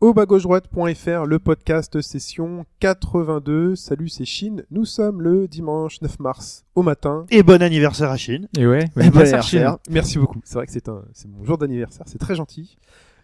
Au 0.00 0.14
le 0.14 1.38
podcast 1.38 2.00
session 2.00 2.64
82. 2.78 3.76
Salut, 3.76 4.08
c'est 4.08 4.24
Chine. 4.24 4.64
Nous 4.70 4.86
sommes 4.86 5.20
le 5.20 5.46
dimanche 5.46 6.00
9 6.00 6.20
mars 6.20 6.64
au 6.74 6.82
matin. 6.82 7.26
Et 7.30 7.42
bon 7.42 7.60
anniversaire 7.62 8.10
à 8.10 8.16
Chine. 8.16 8.48
Et 8.56 8.66
ouais, 8.66 8.86
bon 8.96 9.02
anniversaire. 9.02 9.76
Merci 9.90 10.18
beaucoup. 10.18 10.40
C'est 10.42 10.54
vrai 10.54 10.64
que 10.64 10.72
c'est 10.72 10.88
un, 10.88 11.02
c'est 11.12 11.28
mon 11.28 11.44
jour 11.44 11.58
d'anniversaire. 11.58 12.06
C'est 12.08 12.16
très 12.16 12.34
gentil. 12.34 12.78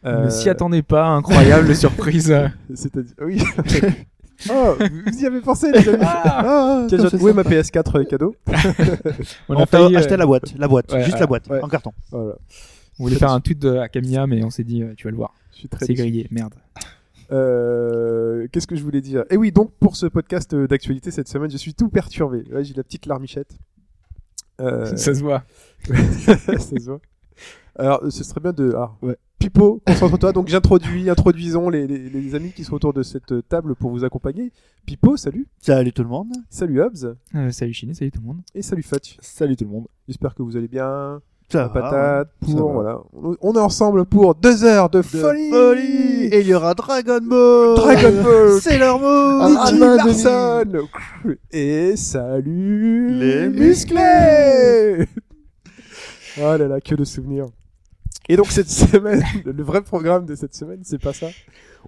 Ne 0.04 0.10
Euh, 0.10 0.28
s'y 0.28 0.50
attendez 0.50 0.82
pas, 0.82 1.06
incroyable 1.06 1.74
surprise. 1.74 2.36
C'est-à-dire, 2.74 3.14
oui. 3.22 3.42
oh, 4.50 4.74
vous 4.78 5.18
y 5.18 5.24
avez 5.24 5.40
pensé, 5.40 5.72
les 5.72 5.88
amis. 5.88 6.04
Ah, 6.04 6.86
j'ai 6.90 6.98
trouvé 6.98 7.32
ma 7.32 7.42
PS4 7.42 8.06
cadeau. 8.06 8.36
On 9.48 9.54
On 9.56 9.62
a 9.62 9.64
failli, 9.64 9.96
acheté 9.96 10.12
euh, 10.12 10.18
la 10.18 10.26
boîte, 10.26 10.54
la 10.58 10.68
boîte, 10.68 10.92
ouais, 10.92 11.04
juste 11.04 11.18
la 11.20 11.26
boîte, 11.26 11.48
ouais. 11.48 11.62
en 11.62 11.68
carton. 11.68 11.92
Voilà. 12.10 12.34
On 12.98 13.04
voulait 13.04 13.16
faire 13.16 13.30
un 13.32 13.40
tweet 13.40 13.58
de, 13.58 13.76
à 13.76 13.88
Camilla, 13.88 14.26
mais 14.26 14.44
on 14.44 14.50
s'est 14.50 14.64
dit, 14.64 14.82
euh, 14.82 14.94
tu 14.96 15.04
vas 15.06 15.10
le 15.10 15.16
voir. 15.16 15.34
Je 15.52 15.58
suis 15.58 15.68
très 15.68 15.86
C'est 15.86 15.94
grillé, 15.94 16.26
merde. 16.30 16.54
Euh, 17.32 18.46
Qu'est-ce 18.52 18.68
que 18.68 18.76
je 18.76 18.84
voulais 18.84 19.00
dire? 19.00 19.24
Et 19.30 19.36
oui, 19.36 19.50
donc 19.50 19.72
pour 19.80 19.96
ce 19.96 20.06
podcast 20.06 20.54
euh, 20.54 20.68
d'actualité 20.68 21.10
cette 21.10 21.26
semaine, 21.26 21.50
je 21.50 21.56
suis 21.56 21.74
tout 21.74 21.88
perturbé. 21.88 22.44
Ouais, 22.52 22.62
j'ai 22.62 22.72
la 22.74 22.84
petite 22.84 23.06
larmichette. 23.06 23.58
Euh, 24.60 24.94
Ça 24.96 25.12
se 25.12 25.20
voit. 25.22 25.42
ça 25.88 26.36
se 26.58 26.84
voit. 26.88 27.00
Alors, 27.76 28.00
ce 28.10 28.22
serait 28.22 28.40
bien 28.40 28.52
de. 28.52 28.72
Ah, 28.76 28.92
Ouais. 29.02 29.16
Pipo, 29.40 29.82
concentre-toi. 29.86 30.32
Donc, 30.32 30.46
j'introduis, 30.46 31.10
introduisons 31.10 31.68
les, 31.68 31.88
les, 31.88 32.08
les 32.08 32.34
amis 32.36 32.52
qui 32.52 32.62
sont 32.62 32.74
autour 32.74 32.94
de 32.94 33.02
cette 33.02 33.34
table 33.48 33.74
pour 33.74 33.90
vous 33.90 34.04
accompagner. 34.04 34.52
Pipo, 34.86 35.16
salut. 35.16 35.48
Salut 35.60 35.92
tout 35.92 36.02
le 36.04 36.08
monde. 36.08 36.32
Salut 36.48 36.80
Hobbs. 36.80 37.16
Euh, 37.34 37.50
salut 37.50 37.72
Chine, 37.74 37.92
salut 37.92 38.12
tout 38.12 38.20
le 38.20 38.26
monde. 38.26 38.40
Et 38.54 38.62
salut 38.62 38.82
Fetch. 38.84 39.16
Salut 39.20 39.56
tout 39.56 39.64
le 39.64 39.70
monde. 39.70 39.88
J'espère 40.06 40.34
que 40.34 40.42
vous 40.42 40.56
allez 40.56 40.68
bien. 40.68 41.20
La 41.52 41.68
va, 41.68 41.68
patate. 41.68 42.28
Pour, 42.40 42.72
voilà. 42.72 42.98
On 43.40 43.54
est 43.54 43.60
ensemble 43.60 44.04
pour 44.04 44.34
deux 44.34 44.64
heures 44.64 44.90
de, 44.90 44.98
De 44.98 45.02
folie. 45.02 45.50
folie. 45.50 46.24
Et 46.32 46.40
il 46.40 46.48
y 46.48 46.54
aura 46.54 46.74
Dragon 46.74 47.20
Ball. 47.22 47.76
Dragon 47.76 48.22
Ball. 48.22 48.60
Sailor 48.60 48.98
Moon. 49.00 49.40
Ah, 49.40 49.48
Nicky 49.48 49.80
Ranma, 49.80 49.96
Larson. 49.96 50.88
Et 51.52 51.96
salut 51.96 53.10
Les 53.12 53.48
musclés 53.48 55.06
Oh 56.38 56.56
là 56.56 56.68
là, 56.68 56.80
que 56.80 56.94
de 56.94 57.04
souvenirs. 57.04 57.46
Et 58.28 58.36
donc 58.36 58.48
cette 58.48 58.68
semaine, 58.70 59.22
le 59.44 59.62
vrai 59.62 59.82
programme 59.82 60.26
de 60.26 60.34
cette 60.34 60.54
semaine, 60.54 60.80
c'est 60.82 61.00
pas 61.00 61.12
ça. 61.12 61.28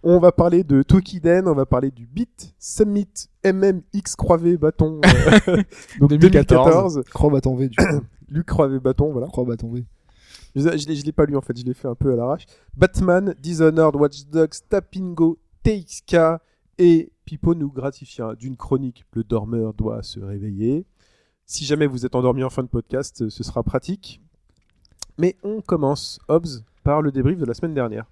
On 0.04 0.20
va 0.20 0.30
parler 0.30 0.62
de 0.62 0.82
Tokiden, 0.82 1.48
on 1.48 1.54
va 1.54 1.66
parler 1.66 1.90
du 1.90 2.06
Beat 2.06 2.54
Summit 2.60 3.08
MMX 3.44 4.14
Croivé 4.16 4.56
Bâton 4.56 5.00
euh, 5.48 5.56
donc 6.00 6.10
2014. 6.10 6.94
2014. 6.94 7.02
Croix 7.12 7.30
bâton 7.30 7.56
V, 7.56 7.68
du 7.68 7.76
coup. 7.76 7.84
Luc 8.28 8.46
Croivé 8.46 8.78
Bâton, 8.80 9.10
voilà. 9.12 9.26
Croix 9.28 9.44
bâton 9.44 9.72
V. 9.72 9.84
Je, 10.54 10.60
je 10.60 10.86
l'ai- 10.88 10.96
je 10.96 11.04
l'ai 11.04 11.12
pas 11.12 11.24
lu 11.26 11.36
en 11.36 11.40
fait, 11.40 11.58
je 11.58 11.64
l'ai 11.64 11.74
fait 11.74 11.88
un 11.88 11.94
peu 11.94 12.12
à 12.12 12.16
l'arrache. 12.16 12.46
Batman, 12.76 13.34
Dishonored, 13.40 13.96
Watch 13.96 14.26
Dogs, 14.26 14.54
Tapingo, 14.68 15.38
TXK 15.62 16.16
et 16.78 17.10
Pipo 17.24 17.54
nous 17.54 17.70
gratifia 17.70 18.34
d'une 18.34 18.56
chronique. 18.56 19.04
Le 19.14 19.24
dormeur 19.24 19.74
doit 19.74 20.02
se 20.02 20.20
réveiller. 20.20 20.86
Si 21.46 21.64
jamais 21.64 21.86
vous 21.86 22.04
êtes 22.06 22.14
endormi 22.14 22.44
en 22.44 22.50
fin 22.50 22.62
de 22.62 22.68
podcast, 22.68 23.28
ce 23.28 23.42
sera 23.42 23.62
pratique. 23.62 24.20
Mais 25.18 25.36
on 25.42 25.60
commence, 25.60 26.20
Hobbs, 26.28 26.62
par 26.84 27.02
le 27.02 27.10
débrief 27.10 27.38
de 27.38 27.44
la 27.44 27.54
semaine 27.54 27.74
dernière. 27.74 28.04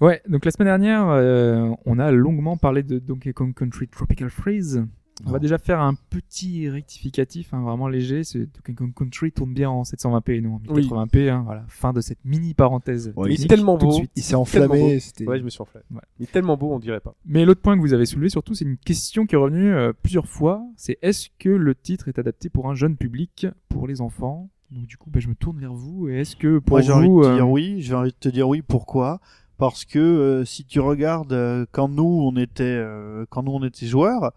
Ouais, 0.00 0.22
donc 0.28 0.44
la 0.44 0.50
semaine 0.52 0.68
dernière, 0.68 1.08
euh, 1.08 1.70
on 1.84 1.98
a 1.98 2.12
longuement 2.12 2.56
parlé 2.56 2.82
de 2.84 2.98
Donkey 3.00 3.32
Kong 3.32 3.52
Country 3.54 3.88
Tropical 3.88 4.30
Freeze. 4.30 4.84
On 5.26 5.30
va 5.32 5.38
déjà 5.38 5.58
faire 5.58 5.80
un 5.80 5.94
petit 5.94 6.68
rectificatif, 6.68 7.52
hein, 7.52 7.62
vraiment 7.62 7.88
léger. 7.88 8.22
Ce 8.24 8.38
Donkey 8.38 8.74
Kong 8.74 8.92
Country 8.94 9.32
tourne 9.32 9.52
bien 9.52 9.68
en 9.68 9.82
720p 9.82 10.30
et 10.36 10.40
non 10.40 10.54
en 10.54 10.60
Oui. 10.72 10.86
1080p. 10.88 11.28
hein, 11.30 11.42
voilà, 11.44 11.64
fin 11.68 11.92
de 11.92 12.00
cette 12.00 12.24
mini 12.24 12.54
parenthèse. 12.54 13.12
Ouais, 13.16 13.34
il 13.34 13.44
est 13.44 13.48
tellement 13.48 13.76
beau. 13.78 14.00
Il 14.16 14.22
s'est 14.22 14.34
enflammé. 14.36 14.98
Ouais, 15.26 15.38
je 15.38 15.42
me 15.44 15.50
suis 15.50 15.60
enflammé. 15.62 15.84
Ouais. 15.92 16.00
Il 16.20 16.24
est 16.24 16.32
tellement 16.32 16.56
beau, 16.56 16.72
on 16.72 16.78
dirait 16.78 17.00
pas. 17.00 17.14
Mais 17.26 17.44
l'autre 17.44 17.60
point 17.62 17.76
que 17.76 17.80
vous 17.80 17.92
avez 17.94 18.06
soulevé 18.06 18.28
surtout, 18.28 18.54
c'est 18.54 18.64
une 18.64 18.76
question 18.78 19.26
qui 19.26 19.34
est 19.34 19.38
revenue 19.38 19.72
euh, 19.74 19.92
plusieurs 20.02 20.26
fois. 20.28 20.62
C'est 20.76 20.98
est-ce 21.02 21.28
que 21.38 21.48
le 21.48 21.74
titre 21.74 22.08
est 22.08 22.18
adapté 22.18 22.48
pour 22.48 22.68
un 22.70 22.74
jeune 22.74 22.96
public, 22.96 23.46
pour 23.68 23.86
les 23.88 24.00
enfants? 24.00 24.50
Donc 24.70 24.86
du 24.86 24.96
coup, 24.98 25.10
bah, 25.10 25.18
je 25.20 25.28
me 25.28 25.34
tourne 25.34 25.58
vers 25.58 25.72
vous. 25.74 26.08
Et 26.08 26.20
est-ce 26.20 26.36
que 26.36 26.58
pour 26.58 26.74
Moi 26.74 26.82
j'ai 26.82 26.92
envie 26.92 27.08
de 27.08 27.22
te 27.22 27.26
euh, 27.26 27.34
dire 27.36 27.48
oui. 27.48 27.76
J'ai 27.80 27.94
envie 27.94 28.10
de 28.10 28.16
te 28.20 28.28
dire 28.28 28.48
oui. 28.48 28.62
Pourquoi? 28.62 29.20
Parce 29.56 29.84
que 29.84 29.98
euh, 29.98 30.44
si 30.44 30.64
tu 30.64 30.78
regardes 30.78 31.32
euh, 31.32 31.66
quand 31.72 31.88
nous 31.88 32.04
on 32.04 32.36
était 32.36 32.62
euh, 32.64 33.24
quand 33.30 33.42
nous 33.42 33.50
on 33.52 33.64
était 33.64 33.86
joueurs, 33.86 34.32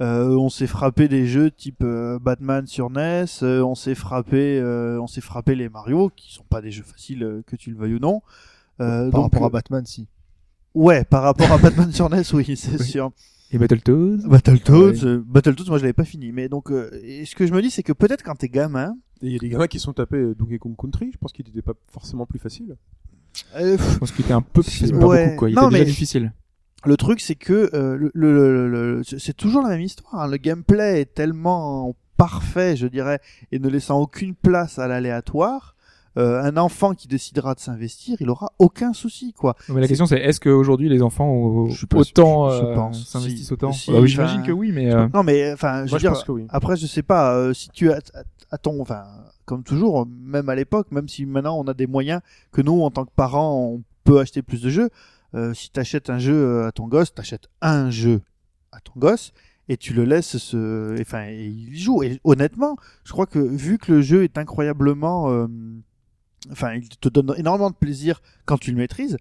euh, 0.00 0.28
on 0.36 0.48
s'est 0.48 0.66
frappé 0.66 1.06
des 1.08 1.26
jeux 1.26 1.50
type 1.50 1.82
euh, 1.84 2.18
Batman 2.18 2.66
sur 2.66 2.90
NES, 2.90 3.24
euh, 3.42 3.62
on 3.62 3.74
s'est 3.74 3.94
frappé 3.94 4.58
euh, 4.58 5.00
on 5.00 5.06
s'est 5.06 5.20
frappé 5.20 5.54
les 5.54 5.68
Mario 5.68 6.10
qui 6.16 6.32
sont 6.34 6.44
pas 6.44 6.60
des 6.60 6.70
jeux 6.72 6.82
faciles 6.82 7.22
euh, 7.22 7.42
que 7.46 7.54
tu 7.56 7.70
le 7.70 7.76
veuilles 7.76 7.94
ou 7.94 7.98
non. 8.00 8.22
Euh, 8.80 9.10
Par 9.10 9.22
donc, 9.22 9.32
rapport 9.32 9.46
à 9.46 9.50
Batman, 9.50 9.86
si. 9.86 10.08
Ouais, 10.74 11.04
par 11.04 11.22
rapport 11.22 11.50
à 11.52 11.58
Batman 11.58 11.92
sur 11.92 12.10
NES, 12.10 12.22
oui, 12.32 12.44
c'est 12.56 12.82
sûr. 12.82 13.12
et 13.52 13.58
Battletoads? 13.58 14.26
Battletoads, 14.28 15.04
euh, 15.04 15.22
Battletoads, 15.24 15.68
moi 15.68 15.78
je 15.78 15.84
l'avais 15.84 15.92
pas 15.92 16.04
fini. 16.04 16.32
Mais 16.32 16.48
donc, 16.48 16.72
euh, 16.72 16.90
et 17.04 17.24
ce 17.24 17.36
que 17.36 17.46
je 17.46 17.52
me 17.52 17.62
dis, 17.62 17.70
c'est 17.70 17.84
que 17.84 17.92
peut-être 17.92 18.24
quand 18.24 18.34
t'es 18.34 18.48
gamin, 18.48 18.96
il 19.22 19.30
y 19.32 19.36
a 19.36 19.38
des 19.38 19.48
gamins 19.48 19.68
qui 19.68 19.78
sont 19.78 19.92
tapés 19.92 20.34
Donkey 20.36 20.58
Kong 20.58 20.74
Country, 20.76 21.10
je 21.12 21.18
pense 21.18 21.32
qu'il 21.32 21.48
était 21.48 21.62
pas 21.62 21.74
forcément 21.92 22.26
plus 22.26 22.40
facile. 22.40 22.76
euh, 23.56 23.76
Je 23.78 23.98
pense 23.98 24.10
qu'il 24.10 24.24
était 24.24 24.34
un 24.34 24.42
peu, 24.42 24.62
pas 24.62 25.06
Ouais. 25.06 25.24
beaucoup 25.26 25.36
quoi. 25.38 25.50
Il 25.50 25.54
Non, 25.54 25.62
était 25.68 25.70
déjà 25.70 25.84
mais- 25.84 25.90
difficile. 25.90 26.32
Le 26.86 26.96
truc 26.96 27.20
c'est 27.20 27.34
que 27.34 27.70
euh, 27.74 27.96
le, 27.96 28.10
le- 28.14 28.32
le- 28.68 28.96
le- 28.98 29.02
c'est 29.04 29.36
toujours 29.36 29.62
la 29.62 29.68
même 29.70 29.80
histoire. 29.80 30.14
hein. 30.22 30.28
Le 30.28 30.36
gameplay 30.36 31.00
est 31.00 31.14
tellement 31.14 31.94
parfait, 32.16 32.76
je 32.76 32.86
dirais, 32.86 33.20
et 33.52 33.58
ne 33.58 33.68
laissant 33.68 33.98
aucune 34.00 34.34
place 34.34 34.78
à 34.78 34.86
l'aléatoire. 34.88 35.74
euh, 36.16 36.40
un 36.42 36.56
enfant 36.56 36.94
qui 36.94 37.08
décidera 37.08 37.54
de 37.56 37.60
s'investir, 37.60 38.16
il 38.20 38.30
aura 38.30 38.52
aucun 38.60 38.92
souci, 38.92 39.32
quoi. 39.32 39.56
Mais 39.68 39.80
la 39.80 39.88
question 39.88 40.06
c'est 40.06 40.18
est-ce 40.20 40.38
qu'aujourd'hui 40.38 40.88
les 40.88 41.02
enfants 41.02 41.26
ont 41.28 41.68
autant 41.96 42.48
euh, 42.50 42.92
s'investissent 42.92 43.48
Si- 43.48 43.52
autant 43.52 43.72
si, 43.72 43.90
Bah 43.90 43.98
oui, 44.00 44.06
J'imagine 44.06 44.42
que 44.44 44.52
oui, 44.52 44.70
mais 44.72 44.94
euh, 44.94 45.08
Non, 45.12 45.24
mais 45.24 45.52
enfin, 45.52 45.86
je 45.86 45.90
veux 45.92 45.98
je 45.98 46.02
dire, 46.04 46.12
pense 46.12 46.22
que 46.22 46.30
oui. 46.30 46.46
Après, 46.50 46.76
je 46.76 46.86
sais 46.86 47.02
pas, 47.02 47.34
euh, 47.34 47.52
si 47.52 47.68
tu 47.70 47.90
as, 47.90 47.98
à 48.52 48.58
ton, 48.58 48.80
enfin, 48.80 49.02
comme 49.44 49.64
toujours, 49.64 50.06
même 50.06 50.48
à 50.48 50.54
l'époque, 50.54 50.86
même 50.92 51.08
si 51.08 51.26
maintenant 51.26 51.58
on 51.58 51.64
a 51.64 51.74
des 51.74 51.88
moyens 51.88 52.20
que 52.52 52.62
nous, 52.62 52.80
en 52.82 52.92
tant 52.92 53.04
que 53.04 53.10
parents, 53.16 53.58
on 53.74 53.82
peut 54.04 54.20
acheter 54.20 54.42
plus 54.42 54.62
de 54.62 54.70
jeux, 54.70 54.90
si 55.54 55.70
tu 55.70 55.80
achètes 55.80 56.10
un 56.10 56.18
jeu 56.18 56.34
euh, 56.34 56.68
à 56.68 56.72
ton 56.72 56.86
gosse, 56.86 57.12
tu 57.14 57.20
achètes 57.20 57.48
un 57.60 57.90
jeu 57.90 58.20
à 58.72 58.80
ton 58.80 58.92
gosse 58.96 59.32
et 59.68 59.76
tu 59.76 59.94
le 59.94 60.04
laisses 60.04 60.36
se, 60.36 61.00
enfin, 61.00 61.26
il 61.26 61.76
joue. 61.76 62.02
Et 62.02 62.20
honnêtement, 62.24 62.76
je 63.04 63.12
crois 63.12 63.26
que 63.26 63.38
vu 63.38 63.78
que 63.78 63.92
le 63.92 64.00
jeu 64.02 64.24
est 64.24 64.38
incroyablement, 64.38 65.30
euh, 65.30 65.46
enfin, 66.50 66.74
il 66.74 66.88
te 66.88 67.08
donne 67.08 67.34
énormément 67.36 67.70
de 67.70 67.76
plaisir 67.76 68.20
quand 68.44 68.58
tu 68.58 68.70
le 68.70 68.76
maîtrises, 68.76 69.16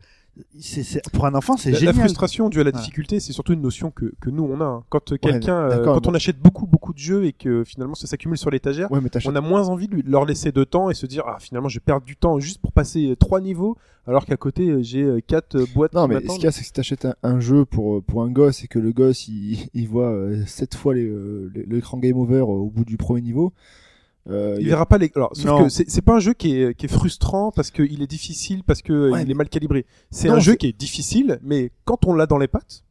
c'est, 0.60 1.02
pour 1.12 1.26
un 1.28 1.36
enfant, 1.36 1.58
c'est 1.58 1.70
La, 1.72 1.74
la 1.76 1.80
génial. 1.80 1.96
frustration 1.96 2.50
due 2.50 2.60
à 2.62 2.64
la 2.64 2.72
difficulté, 2.72 3.20
c'est 3.20 3.34
surtout 3.34 3.54
une 3.54 3.62
notion 3.62 3.92
que, 3.92 4.14
que 4.20 4.30
nous 4.30 4.44
on 4.44 4.60
a. 4.62 4.66
hein. 4.66 4.84
Quand 4.90 5.12
euh, 5.12 5.18
quelqu'un, 5.18 5.70
euh, 5.70 5.84
quand 5.86 6.02
bon. 6.04 6.12
on 6.12 6.16
achète 6.16 6.40
beaucoup 6.40 6.66
beaucoup 6.66 6.92
de 6.94 6.98
jeux 6.98 7.26
et 7.26 7.34
que 7.34 7.64
finalement 7.64 7.94
ça 7.96 8.08
s'accumule 8.08 8.38
sur 8.38 8.50
l'étagère, 8.50 8.92
Ouais, 8.92 9.00
on 9.26 9.36
a 9.36 9.42
moins 9.42 9.68
envie 9.70 9.88
de 9.88 10.02
leur 10.10 10.26
laisser 10.26 10.52
de 10.52 10.64
temps 10.64 10.90
et 10.90 10.96
se 10.96 11.06
dire 11.06 11.24
ah 11.28 11.38
finalement 11.40 11.70
je 11.70 11.78
vais 11.78 11.84
perdre 11.86 12.06
du 12.06 12.16
temps 12.16 12.40
juste 12.40 12.60
pour 12.62 12.72
passer 12.72 13.10
euh, 13.12 13.16
trois 13.16 13.42
niveaux 13.42 13.78
alors 14.08 14.26
qu'à 14.26 14.36
côté 14.38 14.84
j'ai 14.84 15.24
quatre 15.28 15.58
boîtes. 15.74 15.94
Non, 15.94 16.08
mais 16.08 16.16
ce 16.20 16.34
qu'il 16.36 16.44
y 16.44 16.48
a, 16.48 16.52
c'est 16.52 16.62
que 16.62 16.66
si 16.68 16.74
t'achètes 16.74 17.06
un, 17.06 17.16
un 17.24 17.40
jeu 17.40 17.64
pour, 17.66 18.04
pour 18.04 18.24
un 18.24 18.30
gosse 18.30 18.64
et 18.64 18.68
que 18.68 18.80
le 18.80 18.92
gosse 18.92 19.28
il, 19.28 19.60
il 19.74 19.88
voit 19.88 20.14
sept 20.48 20.74
fois 20.76 20.94
les, 20.96 21.10
les- 21.54 21.66
l'écran 21.68 21.98
game 22.00 22.18
over 22.18 22.42
au 22.42 22.70
bout 22.70 22.86
du 22.86 22.98
premier 22.98 23.22
niveau, 23.22 23.54
euh, 24.30 24.56
Il 24.58 24.64
il- 24.64 24.70
verra 24.70 24.86
pas 24.86 24.98
les. 24.98 25.12
Alors, 25.16 25.36
sauf 25.36 25.64
que 25.64 25.70
c'est 25.70 25.90
c'est 25.90 26.02
pas 26.02 26.16
un 26.16 26.20
jeu 26.20 26.34
qui 26.34 26.56
est, 26.62 26.74
qui 26.76 26.86
est 26.86 26.90
frustrant 26.90 27.52
parce 27.52 27.72
qu'il 27.72 28.02
est 28.02 28.08
difficile, 28.08 28.64
parce 28.64 28.82
que 28.82 29.12
Ouais, 29.12 29.24
il 29.24 29.30
est 29.32 29.34
mal 29.34 29.50
calibré. 29.50 29.86
C'est 30.12 30.30
un 30.30 30.40
jeu 30.40 30.56
qui 30.56 30.68
est 30.68 30.78
difficile, 30.78 31.40
mais 31.44 31.72
quand 31.86 32.06
on 32.08 32.14
l'a 32.14 32.26
dans 32.26 32.38
les 32.38 32.48
pattes, 32.48 32.84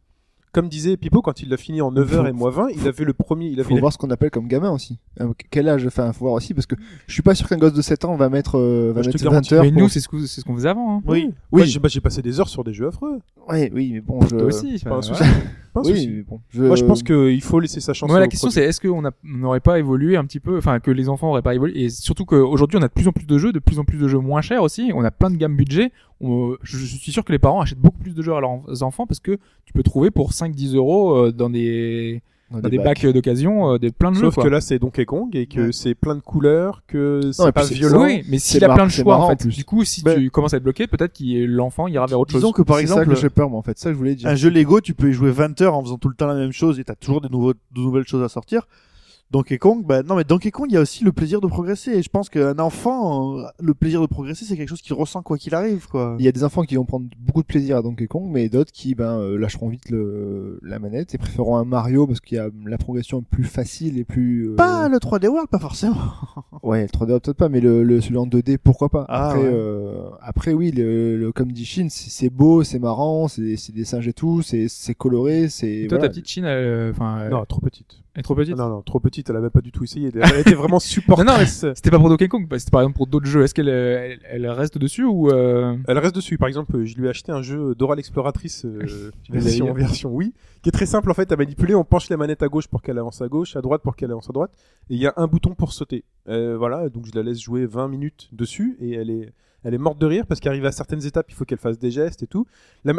comme 0.52 0.68
disait 0.68 0.96
Pipo 0.96 1.22
quand 1.22 1.42
il 1.42 1.48
l'a 1.48 1.56
fini 1.56 1.80
en 1.80 1.90
9h 1.92 2.06
Faut- 2.08 2.26
et 2.26 2.32
moins 2.32 2.50
20, 2.50 2.68
il 2.76 2.86
avait 2.86 3.04
le 3.04 3.12
premier, 3.14 3.46
il 3.46 3.54
avait 3.60 3.68
faut 3.68 3.74
la- 3.74 3.80
voir 3.80 3.92
ce 3.92 3.98
qu'on 3.98 4.10
appelle 4.10 4.30
comme 4.30 4.48
gamin 4.48 4.70
aussi. 4.70 4.98
Euh, 5.20 5.32
Quel 5.50 5.68
âge 5.68 5.86
Enfin, 5.86 6.12
faut 6.12 6.26
voir 6.26 6.34
aussi 6.34 6.54
parce 6.54 6.66
que 6.66 6.74
je 7.06 7.12
suis 7.12 7.22
pas 7.22 7.34
sûr 7.34 7.48
qu'un 7.48 7.56
gosse 7.58 7.72
de 7.72 7.82
7 7.82 8.04
ans 8.04 8.16
va 8.16 8.28
mettre, 8.28 8.58
euh, 8.58 8.92
va 8.94 9.00
te 9.02 9.06
mettre 9.08 9.22
garantis. 9.24 9.50
20 9.50 9.56
heures. 9.56 9.64
mais 9.64 9.72
pour- 9.72 9.80
nous 9.82 9.88
c'est 9.88 10.00
ce 10.00 10.08
qu'on 10.08 10.54
faisait 10.54 10.68
avant. 10.68 10.96
Hein. 10.98 11.02
Oui. 11.06 11.30
Oui. 11.52 11.66
j'ai 11.66 11.78
bah, 11.78 11.88
j'ai 11.88 12.00
passé 12.00 12.22
des 12.22 12.38
heures 12.38 12.48
sur 12.48 12.64
des 12.64 12.72
jeux 12.74 12.88
affreux. 12.88 13.18
Ouais, 13.48 13.70
oui, 13.74 13.90
mais 13.94 14.00
bon, 14.00 14.20
je. 14.22 14.28
Toi 14.36 14.42
aussi. 14.44 14.78
Pas 14.84 14.96
un 14.96 15.02
souci. 15.02 15.18
voilà. 15.22 15.34
Pas 15.74 15.80
un 15.80 15.84
Oui, 15.84 15.90
souci. 15.94 16.08
mais 16.08 16.22
bon. 16.22 16.40
Je... 16.50 16.62
Moi, 16.62 16.76
je 16.76 16.84
pense 16.84 17.02
qu'il 17.02 17.40
faut 17.42 17.58
laisser 17.58 17.80
sa 17.80 17.94
chance. 17.94 18.08
Moi, 18.10 18.20
la 18.20 18.28
question 18.28 18.50
c'est 18.50 18.62
est-ce 18.62 18.78
qu'on 18.80 19.02
n'aurait 19.24 19.60
pas 19.60 19.78
évolué 19.78 20.16
un 20.16 20.24
petit 20.26 20.38
peu, 20.38 20.58
enfin 20.58 20.80
que 20.80 20.90
les 20.90 21.08
enfants 21.08 21.30
auraient 21.30 21.40
pas 21.42 21.54
évolué, 21.54 21.84
et 21.84 21.88
surtout 21.88 22.24
qu'aujourd'hui 22.26 22.78
on 22.78 22.82
a 22.82 22.88
de 22.88 22.92
plus 22.92 23.08
en 23.08 23.12
plus 23.12 23.26
de 23.26 23.38
jeux, 23.38 23.52
de 23.52 23.58
plus 23.58 23.78
en 23.78 23.84
plus 23.84 23.96
de 23.98 24.06
jeux 24.06 24.18
moins 24.18 24.42
chers 24.42 24.62
aussi, 24.62 24.92
on 24.94 25.02
a 25.02 25.10
plein 25.10 25.30
de 25.30 25.36
gammes 25.36 25.56
budget. 25.56 25.90
On- 26.22 26.56
je, 26.62 26.78
je 26.78 26.96
suis 26.96 27.12
sûr 27.12 27.24
que 27.24 27.32
les 27.32 27.38
parents 27.38 27.60
achètent 27.60 27.78
beaucoup 27.80 27.98
plus 27.98 28.14
de 28.14 28.22
jeux 28.22 28.32
à 28.34 28.40
leurs 28.40 28.82
enfants 28.82 29.06
parce 29.06 29.20
que 29.20 29.38
tu 29.64 29.72
peux 29.72 29.82
trouver 29.82 30.10
pour 30.10 30.32
5-10 30.32 30.74
euros 30.76 31.16
euh, 31.16 31.32
dans 31.32 31.50
des 31.50 32.22
Dans 32.50 32.60
Dans 32.60 32.68
des 32.68 32.76
bacs 32.78 33.02
euh, 33.06 33.12
d'occasion, 33.14 33.72
euh, 33.72 33.78
des 33.78 33.90
plein 33.90 34.10
de 34.10 34.16
jeux. 34.16 34.24
Sauf 34.26 34.34
quoi. 34.34 34.44
que 34.44 34.48
là, 34.50 34.60
c'est 34.60 34.78
Donkey 34.78 35.06
Kong 35.06 35.34
et 35.34 35.46
que 35.46 35.60
Ouais. 35.60 35.72
c'est 35.72 35.94
plein 35.94 36.14
de 36.14 36.20
couleurs, 36.20 36.82
que 36.86 37.30
c'est 37.32 37.50
pas 37.50 37.64
violent. 37.64 38.04
Oui, 38.04 38.22
mais 38.28 38.38
s'il 38.38 38.62
a 38.62 38.74
plein 38.74 38.84
de 38.86 38.90
choix, 38.92 39.16
en 39.16 39.28
fait. 39.34 39.46
Du 39.48 39.64
coup, 39.64 39.84
si 39.84 40.02
Ben- 40.02 40.18
tu 40.18 40.30
commences 40.30 40.52
à 40.52 40.58
être 40.58 40.62
bloqué, 40.62 40.86
peut-être 40.86 41.14
que 41.18 41.44
l'enfant 41.46 41.88
ira 41.88 42.04
vers 42.06 42.20
autre 42.20 42.34
Disons 42.34 42.48
chose. 42.48 42.56
que 42.56 42.62
par 42.62 42.76
C'est 42.76 42.86
ça 42.88 42.94
exemple, 43.00 43.14
que 43.14 43.20
j'ai 43.20 43.30
peur, 43.30 43.48
moi, 43.48 43.58
en 43.58 43.62
fait. 43.62 43.78
Ça 43.78 43.90
je 43.90 43.96
voulais 43.96 44.14
dire. 44.14 44.28
un 44.28 44.34
jeu 44.34 44.50
Lego, 44.50 44.80
tu 44.82 44.92
peux 44.92 45.08
y 45.08 45.12
jouer 45.14 45.30
20 45.30 45.58
heures 45.62 45.74
en 45.74 45.82
faisant 45.82 45.96
tout 45.96 46.08
le 46.10 46.14
temps 46.14 46.26
la 46.26 46.34
même 46.34 46.52
chose 46.52 46.78
et 46.78 46.84
t'as 46.84 46.94
toujours 46.94 47.22
des 47.22 47.30
nouveaux, 47.30 47.54
de 47.54 47.80
nouvelles 47.80 48.06
choses 48.06 48.22
à 48.22 48.28
sortir. 48.28 48.68
Donkey 49.32 49.56
Kong, 49.58 49.84
bah 49.86 50.02
non 50.02 50.14
mais 50.16 50.24
Donkey 50.24 50.50
Kong, 50.50 50.66
il 50.70 50.74
y 50.74 50.76
a 50.76 50.80
aussi 50.80 51.02
le 51.04 51.12
plaisir 51.12 51.40
de 51.40 51.46
progresser. 51.46 51.92
Et 51.92 52.02
je 52.02 52.08
pense 52.10 52.28
qu'un 52.28 52.58
enfant, 52.58 53.38
euh, 53.38 53.44
le 53.60 53.72
plaisir 53.74 54.00
de 54.02 54.06
progresser, 54.06 54.44
c'est 54.44 54.56
quelque 54.56 54.68
chose 54.68 54.82
qu'il 54.82 54.94
ressent 54.94 55.22
quoi 55.22 55.38
qu'il 55.38 55.54
arrive, 55.54 55.88
quoi. 55.88 56.16
Il 56.18 56.24
y 56.24 56.28
a 56.28 56.32
des 56.32 56.44
enfants 56.44 56.62
qui 56.62 56.76
vont 56.76 56.84
prendre 56.84 57.06
beaucoup 57.18 57.40
de 57.42 57.46
plaisir 57.46 57.76
à 57.78 57.82
Donkey 57.82 58.06
Kong, 58.06 58.28
mais 58.30 58.48
d'autres 58.48 58.72
qui 58.72 58.94
ben 58.94 59.18
euh, 59.18 59.38
lâcheront 59.38 59.68
vite 59.68 59.88
le, 59.90 60.58
la 60.62 60.78
manette 60.78 61.14
et 61.14 61.18
préféreront 61.18 61.56
un 61.56 61.64
Mario 61.64 62.06
parce 62.06 62.20
qu'il 62.20 62.36
y 62.36 62.40
a 62.40 62.48
la 62.66 62.78
progression 62.78 63.22
plus 63.22 63.44
facile 63.44 63.98
et 63.98 64.04
plus. 64.04 64.50
euh, 64.50 64.56
Pas 64.56 64.88
le 64.88 64.98
3D 64.98 65.28
World, 65.28 65.48
pas 65.48 65.58
forcément. 65.58 65.96
Ouais, 66.62 66.82
le 66.82 66.88
3D 66.88 67.18
peut-être 67.18 67.32
pas, 67.36 67.48
mais 67.48 67.60
le, 67.60 67.82
le 67.82 68.00
celui 68.00 68.18
en 68.18 68.26
2D, 68.26 68.56
pourquoi 68.56 68.88
pas. 68.88 69.04
Ah, 69.08 69.30
après, 69.30 69.40
ouais. 69.42 69.50
euh, 69.52 70.10
après 70.20 70.52
oui, 70.52 70.70
le, 70.70 71.16
le- 71.16 71.32
comme 71.32 71.50
dit 71.50 71.64
Shin, 71.64 71.88
c'est 71.90 72.30
beau, 72.30 72.62
c'est 72.62 72.78
marrant, 72.78 73.26
c'est 73.26 73.56
des 73.72 73.84
singes 73.84 74.06
et 74.06 74.12
tout, 74.12 74.42
c'est 74.42 74.68
coloré, 74.96 75.48
c'est. 75.48 75.86
Toi, 75.88 75.98
voilà. 75.98 76.12
ta 76.14 76.20
petite 76.20 76.38
euh, 76.44 76.92
enfin, 76.92 77.22
elle- 77.24 77.30
Non, 77.32 77.44
trop 77.46 77.60
petite. 77.60 78.02
Elle 78.14 78.20
est 78.20 78.22
trop 78.22 78.34
petite. 78.34 78.56
Non, 78.56 78.68
non, 78.68 78.82
trop 78.82 79.00
petite. 79.00 79.30
Elle 79.30 79.36
avait 79.36 79.48
pas 79.48 79.62
du 79.62 79.72
tout 79.72 79.84
essayé. 79.84 80.10
Elle 80.14 80.40
était 80.40 80.54
vraiment 80.54 80.78
supportrice. 80.78 81.64
C'était 81.74 81.90
pas 81.90 81.98
pour 81.98 82.10
Donkey 82.10 82.28
Kong, 82.28 82.46
c'était 82.58 82.70
par 82.70 82.82
exemple 82.82 82.96
pour 82.96 83.06
d'autres 83.06 83.26
jeux. 83.26 83.42
Est-ce 83.42 83.54
qu'elle 83.54 83.68
elle, 83.68 84.20
elle 84.28 84.46
reste 84.48 84.76
dessus 84.76 85.04
ou 85.04 85.30
euh... 85.30 85.76
Elle 85.88 85.98
reste 85.98 86.14
dessus. 86.14 86.36
Par 86.36 86.48
exemple, 86.48 86.84
je 86.84 86.94
lui 86.96 87.06
ai 87.06 87.10
acheté 87.10 87.32
un 87.32 87.40
jeu 87.40 87.74
Dora 87.74 87.94
l'exploratrice 87.94 88.66
euh, 88.66 89.10
version, 89.30 89.72
version 89.72 90.10
oui, 90.10 90.34
qui 90.62 90.68
est 90.68 90.72
très 90.72 90.86
simple 90.86 91.10
en 91.10 91.14
fait 91.14 91.32
à 91.32 91.36
manipuler. 91.36 91.74
On 91.74 91.84
penche 91.84 92.10
les 92.10 92.16
manettes 92.16 92.42
à 92.42 92.48
gauche 92.48 92.68
pour 92.68 92.82
qu'elle 92.82 92.98
avance 92.98 93.22
à 93.22 93.28
gauche, 93.28 93.56
à 93.56 93.62
droite 93.62 93.82
pour 93.82 93.96
qu'elle 93.96 94.10
avance 94.10 94.28
à 94.28 94.32
droite, 94.32 94.52
et 94.90 94.94
il 94.94 95.00
y 95.00 95.06
a 95.06 95.14
un 95.16 95.26
bouton 95.26 95.54
pour 95.54 95.72
sauter. 95.72 96.04
Euh, 96.28 96.56
voilà, 96.58 96.90
donc 96.90 97.06
je 97.06 97.12
la 97.14 97.22
laisse 97.22 97.40
jouer 97.40 97.64
20 97.64 97.88
minutes 97.88 98.28
dessus 98.32 98.76
et 98.80 98.92
elle 98.92 99.10
est 99.10 99.32
elle 99.64 99.74
est 99.74 99.78
morte 99.78 99.98
de 99.98 100.06
rire 100.06 100.26
parce 100.26 100.40
qu'arrive 100.40 100.64
à 100.66 100.72
certaines 100.72 101.04
étapes, 101.06 101.26
il 101.30 101.34
faut 101.34 101.44
qu'elle 101.44 101.58
fasse 101.58 101.78
des 101.78 101.90
gestes 101.90 102.22
et 102.22 102.26
tout. 102.26 102.46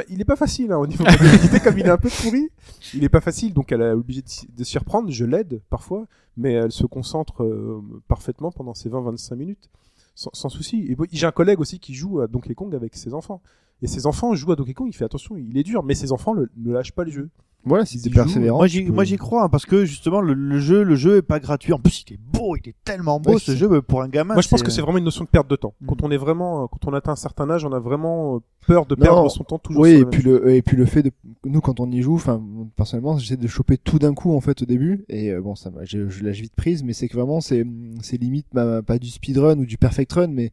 Il 0.09 0.21
est 0.21 0.25
pas 0.25 0.35
facile 0.35 0.71
hein, 0.71 0.77
au 0.77 0.87
niveau 0.87 1.03
de 1.03 1.63
comme 1.63 1.77
il 1.77 1.85
est 1.85 1.89
un 1.89 1.97
peu 1.97 2.09
pourri. 2.09 2.49
Il 2.93 3.03
est 3.03 3.09
pas 3.09 3.21
facile, 3.21 3.53
donc 3.53 3.71
elle 3.71 3.81
est 3.81 3.91
obligée 3.91 4.21
de, 4.21 4.57
de 4.57 4.63
s'y 4.63 4.77
reprendre. 4.77 5.09
Je 5.11 5.25
l'aide 5.25 5.61
parfois, 5.69 6.07
mais 6.37 6.53
elle 6.53 6.71
se 6.71 6.85
concentre 6.85 7.43
euh, 7.43 7.81
parfaitement 8.07 8.51
pendant 8.51 8.73
ces 8.73 8.89
20-25 8.89 9.35
minutes 9.35 9.69
sans, 10.15 10.31
sans 10.33 10.49
souci. 10.49 10.85
Et 10.89 10.97
j'ai 11.11 11.25
un 11.25 11.31
collègue 11.31 11.59
aussi 11.59 11.79
qui 11.79 11.93
joue 11.93 12.21
à 12.21 12.27
Donkey 12.27 12.55
Kong 12.55 12.73
avec 12.75 12.95
ses 12.95 13.13
enfants. 13.13 13.41
Et 13.83 13.87
ses 13.87 14.07
enfants 14.07 14.33
jouent 14.33 14.53
à 14.53 14.55
Donkey 14.55 14.73
Kong, 14.73 14.87
il 14.89 14.95
fait 14.95 15.05
attention, 15.05 15.35
il 15.37 15.57
est 15.57 15.63
dur, 15.63 15.83
mais 15.83 15.93
ses 15.93 16.11
enfants 16.11 16.33
le- 16.33 16.49
ne 16.57 16.71
lâchent 16.73 16.93
pas 16.93 17.03
le 17.03 17.11
jeu. 17.11 17.29
Voilà, 17.65 17.85
si 17.85 18.01
t'es 18.01 18.09
persévérant. 18.09 18.57
Moi 18.57 18.67
j'y, 18.67 18.83
peux- 18.83 18.91
moi 18.91 19.05
j'y 19.05 19.15
crois 19.15 19.43
hein, 19.43 19.49
parce 19.49 19.65
que 19.65 19.85
justement 19.85 20.19
le, 20.19 20.33
le 20.33 20.59
jeu, 20.59 20.83
le 20.83 20.95
jeu 20.95 21.17
est 21.17 21.21
pas 21.21 21.39
gratuit. 21.39 21.71
En 21.71 21.79
plus, 21.79 22.03
il 22.09 22.15
est 22.15 22.19
beau, 22.19 22.57
il 22.57 22.67
est 22.69 22.75
tellement 22.83 23.21
beau 23.21 23.33
Ouais, 23.35 23.39
ce 23.39 23.55
jeu 23.55 23.81
pour 23.81 24.01
un 24.01 24.09
gamin. 24.09 24.33
Moi, 24.33 24.41
je 24.41 24.49
pense 24.49 24.61
que 24.63 24.69
c'est 24.69 24.81
vraiment 24.81 24.97
une 24.97 25.05
notion 25.05 25.23
de 25.23 25.29
perte 25.29 25.49
de 25.49 25.55
temps. 25.55 25.73
Mm. 25.79 25.85
Quand 25.85 26.03
on 26.03 26.11
est 26.11 26.17
vraiment, 26.17 26.63
euh, 26.63 26.67
quand 26.69 26.89
on 26.89 26.93
atteint 26.93 27.13
un 27.13 27.15
certain 27.15 27.49
âge, 27.49 27.63
on 27.63 27.71
a 27.71 27.79
vraiment 27.79 28.35
euh, 28.35 28.39
peur 28.67 28.85
de 28.85 28.95
Non. 28.95 29.01
perdre 29.01 29.31
son 29.31 29.45
temps 29.45 29.59
toujours. 29.59 29.81
Oui, 29.83 29.91
et 29.91 30.05
puis 30.05 30.21
chose. 30.21 30.41
le 30.41 30.55
et 30.55 30.61
puis 30.61 30.75
le 30.75 30.85
fait 30.85 31.03
de 31.03 31.11
nous 31.45 31.61
quand 31.61 31.79
on 31.79 31.89
y 31.89 32.01
joue, 32.01 32.15
enfin 32.15 32.41
personnellement 32.75 33.17
j'essaie 33.17 33.37
de 33.37 33.47
choper 33.47 33.77
tout 33.77 33.97
d'un 33.99 34.13
coup 34.13 34.33
en 34.35 34.41
fait 34.41 34.61
au 34.61 34.65
début 34.65 35.05
et 35.07 35.31
euh, 35.31 35.39
bon 35.41 35.55
ça 35.55 35.69
m'a 35.71 35.85
je, 35.85 36.09
je 36.09 36.23
lâche 36.23 36.41
vite 36.41 36.55
prise, 36.55 36.83
mais 36.83 36.91
c'est 36.93 37.07
que 37.07 37.15
vraiment 37.15 37.39
c'est 37.39 37.65
c'est 38.01 38.17
limite 38.17 38.47
bah, 38.53 38.81
pas 38.81 38.99
du 38.99 39.09
speedrun 39.09 39.57
ou 39.59 39.65
du 39.65 39.77
perfect 39.77 40.11
run, 40.11 40.27
mais 40.27 40.51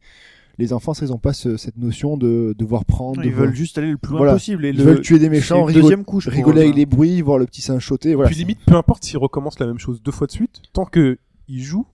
les 0.61 0.73
enfants 0.73 0.93
ça, 0.93 1.05
ils 1.05 1.11
ont 1.11 1.17
pas 1.17 1.33
ce- 1.33 1.57
cette 1.57 1.77
notion 1.77 2.15
de 2.17 2.55
devoir 2.57 2.85
prendre, 2.85 3.21
de 3.21 3.25
ils 3.27 3.31
voir- 3.33 3.47
veulent 3.47 3.55
juste 3.55 3.77
aller 3.77 3.91
le 3.91 3.97
plus 3.97 4.11
loin 4.11 4.19
Voilà. 4.19 4.33
possible. 4.33 4.65
Et 4.65 4.69
ils 4.69 4.77
le, 4.77 4.83
veulent 4.83 5.01
tuer 5.01 5.19
des 5.19 5.29
méchants, 5.29 5.61
une 5.61 5.65
rigoler, 5.67 5.81
deuxième 5.83 6.05
couche. 6.05 6.27
rigoler 6.27 6.61
avec 6.61 6.73
ça. 6.73 6.77
les 6.77 6.85
bruits, 6.85 7.21
voir 7.21 7.37
le 7.37 7.45
petit 7.45 7.61
singe 7.61 7.85
sauter, 7.85 8.15
voilà. 8.15 8.29
Puis 8.29 8.37
limite, 8.39 8.59
peu 8.65 8.75
importe 8.75 9.03
s'il 9.03 9.17
recommence 9.17 9.59
la 9.59 9.65
même 9.65 9.79
chose 9.79 10.01
deux 10.03 10.11
fois 10.11 10.27
de 10.27 10.31
suite, 10.31 10.61
tant 10.73 10.85
que 10.85 11.17
il 11.47 11.61
joue, 11.61 11.85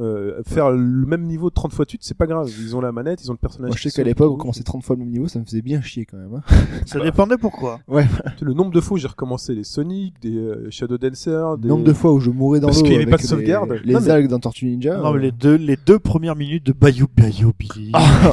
euh, 0.00 0.42
faire 0.44 0.70
le 0.70 1.06
même 1.06 1.24
niveau 1.26 1.50
30 1.50 1.72
fois 1.72 1.84
de 1.84 1.90
suite, 1.90 2.02
c'est 2.04 2.16
pas 2.16 2.26
grave. 2.26 2.50
Ils 2.60 2.74
ont 2.76 2.80
la 2.80 2.90
manette, 2.92 3.22
ils 3.22 3.30
ont 3.30 3.34
le 3.34 3.38
personnage. 3.38 3.68
Moi 3.70 3.76
je 3.76 3.88
sais 3.88 3.90
qu'à 3.90 4.02
l'époque 4.02 4.32
on 4.32 4.36
commençait 4.36 4.62
30 4.62 4.82
fois 4.82 4.96
le 4.96 5.00
même 5.00 5.10
niveau, 5.10 5.28
ça 5.28 5.38
me 5.38 5.44
faisait 5.44 5.62
bien 5.62 5.80
chier 5.82 6.06
quand 6.06 6.16
même. 6.16 6.34
hein. 6.34 6.54
Ça 6.86 6.98
dépendait 7.00 7.36
pourquoi. 7.38 7.80
Le 8.40 8.54
nombre 8.54 8.70
de 8.72 8.80
fois 8.80 8.94
où 8.96 8.98
j'ai 8.98 9.06
recommencé 9.08 9.54
les 9.54 9.64
Sonic, 9.64 10.14
des 10.22 10.36
euh, 10.36 10.66
Shadow 10.70 10.96
Dancer, 10.98 11.56
des... 11.58 11.64
Le 11.64 11.68
nombre 11.68 11.84
de 11.84 11.92
fois 11.92 12.12
où 12.12 12.20
je 12.20 12.30
mourais 12.30 12.58
dans 12.60 12.68
l'eau 12.68 12.72
Parce 12.72 12.82
qu'il 12.82 12.92
y 12.92 12.94
avait 12.94 13.02
avec 13.04 13.10
pas 13.10 13.16
de 13.18 13.22
les- 13.22 13.28
sauvegarde. 13.28 13.80
les, 13.84 13.92
Non, 13.94 14.00
mais- 14.00 14.10
algues 14.10 14.28
dans 14.28 14.38
Tortue 14.38 14.66
Ninja. 14.66 14.96
Non, 14.98 15.12
mais 15.12 15.18
euh, 15.18 15.22
les 15.22 15.32
deux, 15.32 15.54
les 15.56 15.76
deux 15.76 15.98
premières 15.98 16.36
minutes 16.36 16.64
de 16.66 16.72
Bayou 16.72 17.06
Bayou 17.16 17.52
Billy 17.58 17.90
Ah, 17.94 18.32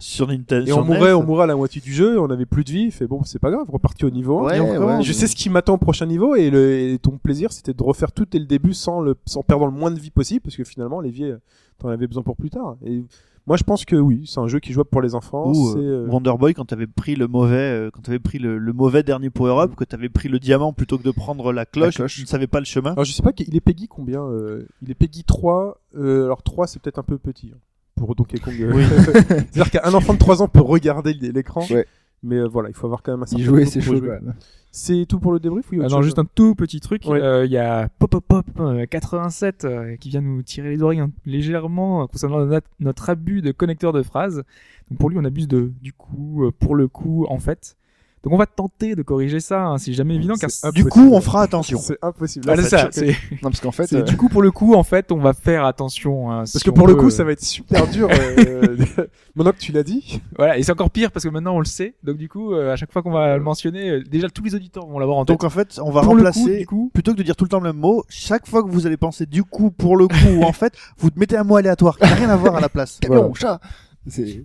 sur 0.00 0.26
Nintendo. 0.26 0.66
Et 0.66 0.72
on 0.72 0.84
mourait, 0.84 1.12
on 1.12 1.22
mourait 1.24 1.44
à 1.44 1.46
la 1.46 1.56
moitié 1.56 1.80
du 1.80 1.92
jeu, 1.92 2.20
on 2.20 2.30
avait 2.30 2.46
plus 2.46 2.64
de 2.64 2.70
vie, 2.70 2.90
fait 2.90 3.06
bon, 3.06 3.22
c'est 3.24 3.38
pas 3.38 3.50
grave, 3.50 3.68
reparti 3.70 4.04
au 4.04 4.10
niveau 4.10 4.40
1. 4.40 4.42
Ouais, 4.44 4.56
Et 4.56 4.60
on 4.60 4.64
ouais, 4.64 4.76
recommence. 4.78 5.06
Je 5.06 5.12
sais 5.12 5.26
ce 5.26 5.36
qui 5.36 5.50
m'attend 5.50 5.74
au 5.74 5.78
prochain 5.78 6.06
niveau 6.06 6.34
et, 6.34 6.50
le, 6.50 6.78
et 6.92 6.98
ton 6.98 7.18
plaisir 7.18 7.52
c'était 7.52 7.74
de 7.74 7.82
refaire 7.82 8.12
tout 8.12 8.26
dès 8.30 8.38
le 8.38 8.46
début 8.46 8.74
sans, 8.74 9.00
le, 9.00 9.14
sans 9.26 9.42
perdre 9.42 9.66
le 9.66 9.72
moins 9.72 9.90
de 9.90 9.98
vie 10.00 10.10
possible 10.10 10.40
parce 10.40 10.56
que 10.56 10.64
finalement 10.64 10.87
les 11.00 11.10
vies 11.10 11.24
euh, 11.24 11.38
t'en 11.78 11.88
avais 11.88 12.06
besoin 12.06 12.22
pour 12.22 12.36
plus 12.36 12.50
tard. 12.50 12.76
Et 12.84 13.04
moi 13.46 13.56
je 13.56 13.62
pense 13.64 13.84
que 13.84 13.96
oui, 13.96 14.24
c'est 14.26 14.40
un 14.40 14.46
jeu 14.48 14.58
qui 14.58 14.70
est 14.70 14.72
jouable 14.74 14.90
pour 14.90 15.00
les 15.00 15.14
enfants. 15.14 15.50
Ou 15.50 15.72
c'est, 15.72 15.78
euh, 15.78 16.04
euh, 16.04 16.08
Wonder 16.08 16.32
Boy 16.38 16.54
quand 16.54 16.64
t'avais 16.66 16.86
pris 16.86 17.14
le 17.16 17.28
mauvais, 17.28 17.56
euh, 17.56 17.90
quand 17.92 18.02
t'avais 18.02 18.18
pris 18.18 18.38
le, 18.38 18.58
le 18.58 18.72
mauvais 18.72 19.02
dernier 19.02 19.30
power 19.30 19.62
up, 19.62 19.74
que 19.76 19.84
t'avais 19.84 20.08
pris 20.08 20.28
le 20.28 20.38
diamant 20.38 20.72
plutôt 20.72 20.98
que 20.98 21.02
de 21.04 21.10
prendre 21.10 21.52
la 21.52 21.64
cloche, 21.64 21.96
cloche. 21.96 22.16
tu 22.16 22.22
ne 22.22 22.26
savais 22.26 22.46
pas 22.46 22.58
le 22.58 22.66
chemin. 22.66 22.92
Alors 22.92 23.04
je 23.04 23.12
sais 23.12 23.22
pas, 23.22 23.32
il 23.38 23.56
est 23.56 23.60
Peggy 23.60 23.88
combien 23.88 24.22
euh, 24.22 24.66
Il 24.82 24.90
est 24.90 24.94
Peggy 24.94 25.24
3, 25.24 25.80
euh, 25.96 26.24
alors 26.24 26.42
3 26.42 26.66
c'est 26.66 26.80
peut-être 26.82 26.98
un 26.98 27.04
peu 27.04 27.16
petit 27.18 27.52
hein, 27.54 27.58
pour 27.94 28.14
Donkey 28.14 28.38
Kong. 28.38 28.54
Oui. 28.74 28.84
C'est-à-dire 29.52 29.70
qu'un 29.70 29.94
enfant 29.94 30.14
de 30.14 30.18
3 30.18 30.42
ans 30.42 30.48
peut 30.48 30.60
regarder 30.60 31.14
l'écran. 31.14 31.64
Ouais. 31.70 31.86
Mais 32.22 32.36
euh, 32.36 32.46
voilà, 32.48 32.68
il 32.68 32.74
faut 32.74 32.86
avoir 32.86 33.02
quand 33.02 33.12
même 33.12 33.22
un 33.22 33.26
y 33.26 33.28
certain 33.28 33.44
jouer 33.44 33.58
niveau 33.60 33.70
c'est 33.70 33.80
chaud 33.80 33.96
jouer. 33.96 34.08
quand 34.08 34.24
même. 34.24 34.34
C'est 34.70 35.06
tout 35.08 35.18
pour 35.18 35.32
le 35.32 35.40
débrief 35.40 35.70
ou 35.70 35.74
il 35.74 35.78
y 35.78 35.82
a 35.82 35.86
Ah 35.86 35.88
non, 35.88 36.02
juste 36.02 36.18
un 36.18 36.26
tout 36.26 36.54
petit 36.54 36.78
truc. 36.80 37.02
Ouais. 37.06 37.20
Euh, 37.22 37.46
Il 37.46 37.50
y 37.50 37.56
a 37.56 37.88
Pop 37.98 38.10
Pop 38.10 38.24
Pop 38.26 38.46
euh, 38.60 38.84
87 38.86 39.64
euh, 39.64 39.96
qui 39.96 40.10
vient 40.10 40.20
nous 40.20 40.42
tirer 40.42 40.68
les 40.70 40.82
oreilles 40.82 41.00
hein, 41.00 41.10
légèrement 41.24 42.02
euh, 42.02 42.06
concernant 42.06 42.44
notre, 42.44 42.68
notre 42.78 43.08
abus 43.08 43.40
de 43.40 43.50
connecteur 43.50 43.92
de 43.94 44.02
phrases. 44.02 44.42
Donc 44.90 44.98
pour 44.98 45.08
lui, 45.08 45.16
on 45.18 45.24
abuse 45.24 45.48
de 45.48 45.72
du 45.80 45.94
coup, 45.94 46.44
euh, 46.44 46.50
pour 46.50 46.74
le 46.76 46.86
coup, 46.86 47.24
en 47.30 47.38
fait. 47.38 47.77
Donc 48.24 48.32
on 48.32 48.36
va 48.36 48.46
tenter 48.46 48.94
de 48.96 49.02
corriger 49.02 49.40
ça. 49.40 49.64
hein, 49.66 49.78
c'est 49.78 49.92
jamais 49.92 50.14
évident 50.16 50.34
car 50.34 50.50
Du 50.72 50.84
coup, 50.84 51.10
on 51.12 51.20
fera 51.20 51.42
attention. 51.42 51.78
C'est 51.78 51.98
impossible. 52.02 52.46
Ah, 52.48 52.56
Là, 52.56 52.62
c'est 52.62 52.68
ça 52.68 52.88
c'est- 52.90 53.06
Non 53.42 53.50
parce 53.50 53.60
qu'en 53.60 53.70
fait 53.70 53.92
euh, 53.92 54.02
du 54.02 54.16
coup 54.16 54.28
pour 54.28 54.42
le 54.42 54.50
coup, 54.50 54.74
en 54.74 54.82
fait, 54.82 55.12
on 55.12 55.18
va 55.18 55.32
faire 55.34 55.64
attention. 55.64 56.30
hein, 56.30 56.38
Parce 56.38 56.52
si 56.58 56.64
que 56.64 56.70
pour 56.70 56.86
le 56.88 56.94
coup, 56.96 57.10
ça 57.10 57.24
va 57.24 57.32
être 57.32 57.42
super 57.44 57.86
dur. 57.88 58.08
euh, 58.10 58.76
Maintenant 59.36 59.52
que 59.52 59.58
tu 59.58 59.70
l'as 59.72 59.84
dit. 59.84 60.20
Voilà, 60.36 60.58
et 60.58 60.62
c'est 60.64 60.72
encore 60.72 60.90
pire 60.90 61.12
parce 61.12 61.24
que 61.24 61.28
maintenant 61.30 61.54
on 61.54 61.60
le 61.60 61.64
sait. 61.64 61.94
Donc 62.02 62.16
du 62.16 62.28
coup, 62.28 62.52
euh, 62.54 62.72
à 62.72 62.76
chaque 62.76 62.92
fois 62.92 63.02
qu'on 63.02 63.12
va 63.12 63.36
le 63.36 63.42
mentionner, 63.42 63.88
euh, 63.90 64.02
déjà 64.02 64.28
tous 64.28 64.42
les 64.42 64.54
auditeurs 64.56 64.86
vont 64.86 64.98
l'avoir 64.98 65.18
en 65.18 65.24
tête. 65.24 65.34
Donc 65.34 65.44
en 65.44 65.50
fait, 65.50 65.78
on 65.82 65.90
va 65.92 66.02
pour 66.02 66.14
le 66.16 66.22
coup, 66.22 66.26
remplacer, 66.28 66.58
du 66.58 66.66
coup, 66.66 66.90
plutôt 66.92 67.12
que 67.12 67.18
de 67.18 67.22
dire 67.22 67.36
tout 67.36 67.44
le 67.44 67.50
temps 67.50 67.60
le 67.60 67.72
même 67.72 67.80
mot, 67.80 68.04
chaque 68.08 68.48
fois 68.48 68.64
que 68.64 68.68
vous 68.68 68.86
allez 68.86 68.96
penser 68.96 69.26
du 69.26 69.44
coup, 69.44 69.70
pour 69.70 69.96
le 69.96 70.08
coup, 70.08 70.14
ou 70.38 70.42
en 70.42 70.52
fait, 70.52 70.72
vous 70.98 71.10
mettez 71.14 71.36
un 71.36 71.44
mot 71.44 71.54
aléatoire 71.56 71.96
qui 71.96 72.02
n'a 72.04 72.14
rien 72.14 72.30
à 72.30 72.36
voir 72.36 72.56
à 72.56 72.60
la 72.60 72.68
place. 72.68 72.98
camion, 73.00 73.30
Voilà. 73.32 73.34
chat. 73.34 73.60
C'est 74.08 74.44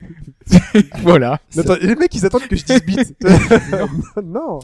voilà. 1.02 1.40
Attends, 1.56 1.76
les 1.80 1.94
mecs, 1.94 2.14
ils 2.14 2.26
attendent 2.26 2.46
que 2.46 2.56
je 2.56 2.64
dise 2.64 2.84
bite. 2.84 3.16
non. 4.22 4.58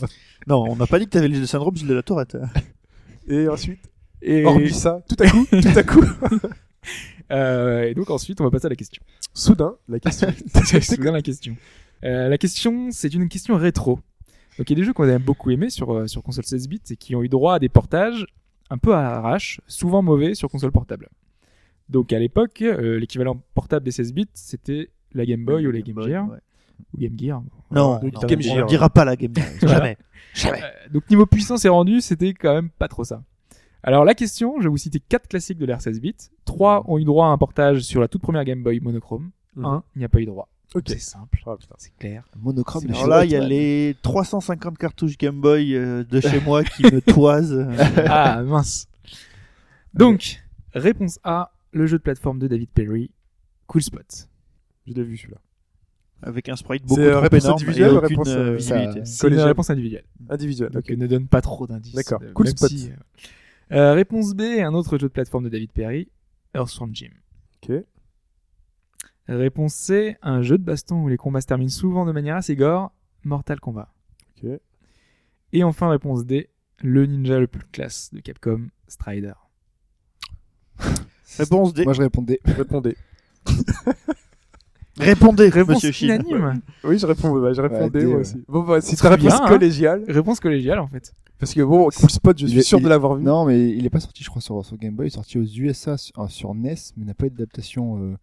Non, 0.47 0.65
on 0.71 0.77
n'a 0.77 0.87
pas 0.87 0.99
dit 0.99 1.07
que 1.07 1.11
t'avais 1.11 1.29
le 1.29 1.47
syndrome 1.47 1.77
Gilles 1.77 1.89
de 1.89 1.95
la 1.95 2.03
Tourette. 2.03 2.37
Et 3.29 3.49
ensuite, 3.49 3.81
Et, 4.23 4.45
hormis 4.45 4.73
ça, 4.73 5.03
tout 5.09 5.17
à 5.23 5.29
coup, 5.29 5.47
tout 5.51 5.79
à 5.79 5.83
coup, 5.83 6.05
euh, 7.31 7.83
et 7.83 7.95
donc 7.95 8.11
ensuite, 8.11 8.41
on 8.41 8.45
va 8.45 8.51
passer 8.51 8.67
à 8.67 8.71
la 8.71 8.77
question. 8.77 9.03
soudain, 9.35 9.77
la 9.89 10.01
question. 10.01 10.29
Bien 10.99 11.13
la 11.13 11.23
question. 11.23 11.57
Euh, 12.05 12.29
la 12.29 12.39
question, 12.39 12.89
c'est 12.91 13.13
une 13.15 13.29
question 13.29 13.57
rétro. 13.57 14.01
Donc 14.59 14.69
il 14.69 14.71
y 14.71 14.73
a 14.73 14.77
des 14.77 14.85
jeux 14.85 14.93
qu'on 14.93 15.09
a 15.09 15.19
beaucoup 15.19 15.51
aimés 15.51 15.71
sur, 15.71 15.93
euh, 15.93 16.07
sur 16.07 16.23
console 16.23 16.45
16 16.45 16.69
bits 16.69 16.81
et 16.91 16.97
qui 16.97 17.15
ont 17.15 17.23
eu 17.23 17.29
droit 17.29 17.55
à 17.55 17.59
des 17.59 17.69
portages 17.69 18.27
un 18.69 18.79
peu 18.79 18.95
à 18.95 19.03
l'arrache, 19.03 19.61
souvent 19.67 20.03
mauvais 20.03 20.35
sur 20.35 20.49
console 20.49 20.73
portable. 20.73 21.09
Donc 21.89 22.13
à 22.13 22.19
l'époque, 22.19 22.63
euh, 22.63 22.99
l'équivalent 22.99 23.43
portable 23.55 23.85
des 23.85 23.91
16 23.91 24.13
bits, 24.13 24.29
c'était 24.35 24.91
la 25.15 25.25
Game 25.27 25.45
Boy 25.45 25.67
ou 25.67 25.71
la 25.71 25.81
Game 25.81 26.01
Gear, 26.03 26.29
Ouais. 26.29 26.39
ou 26.95 26.99
Game 26.99 27.19
Gear. 27.19 27.43
Non, 27.71 28.01
non, 28.03 28.09
Game 28.27 28.39
on 28.39 28.43
Gear. 28.43 28.65
ne 28.65 28.69
dira 28.69 28.89
pas 28.91 29.05
la 29.05 29.17
Game 29.17 29.33
Gear. 29.35 29.47
Jamais. 29.63 29.97
Jamais. 30.35 30.63
Euh, 30.63 30.89
donc 30.93 31.09
niveau 31.11 31.27
puissance 31.27 31.65
et 31.65 31.69
rendu, 31.69 32.01
c'était 32.01 32.33
quand 32.35 32.55
même 32.55 32.71
pas 32.71 32.89
trop 32.89 33.05
ça. 33.05 33.23
Alors 33.83 34.05
la 34.05 34.15
question, 34.15 34.57
je 34.59 34.65
vais 34.65 34.69
vous 34.69 34.77
citer 34.77 35.01
quatre 35.01 35.27
classiques 35.29 35.59
de 35.59 35.65
l'ère 35.67 35.81
16 35.81 36.01
bits. 36.01 36.15
Trois 36.45 36.85
ont 36.89 36.99
eu 36.99 37.05
droit 37.05 37.27
à 37.27 37.31
un 37.31 37.39
portage 37.39 37.81
sur 37.81 38.01
la 38.01 38.09
toute 38.09 38.23
première 38.23 38.45
Game 38.45 38.63
Boy 38.63 38.79
monochrome. 38.81 39.31
Mhm. 39.57 39.65
Un 39.65 39.83
n'y 39.97 40.05
a 40.05 40.09
pas 40.09 40.21
eu 40.21 40.27
droit. 40.27 40.49
Ok. 40.75 40.85
C'est 40.89 41.01
simple, 41.01 41.43
Ah, 41.47 41.57
c'est 41.79 41.93
clair. 41.99 42.23
monochrome. 42.41 42.85
Alors 42.91 43.09
là, 43.09 43.25
il 43.25 43.33
y 43.33 43.35
a 43.37 43.41
les 43.41 43.97
350 44.03 44.79
cartouches 44.79 45.19
Game 45.19 45.41
Boy 45.41 45.75
euh, 45.75 46.05
de 46.05 46.21
chez 46.21 46.41
moi 46.45 46.63
qui 46.63 46.85
me 46.85 47.01
toisent. 47.01 47.67
Ah 48.07 48.43
mince. 48.45 48.87
Donc, 49.95 50.41
réponse 50.73 51.19
A, 51.25 51.51
le 51.73 51.87
jeu 51.87 51.99
de 51.99 52.03
plateforme 52.03 52.39
de 52.39 52.47
David 52.47 52.69
Perry, 52.71 53.11
Cool 53.67 53.83
Spot. 53.83 54.29
Je 54.91 54.95
l'ai 54.95 55.05
vu 55.05 55.17
celui-là. 55.17 55.39
Avec 56.23 56.49
un 56.49 56.57
sprite 56.57 56.85
beaucoup 56.85 57.01
C'est, 57.01 57.11
trop 57.11 57.21
réponse 57.21 57.45
énorme 57.45 57.55
individuelle 57.55 57.93
et 57.93 57.97
aucune 57.97 58.09
réponse, 58.09 58.29
euh, 58.29 58.39
euh, 58.39 58.57
visibilité. 58.57 59.01
C'est 59.05 59.29
une 59.29 59.41
réponse 59.41 59.71
individuelle. 59.71 60.05
Individuel. 60.29 60.71
Donc 60.71 60.85
ok. 60.89 60.97
ne 60.97 61.07
donne 61.07 61.29
pas 61.29 61.41
trop 61.41 61.67
d'indices. 61.67 61.95
D'accord. 61.95 62.21
Euh, 62.23 62.33
Cool 62.33 62.47
même 62.47 62.57
Spot. 62.57 62.69
si, 62.69 62.91
euh, 62.91 63.77
euh, 63.77 63.93
réponse 63.95 64.35
B, 64.35 64.43
un 64.43 64.75
autre 64.75 64.99
jeu 64.99 65.09
de 65.09 65.13
plateforme 65.13 65.45
de 65.45 65.49
David 65.49 65.73
Perry, 65.73 66.11
Earthworm 66.55 66.95
Jim. 66.95 67.11
Ok. 67.63 67.85
Réponse 69.29 69.75
C, 69.75 70.17
un 70.23 70.43
jeu 70.43 70.59
de 70.59 70.65
baston 70.65 71.05
où 71.05 71.09
les 71.09 71.17
combats 71.17 71.41
se 71.41 71.47
terminent 71.47 71.71
souvent 71.71 72.05
de 72.05 72.13
manière 72.13 72.37
assez 72.37 72.57
gore, 72.57 72.93
Mortal 73.25 73.61
Kombat. 73.61 73.93
Ok. 74.37 74.51
Et 75.53 75.65
enfin 75.65 75.89
réponse 75.89 76.27
D, 76.27 76.51
le 76.83 77.07
ninja 77.07 77.39
le 77.39 77.47
plus 77.47 77.63
classe 77.73 78.13
de 78.13 78.21
Capcom, 78.21 78.69
Strider. 78.89 79.33
Réponse 81.39 81.73
D. 81.73 81.85
Moi, 81.85 81.93
je 81.93 82.03
répondais. 82.03 82.41
Répondez. 82.45 82.97
Répondez, 84.99 85.49
Réponse 85.49 85.83
monsieur 85.85 86.07
unanime. 86.07 86.61
Oui, 86.85 86.99
je 86.99 87.07
réponds, 87.07 87.39
bah, 87.41 87.53
je 87.53 87.61
répondais 87.63 88.05
moi 88.05 88.19
aussi. 88.21 88.43
Bon, 88.49 88.63
bah, 88.63 88.81
c'est 88.81 88.97
Très 88.97 89.09
ta 89.09 89.15
réponse 89.15 89.33
bien, 89.37 89.45
hein. 89.45 89.49
collégiale. 89.49 90.05
Réponse 90.09 90.41
collégiale 90.41 90.79
en 90.81 90.89
fait. 90.89 91.13
Parce 91.39 91.55
que 91.55 91.63
bon, 91.63 91.89
Cool 91.97 92.11
Spot, 92.11 92.39
je 92.39 92.47
suis 92.47 92.59
est- 92.59 92.63
sûr 92.63 92.79
il- 92.79 92.85
de 92.85 92.89
l'avoir 92.89 93.15
vu. 93.17 93.25
Non, 93.25 93.47
mais 93.47 93.71
il 93.71 93.87
est 93.87 93.91
pas 93.91 94.01
sorti, 94.01 94.23
je 94.23 94.29
crois, 94.29 94.43
sur, 94.43 94.63
sur 94.65 94.77
Game 94.77 94.95
Boy. 94.95 95.07
Il 95.07 95.09
est 95.09 95.15
sorti 95.15 95.39
aux 95.39 95.45
USA 95.45 95.97
sur, 95.97 96.19
euh, 96.19 96.27
sur 96.29 96.55
NES, 96.55 96.75
mais 96.97 97.05
il 97.05 97.07
n'a 97.07 97.15
pas 97.15 97.27
eu 97.27 97.31
d'adaptation 97.31 97.97
euh, 98.03 98.15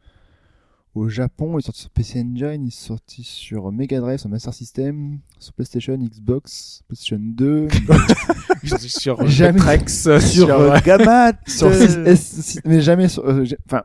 au 0.93 1.09
Japon. 1.09 1.55
Il 1.57 1.59
est 1.59 1.65
sorti 1.65 1.81
sur 1.81 1.89
PC 1.89 2.19
Engine, 2.19 2.63
il 2.63 2.67
est 2.67 2.69
sorti 2.71 3.23
sur 3.23 3.71
Mega 3.71 3.99
Drive, 3.99 4.19
sur 4.19 4.29
Master 4.29 4.53
System, 4.53 5.17
sur 5.39 5.53
PlayStation, 5.53 5.95
Xbox, 5.97 6.83
PlayStation 6.87 7.17
2, 7.19 7.67
sur 8.77 9.25
Jamais. 9.27 9.53
Vectrex, 9.59 10.19
Sur 10.19 10.51
euh, 10.51 10.77
Gamat. 10.85 11.33
sur 11.47 11.67
euh, 11.67 11.71
S- 12.05 12.59
mais 12.65 12.81
jamais 12.81 13.07
sur. 13.07 13.25
euh, 13.27 13.45
Enfin, 13.65 13.81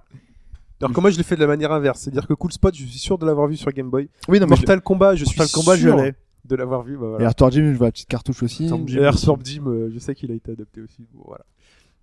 Alors 0.82 0.94
que 0.94 1.00
moi, 1.00 1.10
je 1.10 1.16
l'ai 1.16 1.22
fait 1.22 1.36
de 1.36 1.40
la 1.40 1.46
manière 1.46 1.72
inverse. 1.72 2.00
C'est-à-dire 2.00 2.26
que 2.26 2.34
Cool 2.34 2.52
Spot, 2.52 2.74
je 2.74 2.84
suis 2.84 2.98
sûr 2.98 3.16
de 3.18 3.24
l'avoir 3.26 3.46
vu 3.48 3.56
sur 3.56 3.70
Game 3.72 3.88
Boy. 3.90 4.08
oui, 4.28 4.40
non, 4.40 4.46
mais 4.46 4.56
je- 4.56 4.60
Mortal 4.62 4.80
Kombat, 4.80 5.14
je 5.16 5.24
suis 5.24 5.38
Mortal 5.38 5.52
Kombat, 5.52 5.76
je 5.76 5.88
sûr 5.88 5.96
de 6.44 6.56
l'avoir 6.56 6.82
vu. 6.82 6.96
Bah, 6.96 7.18
Et. 7.20 7.24
Arthur 7.24 7.50
Jim, 7.52 7.70
je 7.72 7.78
vois 7.78 7.86
la 7.86 7.92
petite 7.92 8.08
cartouche 8.08 8.42
aussi. 8.42 8.68
Et 8.88 8.94
Earthworm 9.00 9.40
Jim, 9.44 9.62
euh, 9.66 9.90
je 9.94 9.98
sais 10.00 10.14
qu'il 10.14 10.30
a 10.32 10.34
été 10.34 10.52
adapté 10.52 10.80
aussi. 10.80 11.06
Bon, 11.14 11.22
voilà. 11.26 11.44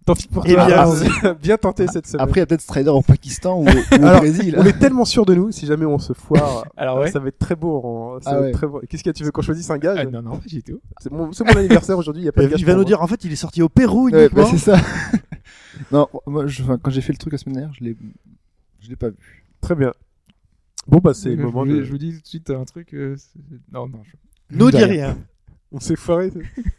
Tant 0.05 0.15
pis 0.15 0.29
pour 0.29 0.43
Eh 0.47 0.53
toi. 0.53 0.65
bien, 0.65 0.77
Ah, 1.23 1.33
bien 1.41 1.57
tenté 1.57 1.85
cette 1.87 2.07
semaine. 2.07 2.23
Après, 2.23 2.39
il 2.39 2.41
y 2.41 2.43
a 2.43 2.45
peut-être 2.45 2.61
Strider 2.61 2.89
au 2.89 3.01
Pakistan 3.01 3.59
ou, 3.59 3.65
ou 3.65 3.95
au 3.95 4.17
Brésil. 4.17 4.55
on 4.57 4.63
est 4.65 4.79
tellement 4.79 5.03
sûr 5.03 5.25
de 5.25 5.35
nous, 5.35 5.51
si 5.51 5.65
jamais 5.65 5.85
on 5.85 5.99
se 5.99 6.13
foire, 6.13 6.63
Alors 6.77 6.99
ouais. 6.99 7.11
ça 7.11 7.19
va 7.19 7.27
être 7.27 7.37
très 7.37 7.57
beau. 7.57 7.81
en- 7.83 8.19
Ah 8.25 8.35
va 8.35 8.41
ouais. 8.43 8.51
beau. 8.53 8.81
Qu'est-ce 8.89 9.03
que 9.03 9.09
tu 9.09 9.25
veux 9.25 9.31
qu'on 9.31 9.41
choisisse 9.41 9.69
un 9.69 9.77
gage 9.77 9.99
Ah, 10.01 10.05
non, 10.05 10.21
non, 10.21 10.39
j'étais 10.47 10.71
où 10.71 10.79
C'est 11.01 11.11
mon, 11.11 11.33
c'est 11.33 11.43
mon 11.43 11.51
anniversaire 11.59 11.97
aujourd'hui, 11.97 12.23
il 12.23 12.25
y 12.25 12.29
a 12.29 12.31
pas 12.31 12.41
de 12.41 12.47
Il 12.47 12.51
gage. 12.51 12.63
va 12.63 12.71
pour 12.71 12.79
nous 12.79 12.85
dire, 12.85 13.01
en 13.01 13.07
fait, 13.07 13.25
il 13.25 13.31
est 13.33 13.35
sorti 13.35 13.61
au 13.61 13.67
Pérou 13.67 14.05
Ouais, 14.09 14.21
uniquement. 14.21 14.43
bah, 14.43 14.47
c'est 14.49 14.57
ça. 14.57 14.77
non, 15.91 16.07
moi, 16.25 16.47
je, 16.47 16.63
quand 16.81 16.91
j'ai 16.91 17.01
fait 17.01 17.11
le 17.13 17.17
truc 17.17 17.33
la 17.33 17.37
semaine 17.37 17.55
dernière, 17.55 17.73
je 17.77 17.83
l'ai, 17.83 17.97
je 18.81 18.89
l'ai 18.89 18.95
pas 18.95 19.09
vu. 19.09 19.45
Très 19.61 19.75
bien. 19.75 19.91
Bon, 20.87 20.99
bah, 20.99 21.13
c'est 21.13 21.31
je, 21.31 21.35
le 21.35 21.43
moment 21.43 21.65
vous- 21.65 21.71
de. 21.77 21.83
je 21.83 21.91
vous 21.91 21.97
dis 21.97 22.13
tout 22.15 22.21
de 22.21 22.27
suite 22.27 22.49
un 22.49 22.63
truc. 22.65 22.93
euh, 22.93 23.15
c'est- 23.17 23.39
non, 23.71 23.87
non, 23.87 24.01
je, 24.03 24.11
Nous 24.55 24.71
dis 24.71 24.77
rien. 24.83 25.17
On 25.71 25.79
s'est 25.79 25.95
foiré. 25.95 26.31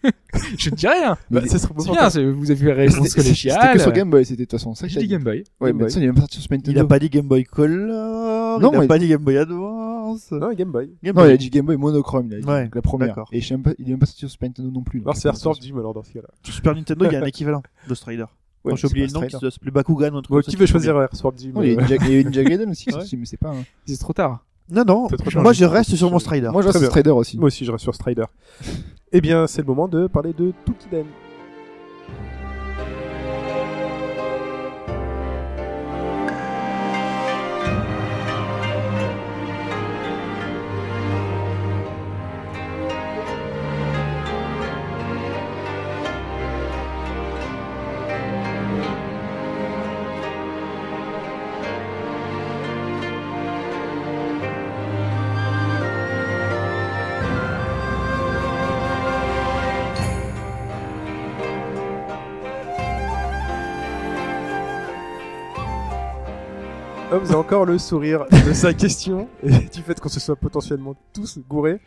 je 0.58 0.70
ne 0.70 0.74
dis 0.74 0.88
rien. 0.88 1.16
Bah, 1.30 1.42
ça 1.42 1.58
serait 1.60 1.74
C'est 1.78 1.84
pour 1.84 1.92
bien, 1.94 2.10
c'est- 2.10 2.24
vous 2.28 2.50
avez 2.50 2.58
fait 2.58 2.72
réponse 2.72 3.06
C'était 3.08 3.22
collégiale. 3.22 3.58
c'était 3.60 3.72
que 3.74 3.78
sur 3.78 3.92
Game 3.92 4.10
Boy, 4.10 4.24
c'était 4.24 4.38
de 4.42 4.44
toute 4.46 4.58
façon. 4.58 4.74
ça 4.74 4.86
que 4.86 4.92
J'ai 4.92 4.96
t'as 4.96 5.00
dit 5.02 5.06
dit. 5.06 5.12
Game 5.12 5.22
Boy. 5.22 5.44
Ouais, 5.60 5.68
Game 5.68 5.76
mais 5.76 5.82
Boy. 5.84 5.90
ça, 5.92 6.00
il 6.00 6.02
est 6.02 6.06
même 6.06 6.14
pas 6.16 6.20
sorti 6.22 6.34
sur 6.38 6.42
Super 6.42 6.56
Il 6.56 6.58
Nintendo. 6.66 6.80
a 6.84 6.88
pas 6.88 6.98
dit 6.98 7.08
Game 7.08 7.28
Boy 7.28 7.44
Color. 7.44 8.60
Non, 8.60 8.72
il 8.72 8.76
a 8.76 8.80
mais- 8.80 8.86
pas 8.88 8.98
dit 8.98 9.06
Game 9.06 9.22
Boy 9.22 9.36
Advance. 9.38 10.32
Non, 10.32 10.52
Game 10.54 10.72
Boy. 10.72 10.86
Game 11.04 11.14
Non, 11.14 11.22
Boy. 11.22 11.30
il 11.30 11.34
a 11.34 11.36
dit 11.36 11.50
Game 11.50 11.66
Boy 11.66 11.76
monochrome, 11.76 12.26
il 12.26 12.34
a 12.34 12.40
dit. 12.40 12.46
Ouais, 12.46 12.64
donc 12.64 12.74
la 12.74 12.82
première. 12.82 13.08
d'accord. 13.08 13.28
Et 13.30 13.40
je 13.40 13.46
sais 13.46 13.54
même 13.54 13.62
pas, 13.62 13.74
il 13.78 13.86
est 13.86 13.90
même 13.90 14.00
pas 14.00 14.06
sorti 14.06 14.18
sur 14.20 14.30
Super 14.30 14.48
Nintendo 14.48 14.70
non 14.72 14.82
plus. 14.82 14.98
Alors, 15.02 15.14
donc 15.14 15.22
c'est 15.22 15.30
première 15.40 15.62
Jim, 15.62 15.78
alors, 15.78 15.94
dans 15.94 16.02
ce 16.02 16.12
cas-là. 16.12 16.28
Sur 16.42 16.54
Super 16.54 16.74
Nintendo, 16.74 17.04
il 17.04 17.12
y 17.12 17.16
a 17.16 17.20
un 17.20 17.24
équivalent 17.26 17.62
de 17.88 17.94
Strider. 17.94 18.24
Ouais, 18.64 18.76
j'ai 18.76 18.86
oublié 18.86 19.06
le 19.06 19.12
nom, 19.12 19.20
qui 19.20 19.26
Strider. 19.28 19.46
se 19.46 19.50
s'appelait 19.50 19.70
Bakugan 19.70 20.12
ou 20.12 20.18
un 20.18 20.22
truc 20.22 20.28
comme 20.28 20.42
qui 20.42 20.56
veut 20.56 20.66
choisir 20.66 20.94
Non, 20.94 21.62
il 21.62 21.72
y 21.72 21.78
a 21.78 22.22
Ninja 22.24 22.44
Gaiden 22.44 22.70
aussi 22.70 22.90
Ouais. 22.94 23.02
mais 23.16 23.24
c'est 23.24 23.36
pas. 23.38 23.50
un- 23.50 23.64
C'est 23.86 23.98
trop 23.98 24.12
tard. 24.12 24.44
Non, 24.70 24.84
non. 24.84 25.08
C'est 25.08 25.16
trop 25.16 25.40
Moi, 25.40 25.52
je 25.52 25.64
reste 25.64 25.96
sur 25.96 26.10
mon 26.10 26.18
Strider. 26.18 26.50
Moi, 26.52 26.62
je 26.62 26.66
reste 26.68 26.78
sur. 26.78 26.88
Strider 26.88 27.10
aussi. 27.10 27.38
Moi 27.38 27.46
aussi, 27.48 27.64
je 27.64 27.72
reste 27.72 27.82
sur 27.82 27.94
Strider. 27.94 28.24
eh 29.12 29.20
bien, 29.20 29.46
c'est 29.46 29.62
le 29.62 29.66
moment 29.66 29.88
de 29.88 30.06
parler 30.06 30.32
de 30.32 30.52
Tukiden. 30.64 31.06
Hobbs 67.22 67.32
a 67.34 67.38
encore 67.38 67.64
le 67.66 67.78
sourire 67.78 68.24
de 68.30 68.52
sa 68.52 68.72
question 68.74 69.28
et 69.42 69.50
du 69.74 69.82
fait 69.82 69.98
qu'on 70.00 70.08
se 70.08 70.20
soit 70.20 70.36
potentiellement 70.36 70.94
tous 71.12 71.38
gourés. 71.48 71.80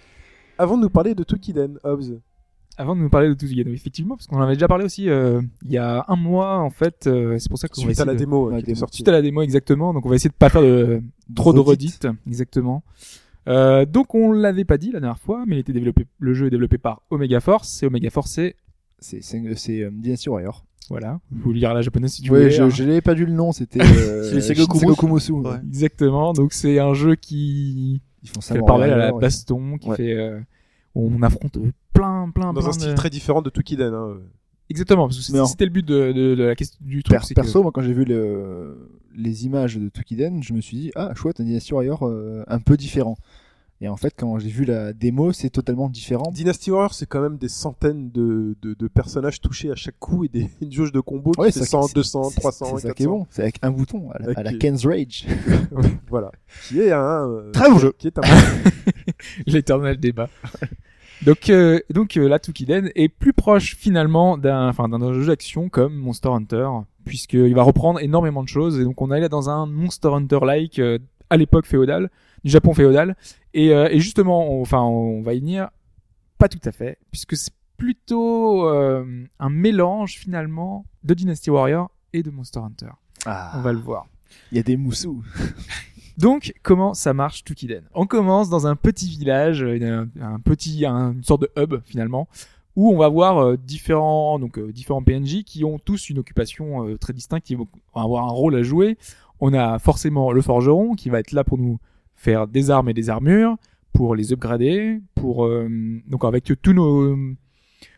Avant 0.57 0.77
de 0.77 0.83
nous 0.83 0.89
parler 0.89 1.15
de 1.15 1.23
Tukiden, 1.23 1.79
Hobbs, 1.83 2.19
Avant 2.77 2.95
de 2.95 3.01
nous 3.01 3.09
parler 3.09 3.29
de 3.29 3.33
Touzigano, 3.33 3.71
effectivement, 3.71 4.15
parce 4.15 4.27
qu'on 4.27 4.37
en 4.37 4.41
avait 4.41 4.53
déjà 4.53 4.67
parlé 4.67 4.85
aussi 4.85 5.09
euh, 5.09 5.41
il 5.63 5.71
y 5.71 5.77
a 5.77 6.05
un 6.07 6.15
mois 6.15 6.59
en 6.59 6.69
fait. 6.69 7.07
euh, 7.07 7.37
c'est 7.39 7.49
pour 7.49 7.57
ça 7.57 7.67
qu'on 7.67 7.81
va 7.81 7.87
suite 7.87 7.99
à 7.99 8.03
essayer 8.03 8.05
la 8.07 8.13
de... 8.13 8.17
démo 8.19 8.51
euh, 8.51 8.57
qui 8.59 8.63
démo. 8.65 8.75
sortie. 8.79 8.97
Suite 8.97 9.07
à 9.07 9.11
la 9.11 9.21
démo 9.21 9.41
exactement, 9.41 9.93
donc 9.93 10.05
on 10.05 10.09
va 10.09 10.15
essayer 10.15 10.29
de 10.29 10.35
pas 10.35 10.49
faire 10.49 10.61
de 10.61 11.01
trop 11.35 11.53
de 11.53 11.59
Redites. 11.59 12.07
exactement. 12.27 12.83
Euh, 13.47 13.85
donc 13.85 14.15
on 14.15 14.31
l'avait 14.31 14.65
pas 14.65 14.77
dit 14.77 14.91
la 14.91 14.99
dernière 14.99 15.19
fois, 15.19 15.43
mais 15.47 15.55
il 15.57 15.59
était 15.59 15.73
développé, 15.73 16.05
le 16.19 16.33
jeu 16.33 16.47
est 16.47 16.51
développé 16.51 16.77
par 16.77 17.01
Omega 17.09 17.39
Force, 17.39 17.83
et 17.83 17.87
Omega 17.87 18.09
Force 18.09 18.31
c'est 18.31 18.55
C'est 18.99 19.21
c'est- 19.21 19.55
c'est, 19.55 19.81
euh, 19.81 19.89
Dynasty 19.91 20.29
Warrior. 20.29 20.63
Voilà, 20.89 21.19
vous 21.31 21.51
lire 21.53 21.73
la 21.73 21.81
japonaise 21.81 22.11
si 22.13 22.21
tu 22.21 22.31
Ouais, 22.31 22.43
veux. 22.43 22.49
je, 22.49 22.63
hein. 22.63 22.69
je 22.69 22.83
l'avais 22.83 23.01
pas 23.01 23.13
vu 23.13 23.25
le 23.25 23.31
nom, 23.33 23.51
c'était. 23.51 23.79
euh, 23.83 24.33
Musu. 25.07 25.31
ouais. 25.31 25.57
Exactement, 25.67 26.33
donc 26.33 26.53
c'est 26.53 26.79
un 26.79 26.93
jeu 26.93 27.15
qui 27.15 28.01
Ils 28.23 28.29
font 28.29 28.41
fait 28.41 28.47
ça. 28.49 28.55
le 28.55 28.61
parallèle 28.65 28.91
à 28.93 28.97
la 28.97 29.13
ouais. 29.13 29.21
baston, 29.21 29.77
qui 29.77 29.89
Ouais. 29.89 29.95
fait 29.95 30.13
euh, 30.13 30.39
où 30.95 31.11
on 31.15 31.21
affronte 31.23 31.57
euh, 31.57 31.71
plein, 31.93 32.29
plein, 32.33 32.53
Dans 32.53 32.61
plein 32.61 32.69
un 32.69 32.73
style 32.73 32.89
de- 32.89 32.95
très 32.95 33.09
différent 33.09 33.41
de 33.41 33.49
Tukiden. 33.49 33.93
Hein. 33.93 34.17
Exactement, 34.69 35.07
parce 35.07 35.17
que 35.29 35.45
c'était 35.45 35.65
le 35.65 35.71
but 35.71 35.85
de, 35.85 36.11
de, 36.13 36.35
de 36.35 36.43
la 36.43 36.55
question 36.55 36.77
du 36.81 37.03
truc. 37.03 37.17
Per- 37.19 37.27
que- 37.27 37.33
perso, 37.33 37.61
moi, 37.63 37.71
quand 37.73 37.81
j'ai 37.81 37.93
vu 37.93 38.05
le- 38.05 38.89
les 39.15 39.45
images 39.45 39.77
de 39.77 39.89
Tukiden, 39.89 40.41
je 40.41 40.53
me 40.53 40.61
suis 40.61 40.77
dit, 40.77 40.91
ah, 40.95 41.13
chouette, 41.15 41.39
un 41.39 41.43
Dynasty 41.43 41.73
Warrior 41.73 42.03
euh, 42.07 42.43
un 42.47 42.59
peu 42.59 42.77
différent. 42.77 43.15
Et 43.82 43.89
en 43.89 43.98
fait, 43.98 44.13
quand 44.18 44.39
j'ai 44.39 44.48
vu 44.50 44.63
la 44.63 44.94
démo, 44.94 45.34
c'est 45.34 45.50
totalement 45.50 45.89
différent. 45.89 46.32
Dynasty 46.32 46.72
Warrior, 46.72 46.94
c'est 46.94 47.06
quand 47.06 47.20
même 47.22 47.38
des 47.38 47.50
centaines 47.50 48.12
de, 48.12 48.56
de, 48.62 48.75
de 48.75 48.88
personnages 48.88 49.42
touchés 49.42 49.72
à 49.72 49.75
chaque 49.75 50.00
coup 50.00 50.24
et 50.24 50.30
des, 50.30 50.50
une 50.62 50.72
jauge 50.72 50.94
de 50.94 51.01
combo 51.01 51.32
qui 51.32 51.42
Ouais, 51.42 51.51
fait 51.51 51.60
ça- 51.60 51.65
100, 51.65 51.82
c'est- 51.88 51.96
200, 51.96 52.24
c'est- 52.30 52.39
300, 52.39 52.65
C'est 52.65 52.72
ça 52.84 52.88
400. 52.89 52.94
qui 52.94 53.03
est 53.03 53.08
bon. 53.08 53.27
C'est 53.30 53.42
avec 53.42 53.58
un 53.62 53.72
bouton, 53.72 54.10
à 54.12 54.20
la, 54.20 54.39
à 54.39 54.44
la 54.44 54.51
Ok. 54.51 54.58
Ken's 54.60 54.86
Rage. 54.86 55.25
voilà. 56.10 56.32
Qui 56.70 56.80
est 56.80 56.92
un. 56.94 57.27
euh, 57.30 57.51
Très 57.51 57.70
bon 57.70 57.77
jeu. 57.77 57.94
Qui 57.98 58.08
est 58.08 58.18
un. 58.18 58.22
l'éternel 59.48 59.98
débat. 59.98 60.30
donc, 61.25 61.50
euh, 61.50 61.80
donc 61.89 62.18
euh, 62.18 62.27
la 62.27 62.39
Tukiden 62.39 62.89
est 62.96 63.10
plus 63.10 63.34
proche 63.34 63.75
finalement 63.75 64.38
d'un, 64.38 64.70
enfin, 64.70 64.88
d'un 64.89 65.13
jeu 65.13 65.25
d'action 65.25 65.70
comme 65.70 65.94
Monster 65.96 66.30
Hunter, 66.30 66.68
puisqu'il 67.06 67.53
va 67.53 67.63
reprendre 67.63 68.00
énormément 68.01 68.44
de 68.44 68.50
choses. 68.50 68.80
Et 68.80 68.84
donc, 68.84 69.01
on 69.01 69.12
est 69.12 69.20
là 69.20 69.30
dans 69.30 69.50
un 69.50 69.65
Monster 69.65 70.10
Hunter-like 70.10 70.80
euh, 70.80 71.00
à 71.30 71.38
l'époque 71.38 71.65
féodale, 71.65 72.10
du 72.44 72.51
Japon 72.51 72.74
féodal. 72.74 73.15
Et, 73.53 73.72
euh, 73.74 73.88
et 73.91 74.00
justement, 74.00 74.51
on- 74.51 74.62
enfin, 74.62 74.81
on 74.81 75.22
va 75.22 75.33
y 75.33 75.39
venir, 75.39 75.69
pas 76.38 76.50
tout 76.50 76.60
à 76.65 76.72
fait, 76.72 76.98
puisque 77.12 77.36
c'est 77.38 77.53
plutôt 77.77 78.67
euh, 78.67 79.25
un 79.39 79.50
mélange 79.50 80.17
finalement 80.17 80.86
de 81.03 81.13
Dynasty 81.13 81.50
Warrior 81.50 81.91
et 82.13 82.24
de 82.24 82.31
Monster 82.31 82.60
Hunter. 82.60 82.89
Ah, 83.25 83.53
On 83.57 83.62
va 83.62 83.74
le 83.74 83.79
voir. 83.79 84.07
il 84.51 84.57
y 84.57 84.60
a 84.60 84.63
des 84.63 84.77
moussous. 84.77 85.24
Donc, 86.17 86.53
comment 86.62 86.93
ça 86.93 87.13
marche 87.13 87.43
Tukiden? 87.43 87.83
On 87.93 88.05
commence 88.05 88.50
dans 88.50 88.67
un 88.67 88.75
petit 88.75 89.07
village, 89.10 89.63
euh, 89.63 90.07
un, 90.22 90.33
un 90.36 90.39
petit, 90.39 90.86
un- 90.86 91.13
une 91.13 91.24
sorte 91.24 91.41
de 91.41 91.50
hub 91.57 91.75
finalement, 91.86 92.27
où 92.75 92.91
on 92.93 92.98
va 92.98 93.07
voir 93.10 93.38
euh, 93.39 93.57
différents, 93.57 94.38
donc 94.39 94.57
euh, 94.60 94.72
différents 94.72 95.01
PNJ 95.03 95.43
qui 95.43 95.63
ont 95.63 95.79
tous 95.79 96.10
une 96.10 96.19
occupation 96.19 96.95
très 96.98 97.13
distincte, 97.13 97.45
qui 97.45 97.55
vont 97.55 97.67
avoir 97.95 98.25
un 98.25 98.31
rôle 98.31 98.55
à 98.55 98.63
jouer. 98.63 98.98
On 99.39 99.53
a 99.53 99.77
forcément 99.79 100.31
le 100.31 100.41
forgeron 100.41 100.93
qui 100.95 101.10
va 101.10 101.19
être 101.19 101.31
là 101.31 101.43
pour 101.43 101.57
nous 101.57 101.79
faire 102.24 102.48
des 102.48 102.72
armes 102.72 102.89
et 102.89 102.94
des 102.94 103.10
armures, 103.10 103.58
pour 103.92 104.15
les 104.15 104.32
upgrader, 104.32 105.01
pour 105.13 105.46
euh, 105.46 105.68
donc 106.08 106.24
avec 106.24 106.51
tous 106.62 106.74
nos 106.74 107.15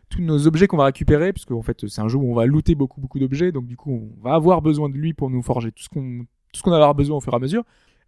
tous 0.10 0.22
nos 0.22 0.48
objets 0.48 0.68
qu'on 0.68 0.78
va 0.78 0.86
récupérer, 0.86 1.32
puisque 1.32 1.52
en 1.52 1.62
fait 1.62 1.88
c'est 1.88 2.02
un 2.02 2.08
jeu 2.08 2.18
où 2.18 2.32
on 2.32 2.34
va 2.34 2.46
looter 2.46 2.74
beaucoup 2.76 3.00
beaucoup 3.00 3.20
d'objets, 3.20 3.52
donc 3.52 3.68
du 3.68 3.78
coup 3.78 3.92
on 3.92 4.24
va 4.24 4.34
avoir 4.34 4.62
besoin 4.62 4.90
de 4.90 4.96
lui 4.96 5.14
pour 5.14 5.30
nous 5.30 5.42
forger 5.42 5.72
tout 5.72 5.84
ce 5.84 5.90
qu'on 5.90 6.26
tout 6.52 6.60
ce 6.60 6.64
qu'on 6.64 6.72
va 6.72 6.78
avoir 6.78 6.96
besoin 6.96 7.18
au 7.18 7.22
fur 7.22 7.34
et 7.34 7.36
à 7.36 7.40
mesure. 7.40 7.64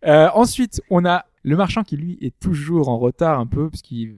Euh, 0.05 0.29
ensuite, 0.33 0.81
on 0.89 1.05
a 1.05 1.25
le 1.43 1.55
marchand 1.55 1.83
qui 1.83 1.97
lui 1.97 2.17
est 2.21 2.37
toujours 2.39 2.89
en 2.89 2.97
retard 2.97 3.39
un 3.39 3.47
peu 3.47 3.69
parce 3.69 3.81
qu'il 3.81 4.15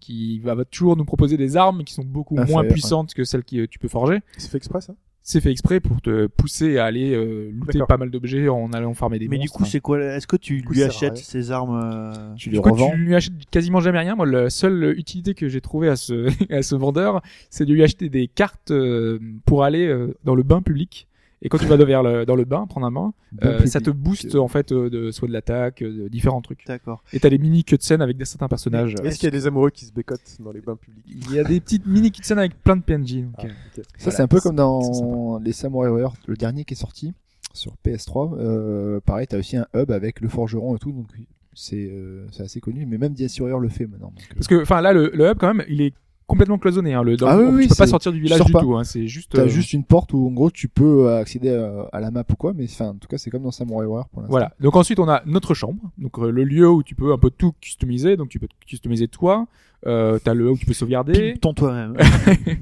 qui 0.00 0.38
va 0.40 0.64
toujours 0.66 0.96
nous 0.96 1.04
proposer 1.04 1.36
des 1.36 1.56
armes 1.56 1.82
qui 1.82 1.94
sont 1.94 2.04
beaucoup 2.04 2.34
moins 2.34 2.44
Inférieures, 2.44 2.72
puissantes 2.72 3.14
que 3.14 3.24
celles 3.24 3.44
que 3.44 3.64
tu 3.66 3.78
peux 3.78 3.88
forger. 3.88 4.20
C'est 4.36 4.50
fait 4.50 4.58
exprès, 4.58 4.82
ça? 4.82 4.94
C'est 5.30 5.42
fait 5.42 5.50
exprès 5.50 5.78
pour 5.78 6.00
te 6.00 6.26
pousser 6.26 6.78
à 6.78 6.86
aller 6.86 7.12
euh, 7.14 7.50
looter 7.52 7.80
pas 7.86 7.98
mal 7.98 8.10
d'objets 8.10 8.48
en 8.48 8.72
allant 8.72 8.94
farmer 8.94 9.18
des 9.18 9.28
Mais 9.28 9.36
du 9.36 9.50
coup, 9.50 9.66
c'est 9.66 9.78
quoi 9.78 10.02
Est-ce 10.02 10.26
que 10.26 10.36
tu 10.36 10.62
coup, 10.62 10.72
lui 10.72 10.82
achètes 10.82 11.16
rien. 11.16 11.22
ces 11.22 11.50
armes 11.50 11.78
euh, 11.78 12.34
Tu 12.36 12.48
du 12.48 12.54
les 12.54 12.62
coup, 12.62 12.72
revends. 12.72 12.92
tu 12.92 12.96
lui 12.96 13.14
achètes 13.14 13.34
quasiment 13.50 13.80
jamais 13.80 13.98
rien. 13.98 14.14
Moi, 14.14 14.24
la 14.24 14.48
seule 14.48 14.94
utilité 14.96 15.34
que 15.34 15.46
j'ai 15.50 15.60
trouvée 15.60 15.90
à 15.90 15.96
ce, 15.96 16.30
à 16.50 16.62
ce 16.62 16.74
vendeur, 16.76 17.20
c'est 17.50 17.66
de 17.66 17.74
lui 17.74 17.82
acheter 17.82 18.08
des 18.08 18.26
cartes 18.26 18.70
euh, 18.70 19.18
pour 19.44 19.64
aller 19.64 19.86
euh, 19.86 20.16
dans 20.24 20.34
le 20.34 20.44
bain 20.44 20.62
public 20.62 21.06
Et 21.42 21.48
quand 21.48 21.58
tu 21.58 21.66
vas 21.66 21.76
vers 21.84 22.02
le, 22.02 22.24
dans 22.26 22.34
le 22.34 22.44
bain, 22.44 22.66
prendre 22.66 22.86
un 22.86 22.90
bain, 22.90 23.12
Bon 23.32 23.48
euh, 23.48 23.66
ça 23.66 23.80
te 23.80 23.90
booste 23.90 24.34
en 24.34 24.48
fait 24.48 24.72
euh, 24.72 24.90
de, 24.90 25.10
soit 25.10 25.28
de 25.28 25.32
l'attaque, 25.32 25.82
euh, 25.82 26.04
de 26.04 26.08
différents 26.08 26.40
trucs. 26.40 26.66
D'accord. 26.66 27.02
Et 27.12 27.20
t'as 27.20 27.30
des 27.30 27.38
mini 27.38 27.64
cutscenes 27.64 28.02
avec 28.02 28.16
des 28.16 28.24
certains 28.24 28.48
personnages. 28.48 28.94
Est-ce 29.04 29.18
qu'il 29.18 29.26
y 29.26 29.28
a 29.28 29.30
des 29.30 29.46
amoureux 29.46 29.70
qui 29.70 29.84
se 29.84 29.92
bécotent 29.92 30.36
dans 30.40 30.52
les 30.52 30.60
bains 30.60 30.76
publics 30.76 31.04
Il 31.06 31.32
y 31.32 31.38
a 31.38 31.44
des 31.44 31.60
petites 31.60 31.86
mini 31.86 32.10
cutscenes 32.10 32.38
avec 32.38 32.60
plein 32.62 32.76
de 32.76 32.82
PNJ. 32.82 33.22
donc, 33.22 33.34
Ah. 33.38 33.42
Ça, 33.42 33.82
Voilà, 33.98 34.16
c'est 34.16 34.22
un 34.22 34.28
peu 34.28 34.40
comme 34.40 34.56
dans 34.56 35.38
les 35.38 35.52
Samurai 35.52 35.88
Warriors, 35.88 36.14
le 36.26 36.36
dernier 36.36 36.64
qui 36.64 36.74
est 36.74 36.76
sorti 36.76 37.12
sur 37.52 37.74
PS3. 37.84 38.38
Euh, 38.38 39.00
pareil, 39.00 39.26
t'as 39.26 39.38
aussi 39.38 39.56
un 39.56 39.66
hub 39.74 39.90
avec 39.90 40.20
le 40.20 40.28
forgeron 40.28 40.76
et 40.76 40.78
tout, 40.78 40.92
donc 40.92 41.06
c'est 41.54 41.88
euh, 41.90 42.26
c'est 42.30 42.42
assez 42.42 42.60
connu. 42.60 42.86
Mais 42.86 42.98
même 42.98 43.14
DS 43.14 43.40
Warrior 43.40 43.58
le 43.60 43.68
fait 43.68 43.86
maintenant. 43.86 44.08
donc, 44.08 44.20
euh, 44.30 44.34
Parce 44.34 44.46
que, 44.46 44.62
enfin, 44.62 44.80
là, 44.80 44.92
le, 44.92 45.10
le 45.12 45.30
hub, 45.30 45.38
quand 45.38 45.52
même, 45.52 45.66
il 45.68 45.80
est 45.80 45.94
complètement 46.28 46.58
cloisonné. 46.58 46.94
Hein. 46.94 47.02
Le, 47.02 47.16
dans- 47.16 47.26
Ah 47.26 47.36
oui, 47.36 47.44
on- 47.48 47.54
oui, 47.56 47.62
tu 47.64 47.70
peux 47.70 47.74
pas 47.74 47.86
sortir 47.88 48.12
du 48.12 48.20
village 48.20 48.40
du 48.44 48.52
pas. 48.52 48.60
tout. 48.60 48.76
Hein. 48.76 48.84
C'est 48.84 49.08
juste. 49.08 49.32
T'as 49.32 49.42
euh, 49.42 49.48
juste 49.48 49.72
une 49.72 49.82
porte 49.82 50.12
où 50.12 50.28
en 50.28 50.30
gros 50.30 50.52
tu 50.52 50.68
peux 50.68 51.12
accéder 51.14 51.50
à, 51.50 51.88
à 51.92 51.98
la 52.00 52.12
map 52.12 52.22
ou 52.30 52.36
quoi, 52.36 52.52
mais 52.54 52.64
enfin, 52.64 52.90
en 52.90 52.94
tout 52.94 53.08
cas 53.08 53.18
c'est 53.18 53.30
comme 53.30 53.42
dans 53.42 53.50
Samurai 53.50 53.84
Warrior 53.86 54.08
pour 54.10 54.22
l'instant. 54.22 54.30
Voilà. 54.30 54.52
Donc 54.60 54.76
ensuite, 54.76 55.00
on 55.00 55.08
a 55.08 55.22
notre 55.26 55.54
chambre. 55.54 55.82
Donc 55.98 56.16
euh, 56.20 56.30
le 56.30 56.44
lieu 56.44 56.70
où 56.70 56.84
tu 56.84 56.94
peux 56.94 57.12
un 57.12 57.18
peu 57.18 57.30
tout 57.30 57.52
customiser. 57.60 58.16
Donc 58.16 58.28
tu 58.28 58.38
peux 58.38 58.46
customiser 58.64 59.08
toi. 59.08 59.46
Euh, 59.86 60.18
t'as 60.22 60.34
le 60.34 60.50
où 60.50 60.56
tu 60.56 60.66
peux 60.66 60.72
sauvegarder. 60.74 61.32
Pimpe-ton 61.32 61.54
toi-même. 61.54 61.96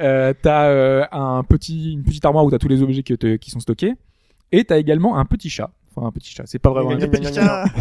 Euh, 0.00 0.34
t'as 0.42 0.66
euh, 0.68 1.04
un 1.12 1.42
petit, 1.42 1.92
une 1.94 2.02
petite 2.02 2.24
armoire 2.24 2.44
où 2.44 2.50
t'as 2.50 2.58
tous 2.58 2.68
les 2.68 2.82
objets 2.82 3.02
qui, 3.02 3.16
te- 3.16 3.36
qui 3.36 3.50
sont 3.50 3.60
stockés. 3.60 3.94
Et 4.52 4.64
t'as 4.64 4.78
également 4.78 5.18
un 5.18 5.24
petit 5.24 5.50
chat. 5.50 5.70
Enfin 5.98 6.08
un 6.08 6.12
petit 6.12 6.32
chat. 6.32 6.44
C'est 6.46 6.58
pas 6.58 6.70
vraiment 6.70 6.90
un 6.90 6.96
gna, 6.96 7.06
gna. 7.06 7.64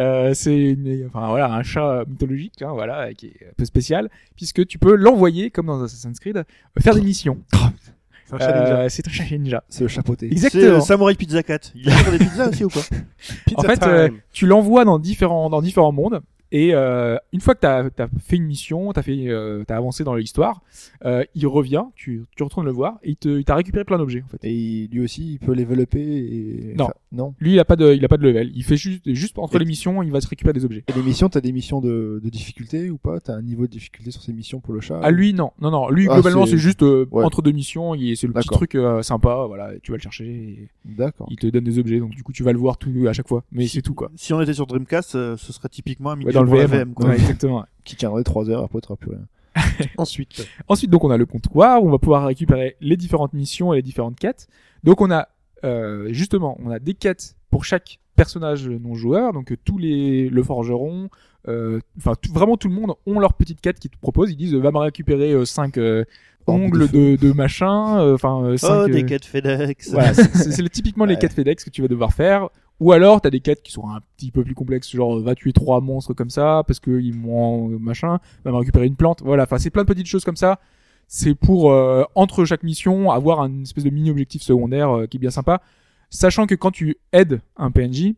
Euh, 0.00 0.34
c'est 0.34 0.56
une- 0.72 1.06
enfin 1.06 1.28
voilà 1.28 1.52
un 1.54 1.62
chat 1.62 2.04
mythologique 2.08 2.62
hein, 2.62 2.72
voilà 2.72 3.14
qui 3.14 3.26
est 3.26 3.46
un 3.48 3.52
peu 3.56 3.64
spécial 3.64 4.10
puisque 4.34 4.66
tu 4.66 4.76
peux 4.76 4.96
l'envoyer 4.96 5.52
comme 5.52 5.66
dans 5.66 5.80
Assassin's 5.84 6.18
Creed 6.18 6.38
euh, 6.38 6.42
faire 6.80 6.96
des 6.96 7.00
missions. 7.00 7.38
C'est 8.26 8.34
un 8.34 8.38
chat 8.38 8.58
ninja. 8.58 8.80
Euh, 8.80 8.88
c'est 8.88 9.06
un 9.06 9.10
chat 9.10 9.36
ninja. 9.36 9.64
C'est 9.68 9.84
le 9.84 9.88
chapeauté. 9.88 10.28
C'est 10.30 10.32
Exactement. 10.46 10.78
euh, 10.78 10.80
Samurai 10.80 11.14
Pizza 11.14 11.42
4. 11.42 11.72
Il 11.74 11.88
a 11.90 12.10
des 12.10 12.18
pizzas 12.18 12.48
aussi 12.48 12.64
ou 12.64 12.70
quoi 12.70 12.82
En 13.56 13.62
fait, 13.62 13.82
euh, 13.84 14.08
tu 14.32 14.46
l'envoies 14.46 14.84
dans 14.86 14.98
différents 14.98 15.50
dans 15.50 15.60
différents 15.60 15.92
mondes 15.92 16.22
et 16.56 16.72
euh, 16.72 17.16
une 17.32 17.40
fois 17.40 17.56
que 17.56 17.60
t'as 17.60 17.82
as 17.82 18.08
fait 18.20 18.36
une 18.36 18.44
mission, 18.44 18.92
t'as 18.92 19.02
fait 19.02 19.26
euh, 19.26 19.64
t'as 19.66 19.76
avancé 19.76 20.04
dans 20.04 20.14
l'histoire, 20.14 20.62
euh, 21.04 21.24
il 21.34 21.48
revient, 21.48 21.82
tu 21.96 22.26
tu 22.36 22.44
retournes 22.44 22.66
le 22.66 22.70
voir 22.70 22.98
et 23.02 23.16
il 23.24 23.44
t'a 23.44 23.56
récupéré 23.56 23.84
plein 23.84 23.98
d'objets 23.98 24.22
en 24.24 24.28
fait. 24.28 24.38
Et 24.44 24.88
lui 24.92 25.00
aussi, 25.02 25.32
il 25.32 25.38
peut 25.40 25.56
développer 25.56 26.00
et... 26.00 26.74
Non. 26.76 26.84
enfin, 26.84 26.92
non. 27.14 27.34
Lui 27.40 27.52
il 27.54 27.58
a 27.60 27.64
pas 27.64 27.76
de 27.76 27.94
il 27.94 28.04
a 28.04 28.08
pas 28.08 28.16
de 28.16 28.22
level, 28.22 28.50
il 28.54 28.64
fait 28.64 28.76
juste 28.76 29.02
juste 29.12 29.38
entre 29.38 29.56
Et- 29.56 29.58
les 29.60 29.64
missions, 29.64 30.02
il 30.02 30.10
va 30.10 30.20
se 30.20 30.28
récupérer 30.28 30.52
des 30.52 30.64
objets. 30.64 30.84
Et 30.88 30.92
les 30.92 31.02
missions, 31.02 31.28
t'as 31.28 31.40
des 31.40 31.52
missions 31.52 31.80
de, 31.80 32.20
de 32.22 32.28
difficulté 32.28 32.90
ou 32.90 32.98
pas? 32.98 33.20
T'as 33.20 33.34
un 33.34 33.42
niveau 33.42 33.66
de 33.66 33.70
difficulté 33.72 34.10
sur 34.10 34.22
ces 34.22 34.32
missions 34.32 34.60
pour 34.60 34.74
le 34.74 34.80
chat 34.80 35.00
Ah 35.02 35.10
lui 35.10 35.32
non 35.34 35.52
non 35.60 35.70
non 35.70 35.88
lui 35.90 36.06
Ah, 36.10 36.14
globalement 36.14 36.46
c'est- 36.46 36.58
juste 36.58 36.82
euh, 36.82 37.06
Ouais. 37.10 37.24
entre 37.24 37.40
deux 37.42 37.52
missions, 37.52 37.94
il- 37.94 38.16
c'est 38.16 38.26
le 38.26 38.32
petit 38.32 38.46
D'accord. 38.46 38.58
truc 38.58 38.74
euh, 38.74 39.02
sympa 39.02 39.44
voilà, 39.46 39.70
tu 39.82 39.90
vas 39.92 39.96
le 39.96 40.02
chercher 40.02 40.68
D'accord. 40.84 41.26
il 41.30 41.36
te 41.36 41.46
donne 41.46 41.64
des 41.64 41.78
objets 41.78 41.98
donc 42.00 42.10
du 42.10 42.22
coup 42.22 42.32
tu 42.32 42.42
vas 42.42 42.52
le 42.52 42.58
voir 42.58 42.76
tout 42.78 42.90
à 43.08 43.12
chaque 43.12 43.28
fois 43.28 43.44
mais 43.52 43.66
c'est 43.66 43.82
tout 43.82 43.94
quoi. 43.94 44.10
Si 44.16 44.32
on 44.32 44.40
était 44.40 44.54
sur 44.54 44.66
Dreamcast, 44.66 45.14
euh, 45.14 45.36
ce 45.36 45.52
serait 45.52 45.68
typiquement 45.68 46.10
un 46.10 46.14
Ouais, 46.14 46.18
mini 46.20 46.32
dans 46.32 46.42
le 46.42 46.48
pour 46.48 46.56
la 46.56 46.66
VM, 46.66 46.78
VM. 46.88 46.94
quoi. 46.94 47.06
Ouais, 47.08 47.14
exactement. 47.14 47.64
Qui 47.84 47.96
tiendrait 47.96 48.24
3 48.24 48.50
heures, 48.50 48.64
après 48.64 48.80
t'auras 48.80 48.96
plus 48.96 49.10
rien. 49.10 49.26
Ensuite, 49.98 50.48
Ensuite, 50.68 50.90
donc, 50.90 51.04
on 51.04 51.10
a 51.10 51.16
le 51.16 51.26
comptoir 51.26 51.82
où 51.82 51.86
on 51.88 51.90
va 51.90 51.98
pouvoir 51.98 52.26
récupérer 52.26 52.76
les 52.80 52.96
différentes 52.96 53.32
missions 53.34 53.72
et 53.72 53.76
les 53.76 53.82
différentes 53.82 54.18
quêtes. 54.18 54.48
Donc, 54.82 55.00
on 55.00 55.10
a 55.10 55.28
euh, 55.64 56.08
justement, 56.12 56.56
on 56.64 56.70
a 56.70 56.78
des 56.78 56.94
quêtes 56.94 57.34
pour 57.50 57.64
chaque 57.64 57.98
personnage 58.16 58.68
non 58.68 58.94
joueur. 58.94 59.32
Donc, 59.32 59.50
euh, 59.52 59.56
tous 59.64 59.78
les 59.78 60.28
le 60.28 60.42
forgeron, 60.42 61.08
euh, 61.48 61.80
enfin 61.98 62.12
vraiment 62.32 62.56
tout 62.56 62.68
le 62.68 62.74
monde 62.74 62.92
ont 63.06 63.18
leur 63.18 63.34
petite 63.34 63.60
quête 63.60 63.78
qu'ils 63.80 63.90
te 63.90 63.98
proposent. 63.98 64.30
Ils 64.30 64.36
disent, 64.36 64.54
va 64.54 64.70
me 64.70 64.78
récupérer 64.78 65.34
5 65.44 65.76
Orbe 65.78 65.82
de 65.82 66.06
ongles 66.46 66.88
de, 66.90 67.16
de 67.16 67.32
machin, 67.32 68.12
enfin 68.12 68.54
Oh, 68.62 68.86
des 68.86 69.04
quêtes 69.06 69.24
FedEx. 69.24 69.90
voilà, 69.92 70.12
c'est- 70.14 70.68
typiquement 70.70 71.06
les 71.06 71.16
quêtes 71.16 71.32
FedEx 71.32 71.64
que 71.64 71.70
tu 71.70 71.82
vas 71.82 71.88
devoir 71.88 72.12
faire. 72.12 72.48
Ou 72.80 72.92
alors, 72.92 73.20
t'as 73.20 73.30
des 73.30 73.40
quêtes 73.40 73.62
qui 73.62 73.70
sont 73.72 73.88
un 73.88 74.00
petit 74.16 74.30
peu 74.32 74.42
plus 74.44 74.54
complexes, 74.54 74.90
genre 74.90 75.18
va 75.20 75.34
tuer 75.36 75.52
trois 75.52 75.80
monstres 75.80 76.12
comme 76.12 76.28
ça 76.30 76.62
parce 76.66 76.80
que 76.80 77.00
ils 77.00 77.14
m'ont 77.14 77.68
machin, 77.78 78.18
va 78.44 78.50
me 78.50 78.56
récupérer 78.56 78.86
une 78.86 78.96
plante. 78.96 79.22
Voilà, 79.24 79.44
enfin 79.44 79.58
c'est 79.58 79.70
plein 79.70 79.82
de 79.84 79.88
petites 79.88 80.06
choses 80.08 80.24
comme 80.24 80.36
ça. 80.36 80.60
C'est 81.08 81.34
pour 81.34 81.70
euh, 81.70 82.04
entre 82.14 82.44
chaque 82.44 82.62
mission 82.62 83.10
avoir 83.10 83.40
un 83.40 83.62
espèce 83.62 83.84
de 83.84 83.90
mini 83.90 84.10
objectif 84.10 84.42
secondaire 84.42 84.90
euh, 84.90 85.06
qui 85.06 85.18
est 85.18 85.20
bien 85.20 85.30
sympa, 85.30 85.62
sachant 86.10 86.46
que 86.46 86.54
quand 86.54 86.70
tu 86.70 86.96
aides 87.12 87.40
un 87.56 87.70
PNJ, 87.70 88.14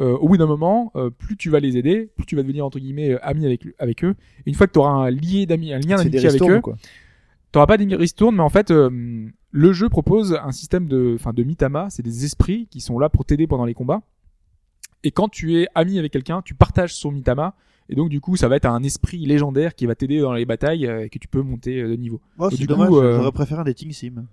euh, 0.00 0.16
au 0.16 0.28
bout 0.28 0.36
d'un 0.36 0.46
moment, 0.46 0.92
plus 1.18 1.36
tu 1.36 1.50
vas 1.50 1.60
les 1.60 1.76
aider, 1.76 2.08
plus 2.16 2.24
tu 2.24 2.36
vas 2.36 2.42
devenir 2.42 2.64
entre 2.64 2.78
guillemets 2.78 3.18
ami 3.20 3.44
avec 3.44 3.66
avec 3.78 4.04
eux. 4.04 4.14
Et 4.46 4.50
une 4.50 4.54
fois 4.54 4.66
que 4.66 4.72
tu 4.72 4.78
auras 4.78 4.90
un 4.90 5.04
un 5.04 5.10
lien 5.10 5.44
d'amitié 5.96 6.28
avec 6.28 6.42
eux. 6.42 6.60
T'auras 7.52 7.66
pas 7.66 7.76
des 7.76 7.96
ristournes, 7.96 8.36
mais 8.36 8.42
en 8.42 8.48
fait, 8.48 8.70
le 8.70 9.72
jeu 9.72 9.88
propose 9.88 10.38
un 10.40 10.52
système 10.52 10.86
de, 10.86 11.16
enfin, 11.18 11.32
de 11.32 11.42
mitama. 11.42 11.88
C'est 11.90 12.04
des 12.04 12.24
esprits 12.24 12.68
qui 12.70 12.80
sont 12.80 12.98
là 12.98 13.08
pour 13.08 13.24
t'aider 13.24 13.48
pendant 13.48 13.64
les 13.64 13.74
combats. 13.74 14.02
Et 15.02 15.10
quand 15.10 15.28
tu 15.28 15.56
es 15.56 15.66
ami 15.74 15.98
avec 15.98 16.12
quelqu'un, 16.12 16.42
tu 16.42 16.54
partages 16.54 16.94
son 16.94 17.10
mitama. 17.10 17.54
Et 17.90 17.96
donc, 17.96 18.08
du 18.08 18.20
coup, 18.20 18.36
ça 18.36 18.48
va 18.48 18.56
être 18.56 18.66
un 18.66 18.82
esprit 18.82 19.26
légendaire 19.26 19.74
qui 19.74 19.84
va 19.84 19.94
t'aider 19.94 20.20
dans 20.20 20.32
les 20.32 20.46
batailles 20.46 20.86
euh, 20.86 21.04
et 21.04 21.08
que 21.10 21.18
tu 21.18 21.28
peux 21.28 21.42
monter 21.42 21.80
euh, 21.80 21.88
de 21.88 21.96
niveau. 21.96 22.20
Oh, 22.38 22.48
c'est 22.48 22.56
du 22.56 22.66
dommage, 22.66 22.88
coup, 22.88 23.00
euh, 23.00 23.16
j'aurais 23.16 23.32
préféré 23.32 23.60
un 23.60 23.64
dating 23.64 23.92
sim. 23.92 24.24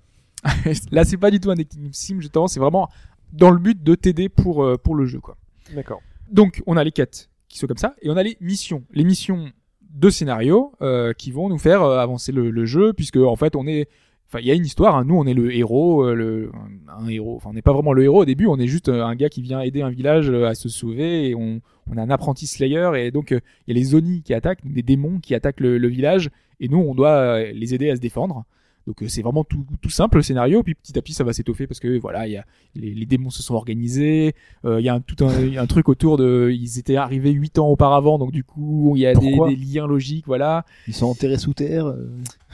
Là, 0.92 1.04
c'est 1.04 1.18
pas 1.18 1.32
du 1.32 1.40
tout 1.40 1.52
un 1.52 1.56
dating 1.56 1.90
sim, 1.92 2.20
justement. 2.22 2.48
C'est 2.48 2.60
vraiment 2.60 2.88
dans 3.34 3.52
le 3.52 3.58
but 3.58 3.84
de 3.84 3.96
t'aider 3.96 4.30
pour, 4.30 4.66
pour 4.80 4.96
le 4.96 5.06
jeu, 5.06 5.20
quoi. 5.20 5.36
d'accord. 5.76 6.02
Donc, 6.32 6.62
on 6.68 6.78
a 6.78 6.84
les 6.84 6.92
quêtes 6.92 7.30
qui 7.50 7.58
sont 7.58 7.68
comme 7.68 7.78
ça, 7.78 7.96
et 8.02 8.10
on 8.10 8.18
a 8.18 8.24
les 8.24 8.38
missions. 8.42 8.84
Les 8.92 9.04
missions 9.04 9.52
de 9.98 10.10
scénario 10.10 10.74
euh, 10.82 11.14
qui 11.14 11.32
vont 11.32 11.50
nous 11.50 11.58
faire 11.58 11.82
euh, 11.82 12.00
avancer 12.00 12.32
le, 12.32 12.52
le 12.52 12.66
jeu, 12.66 12.94
puisque 12.94 13.18
en 13.18 13.36
fait, 13.36 13.56
on 13.56 13.66
est, 13.68 13.90
enfin, 14.28 14.40
il 14.40 14.48
y 14.48 14.52
a 14.52 14.54
une 14.54 14.66
histoire. 14.66 14.96
hein. 14.96 15.06
Nous, 15.06 15.16
on 15.16 15.26
est 15.26 15.34
le 15.34 15.56
héros, 15.56 16.06
euh, 16.06 16.14
le, 16.14 16.52
un 16.88 17.08
héros. 17.08 17.36
Enfin, 17.38 17.50
on 17.52 17.54
n'est 17.54 17.62
pas 17.62 17.74
vraiment 17.74 17.94
le 17.94 18.04
héros 18.04 18.22
au 18.22 18.26
début. 18.26 18.48
On 18.48 18.58
est 18.60 18.68
juste 18.68 18.90
euh, 18.90 19.04
un 19.04 19.16
gars 19.16 19.30
qui 19.30 19.42
vient 19.42 19.62
aider 19.62 19.82
un 19.82 19.90
village 19.90 20.30
euh, 20.30 20.48
à 20.48 20.56
se 20.56 20.70
sauver, 20.70 21.34
on, 21.36 21.62
on 21.90 21.98
a 21.98 22.02
un 22.02 22.10
apprenti 22.10 22.48
Slayer, 22.48 22.92
et 22.96 23.12
donc 23.12 23.32
il 23.32 23.42
y 23.68 23.72
a 23.72 23.74
les 23.74 23.96
Oni 23.96 24.22
qui 24.22 24.34
attaquent, 24.34 24.66
des 24.66 24.84
démons 24.84 25.20
qui 25.20 25.34
attaquent 25.36 25.62
le, 25.62 25.88
village, 25.88 26.30
et 26.60 26.68
nous, 26.68 26.80
on 26.80 26.94
doit 26.96 27.42
les 27.44 27.74
aider 27.74 27.90
à 27.90 27.96
se 27.96 28.02
défendre. 28.02 28.46
Donc 28.88 29.04
euh, 29.04 29.10
c'est 29.10 29.22
vraiment 29.22 29.44
tout, 29.44 29.66
tout 29.82 29.90
simple 29.90 30.16
le 30.18 30.24
scénario, 30.24 30.64
puis 30.64 30.74
petit 30.74 30.98
à 30.98 31.02
petit 31.02 31.12
ça 31.14 31.26
va 31.26 31.34
s'étoffer 31.34 31.68
parce 31.68 31.82
que 31.82 32.00
voilà, 32.00 32.26
il 32.26 32.32
y 32.32 32.38
a 32.38 32.46
les, 32.74 32.94
les 32.94 33.06
démons 33.06 33.30
se 33.30 33.44
sont 33.44 33.54
organisés, 33.54 34.34
euh, 34.64 34.80
il 34.80 34.86
y 34.86 34.90
a 34.90 34.94
un, 34.94 35.02
tout 35.02 35.18
un, 35.26 35.68
truc 35.68 35.90
autour 35.90 36.16
de, 36.18 36.50
ils 36.54 36.80
étaient 36.80 36.96
arrivés 36.96 37.32
huit 37.32 37.60
ans 37.60 37.68
auparavant, 37.68 38.18
donc 38.18 38.32
du 38.32 38.46
coup 38.46 38.94
il 38.96 39.02
y 39.02 39.06
a 39.06 39.14
des, 39.14 39.36
liens 39.58 39.88
logiques, 39.88 40.26
voilà. 40.26 40.66
Ils 40.88 40.94
sont 40.94 41.08
enterrés 41.08 41.38
sous 41.38 41.54
terre. 41.54 41.88
euh, 41.88 42.10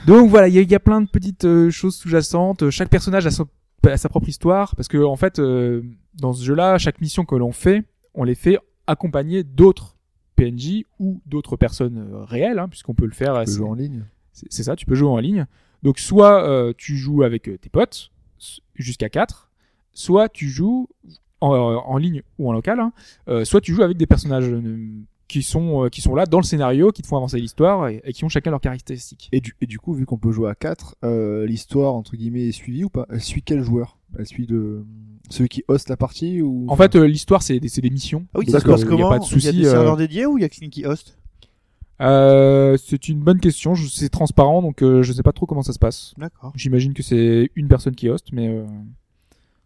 Donc 0.08 0.28
voilà, 0.28 0.48
il 0.48 0.54
y 0.54 0.58
a, 0.58 0.62
il 0.62 0.70
y 0.70 0.74
a 0.74 0.80
plein 0.80 1.00
de 1.00 1.08
petites 1.08 1.44
euh, 1.44 1.70
choses 1.70 1.94
sous-jacentes. 1.94 2.68
Chaque 2.68 2.90
personnage 2.90 3.26
a, 3.26 3.30
son- 3.30 3.46
a 3.84 3.96
sa 3.96 4.08
propre 4.08 4.28
histoire 4.28 4.74
parce 4.74 4.88
que 4.88 4.98
en 4.98 5.14
fait, 5.16 5.40
dans 6.20 6.32
ce 6.32 6.44
jeu-là, 6.44 6.78
chaque 6.78 7.00
mission 7.00 7.24
que 7.24 7.36
l'on 7.36 7.52
fait, 7.52 7.84
on 8.12 8.24
les 8.24 8.34
fait 8.34 8.58
accompagner 8.88 9.44
d'autres 9.44 9.94
PNJ 10.34 10.82
ou 10.98 11.20
d'autres 11.26 11.56
personnes 11.56 12.08
réelles, 12.24 12.58
hein, 12.58 12.68
puisqu'on 12.68 12.94
peut 12.94 13.06
le 13.06 13.12
faire. 13.12 13.38
Tu 13.40 13.44
peux 13.44 13.52
jouer 13.52 13.68
en 13.68 13.74
ligne. 13.74 14.04
c'est 14.32 14.64
ça, 14.64 14.74
tu 14.74 14.84
peux 14.84 14.96
jouer 14.96 15.10
en 15.10 15.18
ligne. 15.18 15.46
Donc 15.84 15.98
soit 16.00 16.44
euh, 16.48 16.72
tu 16.76 16.96
joues 16.96 17.22
avec 17.22 17.48
euh, 17.48 17.56
tes 17.58 17.68
potes 17.68 18.10
s- 18.40 18.60
jusqu'à 18.74 19.08
4, 19.08 19.50
soit 19.92 20.28
tu 20.28 20.48
joues 20.48 20.88
en, 21.40 21.50
en 21.50 21.96
ligne 21.98 22.22
ou 22.38 22.48
en 22.48 22.52
local, 22.52 22.80
hein, 22.80 22.92
euh, 23.28 23.44
soit 23.44 23.60
tu 23.60 23.74
joues 23.74 23.82
avec 23.82 23.96
des 23.96 24.06
personnages 24.06 24.48
euh, 24.48 24.88
qui 25.28 25.42
sont 25.42 25.84
euh, 25.84 25.88
qui 25.90 26.00
sont 26.00 26.14
là 26.14 26.26
dans 26.26 26.38
le 26.38 26.44
scénario, 26.44 26.90
qui 26.90 27.02
te 27.02 27.06
font 27.06 27.16
avancer 27.18 27.38
l'histoire 27.38 27.88
et, 27.88 28.00
et 28.04 28.12
qui 28.12 28.24
ont 28.24 28.28
chacun 28.28 28.50
leurs 28.50 28.60
caractéristiques. 28.60 29.28
Et 29.32 29.40
du, 29.40 29.54
et 29.60 29.66
du 29.66 29.78
coup, 29.78 29.92
vu 29.94 30.06
qu'on 30.06 30.18
peut 30.18 30.32
jouer 30.32 30.48
à 30.50 30.54
4, 30.54 30.96
l'histoire, 31.46 31.94
entre 31.94 32.16
guillemets, 32.16 32.48
est 32.48 32.52
suivie 32.52 32.84
ou 32.84 32.90
pas? 32.90 33.06
Elle 33.10 33.20
suit 33.20 33.42
quel 33.42 33.62
joueur? 33.62 33.98
Elle 34.18 34.26
suit 34.26 34.46
de 34.46 34.84
celui 35.28 35.48
qui 35.48 35.64
hoste 35.68 35.88
la 35.88 35.96
partie 35.96 36.40
ou? 36.40 36.66
En 36.68 36.76
fait, 36.76 36.94
euh, 36.96 37.04
l'histoire 37.06 37.42
c'est 37.42 37.58
des, 37.60 37.68
c'est 37.68 37.80
des 37.80 37.90
missions. 37.90 38.26
Ah 38.32 38.38
oui, 38.38 38.50
ça 38.50 38.60
se 38.60 38.64
euh, 38.66 38.70
passe 38.70 38.80
y 38.80 38.84
a 38.84 38.88
comment? 38.88 39.08
pas 39.08 39.18
de 39.18 39.24
Il 39.24 39.44
y 39.44 39.48
a 39.48 39.52
des 39.52 39.66
euh, 39.66 39.70
serveurs 39.72 39.96
dédiés 39.96 40.24
ou 40.26 40.38
il 40.38 40.42
y 40.42 40.44
a 40.44 40.48
quelqu'un 40.48 40.70
qui 40.70 40.86
host? 40.86 41.18
Euh, 42.00 42.76
c'est 42.76 43.08
une 43.08 43.20
bonne 43.20 43.40
question. 43.40 43.74
je- 43.74 43.88
C'est 43.88 44.08
transparent, 44.08 44.62
donc 44.62 44.82
euh, 44.82 45.02
je 45.02 45.12
sais 45.12 45.22
pas 45.22 45.32
trop 45.32 45.46
comment 45.46 45.62
ça 45.62 45.72
se 45.72 45.78
passe. 45.78 46.14
D'accord. 46.18 46.52
J'imagine 46.54 46.92
que 46.94 47.02
c'est 47.02 47.50
une 47.54 47.68
personne 47.68 47.94
qui 47.94 48.08
hoste, 48.08 48.28
mais 48.32 48.48
euh, 48.48 48.64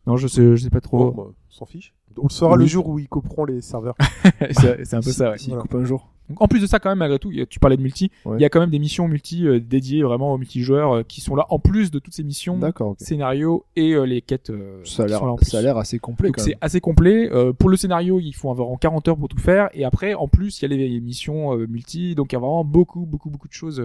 non, 0.07 0.17
je 0.17 0.29
sais, 0.29 0.57
je 0.57 0.63
sais 0.63 0.71
pas 0.71 0.81
trop. 0.81 1.11
Bon, 1.13 1.23
bah, 1.25 1.31
on 1.31 1.53
s'en 1.53 1.65
fiche. 1.67 1.95
On 2.19 2.25
le 2.25 2.33
saura 2.33 2.57
Oui. 2.57 2.63
le 2.63 2.67
jour 2.67 2.89
où 2.89 2.99
ils 2.99 3.09
couperont 3.09 3.45
les 3.45 3.61
serveurs. 3.61 3.95
c'est 4.51 4.85
c'est 4.85 4.97
un 4.97 5.01
peu 5.01 5.11
Si- 5.11 5.17
ça. 5.17 5.31
Ouais. 5.31 5.39
S'il 5.39 5.51
Voilà. 5.51 5.63
coupe 5.63 5.75
un 5.77 5.85
jour. 5.85 6.11
Donc, 6.29 6.43
en 6.43 6.49
plus 6.49 6.61
de 6.61 6.67
ça, 6.67 6.79
quand 6.79 6.89
même, 6.91 6.99
malgré 6.99 7.19
tout, 7.19 7.33
tu 7.49 7.59
parlais 7.59 7.77
de 7.77 7.83
multi, 7.83 8.11
il 8.27 8.29
Ouais. 8.31 8.41
y 8.41 8.45
a 8.45 8.49
quand 8.49 8.61
même 8.61 8.71
des 8.71 8.79
missions 8.79 9.09
multi 9.09 9.47
euh, 9.47 9.61
dédiées 9.61 10.03
vraiment 10.03 10.33
aux 10.35 10.39
multijoueurs 10.39 10.93
euh, 10.99 11.03
qui 11.03 11.21
sont 11.21 11.35
là 11.37 11.47
en 11.51 11.59
plus 11.59 11.91
de 11.91 11.99
toutes 11.99 12.15
ces 12.15 12.23
missions, 12.25 12.59
D'accord, 12.59 12.91
ok. 12.91 12.97
scénarios 13.01 13.65
et 13.77 13.93
euh, 13.93 14.05
les 14.05 14.21
quêtes. 14.23 14.53
Ça 14.85 15.05
a 15.05 15.63
l'air 15.63 15.77
assez 15.79 15.99
complet 15.99 16.29
Donc 16.29 16.39
c'est 16.41 16.57
assez 16.61 16.81
complet. 16.81 17.31
Pour 17.59 17.69
le 17.71 17.77
scénario, 17.77 18.21
il 18.21 18.33
faut 18.33 18.49
environ 18.51 18.77
40 18.77 19.09
heures 19.09 19.17
pour 19.17 19.29
tout 19.29 19.39
faire. 19.39 19.69
Et 19.75 19.85
après, 19.85 20.15
en 20.15 20.29
plus, 20.29 20.61
il 20.61 20.71
y 20.71 20.75
a 20.75 20.77
les 20.77 21.01
missions 21.01 21.57
multi. 21.57 22.15
Donc 22.15 22.33
il 22.33 22.35
y 22.35 22.37
a 22.37 22.41
vraiment 22.41 22.65
beaucoup, 22.65 23.07
beaucoup, 23.07 23.31
beaucoup 23.31 23.49
de 23.49 23.53
choses 23.53 23.83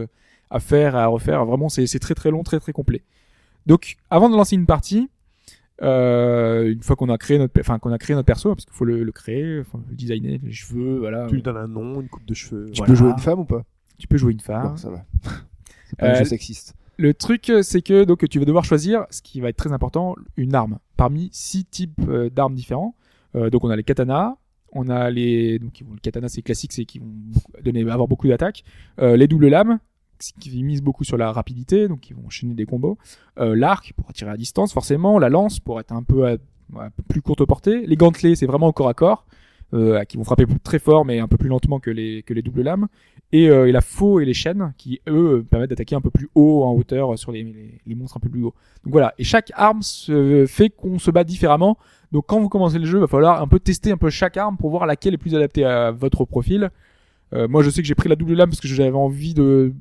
à 0.49 0.59
faire, 0.59 0.95
à 0.95 1.07
refaire. 1.07 1.45
Vraiment, 1.45 1.69
c'est 1.69 1.99
très, 1.99 2.13
très 2.15 2.29
long, 2.31 2.43
très, 2.43 2.59
très 2.59 2.73
complet. 2.73 3.01
Donc, 3.65 3.95
avant 4.09 4.29
de 4.29 4.35
lancer 4.35 4.55
une 4.55 4.65
partie, 4.65 5.09
euh, 5.83 6.71
une 6.71 6.81
fois 6.81 6.95
qu'on 6.95 7.09
a 7.09 7.17
créé 7.17 7.37
notre, 7.37 7.59
enfin 7.59 7.77
qu'on 7.79 7.91
a 7.91 7.97
créé 7.97 8.15
notre 8.15 8.25
perso, 8.25 8.55
parce 8.55 8.65
qu'il 8.65 8.73
faut 8.73 8.85
le, 8.85 9.03
le 9.03 9.11
créer, 9.11 9.59
enfin, 9.59 9.79
le 9.89 9.95
designer, 9.95 10.39
les 10.43 10.51
cheveux, 10.51 10.99
voilà. 10.99 11.27
Tu 11.27 11.35
lui 11.35 11.41
donnes 11.41 11.57
un 11.57 11.67
nom, 11.67 12.01
une 12.01 12.09
coupe 12.09 12.25
de 12.25 12.33
cheveux. 12.33 12.65
Tu 12.71 12.77
Voilà. 12.77 12.91
peux 12.93 12.95
jouer 12.97 13.09
une 13.11 13.19
femme 13.19 13.39
ou 13.39 13.45
pas? 13.45 13.63
Tu 13.97 14.07
peux 14.07 14.17
jouer 14.17 14.31
une 14.33 14.39
femme. 14.39 14.69
Bon, 14.69 14.77
ça 14.77 14.89
va. 14.89 15.05
C'est 15.89 15.99
pas 15.99 16.07
un 16.07 16.11
Euh, 16.11 16.15
jeu 16.19 16.25
sexiste. 16.25 16.73
Le 16.97 17.13
truc, 17.13 17.49
euh, 17.49 17.61
c'est 17.63 17.81
que 17.81 18.03
donc 18.03 18.27
tu 18.29 18.39
vas 18.39 18.45
devoir 18.45 18.63
choisir, 18.65 19.05
ce 19.09 19.21
qui 19.21 19.41
va 19.41 19.49
être 19.49 19.57
très 19.57 19.71
important, 19.71 20.15
une 20.37 20.55
arme 20.55 20.79
parmi 20.95 21.29
six 21.31 21.65
types 21.65 21.99
euh, 22.07 22.29
d'armes 22.29 22.53
différents. 22.55 22.95
Euh, 23.35 23.49
donc 23.49 23.63
on 23.63 23.69
a 23.69 23.75
les 23.75 23.83
katanas, 23.83 24.35
on 24.71 24.89
a 24.89 25.09
les 25.09 25.57
donc 25.59 25.79
ils 25.79 25.85
vont- 25.85 25.93
le 25.93 25.99
katana 25.99 26.29
c'est 26.29 26.43
classique, 26.43 26.71
c'est 26.71 26.85
qui 26.85 26.99
vont 26.99 27.11
donner 27.63 27.81
avoir 27.89 28.07
beaucoup 28.07 28.27
d'attaques. 28.27 28.63
Euh, 28.99 29.17
les 29.17 29.27
doubles 29.27 29.47
lames, 29.47 29.79
qui 30.39 30.63
mise 30.63 30.81
beaucoup 30.81 31.03
sur 31.03 31.17
la 31.17 31.31
rapidité, 31.31 31.87
donc 31.87 32.09
ils 32.09 32.15
vont 32.15 32.25
enchaîner 32.25 32.53
des 32.53 32.65
combos. 32.65 32.97
Euh, 33.39 33.55
L'arc 33.55 33.93
pour 33.93 34.11
tirer 34.13 34.31
à 34.31 34.37
distance 34.37 34.73
forcément, 34.73 35.19
la 35.19 35.29
lance 35.29 35.59
pour 35.59 35.79
être 35.79 35.91
un 35.91 36.03
peu, 36.03 36.27
à- 36.27 36.37
plus 37.07 37.21
courte 37.21 37.45
portée. 37.45 37.85
Les 37.85 37.95
gantelets 37.95 38.35
c'est 38.35 38.45
vraiment 38.45 38.67
au 38.67 38.73
corps 38.73 38.89
à 38.89 38.93
corps. 38.93 39.25
Euh, 39.73 40.03
qui 40.03 40.17
vont 40.17 40.23
frapper 40.23 40.45
très 40.63 40.77
fort 40.77 41.03
mais 41.03 41.17
un 41.17 41.27
peu 41.27 41.35
plus 41.35 41.49
lentement 41.49 41.79
que 41.79 41.89
les 41.89 42.21
que 42.21 42.35
les 42.35 42.43
doubles 42.43 42.61
lames 42.61 42.87
et, 43.31 43.49
euh, 43.49 43.67
et 43.67 43.71
la 43.71 43.81
faux 43.81 44.19
et 44.19 44.25
les 44.25 44.35
chaînes 44.35 44.71
qui 44.77 45.01
eux 45.07 45.43
permettent 45.49 45.71
d'attaquer 45.71 45.95
un 45.95 46.01
peu 46.01 46.11
plus 46.11 46.29
haut 46.35 46.63
en 46.63 46.73
hauteur 46.73 47.17
sur 47.17 47.31
les, 47.31 47.81
les, 47.83 47.95
monstres 47.95 48.17
un 48.17 48.19
peu 48.19 48.29
plus 48.29 48.43
hauts. 48.43 48.53
Donc 48.83 48.91
voilà, 48.91 49.15
et 49.17 49.23
chaque 49.23 49.51
arme 49.55 49.81
fait 50.45 50.69
qu'on 50.69 50.99
se 50.99 51.09
bat 51.09 51.23
différemment. 51.23 51.79
Donc 52.11 52.25
quand 52.27 52.39
vous 52.39 52.49
commencez 52.49 52.77
le 52.77 52.85
jeu, 52.85 52.99
il 52.99 53.01
va 53.01 53.07
falloir 53.07 53.41
un 53.41 53.47
peu 53.47 53.59
tester 53.59 53.89
un 53.91 53.97
peu 53.97 54.11
chaque 54.11 54.37
arme 54.37 54.57
pour 54.57 54.69
voir 54.69 54.85
laquelle 54.85 55.15
est 55.15 55.17
plus 55.17 55.33
adaptée 55.33 55.65
à 55.65 55.89
votre 55.89 56.23
profil. 56.25 56.69
Euh, 57.33 57.47
moi, 57.47 57.63
je 57.63 57.69
sais 57.69 57.81
que 57.81 57.87
j'ai 57.87 57.95
pris 57.95 58.09
la 58.09 58.15
double 58.15 58.33
lame 58.33 58.49
parce 58.49 58.59
que 58.59 58.67
j'avais 58.67 58.91
envie 58.91 59.33
de 59.33 59.73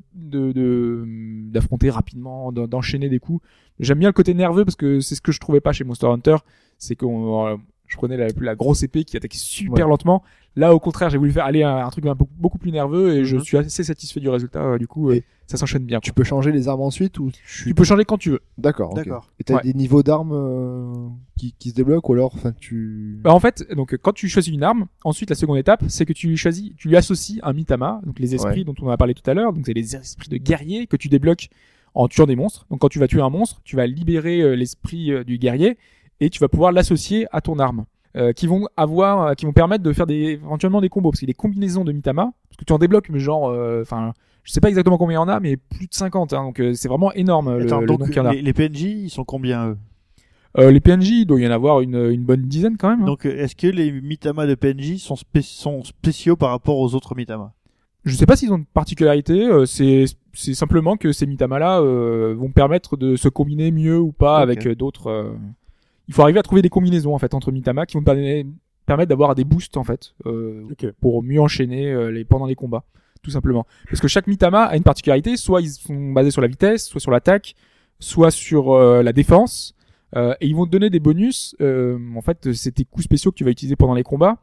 d'affronter 1.51 1.89
rapidement, 1.89 2.51
d'en- 2.51 2.67
d'enchaîner 2.67 3.09
des 3.09 3.19
coups. 3.19 3.45
J'aime 3.79 3.99
bien 3.99 4.09
le 4.09 4.13
côté 4.13 4.33
nerveux 4.33 4.65
parce 4.65 4.75
que 4.75 4.99
c'est 4.99 5.15
ce 5.15 5.21
que 5.21 5.31
je 5.31 5.39
trouvais 5.39 5.61
pas 5.61 5.71
chez 5.71 5.83
Monster 5.83 6.07
Hunter, 6.07 6.37
c'est 6.77 6.95
qu'on 6.95 7.47
euh, 7.47 7.55
je 7.93 7.97
prenais 7.97 8.17
la, 8.17 8.27
la 8.41 8.55
grosse 8.55 8.83
épée 8.83 9.03
qui 9.05 9.15
attaquait 9.15 9.37
super 9.37 9.85
Ouais. 9.85 9.89
lentement. 9.89 10.23
Là, 10.55 10.75
au 10.75 10.79
contraire, 10.79 11.09
j'ai 11.09 11.17
voulu 11.17 11.31
faire 11.31 11.45
aller 11.45 11.63
un, 11.63 11.77
un 11.77 11.89
truc 11.89 12.05
un 12.05 12.15
peu, 12.15 12.25
beaucoup 12.37 12.57
plus 12.59 12.71
nerveux 12.71 13.15
et 13.15 13.25
je 13.25 13.37
Mhm. 13.37 13.43
suis 13.43 13.57
assez 13.57 13.83
satisfait 13.83 14.19
du 14.19 14.29
résultat. 14.29 14.63
euh, 14.63 14.77
du 14.77 14.87
coup, 14.87 15.09
euh, 15.09 15.15
Et 15.15 15.23
ça 15.47 15.57
s'enchaîne 15.57 15.83
bien. 15.85 15.99
Tu 15.99 16.13
peux 16.13 16.23
changer 16.23 16.51
les 16.51 16.67
armes 16.67 16.81
ensuite 16.81 17.17
ou 17.19 17.31
tu... 17.31 17.63
Tu 17.65 17.73
peux 17.73 17.83
changer 17.83 18.05
quand 18.05 18.17
tu 18.19 18.29
veux. 18.31 18.41
D'accord. 18.57 18.93
D'accord. 18.93 19.31
Et 19.39 19.43
t'as 19.43 19.55
Ouais. 19.55 19.61
des 19.63 19.73
niveaux 19.73 20.03
d'armes 20.03 20.31
euh, 20.33 20.93
qui, 21.37 21.53
qui 21.57 21.69
se 21.69 21.75
débloquent 21.75 22.07
ou 22.11 22.13
alors, 22.13 22.33
enfin, 22.35 22.51
tu. 22.59 23.19
Bah, 23.23 23.33
en 23.33 23.39
fait, 23.39 23.65
donc 23.75 23.97
quand 23.97 24.13
tu 24.13 24.27
choisis 24.29 24.53
une 24.53 24.63
arme, 24.63 24.85
ensuite 25.03 25.29
la 25.29 25.35
seconde 25.35 25.57
étape, 25.57 25.83
c'est 25.87 26.05
que 26.05 26.13
tu 26.13 26.27
lui 26.27 26.37
choisis, 26.37 26.71
tu 26.77 26.87
lui 26.87 26.97
associes 26.97 27.39
un 27.43 27.53
mitama, 27.53 27.99
donc 28.05 28.19
les 28.19 28.35
esprits 28.35 28.59
Ouais. 28.59 28.63
dont 28.63 28.75
on 28.81 28.89
a 28.89 28.97
parlé 28.97 29.13
tout 29.15 29.27
à 29.29 29.33
l'heure, 29.33 29.53
donc 29.53 29.63
c'est 29.65 29.73
les 29.73 29.95
esprits 29.95 30.29
de 30.29 30.37
guerrier 30.37 30.85
que 30.87 30.97
tu 30.97 31.09
débloques 31.09 31.49
en 31.95 32.07
tuant 32.07 32.25
des 32.27 32.35
monstres. 32.35 32.65
Donc 32.69 32.79
quand 32.79 32.89
tu 32.89 32.99
vas 32.99 33.07
tuer 33.07 33.21
un 33.21 33.29
monstre, 33.29 33.59
tu 33.63 33.75
vas 33.75 33.85
libérer 33.87 34.41
euh, 34.41 34.55
l'esprit 34.55 35.11
euh, 35.11 35.23
du 35.23 35.37
guerrier 35.39 35.77
et 36.25 36.29
tu 36.29 36.39
vas 36.39 36.47
pouvoir 36.47 36.71
l'associer 36.71 37.25
à 37.31 37.41
ton 37.41 37.59
arme. 37.59 37.85
Euh, 38.15 38.31
qui 38.31 38.45
vont 38.45 38.67
avoir, 38.77 39.21
euh, 39.25 39.33
qui 39.33 39.47
vont 39.47 39.53
permettre 39.53 39.83
de 39.83 39.91
faire 39.91 40.05
des, 40.05 40.33
éventuellement 40.33 40.81
des 40.81 40.89
combos, 40.89 41.09
parce 41.09 41.17
qu'il 41.19 41.27
y 41.27 41.31
a 41.31 41.33
des 41.33 41.37
combinaisons 41.37 41.83
de 41.83 41.91
mitama, 41.91 42.31
parce 42.47 42.57
que 42.59 42.63
tu 42.63 42.71
en 42.71 42.77
débloques, 42.77 43.09
mais 43.09 43.17
genre, 43.17 43.49
euh, 43.49 43.81
enfin, 43.81 44.13
je 44.43 44.51
sais 44.51 44.61
pas 44.61 44.69
exactement 44.69 44.99
combien 44.99 45.15
il 45.17 45.21
y 45.21 45.25
en 45.25 45.27
a, 45.27 45.39
mais 45.39 45.57
plus 45.57 45.87
de 45.87 45.93
50, 45.95 46.31
hein, 46.33 46.43
donc 46.43 46.59
euh, 46.59 46.75
c'est 46.75 46.87
vraiment 46.87 47.11
énorme 47.13 47.57
le, 47.57 47.65
Attends, 47.65 47.79
le 47.81 47.87
donc 47.87 48.01
nombre 48.01 48.11
qu'il 48.11 48.21
y 48.21 48.25
en 48.25 48.27
a. 48.27 48.33
les, 48.33 48.43
les 48.43 48.53
PNJ, 48.53 48.81
ils 48.83 49.09
sont 49.09 49.23
combien 49.23 49.69
eux? 49.69 49.77
Euh, 50.59 50.69
les 50.69 50.79
PNJ, 50.79 51.09
il 51.21 51.25
doit 51.25 51.39
y 51.39 51.47
en 51.47 51.51
avoir 51.51 51.81
une, 51.81 51.95
une 52.11 52.23
bonne 52.23 52.43
dizaine 52.43 52.77
quand 52.77 52.89
même. 52.89 53.01
hein. 53.01 53.05
Donc, 53.07 53.25
euh, 53.25 53.35
est-ce 53.35 53.55
que 53.55 53.65
les 53.65 53.91
Mitama 53.91 54.45
de 54.45 54.53
PNJ 54.53 54.97
sont, 54.99 55.15
spé- 55.15 55.41
sont 55.41 55.83
spéciaux 55.83 56.35
par 56.35 56.51
rapport 56.51 56.77
aux 56.77 56.93
autres 56.93 57.15
Mitama? 57.15 57.51
Je 58.05 58.13
sais 58.13 58.27
pas 58.27 58.35
s'ils 58.35 58.53
ont 58.53 58.57
une 58.57 58.65
particularité, 58.65 59.47
euh, 59.47 59.65
c'est 59.65 60.05
simplement 60.35 60.97
que 60.97 61.13
ces 61.13 61.25
Mitama-là 61.25 61.79
euh, 61.81 62.35
vont 62.37 62.51
permettre 62.51 62.95
de 62.95 63.15
se 63.15 63.27
combiner 63.27 63.71
mieux 63.71 63.97
ou 63.99 64.11
pas 64.11 64.37
avec 64.37 64.67
euh, 64.67 64.75
d'autres. 64.75 65.33
Il 66.07 66.13
faut 66.13 66.21
arriver 66.21 66.39
à 66.39 66.43
trouver 66.43 66.61
des 66.61 66.69
combinaisons 66.69 67.13
en 67.15 67.19
fait 67.19 67.33
entre 67.33 67.51
Mitama 67.51 67.85
qui 67.85 67.95
vont 67.97 68.03
permet- 68.03 68.45
permettre 68.85 69.09
d'avoir 69.09 69.35
des 69.35 69.43
boosts 69.45 69.77
en 69.77 69.83
fait 69.83 70.13
euh, 70.25 70.63
pour 70.99 71.23
mieux 71.23 71.39
enchaîner 71.39 71.91
euh, 71.91 72.11
les 72.11 72.25
pendant 72.25 72.45
les 72.45 72.55
combats, 72.55 72.83
tout 73.21 73.31
simplement. 73.31 73.65
Parce 73.87 74.01
que 74.01 74.07
chaque 74.07 74.27
Mitama 74.27 74.63
a 74.63 74.75
une 74.75 74.83
particularité, 74.83 75.37
soit 75.37 75.61
ils 75.61 75.69
sont 75.69 76.11
basés 76.11 76.31
sur 76.31 76.41
la 76.41 76.47
vitesse, 76.47 76.85
soit 76.85 76.99
sur 76.99 77.11
l'attaque, 77.11 77.55
soit 77.99 78.31
sur 78.31 78.73
euh, 78.73 79.01
la 79.01 79.13
défense, 79.13 79.75
euh, 80.15 80.35
et 80.41 80.47
ils 80.47 80.55
vont 80.55 80.65
te 80.65 80.71
donner 80.71 80.89
des 80.89 80.99
bonus. 80.99 81.55
euh, 81.61 81.97
en 82.15 82.21
fait, 82.21 82.51
c'est 82.53 82.73
tes 82.73 82.85
coups 82.85 83.05
spéciaux 83.05 83.31
que 83.31 83.37
tu 83.37 83.45
vas 83.45 83.51
utiliser 83.51 83.75
pendant 83.75 83.93
les 83.93 84.03
combats. 84.03 84.37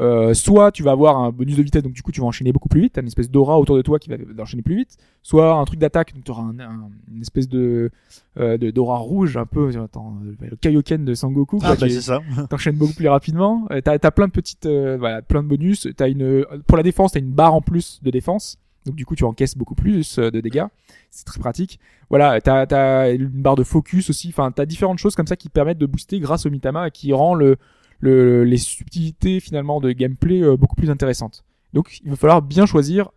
Euh, 0.00 0.32
soit 0.34 0.70
tu 0.72 0.82
vas 0.82 0.92
avoir 0.92 1.18
un 1.18 1.30
bonus 1.30 1.56
de 1.56 1.62
vitesse, 1.62 1.82
donc 1.82 1.92
du 1.92 2.02
coup 2.02 2.12
tu 2.12 2.20
vas 2.20 2.26
enchaîner 2.26 2.52
beaucoup 2.52 2.68
plus 2.68 2.80
vite, 2.82 2.92
t'as 2.94 3.00
une 3.00 3.08
espèce 3.08 3.30
d'aura 3.30 3.58
autour 3.58 3.76
de 3.76 3.82
toi 3.82 3.98
qui 3.98 4.08
va 4.08 4.16
enchaîner 4.42 4.62
plus 4.62 4.76
vite. 4.76 4.96
Soit 5.22 5.54
un 5.54 5.64
truc 5.64 5.78
d'attaque, 5.80 6.14
donc 6.14 6.24
tu 6.24 6.30
auras 6.30 6.42
un, 6.42 6.58
un- 6.60 6.90
une 7.12 7.20
espèce 7.20 7.48
de 7.48 7.90
euh, 8.38 8.56
d'aura 8.58 8.98
rouge 8.98 9.36
un 9.36 9.46
peu, 9.46 9.70
attends, 9.82 10.16
le 10.40 10.56
Kaioken 10.56 11.04
de 11.04 11.14
Sangoku, 11.14 11.58
Ah, 11.62 11.74
bah 11.74 11.86
qui- 11.88 11.94
c'est 11.94 12.00
ça. 12.02 12.20
t'enchaînes 12.50 12.76
beaucoup 12.76 12.94
plus 12.94 13.08
rapidement. 13.08 13.66
Euh, 13.72 13.80
t'as 13.80 13.98
as 14.00 14.10
plein 14.12 14.26
de 14.28 14.32
petites, 14.32 14.66
euh, 14.66 14.96
voilà, 14.98 15.20
plein 15.22 15.42
de 15.42 15.48
bonus. 15.48 15.88
T'as 15.96 16.08
une, 16.08 16.44
pour 16.66 16.76
la 16.76 16.82
défense, 16.84 17.12
t'as 17.12 17.20
une 17.20 17.32
barre 17.32 17.54
en 17.54 17.60
plus 17.60 18.00
de 18.02 18.10
défense. 18.10 18.58
Donc 18.86 18.94
du 18.94 19.04
coup, 19.04 19.16
tu 19.16 19.24
encaisses 19.24 19.56
beaucoup 19.56 19.74
plus 19.74 20.18
euh, 20.18 20.30
de 20.30 20.40
dégâts. 20.40 20.64
C'est 21.10 21.24
très 21.26 21.40
pratique. 21.40 21.78
Voilà, 22.08 22.40
t'as 22.40 22.62
as 22.70 23.10
une 23.10 23.26
barre 23.26 23.56
de 23.56 23.64
focus 23.64 24.08
aussi. 24.08 24.28
Enfin, 24.28 24.50
t'as 24.52 24.64
différentes 24.64 24.98
choses 24.98 25.14
comme 25.16 25.26
ça 25.26 25.36
qui 25.36 25.48
permettent 25.50 25.78
de 25.78 25.84
booster 25.86 26.20
grâce 26.20 26.46
au 26.46 26.50
Mitama 26.50 26.86
et 26.88 26.90
qui 26.90 27.12
rend 27.12 27.34
le, 27.34 27.56
le 28.00 28.44
les 28.44 28.58
subtilités 28.58 29.40
finalement 29.40 29.80
de 29.80 29.92
gameplay 29.92 30.42
euh, 30.42 30.56
beaucoup 30.56 30.76
plus 30.76 30.90
intéressantes. 30.90 31.44
Donc, 31.74 32.00
il 32.04 32.10
va 32.10 32.16
falloir 32.16 32.42
bien 32.42 32.66
choisir 32.66 33.10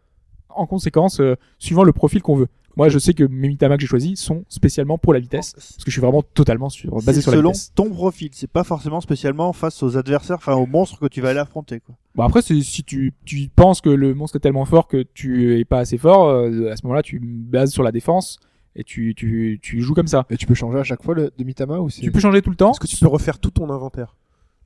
en 0.50 0.66
conséquence 0.66 1.20
euh, 1.22 1.36
suivant 1.60 1.84
le 1.84 1.94
profil 1.94 2.22
qu'on 2.22 2.36
veut. 2.36 2.48
Moi, 2.78 2.88
je 2.88 3.00
sais 3.00 3.14
que 3.14 3.26
mes 3.26 3.50
Mitama 3.50 3.76
que 3.76 3.82
j'ai 3.82 3.88
choisis 3.88 4.20
sont 4.20 4.46
spécialement 4.48 4.98
pour 4.98 5.14
la 5.14 5.20
vitesse 5.20 5.54
parce 5.54 5.84
que 5.84 5.92
je 5.92 5.92
suis 5.92 6.02
vraiment 6.02 6.24
totalement 6.24 6.70
sur, 6.70 6.96
basé 6.96 7.14
C'est 7.16 7.22
sur 7.22 7.32
la 7.32 7.38
selon 7.38 7.52
vitesse. 7.52 7.74
ton 7.76 7.90
profil, 7.90 8.30
c'est 8.32 8.50
pas 8.50 8.64
forcément 8.64 9.02
spécialement 9.02 9.52
face 9.52 9.84
aux 9.84 9.98
adversaires, 9.98 10.38
enfin 10.38 10.54
aux 10.54 10.66
monstres 10.66 10.98
que 11.00 11.08
tu 11.08 11.20
vas 11.20 11.30
aller 11.32 11.40
affronter. 11.40 11.82
Quoi. 11.82 11.96
Bon 12.16 12.24
après 12.24 12.42
c'est 12.42 12.60
si 12.62 12.84
tu, 12.86 13.14
tu 13.26 13.50
penses 13.54 13.82
que 13.82 13.90
le 13.90 14.14
monstre 14.14 14.38
est 14.38 14.40
tellement 14.40 14.64
fort 14.64 14.88
que 14.88 15.04
tu 15.14 15.60
es 15.60 15.66
pas 15.66 15.80
assez 15.80 15.98
fort, 15.98 16.30
euh, 16.30 16.72
à 16.72 16.78
ce 16.78 16.84
moment-là 16.84 17.04
tu 17.04 17.20
bases 17.20 17.72
sur 17.72 17.84
la 17.84 17.92
défense 17.92 18.40
et 18.78 18.86
tu, 18.86 19.16
tu, 19.16 19.60
tu 19.62 19.82
joues 19.82 19.94
comme 19.94 20.08
ça. 20.08 20.26
Et 20.30 20.38
tu 20.38 20.46
peux 20.46 20.54
changer 20.56 20.80
à 20.80 20.84
chaque 20.84 21.04
fois 21.04 21.14
le, 21.14 21.30
de 21.38 21.44
Mitama 21.44 21.80
ou 21.80 21.90
c'est. 21.90 22.02
Tu 22.02 22.12
peux 22.12 22.22
changer 22.22 22.42
tout 22.42 22.52
le 22.52 22.56
temps. 22.56 22.72
Est-ce 22.72 22.80
que 22.80 22.88
tu 22.88 22.96
peux 22.96 23.08
refaire 23.08 23.38
tout 23.40 23.52
ton 23.52 23.70
inventaire 23.70 24.16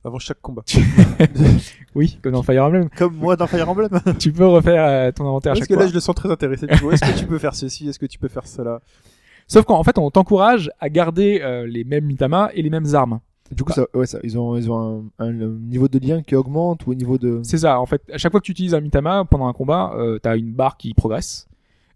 avant 0.06 0.18
chaque 0.18 0.40
combat 0.40 0.62
Oui, 1.94 2.18
comme 2.22 2.32
dans 2.32 2.42
Fire 2.42 2.64
Emblem. 2.64 2.88
Comme 2.96 3.14
moi 3.16 3.36
dans 3.36 3.46
Fire 3.46 3.68
Emblem. 3.68 3.88
tu 4.18 4.32
peux 4.32 4.46
refaire 4.46 4.84
euh, 4.86 5.12
ton 5.12 5.24
inventaire 5.26 5.52
à 5.52 5.54
Parce 5.54 5.60
chaque 5.60 5.68
que 5.68 5.74
fois. 5.74 5.82
là, 5.84 5.88
je 5.88 5.94
le 5.94 6.00
sens 6.00 6.14
très 6.14 6.30
intéressé. 6.30 6.66
Du 6.66 6.78
coup, 6.78 6.90
Est-ce 6.90 7.10
que 7.12 7.18
tu 7.18 7.26
peux 7.26 7.38
faire 7.38 7.54
ceci 7.54 7.88
Est-ce 7.88 7.98
que 7.98 8.06
tu 8.06 8.18
peux 8.18 8.28
faire 8.28 8.46
cela? 8.46 8.80
Sauf 9.48 9.64
qu'en 9.64 9.82
fait 9.84 9.96
on 9.98 10.10
t'encourage 10.10 10.70
à 10.80 10.88
garder 10.88 11.40
euh, 11.42 11.66
les 11.66 11.84
mêmes 11.84 12.04
Mitama 12.04 12.50
et 12.54 12.62
les 12.62 12.70
mêmes 12.70 12.94
armes. 12.94 13.20
Du 13.52 13.62
coup, 13.62 13.72
ça, 13.72 13.86
ouais, 13.94 14.06
ça, 14.06 14.18
ils 14.24 14.36
ont, 14.36 14.56
ils 14.56 14.68
ont 14.72 15.04
un, 15.20 15.24
un- 15.24 15.40
un 15.40 15.46
niveau 15.46 15.86
de 15.86 16.00
lien 16.04 16.20
qui 16.22 16.34
augmente 16.34 16.84
ou 16.86 16.90
au 16.90 16.94
niveau 16.94 17.16
de. 17.16 17.38
C'est 17.44 17.58
ça, 17.58 17.78
en 17.80 17.86
fait, 17.86 18.02
à 18.12 18.18
chaque 18.18 18.32
fois 18.32 18.40
que 18.40 18.44
tu 18.46 18.50
utilises 18.50 18.74
un 18.74 18.80
Mitama 18.80 19.24
pendant 19.24 19.46
un 19.46 19.52
combat, 19.52 19.92
euh, 19.96 20.18
t'as 20.18 20.36
une 20.36 20.52
barre 20.52 20.76
qui 20.76 20.92
progresse. 20.94 21.46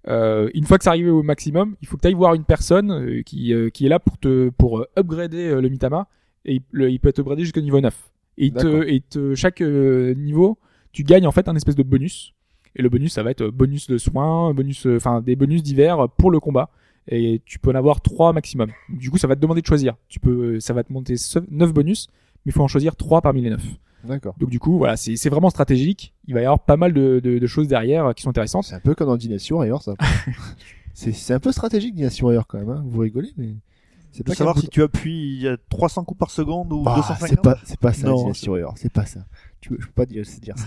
Euh, 0.09 0.49
une 0.55 0.65
fois 0.65 0.79
que 0.79 0.85
c'est 0.85 0.91
arrivé 0.91 1.11
au 1.11 1.25
maximum, 1.25 1.75
il 1.83 1.89
faut 1.89 1.97
que 1.97 2.03
tu 2.03 2.07
ailles 2.09 2.15
voir 2.15 2.35
une 2.35 2.45
personne 2.45 2.93
euh, 2.93 3.23
qui, 3.23 3.53
euh, 3.53 3.69
qui 3.69 3.85
est 3.85 3.89
là 3.89 3.99
pour 3.99 4.17
te 4.17 4.51
pour 4.51 4.87
upgrader 4.97 5.49
euh, 5.49 5.61
le 5.61 5.69
Mitama 5.69 6.07
et 6.45 6.55
il, 6.55 6.63
le- 6.71 6.91
il 6.91 6.99
peut 7.01 7.09
être 7.09 7.19
upgradé 7.21 7.43
jusqu'au 7.43 7.61
niveau 7.61 7.81
9. 7.81 7.95
Et, 8.39 8.47
il 8.47 8.53
te, 8.53 8.87
et 8.89 9.01
te, 9.01 9.35
chaque 9.35 9.61
euh, 9.61 10.15
niveau, 10.15 10.59
tu 10.93 11.05
gagnes 11.05 11.27
en 11.27 11.33
fait 11.33 11.49
un 11.49 11.57
espèce 11.57 11.77
de 11.77 11.83
bonus. 11.83 12.35
Et 12.77 12.83
le 12.83 12.89
bonus, 12.89 13.13
ça 13.13 13.23
va 13.23 13.31
être 13.33 13.43
euh, 13.43 13.51
bonus 13.51 13.89
de 13.89 13.99
soins, 13.99 14.55
bonus, 14.55 14.87
euh, 14.87 14.97
enfin 14.97 15.21
des 15.21 15.37
bonus 15.37 15.63
divers 15.63 16.09
pour 16.17 16.31
le 16.31 16.41
combat. 16.41 16.71
Et 17.09 17.43
tu 17.45 17.59
peux 17.59 17.71
en 17.71 17.75
avoir 17.75 18.01
trois 18.01 18.33
maximum. 18.33 18.71
Du 18.89 19.11
coup, 19.11 19.19
ça 19.19 19.27
va 19.27 19.35
te 19.35 19.41
demander 19.41 19.61
de 19.63 19.67
choisir. 19.67 19.97
Tu 20.09 20.21
peux, 20.21 20.61
ça 20.61 20.73
va 20.73 20.85
te 20.85 20.93
monter 20.93 21.17
9 21.51 21.73
bonus, 21.73 22.09
mais 22.45 22.51
il 22.51 22.53
faut 22.53 22.63
en 22.63 22.69
choisir 22.69 22.95
trois 22.95 23.21
parmi 23.21 23.43
les 23.43 23.51
9. 23.51 23.63
D'accord. 24.05 24.35
Donc 24.39 24.49
du 24.49 24.59
coup, 24.59 24.79
voilà, 24.79 24.97
c'est 24.97 25.29
vraiment 25.29 25.51
stratégique. 25.51 26.15
Il 26.27 26.35
va 26.35 26.41
y 26.41 26.45
avoir 26.45 26.61
pas 26.61 26.77
mal 26.77 26.93
de, 26.95 27.21
de, 27.23 27.39
de 27.39 27.47
choses 27.47 27.69
derrière 27.69 28.15
qui 28.15 28.23
sont 28.23 28.31
intéressantes. 28.31 28.65
C'est 28.65 28.77
un 28.77 28.81
peu 28.81 28.95
comme 28.95 29.09
dans 29.09 29.17
Dynasty 29.17 29.53
ailleurs, 29.55 29.83
ça. 29.83 29.95
c'est, 30.95 31.35
un 31.35 31.41
peu 31.41 31.53
stratégique 31.53 31.95
Dynasty 31.95 32.25
ailleurs 32.25 32.47
quand 32.47 32.59
même. 32.59 32.71
Hein. 32.71 32.85
Vous 32.87 33.01
rigolez, 33.01 33.33
mais. 33.37 33.55
C'est 34.13 34.25
De 34.25 34.29
pas 34.31 34.35
savoir 34.35 34.59
si 34.59 34.69
tu 34.69 34.83
appuies 34.83 35.35
il 35.37 35.43
y 35.43 35.49
a 35.49 35.57
300 35.69 36.05
coups 36.05 36.19
par 36.19 36.31
seconde 36.31 36.73
ou 36.73 36.83
Bah, 36.83 36.95
250. 36.97 37.29
c'est 37.29 37.41
pas, 37.41 37.59
c'est 37.65 37.79
pas 37.81 37.93
ça, 37.93 38.07
Non. 38.09 38.33
C'est 38.77 38.93
pas 38.93 39.07
ça. 39.07 39.21
Tu, 39.61 39.77
je 39.79 39.87
peux 39.87 39.93
pas 39.93 40.07
dire, 40.07 40.25
c'est 40.27 40.41
dire 40.43 40.57
ça. 40.59 40.67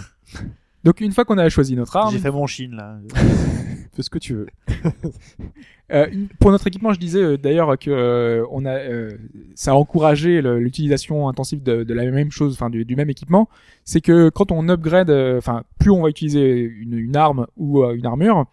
Donc 0.83 0.99
une 0.99 1.13
fois 1.13 1.23
qu'on 1.23 1.37
a 1.37 1.47
choisi 1.49 1.75
notre 1.77 1.95
arme, 1.95 2.11
J'ai 2.13 2.19
fait 2.19 2.31
mon 2.31 2.45
chine 2.47 2.75
là. 2.75 2.97
Fais 3.93 4.01
ce 4.01 4.09
que 4.09 4.17
tu 4.19 4.33
veux. 4.33 4.47
euh, 5.93 6.07
pour 6.39 6.51
notre 6.51 6.67
équipement, 6.67 6.93
je 6.93 6.99
disais 6.99 7.21
euh, 7.21 7.37
d'ailleurs 7.37 7.77
que 7.77 7.89
euh, 7.91 8.45
on 8.51 8.65
a, 8.65 8.71
euh, 8.79 9.11
ça 9.55 9.71
a 9.71 9.73
encouragé 9.75 10.41
l'utilisation 10.41 11.29
intensive 11.29 11.61
de, 11.63 11.83
de 11.83 11.93
la 11.93 12.09
même 12.09 12.31
chose, 12.31 12.53
enfin 12.53 12.69
du, 12.69 12.85
du 12.85 12.95
même 12.95 13.09
équipement. 13.09 13.47
C'est 13.85 14.01
que 14.01 14.29
quand 14.29 14.51
on 14.51 14.67
upgrade, 14.67 15.09
euh, 15.09 15.37
enfin 15.37 15.63
plus 15.79 15.91
on 15.91 16.01
va 16.01 16.09
utiliser 16.09 16.59
une, 16.61 16.97
une 16.97 17.15
arme 17.15 17.45
ou 17.55 17.83
euh, 17.83 17.93
une 17.95 18.05
armure. 18.05 18.45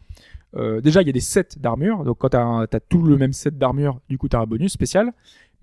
Euh, 0.56 0.80
déjà, 0.80 1.02
il 1.02 1.06
y 1.06 1.10
a 1.10 1.12
des 1.12 1.20
sets 1.20 1.58
d'armure. 1.58 2.04
Donc, 2.04 2.18
quand 2.18 2.30
t'as 2.30 2.66
t'as 2.66 2.80
tout 2.80 3.02
le 3.02 3.16
même 3.16 3.32
set 3.32 3.56
d'armure, 3.58 4.00
du 4.08 4.18
coup, 4.18 4.28
t'as 4.28 4.40
un 4.40 4.46
bonus 4.46 4.72
spécial. 4.72 5.12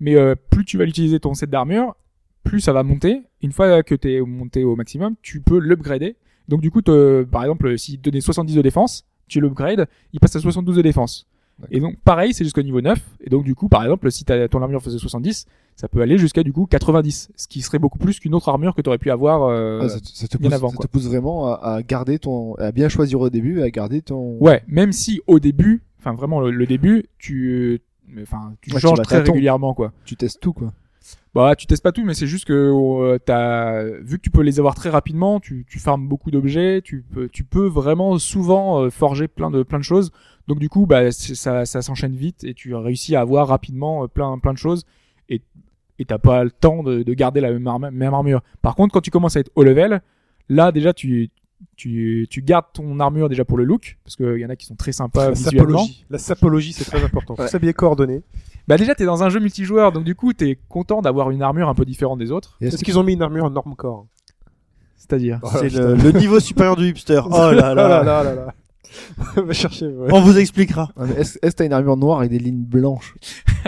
Mais 0.00 0.16
euh, 0.16 0.34
plus 0.50 0.64
tu 0.64 0.78
vas 0.78 0.84
l'utiliser 0.84 1.20
ton 1.20 1.34
set 1.34 1.50
d'armure, 1.50 1.96
plus 2.44 2.60
ça 2.60 2.72
va 2.72 2.82
monter. 2.82 3.22
Une 3.42 3.52
fois 3.52 3.82
que 3.82 3.94
t'es 3.94 4.20
monté 4.20 4.64
au 4.64 4.76
maximum, 4.76 5.14
tu 5.22 5.40
peux 5.40 5.58
l'upgrader. 5.58 6.16
Donc, 6.48 6.60
du 6.60 6.70
coup, 6.70 6.82
par 6.82 7.42
exemple, 7.42 7.76
s'il 7.78 7.98
te 7.98 8.08
donnait 8.08 8.20
70 8.20 8.54
de 8.54 8.62
défense, 8.62 9.06
tu 9.28 9.40
l'upgrades, 9.40 9.86
il 10.12 10.20
passe 10.20 10.36
à 10.36 10.40
72 10.40 10.76
de 10.76 10.82
défense. 10.82 11.26
Et 11.70 11.80
donc, 11.80 11.96
pareil, 12.04 12.32
c'est 12.34 12.44
jusqu'au 12.44 12.62
niveau 12.62 12.80
9. 12.80 12.98
Et 13.20 13.30
donc, 13.30 13.44
du 13.44 13.54
coup, 13.54 13.68
par 13.68 13.82
exemple, 13.82 14.10
si 14.12 14.24
t'as- 14.24 14.48
ton 14.48 14.62
armure 14.62 14.80
faisait 14.82 14.98
70, 14.98 15.46
ça 15.76 15.88
peut 15.88 16.00
aller 16.00 16.16
jusqu'à, 16.18 16.42
du 16.42 16.52
coup, 16.52 16.66
90. 16.66 17.30
Ce 17.36 17.48
qui 17.48 17.62
serait 17.62 17.78
beaucoup 17.80 17.98
plus 17.98 18.20
qu'une 18.20 18.34
autre 18.34 18.48
armure 18.48 18.74
que 18.74 18.80
t'aurais 18.82 18.98
pu 18.98 19.10
avoir. 19.10 19.42
euh, 19.44 19.80
Ah, 19.82 19.88
ça, 19.88 20.00
te- 20.00 20.06
ça 20.06 20.28
te 20.28 20.36
bien 20.38 20.50
pousse, 20.50 20.54
avant, 20.56 20.68
ça 20.70 20.76
quoi. 20.76 20.86
te 20.86 20.90
pousse 20.92 21.06
vraiment 21.06 21.52
à, 21.52 21.54
à 21.74 21.82
garder 21.82 22.18
ton, 22.18 22.54
à 22.56 22.70
bien 22.72 22.88
choisir 22.88 23.20
au 23.20 23.30
début 23.30 23.58
et 23.60 23.62
à 23.64 23.70
garder 23.70 24.02
ton. 24.02 24.36
Ouais, 24.40 24.62
même 24.68 24.92
si 24.92 25.20
au 25.26 25.40
début, 25.40 25.82
enfin 25.98 26.12
vraiment 26.14 26.40
le, 26.40 26.50
le 26.52 26.66
début, 26.66 27.06
tu, 27.18 27.80
mais, 28.06 28.22
enfin, 28.22 28.52
tu 28.60 28.70
Ouais, 28.70 28.76
tu 28.76 28.80
changes 28.82 28.98
très 29.02 29.16
régulièrement 29.32 29.74
quoi. 29.74 29.92
Tu 30.04 30.14
testes 30.16 30.40
tout, 30.40 30.52
quoi. 30.52 30.72
Bah, 31.34 31.54
tu 31.56 31.66
testes 31.66 31.82
pas 31.82 31.92
tout, 31.92 32.04
mais 32.04 32.14
c'est 32.14 32.26
juste 32.26 32.44
que 32.46 32.52
euh, 32.52 33.18
t'as 33.24 33.82
vu 33.84 34.16
que 34.16 34.22
tu 34.22 34.30
peux 34.30 34.42
les 34.42 34.58
avoir 34.58 34.74
très 34.74 34.90
rapidement, 34.90 35.40
tu, 35.40 35.64
tu 35.68 35.78
farmes 35.78 36.06
beaucoup 36.08 36.30
d'objets, 36.30 36.80
tu 36.82 37.04
peux, 37.12 37.28
tu 37.28 37.44
peux 37.44 37.66
vraiment 37.66 38.18
souvent 38.18 38.82
euh, 38.82 38.90
forger 38.90 39.28
plein 39.28 39.50
de 39.50 39.62
plein 39.62 39.78
de 39.78 39.84
choses. 39.84 40.10
Donc 40.48 40.58
du 40.58 40.68
coup, 40.68 40.86
bah 40.86 41.12
ça, 41.12 41.64
ça 41.66 41.82
s'enchaîne 41.82 42.16
vite 42.16 42.42
et 42.42 42.54
tu 42.54 42.74
réussis 42.74 43.14
à 43.14 43.20
avoir 43.20 43.46
rapidement 43.48 44.02
euh, 44.02 44.06
plein 44.08 44.38
plein 44.38 44.52
de 44.54 44.58
choses 44.58 44.84
et 45.28 45.40
et 46.00 46.04
t'as 46.04 46.18
pas 46.18 46.42
le 46.42 46.50
temps 46.50 46.82
de, 46.82 47.02
de 47.02 47.14
garder 47.14 47.40
la 47.40 47.52
même, 47.52 47.66
arme- 47.66 47.90
même 47.90 48.14
armure. 48.14 48.40
Par 48.62 48.74
contre, 48.74 48.92
quand 48.94 49.00
tu 49.00 49.10
commences 49.10 49.36
à 49.36 49.40
être 49.40 49.50
haut 49.54 49.62
level, 49.62 50.00
là 50.48 50.72
déjà 50.72 50.92
tu 50.92 51.30
tu, 51.76 52.26
tu 52.30 52.40
gardes 52.40 52.66
ton 52.72 53.00
armure 53.00 53.28
déjà 53.28 53.44
pour 53.44 53.58
le 53.58 53.64
look 53.64 53.98
parce 54.04 54.14
qu'il 54.16 54.38
y 54.38 54.46
en 54.46 54.48
a 54.48 54.54
qui 54.56 54.64
sont 54.64 54.76
très 54.76 54.92
sympas 54.92 55.24
La 55.26 55.30
visuellement. 55.32 55.78
sapologie. 55.80 56.06
La 56.08 56.18
sapologie, 56.18 56.72
c'est 56.72 56.84
très 56.84 57.02
important. 57.04 57.34
Faut 57.36 57.42
Ouais. 57.42 57.48
s'habiller 57.48 57.72
coordonné. 57.74 58.22
Bah 58.68 58.76
déjà 58.78 58.94
t'es 58.94 59.04
dans 59.04 59.22
un 59.24 59.28
jeu 59.28 59.40
multijoueur 59.40 59.90
donc 59.92 60.04
du 60.04 60.14
coup 60.14 60.32
t'es 60.32 60.58
content 60.68 61.02
d'avoir 61.02 61.30
une 61.30 61.42
armure 61.42 61.68
un 61.68 61.74
peu 61.74 61.84
différente 61.84 62.18
des 62.20 62.30
autres. 62.30 62.56
Est-ce 62.60 62.82
qu'ils 62.84 62.98
ont 62.98 63.02
mis 63.02 63.14
une 63.14 63.22
armure 63.22 63.44
en 63.44 63.50
normcore 63.50 64.06
C'est-à-dire 64.96 65.40
Oh, 65.42 65.48
C'est 65.60 65.68
putain. 65.68 65.94
le, 65.94 65.94
le 65.96 66.12
niveau 66.12 66.38
supérieur 66.40 66.76
du 66.76 66.86
hipster. 66.88 67.20
Oh 67.26 67.50
là 67.50 67.74
là 67.74 67.74
là 67.74 68.02
là. 68.04 68.22
là 68.22 68.34
là 68.34 68.54
Va 69.36 69.52
chercher. 69.52 69.86
ouais. 69.88 70.08
On 70.12 70.20
vous 70.20 70.38
expliquera. 70.38 70.90
Est-ce 71.16 71.38
que 71.38 71.48
t'as 71.48 71.66
une 71.66 71.72
armure 71.72 71.96
noire 71.96 72.20
avec 72.20 72.30
des 72.30 72.38
lignes 72.38 72.64
blanches 72.64 73.14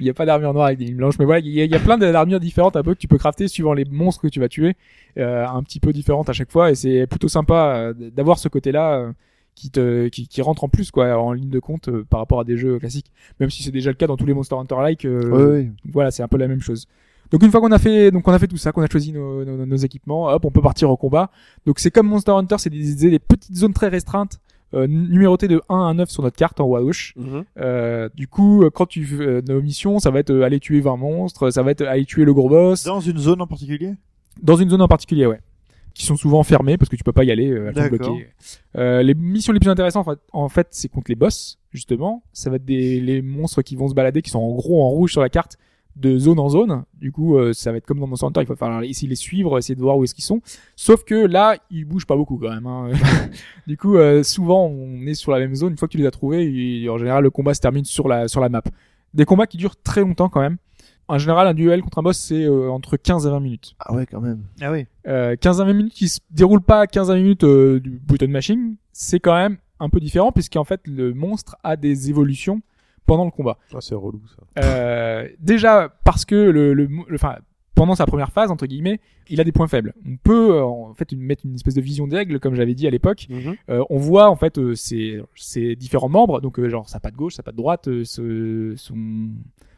Il 0.00 0.04
n'y 0.04 0.10
a 0.10 0.14
pas 0.14 0.24
d'armure 0.26 0.52
noire 0.54 0.66
avec 0.66 0.78
des 0.78 0.86
lignes 0.86 0.96
blanches, 0.96 1.18
mais 1.18 1.24
voilà, 1.24 1.40
il 1.40 1.48
y, 1.48 1.60
a- 1.60 1.64
il 1.64 1.70
y 1.70 1.74
a 1.74 1.80
plein 1.80 1.98
d'armures 1.98 2.40
différentes 2.40 2.76
un 2.76 2.82
peu 2.82 2.94
que 2.94 2.98
tu 2.98 3.08
peux 3.08 3.18
crafter 3.18 3.48
suivant 3.48 3.72
les 3.74 3.84
monstres 3.84 4.22
que 4.22 4.28
tu 4.28 4.40
vas 4.40 4.48
tuer, 4.48 4.74
euh, 5.18 5.46
un 5.46 5.62
petit 5.62 5.80
peu 5.80 5.92
différentes 5.92 6.28
à 6.28 6.32
chaque 6.32 6.50
fois, 6.50 6.70
et 6.70 6.74
c'est 6.74 7.06
plutôt 7.06 7.28
sympa 7.28 7.74
euh, 7.76 8.10
d'avoir 8.10 8.38
ce 8.38 8.48
côté-là 8.48 8.94
euh, 9.00 9.12
qui 9.54 9.70
te 9.70 10.08
qui, 10.08 10.26
qui 10.28 10.40
rentre 10.40 10.64
en 10.64 10.68
plus 10.68 10.90
quoi 10.90 11.18
en 11.18 11.32
ligne 11.32 11.50
de 11.50 11.58
compte 11.60 11.88
euh, 11.88 12.04
par 12.08 12.20
rapport 12.20 12.40
à 12.40 12.44
des 12.44 12.56
jeux 12.56 12.78
classiques. 12.78 13.12
Même 13.38 13.50
si 13.50 13.62
c'est 13.62 13.70
déjà 13.70 13.90
le 13.90 13.96
cas 13.96 14.06
dans 14.06 14.16
tous 14.16 14.26
les 14.26 14.34
Monster 14.34 14.54
Hunter 14.56 14.76
like, 14.80 15.04
euh, 15.04 15.20
voilà, 15.90 16.10
c'est 16.10 16.22
un 16.22 16.28
peu 16.28 16.38
la 16.38 16.48
même 16.48 16.62
chose. 16.62 16.86
Donc 17.30 17.42
une 17.42 17.50
fois 17.50 17.60
qu'on 17.60 17.72
a 17.72 17.78
fait 17.78 18.10
donc 18.10 18.26
on 18.28 18.32
a 18.32 18.38
fait 18.38 18.46
tout 18.46 18.56
ça, 18.56 18.72
qu'on 18.72 18.82
a 18.82 18.88
choisi 18.90 19.12
nos, 19.12 19.44
nos, 19.44 19.64
nos 19.64 19.76
équipements, 19.76 20.26
hop, 20.26 20.44
on 20.44 20.50
peut 20.50 20.60
partir 20.60 20.90
au 20.90 20.96
combat. 20.96 21.30
Donc 21.66 21.78
c'est 21.78 21.90
comme 21.90 22.08
Monster 22.08 22.32
Hunter, 22.32 22.56
c'est 22.58 22.70
des, 22.70 23.10
des 23.10 23.18
petites 23.18 23.56
zones 23.56 23.72
très 23.72 23.88
restreintes, 23.88 24.38
euh, 24.74 24.86
numérotées 24.86 25.48
de 25.48 25.60
1 25.68 25.88
à 25.88 25.94
9 25.94 26.10
sur 26.10 26.22
notre 26.22 26.36
carte 26.36 26.60
en 26.60 26.64
haut 26.64 26.76
à 26.76 26.82
gauche. 26.82 27.14
Mhm. 27.16 27.44
Euh, 27.58 28.08
du 28.14 28.28
coup, 28.28 28.64
euh, 28.64 28.70
quand 28.70 28.86
tu 28.86 29.06
euh, 29.20 29.40
nos 29.46 29.60
missions, 29.62 29.98
ça 29.98 30.10
va 30.10 30.18
être 30.20 30.30
euh, 30.30 30.42
aller 30.42 30.60
tuer 30.60 30.80
20 30.80 30.96
monstres, 30.96 31.50
ça 31.50 31.62
va 31.62 31.70
être 31.70 31.82
aller 31.82 32.04
tuer 32.04 32.24
le 32.24 32.34
gros 32.34 32.48
boss 32.48 32.84
Dans 32.84 33.00
une 33.00 33.18
zone 33.18 33.40
en 33.40 33.46
particulier? 33.46 33.94
Dans 34.42 34.56
une 34.56 34.70
zone 34.70 34.80
en 34.82 34.88
particulier, 34.88 35.26
ouais, 35.26 35.40
qui 35.94 36.06
sont 36.06 36.16
souvent 36.16 36.42
fermées 36.42 36.78
parce 36.78 36.88
que 36.88 36.96
tu 36.96 37.04
peux 37.04 37.12
pas 37.12 37.24
y 37.24 37.30
aller, 37.30 37.50
euh, 37.50 37.68
elles 37.74 37.82
sont 37.82 37.88
bloquées. 37.88 38.28
Euh, 38.76 39.02
les 39.02 39.14
missions 39.14 39.52
les 39.52 39.60
plus 39.60 39.70
intéressantes, 39.70 40.06
en 40.06 40.10
fait, 40.10 40.20
en 40.32 40.48
fait, 40.48 40.68
c'est 40.70 40.88
contre 40.88 41.10
les 41.10 41.16
boss 41.16 41.58
justement. 41.70 42.22
Ça 42.32 42.50
va 42.50 42.56
être 42.56 42.64
des 42.64 43.00
les 43.00 43.22
monstres 43.22 43.62
qui 43.62 43.76
vont 43.76 43.88
se 43.88 43.94
balader, 43.94 44.22
qui 44.22 44.30
sont 44.30 44.38
en 44.40 44.54
gros 44.54 44.82
en 44.82 44.88
rouge 44.88 45.12
sur 45.12 45.20
la 45.20 45.28
carte 45.28 45.58
de 45.96 46.18
zone 46.18 46.38
en 46.38 46.48
zone. 46.48 46.84
Du 46.98 47.12
coup, 47.12 47.36
euh, 47.36 47.52
ça 47.52 47.70
va 47.70 47.78
être 47.78 47.86
comme 47.86 48.00
dans 48.00 48.06
Monster 48.06 48.26
Hunter, 48.26 48.40
il 48.42 48.46
va 48.46 48.56
falloir 48.56 48.82
essayer 48.82 49.08
de 49.08 49.12
les 49.12 49.16
suivre, 49.16 49.58
essayer 49.58 49.74
de 49.74 49.80
voir 49.80 49.96
où 49.96 50.04
est-ce 50.04 50.14
qu'ils 50.14 50.24
sont. 50.24 50.40
Sauf 50.76 51.04
que 51.04 51.14
là, 51.14 51.56
ils 51.70 51.84
bougent 51.84 52.06
pas 52.06 52.16
beaucoup 52.16 52.38
quand 52.38 52.50
même. 52.50 52.66
Hein. 52.66 52.90
du 53.66 53.76
coup, 53.76 53.96
euh, 53.96 54.22
souvent, 54.22 54.66
on 54.66 55.06
est 55.06 55.14
sur 55.14 55.32
la 55.32 55.38
même 55.38 55.54
zone. 55.54 55.72
Une 55.72 55.78
fois 55.78 55.88
que 55.88 55.92
tu 55.92 55.98
les 55.98 56.06
as 56.06 56.10
trouvés, 56.10 56.44
et 56.44 56.88
en 56.88 56.98
général, 56.98 57.22
le 57.22 57.30
combat 57.30 57.54
se 57.54 57.60
termine 57.60 57.84
sur 57.84 58.08
la 58.08 58.28
sur 58.28 58.40
la 58.40 58.48
map. 58.48 58.62
Des 59.14 59.24
combats 59.24 59.46
qui 59.46 59.58
durent 59.58 59.76
très 59.76 60.00
longtemps 60.00 60.28
quand 60.28 60.40
même. 60.40 60.56
En 61.08 61.18
général, 61.18 61.46
un 61.46 61.54
duel 61.54 61.82
contre 61.82 61.98
un 61.98 62.02
boss, 62.02 62.18
c'est 62.18 62.44
euh, 62.44 62.70
entre 62.70 62.96
15 62.96 63.26
et 63.26 63.30
20 63.30 63.40
minutes. 63.40 63.74
Ah 63.78 63.92
ouais, 63.92 64.06
quand 64.06 64.20
même. 64.20 64.44
Ah 64.60 64.72
oui. 64.72 64.86
Euh, 65.06 65.36
15 65.36 65.60
à 65.60 65.64
20 65.64 65.72
minutes 65.72 65.92
qui 65.92 66.08
se 66.08 66.20
déroulent 66.30 66.62
pas 66.62 66.80
à 66.80 66.86
15 66.86 67.10
à 67.10 67.14
20 67.14 67.20
minutes 67.20 67.44
euh, 67.44 67.80
du 67.80 67.90
button 67.90 68.28
mashing, 68.28 68.76
c'est 68.92 69.20
quand 69.20 69.34
même 69.34 69.58
un 69.80 69.88
peu 69.88 70.00
différent 70.00 70.32
puisqu'en 70.32 70.64
fait 70.64 70.80
le 70.86 71.12
monstre 71.12 71.56
a 71.64 71.76
des 71.76 72.08
évolutions 72.08 72.62
pendant 73.06 73.24
le 73.24 73.30
combat. 73.30 73.58
Ah, 73.74 73.78
c'est 73.80 73.94
relou 73.94 74.20
ça. 74.28 74.42
Euh, 74.64 75.28
déjà 75.40 75.88
parce 76.04 76.24
que 76.24 76.34
le, 76.34 76.74
le, 76.74 76.86
le- 76.86 77.18
pendant 77.74 77.94
sa 77.94 78.06
première 78.06 78.30
phase 78.32 78.50
entre 78.50 78.66
guillemets, 78.66 79.00
il 79.28 79.40
a 79.40 79.44
des 79.44 79.52
points 79.52 79.66
faibles. 79.66 79.94
On 80.06 80.16
peut 80.16 80.56
euh, 80.56 80.62
en 80.64 80.94
fait 80.94 81.10
une, 81.12 81.20
mettre 81.20 81.44
une 81.46 81.54
espèce 81.54 81.74
de 81.74 81.80
vision 81.80 82.06
d'aigle 82.06 82.38
comme 82.40 82.54
j'avais 82.54 82.74
dit 82.74 82.86
à 82.86 82.90
l'époque. 82.90 83.26
Mhm. 83.30 83.54
Euh, 83.70 83.84
on 83.90 83.98
voit 83.98 84.28
en 84.30 84.36
fait 84.36 84.58
ses, 84.74 85.20
ses 85.34 85.74
différents 85.76 86.08
membres, 86.08 86.40
donc 86.40 86.60
genre 86.68 86.88
sa 86.88 87.00
patte 87.00 87.14
gauche, 87.14 87.34
sa 87.34 87.42
patte 87.42 87.56
droite, 87.56 87.88
ce- 88.04 88.74
son, 88.76 89.28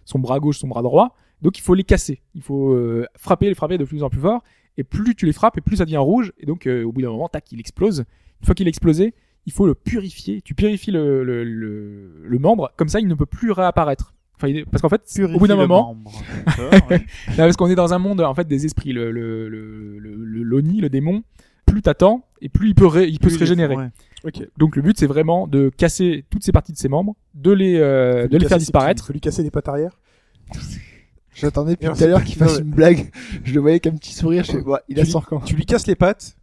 son 0.04 0.18
bras 0.18 0.40
gauche, 0.40 0.58
son 0.58 0.68
bras 0.68 0.82
droit. 0.82 1.16
Donc 1.42 1.58
il 1.58 1.62
faut 1.62 1.74
les 1.74 1.84
casser. 1.84 2.20
Il 2.34 2.42
faut 2.42 2.76
frapper, 3.16 3.48
les 3.48 3.54
frapper 3.54 3.78
de 3.78 3.84
plus 3.84 4.02
en 4.02 4.10
plus 4.10 4.20
fort. 4.20 4.42
Et 4.76 4.82
plus 4.82 5.14
tu 5.14 5.24
les 5.24 5.32
frappes, 5.32 5.56
et 5.56 5.60
plus 5.60 5.76
ça 5.76 5.84
devient 5.84 5.98
rouge. 5.98 6.32
Et 6.40 6.46
donc 6.46 6.66
au 6.66 6.90
bout 6.90 7.00
d'un 7.02 7.10
moment, 7.10 7.28
tac, 7.28 7.50
il 7.52 7.60
explose. 7.60 8.00
Une 8.40 8.46
fois 8.46 8.54
qu'il 8.54 8.66
a 8.66 8.68
explosé, 8.68 9.14
il 9.46 9.52
faut 9.52 9.66
le 9.66 9.74
purifier. 9.74 10.40
Tu 10.42 10.54
purifies 10.54 10.90
le, 10.90 11.22
le, 11.24 11.44
le, 11.44 12.10
le 12.24 12.38
membre, 12.38 12.72
comme 12.76 12.88
ça 12.88 13.00
il 13.00 13.08
ne 13.08 13.14
peut 13.14 13.26
plus 13.26 13.50
réapparaître. 13.52 14.14
Enfin, 14.36 14.48
il 14.48 14.58
est- 14.58 14.64
parce 14.64 14.82
qu'en 14.82 14.88
fait, 14.88 15.02
au 15.22 15.38
bout 15.38 15.46
d'un 15.46 15.54
moment, 15.56 15.96
non, 16.58 17.36
parce 17.36 17.56
qu'on 17.56 17.68
est 17.70 17.74
dans 17.76 17.94
un 17.94 17.98
monde 17.98 18.20
en 18.20 18.34
fait 18.34 18.46
des 18.48 18.64
esprits. 18.66 18.92
Le 18.92 19.10
le 19.10 19.48
le 19.48 19.98
le, 19.98 20.14
le 20.14 20.42
l'Oni, 20.42 20.80
le 20.80 20.88
démon, 20.88 21.22
plus 21.66 21.82
t'attends 21.82 22.24
et 22.40 22.48
plus 22.48 22.68
il 22.70 22.74
peut 22.74 22.86
ré- 22.86 23.08
il 23.08 23.18
peut 23.20 23.30
se 23.30 23.38
régénérer. 23.38 23.76
Ouais. 23.76 23.88
Ok. 24.24 24.46
Donc 24.56 24.74
le 24.76 24.82
but 24.82 24.98
c'est 24.98 25.06
vraiment 25.06 25.46
de 25.46 25.70
casser 25.76 26.24
toutes 26.30 26.42
ces 26.42 26.50
parties 26.52 26.72
de 26.72 26.78
ses 26.78 26.88
membres, 26.88 27.14
de 27.34 27.52
les 27.52 27.76
euh, 27.78 28.26
de 28.26 28.36
lui 28.36 28.42
les 28.44 28.48
faire 28.48 28.58
disparaître. 28.58 29.12
lui 29.12 29.20
casser 29.20 29.42
les 29.42 29.50
pattes 29.50 29.68
arrière. 29.68 30.00
J'attendais 31.34 31.72
depuis 31.72 31.88
tout 31.88 32.04
à 32.04 32.06
l'heure 32.06 32.22
qu'il 32.24 32.36
fasse 32.36 32.58
une 32.60 32.70
blague. 32.70 33.10
Je 33.44 33.54
le 33.54 33.60
voyais 33.60 33.74
avec 33.74 33.86
un 33.88 33.96
petit 33.96 34.14
sourire. 34.14 34.44
Je 34.44 34.52
fais, 34.52 34.60
ouais, 34.62 34.78
il 34.88 35.00
a 35.00 35.04
sort 35.04 35.26
quand 35.26 35.40
Tu 35.40 35.56
lui 35.56 35.66
casses 35.66 35.86
les 35.86 35.96
pattes. 35.96 36.36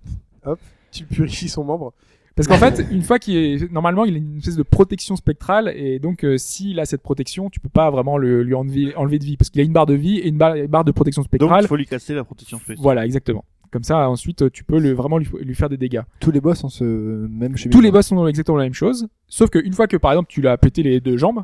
Hop. 0.46 0.60
Tu 0.92 1.06
purifies 1.06 1.48
son 1.48 1.64
membre. 1.64 1.94
Parce 2.36 2.48
qu'en 2.48 2.58
fait, 2.58 2.86
une 2.92 3.02
fois 3.02 3.20
qu'il 3.20 3.36
est 3.36 3.72
normalement 3.72 4.06
il 4.06 4.16
a 4.16 4.18
une 4.18 4.38
espèce 4.38 4.56
de 4.56 4.64
protection 4.64 5.16
spectrale 5.16 5.72
et 5.76 6.00
donc 6.00 6.24
euh, 6.24 6.38
s'il 6.38 6.80
a 6.80 6.86
cette 6.86 7.02
protection, 7.02 7.50
tu 7.50 7.60
peux 7.60 7.70
pas 7.70 7.90
vraiment 7.92 8.18
le, 8.18 8.44
lui 8.44 8.54
enlever, 8.54 8.96
enlever 8.96 9.20
de 9.20 9.26
vie 9.26 9.38
parce 9.38 9.50
qu'il 9.50 9.62
a 9.62 9.64
une 9.64 9.74
barre 9.74 9.86
de 9.86 9.94
vie 9.94 10.18
et 10.18 10.28
une 10.28 10.38
barre, 10.38 10.56
une 10.56 10.68
barre 10.68 10.84
de 10.84 10.92
protection 10.92 11.22
Donc 11.22 11.28
spectrale. 11.28 11.64
il 11.64 11.68
faut 11.68 11.76
lui 11.76 11.86
casser 11.86 12.14
la 12.14 12.24
protection 12.24 12.58
spéciale. 12.58 12.82
Voilà, 12.82 13.06
exactement. 13.06 13.46
Comme 13.72 13.84
ça, 13.84 14.10
ensuite, 14.10 14.52
tu 14.52 14.66
peux 14.66 14.80
le, 14.80 14.92
vraiment 14.92 15.18
lui, 15.18 15.28
lui 15.40 15.56
faire 15.56 15.70
des 15.70 15.78
dégâts. 15.78 16.02
Tous 16.20 16.32
les 16.32 16.42
boss 16.42 16.62
ont 16.66 16.70
ce 16.70 16.84
même 16.84 17.56
schéma. 17.56 17.72
Tous 17.72 17.80
les 17.80 17.90
boss 17.90 18.08
sont 18.08 18.28
exactement 18.28 18.58
la 18.58 18.66
même 18.66 18.74
chose, 18.74 19.08
sauf 19.28 19.50
qu'une 19.50 19.74
fois 19.74 19.88
que 19.88 19.96
par 19.96 20.12
exemple 20.12 20.28
tu 20.30 20.42
l'as 20.42 20.58
pété 20.58 20.84
les 20.84 21.00
deux 21.00 21.16
jambes, 21.18 21.44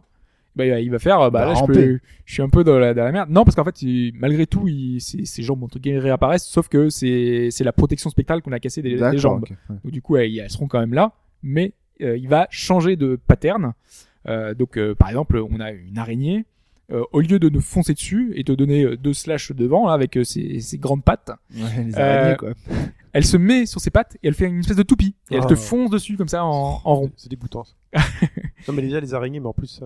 bah, 0.58 0.66
il 0.80 0.92
va 0.92 1.00
faire, 1.00 1.20
bah, 1.20 1.30
Bah, 1.30 1.46
là 1.46 1.54
je, 1.54 1.60
ramper. 1.60 1.74
peux, 1.74 2.00
je 2.26 2.34
suis 2.34 2.42
un 2.42 2.50
peu 2.50 2.64
dans 2.64 2.78
la, 2.80 2.94
dans 2.94 3.04
la 3.06 3.12
merde. 3.12 3.30
Non, 3.30 3.44
parce 3.46 3.56
qu'en 3.56 3.64
fait, 3.64 3.82
il- 3.82 4.12
malgré 4.16 4.46
tout, 4.48 4.68
il, 4.68 5.00
ses, 5.00 5.24
ses 5.26 5.44
jambes 5.44 5.64
entre 5.64 5.80
guillemets 5.80 6.00
réapparaissent, 6.00 6.46
sauf 6.48 6.68
que 6.68 6.90
c'est 6.90 7.50
c'est 7.52 7.64
la 7.64 7.72
protection 7.74 8.10
spectrale 8.10 8.42
qu'on 8.42 8.52
a 8.52 8.60
cassé 8.60 8.82
des, 8.82 8.96
des 8.98 9.18
jambes. 9.18 9.44
ok, 9.44 9.50
ouais. 9.70 9.76
Donc 9.84 9.92
du 9.94 10.02
coup, 10.02 10.18
elles, 10.18 10.38
elles 10.40 10.50
seront 10.50 10.68
quand 10.68 10.80
même 10.80 10.94
là, 10.94 11.14
mais 11.44 11.74
euh, 12.02 12.18
il 12.18 12.28
va 12.28 12.48
changer 12.50 12.96
de 12.98 13.18
pattern. 13.28 13.74
Euh, 14.28 14.54
donc 14.54 14.78
euh, 14.78 14.94
par 14.96 15.08
exemple, 15.10 15.38
on 15.38 15.60
a 15.62 15.72
une 15.72 15.98
araignée. 15.98 16.46
euh, 16.92 17.04
au 17.12 17.20
lieu 17.20 17.38
de 17.38 17.50
nous 17.50 17.60
foncer 17.60 17.94
dessus 17.94 18.32
et 18.36 18.44
te 18.46 18.52
donner 18.54 18.84
euh, 18.86 18.96
deux 18.98 19.14
slash 19.14 19.52
devant 19.52 19.88
là, 19.88 19.94
avec 19.94 20.16
euh, 20.18 20.24
ses, 20.24 20.62
ses 20.62 20.78
grandes 20.78 21.04
pattes, 21.04 21.32
Ouais, 21.54 21.84
les 21.86 21.96
Euh, 21.98 22.00
araignées, 22.20 22.38
quoi. 22.38 22.50
elle 23.14 23.26
se 23.26 23.36
met 23.36 23.66
sur 23.66 23.82
ses 23.82 23.90
pattes 23.90 24.16
et 24.24 24.28
elle 24.30 24.34
fait 24.34 24.46
une 24.46 24.60
espèce 24.60 24.78
de 24.78 24.84
toupie. 24.84 25.14
Et 25.30 25.36
elle 25.36 25.42
Oh. 25.44 25.48
te 25.50 25.56
fonce 25.56 25.90
dessus 25.90 26.16
comme 26.16 26.30
ça 26.30 26.46
en, 26.46 26.80
en 26.84 26.96
rond. 26.96 27.12
C'est 27.18 27.30
dégoûtant. 27.30 27.66
non 28.68 28.74
mais 28.74 28.82
déjà 28.84 29.00
les 29.02 29.14
araignées, 29.14 29.40
mais 29.42 29.48
en 29.48 29.54
plus 29.54 29.68
ça. 29.68 29.86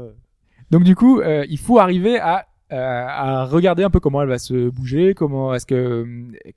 Donc 0.71 0.83
du 0.83 0.95
coup, 0.95 1.19
euh, 1.21 1.45
il 1.49 1.57
faut 1.59 1.79
arriver 1.79 2.17
à, 2.19 2.47
euh, 2.71 3.05
à 3.07 3.45
regarder 3.45 3.83
un 3.83 3.89
peu 3.89 3.99
comment 3.99 4.21
elle 4.21 4.29
va 4.29 4.39
se 4.39 4.69
bouger, 4.69 5.13
comment 5.13 5.53
est-ce 5.53 5.65
que, 5.65 5.75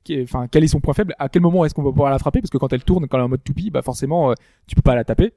euh, 0.09 0.23
enfin, 0.23 0.47
quel 0.49 0.63
est 0.63 0.69
son 0.69 0.81
point 0.81 0.95
faible, 0.95 1.15
à 1.19 1.29
quel 1.29 1.43
moment 1.43 1.65
est-ce 1.65 1.75
qu'on 1.75 1.83
va 1.83 1.91
pouvoir 1.91 2.11
la 2.11 2.19
frapper, 2.21 2.41
parce 2.41 2.51
que 2.51 2.59
quand 2.59 2.73
elle 2.73 2.85
tourne, 2.85 3.09
quand 3.09 3.17
elle 3.19 3.23
est 3.23 3.27
en 3.27 3.29
mode 3.29 3.43
toupie, 3.43 3.71
bah 3.71 3.83
forcément, 3.83 4.31
euh, 4.31 4.35
tu 4.69 4.77
peux 4.77 4.83
pas 4.83 4.95
la 4.95 5.03
taper. 5.05 5.35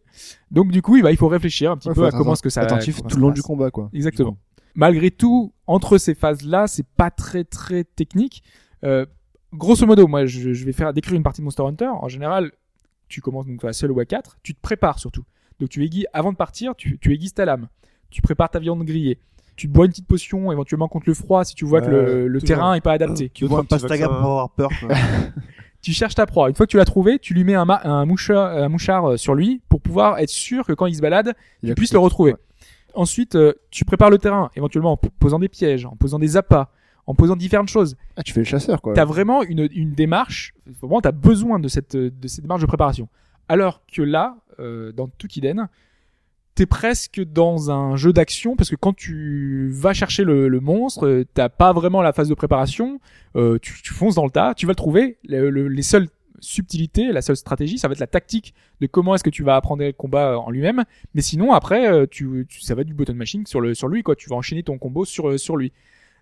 Donc 0.51 0.69
du 0.71 0.81
coup, 0.83 0.95
il 0.95 1.03
va, 1.03 1.11
il 1.11 1.17
faut 1.17 1.27
réfléchir 1.27 1.71
un 1.71 1.77
petit 1.77 1.89
Ouais, 1.89 1.95
peu 1.95 2.05
à 2.05 2.11
comment 2.11 2.33
est-ce 2.33 2.43
que 2.43 2.49
ça. 2.49 2.61
attentif 2.61 3.01
tout 3.07 3.15
le 3.15 3.21
long 3.23 3.31
du 3.31 3.41
combat, 3.41 3.71
quoi. 3.71 3.89
Exactement. 3.93 4.37
Malgré 4.75 5.09
tout, 5.09 5.53
entre 5.65 5.97
ces 5.97 6.13
phases-là, 6.13 6.67
c'est 6.67 6.85
pas 6.85 7.09
très 7.09 7.43
très 7.43 7.83
technique. 7.83 8.43
Grosso 9.53 9.85
modo, 9.87 10.07
moi, 10.07 10.25
je, 10.25 10.53
je 10.53 10.65
vais 10.65 10.73
faire 10.73 10.93
décrire 10.93 11.15
une 11.15 11.23
partie 11.23 11.41
de 11.41 11.45
Monster 11.45 11.63
Hunter. 11.63 11.87
En 11.87 12.09
général, 12.09 12.51
tu 13.07 13.21
commences 13.21 13.47
donc 13.47 13.63
à 13.63 13.73
seul 13.73 13.91
ou 13.91 13.99
à 13.99 14.05
4, 14.05 14.37
tu 14.43 14.53
te 14.53 14.59
prépares 14.61 14.99
surtout. 14.99 15.23
Donc 15.59 15.69
tu 15.69 15.83
aiguises 15.83 16.05
avant 16.13 16.31
de 16.31 16.37
partir, 16.37 16.75
tu, 16.75 16.99
tu 16.99 17.13
aiguises 17.13 17.33
ta 17.33 17.45
lame, 17.45 17.67
tu 18.09 18.21
prépares 18.21 18.49
ta 18.49 18.59
viande 18.59 18.83
grillée, 18.83 19.17
tu 19.55 19.67
te 19.67 19.73
bois 19.73 19.85
une 19.85 19.91
petite 19.91 20.07
potion 20.07 20.51
éventuellement 20.51 20.87
contre 20.87 21.05
le 21.07 21.13
froid 21.15 21.43
si 21.43 21.55
tu 21.55 21.65
vois 21.65 21.81
que 21.81 21.89
le, 21.89 22.41
terrain 22.41 22.73
est 22.75 22.81
pas 22.81 22.93
adapté. 22.93 23.29
Tu 23.33 23.47
bois 23.47 23.59
un 23.59 23.63
pastaga 23.63 24.07
pour 24.07 24.17
avoir 24.17 24.49
peur. 24.51 24.69
quoi. 24.79 24.89
Tu 25.79 25.93
cherches 25.93 26.15
ta 26.15 26.25
proie. 26.25 26.49
Une 26.49 26.55
fois 26.55 26.65
que 26.65 26.71
tu 26.71 26.77
l'as 26.77 26.85
trouvé, 26.85 27.17
tu 27.19 27.33
lui 27.33 27.43
mets 27.43 27.53
un, 27.53 27.63
ma- 27.63 27.79
un 27.83 28.03
mouchard, 28.05 28.51
un 28.57 28.67
mouchard 28.67 29.11
euh, 29.11 29.17
sur 29.17 29.35
lui 29.35 29.61
pour 29.69 29.79
pouvoir 29.79 30.17
être 30.19 30.29
sûr 30.31 30.65
que 30.65 30.73
quand 30.73 30.87
il 30.87 30.95
se 30.95 31.01
balade, 31.01 31.33
Il 31.61 31.67
tu 31.67 31.71
a 31.71 31.75
puisses 31.75 31.93
le 31.93 31.99
retrouver. 31.99 32.33
Ouais. 32.33 32.39
Ensuite, 32.95 33.35
euh, 33.35 33.53
tu 33.69 33.85
prépares 33.85 34.09
le 34.09 34.17
terrain, 34.17 34.49
éventuellement 34.55 34.93
en 34.93 34.97
posant 34.97 35.39
des 35.39 35.47
pièges, 35.47 35.85
en 35.85 35.95
posant 35.95 36.17
des 36.19 36.35
appâts, 36.35 36.67
en 37.05 37.13
posant 37.13 37.35
différentes 37.35 37.69
choses. 37.69 37.95
Ah, 38.17 38.23
tu 38.23 38.33
fais 38.33 38.41
le 38.41 38.45
chasseur, 38.45 38.81
quoi. 38.81 38.93
T'as 38.95 39.05
vraiment 39.05 39.43
une, 39.43 39.69
une 39.71 39.93
démarche, 39.93 40.53
vraiment 40.81 40.99
t'as 40.99 41.11
besoin 41.11 41.59
de 41.59 41.67
cette, 41.67 41.95
de 41.95 42.27
cette 42.27 42.41
démarche 42.41 42.61
de 42.61 42.67
préparation. 42.67 43.07
Alors 43.47 43.81
que 43.89 44.01
là, 44.01 44.35
euh, 44.59 44.91
dans 44.91 45.07
Tukiden, 45.07 45.69
t'es 46.57 46.65
presque 46.65 47.21
dans 47.23 47.69
un 47.69 47.95
jeu 47.95 48.11
d'action 48.11 48.55
parce 48.55 48.69
que 48.71 48.75
quand 48.75 48.93
tu 48.95 49.69
vas 49.71 49.93
chercher 49.93 50.23
le, 50.23 50.47
le 50.47 50.59
monstre, 50.59 51.05
euh, 51.05 51.23
t'as 51.35 51.49
pas 51.49 51.71
vraiment 51.71 52.01
la 52.01 52.13
phase 52.13 52.27
de 52.29 52.33
préparation. 52.33 52.99
euh, 53.35 53.59
tu, 53.61 53.79
tu 53.83 53.93
fonces 53.93 54.15
dans 54.15 54.25
le 54.25 54.31
tas, 54.31 54.53
tu 54.55 54.65
vas 54.65 54.71
le 54.71 54.75
trouver. 54.75 55.17
Le- 55.27 55.49
le- 55.51 55.67
les 55.67 55.83
seuls 55.83 56.07
subtilité, 56.39 57.11
la 57.11 57.21
seule 57.21 57.35
stratégie, 57.35 57.77
ça 57.77 57.87
va 57.87 57.93
être 57.93 57.99
la 57.99 58.07
tactique 58.07 58.53
de 58.81 58.87
comment 58.87 59.15
est-ce 59.15 59.23
que 59.23 59.29
tu 59.29 59.43
vas 59.43 59.55
apprendre 59.55 59.83
le 59.83 59.91
combat 59.91 60.39
en 60.39 60.49
lui-même. 60.51 60.83
Mais 61.15 61.21
sinon, 61.21 61.51
après, 61.53 61.91
euh, 61.91 62.05
tu, 62.09 62.45
tu, 62.49 62.61
ça 62.61 62.73
va 62.75 62.81
être 62.81 62.87
du 62.87 62.93
button 62.93 63.13
machine 63.15 63.45
sur 63.45 63.61
le 63.61 63.73
sur 63.73 63.87
lui, 63.87 64.01
quoi. 64.03 64.15
Tu 64.15 64.29
vas 64.29 64.35
enchaîner 64.35 64.63
ton 64.63 64.77
combo 64.79 65.05
sur 65.05 65.29
euh, 65.29 65.37
sur 65.37 65.57
lui. 65.57 65.71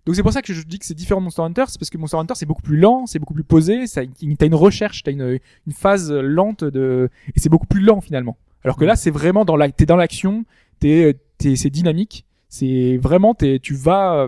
Donc 0.05 0.15
c'est 0.15 0.21
pour 0.23 0.33
ça 0.33 0.41
que 0.41 0.53
je 0.53 0.61
dis 0.63 0.79
que 0.79 0.85
c'est 0.85 0.93
différent 0.93 1.19
de 1.19 1.23
Monster 1.25 1.41
Hunter, 1.41 1.63
c'est 1.67 1.79
parce 1.79 1.89
que 1.89 1.97
Monster 1.97 2.17
Hunter 2.17 2.33
c'est 2.35 2.45
beaucoup 2.45 2.61
plus 2.61 2.77
lent, 2.77 3.07
c'est 3.07 3.17
beaucoup 3.19 3.33
plus 3.33 3.43
posé, 3.43 3.85
t'as 3.87 4.45
une 4.45 4.53
recherche, 4.55 5.01
t'as 5.01 5.11
une, 5.11 5.39
une 5.65 5.73
phase 5.73 6.11
lente 6.11 6.63
de, 6.63 7.09
et 7.35 7.39
c'est 7.39 7.49
beaucoup 7.49 7.65
plus 7.65 7.81
lent 7.81 8.01
finalement. 8.01 8.37
Alors 8.65 8.77
que 8.77 8.83
là 8.85 8.95
c'est 8.95 9.11
vraiment 9.11 9.45
dans 9.45 9.55
la, 9.55 9.71
t'es 9.71 9.85
dans 9.85 9.95
l'action, 9.95 10.43
t'es, 10.79 11.15
t'es, 11.37 11.55
c'est 11.55 11.69
dynamique, 11.69 12.25
c'est 12.49 12.97
vraiment 12.97 13.33
t'es, 13.33 13.59
tu 13.59 13.75
vas, 13.75 14.23
euh, 14.23 14.27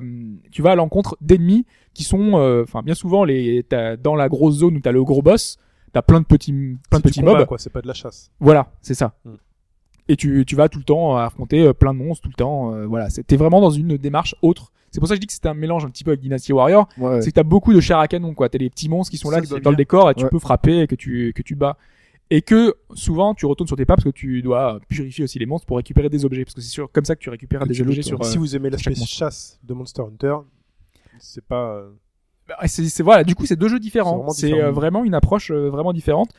tu 0.51 0.61
vas 0.61 0.71
à 0.71 0.75
l'encontre 0.75 1.17
d'ennemis 1.21 1.65
qui 1.93 2.03
sont, 2.03 2.37
euh, 2.37 2.63
enfin 2.63 2.83
bien 2.83 2.93
souvent 2.93 3.23
les, 3.23 3.63
t'as, 3.67 3.97
dans 3.97 4.15
la 4.15 4.29
grosse 4.29 4.55
zone 4.59 4.77
où 4.77 4.79
t'as 4.79 4.91
le 4.91 5.03
gros 5.03 5.21
boss, 5.21 5.57
t'as 5.91 6.01
plein 6.03 6.19
de 6.21 6.25
petits, 6.25 6.53
plein 6.89 6.99
de 6.99 7.03
petits 7.03 7.19
combat, 7.21 7.39
mobs. 7.39 7.47
quoi. 7.47 7.57
C'est 7.57 7.71
pas 7.71 7.81
de 7.81 7.87
la 7.87 7.93
chasse. 7.93 8.31
Voilà, 8.39 8.71
c'est 8.81 8.93
ça. 8.93 9.15
Mm. 9.25 9.31
Et 10.09 10.15
tu, 10.15 10.45
tu 10.45 10.55
vas 10.55 10.69
tout 10.69 10.77
le 10.79 10.85
temps 10.85 11.17
affronter 11.17 11.63
euh, 11.63 11.73
plein 11.73 11.93
de 11.93 11.99
monstres 11.99 12.21
tout 12.23 12.29
le 12.29 12.35
temps. 12.35 12.73
euh, 12.73 12.85
voilà, 12.85 13.07
t'es 13.09 13.35
vraiment 13.35 13.59
dans 13.59 13.71
une 13.71 13.97
démarche 13.97 14.35
autre. 14.41 14.71
C'est 14.91 14.99
pour 14.99 15.09
ça 15.09 15.15
que 15.15 15.17
je 15.17 15.21
dis 15.21 15.27
que 15.27 15.33
c'était 15.33 15.49
un 15.49 15.53
mélange 15.53 15.83
un 15.83 15.89
petit 15.89 16.05
peu 16.05 16.11
avec 16.11 16.21
Dynasty 16.21 16.53
Warrior. 16.53 16.87
Ouais, 16.97 17.09
ouais. 17.09 17.21
C'est 17.21 17.31
que 17.31 17.35
t'as 17.35 17.43
beaucoup 17.43 17.73
de 17.73 17.81
chair 17.81 17.99
à 17.99 18.07
canon, 18.07 18.33
quoi. 18.33 18.47
T'as 18.47 18.57
des 18.57 18.69
petits 18.69 18.87
monstres 18.87 19.11
qui 19.11 19.17
sont 19.17 19.29
là 19.29 19.43
Ça, 19.43 19.59
dans, 19.59 19.69
le 19.71 19.75
décor 19.75 20.09
et 20.09 20.15
tu 20.15 20.23
Ouais. 20.23 20.29
peux 20.29 20.39
frapper 20.39 20.79
et 20.81 20.87
que 20.87 20.95
tu, 20.95 21.33
que 21.35 21.41
tu 21.41 21.55
bats. 21.55 21.77
Et 22.29 22.41
que 22.41 22.75
souvent 22.93 23.33
tu 23.33 23.45
retournes 23.45 23.67
sur 23.67 23.77
tes 23.77 23.85
pas 23.85 23.95
parce 23.95 24.03
que 24.03 24.09
tu 24.09 24.41
dois 24.41 24.79
purifier 24.89 25.23
aussi 25.23 25.39
les 25.39 25.45
monstres 25.45 25.65
pour 25.65 25.77
récupérer 25.77 26.09
des 26.09 26.25
objets. 26.25 26.43
Parce 26.43 26.53
que 26.55 26.61
c'est 26.61 26.67
sûr, 26.69 26.91
comme 26.91 27.05
ça 27.05 27.15
que 27.15 27.21
tu 27.21 27.29
récupères 27.29 27.65
des 27.65 27.73
tu 27.73 27.81
objets 27.83 28.01
sur. 28.01 28.19
euh, 28.21 28.23
si 28.25 28.37
vous 28.37 28.55
aimez 28.55 28.69
l'aspect 28.69 28.95
chasse 28.95 29.59
de 29.63 29.73
Monster 29.73 30.01
Hunter, 30.01 30.35
c'est 31.19 31.43
pas. 31.45 31.75
euh, 31.75 31.89
bah, 32.47 32.55
c'est, 32.67 32.85
c'est- 32.89 33.03
voilà, 33.03 33.23
du 33.23 33.33
coup, 33.35 33.45
c'est 33.45 33.55
deux 33.55 33.67
jeux 33.69 33.75
C'est 33.77 33.81
différents. 33.81 34.17
vraiment 34.17 34.29
C'est 34.31 34.47
différent. 34.47 34.67
euh, 34.67 34.71
vraiment 34.71 35.03
une 35.05 35.13
approche 35.13 35.51
euh, 35.51 35.69
vraiment 35.69 35.93
différente. 35.93 36.29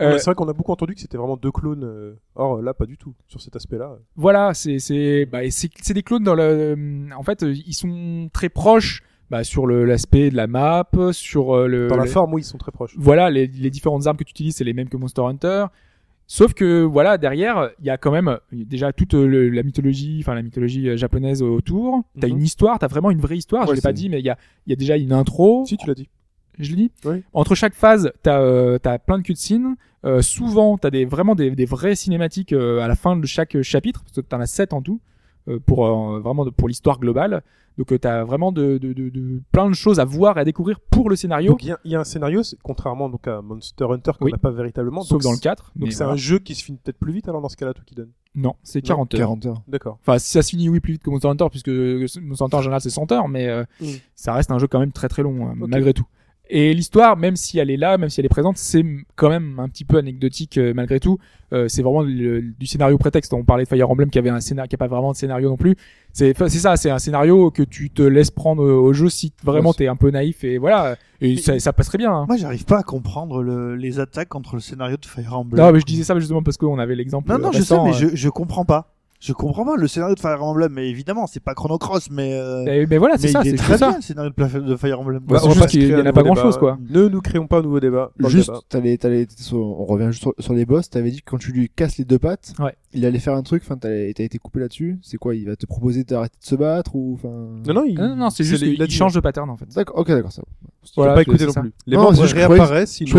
Euh, 0.00 0.18
C'est 0.18 0.24
vrai 0.26 0.34
qu'on 0.34 0.48
a 0.48 0.52
beaucoup 0.52 0.72
entendu 0.72 0.94
que 0.94 1.00
c'était 1.00 1.16
vraiment 1.16 1.36
deux 1.38 1.50
clones. 1.52 1.84
euh, 1.84 2.18
Or 2.34 2.60
là, 2.60 2.74
pas 2.74 2.84
du 2.86 2.98
tout. 2.98 3.14
Sur 3.28 3.40
cet 3.40 3.56
aspect-là. 3.56 3.96
Voilà, 4.16 4.52
c'est 4.52 4.78
c'est 4.78 5.26
bah, 5.26 5.48
c'est 5.50 5.70
c'est 5.80 5.94
des 5.94 6.02
clones 6.02 6.24
dans 6.24 6.34
le 6.34 7.08
en 7.16 7.22
fait 7.22 7.42
ils 7.42 7.72
sont 7.72 8.28
très 8.32 8.48
proches 8.50 9.02
bah, 9.30 9.42
sur 9.44 9.66
l'aspect 9.66 10.30
de 10.30 10.36
la 10.36 10.46
map, 10.46 10.88
sur 11.12 11.54
euh, 11.56 11.66
le 11.66 11.88
Dans 11.88 11.96
la 11.96 12.06
forme, 12.06 12.34
oui, 12.34 12.42
ils 12.42 12.44
sont 12.44 12.58
très 12.58 12.72
proches. 12.72 12.94
voilà 12.98 13.30
les, 13.30 13.46
les 13.46 13.70
différentes 13.70 14.06
armes 14.06 14.16
que 14.16 14.24
tu 14.24 14.30
utilises 14.30 14.56
c'est 14.56 14.64
les 14.64 14.72
mêmes 14.72 14.88
que 14.88 14.96
Monster 14.96 15.22
Hunter. 15.22 15.66
Sauf 16.28 16.54
que 16.54 16.82
voilà 16.82 17.18
derrière 17.18 17.70
il 17.80 17.86
y 17.86 17.90
a 17.90 17.98
quand 17.98 18.10
même 18.10 18.38
déjà 18.52 18.92
toute 18.92 19.14
euh, 19.14 19.26
le- 19.28 19.48
la 19.50 19.62
mythologie, 19.62 20.18
enfin 20.22 20.34
la 20.34 20.42
mythologie 20.42 20.88
euh, 20.88 20.96
japonaise 20.96 21.40
autour. 21.42 22.02
T'as 22.20 22.26
Mhm. 22.26 22.32
une 22.36 22.42
histoire, 22.42 22.78
t'as 22.80 22.88
vraiment 22.88 23.10
une 23.12 23.20
vraie 23.20 23.36
histoire. 23.36 23.64
je 23.64 23.70
Ouais, 23.70 23.74
l'ai 23.76 23.80
pas 23.82 23.92
dit 23.92 24.08
mais 24.08 24.18
il 24.18 24.24
y 24.24 24.30
a 24.30 24.36
y 24.66 24.72
a 24.72 24.76
déjà 24.76 24.96
une 24.96 25.12
intro. 25.12 25.64
Si, 25.66 25.76
tu 25.76 25.86
l'as 25.86 25.94
dit. 25.94 26.08
Je 26.58 26.70
le 26.70 26.76
dis. 26.76 26.90
Oui. 27.04 27.22
Entre 27.32 27.54
chaque 27.54 27.74
phase, 27.74 28.10
t'as 28.22 28.40
euh, 28.40 28.78
plein 29.06 29.18
de 29.18 29.22
cutscenes. 29.22 29.76
Euh, 30.04 30.22
souvent, 30.22 30.78
t'as 30.78 30.90
des 30.90 31.04
vraiment 31.04 31.34
des, 31.34 31.50
des 31.50 31.64
vraies 31.66 31.94
cinématiques 31.96 32.52
euh, 32.52 32.80
à 32.80 32.88
la 32.88 32.94
fin 32.96 33.16
de 33.16 33.26
chaque 33.26 33.60
chapitre, 33.62 34.02
parce 34.02 34.16
que 34.16 34.20
t'en 34.22 34.40
as 34.40 34.46
sept 34.46 34.72
en 34.72 34.80
tout 34.80 35.00
pour 35.64 35.86
euh, 35.86 36.20
vraiment 36.20 36.44
de- 36.44 36.50
pour 36.50 36.68
l'histoire 36.68 36.98
globale. 36.98 37.42
Donc 37.78 37.92
euh, 37.92 37.98
t'as 37.98 38.24
vraiment 38.24 38.52
de, 38.52 38.78
de, 38.78 38.94
de, 38.94 39.10
de- 39.10 39.42
plein 39.52 39.68
de 39.68 39.74
choses 39.74 40.00
à 40.00 40.04
voir 40.06 40.38
et 40.38 40.40
à 40.40 40.44
découvrir 40.44 40.80
pour 40.80 41.10
le 41.10 41.16
scénario, 41.16 41.50
Donc 41.52 41.62
il 41.62 41.68
y, 41.68 41.72
a- 41.72 41.78
il 41.84 41.90
y 41.90 41.94
a 41.94 42.00
un 42.00 42.04
scénario, 42.04 42.40
contrairement 42.62 43.10
donc 43.10 43.28
à 43.28 43.42
Monster 43.42 43.84
Hunter 43.90 44.12
qu'on 44.18 44.24
Oui. 44.26 44.32
n'a 44.32 44.38
pas 44.38 44.50
véritablement. 44.50 45.02
sauf 45.02 45.10
donc 45.18 45.22
dans 45.24 45.30
le 45.32 45.36
c'est- 45.36 45.42
4. 45.42 45.72
Donc 45.76 45.92
c'est 45.92 45.98
voilà. 45.98 46.12
un 46.14 46.16
jeu 46.16 46.38
qui 46.38 46.54
se 46.54 46.64
finit 46.64 46.78
peut-être 46.82 46.98
plus 46.98 47.12
vite 47.12 47.28
alors 47.28 47.42
dans 47.42 47.50
ce 47.50 47.56
cas-là, 47.56 47.74
tout 47.74 47.82
qui 47.84 47.94
donne? 47.94 48.08
Non, 48.34 48.54
c'est 48.62 48.80
40 48.82 49.12
heures. 49.14 49.18
40 49.20 49.46
heures. 49.46 49.62
D'accord. 49.68 49.98
Enfin, 50.02 50.18
si 50.18 50.30
ça 50.30 50.40
se 50.42 50.50
finit 50.50 50.68
oui 50.70 50.80
plus 50.80 50.94
vite 50.94 51.02
que 51.02 51.10
Monster 51.10 51.28
Hunter, 51.28 51.46
puisque 51.50 51.68
Monster 51.68 52.44
Hunter 52.44 52.56
en 52.56 52.62
général 52.62 52.80
c'est 52.80 52.90
100 52.90 53.12
heures, 53.12 53.28
mais 53.28 53.46
euh, 53.48 53.64
Mm. 53.80 53.86
ça 54.14 54.32
reste 54.32 54.50
un 54.50 54.58
jeu 54.58 54.66
quand 54.68 54.80
même 54.80 54.92
très 54.92 55.08
très 55.08 55.22
long 55.22 55.48
euh, 55.48 55.52
Ok. 55.62 55.68
malgré 55.68 55.92
tout. 55.92 56.06
Et 56.48 56.72
l'histoire, 56.74 57.16
même 57.16 57.34
si 57.36 57.58
elle 57.58 57.70
est 57.70 57.76
là, 57.76 57.98
même 57.98 58.08
si 58.08 58.20
elle 58.20 58.26
est 58.26 58.28
présente, 58.28 58.56
c'est 58.56 58.84
quand 59.16 59.28
même 59.28 59.58
un 59.58 59.68
petit 59.68 59.84
peu 59.84 59.96
anecdotique 59.98 60.58
euh, 60.58 60.72
malgré 60.74 61.00
tout. 61.00 61.18
Euh, 61.52 61.66
c'est 61.68 61.82
vraiment 61.82 62.02
le- 62.02 62.40
du 62.42 62.66
scénario 62.66 62.98
prétexte. 62.98 63.32
On 63.32 63.44
parlait 63.44 63.64
de 63.64 63.68
Fire 63.68 63.90
Emblem 63.90 64.10
qui 64.10 64.18
avait 64.18 64.30
un 64.30 64.40
scénario, 64.40 64.68
qui 64.68 64.74
a 64.74 64.78
pas 64.78 64.86
vraiment 64.86 65.12
de 65.12 65.16
scénario 65.16 65.48
non 65.48 65.56
plus. 65.56 65.76
C'est 66.12 66.34
c'est 66.38 66.58
ça, 66.58 66.76
c'est 66.76 66.90
un 66.90 66.98
scénario 66.98 67.50
que 67.50 67.62
tu 67.62 67.90
te 67.90 68.02
laisses 68.02 68.30
prendre 68.30 68.62
euh, 68.64 68.72
au 68.74 68.92
jeu 68.92 69.08
si 69.08 69.32
vraiment 69.44 69.72
t'es 69.72 69.86
un 69.88 69.96
peu 69.96 70.10
naïf 70.10 70.44
et 70.44 70.58
voilà. 70.58 70.96
Et 71.20 71.36
ça, 71.36 71.58
ça 71.58 71.72
passerait 71.72 71.98
bien. 71.98 72.12
hein. 72.12 72.24
Moi, 72.28 72.36
j'arrive 72.36 72.64
pas 72.64 72.78
à 72.78 72.82
comprendre 72.82 73.42
le- 73.42 73.74
les 73.76 74.00
attaques 74.00 74.28
contre 74.28 74.54
le 74.54 74.60
scénario 74.60 74.96
de 74.96 75.06
Fire 75.06 75.36
Emblem. 75.38 75.64
Non, 75.64 75.72
mais 75.72 75.80
je 75.80 75.84
disais 75.84 76.04
ça 76.04 76.18
justement 76.18 76.42
parce 76.42 76.56
qu'on 76.56 76.78
avait 76.78 76.94
l'exemple. 76.94 77.28
Non, 77.30 77.38
non, 77.38 77.52
je 77.52 77.62
sais, 77.62 77.74
mais 77.84 77.90
euh, 77.90 78.10
je, 78.10 78.16
je 78.16 78.28
comprends 78.28 78.64
pas. 78.64 78.92
Je 79.26 79.32
comprends 79.32 79.64
pas 79.64 79.74
le 79.76 79.88
scénario 79.88 80.14
de 80.14 80.20
Fire 80.20 80.40
Emblem, 80.42 80.72
mais 80.72 80.88
évidemment, 80.88 81.26
c'est 81.26 81.40
pas 81.40 81.54
Chrono 81.54 81.78
Cross, 81.78 82.10
mais. 82.12 82.32
euh, 82.34 82.64
eh, 82.68 82.86
mais 82.86 82.96
voilà, 82.98 83.18
c'est 83.18 83.26
ça, 83.28 83.42
c'est 83.42 83.54
très 83.56 83.76
ça. 83.76 83.88
bien 83.88 83.96
le 83.96 84.02
scénario 84.02 84.30
de, 84.30 84.76
Fire 84.76 85.00
Emblem. 85.00 85.20
Bah, 85.26 85.38
c'est 85.40 85.48
on 85.48 85.54
pas 85.54 85.66
qu'il 85.66 85.82
y 85.82 85.88
créer 85.88 86.00
en 86.00 86.06
a 86.06 86.12
pas 86.12 86.22
grand-chose, 86.22 86.54
débat. 86.54 86.58
quoi. 86.58 86.78
Ne 86.88 87.08
nous 87.08 87.20
créons 87.20 87.48
pas 87.48 87.58
un 87.58 87.62
nouveau 87.62 87.80
débat. 87.80 88.12
Juste, 88.28 88.52
sur- 89.36 89.58
on 89.58 89.84
revient 89.84 90.06
juste 90.08 90.20
sur, 90.22 90.32
sur 90.38 90.52
les 90.54 90.64
boss. 90.64 90.88
T'avais 90.90 91.10
dit 91.10 91.22
que 91.22 91.30
quand 91.30 91.38
tu 91.38 91.50
lui 91.50 91.68
casses 91.68 91.98
les 91.98 92.04
deux 92.04 92.18
pattes, 92.20 92.52
Ouais. 92.60 92.74
il 92.92 93.04
allait 93.04 93.18
faire 93.18 93.34
un 93.34 93.42
truc. 93.42 93.62
Enfin, 93.64 93.76
t'as 93.76 93.90
été 93.92 94.38
coupé 94.38 94.60
là-dessus. 94.60 94.98
C'est 95.02 95.16
quoi 95.16 95.34
Il 95.34 95.46
va 95.46 95.56
te 95.56 95.66
proposer 95.66 96.04
d'arrêter 96.04 96.36
de 96.40 96.46
se 96.46 96.54
battre 96.54 96.94
ou 96.94 97.14
enfin 97.14 97.28
Non, 97.66 97.74
non, 97.74 97.84
il, 97.84 97.94
Non, 97.98 98.08
non, 98.10 98.16
non, 98.16 98.30
c'est 98.30 98.44
juste 98.44 98.62
qu'il 98.62 98.90
change 98.90 99.14
de 99.14 99.20
pattern 99.20 99.50
en 99.50 99.56
fait. 99.56 99.66
D'accord. 99.74 99.98
Ok, 99.98 100.08
d'accord. 100.08 100.32
Ça. 100.32 100.42
va. 100.42 100.68
Voilà, 100.94 101.14
pas 101.14 101.22
écouté 101.22 101.46
non 101.46 101.52
plus. 101.52 101.72
Les 101.86 101.96
Non, 101.96 102.04
membres 102.04 102.22
réapparaissent, 102.22 103.00
ils 103.00 103.12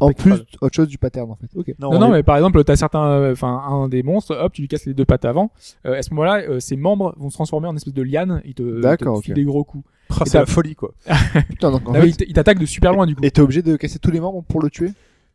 en 0.00 0.12
plus 0.12 0.32
autre 0.62 0.74
chose 0.74 0.88
du 0.88 0.96
pattern 0.96 1.30
en 1.30 1.36
fait. 1.36 1.48
Non, 1.78 1.98
non, 1.98 2.10
mais 2.10 2.22
par 2.22 2.36
exemple, 2.36 2.62
t'as 2.64 2.76
certains, 2.76 3.30
enfin, 3.32 3.62
un 3.68 3.88
des 3.88 4.02
monstres, 4.02 4.34
hop, 4.40 4.52
tu 4.52 4.62
lui 4.62 4.68
casses 4.68 4.86
les 4.86 4.94
deux 4.94 5.04
pattes 5.10 5.24
avant. 5.24 5.50
Euh, 5.86 5.98
à 5.98 6.02
ce 6.02 6.10
moment-là, 6.14 6.42
euh, 6.48 6.60
ses 6.60 6.76
membres 6.76 7.14
vont 7.18 7.28
se 7.30 7.34
transformer 7.34 7.68
en 7.68 7.76
espèce 7.76 7.92
de 7.94 8.02
liane. 8.02 8.40
Ils 8.44 8.54
te, 8.54 8.80
D'accord, 8.80 9.18
te 9.18 9.24
filent 9.24 9.32
ok. 9.32 9.36
des 9.36 9.44
gros 9.44 9.64
coups. 9.64 9.84
Ah, 10.10 10.22
Et 10.24 10.28
C'est 10.28 10.38
la 10.38 10.46
folie, 10.46 10.74
quoi. 10.74 10.92
Putain, 11.48 11.70
donc 11.70 11.88
en 11.88 11.94
Ah 11.94 12.00
fait, 12.02 12.12
t- 12.12 12.24
de 12.60 12.66
super 12.66 12.92
loin 12.92 13.06
du 13.06 13.14
coup. 13.14 13.22
et 13.24 13.30
t'es 13.30 13.40
obligé 13.40 13.62
de 13.62 13.76
casser 13.76 13.98
tous 13.98 14.10
les 14.10 14.20
membres 14.20 14.42
pour 14.48 14.60
le 14.62 14.70
tuer? 14.70 14.92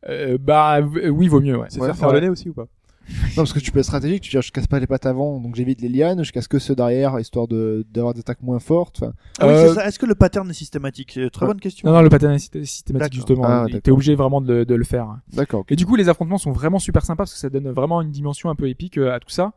Euh, 0.10 0.38
bah 0.40 0.82
v- 0.82 1.10
oui, 1.10 1.28
vaut 1.28 1.42
mieux. 1.42 1.58
Ouais. 1.58 1.68
C'est 1.70 1.80
Ouais, 1.80 1.88
faire 1.88 1.96
faire 1.98 2.08
ouais. 2.10 2.16
le 2.16 2.20
nez 2.22 2.30
aussi 2.30 2.50
ou 2.50 2.54
pas? 2.54 2.68
Non, 3.10 3.44
parce 3.44 3.54
que 3.54 3.60
tu 3.60 3.72
peux 3.72 3.80
être 3.80 3.86
stratégique. 3.86 4.22
Tu 4.24 4.36
dis, 4.36 4.42
je 4.42 4.52
casse 4.52 4.68
pas 4.68 4.80
les 4.80 4.88
pattes 4.88 5.06
avant, 5.06 5.40
donc 5.40 5.56
j'évite 5.56 5.82
les 5.82 5.90
lianes. 5.90 6.24
Je 6.24 6.32
casse 6.32 6.48
que 6.48 6.60
ceux 6.60 6.76
derrière, 6.76 7.20
histoire 7.20 7.48
de 7.48 7.86
d'avoir 7.94 8.14
des 8.14 8.22
attaques 8.22 8.42
moins 8.42 8.60
fortes. 8.60 9.02
Enfin, 9.04 9.14
Ah 9.40 9.48
oui, 9.48 9.54
Euh, 9.54 9.68
c'est 9.70 9.76
ça. 9.76 9.88
Est-ce 9.88 10.00
que 10.00 10.06
le 10.06 10.16
pattern 10.16 10.50
est 10.50 10.54
systématique 10.54 11.16
une 11.16 11.30
Très 11.30 11.46
Ouais. 11.46 11.52
bonne 11.52 11.60
question. 11.62 11.88
Non, 11.90 11.96
non, 11.96 12.02
le 12.02 12.10
pattern 12.10 12.34
est 12.34 12.38
syst- 12.38 12.64
systématique 12.66 13.14
justement. 13.14 13.44
Ah, 13.46 13.66
T'es 13.84 13.92
obligé 13.92 14.16
vraiment 14.16 14.42
de, 14.42 14.54
le- 14.54 14.66
de 14.66 14.76
le 14.76 14.84
faire. 14.84 15.18
d'accord. 15.34 15.66
Et 15.70 15.76
du 15.76 15.86
coup, 15.86 15.96
les 15.96 16.10
affrontements 16.10 16.38
sont 16.38 16.52
vraiment 16.52 16.80
super 16.80 17.04
sympas 17.06 17.24
parce 17.24 17.34
que 17.34 17.40
ça 17.40 17.50
donne 17.50 17.70
vraiment 17.72 18.02
une 18.02 18.12
dimension 18.12 18.50
un 18.50 18.56
peu 18.56 18.68
épique 18.70 18.98
euh, 18.98 19.14
à 19.14 19.20
tout 19.20 19.30
ça. 19.30 19.54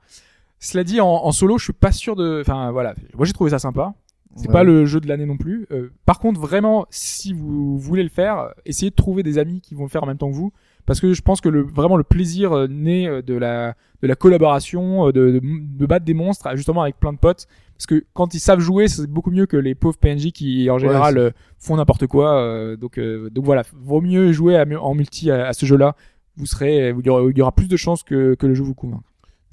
Cela 0.61 0.83
dit, 0.85 1.01
en, 1.01 1.07
en 1.09 1.33
solo, 1.33 1.57
je 1.59 1.65
suis 1.65 1.73
pas 1.73 1.93
sûr 1.93 2.17
de. 2.17 2.41
Enfin 2.41 2.71
voilà, 2.73 2.95
moi 3.17 3.25
j'ai 3.27 3.33
trouvé 3.33 3.51
ça 3.51 3.59
sympa. 3.59 3.95
C'est 4.37 4.47
Ouais. 4.49 4.53
pas 4.53 4.63
le 4.63 4.87
jeu 4.87 5.01
de 5.01 5.09
l'année 5.09 5.27
non 5.27 5.37
plus. 5.37 5.67
Euh, 5.73 5.91
par 6.05 6.21
contre, 6.21 6.39
vraiment, 6.41 6.87
si 6.91 7.33
vous 7.33 7.77
voulez 7.79 8.03
le 8.05 8.09
faire, 8.09 8.39
euh, 8.39 8.49
essayez 8.67 8.91
de 8.91 8.95
trouver 8.95 9.23
des 9.25 9.39
amis 9.39 9.61
qui 9.61 9.75
vont 9.75 9.85
le 9.85 9.89
faire 9.89 10.05
en 10.05 10.07
même 10.07 10.19
temps 10.19 10.31
que 10.31 10.35
vous, 10.37 10.53
parce 10.89 10.99
que 11.01 11.13
je 11.13 11.23
pense 11.23 11.41
que 11.41 11.49
le 11.49 11.63
vraiment 11.63 11.97
le 11.97 12.03
plaisir 12.03 12.53
euh, 12.53 12.67
naît 12.67 13.07
euh, 13.07 13.23
de 13.23 13.35
la 13.35 13.77
de 14.03 14.09
la 14.09 14.17
collaboration, 14.17 15.07
euh, 15.09 15.13
de, 15.13 15.31
de, 15.31 15.41
de 15.43 15.87
battre 15.87 16.05
des 16.05 16.15
monstres, 16.15 16.49
justement 16.57 16.83
avec 16.83 16.99
plein 16.99 17.13
de 17.13 17.19
potes. 17.19 17.47
Parce 17.77 17.87
que 17.87 18.05
quand 18.15 18.35
ils 18.35 18.41
savent 18.41 18.59
jouer, 18.59 18.89
c'est 18.89 19.07
beaucoup 19.07 19.31
mieux 19.31 19.47
que 19.47 19.57
les 19.57 19.77
pauvres 19.77 19.97
PNJ 19.99 20.33
qui 20.33 20.69
en 20.69 20.79
général 20.79 21.15
font 21.59 21.77
n'importe 21.77 22.09
quoi. 22.09 22.35
euh, 22.41 22.77
donc 22.77 22.99
euh, 22.99 23.31
donc 23.31 23.45
voilà, 23.45 23.63
vaut 23.77 24.01
mieux 24.01 24.33
jouer 24.33 24.57
à- 24.57 24.65
en 24.83 24.95
multi 24.95 25.31
à, 25.31 25.47
à 25.47 25.53
ce 25.53 25.65
jeu-là. 25.67 25.95
Vous 26.37 26.47
serez, 26.47 26.89
il 26.91 27.07
y 27.07 27.09
aura, 27.11 27.23
il 27.31 27.39
y 27.39 27.43
aura 27.43 27.53
plus 27.53 27.69
de 27.69 27.77
chances 27.77 28.03
que 28.03 28.35
que 28.35 28.47
le 28.49 28.55
jeu 28.55 28.65
vous 28.65 28.75
convainc. 28.75 29.03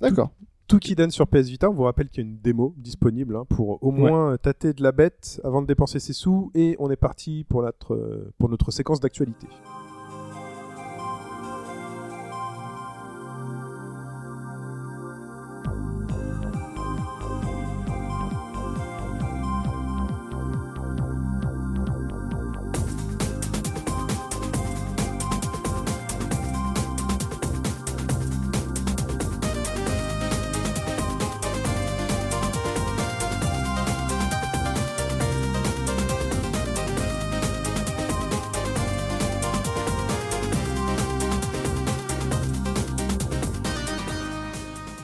D'accord. 0.02 0.32
Tukiden 0.68 1.12
sur 1.12 1.28
PS 1.28 1.48
Vita, 1.50 1.70
on 1.70 1.74
vous 1.74 1.84
rappelle 1.84 2.10
qu'il 2.10 2.24
y 2.24 2.28
a 2.28 2.30
une 2.30 2.40
démo 2.40 2.74
disponible 2.78 3.36
hein, 3.36 3.46
pour 3.48 3.78
au 3.84 3.92
moins 3.92 4.32
euh, 4.34 4.38
tâter 4.38 4.74
de 4.74 4.82
la 4.82 4.92
bête 4.92 5.40
avant 5.44 5.62
de 5.62 5.68
dépenser 5.68 6.00
ses 6.00 6.14
sous 6.14 6.50
et 6.56 6.76
on 6.80 6.90
est 6.90 6.96
parti 6.96 7.46
pour 7.48 7.62
notre, 7.62 8.32
pour 8.40 8.50
notre 8.50 8.72
séquence 8.72 9.00
d'actualité. 9.00 9.46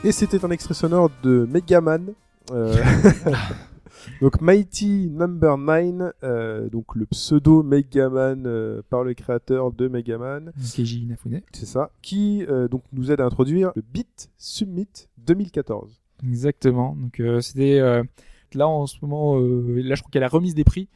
Et 0.04 0.12
c'était 0.12 0.44
un 0.44 0.50
extrait 0.50 0.74
sonore 0.74 1.10
de 1.22 1.46
Megaman. 1.50 2.12
euh, 2.50 2.74
donc 4.20 4.40
Mighty 4.40 5.08
Number 5.10 5.56
9, 5.56 6.12
euh, 6.24 6.68
donc 6.68 6.96
le 6.96 7.06
pseudo 7.06 7.62
Megaman 7.62 8.44
euh, 8.46 8.82
par 8.90 9.04
le 9.04 9.14
créateur 9.14 9.70
de 9.72 9.86
Megaman, 9.86 10.52
Keiji 10.74 11.02
Inafune. 11.02 11.42
c'est 11.52 11.66
ça, 11.66 11.90
qui 12.02 12.44
euh, 12.48 12.66
donc 12.66 12.82
nous 12.92 13.12
aide 13.12 13.20
à 13.20 13.24
introduire 13.26 13.70
le 13.76 13.82
Beat 13.82 14.28
Summit 14.38 14.88
2014. 15.18 16.00
Exactement. 16.28 16.96
Donc 17.00 17.20
euh, 17.20 17.40
c'était 17.40 17.80
là 18.54 18.66
en 18.68 18.86
ce 18.86 18.96
moment, 19.02 19.38
là 19.38 19.94
je 19.94 20.02
crois 20.02 20.10
qu'il 20.10 20.16
y 20.16 20.18
a 20.18 20.26
la 20.26 20.28
remise 20.28 20.54
des 20.54 20.64
prix 20.64 20.88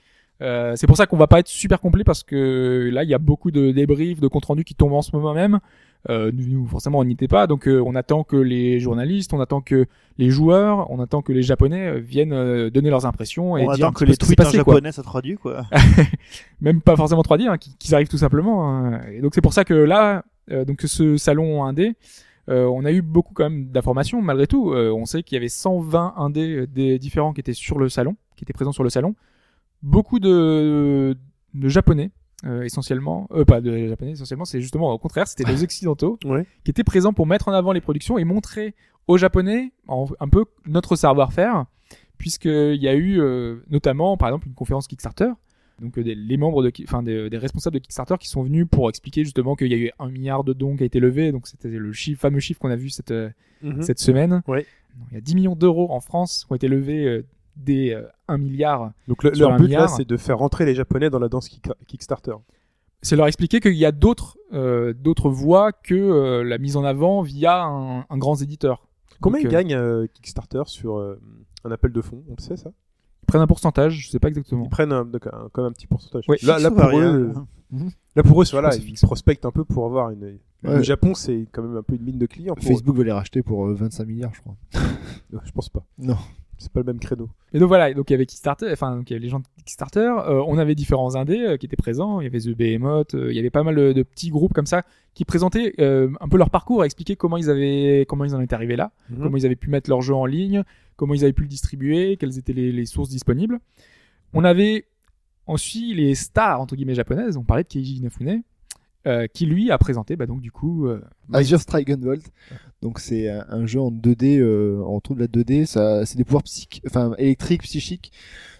Euh, 0.43 0.74
c'est 0.76 0.87
pour 0.87 0.97
ça 0.99 1.07
qu'on 1.07 1.16
va 1.16 1.26
pas 1.26 1.39
être 1.41 1.49
super 1.49 1.80
complet 1.80 2.05
parce 2.05 2.22
que 2.22 2.91
là 2.93 3.05
il 3.05 3.09
y 3.09 3.14
a 3.14 3.18
beaucoup 3.18 3.51
de 3.51 3.70
débriefs, 3.72 4.20
de 4.20 4.28
comptes 4.28 4.45
rendus 4.45 4.64
qui 4.64 4.74
tombent 4.74 4.93
en 4.93 5.03
ce 5.03 5.14
moment 5.16 5.32
même. 5.32 5.61
Euh, 6.09 6.30
nous, 6.32 6.66
forcément 6.66 6.99
on 7.01 7.05
n'y 7.05 7.14
était 7.14 7.26
pas, 7.26 7.47
donc 7.49 7.66
euh, 7.66 7.82
on 7.84 7.95
attend 7.97 8.22
que 8.22 8.37
les 8.37 8.78
journalistes, 8.78 9.32
on 9.34 9.41
attend 9.41 9.61
que 9.61 9.87
les 10.18 10.30
joueurs, 10.30 10.89
on 10.91 11.01
attend 11.01 11.20
que 11.20 11.32
les 11.32 11.43
japonais 11.43 11.89
euh, 11.89 11.99
viennent 11.99 12.32
euh, 12.34 12.70
donner 12.70 12.91
leurs 12.91 13.07
impressions 13.07 13.57
et 13.57 13.62
On 13.66 13.72
dire 13.72 13.87
attend 13.87 13.93
que 13.95 14.05
les 14.05 14.12
tweets 14.26 14.37
passé, 14.37 14.57
japonais 14.59 14.93
ça 14.93 15.03
traduit 15.03 15.37
quoi. 15.37 15.64
même 16.61 16.80
pas 16.80 16.97
forcément 16.97 17.22
3D, 17.22 17.49
hein, 17.49 17.59
qui- 17.59 17.76
qu'ils 17.76 17.95
arrivent 17.95 18.09
tout 18.09 18.18
simplement. 18.18 18.68
hein. 18.68 19.01
Et 19.12 19.20
donc 19.20 19.34
c'est 19.34 19.41
pour 19.41 19.53
ça 19.53 19.64
que 19.64 19.74
là, 19.74 20.24
euh, 20.51 20.64
donc 20.64 20.82
ce 20.82 21.16
salon 21.16 21.64
indé, 21.64 21.95
euh, 22.49 22.66
on 22.66 22.84
a 22.84 22.93
eu 22.93 23.03
beaucoup 23.03 23.34
quand 23.34 23.45
même 23.51 23.66
d'informations 23.66 24.22
malgré 24.22 24.47
tout. 24.47 24.72
Euh, 24.72 24.93
on 24.93 25.07
sait 25.07 25.22
qu'il 25.22 25.34
y 25.37 25.39
avait 25.39 25.49
120 25.49 26.14
indés 26.18 26.66
des 26.68 26.99
différents 26.99 27.32
qui 27.32 27.41
étaient 27.41 27.53
sur 27.53 27.78
le 27.78 27.89
salon, 27.89 28.16
qui 28.37 28.45
étaient 28.45 28.53
présents 28.53 28.72
sur 28.72 28.84
le 28.84 28.91
salon. 28.91 29.14
Beaucoup 29.83 30.18
de, 30.18 31.16
de 31.55 31.68
japonais. 31.68 32.11
euh, 32.45 32.62
essentiellement, 32.62 33.29
euh, 33.33 33.45
pas 33.45 33.61
de 33.61 33.89
japonais 33.89 34.12
essentiellement, 34.12 34.45
c'est 34.45 34.61
justement 34.61 34.93
au 34.93 34.99
contraire, 34.99 35.27
c'était 35.27 35.45
des 35.45 35.62
occidentaux 35.64 36.18
Ouais. 36.24 36.47
qui 36.64 36.70
étaient 36.70 36.85
présents 36.85 37.12
pour 37.14 37.27
mettre 37.27 37.49
en 37.49 37.53
avant 37.53 37.72
les 37.72 37.81
productions 37.81 38.18
et 38.18 38.24
montrer 38.24 38.74
aux 39.09 39.16
japonais 39.16 39.72
en- 39.89 40.07
un 40.20 40.29
peu 40.29 40.45
notre 40.66 40.97
savoir-faire, 40.97 41.64
puisqu'il 42.18 42.77
y 42.83 42.89
a 42.89 42.95
eu 42.95 43.20
euh, 43.20 43.57
notamment, 43.70 44.16
par 44.16 44.29
exemple, 44.29 44.49
une 44.49 44.55
conférence 44.55 44.87
Kickstarter 44.87 45.31
donc 45.81 45.99
des, 45.99 46.14
les 46.14 46.37
membres 46.39 46.62
de, 46.62 46.72
enfin 46.85 47.03
des, 47.03 47.29
des 47.29 47.37
responsables 47.37 47.74
de 47.74 47.81
Kickstarter 47.81 48.14
qui 48.18 48.29
sont 48.31 48.43
venus 48.43 48.66
pour 48.70 48.89
expliquer 48.89 49.24
justement 49.24 49.57
qu'il 49.57 49.70
y 49.70 49.74
a 49.74 49.77
eu 49.77 49.91
un 49.99 50.09
milliard 50.09 50.43
de 50.43 50.55
dons 50.55 50.74
qui 50.74 50.83
a 50.83 50.87
été 50.87 51.01
levé, 51.01 51.33
donc 51.33 51.47
c'était 51.47 51.68
le 51.68 51.93
chiffre, 51.93 52.18
fameux 52.20 52.41
chiffre 52.41 52.59
qu'on 52.61 52.70
a 52.70 52.77
vu 52.77 52.89
cette 52.91 53.12
Mhm. 53.62 53.83
cette 53.83 53.99
semaine. 53.99 54.43
Ouais. 54.47 54.64
Il 55.11 55.14
y 55.14 55.18
a 55.18 55.20
10 55.20 55.35
millions 55.35 55.55
d'euros 55.57 55.89
en 55.93 56.01
France 56.01 56.45
qui 56.47 56.53
ont 56.53 56.57
été 56.57 56.68
levés 56.68 57.22
des 57.57 57.93
euh, 57.93 58.07
1 58.29 58.39
milliard. 58.39 58.93
Donc 59.09 59.23
le- 59.25 59.31
leur 59.31 59.57
but 59.57 59.69
là, 59.69 59.89
c'est 59.89 60.07
de 60.07 60.17
faire 60.17 60.39
rentrer 60.39 60.65
les 60.65 60.75
Japonais 60.75 61.11
dans 61.11 61.19
la 61.19 61.29
danse 61.29 61.49
Kick- 61.49 61.73
Kickstarter. 61.87 62.35
C'est 63.03 63.17
leur 63.17 63.27
expliquer 63.27 63.61
qu'il 63.61 63.75
y 63.75 63.85
a 63.85 63.93
d'autres 63.93 64.37
euh, 64.53 64.93
d'autres 64.95 65.29
voies 65.31 65.73
que 65.73 65.95
euh, 65.95 66.43
la 66.45 66.59
mise 66.59 66.77
en 66.77 66.85
avant 66.85 67.23
via 67.23 67.63
un, 67.65 68.01
un 68.09 68.19
grand 68.19 68.41
éditeur. 68.43 68.87
Combien 69.21 69.39
Donc, 69.41 69.45
ils 69.45 69.49
euh, 69.55 69.59
gagnent 69.59 69.75
euh, 69.75 70.07
Kickstarter 70.13 70.63
sur 70.67 70.99
euh, 70.99 71.21
un 71.65 71.71
appel 71.71 71.93
de 71.93 72.01
fonds 72.01 72.23
On 72.29 72.35
le 72.39 72.43
sait 72.43 72.57
ça? 72.57 72.71
Ils 73.23 73.27
prennent 73.27 73.43
un 73.43 73.47
pourcentage, 73.47 73.95
je 74.07 74.09
sais 74.11 74.19
pas 74.21 74.29
exactement. 74.29 74.65
Ils 74.65 74.71
prennent 74.71 74.93
un, 74.93 75.05
donc 75.05 75.27
un- 75.27 75.49
comme 75.53 75.65
un 75.67 75.73
petit 75.73 75.87
pourcentage. 75.87 76.25
Ouais. 76.29 76.37
là, 76.43 76.59
là 76.59 76.71
Fixe 76.71 76.81
ou 76.81 76.89
pour 76.91 76.99
eux, 76.99 77.33
euh, 77.75 77.79
là 78.15 78.23
pour 78.23 78.43
eux, 78.43 78.45
voilà, 78.53 78.75
ils 78.77 78.95
prospectent 79.03 79.45
un 79.47 79.51
peu 79.51 79.65
pour 79.65 79.85
avoir 79.87 80.11
une. 80.11 80.39
Le. 80.67 80.83
Japon, 80.83 81.14
c'est 81.14 81.47
quand 81.53 81.62
même 81.62 81.77
un 81.77 81.83
peu 81.83 81.95
une 81.95 82.03
mine 82.03 82.19
de 82.19 82.27
clients. 82.27 82.55
Pour 82.55 82.64
Facebook 82.64 82.97
va 82.97 83.05
les 83.05 83.12
racheter 83.12 83.43
pour 83.43 83.67
euh, 83.67 83.75
25 83.75 84.05
milliards, 84.07 84.35
je 84.35 84.41
crois. 84.41 84.57
Je 85.45 85.51
pense 85.53 85.69
pas. 85.69 85.85
Non. 85.99 86.17
C'est 86.59 86.73
pas 86.73 86.81
le 86.81 86.87
même 86.87 86.99
créneau. 86.99 87.29
Et 87.53 87.59
donc 87.59 87.69
voilà, 87.69 87.93
donc 87.93 88.09
il 88.09 88.14
y 88.14 88.17
avait 88.17 88.25
Kickstarter, 88.25 88.71
enfin 88.73 88.97
donc 88.97 89.11
il 89.11 89.12
y 89.12 89.17
avait 89.17 89.23
les 89.23 89.29
gens 89.29 89.41
de 89.41 89.45
Kickstarter, 89.59 90.01
euh, 90.27 90.43
on 90.47 90.57
avait 90.57 90.75
différents 90.75 91.14
indés 91.14 91.41
euh, 91.43 91.57
qui 91.59 91.67
étaient 91.67 91.77
présents, 91.77 92.21
il 92.21 92.25
y 92.25 92.27
avait 92.29 92.41
The 92.41 92.57
Behemoth, 92.57 93.14
euh, 93.14 93.31
il 93.31 93.37
y 93.37 93.39
avait 93.39 93.51
pas 93.51 93.62
mal 93.62 93.75
de, 93.75 93.93
de 93.93 94.03
petits 94.03 94.31
groupes 94.31 94.55
comme 94.55 94.64
ça 94.64 94.83
qui 95.12 95.27
présentaient 95.27 95.75
euh, 95.81 96.09
un 96.19 96.29
peu 96.29 96.39
leur 96.39 96.49
parcours, 96.49 96.83
et 96.83 96.87
expliquaient 96.87 97.17
comment 97.17 97.37
ils 97.37 97.51
avaient, 97.51 98.07
comment 98.09 98.25
ils 98.25 98.35
en 98.35 98.41
étaient 98.41 98.55
arrivés 98.55 98.77
là, 98.77 98.93
Mhm. 99.11 99.19
comment 99.25 99.37
ils 99.37 99.45
avaient 99.45 99.55
pu 99.55 99.69
mettre 99.69 99.91
leur 99.91 100.01
jeu 100.01 100.14
en 100.14 100.25
ligne, 100.25 100.62
comment 100.97 101.12
ils 101.12 101.25
avaient 101.25 101.35
pu 101.35 101.43
le 101.43 101.49
distribuer, 101.49 102.17
quelles 102.17 102.39
étaient 102.39 102.55
les, 102.55 102.73
les 102.73 102.87
sources 102.87 103.11
disponibles. 103.11 103.59
On 104.33 104.43
avait 104.43 104.87
ensuite 105.47 105.95
les 105.95 106.14
stars 106.14 106.59
entre 106.62 106.75
guillemets 106.75 106.95
japonaises, 106.95 107.37
on 107.37 107.45
parlait 107.45 107.64
de 107.64 107.69
Keiji 107.69 107.99
Inafune, 107.99 108.43
euh, 109.07 109.27
qui 109.33 109.47
lui 109.47 109.71
a 109.71 109.79
présenté 109.79 110.17
bah 110.17 110.27
donc 110.27 110.41
du 110.41 110.51
coup 110.51 110.87
euh, 110.87 111.01
Azure 111.33 111.61
Strike 111.61 111.89
Gunvolt. 111.89 112.25
Donc 112.83 112.99
c'est 112.99 113.29
un, 113.29 113.45
un 113.49 113.67
jeu 113.67 113.81
en 113.81 113.91
2D, 113.91 114.39
euh, 114.39 114.83
en 114.83 115.01
tout 115.01 115.15
de 115.15 115.21
la 115.21 115.27
2D. 115.27 115.67
Ça, 115.67 116.05
c'est 116.05 116.17
des 116.17 116.25
pouvoirs 116.25 116.43
psych, 116.43 116.83
enfin 116.87 117.15
électriques, 117.19 117.63
psychiques. 117.63 118.13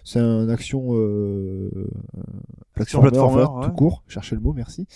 C'est 0.07 0.19
un 0.19 0.47
action 0.47 0.95
euh, 0.95 1.69
platformer, 2.73 3.09
platformer, 3.09 3.43
en 3.43 3.47
fait, 3.47 3.59
ouais. 3.59 3.65
tout 3.65 3.75
court. 3.75 4.03
Cherchez 4.07 4.35
le 4.35 4.41
mot, 4.41 4.53
merci. 4.53 4.87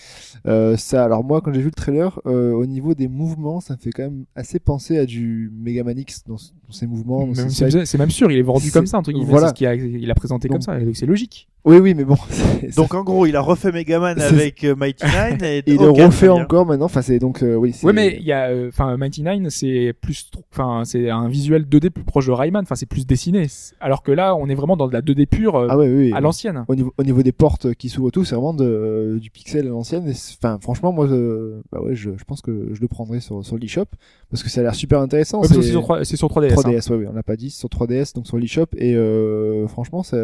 Euh, 0.46 0.78
ça, 0.78 1.04
alors 1.04 1.22
moi, 1.22 1.42
quand 1.42 1.52
j'ai 1.52 1.60
vu 1.60 1.66
le 1.66 1.72
trailer, 1.72 2.18
euh, 2.24 2.52
au 2.52 2.64
niveau 2.64 2.94
des 2.94 3.08
mouvements, 3.08 3.60
ça 3.60 3.74
me 3.74 3.78
fait 3.78 3.90
quand 3.90 4.04
même 4.04 4.24
assez 4.36 4.58
penser 4.58 4.96
à 4.96 5.04
du 5.04 5.52
Mega 5.54 5.84
Man 5.84 5.98
X 5.98 6.24
dans, 6.24 6.36
dans 6.36 6.72
ses 6.72 6.86
mouvements. 6.86 7.28
c'est 7.34 7.98
même 7.98 8.10
sûr, 8.10 8.30
il 8.30 8.38
est 8.38 8.42
vendu 8.42 8.72
comme 8.72 8.86
ça 8.86 8.96
entre 8.96 9.12
guillemets, 9.12 9.28
voilà. 9.28 9.48
ce 9.48 9.52
qu'il 9.52 9.66
a, 9.66 9.74
il 9.74 10.10
a 10.10 10.14
présenté 10.14 10.48
comme 10.48 10.62
ça, 10.62 10.80
et 10.80 10.84
donc 10.86 10.96
c'est 10.96 11.04
logique. 11.04 11.46
Oui, 11.64 11.78
oui, 11.78 11.94
mais 11.94 12.04
bon. 12.04 12.16
Donc 12.76 12.92
en 12.94 13.02
gros, 13.04 13.24
il 13.26 13.36
a 13.36 13.40
refait 13.40 13.70
Megaman 13.70 14.20
avec 14.20 14.64
euh, 14.64 14.74
Mighty 14.74 15.04
Nine 15.30 15.44
et, 15.44 15.58
et 15.58 15.62
il 15.66 15.78
le 15.78 15.90
refait 15.90 16.28
encore 16.28 16.66
maintenant. 16.66 16.86
Enfin, 16.86 17.02
c'est 17.02 17.18
donc 17.20 17.42
euh, 17.42 17.54
oui. 17.54 17.72
Ouais, 17.84 17.92
mais 17.92 18.16
il 18.20 18.26
y 18.26 18.32
a, 18.32 18.48
euh, 18.48 18.68
enfin, 18.68 18.96
Mighty 18.96 19.22
Nine, 19.22 19.48
c'est 19.50 19.94
plus, 20.00 20.28
enfin, 20.52 20.82
c'est 20.84 21.08
un 21.10 21.28
visuel 21.28 21.64
2D 21.64 21.90
plus 21.90 22.02
proche 22.04 22.26
de 22.26 22.32
Rayman. 22.32 22.62
Enfin, 22.62 22.74
c'est 22.74 22.86
plus 22.86 23.06
dessiné. 23.06 23.46
Alors 23.80 24.02
que 24.02 24.10
là, 24.10 24.34
on 24.34 24.48
est 24.48 24.54
vraiment 24.56 24.76
dans 24.76 24.88
de 24.88 24.92
la 24.92 25.02
2D 25.02 25.26
pure 25.26 25.54
euh, 25.56 25.66
Ah 25.70 25.78
ouais, 25.78 25.86
oui. 25.88 25.94
oui. 26.08 26.12
à 26.12 26.20
l'ancienne. 26.20 26.64
au 26.66 26.74
niveau, 26.74 26.92
au 26.98 27.02
niveau 27.04 27.22
des 27.22 27.32
portes 27.32 27.74
qui 27.74 27.88
s'ouvrent 27.88 28.10
tout, 28.10 28.24
c'est 28.24 28.34
vraiment 28.34 28.54
de, 28.54 29.18
du 29.20 29.30
pixel 29.30 29.66
à 29.66 29.70
l'ancienne. 29.70 30.12
Enfin, 30.42 30.58
franchement, 30.60 30.92
moi, 30.92 31.06
je, 31.08 31.60
bah 31.70 31.80
ouais, 31.80 31.94
je, 31.94 32.10
je 32.16 32.24
pense 32.24 32.42
que 32.42 32.70
je 32.72 32.80
le 32.80 32.88
prendrai 32.88 33.20
sur, 33.20 33.44
sur 33.44 33.56
l'eShop 33.56 33.86
parce 34.30 34.42
que 34.42 34.48
ça 34.50 34.60
a 34.60 34.64
l'air 34.64 34.74
super 34.74 34.98
intéressant. 35.00 35.40
Ouais, 35.42 35.48
c'est 35.48 35.62
sur, 35.62 35.82
3, 35.82 36.04
c'est 36.04 36.16
sur 36.16 36.28
3DS. 36.28 36.52
hein. 36.52 36.70
3DS, 36.70 36.90
ouais, 36.90 36.96
ouais, 36.96 37.06
on 37.08 37.14
l'a 37.14 37.22
pas 37.22 37.36
dit, 37.36 37.50
c'est 37.50 37.58
sur 37.60 37.68
3DS, 37.68 38.14
donc 38.14 38.26
sur 38.26 38.36
l'eShop. 38.38 38.66
Et 38.78 38.94
euh, 38.96 39.68
franchement, 39.68 40.02
ça, 40.02 40.16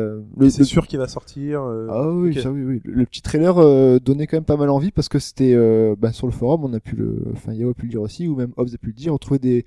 C'est 0.48 0.58
le- 0.58 0.64
sûr 0.64 0.86
qu'il 0.88 0.98
va 0.98 1.06
sortir. 1.06 1.27
Euh, 1.36 1.86
Ah 1.90 2.10
oui, 2.10 2.30
ok. 2.36 2.42
ça 2.42 2.50
oui, 2.50 2.62
oui. 2.64 2.80
Le, 2.84 3.04
petit 3.06 3.22
trailer 3.22 3.58
euh, 3.58 3.98
donnait 3.98 4.26
quand 4.26 4.36
même 4.36 4.44
pas 4.44 4.56
mal 4.56 4.70
envie 4.70 4.90
parce 4.90 5.08
que 5.08 5.18
c'était 5.18 5.54
euh, 5.54 5.94
bah, 5.98 6.12
sur 6.12 6.26
le 6.26 6.32
forum, 6.32 6.64
on 6.64 6.72
a 6.72 6.80
pu 6.80 6.96
le, 6.96 7.16
enfin 7.34 7.52
Yao 7.52 7.70
a 7.70 7.74
pu 7.74 7.82
le 7.86 7.90
dire 7.90 8.02
aussi, 8.02 8.26
ou 8.28 8.36
même 8.36 8.52
Hobbs 8.56 8.74
a 8.74 8.78
pu 8.78 8.88
le 8.88 8.92
dire, 8.94 9.12
retrouver 9.12 9.38
des 9.38 9.64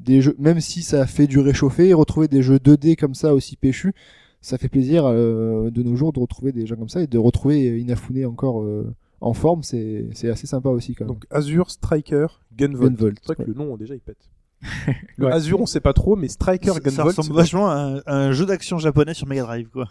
des 0.00 0.20
jeux, 0.20 0.34
même 0.38 0.60
si 0.60 0.82
ça 0.82 1.02
a 1.02 1.06
fait 1.06 1.26
du 1.26 1.38
réchauffé, 1.38 1.92
retrouver 1.94 2.26
des 2.28 2.42
jeux 2.42 2.56
2D 2.58 2.96
comme 2.96 3.14
ça 3.14 3.32
aussi 3.34 3.56
péchus, 3.56 3.94
ça 4.40 4.58
fait 4.58 4.68
plaisir 4.68 5.04
euh, 5.06 5.70
de 5.70 5.82
nos 5.82 5.94
jours 5.96 6.12
de 6.12 6.18
retrouver 6.20 6.52
des 6.52 6.66
gens 6.66 6.76
comme 6.76 6.88
ça 6.88 7.00
et 7.00 7.06
de 7.06 7.16
retrouver 7.18 7.78
Inafune 7.80 8.26
encore 8.26 8.62
euh, 8.62 8.92
en 9.20 9.32
forme, 9.34 9.62
c'est 9.62 10.06
c'est 10.12 10.28
assez 10.28 10.46
sympa 10.46 10.68
aussi 10.68 10.94
quand 10.94 11.04
même. 11.04 11.14
Donc 11.14 11.24
Azure, 11.30 11.70
Striker, 11.70 12.26
Gunvolt. 12.56 12.96
Gunvolt, 12.96 13.18
C'est 13.22 13.34
vrai 13.34 13.44
que 13.44 13.50
le 13.50 13.54
nom, 13.54 13.76
déjà, 13.76 13.94
il 13.94 14.00
pète. 14.00 14.18
Le 15.16 15.26
Ouais. 15.26 15.32
Azure, 15.32 15.60
on 15.60 15.66
sait 15.66 15.80
pas 15.80 15.92
trop, 15.92 16.16
mais 16.16 16.28
Striker, 16.28 16.68
Ça, 16.68 16.74
ça 16.74 16.80
Gunvolt. 16.80 17.06
ressemble 17.16 17.34
vachement 17.36 17.68
à 17.70 17.74
un, 17.74 17.96
à 18.06 18.16
un 18.16 18.32
jeu 18.32 18.46
d'action 18.46 18.78
japonais 18.78 19.14
sur 19.14 19.26
Mega 19.26 19.42
Drive 19.44 19.68
quoi. 19.70 19.88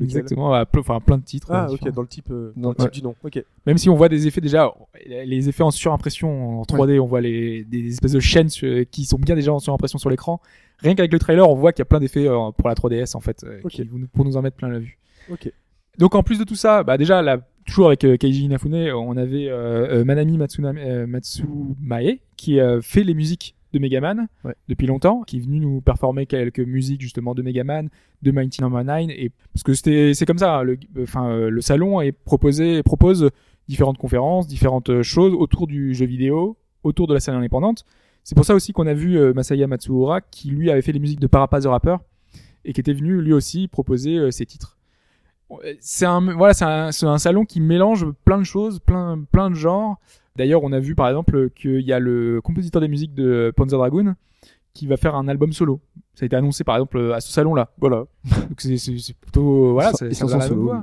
Exactement. 0.00 0.52
à 0.52 0.64
ple- 0.64 0.80
Enfin, 0.80 1.00
plein 1.00 1.18
de 1.18 1.24
titres. 1.24 1.48
Ah, 1.50 1.66
euh, 1.68 1.74
ok, 1.74 1.90
dans 1.92 2.02
le 2.02 2.08
type, 2.08 2.30
euh, 2.30 2.52
Dans 2.56 2.72
dans 2.72 2.84
le 2.84 2.90
type 2.90 3.02
du 3.02 3.02
nom. 3.02 3.14
Ok. 3.24 3.42
Même 3.66 3.78
si 3.78 3.88
on 3.88 3.94
voit 3.94 4.08
des 4.08 4.26
effets 4.26 4.40
déjà, 4.40 4.72
les 5.06 5.48
effets 5.48 5.62
en 5.62 5.70
surimpression 5.70 6.60
en 6.60 6.62
3D, 6.64 6.98
on 7.00 7.06
voit 7.06 7.20
les, 7.20 7.64
des 7.64 7.88
espèces 7.88 8.12
de 8.12 8.20
chaînes 8.20 8.48
qui 8.90 9.04
sont 9.04 9.18
bien 9.18 9.34
déjà 9.34 9.52
en 9.52 9.58
surimpression 9.58 9.98
sur 9.98 10.10
l'écran. 10.10 10.40
Rien 10.78 10.94
qu'avec 10.94 11.12
le 11.12 11.18
trailer, 11.18 11.48
on 11.48 11.54
voit 11.54 11.72
qu'il 11.72 11.80
y 11.80 11.82
a 11.82 11.86
plein 11.86 12.00
d'effets 12.00 12.28
euh, 12.28 12.50
pour 12.56 12.68
la 12.68 12.74
3DS 12.74 13.16
en 13.16 13.20
fait, 13.20 13.42
euh, 13.44 13.60
Ok. 13.64 13.72
qui 13.72 13.82
vont 13.84 13.98
nous- 13.98 14.06
pour 14.08 14.24
nous 14.24 14.36
en 14.36 14.42
mettre 14.42 14.56
plein 14.56 14.68
la 14.68 14.78
vue. 14.78 14.98
Ok. 15.30 15.52
Donc 15.98 16.14
en 16.14 16.22
plus 16.22 16.38
de 16.38 16.44
tout 16.44 16.54
ça, 16.54 16.84
bah 16.84 16.96
déjà 16.96 17.20
là, 17.22 17.40
toujours 17.66 17.88
avec 17.88 18.04
euh, 18.04 18.16
Keiji 18.16 18.44
Inafune, 18.44 18.92
on 18.92 19.16
avait 19.16 19.48
euh, 19.48 20.04
Manami 20.04 20.38
euh, 20.38 21.06
Matsumae 21.08 22.18
qui 22.36 22.60
fait 22.82 23.02
les 23.02 23.14
musiques 23.14 23.56
de 23.72 23.78
Megaman 23.78 24.28
Ouais. 24.44 24.54
depuis 24.68 24.86
longtemps, 24.86 25.22
qui 25.22 25.36
est 25.38 25.40
venu 25.40 25.60
nous 25.60 25.80
performer 25.80 26.26
quelques 26.26 26.60
musiques 26.60 27.00
justement 27.02 27.34
de 27.34 27.42
Megaman, 27.42 27.88
de 28.22 28.30
Mighty 28.30 28.62
Number 28.62 28.82
9 28.84 29.10
et 29.10 29.30
parce 29.52 29.62
que 29.62 29.74
c'était 29.74 30.14
c'est 30.14 30.24
comme 30.26 30.38
ça, 30.38 30.62
le 30.62 30.78
enfin 31.02 31.28
euh, 31.30 31.50
le 31.50 31.60
salon 31.60 32.00
est 32.00 32.12
proposé 32.12 32.82
propose 32.82 33.30
différentes 33.68 33.98
conférences, 33.98 34.46
différentes 34.46 34.88
euh, 34.90 35.02
choses 35.02 35.34
autour 35.34 35.66
du 35.66 35.94
jeu 35.94 36.06
vidéo, 36.06 36.56
autour 36.82 37.06
de 37.06 37.14
la 37.14 37.20
scène 37.20 37.34
indépendante. 37.34 37.84
C'est 38.24 38.34
pour 38.34 38.44
ça 38.44 38.54
aussi 38.54 38.72
qu'on 38.72 38.86
a 38.86 38.94
vu 38.94 39.18
euh, 39.18 39.32
Masaya 39.34 39.66
Matsuura 39.66 40.20
qui 40.22 40.50
lui 40.50 40.70
avait 40.70 40.82
fait 40.82 40.92
les 40.92 40.98
musiques 40.98 41.20
de 41.20 41.26
Parappa 41.26 41.60
the 41.60 41.66
Rapper 41.66 41.96
et 42.64 42.72
qui 42.72 42.80
était 42.80 42.92
venu 42.92 43.20
lui 43.20 43.32
aussi 43.32 43.68
proposer 43.68 44.16
euh, 44.16 44.30
ses 44.30 44.46
titres. 44.46 44.76
C'est 45.80 46.04
un 46.04 46.20
voilà, 46.34 46.52
c'est 46.52 46.66
un, 46.66 46.92
c'est 46.92 47.06
un 47.06 47.16
salon 47.16 47.46
qui 47.46 47.60
mélange 47.60 48.06
plein 48.26 48.36
de 48.38 48.44
choses, 48.44 48.80
plein 48.80 49.24
plein 49.32 49.48
de 49.48 49.54
genres. 49.54 49.96
D'ailleurs, 50.38 50.62
on 50.64 50.72
a 50.72 50.78
vu 50.80 50.94
par 50.94 51.08
exemple 51.08 51.50
qu'il 51.50 51.80
y 51.82 51.92
a 51.92 51.98
le 51.98 52.40
compositeur 52.42 52.80
des 52.80 52.88
musiques 52.88 53.12
de 53.14 53.52
Panzer 53.56 53.76
Dragoon 53.76 54.14
qui 54.72 54.86
va 54.86 54.96
faire 54.96 55.14
un 55.16 55.26
album 55.28 55.52
solo. 55.52 55.80
Ça 56.14 56.24
a 56.24 56.26
été 56.26 56.36
annoncé 56.36 56.64
par 56.64 56.76
exemple 56.76 57.12
à 57.12 57.20
ce 57.20 57.30
salon-là. 57.32 57.72
Voilà. 57.78 58.04
Donc 58.48 58.60
c'est 58.60 59.14
plutôt 59.20 59.72
voilà, 59.72 59.92
c'est 59.92 60.08
la 60.08 60.40
solo, 60.40 60.72
oui. 60.72 60.78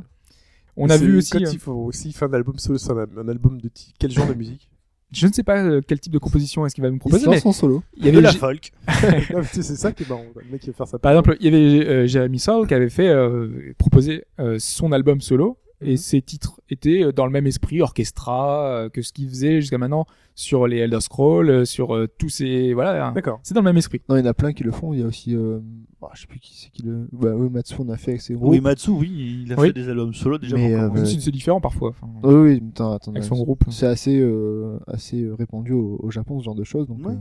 On 0.78 0.90
a 0.90 0.98
vu 0.98 1.18
aussi 1.18 1.32
Quand 1.32 1.40
euh, 1.40 1.50
il 1.54 1.60
faut 1.60 1.72
aussi 1.72 2.12
faire 2.12 2.28
un 2.30 2.34
album 2.34 2.60
solo, 2.60 2.78
c'est 2.78 2.92
un, 2.92 3.08
un 3.18 3.28
album 3.30 3.62
de 3.62 3.70
quel 3.98 4.12
genre 4.12 4.28
de 4.28 4.34
musique? 4.34 4.70
Je 5.12 5.28
ne 5.28 5.32
sais 5.32 5.44
pas 5.44 5.64
euh, 5.64 5.80
quel 5.88 6.00
type 6.02 6.12
de 6.12 6.18
composition 6.18 6.66
est-ce 6.66 6.76
qu'il 6.76 6.82
va 6.84 6.90
nous 6.90 6.96
Il 6.98 7.00
proposer 7.00 7.28
lance 7.28 7.46
en 7.46 7.54
solo. 7.54 7.82
il 7.96 8.06
y 8.08 8.12
de 8.12 8.18
avait 8.18 8.22
la 8.22 8.32
J- 8.32 8.38
folk. 8.40 8.72
C'est 9.54 9.64
ça 9.64 9.94
qui 9.94 10.04
est 10.04 10.10
marrant. 10.10 10.26
Le 10.36 10.52
mec 10.52 10.60
qui 10.62 10.68
va 10.68 10.74
faire 10.74 10.88
ça. 10.88 11.00
Par 11.00 11.14
exemple, 11.14 11.38
il 11.40 11.46
y 11.46 11.48
avait 11.48 11.88
euh, 11.88 12.08
Jeremy 12.08 12.40
Saul 12.40 12.68
qui 12.68 12.74
avait 12.74 12.90
fait 12.90 13.08
euh, 13.08 13.74
proposer 13.78 14.26
euh, 14.40 14.58
son 14.60 14.92
album 14.92 15.22
solo 15.22 15.58
et 15.82 15.92
Mhm. 15.92 15.98
ses 15.98 16.22
titres 16.22 16.62
étaient 16.70 17.04
euh, 17.04 17.12
dans 17.12 17.26
le 17.26 17.32
même 17.32 17.48
esprit 17.48 17.82
orchestra 17.82 18.66
euh, 18.68 18.90
que 18.90 19.02
ce 19.02 19.12
qu'il 19.14 19.28
faisait 19.30 19.62
jusqu'à 19.62 19.78
maintenant 19.78 20.06
sur 20.34 20.68
les 20.68 20.78
Elder 20.78 21.00
Scrolls, 21.02 21.50
euh, 21.50 21.66
sur 21.66 21.96
euh, 21.96 22.08
tous 22.18 22.30
ces 22.30 22.74
voilà, 22.74 23.12
D'accord. 23.14 23.40
c'est 23.44 23.54
dans 23.54 23.62
le 23.62 23.66
même 23.66 23.78
esprit. 23.78 24.02
Non, 24.10 24.16
il 24.16 24.20
y 24.20 24.22
en 24.24 24.26
a 24.30 24.34
plein 24.34 24.54
qui 24.54 24.64
le 24.64 24.72
font. 24.72 24.94
Il 24.94 25.00
y 25.00 25.04
a 25.04 25.06
aussi, 25.06 25.36
euh, 25.36 25.60
oh, 26.02 26.08
je 26.14 26.22
sais 26.22 26.28
plus 26.28 26.40
qui 26.40 26.56
c'est 26.56 26.70
qui 26.72 26.84
le, 26.84 27.08
bah 27.12 27.34
oui, 27.36 27.50
Matsu 27.50 27.76
on 27.80 27.90
a 27.90 27.98
fait 27.98 28.12
avec 28.12 28.22
ses 28.22 28.34
groupes. 28.36 28.50
Oui, 28.52 28.62
Matsu, 28.62 28.90
oui, 28.92 29.44
il 29.46 29.54
a 29.54 29.60
Oui. 29.60 29.68
fait 29.68 29.74
des 29.74 29.90
albums 29.90 30.14
solo 30.14 30.38
déjà. 30.38 30.56
Mais, 30.56 30.74
euh, 30.74 31.06
c'est 31.06 31.32
différent 31.32 31.60
parfois 31.62 31.90
enfin, 31.90 32.08
Oui, 32.24 32.34
oui, 32.36 32.64
attends, 32.74 32.94
attends, 32.94 33.12
avec 33.12 33.24
son 33.24 33.36
groupe. 33.36 33.64
C'est 33.70 33.88
assez, 33.88 34.18
euh, 34.20 34.78
assez 34.88 35.28
répandu 35.38 35.74
au, 35.74 36.00
au 36.02 36.10
Japon, 36.12 36.40
ce 36.40 36.46
genre 36.46 36.56
de 36.56 36.64
choses. 36.64 36.88
Donc, 36.88 37.00
Ouais. 37.06 37.14
euh, 37.14 37.18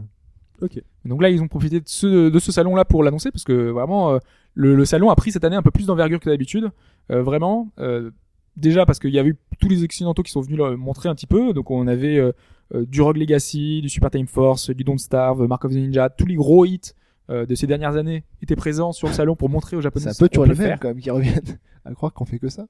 Ok. 0.62 0.80
Donc 1.04 1.20
là, 1.20 1.30
ils 1.30 1.42
ont 1.42 1.48
profité 1.48 1.80
de 1.80 1.84
ce 1.88 2.28
de 2.30 2.38
ce 2.38 2.52
salon 2.52 2.76
là 2.76 2.84
pour 2.84 3.02
l'annoncer 3.02 3.32
parce 3.32 3.42
que 3.42 3.70
vraiment 3.70 4.12
euh, 4.12 4.18
le, 4.54 4.76
le 4.76 4.84
salon 4.84 5.10
a 5.10 5.16
pris 5.16 5.32
cette 5.32 5.42
année 5.42 5.56
un 5.56 5.62
peu 5.62 5.72
plus 5.72 5.86
d'envergure 5.86 6.20
que 6.20 6.30
d'habitude. 6.30 6.70
Euh, 7.10 7.22
vraiment, 7.24 7.72
euh, 7.80 8.12
déjà 8.56 8.86
parce 8.86 8.98
qu'il 8.98 9.10
y 9.10 9.18
a 9.18 9.24
eu 9.24 9.36
tous 9.58 9.68
les 9.68 9.82
occidentaux 9.82 10.22
qui 10.22 10.32
sont 10.32 10.40
venus 10.40 10.58
le 10.58 10.76
montrer 10.76 11.08
un 11.08 11.14
petit 11.14 11.26
peu. 11.26 11.52
Donc 11.52 11.70
on 11.70 11.86
avait 11.86 12.18
euh, 12.18 12.32
euh, 12.74 12.84
du 12.86 13.02
Rogue 13.02 13.16
Legacy, 13.16 13.80
du 13.80 13.88
Super 13.88 14.10
Time 14.10 14.26
Force, 14.26 14.70
du 14.70 14.84
Don't 14.84 14.98
Starve, 14.98 15.46
Mark 15.46 15.64
of 15.64 15.72
the 15.72 15.76
Ninja, 15.76 16.08
tous 16.10 16.26
les 16.26 16.36
gros 16.36 16.64
hits 16.64 16.92
euh, 17.30 17.46
de 17.46 17.54
ces 17.54 17.66
dernières 17.66 17.96
années 17.96 18.24
étaient 18.42 18.56
présents 18.56 18.92
sur 18.92 19.08
le 19.08 19.14
salon 19.14 19.36
pour 19.36 19.48
montrer 19.48 19.76
aux 19.76 19.80
Japonais 19.80 20.04
C'est 20.04 20.22
un 20.22 20.26
peu 20.26 20.28
toujours 20.28 20.44
peut 20.44 20.52
les 20.52 20.58
mêmes 20.58 20.68
faire. 20.68 20.80
quand 20.80 20.88
même 20.88 21.00
qui 21.00 21.10
reviennent. 21.10 21.58
À 21.86 21.92
croire 21.92 22.14
qu'on 22.14 22.24
fait 22.24 22.38
que 22.38 22.48
ça. 22.48 22.66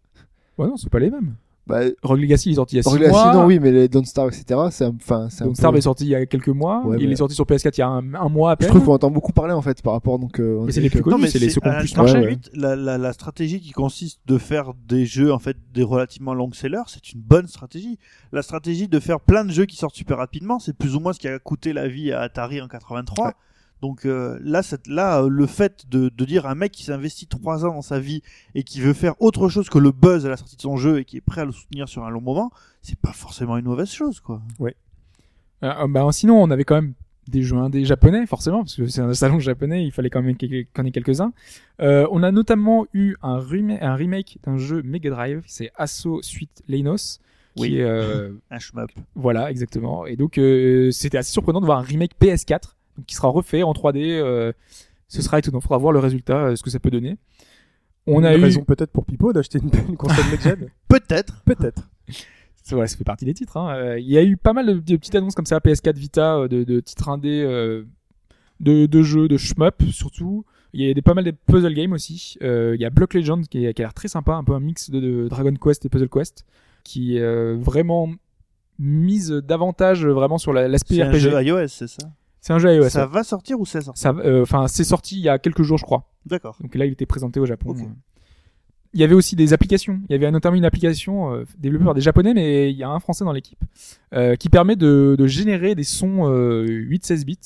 Ouais, 0.59 0.67
non, 0.67 0.77
c'est 0.77 0.91
pas 0.91 0.99
les 0.99 1.11
mêmes. 1.11 1.37
Bah, 1.67 1.81
Rogue 2.03 2.21
Legacy 2.21 2.51
il 2.51 2.53
est 2.53 2.57
sorti 2.57 2.75
il 2.75 2.77
y 2.77 2.81
a 2.81 2.83
6 2.83 2.89
Rogue 2.91 2.99
Legacy, 3.01 3.15
mois. 3.15 3.33
non, 3.33 3.47
oui, 3.47 3.59
mais 3.59 3.73
les 3.73 3.89
Don't 3.89 4.05
Star, 4.05 4.27
etc. 4.29 4.45
C'est 4.71 4.85
un- 4.85 4.95
enfin, 4.97 5.29
c'est 5.31 5.43
un 5.43 5.47
Don't 5.47 5.53
peu- 5.55 5.59
Starve 5.59 5.77
est 5.77 5.81
sorti 5.81 6.05
il 6.05 6.11
y 6.11 6.15
a 6.15 6.27
quelques 6.27 6.49
mois. 6.51 6.85
Ouais, 6.85 6.99
il 7.01 7.07
mais- 7.07 7.15
est 7.15 7.17
sorti 7.17 7.35
sur 7.35 7.47
PS4 7.47 7.79
il 7.79 7.81
y 7.81 7.83
a 7.83 7.89
un, 7.89 8.13
un 8.15 8.29
mois 8.29 8.51
à 8.51 8.55
Je 8.55 8.59
peine. 8.59 8.69
trouve 8.69 8.85
qu'on 8.85 8.93
entend 8.93 9.11
beaucoup 9.11 9.33
parler 9.33 9.55
en 9.55 9.63
fait 9.63 9.81
par 9.81 9.95
rapport 9.95 10.19
donc. 10.19 10.41
euh, 10.41 10.59
on 10.61 10.69
Et 10.69 10.73
c'est 10.73 10.83
les 10.83 10.91
plus 10.91 10.99
que- 10.99 11.05
connus. 11.05 11.17
Non, 11.17 11.23
mais 11.23 11.29
c'est 11.29 11.39
les 11.39 11.47
à 11.57 11.79
plus 11.79 11.95
la 11.97 12.03
marché. 12.03 12.21
limite, 12.21 12.51
la, 12.55 12.77
la, 12.77 12.99
la 12.99 13.13
stratégie 13.15 13.61
qui 13.61 13.73
consiste 13.73 14.21
de 14.27 14.37
faire 14.37 14.73
des 14.87 15.07
jeux 15.07 15.33
en 15.33 15.39
fait 15.39 15.57
des 15.73 15.83
relativement 15.83 16.35
long 16.35 16.53
sellers, 16.53 16.83
c'est 16.89 17.13
une 17.13 17.21
bonne 17.21 17.47
stratégie. 17.47 17.99
La 18.33 18.43
stratégie 18.43 18.87
de 18.89 19.01
faire 19.01 19.21
plein 19.21 19.47
de 19.47 19.51
jeux 19.51 19.65
qui 19.65 19.77
sortent 19.77 19.97
super 19.97 20.19
rapidement, 20.19 20.59
c'est 20.59 20.77
plus 20.77 20.95
ou 20.97 21.01
moins 21.01 21.15
ce 21.15 21.19
qui 21.19 21.29
a 21.29 21.39
coûté 21.39 21.73
la 21.73 21.89
vie 21.89 22.13
à 22.13 22.21
Atari 22.21 22.61
en 22.61 22.69
83. 22.69 23.33
Donc 23.85 24.07
euh, 24.07 24.39
là, 24.43 24.63
cette, 24.63 24.87
là, 24.87 25.21
euh, 25.21 25.29
le 25.29 25.47
fait 25.47 25.85
de, 25.91 26.09
de 26.09 26.25
dire 26.25 26.47
à 26.47 26.53
un 26.53 26.55
mec 26.55 26.73
qui 26.73 26.85
s'investit 26.85 27.27
trois 27.27 27.67
ans 27.67 27.75
dans 27.75 27.83
sa 27.83 28.01
vie 28.01 28.23
et 28.55 28.63
qui 28.63 28.81
veut 28.81 28.95
faire 28.95 29.13
autre 29.21 29.51
chose 29.51 29.69
que 29.69 29.77
le 29.79 29.91
buzz 29.93 30.25
à 30.25 30.31
la 30.31 30.39
sortie 30.39 30.57
de 30.57 30.63
son 30.63 30.79
jeu 30.79 31.01
et 31.01 31.05
qui 31.05 31.19
est 31.19 31.21
prêt 31.21 31.43
à 31.43 31.45
le 31.45 31.53
soutenir 31.53 31.87
sur 31.87 32.03
un 32.03 32.09
long 32.09 32.23
moment, 32.23 32.51
c'est 32.81 32.99
pas 32.99 33.13
forcément 33.13 33.59
une 33.59 33.67
mauvaise 33.67 33.91
chose, 33.91 34.21
quoi. 34.21 34.41
Euh, 35.63 35.87
bah, 35.87 36.09
sinon, 36.13 36.43
on 36.43 36.51
avait 36.51 36.65
quand 36.65 36.77
même 36.77 36.95
des 37.29 37.43
jeux 37.43 37.59
indés 37.59 37.85
japonais, 37.85 38.25
forcément, 38.25 38.61
parce 38.61 38.75
que 38.75 38.87
c'est 38.87 39.03
un 39.03 39.13
salon 39.13 39.39
japonais, 39.39 39.85
il 39.85 39.93
fallait 39.93 40.09
quand 40.09 40.23
même 40.23 40.37
qu'il 40.39 40.51
y 40.55 40.67
en 40.79 40.85
ait 40.87 40.91
quelques-uns. 40.91 41.35
On 41.79 42.23
a 42.23 42.33
notamment 42.33 42.87
eu 42.95 43.17
un, 43.23 43.35
un 43.83 43.95
remake 43.97 44.39
d'un 44.47 44.57
jeu 44.57 44.81
Mega 44.83 45.11
Drive, 45.11 45.43
c'est 45.47 45.71
Asso 45.77 46.23
Suite 46.23 46.63
Leinos. 46.69 47.21
Qui 47.55 47.61
Oui. 47.61 47.77
est, 47.77 47.85
Un 48.51 48.59
shmup. 48.59 48.91
voilà, 49.15 49.51
exactement. 49.51 50.07
Et 50.07 50.17
donc, 50.17 50.41
c'était 50.91 51.19
assez 51.19 51.33
surprenant 51.33 51.61
de 51.61 51.67
voir 51.67 51.81
un 51.81 51.83
remake 51.83 52.13
PS4, 52.19 52.77
donc, 52.97 53.07
qui 53.07 53.15
sera 53.15 53.29
refait 53.29 53.63
en 53.63 53.73
3D. 53.73 53.99
euh, 54.21 54.53
ce 55.09 55.23
sera 55.23 55.39
étonnant, 55.39 55.61
faudra 55.61 55.79
voir 55.79 55.93
le 55.93 55.99
résultat, 56.01 56.37
euh, 56.47 56.57
ce 56.57 56.63
que 56.63 56.71
ça 56.71 56.81
peut 56.81 56.91
donner. 56.91 57.17
On 58.07 58.23
a 58.25 58.35
une 58.35 58.41
eu... 58.41 58.45
raison 58.45 58.65
peut-être 58.65 58.91
pour 58.91 59.05
Pipo 59.07 59.33
d'acheter 59.33 59.59
une, 59.59 59.71
une 59.89 59.97
console 59.97 60.25
next-gen. 60.31 60.69
Peut-être. 60.89 61.43
peut-être. 61.45 61.89
Ça, 62.63 62.71
voilà, 62.77 62.87
ça 62.87 62.97
fait 62.97 63.05
partie 63.05 63.25
des 63.25 63.35
titres. 63.35 63.57
hein. 63.57 63.75
Euh, 63.77 63.99
Il 63.99 64.07
y 64.11 64.19
a 64.19 64.23
eu 64.23 64.37
pas 64.37 64.53
mal 64.53 64.67
de, 64.67 64.73
de 64.75 64.97
petites 64.97 65.15
annonces 65.15 65.35
comme 65.35 65.47
ça, 65.47 65.59
PS4 65.59 65.95
Vita, 65.97 66.49
de, 66.49 66.65
de 66.65 66.81
titres 66.81 67.09
indés, 67.09 67.43
euh, 67.43 67.85
de, 68.61 68.87
de 68.87 69.03
jeux, 69.03 69.29
de 69.29 69.37
shmup 69.37 69.83
surtout. 69.91 70.45
Il 70.73 70.85
y 70.85 70.91
a 70.91 70.95
des, 70.95 71.03
pas 71.03 71.15
mal 71.15 71.25
de 71.25 71.31
puzzle 71.31 71.73
games 71.75 71.93
aussi. 71.93 72.37
Euh, 72.43 72.73
il 72.75 72.81
y 72.81 72.85
a 72.85 72.91
Block 72.91 73.15
Legend 73.15 73.47
qui, 73.47 73.65
est- 73.65 73.75
qui 73.75 73.83
a 73.83 73.85
l'air 73.85 73.95
très 73.95 74.09
sympa, 74.09 74.33
un 74.35 74.43
peu 74.45 74.53
un 74.55 74.61
mix 74.61 74.91
de, 74.91 74.99
de 75.01 75.29
Dragon 75.29 75.55
Quest 75.55 75.85
et 75.87 75.89
Puzzle 75.89 76.09
Quest, 76.09 76.45
qui 76.83 77.17
est 77.17 77.21
euh, 77.23 77.57
vraiment 77.59 78.11
mise 78.79 79.31
davantage 79.31 80.05
vraiment 80.07 80.39
sur 80.39 80.53
la- 80.53 80.67
l'aspect 80.69 80.97
C'est 80.97 81.03
un 81.03 81.11
RPG. 81.11 81.19
jeu 81.19 81.43
iOS, 81.43 81.69
c'est 81.69 81.87
ça? 81.89 82.09
C'est 82.47 82.53
un 82.53 82.59
jeu 82.59 82.75
iOS. 82.75 82.91
Ça 82.91 83.07
ouais. 83.07 83.13
va 83.13 83.25
sortir 83.25 83.59
ou 83.59 83.65
c'est 83.65 83.81
sorti 83.81 84.01
Ça, 84.03 84.11
euh, 84.19 84.43
enfin, 84.43 84.69
c'est 84.69 84.85
sorti 84.85 85.17
il 85.17 85.23
y 85.23 85.31
a 85.31 85.39
quelques 85.39 85.63
jours, 85.63 85.79
je 85.79 85.85
crois. 85.85 86.11
D'accord. 86.27 86.59
Donc 86.61 86.75
là, 86.75 86.85
il 86.85 86.93
était 86.93 87.07
présenté 87.07 87.41
au 87.41 87.47
Japon. 87.47 87.71
Ok. 87.71 87.79
Il 88.93 89.01
y 89.01 89.03
avait 89.05 89.15
aussi 89.15 89.35
des 89.35 89.55
applications. 89.55 90.01
Il 90.11 90.13
y 90.13 90.15
avait 90.15 90.31
notamment 90.31 90.55
une 90.57 90.67
application 90.67 91.33
euh, 91.33 91.45
développée 91.59 91.87
par 91.87 91.95
des 91.95 92.03
Japonais, 92.03 92.35
mais 92.35 92.71
il 92.71 92.77
y 92.77 92.83
a 92.83 92.91
un 92.91 93.01
Français 93.01 93.25
dans 93.25 93.33
l'équipe, 93.33 93.59
euh, 94.13 94.37
qui 94.37 94.51
permet 94.51 94.77
de, 94.77 95.17
de 95.19 95.27
générer 95.27 95.75
des 95.75 95.85
sons 95.85 96.29
euh, 96.31 96.67
8-16 96.67 97.25
bits. 97.25 97.39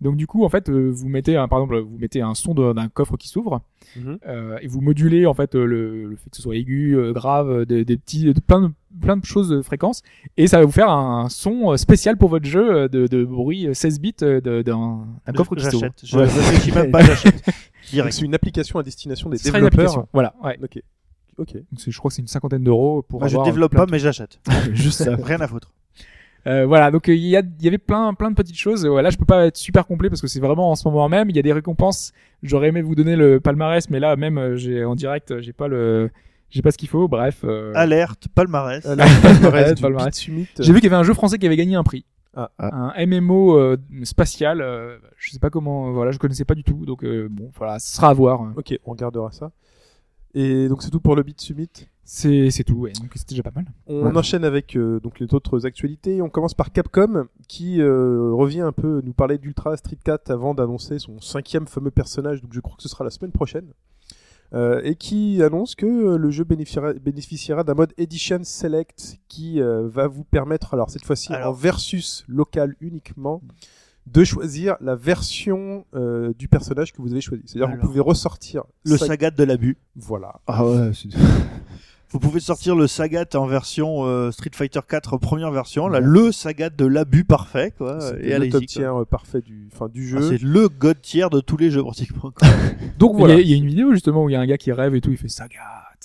Donc 0.00 0.16
du 0.16 0.26
coup, 0.26 0.44
en 0.44 0.48
fait, 0.48 0.68
euh, 0.68 0.90
vous 0.90 1.08
mettez, 1.08 1.36
un, 1.36 1.46
par 1.46 1.60
exemple, 1.60 1.78
vous 1.78 1.96
mettez 1.96 2.20
un 2.20 2.34
son 2.34 2.54
d'un 2.54 2.88
coffre 2.88 3.16
qui 3.16 3.28
s'ouvre, 3.28 3.62
Mhm. 3.96 4.18
euh, 4.26 4.58
et 4.60 4.66
vous 4.66 4.80
modulez 4.80 5.24
en 5.26 5.34
fait 5.34 5.54
euh, 5.54 5.64
le, 5.64 6.06
le 6.08 6.16
fait 6.16 6.28
que 6.28 6.36
ce 6.36 6.42
soit 6.42 6.56
aigu, 6.56 6.96
euh, 6.98 7.12
grave, 7.12 7.48
euh, 7.48 7.64
des, 7.64 7.84
des 7.84 7.96
petits, 7.96 8.24
de- 8.34 8.40
plein 8.40 8.60
de 8.60 8.70
plein 9.00 9.16
de 9.16 9.24
choses 9.24 9.48
de 9.48 9.62
fréquences, 9.62 10.02
et 10.36 10.46
ça 10.46 10.58
va 10.58 10.64
vous 10.64 10.72
faire 10.72 10.90
un, 10.90 11.28
son 11.28 11.72
euh, 11.72 11.76
spécial 11.76 12.16
pour 12.16 12.28
votre 12.28 12.46
jeu 12.46 12.74
euh, 12.74 12.88
de, 12.88 13.06
de 13.06 13.24
bruit 13.24 13.66
euh, 13.66 13.74
16 13.74 14.00
bits 14.00 14.14
euh, 14.22 14.40
de- 14.40 14.62
d'un 14.62 15.04
coffre 15.34 15.54
qui 15.56 15.64
s'ouvre. 15.64 15.80
J'achète. 15.82 16.00
Je 16.04 16.16
Ouais. 16.18 16.24
réfléchis 16.24 16.72
même 16.72 16.90
pas, 16.90 17.02
j'achète. 17.02 17.42
C'est 17.82 18.22
une 18.22 18.34
application 18.34 18.78
à 18.78 18.82
destination 18.82 19.28
des 19.30 19.36
Ce 19.38 19.48
une 19.48 19.52
développeurs. 19.54 19.80
application. 19.84 20.08
Voilà, 20.12 20.34
ouais. 20.42 20.58
Ok. 20.62 20.80
Ok. 21.38 21.56
Je 21.86 21.98
crois 21.98 22.08
que 22.10 22.14
c'est 22.14 22.22
une 22.22 22.28
cinquantaine 22.28 22.62
d'euros 22.64 23.02
pour 23.02 23.20
je 23.22 23.26
avoir 23.26 23.44
développe 23.44 23.72
plein 23.72 23.84
pas, 23.86 23.90
mais 23.90 23.98
j'achète. 23.98 24.38
Juste 24.72 25.02
ça. 25.02 25.16
Rien 25.22 25.40
à 25.40 25.48
foutre. 25.48 25.72
Euh, 26.46 26.66
voilà, 26.66 26.90
donc 26.90 27.08
euh, 27.08 27.14
il 27.14 27.24
y, 27.26 27.36
a- 27.36 27.42
y 27.60 27.66
avait 27.68 27.78
plein, 27.78 28.12
plein 28.14 28.30
de 28.30 28.36
petites 28.36 28.58
choses. 28.58 28.84
Euh, 28.86 29.00
là, 29.00 29.10
je 29.10 29.16
peux 29.16 29.24
pas 29.24 29.46
être 29.46 29.56
super 29.56 29.86
complet 29.86 30.08
parce 30.10 30.20
que 30.20 30.26
c'est 30.28 30.40
vraiment 30.40 30.70
en 30.70 30.74
ce 30.76 30.86
moment 30.86 31.08
même. 31.08 31.30
Il 31.30 31.36
y 31.36 31.38
a 31.38 31.42
des 31.42 31.52
récompenses. 31.52 32.12
J'aurais 32.42 32.68
aimé 32.68 32.82
vous 32.82 32.94
donner 32.94 33.16
le 33.16 33.40
palmarès, 33.40 33.88
mais 33.90 33.98
là, 33.98 34.14
même 34.16 34.54
j'ai 34.56 34.84
en 34.84 34.94
direct, 34.94 35.40
j'ai 35.40 35.52
pas 35.54 35.66
le, 35.68 36.10
j'ai 36.54 36.62
pas 36.62 36.70
ce 36.70 36.78
qu'il 36.78 36.88
faut. 36.88 37.08
Bref, 37.08 37.40
euh, 37.44 37.72
Alerte, 37.74 38.28
palmarès. 38.34 38.84
Euh, 38.86 38.94
le 38.96 39.80
palmarès 39.80 40.20
j'ai 40.58 40.72
vu 40.72 40.80
qu'il 40.80 40.84
y 40.84 40.86
avait 40.86 40.96
un 40.96 41.02
jeu 41.02 41.14
français 41.14 41.38
qui 41.38 41.46
avait 41.46 41.56
gagné 41.56 41.74
un 41.74 41.82
prix. 41.82 42.04
Ah. 42.36 42.50
Un 42.58 43.06
MMO 43.06 43.56
euh, 43.58 43.76
spatial. 44.02 44.60
euh, 44.60 44.96
je 45.18 45.30
sais 45.30 45.38
pas 45.38 45.50
comment. 45.50 45.92
Voilà, 45.92 46.10
je 46.10 46.18
connaissais 46.18 46.44
pas 46.44 46.54
du 46.54 46.64
tout. 46.64 46.84
Donc 46.86 47.04
euh, 47.04 47.28
bon, 47.30 47.50
voilà, 47.56 47.78
ce 47.78 47.94
sera 47.96 48.08
à 48.08 48.14
voir. 48.14 48.52
Ok, 48.56 48.76
on 48.84 48.92
regardera 48.92 49.30
ça. 49.32 49.50
Et 50.34 50.68
donc 50.68 50.82
c'est 50.82 50.90
tout 50.90 50.98
pour 51.00 51.14
le 51.14 51.22
Beat 51.22 51.40
Summit. 51.40 51.70
C'est, 52.06 52.50
c'est 52.50 52.64
tout. 52.64 52.74
Ouais, 52.74 52.92
donc 52.92 53.10
c'était 53.14 53.30
déjà 53.34 53.42
pas 53.44 53.52
mal. 53.54 53.64
On 53.86 54.04
Ouais. 54.06 54.16
enchaîne 54.16 54.44
avec 54.44 54.76
euh, 54.76 54.98
donc 55.00 55.20
les 55.20 55.32
autres 55.32 55.64
actualités. 55.64 56.20
On 56.22 56.28
commence 56.28 56.54
par 56.54 56.70
Capcom 56.72 57.26
qui 57.48 57.80
euh, 57.80 58.30
revient 58.32 58.60
un 58.62 58.72
peu 58.72 59.00
nous 59.04 59.12
parler 59.12 59.38
d'Ultra 59.38 59.76
Street 59.76 59.96
4 60.04 60.30
avant 60.30 60.54
d'annoncer 60.54 60.98
son 60.98 61.20
cinquième 61.20 61.66
fameux 61.66 61.90
personnage. 61.92 62.42
Donc 62.42 62.52
je 62.52 62.60
crois 62.60 62.76
que 62.76 62.82
ce 62.82 62.88
sera 62.88 63.04
la 63.04 63.10
semaine 63.10 63.30
prochaine. 63.32 63.66
Euh, 64.54 64.80
et 64.84 64.94
qui 64.94 65.42
annonce 65.42 65.74
que 65.74 65.84
euh, 65.84 66.16
le 66.16 66.30
jeu 66.30 66.44
bénéficiera, 66.44 66.92
bénéficiera 66.92 67.64
d'un 67.64 67.74
mode 67.74 67.92
Edition 67.98 68.38
Select 68.44 69.18
qui 69.26 69.60
euh, 69.60 69.88
va 69.88 70.06
vous 70.06 70.22
permettre, 70.22 70.74
alors 70.74 70.90
cette 70.90 71.04
fois-ci 71.04 71.32
en 71.34 71.52
versus 71.52 72.24
local 72.28 72.76
uniquement, 72.80 73.42
de 74.06 74.22
choisir 74.22 74.76
la 74.80 74.94
version 74.94 75.86
euh, 75.96 76.32
du 76.38 76.46
personnage 76.46 76.92
que 76.92 77.02
vous 77.02 77.10
avez 77.10 77.20
choisi. 77.20 77.42
C'est-à-dire 77.46 77.74
que 77.74 77.80
vous 77.80 77.88
pouvez 77.88 78.00
ressortir 78.00 78.62
Le 78.84 78.96
sa- 78.96 79.06
Sagat 79.06 79.30
de 79.32 79.42
l'abus. 79.42 79.76
Voilà. 79.96 80.40
Ah 80.46 80.64
ouais, 80.64 80.92
c'est- 80.94 81.08
Vous 82.14 82.20
pouvez 82.20 82.38
sortir 82.38 82.76
le 82.76 82.86
Sagat 82.86 83.26
en 83.34 83.46
version 83.46 84.04
euh, 84.06 84.30
Street 84.30 84.50
Fighter 84.54 84.78
4 84.88 85.16
première 85.18 85.50
version, 85.50 85.88
là 85.88 85.98
le 85.98 86.30
Sagat 86.30 86.70
de 86.70 86.86
l'abus 86.86 87.24
parfait 87.24 87.72
quoi. 87.76 87.98
Et 88.20 88.38
le 88.38 88.48
top 88.48 88.60
quoi. 88.60 88.66
tier 88.66 88.84
euh, 88.84 89.04
parfait 89.04 89.40
du, 89.40 89.68
enfin, 89.72 89.88
du 89.88 90.14
Ah, 90.16 90.20
jeu. 90.20 90.28
c'est 90.30 90.40
le 90.42 90.68
god 90.68 91.02
tier 91.02 91.26
de 91.30 91.40
tous 91.40 91.56
les 91.56 91.72
jeux 91.72 91.82
pratiquement. 91.82 92.30
quoi. 92.30 92.46
donc 93.00 93.10
Il 93.14 93.16
y, 93.16 93.18
voilà. 93.18 93.34
a, 93.34 93.40
il 93.40 93.48
y 93.50 93.52
a 93.54 93.56
une 93.56 93.66
vidéo 93.66 93.92
justement 93.92 94.22
où 94.22 94.28
il 94.30 94.32
y 94.32 94.36
a 94.36 94.40
un 94.40 94.46
gars 94.46 94.56
qui 94.58 94.70
rêve 94.70 94.94
et 94.94 95.00
tout, 95.00 95.10
il 95.10 95.16
fait 95.18 95.28
Sagat. 95.28 95.58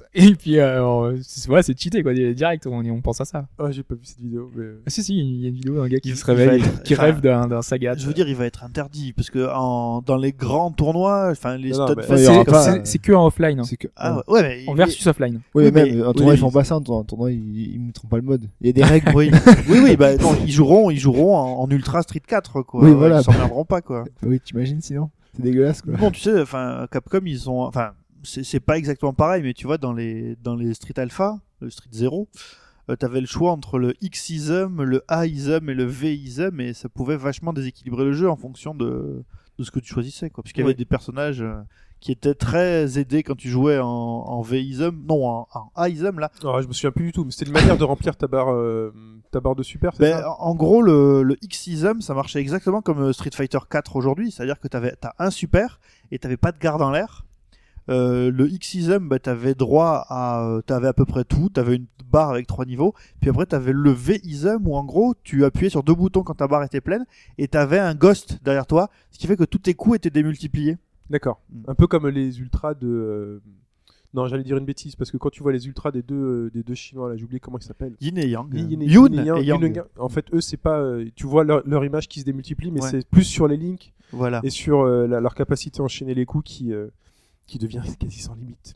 Et 0.14 0.34
puis 0.36 0.60
euh, 0.60 1.16
c'est, 1.22 1.47
voilà, 1.47 1.64
c'est 1.64 1.80
cheaté 1.80 2.04
quoi. 2.04 2.14
Direct, 2.14 2.66
on, 2.68 2.80
on 2.86 3.02
pense 3.02 3.22
à 3.22 3.26
ça. 3.26 3.47
Ah, 3.58 3.72
j'ai 3.72 3.84
pas 3.84 3.95
vu 3.95 4.02
cette 4.04 4.20
vidéo. 4.20 4.50
Mais... 4.56 4.66
Ah, 4.86 4.89
si 4.89 5.04
si, 5.04 5.18
il 5.18 5.41
y 5.41 5.45
a 5.45 5.50
une 5.50 5.56
vidéo 5.56 5.76
d'un 5.76 5.88
gars 5.88 6.00
qui 6.00 6.10
Il- 6.10 6.16
se 6.16 6.24
il 6.24 6.28
va 6.28 6.34
réveille, 6.34 6.62
être- 6.66 6.84
qui 6.84 6.93
enfin, 6.93 7.04
rêve 7.04 7.22
d'un, 7.22 7.47
d'un 7.47 7.62
Sagat. 7.62 7.95
Je 7.97 8.06
veux 8.08 8.14
dire, 8.14 8.28
il 8.28 8.36
va 8.36 8.45
être 8.45 8.64
interdit 8.64 9.14
parce 9.14 9.30
que 9.30 9.47
en, 9.54 10.02
dans 10.02 10.18
les 10.18 10.32
grands 10.32 10.72
tournois, 10.72 11.30
enfin 11.32 11.58
les 11.58 11.72
Non, 11.72 11.80
non, 11.80 11.86
stud 11.88 11.97
mais- 11.97 12.04
fest- 12.04 12.20
il 12.22 12.26
y 12.26 12.28
aura 12.30 12.43
c'est, 12.45 12.52
pas- 12.52 12.64
c'est- 12.74 12.86
c'est 12.86 13.00
que 13.00 13.14
en 13.14 13.26
offline. 13.26 13.60
hein. 13.60 13.64
c'est 13.64 13.78
que. 13.78 13.88
Ah 13.95 14.18
ouais, 14.18 14.24
ouais, 14.28 14.41
mais 14.66 14.70
En 14.70 14.74
versus 14.76 15.06
offline. 15.08 15.41
Oui, 15.56 15.66
Oui, 15.66 15.72
mais 15.74 15.84
mais- 15.86 15.91
même, 15.91 16.02
un 16.08 16.14
tournoi, 16.14 16.34
oui. 16.34 16.38
ils 16.38 16.41
font 16.41 16.52
pas 16.52 16.64
ça, 16.64 16.76
un 16.76 16.82
tournoi, 16.82 17.02
un 17.02 17.06
tournoi, 17.06 17.32
ils, 17.32 17.74
ils 17.76 17.80
mettront 17.80 18.08
pas 18.08 18.18
le 18.18 18.24
mode. 18.24 18.45
Il 18.62 18.68
y 18.68 18.70
a 18.70 18.74
des 18.74 18.84
règles. 18.84 19.12
oui, 19.16 19.32
oui, 19.70 19.80
oui, 19.84 19.95
bah 19.97 20.16
non, 20.18 20.36
ils 20.45 20.52
joueront, 20.52 20.89
ils 20.89 21.00
joueront 21.00 21.36
en, 21.36 21.62
en 21.64 21.70
Ultra 21.70 22.02
Street 22.02 22.22
4 22.26 22.62
quoi. 22.62 22.84
Oui, 22.84 22.91
voilà. 22.93 23.20
Ils 23.20 23.24
s'emmerderont 23.24 23.66
pas 23.66 23.82
quoi. 23.82 24.06
oui, 24.24 24.39
t'imagines 24.39 24.82
sinon 24.82 25.10
C'est 25.36 25.41
dégueulasse, 25.43 25.82
quoi. 25.82 25.93
Bon, 25.97 26.12
tu 26.12 26.20
sais, 26.22 26.41
enfin, 26.41 26.88
Capcom, 26.91 27.20
ils 27.26 27.50
ont, 27.50 27.62
enfin, 27.64 27.91
c'est 28.24 28.59
pas 28.59 28.78
exactement 28.78 29.13
pareil, 29.13 29.43
mais 29.43 29.53
tu 29.53 29.65
vois, 29.67 29.78
dans 29.78 29.93
les, 29.93 30.36
dans 30.43 30.55
les 30.55 30.74
Street 30.74 30.97
Alpha, 30.99 31.39
le 31.61 31.70
Street 31.70 31.89
0, 31.91 32.28
euh, 32.89 32.95
t'avais 32.95 33.22
le 33.22 33.28
choix 33.28 33.51
entre 33.51 33.78
le 33.80 33.93
X-ism, 34.01 34.82
le 34.84 35.03
A-ism 35.07 35.70
et 35.70 35.74
le 35.74 35.86
V-ism, 35.86 36.59
et 36.59 36.74
ça 36.74 36.89
pouvait 36.89 37.17
vachement 37.17 37.53
déséquilibrer 37.53 38.05
le 38.05 38.13
jeu 38.13 38.30
en 38.30 38.36
fonction 38.36 38.74
de, 38.74 39.24
de 39.57 39.63
ce 39.63 39.72
que 39.72 39.80
tu 39.80 39.93
choisissais, 39.93 40.30
quoi. 40.30 40.43
Puisqu'il 40.43 40.61
y 40.61 40.63
Oui. 40.63 40.72
avait 40.72 40.78
des 40.78 40.86
personnages 40.86 41.41
euh, 41.41 41.59
qui 41.99 42.11
étaient 42.13 42.34
très 42.34 42.97
aidés 42.97 43.24
quand 43.24 43.36
tu 43.36 43.49
jouais 43.49 43.78
en, 43.78 43.86
en 43.88 44.41
V-ism, 44.41 44.91
non, 45.07 45.28
en, 45.28 45.47
en 45.53 45.72
A-ism, 45.76 46.20
là. 46.20 46.32
Ah, 46.45 46.59
je 46.61 46.67
me 46.67 46.74
souviens 46.74 46.91
plus 46.91 47.05
du 47.05 47.11
tout, 47.11 47.26
mais 47.26 47.32
c'était 47.32 47.45
une 47.45 47.53
manière 47.53 47.78
de 47.78 47.84
remplir 47.84 48.15
ta 48.15 48.28
barre, 48.28 48.53
euh, 48.53 48.91
ta 49.32 49.39
barre 49.41 49.55
de 49.55 49.63
super, 49.63 49.93
c'est 49.93 49.99
Ben, 50.11 50.24
en 50.39 50.55
gros, 50.55 50.82
le, 50.82 51.22
le 51.24 51.36
X-ism, 51.43 52.01
ça 52.01 52.13
marchait 52.13 52.39
exactement 52.39 52.82
comme 52.82 53.01
euh, 53.01 53.13
Street 53.13 53.32
Fighter 53.34 53.59
4 53.70 53.95
aujourd'hui, 53.97 54.32
c'est-à-dire 54.32 54.59
que 54.59 54.67
t'avais, 54.67 54.95
t'as 54.99 55.11
un 55.20 55.30
super 55.30 55.80
et 56.11 56.17
t'avais 56.20 56.38
pas 56.38 56.51
de 56.51 56.57
garde 56.57 56.82
en 56.82 56.89
l'air. 56.91 57.26
Euh, 57.90 58.32
le 58.32 58.48
X-ism, 58.50 59.08
bah, 59.08 59.20
t'avais 59.20 59.56
droit 59.56 60.06
à, 60.10 60.44
euh, 60.46 60.62
t'avais 60.62 60.88
à 60.88 60.94
peu 60.94 61.06
près 61.06 61.24
tout, 61.24 61.50
t'avais 61.50 61.76
une 61.78 61.86
barre 62.12 62.30
avec 62.32 62.48
trois 62.48 62.66
niveaux, 62.66 62.94
puis 63.22 63.30
après 63.30 63.46
t'avais 63.46 63.72
le 63.72 63.92
V-ism 63.92 64.66
où 64.68 64.76
en 64.76 64.84
gros 64.84 65.14
tu 65.24 65.46
appuyais 65.46 65.70
sur 65.70 65.84
deux 65.84 65.94
boutons 65.94 66.24
quand 66.24 66.34
ta 66.36 66.48
barre 66.48 66.64
était 66.64 66.82
pleine 66.82 67.06
et 67.38 67.48
t'avais 67.48 67.78
un 67.80 67.94
ghost 67.94 68.40
derrière 68.44 68.66
toi, 68.66 68.90
ce 69.12 69.20
qui 69.20 69.28
fait 69.28 69.36
que 69.38 69.44
tous 69.44 69.60
tes 69.60 69.74
coups 69.76 69.98
étaient 69.98 70.10
démultipliés. 70.10 70.78
D'accord. 71.10 71.40
Mm. 71.52 71.64
Un 71.68 71.76
peu 71.76 71.88
comme 71.88 72.08
les 72.08 72.40
ultras 72.40 72.74
de. 72.74 72.88
euh, 72.88 73.40
Non, 74.16 74.26
j'allais 74.28 74.44
dire 74.44 74.58
une 74.58 74.66
bêtise 74.66 74.96
parce 74.96 75.12
que 75.12 75.18
quand 75.18 75.30
tu 75.30 75.44
vois 75.44 75.52
les 75.52 75.68
ultras 75.68 75.92
des 75.92 76.02
deux, 76.02 76.50
des 76.52 76.64
deux 76.64 76.74
chinois 76.74 77.10
là, 77.10 77.16
j'ai 77.16 77.24
oublié 77.26 77.40
comment 77.40 77.60
ils 77.60 77.64
s'appellent. 77.64 77.94
Yin 78.02 78.18
et 78.18 78.28
Yang. 78.28 78.54
Yin 78.56 78.82
et- 78.82 78.86
Yun 78.86 79.08
Yin 79.14 79.38
et 79.38 79.44
Yang. 79.46 79.84
En 80.00 80.10
fait, 80.10 80.26
eux, 80.34 80.42
c'est 80.42 80.58
pas. 80.58 80.84
tu 81.16 81.28
vois 81.28 81.44
leur, 81.44 81.62
leur 81.68 81.86
image 81.86 82.08
qui 82.08 82.20
se 82.22 82.26
démultiplie, 82.26 82.72
mais 82.72 82.82
Ouais. 82.82 82.90
c'est 82.90 83.08
plus 83.08 83.24
sur 83.24 83.48
les 83.48 83.58
links 83.58 83.94
Voilà. 84.12 84.40
et 84.44 84.50
sur 84.50 84.82
euh, 84.82 85.06
la- 85.08 85.20
leur 85.20 85.36
capacité 85.36 85.80
à 85.82 85.84
enchaîner 85.84 86.16
les 86.16 86.26
coups 86.26 86.44
qui, 86.44 86.74
euh, 86.74 86.88
qui 87.50 87.58
devient 87.60 87.82
quasi 88.00 88.20
sans 88.20 88.36
limite. 88.36 88.76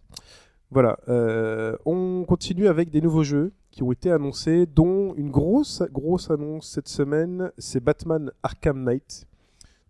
Voilà, 0.71 0.97
euh, 1.07 1.75
on 1.85 2.23
continue 2.27 2.67
avec 2.67 2.89
des 2.89 2.99
nouveaux 3.01 3.23
jeux 3.23 3.51
qui 3.69 3.83
ont 3.83 3.91
été 3.91 4.11
annoncés, 4.11 4.65
dont 4.65 5.13
une 5.15 5.29
grosse, 5.29 5.83
grosse 5.91 6.31
annonce 6.31 6.67
cette 6.67 6.87
semaine, 6.87 7.51
c'est 7.57 7.79
Batman 7.83 8.31
Arkham 8.41 8.83
Knight. 8.83 9.27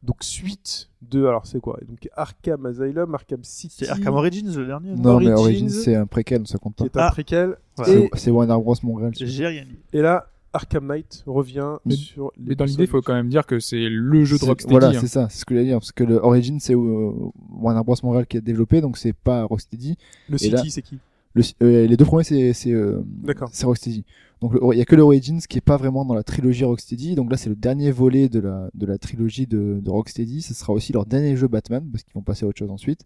Donc 0.01 0.17
suite 0.21 0.89
de, 1.01 1.25
alors 1.25 1.45
c'est 1.45 1.61
quoi? 1.61 1.79
Donc 1.87 2.09
Arkham 2.13 2.65
Asylum, 2.65 3.13
Arkham 3.15 3.41
City, 3.43 3.85
C'est 3.85 3.89
Arkham 3.89 4.13
Origins 4.15 4.53
le 4.57 4.65
dernier 4.65 4.95
Non, 4.95 5.19
mais 5.21 5.31
Origins, 5.31 5.69
c'est 5.69 5.95
un 5.95 6.05
préquel, 6.05 6.45
ça 6.45 6.57
compte 6.57 6.75
pas. 6.75 6.83
un 6.83 7.07
Ah. 7.07 7.11
préquel. 7.11 7.55
Voilà. 7.77 7.93
Et, 7.93 8.09
C'est- 8.13 8.19
C'est 8.19 8.31
Warner 8.31 8.57
Bros. 8.61 8.75
Montréal. 8.83 9.11
J'ai 9.15 9.47
rien 9.47 9.63
dit. 9.63 9.77
et 9.93 10.01
là, 10.01 10.27
Arkham 10.53 10.85
Knight 10.87 11.23
revient 11.25 11.77
Mais- 11.85 11.95
sur 11.95 12.31
les 12.37 12.49
Mais 12.49 12.55
dans 12.55 12.65
l'idée, 12.65 12.83
il 12.83 12.89
faut 12.89 13.01
quand 13.01 13.13
même 13.13 13.29
dire 13.29 13.45
que 13.45 13.59
c'est 13.59 13.89
le 13.89 14.23
jeu 14.23 14.37
de 14.37 14.45
Rocksteady. 14.45 14.71
Voilà, 14.71 14.89
hein. 14.89 14.99
c'est 15.01 15.07
ça, 15.07 15.27
c'est 15.29 15.39
ce 15.39 15.45
que 15.45 15.55
j'allais 15.55 15.67
dire. 15.67 15.79
Parce 15.79 15.91
que 15.91 16.03
le 16.03 16.17
Origins, 16.17 16.59
c'est 16.59 16.75
euh, 16.75 17.11
Warner 17.59 17.81
Bros. 17.83 17.95
Montréal 18.03 18.27
qui 18.27 18.37
a 18.37 18.41
développé, 18.41 18.79
donc 18.81 18.97
c'est 18.97 19.13
pas 19.13 19.43
Rocksteady. 19.43 19.97
Le 20.29 20.35
Et 20.35 20.37
City, 20.37 20.69
c'est 20.71 20.81
qui 20.83 20.99
Le, 21.33 21.43
euh, 21.63 21.87
les 21.87 21.97
deux 21.97 22.05
premiers, 22.05 22.23
c'est 22.23 22.53
c'est 22.53 22.71
euh, 22.71 23.01
D'accord. 23.23 23.49
c'est 23.51 23.65
Rocksteady. 23.65 24.05
Donc 24.41 24.53
il 24.73 24.77
y 24.77 24.81
a 24.81 24.85
que 24.85 24.95
le 24.95 25.01
Origins 25.03 25.39
qui 25.39 25.57
est 25.57 25.61
pas 25.61 25.77
vraiment 25.77 26.03
dans 26.05 26.13
la 26.13 26.23
trilogie 26.23 26.65
Rocksteady. 26.65 27.15
Donc 27.15 27.31
là, 27.31 27.37
c'est 27.37 27.49
le 27.49 27.55
dernier 27.55 27.91
volet 27.91 28.29
de 28.29 28.39
la 28.39 28.69
de 28.73 28.85
la 28.85 28.97
trilogie 28.97 29.47
de, 29.47 29.79
de 29.81 29.89
Rocksteady. 29.89 30.41
Ce 30.41 30.53
sera 30.53 30.73
aussi 30.73 30.91
leur 30.93 31.05
dernier 31.05 31.35
jeu 31.35 31.47
Batman 31.47 31.83
parce 31.91 32.03
qu'ils 32.03 32.13
vont 32.13 32.21
passer 32.21 32.45
à 32.45 32.49
autre 32.49 32.59
chose 32.59 32.69
ensuite. 32.69 33.01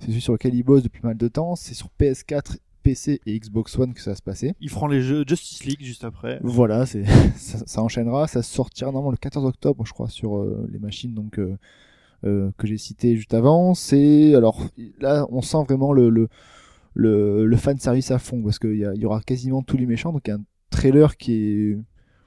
C'est 0.00 0.06
celui 0.08 0.20
sur 0.20 0.32
lequel 0.32 0.54
ils 0.54 0.62
bossent 0.64 0.82
depuis 0.82 1.00
mal 1.02 1.16
de 1.16 1.28
temps. 1.28 1.54
C'est 1.56 1.74
sur 1.74 1.88
PS4, 2.00 2.56
PC 2.90 3.20
et 3.26 3.38
Xbox 3.38 3.78
One 3.78 3.94
que 3.94 4.00
ça 4.00 4.10
va 4.10 4.16
se 4.16 4.22
passer. 4.22 4.54
Ils 4.60 4.68
feront 4.70 4.88
les 4.88 5.00
jeux 5.00 5.24
Justice 5.26 5.64
League 5.64 5.80
juste 5.82 6.04
après. 6.04 6.38
Voilà, 6.42 6.86
c'est 6.86 7.04
ça, 7.36 7.58
ça 7.66 7.82
enchaînera. 7.82 8.26
Ça 8.26 8.42
sortira 8.42 8.90
normalement 8.90 9.10
le 9.12 9.16
14 9.16 9.44
octobre, 9.46 9.84
je 9.86 9.92
crois, 9.92 10.08
sur 10.08 10.36
euh, 10.38 10.68
les 10.72 10.78
machines 10.78 11.14
donc 11.14 11.38
euh, 11.38 11.56
euh, 12.24 12.50
que 12.58 12.66
j'ai 12.66 12.78
cité 12.78 13.16
juste 13.16 13.34
avant. 13.34 13.74
C'est 13.74 14.34
alors 14.34 14.60
là, 15.00 15.26
on 15.30 15.40
sent 15.42 15.62
vraiment 15.66 15.92
le 15.92 16.10
le 16.10 16.28
le, 16.94 17.46
le 17.46 17.56
fan 17.56 17.78
service 17.78 18.10
à 18.10 18.18
fond 18.18 18.42
parce 18.42 18.58
qu'il 18.58 18.74
y, 18.76 19.04
aura 19.06 19.20
quasiment 19.20 19.62
tous 19.62 19.76
les 19.76 19.86
méchants. 19.86 20.12
Donc 20.12 20.22
il 20.26 20.30
y 20.30 20.32
a 20.32 20.36
un 20.36 20.44
trailer 20.70 21.16
qui 21.16 21.32
est 21.34 21.78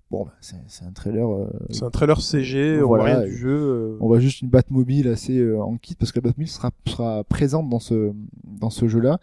bon, 0.09 0.25
bah, 0.25 0.33
c'est 0.41 0.85
un 0.85 0.91
trailer. 0.91 1.27
euh, 1.29 1.49
C'est 1.69 1.83
un 1.83 1.89
trailer 1.89 2.21
CG, 2.21 2.81
on 2.81 2.87
Voilà, 2.87 3.03
voit 3.03 3.19
rien 3.21 3.27
du 3.29 3.35
jeu. 3.37 3.49
euh, 3.51 3.97
on 3.99 4.07
voit 4.07 4.19
juste 4.19 4.41
une 4.41 4.49
Batmobile 4.49 5.07
assez 5.09 5.37
euh, 5.37 5.61
en 5.61 5.77
kit 5.77 5.95
parce 5.95 6.11
que 6.11 6.19
la 6.19 6.29
Batmobile 6.29 6.49
sera 6.51 6.71
sera 6.87 7.23
présente 7.25 7.69
dans 7.69 7.79
ce 7.79 8.13
dans 8.45 8.69
ce 8.69 8.87
jeu-là. 8.87 9.19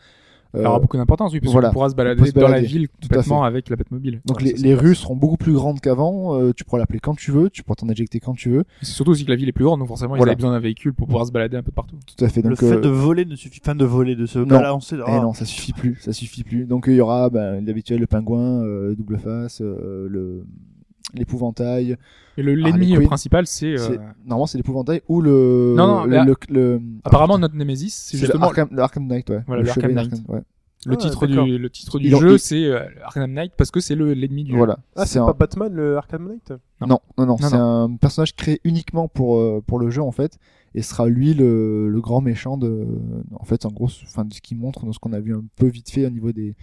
Ça 0.52 0.60
aura 0.68 0.76
Euh, 0.76 0.80
beaucoup 0.80 0.96
d'importance, 0.96 1.32
oui, 1.32 1.40
parce 1.40 1.52
voilà. 1.52 1.68
qu'on 1.68 1.74
pourra 1.74 1.90
se 1.90 1.94
balader 1.94 2.32
dans 2.32 2.48
la 2.48 2.60
ville 2.60 2.88
tout 2.88 2.94
à 3.10 3.14
complètement 3.14 3.44
avec 3.44 3.68
la 3.70 3.76
Batmobile. 3.76 4.20
donc 4.24 4.38
Ouais, 4.38 4.46
les, 4.46 4.52
les 4.54 4.74
rues 4.74 4.94
seront 4.96 5.14
beaucoup 5.16 5.36
plus 5.36 5.52
grandes 5.52 5.80
qu'avant. 5.80 6.34
euh, 6.40 6.52
tu 6.52 6.64
pourras 6.64 6.78
l'appeler 6.78 6.98
quand 6.98 7.14
tu 7.14 7.30
veux, 7.30 7.50
tu 7.50 7.62
pourras 7.62 7.76
t'en 7.76 7.88
éjecter 7.88 8.18
quand 8.20 8.34
tu 8.34 8.50
veux. 8.50 8.64
C'est 8.82 8.92
surtout 8.92 9.12
aussi 9.12 9.24
que 9.24 9.30
la 9.30 9.36
ville 9.36 9.48
est 9.48 9.52
plus 9.52 9.64
grande, 9.64 9.78
donc 9.78 9.88
forcément, 9.88 10.16
Voilà. 10.16 10.24
ils 10.24 10.32
avaient 10.32 10.36
besoin 10.36 10.50
d'un 10.52 10.58
véhicule 10.58 10.92
pour 10.94 11.06
pouvoir 11.06 11.26
se 11.26 11.32
balader 11.32 11.56
un 11.56 11.62
peu 11.62 11.70
partout. 11.72 11.96
Tout 12.16 12.24
à 12.24 12.28
fait. 12.28 12.42
le 12.42 12.48
Donc, 12.50 12.58
fait 12.58 12.72
euh, 12.72 12.80
de 12.80 12.88
voler 12.88 13.24
ne 13.24 13.36
suffit 13.36 13.60
pas 13.60 13.74
de 13.74 13.84
voler, 13.84 14.16
de 14.16 14.26
se 14.26 14.38
Non. 14.40 14.46
balancer. 14.46 14.96
Eh 14.98 15.02
Ah. 15.06 15.20
non, 15.20 15.32
ça 15.34 15.44
suffit 15.44 15.72
plus, 15.72 15.96
ça 16.00 16.12
suffit 16.12 16.42
plus. 16.42 16.64
Donc 16.66 16.84
il 16.88 16.94
y 16.94 17.00
aura 17.00 17.30
ben, 17.30 17.64
l'habituel 17.64 18.00
le 18.00 18.06
pingouin, 18.06 18.64
euh, 18.64 18.94
double 18.96 19.18
face, 19.18 19.60
euh, 19.60 20.08
le 20.08 20.44
l'épouvantail. 21.14 21.96
Et 22.36 22.42
le- 22.42 22.52
Ah, 22.52 22.68
l'ennemi 22.68 22.94
Queens, 22.94 23.04
principal, 23.06 23.46
c'est. 23.46 23.78
euh, 23.78 23.96
Normalement 24.24 24.46
c'est 24.46 24.58
l'épouvantail 24.58 25.02
ou 25.08 25.20
le 25.20 25.74
Non, 25.76 25.86
non, 25.86 26.04
le, 26.04 26.10
là- 26.16 26.24
le, 26.24 26.34
le- 26.48 26.80
Apparemment, 27.04 27.34
ah, 27.34 27.38
notre 27.38 27.56
Némésis, 27.56 27.94
c'est 27.94 28.16
le 28.16 28.20
justement 28.20 28.46
Arkham, 28.46 28.68
le 28.70 28.82
Arkham 28.82 29.06
Knight, 29.06 29.28
ouais. 29.30 29.40
Voilà, 29.46 29.62
le 29.62 29.68
Arkham 29.70 29.90
ouais. 30.28 30.40
le 30.86 30.92
Ah, 30.94 30.96
titre 30.96 31.26
du, 31.26 31.58
le 31.58 31.70
titre 31.70 31.98
du 31.98 32.08
jeu, 32.08 32.38
c'est 32.38 32.64
euh, 32.64 32.80
Arkham 33.04 33.30
Knight 33.32 33.52
parce 33.56 33.70
que 33.70 33.80
c'est 33.80 33.94
le 33.94 34.14
l'ennemi 34.14 34.44
du 34.44 34.52
jeu. 34.52 34.56
Voilà. 34.56 34.78
Ah, 34.96 35.04
c'est 35.06 35.18
un- 35.18 35.26
pas 35.26 35.34
Batman 35.34 35.72
le 35.72 35.96
Arkham 35.98 36.26
Knight 36.28 36.50
Non. 36.80 36.86
Non, 36.86 37.00
non, 37.18 37.26
non, 37.26 37.26
Non, 37.26 37.36
c'est 37.48 37.54
un 37.56 37.96
personnage 38.00 38.34
créé 38.34 38.60
uniquement 38.64 39.06
pour 39.08 39.36
euh, 39.38 39.62
pour 39.66 39.78
le 39.78 39.90
jeu 39.90 40.00
en 40.02 40.12
fait, 40.12 40.38
et 40.74 40.80
sera 40.82 41.06
lui 41.08 41.34
le, 41.34 41.88
le 41.90 42.00
grand 42.00 42.20
méchant 42.22 42.56
de, 42.56 42.86
en 43.34 43.44
fait, 43.44 43.66
en 43.66 43.70
gros, 43.70 43.88
enfin 44.04 44.26
ce 44.32 44.40
qu'il 44.40 44.56
montre, 44.56 44.86
dans 44.86 44.92
ce 44.92 44.98
qu'on 45.00 45.12
a 45.12 45.20
vu 45.20 45.34
un 45.34 45.42
peu 45.56 45.66
vite 45.66 45.90
fait 45.90 46.06
au 46.06 46.10
niveau 46.10 46.32
des, 46.32 46.54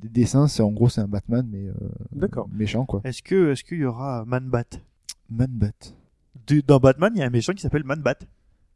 des 0.00 0.08
dessins, 0.08 0.48
c'est 0.48 0.62
en 0.62 0.70
gros 0.72 0.88
c'est 0.88 1.00
un 1.00 1.08
Batman 1.08 1.46
mais 1.50 1.66
euh, 1.68 1.72
D'accord. 2.12 2.48
méchant 2.52 2.84
quoi. 2.84 3.00
Est-ce 3.04 3.22
que 3.22 3.52
est-ce 3.52 3.64
qu'il 3.64 3.78
y 3.78 3.84
aura 3.84 4.24
Man-Bat? 4.26 4.64
Man-Bat, 5.30 5.94
Du- 6.46 6.62
Dans 6.62 6.78
Batman, 6.78 7.12
il 7.14 7.20
y 7.20 7.22
a 7.22 7.26
un 7.26 7.30
méchant 7.30 7.52
qui 7.52 7.62
s'appelle 7.62 7.84
Man-Bat. 7.84 8.16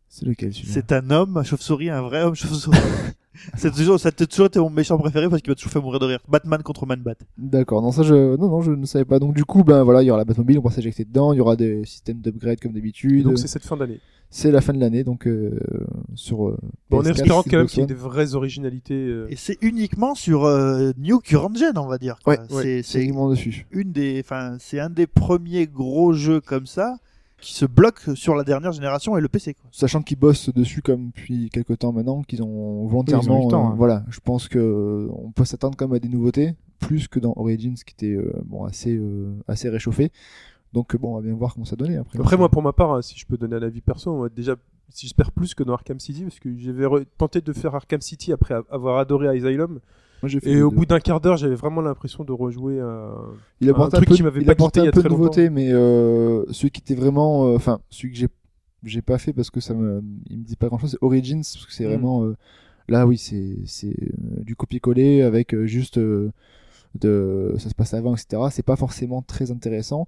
c'est 0.09 0.25
lequel 0.27 0.53
celui-là? 0.55 0.73
C'est 0.75 0.93
un 0.93 1.11
homme 1.11 1.37
à 1.37 1.43
chauve-souris, 1.43 1.91
un 1.91 2.01
vrai 2.03 2.23
homme 2.23 2.35
chauve-souris. 2.35 2.79
c'est 3.57 3.73
toujours, 3.73 4.01
ça 4.01 4.09
a 4.09 4.13
toujours 4.13 4.47
été 4.47 4.59
mon 4.59 4.71
méchant 4.71 4.97
préféré 4.99 5.29
parce 5.29 5.43
qu'il 5.43 5.51
m'a 5.51 5.55
toujours 5.55 5.73
fait 5.73 5.81
mourir 5.81 6.01
de 6.01 6.07
rire. 6.07 6.21
Batman 6.29 6.63
contre 6.63 6.87
Man-Bat. 6.87 7.17
D'accord, 7.37 7.83
non 7.83 7.93
ça 7.93 8.03
je 8.03 8.37
non 8.37 8.49
non 8.49 8.63
je 8.63 8.71
ne 8.73 8.87
savais 8.87 9.05
pas. 9.05 9.19
Donc 9.19 9.35
du 9.35 9.45
coup 9.45 9.65
ben 9.65 9.83
voilà, 9.83 10.03
il 10.03 10.07
y 10.07 10.11
aura 10.11 10.19
la 10.19 10.25
Batmobile, 10.25 10.59
on 10.59 10.63
pourra 10.63 10.75
s'éjecter 10.75 11.05
dedans, 11.05 11.33
il 11.33 11.37
y 11.37 11.41
aura 11.41 11.57
des 11.57 11.85
systèmes 11.85 12.21
d'upgrade 12.21 12.59
comme 12.61 12.73
d'habitude. 12.73 13.25
donc 13.25 13.39
c'est 13.39 13.49
cette 13.49 13.65
fin 13.67 13.77
d'année. 13.77 14.01
C'est 14.31 14.51
la 14.51 14.61
fin 14.61 14.75
de 14.75 14.79
l'année 14.81 15.05
donc 15.05 15.27
euh, 15.27 15.59
sur 16.15 16.49
euh, 16.49 16.59
Bon, 16.91 16.99
en 16.99 17.03
PS4, 17.03 17.11
espérant 17.11 17.43
quand 17.43 17.57
même 17.57 17.67
qu'il 17.67 17.81
y 17.81 17.83
ait 17.83 17.87
des 17.87 17.95
vraies 17.95 18.35
originalités. 18.35 18.95
euh, 18.95 19.27
Et 19.31 19.37
c'est 19.37 19.57
uniquement 19.63 20.15
sur 20.15 20.45
euh, 20.45 20.93
New 20.99 21.19
Current 21.21 21.55
Gen, 21.55 21.79
on 21.79 21.87
va 21.87 21.97
dire. 21.99 22.19
quoi. 22.23 22.37
Ouais, 22.51 22.83
c'est, 22.83 23.03
uniquement 23.03 23.31
dessus. 23.31 23.67
une 23.71 23.91
des, 23.93 24.21
enfin, 24.23 24.57
c'est 24.61 24.81
un 24.81 24.91
des 24.91 25.07
premiers 25.07 25.67
gros 25.67 26.13
jeux 26.13 26.41
comme 26.41 26.67
ça 26.67 26.97
qui 27.41 27.55
se 27.55 27.65
bloque 27.65 28.01
sur 28.17 28.35
la 28.35 28.43
dernière 28.45 28.73
génération 28.73 29.17
et 29.17 29.21
le 29.21 29.29
PC. 29.29 29.55
Quoi. 29.55 29.71
Sachant 29.73 30.03
qu'ils 30.03 30.19
bossent 30.19 30.53
dessus 30.53 30.83
comme 30.83 31.07
depuis 31.07 31.49
quelques 31.51 31.79
temps 31.79 31.93
maintenant, 31.93 32.23
qu'ils 32.23 32.43
ont 32.43 32.85
volontairement. 32.87 33.37
Oui, 33.37 33.43
ils 33.43 33.47
ont 33.47 33.49
temps, 33.49 33.69
hein. 33.71 33.75
Voilà, 33.79 34.05
je 34.11 34.19
pense 34.21 34.49
que 34.49 35.09
on 35.13 35.31
peut 35.31 35.45
s'attendre 35.45 35.77
quand 35.77 35.87
même 35.87 35.95
à 35.97 36.01
des 36.01 36.09
nouveautés, 36.09 36.55
plus 36.81 37.07
que 37.09 37.21
dans 37.21 37.33
Origins 37.37 37.75
qui 37.75 37.95
était 37.95 38.15
euh, 38.17 38.33
bon 38.45 38.65
assez 38.65 38.97
euh, 38.97 39.33
assez 39.47 39.69
réchauffé. 39.69 40.11
Donc 40.73 40.97
bon, 40.97 41.13
on 41.13 41.17
va 41.17 41.23
bien 41.23 41.35
voir 41.35 41.55
comment 41.55 41.65
ça 41.67 41.77
donnait 41.77 41.97
après. 41.97 42.19
Après, 42.19 42.37
moi, 42.37 42.49
pour 42.49 42.63
ma 42.63 42.73
part, 42.73 42.93
hein, 42.93 43.03
si 43.03 43.19
je 43.19 43.27
peux 43.27 43.37
donner 43.37 43.57
un 43.57 43.63
avis 43.63 43.81
perso, 43.81 44.11
on 44.13 44.21
va 44.21 44.29
déjà, 44.29 44.57
si 44.91 45.07
j'espère 45.07 45.33
plus 45.33 45.55
que 45.55 45.63
dans 45.63 45.73
Arkham 45.75 45.99
City, 45.99 46.23
parce 46.25 46.39
que 46.41 46.51
j'avais 46.59 46.87
tenté 47.17 47.41
de 47.41 47.53
faire 47.53 47.75
Arkham 47.75 48.01
City 48.01 48.33
après 48.33 48.55
avoir 48.71 48.99
adoré 48.99 49.29
Asylum, 49.29 49.81
Moi, 50.23 50.29
j'ai 50.29 50.41
fait 50.41 50.51
et 50.51 50.63
au 50.63 50.71
deux. 50.71 50.77
bout 50.77 50.87
d'un 50.87 51.01
quart 51.01 51.21
d'heure, 51.21 51.37
j'avais 51.37 51.55
vraiment 51.55 51.81
l'impression 51.81 52.25
de 52.25 52.33
rejouer 52.33 52.75
il 53.61 53.71
un 53.71 53.75
un, 53.81 53.89
truc 53.89 54.09
peu, 54.09 54.15
qui 54.15 54.23
m'avait 54.23 54.45
pas 54.45 54.55
quitté 54.55 54.81
il 54.81 54.85
y 54.85 54.89
a 54.89 54.91
de 54.93 55.09
nouveauté, 55.09 55.49
mais 55.51 55.73
euh, 55.73 56.45
celui 56.53 56.71
qui 56.71 56.81
était 56.81 56.95
vraiment, 56.95 57.47
euh, 57.49 57.57
enfin 57.57 57.81
celui 57.91 58.13
que 58.13 58.19
j'ai 58.19 58.29
j'ai 58.85 59.03
pas 59.03 59.19
fait 59.19 59.33
parce 59.33 59.51
que 59.51 59.61
ça 59.61 59.75
me 59.75 60.03
il 60.29 60.39
me 60.39 60.45
dit 60.45 60.55
pas 60.57 60.69
grand 60.69 60.79
chose, 60.79 60.91
c'est 60.93 61.03
Origins 61.05 61.43
parce 61.43 61.67
que 61.67 61.73
c'est 61.73 61.85
Mm. 61.85 61.89
vraiment 61.89 62.25
euh, 62.25 62.37
là 62.89 63.07
oui 63.07 63.19
c'est 63.19 63.57
c'est 63.65 63.97
du 64.45 64.55
copier-coller 64.55 65.23
avec 65.23 65.57
juste 65.65 65.99
de 65.99 67.55
ça 67.59 67.69
se 67.69 67.75
passe 67.75 67.95
avant 67.95 68.15
etc. 68.15 68.43
C'est 68.51 68.63
pas 68.65 68.77
forcément 68.77 69.23
très 69.23 69.51
intéressant. 69.51 70.07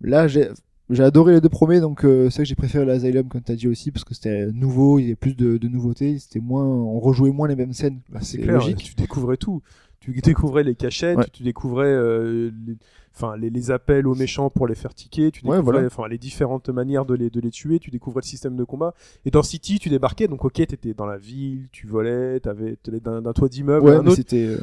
Là 0.00 0.28
j'ai 0.28 0.48
j'ai 0.92 1.04
adoré 1.04 1.34
les 1.34 1.40
deux 1.40 1.48
premiers, 1.48 1.78
donc 1.80 2.04
euh, 2.04 2.30
c'est 2.30 2.38
vrai 2.38 2.42
que 2.42 2.48
j'ai 2.48 2.54
préféré 2.56 2.84
l'Asylum, 2.84 3.28
comme 3.28 3.42
tu 3.42 3.52
as 3.52 3.54
dit 3.54 3.68
aussi, 3.68 3.92
parce 3.92 4.02
que 4.04 4.12
c'était 4.12 4.46
nouveau, 4.50 4.98
il 4.98 5.02
y 5.02 5.06
avait 5.06 5.14
plus 5.14 5.36
de, 5.36 5.56
de 5.56 5.68
nouveautés, 5.68 6.18
c'était 6.18 6.40
moins, 6.40 6.64
on 6.64 6.98
rejouait 6.98 7.30
moins 7.30 7.46
les 7.46 7.54
mêmes 7.54 7.72
scènes. 7.72 8.00
Bah, 8.08 8.18
c'est 8.22 8.38
clair, 8.38 8.54
logique. 8.56 8.78
tu 8.78 8.94
découvrais 8.96 9.36
tout. 9.36 9.62
Tu 10.00 10.12
découvrais 10.20 10.64
les 10.64 10.74
cachettes, 10.74 11.18
Ouais. 11.18 11.26
tu 11.32 11.42
découvrais 11.44 11.86
euh, 11.86 12.50
les, 12.66 12.76
enfin, 13.14 13.36
les, 13.36 13.50
les 13.50 13.70
appels 13.70 14.06
aux 14.08 14.14
méchants 14.16 14.50
pour 14.50 14.66
les 14.66 14.74
faire 14.74 14.92
tiquer, 14.94 15.30
tu 15.30 15.44
Ouais, 15.46 15.58
découvrais 15.58 15.72
voilà. 15.82 15.86
enfin, 15.86 16.08
les 16.08 16.18
différentes 16.18 16.70
manières 16.70 17.04
de 17.04 17.14
les, 17.14 17.30
de 17.30 17.38
les 17.38 17.50
tuer, 17.50 17.78
tu 17.78 17.90
découvrais 17.92 18.22
le 18.22 18.26
système 18.26 18.56
de 18.56 18.64
combat. 18.64 18.94
Et 19.24 19.30
dans 19.30 19.42
City, 19.44 19.78
tu 19.78 19.90
débarquais, 19.90 20.26
donc 20.26 20.44
ok, 20.44 20.54
t'étais 20.54 20.94
dans 20.94 21.06
la 21.06 21.18
ville, 21.18 21.68
tu 21.70 21.86
volais, 21.86 22.40
t'avais 22.40 22.76
d'un 23.04 23.32
toit 23.32 23.48
d'immeuble 23.48 23.86
à 23.88 23.90
Ouais, 23.92 23.96
un 23.98 24.02
mais 24.02 24.08
autre, 24.08 24.16
c'était. 24.16 24.46
euh, 24.46 24.58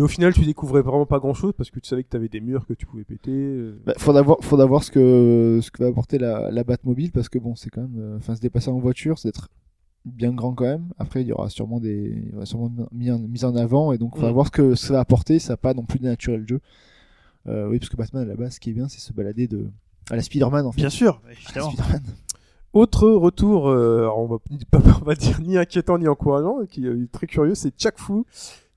mais 0.00 0.04
au 0.04 0.08
final, 0.08 0.32
tu 0.32 0.40
découvrais 0.46 0.80
vraiment 0.80 1.04
pas 1.04 1.18
grand 1.18 1.34
chose 1.34 1.52
parce 1.54 1.70
que 1.70 1.78
tu 1.78 1.86
savais 1.86 2.02
que 2.04 2.08
t'avais 2.08 2.30
des 2.30 2.40
murs 2.40 2.66
que 2.66 2.72
tu 2.72 2.86
pouvais 2.86 3.04
péter. 3.04 3.30
euh. 3.30 3.78
Bah, 3.84 3.92
faudra 3.98 4.22
voir, 4.22 4.38
faudra 4.40 4.64
voir 4.64 4.82
ce 4.82 4.90
que 4.90 5.60
ce 5.62 5.70
que 5.70 5.82
va 5.82 5.90
apporter 5.90 6.16
la, 6.16 6.50
la 6.50 6.64
Batmobile 6.64 7.12
parce 7.12 7.28
que 7.28 7.38
bon, 7.38 7.54
c'est 7.54 7.68
quand 7.68 7.82
même, 7.82 7.98
euh, 7.98 8.16
enfin, 8.16 8.34
se 8.34 8.40
déplacer 8.40 8.70
en 8.70 8.78
voiture, 8.78 9.18
c'est 9.18 9.28
d'être 9.28 9.48
bien 10.06 10.32
grand 10.32 10.54
quand 10.54 10.64
même. 10.64 10.88
Après, 10.98 11.20
il 11.20 11.28
y 11.28 11.32
aura 11.32 11.50
sûrement 11.50 11.80
des, 11.80 12.14
il 12.26 12.32
y 12.32 12.36
aura 12.36 12.46
sûrement 12.46 12.72
mis 12.92 13.10
en, 13.10 13.18
mis 13.18 13.44
en 13.44 13.54
avant 13.56 13.92
et 13.92 13.98
donc 13.98 14.14
faudra 14.14 14.30
Mm. 14.30 14.34
voir 14.34 14.46
ce 14.46 14.50
que 14.52 14.74
ça 14.74 14.94
va 14.94 15.00
apporter. 15.00 15.38
Ça 15.38 15.52
n'a 15.52 15.56
pas 15.58 15.74
non 15.74 15.84
plus 15.84 15.98
dénaturé 15.98 16.38
le 16.38 16.46
jeu. 16.46 16.60
Euh, 17.46 17.68
oui, 17.68 17.78
parce 17.78 17.90
que 17.90 17.96
Batman 17.98 18.22
à 18.22 18.26
la 18.26 18.36
base, 18.36 18.54
ce 18.54 18.60
qui 18.60 18.70
est 18.70 18.72
bien, 18.72 18.88
c'est 18.88 19.00
se 19.00 19.12
balader 19.12 19.48
de 19.48 19.66
à 20.10 20.16
la 20.16 20.22
Spider-Man 20.22 20.64
en 20.64 20.72
fait. 20.72 20.80
Bien 20.80 20.88
sûr, 20.90 21.20
évidemment. 21.30 21.70
Spider-Man. 21.72 22.02
Autre 22.72 23.10
retour, 23.10 23.68
euh, 23.68 24.08
on 24.16 24.26
va 24.26 24.38
pas, 24.70 24.78
on 25.02 25.04
va 25.04 25.14
dire 25.14 25.40
ni 25.40 25.56
inquiétant 25.58 25.98
ni 25.98 26.06
encourageant, 26.08 26.58
qui 26.68 26.86
est 26.86 27.10
très 27.12 27.26
curieux, 27.26 27.54
c'est 27.54 27.76
Chuck 27.76 27.98
Fu 27.98 28.22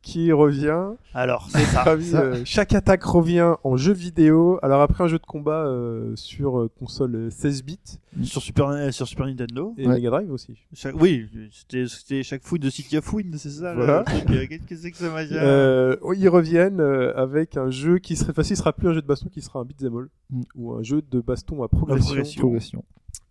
qui 0.04 0.32
revient. 0.32 0.90
Alors, 1.16 1.48
c'est 1.50 1.60
ça. 1.66 1.84
Euh, 2.14 2.42
chaque 2.46 2.74
attaque 2.74 3.04
revient 3.04 3.56
en 3.64 3.78
jeu 3.78 3.94
vidéo. 3.94 4.60
Alors 4.62 4.82
après 4.82 5.04
un 5.04 5.08
jeu 5.08 5.18
de 5.18 5.26
combat 5.26 5.66
euh, 5.66 6.12
sur 6.16 6.60
euh, 6.60 6.70
console 6.80 7.16
euh, 7.16 7.30
16 7.32 7.64
bits 7.64 7.80
sur 8.24 8.42
Super, 8.42 8.68
euh, 8.68 8.92
sur 8.92 9.08
Super 9.08 9.26
Nintendo. 9.26 9.74
et 9.78 9.88
Ouais. 9.88 9.96
Mega 9.96 10.10
Drive 10.12 10.32
aussi. 10.32 10.56
Chaque- 10.74 10.96
oui, 11.02 11.28
c'était, 11.52 12.24
chaque 12.24 12.44
fouille 12.44 12.60
de 12.60 12.70
City 12.70 12.98
of 12.98 13.12
Wind, 13.14 13.34
c'est 13.38 13.50
ça 13.50 13.74
Voilà. 13.74 14.04
Qu'est-ce 14.06 14.68
que 14.68 14.76
c'est 14.76 14.92
que 14.92 14.98
ça, 14.98 15.06
Euh, 15.32 15.96
ils 16.16 16.30
reviennent 16.30 16.82
euh, 16.82 17.14
avec 17.16 17.58
un 17.58 17.72
jeu 17.72 17.98
qui 18.00 18.16
serait 18.16 18.34
facile, 18.34 18.58
sera 18.58 18.74
plus 18.74 18.90
un 18.90 18.94
jeu 18.94 19.02
de 19.02 19.08
baston, 19.08 19.30
qui 19.30 19.42
sera 19.42 19.60
un 19.60 19.66
beat'em 19.66 19.96
all 19.98 20.10
Mm. 20.30 20.42
ou 20.56 20.74
un 20.74 20.84
jeu 20.84 21.02
de 21.10 21.22
baston 21.22 21.64
à 21.64 21.68
progression. 21.68 22.08
progression. 22.08 22.42
Progression. 22.42 22.86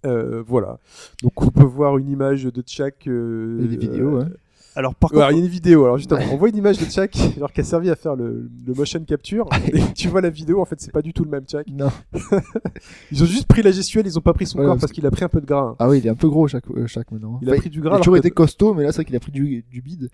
Euh, 0.06 0.42
voilà. 0.46 0.78
Donc 1.22 1.40
on 1.42 1.48
peut 1.50 1.64
voir 1.64 1.98
une 1.98 2.10
image 2.10 2.44
de 2.44 2.62
euh, 3.08 3.64
Et 3.64 3.68
des 3.68 3.76
vidéos, 3.76 4.16
euh, 4.16 4.24
ouais. 4.24 4.30
Alors 4.74 4.94
par 4.94 5.10
Ouais, 5.12 5.18
alors, 5.18 5.28
contre, 5.28 5.38
il 5.38 5.40
y 5.40 5.42
a 5.42 5.46
une 5.46 5.50
vidéo. 5.52 5.84
Alors 5.84 5.98
justement, 5.98 6.20
on 6.32 6.36
voit 6.36 6.48
une 6.48 6.56
image 6.56 6.78
de 6.78 6.84
Chuck, 6.86 7.12
genre 7.38 7.52
qui 7.52 7.60
a 7.60 7.64
servi 7.64 7.90
à 7.90 7.96
faire 7.96 8.16
le, 8.16 8.48
le 8.66 8.74
motion 8.74 9.02
capture. 9.04 9.48
Et 9.72 9.80
tu 9.94 10.08
vois 10.08 10.20
la 10.20 10.30
vidéo, 10.30 10.60
en 10.60 10.64
fait, 10.64 10.80
c'est 10.80 10.92
pas 10.92 11.02
du 11.02 11.12
tout 11.12 11.24
le 11.24 11.30
même 11.30 11.44
Chuck. 11.44 11.66
Non. 11.70 11.90
Ils 13.12 13.22
ont 13.22 13.26
juste 13.26 13.46
pris 13.46 13.62
la 13.62 13.70
gestuelle, 13.72 14.06
ils 14.06 14.18
ont 14.18 14.22
pas 14.22 14.32
pris 14.32 14.46
son 14.46 14.58
Ouais, 14.58 14.64
corps 14.64 14.74
parce 14.74 14.82
parce 14.82 14.92
qu'il 14.92 15.06
a 15.06 15.10
pris 15.10 15.24
un 15.24 15.28
peu 15.28 15.40
de 15.40 15.46
gras. 15.46 15.60
hein. 15.70 15.76
Ah 15.78 15.88
oui, 15.88 15.98
il 15.98 16.06
est 16.06 16.10
un 16.10 16.14
peu 16.14 16.28
gros 16.28 16.48
chaque, 16.48 16.64
euh, 16.70 16.86
maintenant. 17.10 17.38
Il 17.42 17.50
a 17.50 17.54
pris 17.56 17.70
du 17.70 17.78
il 17.78 17.82
gras. 17.82 17.90
a 17.90 17.94
Alors 17.94 18.04
toujours 18.04 18.14
que, 18.14 18.18
été 18.26 18.30
costaud, 18.30 18.74
mais 18.74 18.82
là 18.84 18.92
c'est 18.92 18.96
vrai 18.96 19.04
qu'il 19.04 19.16
a 19.16 19.20
pris 19.20 19.32
du, 19.32 19.64
du 19.70 19.82
bide. 19.82 20.08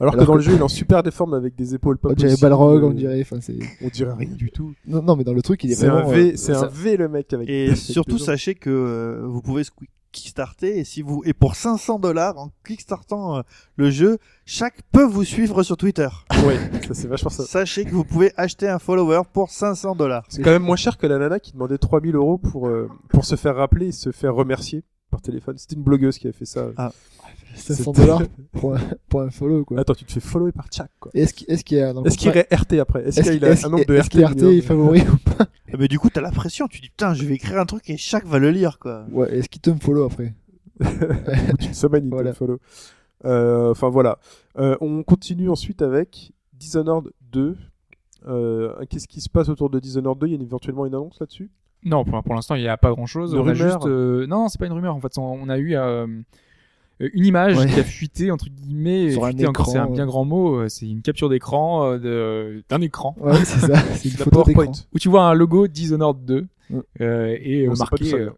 alors 0.00 0.14
que 0.14 0.20
dans 0.20 0.32
que- 0.32 0.38
le 0.38 0.40
jeu, 0.40 0.52
il 0.54 0.58
est 0.58 0.62
en 0.62 0.68
super 0.68 1.02
déforme 1.02 1.34
avec 1.34 1.54
des 1.56 1.74
épaules 1.74 1.98
pas 1.98 2.08
On 2.10 2.12
dirait. 2.14 2.34
Balrog, 2.40 2.82
on 2.84 2.90
dirait. 2.92 3.20
Enfin, 3.20 3.38
c'est. 3.40 3.58
On 3.82 3.88
dirait 3.88 4.12
rien 4.14 4.30
du 4.34 4.50
tout. 4.50 4.72
Non, 4.86 5.02
non, 5.02 5.16
mais 5.16 5.24
dans 5.24 5.34
le 5.34 5.42
truc, 5.42 5.62
il 5.64 5.70
est 5.70 5.74
C'est 5.74 5.86
un 5.86 5.92
vraiment. 6.02 6.10
V, 6.10 6.20
euh, 6.32 6.36
c'est 6.36 6.54
ça- 6.54 6.64
un 6.64 6.68
V 6.68 6.96
le 6.96 7.08
mec 7.08 7.32
avec. 7.32 7.48
et 7.48 7.74
surtout 7.76 8.18
sachez 8.18 8.54
que 8.54 8.70
euh, 8.70 9.22
vous 9.26 9.42
pouvez 9.42 9.64
kickstarter 10.12 10.78
et 10.78 10.84
si 10.84 11.02
vous 11.02 11.22
et 11.24 11.32
pour 11.32 11.54
500 11.54 11.98
dollars 11.98 12.38
en 12.38 12.50
kickstartant 12.66 13.38
euh, 13.38 13.42
le 13.76 13.90
jeu, 13.90 14.18
chaque 14.44 14.82
peut 14.92 15.04
vous 15.04 15.24
suivre 15.24 15.62
sur 15.62 15.76
Twitter. 15.76 16.08
Ouais, 16.44 16.58
ça 16.86 16.94
c'est 16.94 17.08
vachement 17.08 17.30
ça. 17.30 17.44
Sachez 17.44 17.84
que 17.84 17.90
vous 17.90 18.04
pouvez 18.04 18.32
acheter 18.36 18.68
un 18.68 18.78
follower 18.78 19.22
pour 19.32 19.50
500 19.50 19.94
dollars. 19.96 20.24
C'est 20.28 20.42
quand 20.42 20.50
même 20.50 20.62
moins 20.62 20.76
cher 20.76 20.98
que 20.98 21.06
la 21.06 21.18
nana 21.18 21.40
qui 21.40 21.52
demandait 21.52 21.78
3000 21.78 22.14
euros 22.14 22.38
pour, 22.38 22.68
euh, 22.68 22.88
pour 23.08 23.24
se 23.24 23.36
faire 23.36 23.56
rappeler 23.56 23.88
et 23.88 23.92
se 23.92 24.12
faire 24.12 24.34
remercier 24.34 24.84
par 25.18 25.22
téléphone. 25.22 25.58
C'était 25.58 25.74
une 25.76 25.82
blogueuse 25.82 26.18
qui 26.18 26.28
a 26.28 26.32
fait 26.32 26.44
ça. 26.46 26.68
Ah. 26.76 26.92
500 27.56 27.92
C'était- 27.92 28.06
dollars 28.06 28.22
pour 28.52 28.74
un, 28.76 28.80
pour 29.08 29.20
un 29.22 29.30
follow, 29.30 29.64
quoi. 29.64 29.80
Attends, 29.80 29.94
tu 29.94 30.04
te 30.04 30.12
fais 30.12 30.20
follower 30.20 30.52
par 30.52 30.68
Chuck, 30.68 30.86
quoi. 31.00 31.10
Est-ce 31.14 31.34
qu'il 31.34 31.46
qu'il 31.64 31.78
y 31.78 31.80
a 31.82 31.90
Est-ce 32.04 32.16
qu'il 32.16 32.30
contrat- 32.30 32.46
est 32.50 32.54
RT 32.54 32.72
après? 32.80 33.08
Est-ce 33.08 33.20
qu'il 33.22 33.44
a 33.44 33.48
un 33.66 33.68
nombre 33.68 33.84
de 33.84 33.94
est-ce 33.94 34.02
RT 34.06 34.08
qu'il 34.10 34.20
est 34.20 34.24
RT 34.26 34.42
est 34.58 34.60
favori 34.60 35.00
ou 35.02 35.16
pas 35.36 35.46
Mais 35.76 35.88
du 35.88 35.98
coup, 35.98 36.08
t'as 36.08 36.20
la 36.20 36.30
pression, 36.30 36.68
tu 36.68 36.80
dis 36.80 36.88
putain, 36.90 37.14
je 37.14 37.24
vais 37.24 37.34
écrire 37.34 37.58
un 37.58 37.66
truc 37.66 37.88
et 37.90 37.96
chaque 37.96 38.26
va 38.26 38.38
le 38.38 38.50
lire 38.52 38.78
quoi. 38.78 39.06
Ouais, 39.10 39.34
est-ce 39.36 39.48
qu'il 39.48 39.60
te 39.60 39.70
me 39.70 39.78
follow 39.80 40.04
après 40.04 40.34
une 40.80 41.74
semaine 41.74 42.04
il 42.12 42.24
te 42.24 42.32
follow. 42.34 42.60
Euh, 43.24 43.70
Enfin 43.72 43.88
voilà. 43.88 44.18
Euh, 44.58 44.76
on 44.80 45.02
continue 45.02 45.50
ensuite 45.50 45.82
avec 45.82 46.32
Dishonored 46.52 47.10
2. 47.32 47.56
Euh, 48.28 48.74
Qu'est-ce 48.88 49.08
qui 49.08 49.20
se 49.20 49.28
passe 49.28 49.48
autour 49.48 49.70
de 49.70 49.80
Dishonored 49.80 50.18
2 50.20 50.26
Il 50.28 50.32
y 50.34 50.36
a 50.38 50.40
éventuellement 50.42 50.86
une 50.86 50.94
annonce 50.94 51.18
là-dessus? 51.18 51.50
Non, 51.84 52.04
pour, 52.04 52.22
pour 52.22 52.34
l'instant, 52.34 52.54
il 52.54 52.62
n'y 52.62 52.68
a 52.68 52.76
pas 52.76 52.90
grand-chose. 52.90 53.34
On 53.34 53.38
a 53.38 53.40
rumeur 53.42 53.56
juste, 53.56 53.86
euh, 53.86 54.26
Non, 54.26 54.48
c'est 54.48 54.58
pas 54.58 54.66
une 54.66 54.72
rumeur. 54.72 54.94
En 54.94 55.00
fait, 55.00 55.16
on 55.18 55.48
a 55.48 55.58
eu 55.58 55.76
euh, 55.76 56.06
une 57.00 57.24
image 57.24 57.56
Ouais. 57.56 57.66
qui 57.66 57.78
a 57.78 57.84
fuité 57.84 58.30
entre 58.30 58.46
guillemets. 58.48 59.12
Sur 59.12 59.24
un 59.24 59.28
fuité 59.28 59.44
écran, 59.44 59.64
c'est 59.64 59.78
un 59.78 59.88
bien 59.88 60.06
grand 60.06 60.24
mot. 60.24 60.56
euh, 60.60 60.68
C'est 60.68 60.88
une 60.88 61.02
capture 61.02 61.28
d'écran 61.28 61.92
euh, 62.02 62.60
d'un 62.68 62.80
écran 62.80 63.14
Ouais, 63.20 63.36
c'est 63.44 63.60
ça. 63.72 63.76
C'est 63.94 64.08
une 64.08 64.16
photo 64.16 64.42
PowerPoint. 64.42 64.72
où 64.92 64.98
tu 64.98 65.08
vois 65.08 65.24
un 65.28 65.34
logo 65.34 65.68
Dishonored 65.68 66.24
2 66.24 66.46
Ouais. 66.70 66.80
euh, 67.00 67.36
et 67.40 67.66
euh, 67.66 67.70
On 67.72 67.76
marqué 67.76 68.12
euh, 68.14 68.30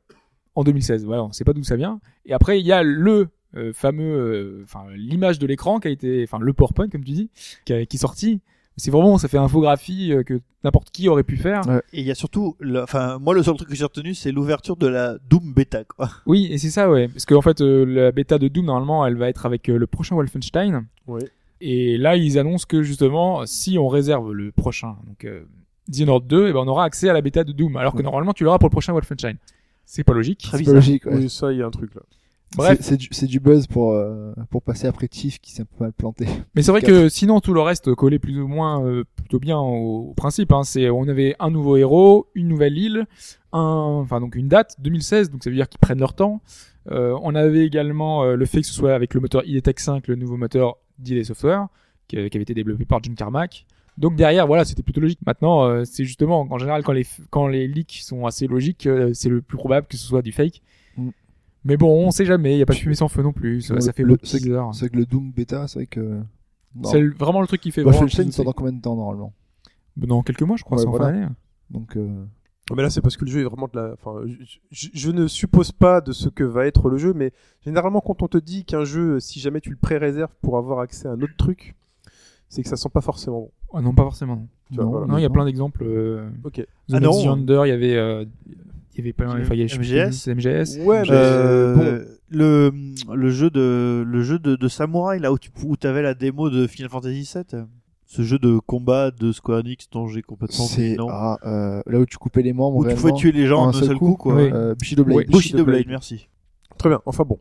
en 0.55 0.63
2016. 0.63 1.05
Voilà, 1.07 1.25
on 1.25 1.33
sait 1.33 1.45
pas 1.45 1.53
d'où 1.55 1.65
ça 1.65 1.77
vient. 1.77 2.01
Et 2.27 2.33
après, 2.35 2.61
il 2.61 2.67
y 2.67 2.73
a 2.73 2.83
le 2.83 3.29
euh, 3.57 3.73
fameux, 3.73 4.05
euh, 4.05 4.61
enfin 4.63 4.85
l'image 4.95 5.39
de 5.41 5.47
l'écran 5.49 5.81
qui 5.81 5.89
a 5.89 5.91
été, 5.91 6.23
enfin 6.23 6.39
le 6.39 6.53
PowerPoint 6.53 6.89
comme 6.89 7.03
tu 7.03 7.11
dis, 7.13 7.31
qui, 7.65 7.73
a- 7.73 7.85
qui 7.87 7.97
est 7.97 8.01
sorti. 8.01 8.41
C'est 8.81 8.91
vraiment, 8.91 9.17
ça 9.19 9.29
fait 9.29 9.39
infographie 9.39 10.13
euh, 10.13 10.23
que 10.25 10.41
n'importe 10.65 10.91
qui 10.91 11.09
aurait 11.09 11.23
pu 11.23 11.37
faire. 11.37 11.61
Ouais. 11.69 11.83
Et 11.93 12.01
il 12.01 12.07
y 12.07 12.11
a 12.11 12.15
surtout, 12.15 12.57
le- 12.59 12.83
enfin 12.83 13.19
moi 13.21 13.35
le 13.35 13.43
seul 13.43 13.55
truc 13.57 13.69
que 13.69 13.75
j'ai 13.77 13.85
retenu 13.85 14.15
c'est 14.15 14.33
l'ouverture 14.33 14.77
de 14.77 14.87
la 14.89 15.17
Doom 15.29 15.53
bêta 15.55 15.85
quoi. 15.85 16.09
Oui, 16.27 16.49
et 16.51 16.59
c'est 16.59 16.71
ça, 16.71 16.91
ouais. 16.91 17.07
Parce 17.09 17.27
qu'en 17.27 17.43
fait, 17.43 17.61
euh, 17.61 17.85
la 17.85 18.11
bêta 18.13 18.39
de 18.39 18.49
Doom, 18.49 18.65
normalement, 18.67 19.07
elle 19.07 19.17
va 19.17 19.29
être 19.29 19.47
avec 19.47 19.69
euh, 19.69 19.77
le 19.79 19.87
prochain 19.87 20.17
Wolfenstein. 20.17 20.87
Ouais. 21.07 21.23
Et 21.61 21.99
là, 21.99 22.17
ils 22.17 22.39
annoncent 22.39 22.65
que 22.69 22.83
justement, 22.83 23.45
si 23.47 23.79
on 23.79 23.87
réserve 23.89 24.33
le 24.33 24.51
prochain, 24.51 24.97
donc 25.07 25.25
euh, 25.25 25.43
Dishonored 25.89 26.27
2, 26.27 26.49
eh 26.49 26.53
ben, 26.53 26.61
on 26.61 26.69
aura 26.69 26.85
accès 26.85 27.09
à 27.09 27.13
la 27.13 27.21
bêta 27.21 27.45
de 27.45 27.53
Doom. 27.53 27.77
Alors 27.77 27.93
que 27.93 27.99
Ouais. 27.99 28.03
normalement, 28.05 28.33
tu 28.33 28.45
l'auras 28.45 28.59
pour 28.59 28.69
le 28.69 28.73
prochain 28.73 28.93
Wolfenstein. 28.93 29.37
C'est 29.85 30.05
pas 30.05 30.15
logique. 30.15 30.41
Très 30.43 30.59
C'est 30.59 30.65
pas 30.65 30.73
logique, 30.73 31.05
ouais. 31.07 31.17
Oui, 31.17 31.29
ça, 31.31 31.53
il 31.53 31.59
y 31.59 31.63
a 31.63 31.67
un 31.67 31.71
truc 31.71 31.95
là. 31.95 32.03
Bref. 32.57 32.79
C'est- 32.81 32.97
du, 32.97 33.09
du 33.27 33.41
buzz 33.41 33.67
pour, 33.67 33.93
euh, 33.93 34.33
pour 34.51 34.63
passer 34.63 34.87
après 34.87 35.07
Tiff 35.09 35.39
qui 35.41 35.53
s'est 35.53 35.63
un 35.63 35.67
peu 35.67 35.85
mal 35.85 35.93
planté. 35.93 36.27
Mais 36.55 36.63
c'est 36.63 36.73
vrai 36.73 36.83
que 36.83 37.09
sinon, 37.09 37.41
tout 37.41 37.55
le 37.55 37.61
reste 37.61 37.95
collait 37.95 38.19
plus 38.19 38.41
ou 38.41 38.49
moins 38.49 38.85
euh, 38.85 39.05
plutôt 39.17 39.39
bien 39.39 39.59
au, 39.59 40.09
au 40.11 40.15
principe. 40.15 40.53
Hein. 40.53 40.63
C'est, 40.65 40.91
on 40.91 41.07
avait 41.09 41.37
un 41.39 41.51
nouveau 41.51 41.77
héros, 41.77 42.27
une 42.35 42.49
nouvelle 42.49 42.77
île, 42.77 43.07
un, 43.53 43.61
enfin 43.61 44.21
donc 44.21 44.35
une 44.35 44.49
date 44.49 44.77
2016, 44.81 45.31
donc 45.31 45.45
ça 45.45 45.51
veut 45.51 45.57
dire 45.57 45.69
qu'ils 45.69 45.79
prennent 45.81 46.01
leur 46.01 46.15
temps. 46.15 46.41
Euh, 46.91 47.17
on 47.23 47.35
avait 47.35 47.65
également 47.67 48.25
euh, 48.25 48.37
le 48.37 48.47
fait 48.47 48.63
que 48.63 48.67
ce 48.67 48.73
soit 48.73 48.95
avec 48.95 49.15
le 49.15 49.21
moteur 49.21 49.43
IDTech 49.47 49.79
5, 49.79 50.09
le 50.09 50.17
nouveau 50.17 50.37
moteur 50.37 50.77
d'ID 50.99 51.25
Software, 51.25 51.69
qui, 52.09 52.17
avait- 52.17 52.31
qui 52.31 52.37
avait 52.37 52.43
été 52.43 52.55
développé 52.55 52.85
par 52.85 53.03
John 53.03 53.15
Carmack. 53.15 53.67
Donc 53.99 54.17
derrière, 54.17 54.47
voilà, 54.47 54.65
c'était 54.65 54.83
plutôt 54.83 55.01
logique. 55.01 55.19
Maintenant, 55.27 55.65
euh, 55.65 55.85
c'est 55.85 56.05
justement, 56.05 56.47
en 56.51 56.59
général, 56.59 56.83
quand 56.83 56.93
les, 56.93 57.07
quand 57.29 57.47
les 57.49 57.69
leaks 57.69 58.01
sont 58.03 58.25
assez 58.25 58.47
logiques, 58.47 58.87
euh, 58.87 59.11
c'est 59.13 59.29
le 59.29 59.43
plus 59.43 59.59
probable 59.59 59.87
que 59.89 59.97
ce 59.99 60.07
soit 60.07 60.23
du 60.23 60.33
fake. 60.33 60.63
Mais 61.65 61.77
bon, 61.77 62.07
on 62.07 62.11
sait 62.11 62.25
jamais, 62.25 62.53
il 62.55 62.57
n'y 62.57 62.63
a 62.63 62.67
pas 62.67 62.73
de 62.73 62.79
fumée 62.79 62.95
sans 62.95 63.09
feu 63.09 63.23
non 63.23 63.33
plus, 63.33 63.61
ça, 63.63 63.75
Le- 63.75 63.81
ça 63.81 63.93
fait 63.93 64.03
le-. 64.03 64.17
C'est 64.23 64.41
que 64.41 64.97
le 64.97 65.05
Doom 65.07 65.31
bêta, 65.33 65.69
c'est 65.69 65.81
vrai 65.81 65.87
que. 65.87 66.21
C'est 66.85 67.03
vraiment 67.19 67.41
le 67.41 67.47
truc 67.47 67.61
qui 67.61 67.71
fait 67.73 67.83
vraiment 67.83 67.99
le 67.99 68.01
Wolfenstein 68.07 68.27
plus 68.27 68.33
sort 68.33 68.45
dans 68.45 68.53
combien 68.53 68.73
de 68.73 68.81
temps 68.81 68.95
normalement? 68.97 69.33
Dans 69.97 70.23
quelques 70.23 70.43
mois, 70.43 70.57
je 70.57 70.63
crois, 70.65 70.79
Ouais, 70.79 70.83
c'est 70.85 70.89
en 70.89 70.93
fin 70.93 70.99
voilà. 70.99 71.13
d'année. 71.19 71.27
Donc, 71.71 71.97
euh, 71.97 72.25
Mais 72.75 72.83
là, 72.83 72.89
c'est 72.91 73.01
parce 73.01 73.17
que 73.17 73.25
le 73.25 73.31
jeu 73.31 73.41
est 73.41 73.45
vraiment 73.45 73.69
de 73.73 73.79
la. 73.79 73.93
Enfin, 73.95 74.23
je, 74.71 75.11
ne 75.11 75.27
suppose 75.27 75.73
pas 75.73 76.01
de 76.01 76.13
ce 76.13 76.29
que 76.29 76.45
va 76.45 76.67
être 76.67 76.89
le 76.89 76.97
jeu, 76.97 77.13
mais 77.13 77.33
généralement, 77.65 78.01
quand 78.01 78.23
on 78.23 78.29
te 78.29 78.39
dit 78.39 78.65
qu'un 78.65 78.85
jeu, 78.85 79.19
si 79.21 79.41
jamais 79.41 79.61
tu 79.61 79.71
le 79.71 79.77
pré-réserves 79.77 80.33
pour 80.41 80.57
avoir 80.57 80.79
accès 80.79 81.09
à 81.09 81.13
un 81.13 81.21
autre 81.21 81.37
truc, 81.37 81.75
c'est 82.49 82.63
que 82.63 82.69
ça 82.69 82.77
sent 82.77 82.89
pas 82.93 83.01
forcément 83.01 83.41
bon. 83.41 83.51
Ah 83.75 83.81
non, 83.83 83.93
pas 83.95 84.05
forcément. 84.05 84.47
Non, 84.71 84.89
voilà. 84.89 85.19
Il 85.19 85.23
y 85.23 85.27
a 85.27 85.31
plein 85.31 85.45
d'exemples. 85.45 85.83
Euh, 85.85 86.29
Ok. 86.45 86.55
The 86.89 86.95
Ah 86.95 87.01
non. 87.01 87.31
Under, 87.33 87.67
il 87.67 87.69
y 87.71 87.73
avait, 87.73 87.97
euh, 87.97 88.25
il 88.95 88.99
y 88.99 89.01
avait 89.03 89.13
pas, 89.13 89.27
sais 89.31 89.79
plus 89.79 89.93
MGS. 89.93 90.29
MGS. 90.29 90.85
Ouais, 90.85 91.03
mais 91.03 91.09
Euh, 91.11 91.75
bon. 91.77 92.07
le 92.31 92.73
le 93.15 93.31
jeu 93.31 93.51
de 93.51 94.05
le 94.07 94.23
jeu 94.23 94.39
de, 94.39 94.57
de 94.57 94.69
samouraï 94.69 95.21
là 95.21 95.33
où 95.33 95.39
tu 95.39 95.51
où 95.65 95.77
avais 95.85 96.03
la 96.03 96.15
démo 96.15 96.51
de 96.51 96.67
Final 96.67 96.91
Fantasy 96.91 97.29
VII. 97.35 97.63
Ce 98.07 98.23
jeu 98.23 98.41
de 98.41 98.59
combat 98.59 99.13
de 99.13 99.31
Square 99.31 99.61
Enix 99.61 99.89
dont 99.93 100.09
j'ai 100.09 100.23
complètement 100.23 100.65
oublié 100.67 100.97
ah, 101.09 101.39
euh, 101.45 101.81
là 101.87 102.01
où 102.01 102.07
tu 102.07 102.17
coupais 102.19 102.43
les 102.43 102.53
membres. 102.53 102.79
où 102.79 102.85
tu 102.85 102.97
pouvais 102.97 103.13
tuer 103.13 103.31
les 103.31 103.47
gens 103.47 103.63
en 103.63 103.71
d'un 103.71 103.79
seul 103.79 103.97
coup, 103.97 104.17
quoi. 104.17 104.35
Oui. 104.35 104.51
Euh, 104.53 104.75
Bushido 104.75 105.05
Blade. 105.05 105.29
Bushido 105.29 105.65
Blade, 105.65 105.85
Blade. 105.85 105.89
merci. 105.89 106.29
Très 106.77 106.89
bien. 106.89 107.01
Enfin 107.07 107.23
bon. 107.25 107.39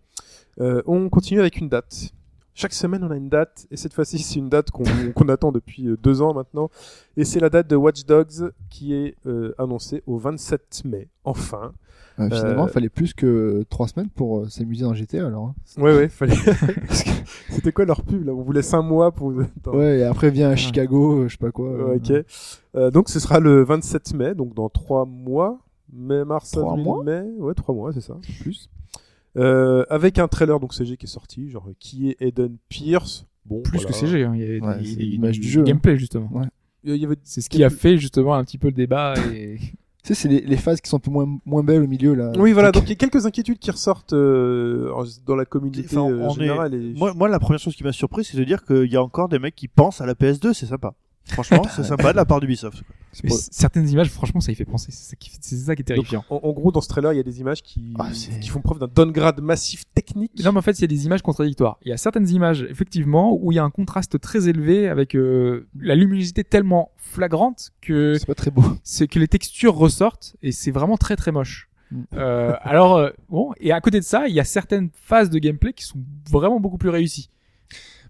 Euh, 0.60 0.84
on 0.86 1.10
continue 1.10 1.40
avec 1.40 1.58
une 1.58 1.70
date. 1.70 2.12
Chaque 2.60 2.74
semaine, 2.74 3.06
on 3.06 3.10
a 3.12 3.16
une 3.16 3.30
date, 3.30 3.68
et 3.72 3.78
cette 3.78 3.94
fois-ci, 3.94 4.20
c'est 4.20 4.36
une 4.38 4.50
date 4.50 4.70
qu'on 5.16 5.30
attend 5.30 5.54
depuis 5.54 5.88
euh, 5.88 5.96
deux 5.96 6.22
ans 6.22 6.34
maintenant. 6.34 6.70
Et 7.16 7.24
c'est 7.24 7.40
la 7.40 7.50
date 7.50 7.68
de 7.70 7.78
Watch 7.78 8.06
Dogs 8.06 8.52
qui 8.70 8.94
est 8.94 9.16
euh, 9.26 9.54
annoncée 9.58 10.04
au 10.08 10.18
27 10.18 10.82
mai. 10.84 11.08
Enfin. 11.24 11.72
Euh, 12.20 12.28
finalement, 12.30 12.64
Euh, 12.64 12.68
il 12.68 12.74
fallait 12.74 12.90
plus 12.90 13.14
que 13.14 13.64
trois 13.70 13.88
semaines 13.88 14.10
pour 14.10 14.40
euh, 14.40 14.50
s'amuser 14.50 14.84
dans 14.84 14.94
GTA 14.94 15.26
alors. 15.28 15.46
hein. 15.46 15.56
Ouais, 15.82 15.96
ouais, 15.96 16.10
fallait. 16.10 16.36
C'était 17.50 17.72
quoi 17.72 17.86
leur 17.86 18.02
pub 18.04 18.26
là? 18.26 18.34
On 18.34 18.42
voulait 18.42 18.62
cinq 18.62 18.82
mois 18.82 19.14
pour. 19.14 19.32
Attends. 19.40 19.78
Ouais, 19.78 20.00
et 20.00 20.04
après 20.04 20.30
vient 20.30 20.50
à 20.50 20.58
Chicago, 20.58 21.22
euh, 21.22 21.28
je 21.30 21.34
sais 21.34 21.38
pas 21.38 21.52
quoi. 21.52 21.70
Euh, 21.70 21.96
ok. 21.96 22.12
Euh, 22.76 22.92
donc 22.92 23.08
ce 23.08 23.22
sera 23.22 23.40
le 23.40 23.64
27 23.64 24.14
mai, 24.16 24.36
donc 24.36 24.54
dans 24.54 24.68
trois 24.68 25.06
mois. 25.06 25.60
Mai, 25.94 26.26
mars, 26.26 26.52
Trois 26.52 26.74
avril, 26.74 26.84
mois? 26.86 27.04
mai. 27.06 27.22
Ouais, 27.40 27.54
trois 27.54 27.74
mois, 27.74 27.94
c'est 27.94 28.02
ça, 28.02 28.16
plus. 28.44 28.70
Euh, 29.40 29.86
avec 29.90 30.20
un 30.20 30.28
trailer 30.28 30.60
donc 30.60 30.74
CG 30.74 30.98
qui 30.98 31.06
est 31.06 31.10
sorti, 31.10 31.50
genre 31.50 31.68
qui 31.80 32.10
est 32.10 32.18
Eden 32.22 32.58
Pierce. 32.70 33.26
Bon, 33.46 33.62
Plus 33.62 33.78
voilà. 33.80 33.90
que 33.92 33.96
CG, 33.96 34.24
hein. 34.24 34.34
il 34.36 34.42
y 34.42 34.44
avait 34.44 34.60
Ouais, 34.62 34.78
des- 34.80 34.96
l'image 35.06 35.40
du 35.40 35.48
jeu, 35.48 35.62
hein. 35.62 35.64
gameplay 35.64 35.98
justement. 35.98 36.30
Il 36.84 36.96
y 36.96 37.06
avait 37.06 37.16
C'est 37.24 37.42
ce 37.42 37.50
qui 37.50 37.64
a 37.64 37.70
fait 37.70 37.98
justement 37.98 38.36
un 38.36 38.44
petit 38.44 38.58
peu 38.58 38.68
le 38.68 38.74
débat. 38.74 39.14
Et... 39.34 39.58
Tu 40.02 40.14
sais, 40.14 40.14
c'est 40.16 40.28
les, 40.30 40.42
les 40.42 40.56
phases 40.58 40.80
qui 40.82 40.90
sont 40.90 40.98
un 40.98 41.02
peu 41.02 41.12
moins, 41.12 41.28
moins 41.46 41.62
belles 41.64 41.82
au 41.84 41.88
milieu 41.88 42.14
là. 42.16 42.32
Oui, 42.38 42.54
voilà, 42.54 42.72
donc 42.72 42.84
il 42.84 42.90
y 42.90 42.94
a 42.94 42.96
quelques 42.96 43.26
inquiétudes 43.26 43.60
qui 43.60 43.70
ressortent 43.70 44.14
euh, 44.14 44.90
dans 45.26 45.36
la 45.36 45.44
communauté 45.46 45.84
Enfin, 45.86 46.10
euh, 46.10 46.20
on 46.22 46.32
est- 46.32 46.40
générale. 46.40 46.74
Et... 46.74 46.94
Moi, 46.96 47.14
moi, 47.14 47.28
la 47.28 47.40
première 47.40 47.60
chose 47.60 47.76
qui 47.76 47.84
m'a 47.84 47.92
surpris, 47.92 48.24
c'est 48.24 48.38
de 48.38 48.44
dire 48.46 48.64
qu'il 48.64 48.86
y 48.92 48.96
a 48.96 49.04
encore 49.04 49.28
des 49.30 49.40
mecs 49.40 49.56
qui 49.56 49.68
pensent 49.68 50.00
à 50.00 50.06
la 50.06 50.14
PS2, 50.14 50.54
c'est 50.54 50.68
sympa. 50.68 50.94
Franchement, 51.26 51.64
c'est 51.76 51.84
sympa 51.84 52.12
de 52.12 52.16
la 52.18 52.26
part 52.26 52.40
d'Ubisoft. 52.40 52.82
Mais 53.24 53.30
pas- 53.30 53.36
certaines 53.52 53.90
images, 53.90 54.10
franchement, 54.10 54.40
ça 54.40 54.52
y 54.52 54.56
fait 54.56 54.66
penser. 54.66 54.92
C'est 54.92 55.10
ça 55.12 55.16
qui, 55.16 55.32
c'est 55.42 55.56
ça 55.56 55.76
qui 55.76 55.82
est 55.82 55.86
terrifiant. 55.86 56.24
en, 56.30 56.40
en 56.44 56.52
gros, 56.54 56.72
dans 56.72 56.82
ce 56.82 56.88
trailer, 56.88 57.14
il 57.14 57.18
y 57.18 57.20
a 57.20 57.24
des 57.24 57.40
images 57.40 57.62
qui, 57.64 57.94
Ah, 58.00 58.10
qui 58.12 58.50
font 58.50 58.62
preuve 58.62 58.80
d'un 58.80 58.88
downgrade 58.88 59.42
massif 59.42 59.84
technique. 59.94 60.32
Non, 60.44 60.52
mais 60.52 60.60
en 60.60 60.62
fait, 60.62 60.78
il 60.80 60.82
y 60.82 60.86
a 60.86 60.88
des 60.88 61.06
images 61.06 61.22
contradictoires. 61.22 61.78
Il 61.84 61.90
y 61.90 61.92
a 61.92 61.98
certaines 61.98 62.30
images, 62.30 62.66
effectivement, 62.70 63.36
où 63.40 63.52
il 63.52 63.56
y 63.56 63.60
a 63.60 63.64
un 63.64 63.70
contraste 63.72 64.20
très 64.20 64.48
élevé 64.48 64.88
avec 64.88 65.16
euh, 65.16 65.68
la 65.80 65.96
luminosité 65.96 66.44
tellement 66.44 66.92
flagrante 66.98 67.72
que 67.82 68.16
c'est 68.20 68.26
pas 68.28 68.36
très 68.36 68.52
beau. 68.52 68.64
c'est 68.84 69.08
que 69.08 69.20
les 69.20 69.28
textures 69.28 69.76
ressortent 69.76 70.36
et 70.42 70.52
c'est 70.52 70.72
vraiment 70.72 70.98
très 70.98 71.16
très 71.16 71.32
moche. 71.32 71.70
Mm. 71.92 72.02
Euh, 72.14 72.54
alors 72.62 72.98
euh, 72.98 73.10
bon, 73.30 73.52
et 73.60 73.72
à 73.72 73.82
côté 73.82 74.00
de 74.00 74.06
ça, 74.06 74.28
il 74.28 74.36
y 74.36 74.40
a 74.40 74.44
certaines 74.44 74.90
phases 74.94 75.32
de 75.32 75.40
gameplay 75.40 75.74
qui 75.74 75.84
sont 75.86 75.98
vraiment 76.30 76.60
beaucoup 76.60 76.78
plus 76.78 76.90
réussies. 76.90 77.30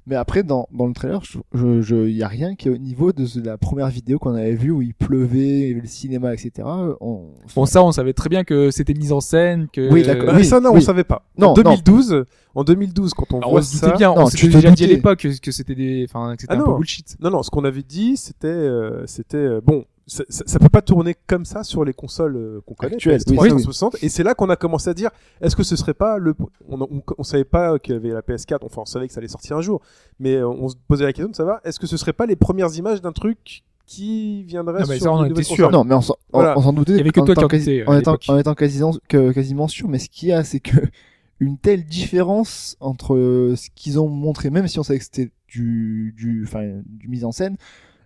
Mais 0.08 0.16
après, 0.16 0.42
dans, 0.44 0.68
dans 0.72 0.88
le 0.88 0.94
trailer, 0.94 1.22
je, 1.24 1.38
je, 1.54 1.82
je- 1.82 2.10
y 2.10 2.24
a 2.24 2.28
rien 2.28 2.56
qui 2.56 2.68
est 2.68 2.72
au 2.72 2.78
niveau 2.78 3.12
de 3.12 3.26
ce- 3.26 3.40
la 3.40 3.58
première 3.58 3.90
vidéo 3.90 4.18
qu'on 4.18 4.34
avait 4.34 4.56
vue 4.56 4.72
où 4.72 4.82
il 4.82 4.94
pleuvait, 4.96 5.60
il 5.60 5.68
y 5.68 5.72
avait 5.72 5.82
le 5.82 5.88
cinéma, 5.88 6.34
etc. 6.34 6.68
On... 7.00 7.28
Bon, 7.56 7.66
ça, 7.66 7.84
on 7.84 7.92
savait 7.92 8.14
très 8.14 8.30
bien 8.30 8.44
que 8.44 8.72
c'était 8.72 8.94
mise 8.96 9.12
en 9.12 9.20
scène, 9.22 9.68
que 9.72 9.92
Oui, 9.92 10.04
d'accord. 10.04 10.28
Bah, 10.28 10.34
oui, 10.36 10.46
ça, 10.46 10.60
non, 10.60 10.72
on 10.72 10.76
oui. 10.76 10.82
savait 10.82 11.04
pas. 11.04 11.24
Non, 11.38 11.50
en 11.50 11.54
2012, 11.54 12.26
en 12.56 12.64
2012, 12.64 13.14
quand 13.14 13.32
on 13.34 13.38
Alors, 13.38 13.52
voit 13.52 13.60
on 13.60 13.64
ça, 13.64 13.92
bien, 13.96 14.10
Non, 14.16 14.24
on 14.24 14.30
tu 14.30 14.38
s'était 14.38 14.48
te 14.54 14.58
déjà 14.58 14.72
dit 14.72 14.84
à 14.86 14.88
l'époque 14.88 15.20
que, 15.20 15.40
que 15.40 15.52
c'était 15.52 15.76
des, 15.76 16.08
enfin, 16.10 16.36
que 16.36 16.42
c'était 16.42 16.54
Ah 16.54 16.58
un 16.58 16.60
non. 16.60 16.66
peu 16.66 16.74
bullshit. 16.78 17.16
Non, 17.20 17.30
non, 17.30 17.44
ce 17.44 17.52
qu'on 17.52 17.64
avait 17.66 17.84
dit, 17.84 18.18
c'était, 18.18 18.48
euh, 18.48 19.06
c'était 19.06 19.38
euh, 19.38 19.62
bon. 19.64 19.86
Ça, 20.10 20.24
ça, 20.28 20.44
ça 20.46 20.60
peut 20.60 20.68
pas 20.70 20.82
tourner 20.82 21.16
comme 21.28 21.46
ça 21.46 21.64
sur 21.64 21.86
les 21.86 21.94
consoles 21.94 22.36
euh, 22.36 22.62
qu'on 22.66 22.74
connaît, 22.74 22.96
Actuelles, 22.96 23.22
PS3, 23.22 23.30
oui, 23.32 23.36
ça, 23.38 23.44
oui. 23.44 23.50
360. 23.64 23.98
Et 24.04 24.10
c'est 24.10 24.24
là 24.24 24.34
qu'on 24.36 24.50
a 24.50 24.56
commencé 24.58 24.90
à 24.90 24.94
dire, 24.94 25.12
est-ce 25.42 25.56
que 25.56 25.64
ce 25.64 25.76
serait 25.76 25.94
pas 25.94 26.18
le, 26.18 26.36
on, 26.68 26.82
on, 26.82 27.02
on 27.18 27.24
savait 27.24 27.46
pas 27.46 27.80
qu'il 27.80 27.94
y 27.94 27.98
avait 27.98 28.10
la 28.10 28.22
PS4, 28.22 28.58
enfin 28.64 28.82
on 28.82 28.86
savait 28.86 29.08
que 29.08 29.14
ça 29.14 29.20
allait 29.20 29.28
sortir 29.30 29.56
un 29.58 29.62
jour, 29.62 29.82
mais 30.20 30.36
euh, 30.36 30.48
on 30.50 30.68
se 30.68 30.76
posait 30.88 31.06
la 31.06 31.14
question 31.14 31.30
de 31.30 31.36
savoir, 31.36 31.60
est-ce 31.64 31.80
que 31.80 31.88
ce 31.88 31.96
serait 31.96 32.14
pas 32.14 32.26
les 32.26 32.36
premières 32.36 32.76
images 32.76 33.02
d'un 33.02 33.12
truc 33.14 33.64
qui 33.86 34.44
viendrait 34.44 34.82
Non, 34.82 34.88
mais 34.88 34.96
sur 34.96 35.04
ça, 35.06 35.12
on 35.14 35.26
était 35.26 35.42
sûr. 35.44 35.72
Non, 35.72 35.84
mais 35.84 35.96
on 35.96 36.02
s'en 36.02 36.16
on- 36.34 36.42
Voilà. 36.42 36.54
doutait. 36.74 36.92
Il 36.92 36.98
y 36.98 37.02
avait 37.02 37.10
que 37.12 37.20
en 37.22 37.26
toi 37.26 37.36
qui 37.36 37.48
quasi- 37.48 37.84
en 37.88 37.98
étant, 37.98 38.18
en 38.28 38.38
étant 38.38 38.54
quasiment, 38.54 38.92
que, 39.08 39.32
quasiment 39.32 39.68
sûr. 39.68 39.88
Mais 39.88 39.98
ce 40.00 40.10
qu'il 40.10 40.30
y 40.30 40.32
a, 40.32 40.44
c'est 40.44 40.60
que 40.60 40.78
une 41.40 41.58
telle 41.58 41.86
différence 41.86 42.76
entre 42.82 43.16
euh, 43.16 43.56
ce 43.56 43.70
qu'ils 43.74 44.00
ont 44.00 44.08
montré, 44.08 44.50
même 44.52 44.68
si 44.68 44.78
on 44.78 44.84
savait 44.84 45.00
que 45.00 45.06
c'était 45.06 45.32
du, 45.48 46.14
du, 46.18 46.44
enfin, 46.48 46.82
du 46.86 47.08
mise 47.08 47.26
en 47.26 47.32
scène, 47.32 47.58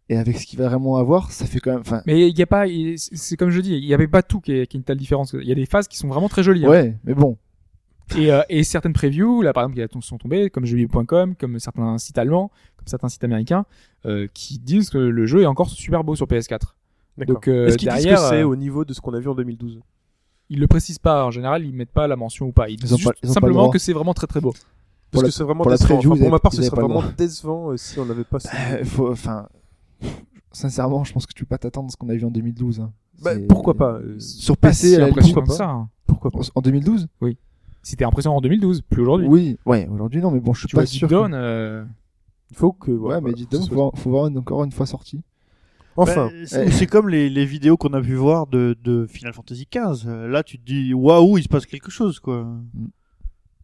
et 0.09 0.17
avec 0.17 0.37
ce 0.37 0.45
qu'il 0.45 0.59
va 0.59 0.67
vraiment 0.67 0.97
avoir, 0.97 1.31
ça 1.31 1.45
fait 1.45 1.59
quand 1.59 1.71
même, 1.71 1.81
enfin, 1.81 2.01
Mais 2.05 2.27
il 2.29 2.37
y 2.37 2.41
a 2.41 2.45
pas, 2.47 2.65
c'est 2.97 3.37
comme 3.37 3.49
je 3.49 3.61
dis, 3.61 3.73
il 3.75 3.85
y 3.85 3.93
avait 3.93 4.07
pas 4.07 4.21
tout 4.21 4.41
qui 4.41 4.51
est, 4.51 4.67
qui 4.67 4.77
est 4.77 4.79
une 4.79 4.83
telle 4.83 4.97
différence. 4.97 5.33
Il 5.33 5.47
y 5.47 5.51
a 5.51 5.55
des 5.55 5.65
phases 5.65 5.87
qui 5.87 5.97
sont 5.97 6.07
vraiment 6.07 6.29
très 6.29 6.43
jolies. 6.43 6.65
hein. 6.65 6.69
ouais, 6.69 6.97
mais 7.05 7.13
bon, 7.13 7.37
Et, 8.17 8.31
euh, 8.31 8.41
et 8.49 8.63
certaines 8.63 8.93
previews, 8.93 9.41
là 9.41 9.53
par 9.53 9.63
exemple, 9.63 9.87
qui 9.87 10.01
sont 10.07 10.17
tombées, 10.17 10.49
comme 10.49 10.65
jeuxvideo.com, 10.65 11.35
comme 11.39 11.59
certains 11.59 11.97
sites 11.97 12.17
allemands, 12.17 12.51
comme 12.77 12.87
certains 12.87 13.09
sites 13.09 13.23
américains, 13.23 13.65
euh, 14.05 14.27
qui 14.33 14.59
disent 14.59 14.89
que 14.89 14.97
le 14.97 15.25
jeu 15.25 15.41
est 15.43 15.45
encore 15.45 15.69
super 15.69 16.03
beau 16.03 16.15
sur 16.15 16.27
PS4. 16.27 16.75
D'accord. 17.17 17.35
Donc 17.35 17.47
euh, 17.47 17.67
Est-ce 17.67 17.77
qu'ils 17.77 17.89
disent 17.89 18.05
que 18.05 18.15
c'est 18.17 18.41
euh, 18.41 18.47
au 18.47 18.55
niveau 18.55 18.83
de 18.85 18.93
ce 18.93 18.99
qu'on 19.01 19.13
a 19.13 19.19
vu 19.19 19.29
en 19.29 19.35
2012 19.35 19.79
ils 20.49 20.59
le 20.59 20.67
précisent 20.67 20.99
pas. 20.99 21.25
En 21.25 21.31
général, 21.31 21.65
ils 21.65 21.73
mettent 21.73 21.89
pas 21.93 22.05
la 22.05 22.15
mention 22.17 22.47
ou 22.47 22.51
pas. 22.51 22.69
Ils 22.69 22.75
disent 22.77 22.91
pas- 23.03 23.11
ils 23.23 23.27
le 23.27 23.33
simplement 23.33 23.69
que 23.69 23.79
c'est 23.79 23.93
vraiment 23.93 24.13
très 24.13 24.27
très 24.27 24.41
beau. 24.41 24.51
Parce 24.51 24.63
Pour 25.11 25.23
que 25.23 25.31
c'est 25.31 25.43
vraiment 25.43 25.63
pour 25.63 25.71
la 25.71 25.77
décevant. 25.77 25.95
preview, 25.95 26.11
Enfin, 26.11 26.17
ils 26.19 26.23
pour 26.23 26.31
ma 26.31 26.39
part, 26.39 26.53
ce 26.53 26.61
serait 26.61 26.81
vraiment 26.81 27.03
décevant 27.17 27.71
euh, 27.71 27.77
si 27.77 27.97
on 27.99 28.05
n'avait 28.05 28.23
pas. 28.25 28.37
enfin, 28.99 29.47
sincèrement, 30.51 31.03
je 31.03 31.13
pense 31.13 31.25
que 31.25 31.33
tu 31.33 31.43
peux 31.45 31.49
pas 31.49 31.57
t'attendre 31.57 31.87
à 31.87 31.89
ce 31.91 31.97
qu'on 31.97 32.09
a 32.09 32.13
vu 32.15 32.25
en 32.25 32.31
2012. 32.31 32.79
hein. 32.81 32.91
Bah, 33.21 33.31
pourquoi 33.47 33.73
pas 33.75 33.93
euh, 33.93 34.19
Sur 34.19 34.57
Pas 34.57 34.69
PC, 34.69 34.95
si 34.95 34.95
impressionnant 35.01 35.35
limite, 35.41 35.49
que 35.51 35.55
ça. 35.55 35.69
hein. 35.69 35.89
Pourquoi 36.07 36.31
pas 36.31 36.39
en 36.55 36.61
2012 36.61 37.07
C'était 37.81 38.05
impressionnant 38.05 38.37
en 38.37 38.41
2012, 38.41 38.81
plus 38.81 39.01
aujourd'hui. 39.01 39.27
Oui, 39.27 39.57
ouais, 39.65 39.87
aujourd'hui 39.87 40.21
non, 40.21 40.31
mais 40.31 40.39
bon, 40.39 40.53
je 40.53 40.59
suis 40.59 40.67
Tu 40.67 40.75
pas 40.75 40.81
vois, 40.81 40.85
sûr. 40.87 41.07
Deep 41.07 41.15
que- 41.17 41.21
Down, 41.21 41.33
euh, 41.33 41.85
Il 42.51 42.57
faut 42.57 42.71
que. 42.73 42.91
Ouais, 42.91 43.19
mais 43.21 43.31
donc, 43.31 43.47
soit- 43.51 43.67
faut 43.67 43.73
voir, 43.75 43.91
faut 43.95 44.09
voir 44.09 44.31
encore 44.35 44.63
une 44.63 44.71
fois 44.71 44.85
sorti. 44.85 45.21
Enfin, 45.95 46.27
Bah, 46.27 46.31
c'est 46.47 46.67
eh. 46.67 46.71
c'est 46.71 46.87
comme 46.87 47.07
les, 47.07 47.29
les 47.29 47.45
vidéos 47.45 47.77
qu'on 47.77 47.93
a 47.93 48.01
pu 48.01 48.15
voir 48.15 48.47
de, 48.47 48.75
de 48.83 49.05
Final 49.05 49.31
Fantasy 49.33 49.67
XV. 49.71 50.07
Là, 50.27 50.41
tu 50.43 50.57
te 50.59 50.65
dis 50.65 50.91
waouh, 50.93 51.37
il 51.37 51.43
se 51.43 51.47
passe 51.49 51.65
quelque 51.67 51.91
chose, 51.91 52.19
quoi. 52.19 52.47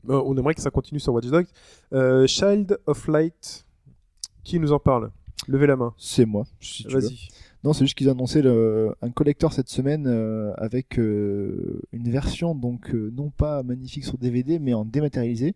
euh, 0.10 0.22
on 0.26 0.38
aimerait 0.38 0.54
que 0.56 0.62
ça 0.62 0.70
continue 0.72 1.00
sur 1.00 1.14
Watch 1.14 1.26
Dogs. 1.28 1.48
Euh, 1.94 2.28
Child 2.28 2.78
of 2.86 3.08
Light, 3.08 3.66
qui 4.44 4.60
nous 4.60 4.72
en 4.72 4.80
parle? 4.80 5.12
Levez 5.48 5.68
la 5.68 5.76
main. 5.76 5.94
C'est 5.98 6.26
moi, 6.26 6.46
si. 6.60 6.84
Vas-y. 6.88 7.18
Non, 7.64 7.74
c'est 7.74 7.84
juste 7.86 7.98
qu'ils 7.98 8.08
ont 8.10 8.14
annoncé 8.14 8.42
le- 8.42 8.96
un 9.02 9.10
collector 9.10 9.52
cette 9.52 9.68
semaine 9.70 10.06
euh, 10.08 10.54
avec 10.58 10.98
euh, 10.98 11.82
une 11.92 12.10
version 12.10 12.56
donc 12.56 12.94
euh, 12.94 13.12
non 13.16 13.32
pas 13.32 13.64
magnifique 13.64 14.06
sur 14.06 14.18
DVD 14.18 14.60
mais 14.60 14.74
en 14.74 14.86
dématérialisé 14.86 15.56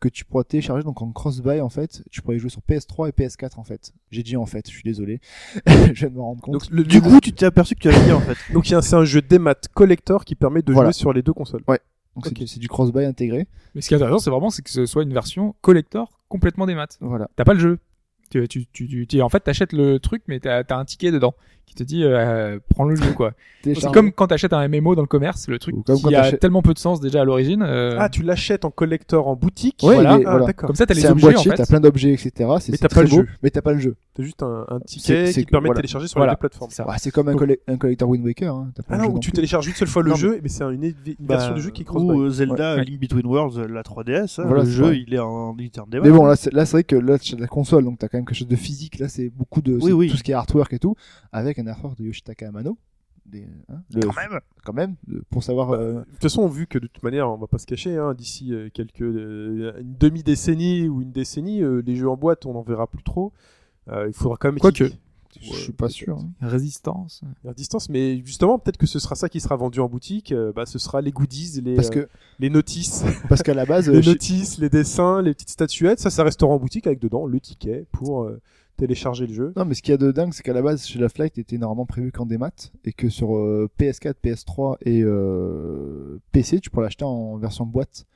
que 0.00 0.08
tu 0.08 0.24
pourras 0.26 0.44
télécharger 0.44 0.82
donc 0.82 1.00
en 1.02 1.12
cross-buy 1.12 1.60
en 1.60 1.68
fait. 1.70 2.02
Tu 2.10 2.20
pourrais 2.22 2.36
y 2.36 2.38
jouer 2.38 2.50
sur 2.50 2.60
PS3 2.68 3.08
et 3.08 3.12
PS4 3.12 3.58
en 3.58 3.64
fait. 3.64 3.92
J'ai 4.10 4.22
dit 4.22 4.36
en 4.36 4.44
fait, 4.46 4.66
je 4.66 4.72
suis 4.72 4.82
désolé. 4.82 5.20
je 5.66 5.92
viens 5.92 6.08
de 6.10 6.14
me 6.14 6.20
rendre 6.20 6.40
compte. 6.42 6.54
Donc, 6.54 6.70
le- 6.70 6.84
Du 6.84 7.00
coup, 7.00 7.20
tu 7.20 7.32
t'es 7.32 7.46
aperçu 7.46 7.74
que 7.74 7.80
tu 7.80 7.88
avais 7.88 8.04
dit 8.04 8.12
en 8.12 8.20
fait. 8.20 8.36
donc 8.52 8.68
il 8.68 8.72
y 8.72 8.74
a- 8.74 8.82
c'est 8.82 8.96
un 8.96 9.04
jeu 9.04 9.22
démat 9.22 9.54
collector 9.74 10.24
qui 10.26 10.34
permet 10.34 10.62
de 10.62 10.72
Voilà. 10.72 10.88
jouer 10.88 10.94
sur 10.94 11.12
les 11.12 11.22
deux 11.22 11.32
consoles. 11.34 11.62
donc 11.66 12.26
c'est 12.26 12.34
du- 12.34 12.58
du 12.60 12.68
cross-buy 12.68 13.04
intégré. 13.04 13.46
Mais 13.74 13.80
ce 13.82 13.88
qui 13.88 13.94
est 13.94 13.96
intéressant, 13.96 14.18
c'est 14.18 14.30
vraiment 14.30 14.50
c'est 14.50 14.62
que 14.62 14.70
ce 14.70 14.84
soit 14.86 15.02
une 15.04 15.12
version 15.14 15.54
collector 15.62 16.18
complètement 16.28 16.66
des 16.66 16.74
maths. 16.74 16.98
Voilà. 17.00 17.28
T'as 17.36 17.44
pas 17.44 17.54
le 17.54 17.60
jeu. 17.60 17.78
Tu, 18.30 18.46
tu, 18.48 18.66
tu, 18.66 19.06
tu- 19.06 19.22
en 19.22 19.28
fait, 19.28 19.40
t'achètes 19.40 19.72
le 19.72 19.98
truc, 19.98 20.22
mais 20.28 20.38
t'as 20.40 20.62
as 20.68 20.74
un 20.76 20.84
ticket 20.84 21.10
dedans 21.10 21.34
qui 21.70 21.76
te 21.76 21.82
dit 21.84 22.02
euh, 22.04 22.58
prends 22.70 22.84
le 22.84 22.96
jeu 22.96 23.12
quoi. 23.12 23.32
C'est 23.64 23.92
comme 23.92 24.10
quand 24.10 24.26
t'achètes 24.26 24.52
un 24.54 24.66
MMO 24.68 24.94
dans 24.94 25.02
le 25.02 25.06
commerce, 25.06 25.46
le 25.48 25.58
truc 25.58 25.76
Ou 25.76 25.82
comme 25.82 26.00
quand 26.00 26.08
qui 26.08 26.14
a 26.16 26.32
tellement 26.32 26.62
peu 26.62 26.72
de 26.74 26.78
sens 26.78 26.98
déjà 27.00 27.20
à 27.20 27.24
l'origine. 27.24 27.62
euh, 27.62 27.96
Ah, 27.98 28.08
tu 28.08 28.22
l'achètes 28.22 28.64
en 28.64 28.70
collector 28.70 29.28
en 29.28 29.36
boutique 29.36 29.78
Ouais, 29.82 29.94
voilà. 29.94 30.18
est- 30.18 30.24
Ah, 30.26 30.30
voilà. 30.30 30.46
d'accord. 30.46 30.66
comme 30.68 30.76
ça, 30.76 30.86
t'as 30.86 30.94
les 30.94 31.02
C'est 31.02 31.08
un 31.08 31.12
objets 31.12 31.26
en 31.28 31.30
boîtier, 31.32 31.50
fait. 31.52 31.56
t'as 31.58 31.66
plein 31.66 31.80
d'objets, 31.80 32.12
etc. 32.14 32.32
Mais 32.70 32.76
t'as 32.78 32.88
très 32.88 33.00
pas 33.00 33.02
le 33.02 33.08
jeu. 33.08 33.28
mais 33.42 33.50
t'as 33.50 33.60
pas 33.62 33.72
le 33.72 33.78
jeu. 33.78 33.96
C'est 34.16 34.22
juste 34.24 34.42
un, 34.42 34.64
un 34.68 34.80
ticket 34.80 35.30
qui 35.32 35.44
que- 35.44 35.50
permet 35.50 35.66
voilà. 35.68 35.78
de 35.78 35.82
télécharger 35.82 36.08
sur 36.08 36.18
Voilà. 36.18 36.32
les 36.32 36.36
deux 36.36 36.40
plateformes. 36.40 36.70
C'est. 36.72 36.82
Ouais, 36.82 37.10
comme 37.12 37.28
un, 37.28 37.34
colle- 37.36 37.56
un 37.68 37.76
collector 37.76 38.08
Wind 38.08 38.24
Waker. 38.24 38.54
Hein. 38.54 38.72
T'as 38.74 38.82
pas 38.82 38.94
Ah 38.94 38.98
non, 39.06 39.14
où 39.14 39.18
tu 39.20 39.30
télécharges 39.30 39.66
une 39.68 39.74
seule 39.74 39.88
fois 39.88 40.02
le 40.02 40.14
jeu, 40.14 40.40
mais 40.42 40.48
c'est 40.48 40.64
un- 40.64 40.70
une, 40.70 40.92
Bah, 41.20 41.36
version 41.36 41.54
du 41.54 41.60
jeu 41.60 41.70
qui 41.70 41.84
cross-buy. 41.84 42.10
Ou 42.12 42.28
Zelda 42.30 42.76
Ouais. 42.76 42.84
Link 42.84 42.98
Between 43.00 43.26
Worlds, 43.26 43.66
la 43.68 43.82
3DS. 43.82 44.38
hein, 44.40 44.50
le 44.50 44.64
jeu, 44.64 44.96
il 44.96 45.14
est 45.14 45.18
en 45.18 45.54
interne 45.60 45.88
des 45.90 46.00
Mais 46.00 46.10
bon, 46.10 46.24
là, 46.24 46.34
c'est 46.36 46.50
vrai 46.70 46.82
que 46.84 46.96
là, 46.96 47.16
la 47.38 47.46
console, 47.46 47.84
donc 47.84 47.98
t'as 47.98 48.08
quand 48.08 48.18
même 48.18 48.24
quelque 48.26 48.38
chose 48.38 48.48
de 48.48 48.56
physique. 48.56 48.98
Là, 48.98 49.08
c'est 49.08 49.28
beaucoup 49.28 49.60
de 49.60 49.78
tout 49.78 50.16
ce 50.16 50.22
qui 50.22 50.32
est 50.32 50.34
artwork 50.34 50.72
et 50.72 50.78
tout, 50.78 50.96
avec 51.32 51.58
un 51.60 51.66
artwork 51.68 51.96
de 51.98 52.04
Yoshitaka 52.04 52.48
Amano. 52.48 52.76
Des, 53.26 53.46
hein, 53.68 53.82
le- 53.94 54.00
Quand 54.00 54.14
même. 54.16 54.40
quand 54.64 54.72
même, 54.72 54.94
de- 55.06 55.22
pour 55.30 55.44
savoir. 55.44 55.68
Bah, 55.68 55.76
euh, 55.78 56.00
De 56.00 56.04
toute 56.12 56.22
façon, 56.22 56.48
vu 56.48 56.66
que 56.66 56.78
de 56.78 56.86
toute 56.88 57.02
manière, 57.02 57.30
on 57.30 57.36
va 57.36 57.46
pas 57.46 57.58
se 57.58 57.66
cacher, 57.66 57.96
hein, 57.96 58.14
d'ici 58.14 58.52
euh, 58.54 58.70
quelques 58.72 59.02
euh, 59.02 59.78
une 59.80 59.94
demi-décennie 59.98 60.88
ou 60.88 61.02
une 61.02 61.12
décennie, 61.12 61.62
euh, 61.62 61.82
les 61.86 61.94
jeux 61.96 62.08
en 62.08 62.16
boîte, 62.16 62.46
on 62.46 62.54
n'en 62.54 62.62
verra 62.62 62.86
plus 62.88 63.02
trop. 63.04 63.32
Euh, 63.88 64.06
il 64.08 64.14
faudra 64.14 64.36
quand 64.38 64.48
même 64.48 64.58
Quoique. 64.58 64.84
qu'il- 64.84 64.98
je 65.42 65.54
suis 65.54 65.72
pas 65.72 65.88
sûr. 65.88 66.18
hein. 66.18 66.30
Résistance. 66.40 67.20
à 67.48 67.52
distance, 67.54 67.88
mais 67.88 68.20
justement, 68.24 68.58
peut-être 68.58 68.78
que 68.78 68.86
ce 68.86 68.98
sera 68.98 69.14
ça 69.14 69.28
qui 69.28 69.38
sera 69.38 69.54
vendu 69.54 69.78
en 69.80 69.88
boutique. 69.88 70.32
euh, 70.32 70.52
bah, 70.52 70.66
ce 70.66 70.78
sera 70.80 71.00
les 71.00 71.12
goodies, 71.12 71.60
les, 71.62 71.76
Parce 71.76 71.88
euh, 71.88 71.92
que 72.04 72.08
les 72.40 72.50
notices, 72.50 73.04
parce 73.28 73.42
qu'à 73.44 73.54
la 73.54 73.64
base, 73.64 73.88
les 73.88 74.00
notices, 74.00 74.58
les 74.58 74.68
dessins, 74.70 75.22
les 75.22 75.32
petites 75.34 75.50
statuettes. 75.50 76.00
Ça, 76.00 76.10
ça 76.10 76.24
restera 76.24 76.50
en 76.50 76.58
boutique 76.58 76.86
avec 76.88 76.98
dedans 76.98 77.26
le 77.26 77.38
ticket 77.38 77.86
pour 77.92 78.24
euh, 78.24 78.40
télécharger 78.80 79.26
le 79.26 79.34
jeu. 79.34 79.52
non, 79.56 79.64
mais 79.64 79.74
ce 79.74 79.82
qu'il 79.82 79.92
y 79.92 79.94
a 79.94 79.98
de 79.98 80.10
dingue, 80.10 80.32
c'est 80.32 80.42
qu'à 80.42 80.52
la 80.52 80.62
base, 80.62 80.86
chez 80.86 80.98
la 80.98 81.08
Flight 81.08 81.38
était 81.38 81.58
normalement 81.58 81.86
prévu 81.86 82.10
qu'en 82.12 82.26
démat, 82.26 82.50
et 82.84 82.92
que 82.92 83.08
sur 83.08 83.36
euh, 83.36 83.68
PS4, 83.78 84.14
PS3 84.24 84.76
et 84.82 85.02
euh, 85.02 86.18
PC, 86.32 86.60
tu 86.60 86.70
pourrais 86.70 86.84
l'acheter 86.84 87.04
en 87.04 87.36
version 87.36 87.66
boîte. 87.66 88.06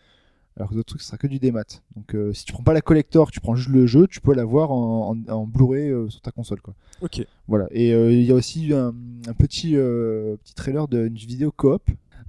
Alors 0.57 0.71
que 0.71 0.75
d'autres 0.77 0.87
trucs, 0.91 1.01
ce 1.01 1.09
sera 1.09 1.19
que 1.19 1.27
du 1.27 1.41
démat. 1.41 1.65
Donc, 1.97 2.15
euh, 2.15 2.33
si 2.33 2.45
tu 2.45 2.53
prends 2.53 2.63
pas 2.63 2.73
la 2.73 2.81
collector, 2.81 3.33
tu 3.33 3.41
prends 3.41 3.57
juste 3.57 3.71
le 3.71 3.87
jeu, 3.87 4.07
tu 4.07 4.21
peux 4.21 4.35
l'avoir 4.35 4.71
en, 4.71 5.17
en, 5.29 5.33
en 5.33 5.47
Blu-ray 5.49 5.91
euh, 5.91 6.09
sur 6.09 6.21
ta 6.21 6.31
console, 6.31 6.61
quoi. 6.61 6.75
Ok. 7.03 7.27
Voilà. 7.49 7.67
Et 7.73 7.93
euh, 7.93 8.13
il 8.13 8.23
y 8.23 8.31
a 8.31 8.35
aussi 8.37 8.73
un, 8.73 8.95
un 9.27 9.33
petit 9.33 9.77
euh, 9.77 10.37
petit 10.45 10.55
trailer 10.55 10.87
d'une 10.87 11.15
vidéo 11.15 11.51
coop 11.51 11.83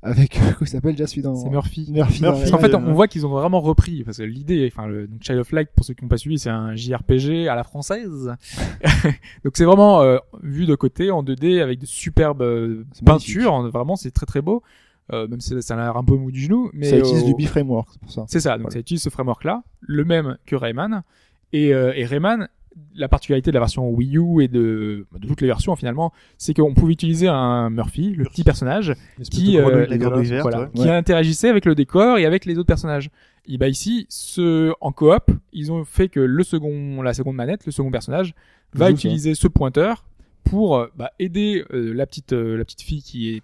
avec 0.05 0.39
comment 0.39 0.55
il 0.61 0.67
s'appelle 0.67 0.91
déjà 0.93 1.07
celui 1.07 1.21
dans 1.23 1.35
C'est 1.35 1.49
Murphy. 1.49 1.87
Murphy. 1.91 2.21
Murphy. 2.21 2.39
Parce 2.41 2.51
qu'en 2.51 2.57
fait, 2.59 2.73
Euh, 2.73 2.77
on 2.77 2.93
voit 2.93 3.07
qu'ils 3.07 3.25
ont 3.25 3.29
vraiment 3.29 3.59
repris, 3.59 4.03
parce 4.03 4.17
que 4.17 4.23
l'idée, 4.23 4.71
enfin, 4.71 4.87
le 4.87 5.07
donc 5.07 5.21
Child 5.23 5.39
of 5.39 5.51
Light, 5.51 5.69
pour 5.75 5.85
ceux 5.85 5.93
qui 5.93 6.03
n'ont 6.03 6.09
pas 6.09 6.17
suivi, 6.17 6.39
c'est 6.39 6.49
un 6.49 6.75
JRPG 6.75 7.47
à 7.49 7.55
la 7.55 7.63
française. 7.63 8.31
donc 9.43 9.53
c'est 9.55 9.65
vraiment 9.65 10.01
euh, 10.01 10.17
vu 10.43 10.65
de 10.65 10.75
côté 10.75 11.11
en 11.11 11.23
2D 11.23 11.61
avec 11.61 11.79
de 11.79 11.85
superbes 11.85 12.41
euh, 12.41 12.85
peintures. 13.05 13.53
en- 13.53 13.69
Vraiment, 13.69 13.95
c'est 13.95 14.11
très 14.11 14.25
très 14.25 14.41
beau. 14.41 14.63
Euh, 15.13 15.27
même 15.27 15.39
si 15.39 15.61
ça 15.61 15.75
a 15.75 15.77
l'air 15.77 15.97
un 15.97 16.03
peu 16.03 16.15
mou 16.15 16.31
du 16.31 16.41
genou, 16.41 16.71
mais 16.73 16.89
ça 16.89 16.97
utilise 16.97 17.23
euh, 17.23 17.33
du 17.33 17.35
B-Framework, 17.35 17.89
c'est 17.91 17.99
pour 18.01 18.11
ça. 18.11 18.25
C'est 18.27 18.39
ça, 18.39 18.53
donc 18.53 18.61
Voilà. 18.61 18.73
ça 18.73 18.79
utilise 18.79 19.03
ce 19.03 19.09
framework-là, 19.09 19.61
le 19.81 20.03
même 20.03 20.37
que 20.47 20.55
Rayman. 20.55 21.03
Et, 21.53 21.75
euh, 21.75 21.93
et 21.95 22.05
Rayman, 22.05 22.47
la 22.95 23.07
particularité 23.07 23.51
de 23.51 23.53
la 23.53 23.59
version 23.61 23.89
Wii 23.89 24.17
U 24.17 24.41
et 24.43 24.47
de, 24.47 25.05
de 25.19 25.27
toutes 25.27 25.41
les 25.41 25.47
versions 25.47 25.75
finalement, 25.75 26.11
c'est 26.37 26.53
qu'on 26.53 26.73
pouvait 26.73 26.93
utiliser 26.93 27.27
un 27.27 27.69
Murphy, 27.69 28.13
le 28.15 28.25
petit 28.25 28.43
personnage, 28.43 28.93
qui, 29.31 29.57
euh, 29.57 29.85
la 29.87 29.97
grenouille 29.97 30.23
dégueulasse. 30.23 30.29
verte, 30.29 30.41
voilà, 30.43 30.59
ouais. 30.61 30.69
qui 30.73 30.81
Ouais. 30.81 30.89
interagissait 30.89 31.49
avec 31.49 31.65
le 31.65 31.75
décor 31.75 32.17
et 32.17 32.25
avec 32.25 32.45
les 32.45 32.57
autres 32.57 32.67
personnages. 32.67 33.09
Et 33.47 33.57
bah 33.57 33.67
ici, 33.67 34.05
ce, 34.09 34.73
en 34.81 34.91
coop, 34.91 35.31
ils 35.53 35.71
ont 35.71 35.83
fait 35.85 36.09
que 36.09 36.19
le 36.19 36.43
second, 36.43 37.01
la 37.01 37.13
seconde 37.13 37.35
manette, 37.35 37.65
le 37.65 37.71
second 37.71 37.91
personnage, 37.91 38.33
va 38.73 38.89
utiliser 38.91 39.35
ce 39.35 39.47
pointeur 39.47 40.05
pour 40.43 40.77
euh, 40.77 40.87
bah, 40.97 41.11
aider 41.19 41.63
euh, 41.73 41.93
la 41.93 42.05
petite 42.05 42.33
euh, 42.33 42.57
la 42.57 42.65
petite 42.65 42.81
fille 42.81 43.01
qui 43.01 43.29
est 43.35 43.41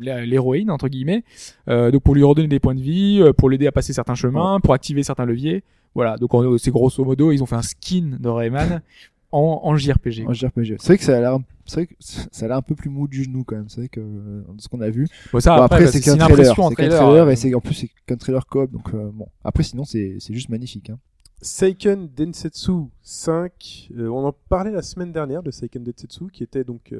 l'héroïne 0.00 0.68
entre 0.70 0.88
guillemets 0.88 1.22
euh, 1.68 1.90
donc 1.92 2.02
pour 2.02 2.14
lui 2.16 2.24
redonner 2.24 2.48
des 2.48 2.58
points 2.58 2.74
de 2.74 2.80
vie 2.80 3.18
euh, 3.20 3.32
pour 3.32 3.48
l'aider 3.50 3.68
à 3.68 3.72
passer 3.72 3.92
certains 3.92 4.16
chemins 4.16 4.58
pour 4.60 4.74
activer 4.74 5.04
certains 5.04 5.26
leviers 5.26 5.62
voilà 5.94 6.16
donc 6.16 6.30
c'est 6.58 6.70
grosso 6.70 7.04
modo 7.04 7.32
ils 7.32 7.42
ont 7.42 7.46
fait 7.46 7.56
un 7.56 7.62
skin 7.62 8.16
de 8.20 8.28
Rayman 8.28 8.82
en, 9.32 9.60
en 9.62 9.76
JRPG 9.76 10.24
En 10.26 10.32
JRPG. 10.32 10.76
C'est 10.78 10.86
vrai 10.86 10.98
que 10.98 11.04
ça 11.04 11.16
a 11.16 11.20
l'air, 11.20 11.38
c'est 11.66 11.74
vrai 11.76 11.86
que 11.86 11.94
ça 12.00 12.44
a 12.44 12.48
l'air 12.48 12.56
un 12.56 12.62
peu 12.62 12.74
plus 12.74 12.90
mou 12.90 13.06
du 13.06 13.22
genou 13.22 13.44
quand 13.44 13.54
même. 13.54 13.68
C'est 13.68 13.82
vrai 13.82 13.88
que 13.88 14.00
euh, 14.00 14.42
ce 14.58 14.68
qu'on 14.68 14.80
a 14.80 14.90
vu. 14.90 15.06
Bon, 15.32 15.38
ça 15.38 15.56
Bon, 15.56 15.62
après, 15.62 15.76
après, 15.76 15.84
bah, 15.86 15.92
c'est 15.92 16.00
qu'un 16.00 16.14
une 16.14 16.18
trailer, 16.18 16.32
impression 16.32 16.62
en 16.64 16.68
c'est 16.70 16.74
qu'un 16.74 16.88
trailer, 16.88 16.98
trailer 17.06 17.26
euh, 17.26 17.30
et 17.30 17.36
c'est 17.36 17.54
en 17.54 17.60
plus 17.60 17.74
c'est 17.74 17.90
qu'un 18.06 18.16
trailer 18.16 18.44
coop. 18.46 18.72
Donc 18.72 18.92
euh, 18.92 19.10
bon. 19.12 19.28
Après 19.44 19.62
sinon 19.62 19.84
c'est 19.84 20.16
c'est 20.18 20.34
juste 20.34 20.48
magnifique. 20.48 20.90
Hein. 20.90 20.98
Seiken 21.42 22.08
Densetsu 22.14 22.88
5, 23.02 23.90
euh, 23.96 24.08
on 24.08 24.24
en 24.26 24.32
parlait 24.48 24.72
la 24.72 24.82
semaine 24.82 25.12
dernière 25.12 25.42
de 25.44 25.50
Seiken 25.52 25.84
Densetsu 25.84 26.26
qui 26.32 26.42
était 26.42 26.64
donc 26.64 26.92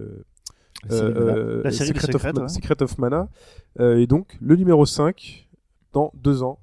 La 0.88 1.70
série 1.72 1.88
Secret, 1.88 2.14
of, 2.14 2.24
ouais. 2.24 2.49
Secret 2.49 2.82
of 2.82 2.97
Mana 2.99 3.28
Euh, 3.78 3.99
et 3.99 4.07
donc 4.07 4.36
le 4.41 4.57
numéro 4.57 4.86
5 4.86 5.49
dans 5.93 6.12
deux 6.14 6.43
ans. 6.43 6.59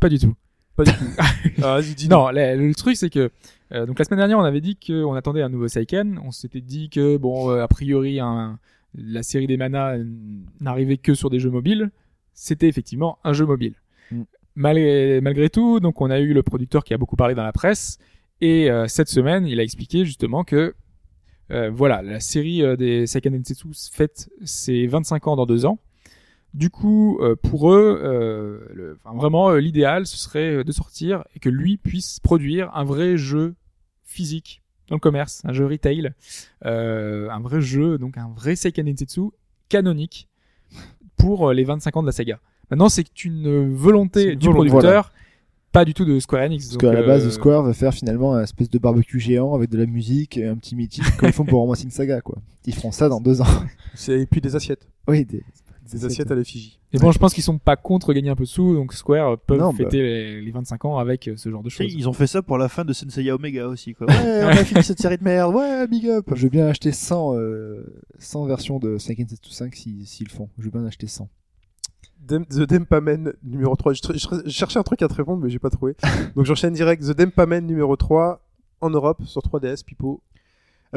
pas 0.00 0.08
du 0.08 0.18
tout 0.18 0.34
Pas 0.76 0.84
du 0.84 0.92
tout. 0.92 1.04
ah, 1.62 1.80
dis 1.82 2.08
Non, 2.08 2.30
le, 2.30 2.56
le 2.56 2.74
truc 2.74 2.96
c'est 2.96 3.10
que 3.10 3.30
euh, 3.72 3.86
donc 3.86 3.98
la 3.98 4.04
semaine 4.04 4.18
dernière 4.18 4.38
on 4.38 4.44
avait 4.44 4.60
dit 4.60 4.76
qu'on 4.76 5.14
attendait 5.14 5.42
un 5.42 5.48
nouveau 5.48 5.68
Seiken. 5.68 6.20
On 6.24 6.30
s'était 6.30 6.60
dit 6.60 6.90
que 6.90 7.16
bon 7.16 7.50
euh, 7.50 7.62
a 7.62 7.68
priori 7.68 8.20
un, 8.20 8.58
la 8.94 9.22
série 9.22 9.46
des 9.46 9.56
Mana 9.56 9.92
euh, 9.92 10.04
n'arrivait 10.60 10.96
que 10.96 11.14
sur 11.14 11.30
des 11.30 11.38
jeux 11.38 11.50
mobiles. 11.50 11.90
C'était 12.32 12.68
effectivement 12.68 13.18
un 13.24 13.32
jeu 13.32 13.46
mobile. 13.46 13.74
Mm. 14.10 14.22
Malgré, 14.56 15.20
malgré 15.20 15.50
tout, 15.50 15.80
donc 15.80 16.00
on 16.00 16.10
a 16.10 16.20
eu 16.20 16.32
le 16.32 16.42
producteur 16.42 16.84
qui 16.84 16.94
a 16.94 16.98
beaucoup 16.98 17.16
parlé 17.16 17.34
dans 17.34 17.42
la 17.42 17.52
presse 17.52 17.98
et 18.40 18.70
euh, 18.70 18.86
cette 18.86 19.08
semaine 19.08 19.46
il 19.46 19.58
a 19.60 19.62
expliqué 19.62 20.04
justement 20.04 20.44
que 20.44 20.74
voilà, 21.70 22.02
la 22.02 22.18
série 22.18 22.62
des 22.76 23.06
Seiken 23.06 23.32
Densetsu 23.32 23.68
fête 23.92 24.28
ses 24.44 24.88
25 24.88 25.28
ans 25.28 25.36
dans 25.36 25.46
deux 25.46 25.66
ans. 25.66 25.78
Du 26.54 26.70
coup, 26.70 27.18
euh, 27.20 27.34
pour 27.34 27.72
eux, 27.72 28.00
euh, 28.02 28.60
le- 28.72 28.98
enfin, 29.04 29.16
vraiment, 29.16 29.50
euh, 29.50 29.58
l'idéal, 29.58 30.06
ce 30.06 30.16
serait 30.16 30.62
de 30.64 30.72
sortir 30.72 31.24
et 31.34 31.40
que 31.40 31.48
lui 31.48 31.76
puisse 31.76 32.20
produire 32.20 32.70
un 32.74 32.84
vrai 32.84 33.16
jeu 33.16 33.54
physique 34.04 34.62
dans 34.88 34.94
le 34.96 35.00
commerce, 35.00 35.42
un 35.44 35.52
jeu 35.52 35.66
retail, 35.66 36.12
euh, 36.64 37.28
un 37.30 37.40
vrai 37.40 37.60
jeu, 37.60 37.98
donc 37.98 38.16
un 38.18 38.30
vrai 38.36 38.54
Seiken 38.54 38.86
Densetsu 38.86 39.30
canonique 39.68 40.28
pour 41.16 41.48
euh, 41.50 41.54
les 41.54 41.64
25 41.64 41.96
ans 41.96 42.02
de 42.02 42.06
la 42.06 42.12
saga. 42.12 42.38
Maintenant, 42.70 42.88
c'est 42.88 43.24
une 43.24 43.44
C'est 43.44 43.74
volonté 43.76 44.32
une 44.32 44.38
du 44.38 44.46
volonté, 44.46 44.68
producteur, 44.68 45.12
pas 45.72 45.84
du 45.84 45.92
tout 45.92 46.04
de 46.04 46.18
Square 46.20 46.42
Enix. 46.44 46.66
Parce 46.66 46.72
Donc, 46.78 46.80
qu'à 46.82 46.92
la 47.00 47.04
base, 47.06 47.26
euh, 47.26 47.30
Square 47.30 47.62
va 47.64 47.72
faire 47.74 47.92
finalement 47.92 48.34
un 48.34 48.42
espèce 48.42 48.70
de 48.70 48.78
barbecue 48.78 49.18
géant 49.18 49.54
avec 49.54 49.70
de 49.70 49.78
la 49.78 49.86
musique 49.86 50.36
et 50.36 50.46
un 50.46 50.54
petit 50.56 50.76
meeting 50.76 51.02
comme 51.18 51.28
ils 51.28 51.32
font 51.32 51.44
pour 51.44 51.60
Romancing 51.60 51.90
Saga, 51.90 52.20
quoi. 52.20 52.36
Ils 52.66 52.74
feront 52.74 52.92
ça 52.92 53.08
dans 53.08 53.20
deux 53.20 53.40
ans. 53.40 53.46
C'est- 53.94 54.20
Et 54.20 54.26
puis 54.26 54.40
des 54.40 54.54
assiettes. 54.54 54.86
Oui, 55.08 55.24
des, 55.24 55.42
Des 55.94 56.04
assiettes 56.06 56.30
à 56.30 56.34
l'effigie. 56.34 56.78
Et 56.92 56.98
bon, 56.98 57.10
je 57.12 57.18
pense 57.18 57.32
qu'ils 57.34 57.42
sont 57.42 57.58
pas 57.58 57.76
contre 57.76 58.12
gagner 58.12 58.28
un 58.30 58.36
peu 58.36 58.44
de 58.44 58.48
sous, 58.48 58.74
donc 58.74 58.92
Square 58.92 59.38
peuvent 59.38 59.58
Non, 59.58 59.70
bah. 59.70 59.76
fêter 59.78 60.02
les, 60.02 60.40
les 60.42 60.50
25 60.50 60.84
ans 60.84 60.98
avec 60.98 61.28
euh, 61.28 61.36
ce 61.36 61.50
genre 61.50 61.62
de 61.62 61.68
choses. 61.68 61.92
Ils 61.92 62.08
ont 62.08 62.12
fait 62.12 62.26
ça 62.26 62.42
pour 62.42 62.58
la 62.58 62.68
fin 62.68 62.84
de 62.84 62.92
Senseiya 62.92 63.34
Omega 63.34 63.66
aussi. 63.68 63.94
Quoi. 63.94 64.06
Ouais, 64.08 64.42
on 64.44 64.48
a 64.48 64.64
fini 64.64 64.82
cette 64.82 65.00
série 65.00 65.18
de 65.18 65.24
merde. 65.24 65.54
Ouais, 65.54 65.86
big 65.86 66.06
up. 66.08 66.26
Je 66.34 66.42
veux 66.42 66.48
bien 66.50 66.66
acheter 66.66 66.92
100, 66.92 67.34
euh, 67.36 67.84
100 68.18 68.46
versions 68.46 68.78
de 68.78 68.98
Seiken 68.98 69.28
Setsu 69.28 69.50
5 69.50 69.74
si- 69.74 70.06
s'ils 70.06 70.26
le 70.28 70.32
font. 70.32 70.48
Je 70.58 70.64
veux 70.64 70.70
bien 70.70 70.84
acheter 70.84 71.06
100. 71.06 71.28
Dem- 72.26 72.46
The 72.46 72.60
Dempamen 72.68 73.32
numéro 73.42 73.76
3. 73.76 73.92
Je, 73.92 74.00
tr- 74.00 74.18
je 74.18 74.26
tr- 74.26 74.42
je 74.46 74.50
cherchais 74.50 74.78
un 74.78 74.82
truc 74.82 75.02
à 75.02 75.08
te 75.08 75.14
répondre, 75.14 75.42
mais 75.42 75.50
j'ai 75.50 75.58
pas 75.58 75.70
trouvé. 75.70 75.94
Donc 76.36 76.44
j'enchaîne 76.46 76.72
direct. 76.74 77.02
The 77.02 77.16
Dempamen 77.16 77.66
numéro 77.66 77.96
3 77.96 78.40
en 78.80 78.90
Europe 78.90 79.22
sur 79.26 79.42
3DS, 79.42 79.84
Pipo. 79.84 80.22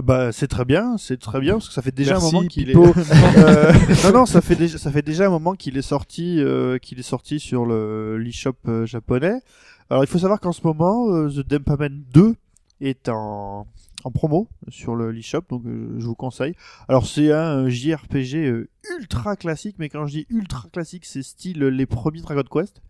Bah, 0.03 0.31
c'est 0.31 0.47
très 0.47 0.65
bien, 0.65 0.95
c'est 0.97 1.19
très 1.19 1.39
bien 1.39 1.53
parce 1.53 1.69
que 1.69 1.73
ça 1.73 1.81
fait 1.81 1.93
déjà 1.93 2.13
Merci, 2.13 2.27
un 2.27 2.31
moment 2.31 2.47
qu'il 2.47 2.69
est. 2.69 2.75
Euh, 3.37 3.73
non, 4.03 4.19
non, 4.19 4.25
ça 4.25 4.41
fait 4.41 4.55
déjà, 4.55 4.77
ça 4.77 4.91
fait 4.91 5.01
déjà 5.01 5.25
un 5.25 5.29
moment 5.29 5.53
qu'il 5.53 5.77
est 5.77 5.81
sorti, 5.81 6.39
euh, 6.39 6.77
qu'il 6.77 6.99
est 6.99 7.03
sorti 7.03 7.39
sur 7.39 7.65
le 7.65 8.17
l'eShop 8.17 8.55
euh, 8.67 8.85
japonais. 8.85 9.41
Alors, 9.89 10.03
il 10.03 10.07
faut 10.07 10.19
savoir 10.19 10.39
qu'en 10.39 10.51
ce 10.51 10.61
moment, 10.63 11.09
euh, 11.09 11.29
The 11.29 11.47
Dempamen 11.47 12.03
2 12.13 12.35
est 12.81 13.09
en, 13.09 13.65
en 14.03 14.11
promo 14.11 14.47
sur 14.67 14.95
le 14.95 15.11
l'eShop, 15.11 15.43
donc 15.49 15.65
euh, 15.65 15.95
je 15.97 16.05
vous 16.05 16.15
conseille. 16.15 16.53
Alors, 16.87 17.07
c'est 17.07 17.31
un 17.31 17.67
JRPG 17.67 18.35
euh, 18.35 18.69
ultra 18.99 19.35
classique, 19.35 19.77
mais 19.79 19.89
quand 19.89 20.05
je 20.05 20.11
dis 20.11 20.25
ultra 20.29 20.69
classique, 20.69 21.05
c'est 21.05 21.23
style 21.23 21.59
les 21.59 21.85
premiers 21.85 22.21
Dragon 22.21 22.43
Quest. 22.43 22.81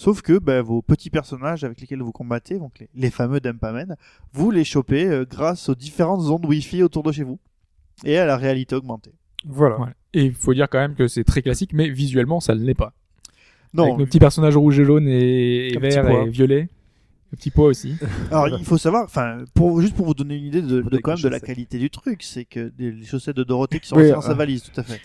Sauf 0.00 0.22
que 0.22 0.38
ben, 0.38 0.62
vos 0.62 0.80
petits 0.80 1.10
personnages 1.10 1.62
avec 1.62 1.78
lesquels 1.78 2.00
vous 2.00 2.10
combattez, 2.12 2.58
donc 2.58 2.78
les, 2.80 2.88
les 2.94 3.10
fameux 3.10 3.38
Dempamen, 3.38 3.96
vous 4.32 4.50
les 4.50 4.64
chopez 4.64 5.06
euh, 5.06 5.26
grâce 5.28 5.68
aux 5.68 5.74
différentes 5.74 6.22
ondes 6.22 6.46
Wi-Fi 6.46 6.82
autour 6.82 7.02
de 7.02 7.12
chez 7.12 7.22
vous 7.22 7.38
et 8.04 8.16
à 8.16 8.24
la 8.24 8.38
réalité 8.38 8.74
augmentée. 8.74 9.12
voilà. 9.46 9.76
Et 10.14 10.24
il 10.24 10.32
faut 10.32 10.54
dire 10.54 10.68
quand 10.70 10.78
même 10.78 10.94
que 10.94 11.06
c'est 11.06 11.22
très 11.24 11.42
classique, 11.42 11.72
mais 11.74 11.90
visuellement, 11.90 12.40
ça 12.40 12.54
ne 12.54 12.60
l'est 12.64 12.72
pas. 12.74 12.94
Non, 13.74 13.84
Avec 13.84 13.98
nos 13.98 14.06
petits 14.06 14.18
personnages 14.18 14.56
rouges 14.56 14.80
et 14.80 14.84
jaunes 14.86 15.06
et, 15.06 15.68
et 15.74 15.78
verts 15.78 16.06
pois. 16.06 16.22
et 16.24 16.28
violets. 16.30 16.68
Le 17.32 17.36
petit 17.36 17.50
pot 17.52 17.64
aussi. 17.70 17.94
Alors, 18.32 18.48
il 18.48 18.64
faut 18.64 18.78
savoir, 18.78 19.04
enfin, 19.04 19.44
pour, 19.54 19.80
juste 19.82 19.94
pour 19.94 20.06
vous 20.06 20.14
donner 20.14 20.34
une 20.36 20.46
idée 20.46 20.62
de, 20.62 20.80
quand 21.00 21.12
même 21.12 21.20
de 21.22 21.28
la 21.28 21.38
qualité 21.38 21.78
du 21.78 21.88
truc, 21.90 22.24
c'est 22.24 22.44
que 22.44 22.70
des- 22.76 22.90
les 22.90 23.04
chaussettes 23.04 23.36
de 23.36 23.44
Dorothée 23.44 23.78
qui 23.78 23.86
sont 23.86 23.94
Oui, 23.96 24.02
aussi 24.04 24.12
dans 24.12 24.18
euh. 24.18 24.22
sa 24.22 24.34
valise, 24.34 24.64
tout 24.64 24.80
à 24.80 24.82
fait. 24.82 25.00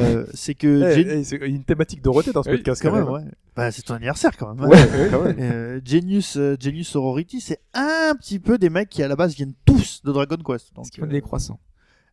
Euh, 0.00 0.26
c'est 0.34 0.54
que 0.56 0.66
Eh, 0.90 0.94
Gen- 1.04 1.10
eh, 1.20 1.24
c'est 1.24 1.36
une 1.46 1.62
thématique 1.62 2.02
Dorothée 2.02 2.32
dans 2.32 2.42
ce 2.42 2.50
Oui, 2.50 2.56
podcast 2.56 2.82
quand 2.82 2.88
quand 2.90 2.96
même, 2.96 3.04
même. 3.04 3.12
ouais. 3.14 3.30
Bah, 3.60 3.70
c'est 3.70 3.82
ton 3.82 3.92
anniversaire 3.94 4.34
quand 4.38 4.54
même. 4.54 4.66
Ouais, 4.66 4.76
ouais, 4.76 5.08
quand 5.10 5.22
même. 5.22 5.36
Euh, 5.38 5.80
Genius, 5.84 6.38
euh, 6.38 6.56
Genius 6.58 6.88
Sorority, 6.88 7.42
c'est 7.42 7.60
un 7.74 8.14
petit 8.18 8.38
peu 8.38 8.56
des 8.56 8.70
mecs 8.70 8.88
qui 8.88 9.02
à 9.02 9.08
la 9.08 9.16
base 9.16 9.34
viennent 9.34 9.52
tous 9.66 10.00
de 10.02 10.10
Dragon 10.12 10.38
Quest. 10.38 10.74
Donc, 10.74 10.86
qu'ils 10.86 11.02
font 11.02 11.06
euh, 11.06 11.12
des 11.12 11.20
croissants. 11.20 11.60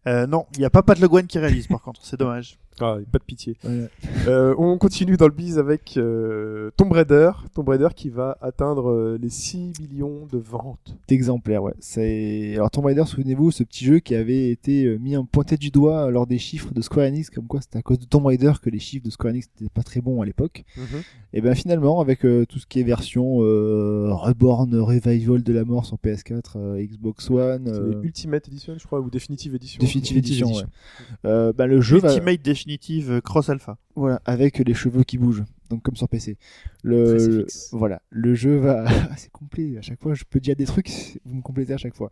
euh, 0.08 0.28
non, 0.28 0.46
il 0.56 0.60
n'y 0.60 0.66
a 0.66 0.70
pas 0.70 0.84
Pat 0.84 1.00
Le 1.00 1.08
Guen 1.08 1.26
qui 1.26 1.40
réalise 1.40 1.68
par 1.68 1.82
contre, 1.82 2.02
c'est 2.04 2.20
dommage. 2.20 2.60
Ah, 2.80 2.98
pas 3.12 3.20
de 3.20 3.24
pitié. 3.24 3.58
Ouais. 3.64 3.90
Euh, 4.28 4.56
on 4.58 4.78
continue 4.78 5.18
dans 5.18 5.28
le 5.28 5.34
biz 5.34 5.58
avec 5.58 5.96
euh, 5.98 6.72
Tomb 6.78 6.92
Raider. 6.92 7.32
Tomb 7.54 7.68
Raider 7.68 7.90
qui 7.96 8.10
va 8.10 8.38
atteindre 8.42 8.90
euh, 8.90 9.18
les 9.22 9.30
6 9.30 9.74
millions 9.80 10.28
de 10.32 10.38
ventes. 10.38 10.96
D'exemplaires, 11.08 11.64
ouais. 11.64 11.74
C'est... 11.80 12.54
Alors 12.56 12.72
Tomb 12.72 12.86
Raider, 12.86 13.04
souvenez-vous, 13.06 13.52
ce 13.52 13.64
petit 13.64 13.86
jeu 13.86 14.00
qui 14.00 14.16
avait 14.16 14.50
été 14.50 14.98
mis 15.00 15.18
en 15.18 15.26
pointé 15.26 15.58
du 15.58 15.70
doigt 15.70 16.12
lors 16.12 16.28
des 16.28 16.38
chiffres 16.38 16.74
de 16.74 16.82
Square 16.82 17.08
Enix, 17.08 17.30
comme 17.30 17.48
quoi 17.48 17.62
c'était 17.62 17.78
à 17.78 17.82
cause 17.82 18.00
de 18.00 18.06
Tomb 18.06 18.26
Raider 18.26 18.54
que 18.62 18.70
les 18.70 18.80
chiffres 18.80 19.06
de 19.06 19.12
Square 19.12 19.32
Enix 19.32 19.48
n'étaient 19.60 19.74
pas 19.74 19.84
très 19.84 20.02
bons 20.02 20.22
à 20.22 20.26
l'époque. 20.26 20.64
Et 21.34 21.42
ben 21.42 21.54
finalement, 21.56 22.00
avec 22.02 22.26
euh, 22.26 22.46
tout 22.46 22.58
ce 22.60 22.66
qui 22.66 22.80
est 22.80 22.84
version 22.84 23.42
euh, 23.42 24.14
Reborn, 24.14 24.74
Revival 24.76 25.44
de 25.44 25.54
la 25.54 25.66
mort 25.66 25.86
sur 25.86 25.98
PS4, 25.98 26.42
euh, 26.56 26.84
Xbox 26.84 27.30
One, 27.30 27.68
euh, 27.68 28.02
Ultimate 28.02 28.48
Edition, 28.48 28.76
je 28.78 28.86
crois, 28.86 29.00
ou 29.02 29.10
Definitive 29.10 29.54
Edition. 29.56 29.80
Definitive 29.80 30.18
Edition, 30.18 30.48
Edition. 30.48 30.66
ouais. 30.66 31.30
Euh, 31.30 31.54
ben, 31.54 31.68
le 31.68 31.82
jeu 31.82 32.00
va, 32.00 32.14
Ultimate 32.14 32.42
Definitive 32.42 32.67
euh, 33.10 33.22
Cross 33.22 33.50
Alpha. 33.50 33.78
voilà, 33.96 34.22
avec 34.26 34.60
les 34.60 34.74
cheveux 34.74 35.04
qui 35.04 35.18
bougent, 35.18 35.44
donc 35.70 35.84
comme 35.84 35.96
sur 35.96 36.08
PC. 36.10 36.38
Le, 36.84 37.16
Crucifix. 37.16 37.70
voilà, 37.74 38.02
le 38.10 38.36
jeu 38.36 38.58
va, 38.58 38.86
Ah, 39.12 39.16
c'est 39.18 39.32
complet. 39.32 39.78
À 39.78 39.82
chaque 39.82 40.02
fois, 40.02 40.14
je 40.14 40.24
peux 40.30 40.40
dire 40.40 40.56
des 40.56 40.66
trucs, 40.66 41.20
vous 41.26 41.36
me 41.36 41.42
complétez 41.42 41.74
à 41.74 41.78
chaque 41.78 41.96
fois. 41.96 42.12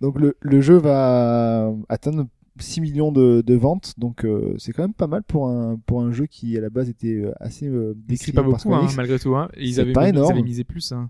Donc 0.00 0.18
le, 0.20 0.36
le 0.40 0.60
jeu 0.60 0.76
va 0.76 1.72
atteindre 1.88 2.26
6 2.58 2.80
millions 2.82 3.12
de, 3.12 3.42
de 3.46 3.54
ventes, 3.54 3.94
donc 3.98 4.24
euh, 4.26 4.54
c'est 4.58 4.72
quand 4.72 4.82
même 4.82 4.92
pas 4.94 5.06
mal 5.06 5.22
pour 5.22 5.48
un 5.48 5.78
pour 5.86 6.02
un 6.02 6.12
jeu 6.12 6.26
qui 6.26 6.56
à 6.58 6.60
la 6.60 6.68
base 6.68 6.88
était 6.90 7.14
euh, 7.24 7.32
assez 7.40 7.66
euh, 7.66 7.94
décrié 7.96 8.32
pas 8.34 8.42
par 8.42 8.50
beaucoup, 8.50 8.74
hein, 8.74 8.86
malgré 8.96 9.18
tout. 9.18 9.34
Hein. 9.36 9.48
Ils 9.56 9.74
C'est 9.74 9.80
avaient, 9.80 9.92
pas 9.92 10.02
mis- 10.04 10.10
énorme. 10.10 10.26
ils 10.28 10.32
avaient 10.32 10.42
misé 10.42 10.64
plus. 10.64 10.92
Hein. 10.92 11.08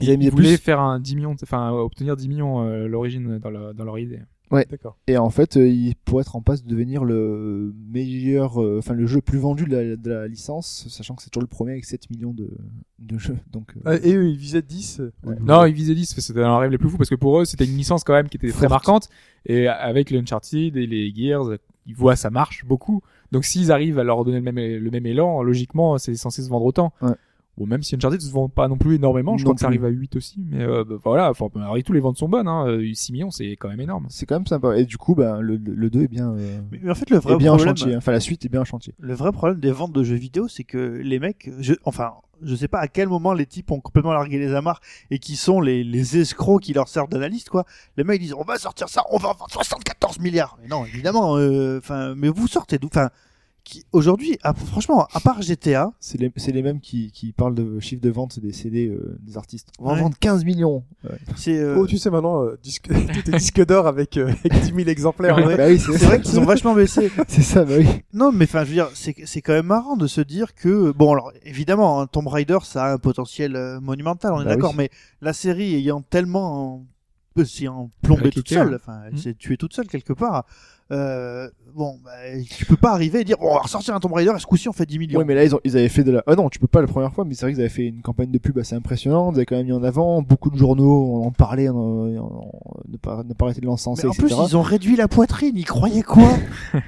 Ils 0.00 0.08
avaient 0.08 0.16
misé 0.18 0.30
voulaient 0.30 0.48
plus. 0.50 0.58
faire 0.58 0.80
un 0.80 1.00
10 1.00 1.16
millions, 1.16 1.34
enfin 1.42 1.70
obtenir 1.72 2.16
10 2.16 2.28
millions 2.28 2.62
euh, 2.62 2.86
l'origine 2.86 3.38
dans, 3.38 3.50
leur- 3.50 3.74
dans 3.74 3.84
leur 3.84 3.98
idée. 3.98 4.20
D'accord. 4.70 4.96
Et 5.06 5.16
en 5.16 5.30
fait, 5.30 5.56
euh, 5.56 5.68
il 5.68 5.94
pourrait 5.96 6.22
être 6.22 6.36
en 6.36 6.40
passe 6.40 6.64
de 6.64 6.68
devenir 6.68 7.04
le 7.04 7.74
meilleur, 7.92 8.62
euh, 8.62 8.78
enfin 8.78 8.94
le 8.94 9.06
jeu 9.06 9.16
le 9.16 9.22
plus 9.22 9.38
vendu 9.38 9.64
de 9.64 9.76
la, 9.76 9.96
de 9.96 10.10
la 10.10 10.28
licence, 10.28 10.86
sachant 10.88 11.14
que 11.14 11.22
c'est 11.22 11.30
toujours 11.30 11.42
le 11.42 11.48
premier 11.48 11.72
avec 11.72 11.84
7 11.84 12.10
millions 12.10 12.32
de, 12.32 12.50
de 12.98 13.18
jeux. 13.18 13.36
Donc, 13.52 13.74
euh, 13.76 13.80
Ah, 13.84 13.96
et 13.96 14.14
eux, 14.14 14.28
ils 14.28 14.36
visaient 14.36 14.62
10. 14.62 15.02
Ouais. 15.24 15.36
Non, 15.40 15.64
ils 15.64 15.74
visaient 15.74 15.94
10, 15.94 16.14
c'était 16.20 16.42
un 16.42 16.58
rêve 16.58 16.70
les 16.70 16.78
plus 16.78 16.88
fous 16.88 16.98
parce 16.98 17.10
que 17.10 17.14
pour 17.14 17.40
eux, 17.40 17.44
c'était 17.44 17.64
une 17.64 17.76
licence 17.76 18.04
quand 18.04 18.14
même 18.14 18.28
qui 18.28 18.36
était 18.36 18.50
très 18.52 18.68
marquante. 18.68 19.08
Et 19.46 19.68
avec 19.68 20.10
les 20.10 20.18
Uncharted 20.18 20.76
et 20.76 20.86
les 20.86 21.12
Gears, 21.14 21.58
ils 21.86 21.94
voient 21.94 22.16
ça 22.16 22.30
marche 22.30 22.64
beaucoup. 22.64 23.02
Donc 23.32 23.44
s'ils 23.44 23.72
arrivent 23.72 23.98
à 23.98 24.04
leur 24.04 24.24
donner 24.24 24.40
le 24.40 24.52
même, 24.52 24.56
le 24.82 24.90
même 24.90 25.06
élan, 25.06 25.42
logiquement, 25.42 25.98
c'est 25.98 26.14
censé 26.14 26.42
se 26.42 26.48
vendre 26.48 26.64
autant. 26.64 26.92
Ouais. 27.02 27.10
Bon, 27.56 27.66
même 27.66 27.82
si 27.84 27.94
Uncharted 27.94 28.20
se 28.20 28.32
vend 28.32 28.48
pas 28.48 28.66
non 28.66 28.76
plus 28.76 28.96
énormément, 28.96 29.36
je 29.38 29.44
Non 29.44 29.50
crois 29.50 29.54
que 29.54 29.60
ça 29.60 29.68
arrive 29.68 29.84
à 29.84 29.88
8 29.88 30.16
aussi. 30.16 30.40
Mais 30.50 30.62
euh, 30.64 30.82
bah, 30.84 30.96
voilà, 31.04 31.30
enfin, 31.30 31.46
alors, 31.54 31.76
tous 31.84 31.92
les 31.92 32.00
ventes 32.00 32.18
sont 32.18 32.28
bonnes. 32.28 32.48
Hein. 32.48 32.66
Euh, 32.66 32.92
6 32.92 33.12
millions, 33.12 33.30
c'est 33.30 33.52
quand 33.52 33.68
même 33.68 33.80
énorme. 33.80 34.06
c'est 34.08 34.26
quand 34.26 34.34
même 34.34 34.46
sympa. 34.46 34.76
Et 34.76 34.84
du 34.86 34.96
coup, 34.98 35.14
ben, 35.14 35.40
le, 35.40 35.56
le 35.56 35.90
2 35.90 36.02
est 36.02 36.08
bien, 36.08 36.32
euh, 36.32 36.60
Mais, 36.72 36.80
mais 36.82 36.90
en 36.90 36.94
fait, 36.96 37.10
le 37.10 37.18
vrai 37.18 37.34
est 37.34 37.36
bien 37.36 37.52
en 37.52 37.56
problème, 37.56 37.76
chantier. 37.76 37.94
hein. 37.94 37.98
Enfin, 37.98 38.10
la 38.12 38.18
suite 38.20 38.44
est 38.44 38.48
bien 38.48 38.62
en 38.62 38.64
chantier. 38.64 38.92
le 38.98 39.14
vrai 39.14 39.30
problème 39.30 39.60
des 39.60 39.70
ventes 39.70 39.92
de 39.92 40.02
jeux 40.02 40.16
vidéo, 40.16 40.48
c'est 40.48 40.64
que 40.64 40.78
les 40.78 41.18
mecs, 41.20 41.48
je, 41.60 41.74
enfin, 41.84 42.14
je 42.42 42.56
sais 42.56 42.66
pas 42.66 42.80
à 42.80 42.88
quel 42.88 43.08
moment 43.08 43.32
les 43.32 43.46
types 43.46 43.70
ont 43.70 43.78
complètement 43.80 44.12
largué 44.12 44.38
les 44.38 44.52
amarres 44.52 44.80
et 45.12 45.20
qui 45.20 45.36
sont 45.36 45.60
les, 45.60 45.84
les 45.84 46.18
escrocs 46.18 46.60
qui 46.60 46.72
leur 46.72 46.88
servent 46.88 47.08
d'analyste, 47.08 47.50
quoi. 47.50 47.64
Les 47.96 48.02
mecs 48.02 48.20
disent, 48.20 48.34
on 48.34 48.42
va 48.42 48.58
sortir 48.58 48.88
ça, 48.88 49.04
on 49.12 49.18
va 49.18 49.28
en 49.28 49.34
vendre 49.34 49.52
74 49.52 50.18
milliards. 50.18 50.58
Mais 50.60 50.66
non, 50.66 50.84
évidemment, 50.84 51.36
euh, 51.38 51.78
enfin, 51.78 52.14
mais 52.16 52.28
vous 52.28 52.48
sortez 52.48 52.78
d'où, 52.78 52.88
enfin, 52.88 53.10
qui, 53.64 53.82
aujourd'hui, 53.92 54.38
ah, 54.42 54.52
franchement, 54.52 55.06
à 55.12 55.20
part 55.20 55.40
GTA, 55.40 55.92
C'est 55.98 56.18
les, 56.20 56.62
mêmes 56.62 56.80
qui, 56.80 57.10
qui 57.12 57.32
parlent 57.32 57.54
de 57.54 57.80
chiffre 57.80 58.02
de 58.02 58.10
vente 58.10 58.38
des 58.38 58.52
CD 58.52 58.88
euh, 58.88 59.18
des 59.22 59.36
artistes. 59.38 59.70
On 59.78 59.86
va 59.86 59.90
en 59.90 59.94
Ouais. 59.94 60.00
vendre 60.02 60.16
15 60.20 60.44
millions. 60.44 60.84
Ouais. 61.02 61.16
c'est, 61.34 61.58
euh, 61.58 61.76
Oh, 61.78 61.86
tu 61.86 61.96
sais 61.96 62.10
maintenant, 62.10 62.42
euh, 62.44 62.58
disque... 62.62 62.88
tout 62.88 63.30
est 63.30 63.38
disque 63.38 63.64
d'or 63.64 63.86
avec, 63.86 64.16
euh, 64.18 64.28
avec 64.28 64.52
10 64.52 64.74
000 64.74 64.88
exemplaires. 64.90 65.36
Ouais. 65.38 65.56
Bah 65.56 65.64
oui, 65.68 65.78
c'est, 65.78 65.92
vrai 66.04 66.20
qu'ils 66.20 66.38
ont 66.38 66.44
vachement 66.44 66.74
baissé. 66.74 67.10
c'est 67.28 67.42
ça, 67.42 67.64
bah 67.64 67.74
oui. 67.78 67.86
Non, 68.12 68.32
mais 68.32 68.44
enfin, 68.44 68.64
je 68.64 68.68
veux 68.68 68.74
dire, 68.74 68.90
c'est 68.94 69.14
c'est 69.24 69.40
quand 69.40 69.54
même 69.54 69.66
marrant 69.66 69.96
de 69.96 70.06
se 70.06 70.20
dire 70.20 70.54
que 70.54 70.92
bon, 70.92 71.12
alors 71.12 71.32
évidemment, 71.44 72.00
hein, 72.02 72.06
Tomb 72.06 72.26
Raider, 72.28 72.58
ça 72.64 72.84
a 72.84 72.92
un 72.92 72.98
potentiel 72.98 73.56
euh, 73.56 73.80
monumental, 73.80 74.32
on 74.34 74.40
est 74.42 74.44
Bah 74.44 74.54
d'accord, 74.56 74.70
oui. 74.72 74.76
mais 74.78 74.90
la 75.22 75.32
série 75.32 75.74
ayant 75.74 76.02
tellement 76.02 76.84
euh, 77.38 77.44
c'est 77.44 77.66
en 77.66 77.90
plombé 78.02 78.24
toute 78.30 78.44
Cliquer, 78.44 78.54
seule, 78.56 78.74
enfin, 78.76 79.00
elle 79.06 79.14
Mm. 79.14 79.18
s'est 79.18 79.34
tuée 79.34 79.56
toute 79.56 79.72
seule 79.74 79.88
quelque 79.88 80.12
part. 80.12 80.44
Euh, 80.90 81.48
bon, 81.74 81.98
bah, 82.04 82.10
tu 82.50 82.66
peux 82.66 82.76
pas 82.76 82.92
arriver 82.92 83.20
et 83.22 83.24
dire, 83.24 83.38
bon, 83.38 83.48
on 83.50 83.54
va 83.54 83.60
ressortir 83.60 83.94
un 83.94 84.00
Tomb 84.00 84.12
Raider, 84.12 84.32
et 84.36 84.38
ce 84.38 84.44
coup-ci 84.46 84.68
on 84.68 84.72
fait 84.72 84.84
10 84.86 84.98
millions. 84.98 85.18
Ouais, 85.18 85.24
mais 85.24 85.34
là, 85.34 85.42
ils, 85.44 85.54
ont, 85.54 85.60
ils 85.64 85.76
avaient 85.76 85.88
fait 85.88 86.04
de 86.04 86.12
la. 86.12 86.22
Ah 86.26 86.34
non, 86.36 86.50
tu 86.50 86.58
peux 86.58 86.66
pas 86.66 86.80
la 86.82 86.86
première 86.86 87.12
fois, 87.12 87.24
mais 87.24 87.34
c'est 87.34 87.46
vrai 87.46 87.52
qu'ils 87.52 87.60
avaient 87.60 87.70
fait 87.70 87.86
une 87.86 88.02
campagne 88.02 88.30
de 88.30 88.38
pub 88.38 88.58
assez 88.58 88.74
impressionnante. 88.76 89.32
Ils 89.34 89.38
avaient 89.38 89.46
quand 89.46 89.56
même 89.56 89.66
mis 89.66 89.72
en 89.72 89.82
avant. 89.82 90.20
Beaucoup 90.22 90.50
de 90.50 90.56
journaux 90.58 91.22
en 91.24 91.30
parlaient, 91.30 91.68
en, 91.70 91.76
en- 91.76 92.18
en- 92.18 92.50
ne, 92.86 92.96
pas, 92.98 93.22
ne 93.24 93.32
pas 93.32 93.46
arrêter 93.46 93.60
de 93.62 93.66
l'encenser, 93.66 94.06
en 94.06 94.10
etc. 94.10 94.26
plus, 94.26 94.34
ils 94.50 94.56
ont 94.56 94.62
réduit 94.62 94.96
la 94.96 95.08
poitrine, 95.08 95.56
ils 95.56 95.64
croyaient 95.64 96.02
quoi 96.02 96.28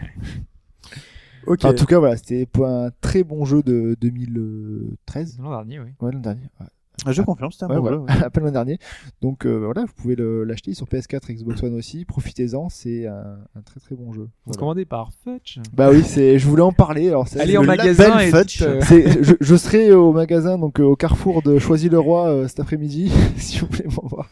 Ok. 1.46 1.60
Enfin, 1.60 1.70
en 1.70 1.74
tout 1.74 1.86
cas, 1.86 1.98
voilà, 2.00 2.16
c'était 2.16 2.48
un 2.64 2.90
très 3.00 3.22
bon 3.22 3.44
jeu 3.44 3.62
de 3.62 3.96
2013. 4.00 5.38
L'an 5.40 5.50
dernier, 5.50 5.78
oui. 5.80 5.90
Ouais, 6.00 6.10
l'an 6.12 6.18
dernier. 6.18 6.42
Ouais. 6.60 6.66
Je 7.08 7.22
confirme, 7.22 7.50
c'était 7.52 7.64
un 7.64 7.68
Ouais, 7.68 7.74
bon 7.76 7.80
voilà. 7.82 7.96
jeu, 7.98 8.02
ouais. 8.04 8.24
à 8.24 8.30
peine 8.30 8.44
l'an 8.44 8.50
dernier. 8.52 8.78
Donc 9.20 9.44
euh, 9.46 9.58
voilà, 9.64 9.82
vous 9.84 9.92
pouvez 9.94 10.16
l'acheter 10.16 10.72
sur 10.74 10.86
PS4 10.86 11.32
Xbox 11.32 11.62
One 11.62 11.74
aussi. 11.74 12.04
Profitez-en, 12.04 12.68
c'est 12.68 13.06
un, 13.06 13.38
un 13.54 13.60
très 13.60 13.80
très 13.80 13.94
bon 13.94 14.12
jeu. 14.12 14.28
Voilà. 14.44 14.58
commandé 14.58 14.84
par 14.84 15.10
Fetch. 15.24 15.58
Bah 15.74 15.90
oui, 15.90 16.02
c'est. 16.02 16.38
Je 16.38 16.46
voulais 16.48 16.62
en 16.62 16.72
parler. 16.72 17.08
Alors 17.08 17.28
c'est- 17.28 17.38
Allez 17.40 17.52
le 17.54 17.58
en 17.60 17.64
magasin 17.64 18.18
et 18.20 18.30
Fudge. 18.30 18.58
dites, 18.58 18.62
euh, 18.62 18.80
je, 19.22 19.34
je 19.40 19.56
serai 19.56 19.92
au 19.92 20.12
magasin 20.12 20.58
donc 20.58 20.80
euh, 20.80 20.84
au 20.84 20.96
Carrefour 20.96 21.42
de 21.42 21.58
Choisy-le-Roi 21.58 22.28
euh, 22.28 22.48
cet 22.48 22.60
après-midi 22.60 23.12
si 23.36 23.58
vous 23.60 23.66
voulez 23.70 23.88
m'en 23.94 24.06
voir. 24.08 24.28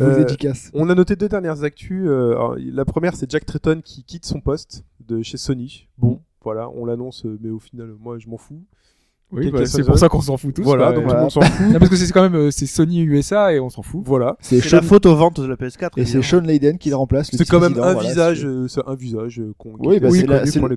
Euh. 0.00 0.24
On 0.74 0.88
a 0.88 0.94
noté 0.94 1.16
deux 1.16 1.28
dernières 1.28 1.64
actus. 1.64 2.04
euh, 2.06 2.30
alors, 2.30 2.56
la 2.58 2.84
première, 2.86 3.14
c'est 3.14 3.30
Jack 3.30 3.44
Tretton 3.44 3.80
qui 3.84 4.04
quitte 4.04 4.24
son 4.24 4.40
poste 4.40 4.84
de 5.06 5.22
chez 5.22 5.36
Sony. 5.36 5.86
Bon, 5.98 6.20
voilà, 6.42 6.70
on 6.70 6.86
l'annonce, 6.86 7.26
mais 7.42 7.50
au 7.50 7.58
final, 7.58 7.94
moi, 8.00 8.18
je 8.18 8.26
m'en 8.28 8.38
fous. 8.38 8.64
Oui, 9.32 9.50
bah, 9.50 9.64
c'est 9.66 9.82
pour 9.84 9.98
ça 9.98 10.08
qu'on 10.08 10.20
s'en 10.20 10.36
fout 10.36 10.54
tous. 10.54 10.62
voilà, 10.62 10.92
quoi. 10.92 10.94
donc 10.94 11.04
Et- 11.04 11.08
tout 11.08 11.14
le 11.14 11.20
monde 11.22 11.30
s'en 11.30 11.40
fout. 11.42 11.66
Non, 11.72 11.78
parce 11.78 11.90
que 11.90 11.96
c'est 11.96 12.12
quand 12.12 12.22
même 12.22 12.34
euh, 12.34 12.50
c'est 12.50 12.66
Sony 12.66 13.00
USA 13.02 13.52
et 13.54 13.60
on 13.60 13.70
s'en 13.70 13.82
fout. 13.82 14.02
Voilà. 14.04 14.36
C'est 14.40 14.70
la 14.70 14.82
faute 14.82 15.06
aux 15.06 15.16
ventes 15.16 15.40
de 15.40 15.46
la 15.46 15.56
PS4. 15.56 15.90
Et 15.96 16.04
c'est. 16.04 16.20
Sean 16.22 16.40
Layden 16.40 16.78
qui 16.78 16.90
le 16.90 16.96
remplace. 16.96 17.30
C'est 17.32 17.44
quand 17.48 17.58
même 17.60 17.72
vice-président, 17.72 17.88
un 17.88 17.92
voilà, 17.94 18.08
visage, 18.08 18.40
c'est- 18.40 18.46
euh, 18.46 18.68
c'est 18.68 18.80
un 18.86 18.94
visage 18.94 19.40
euh, 19.40 19.52
qu'on. 19.58 19.72
Oui, 19.80 19.98
bah, 20.00 20.08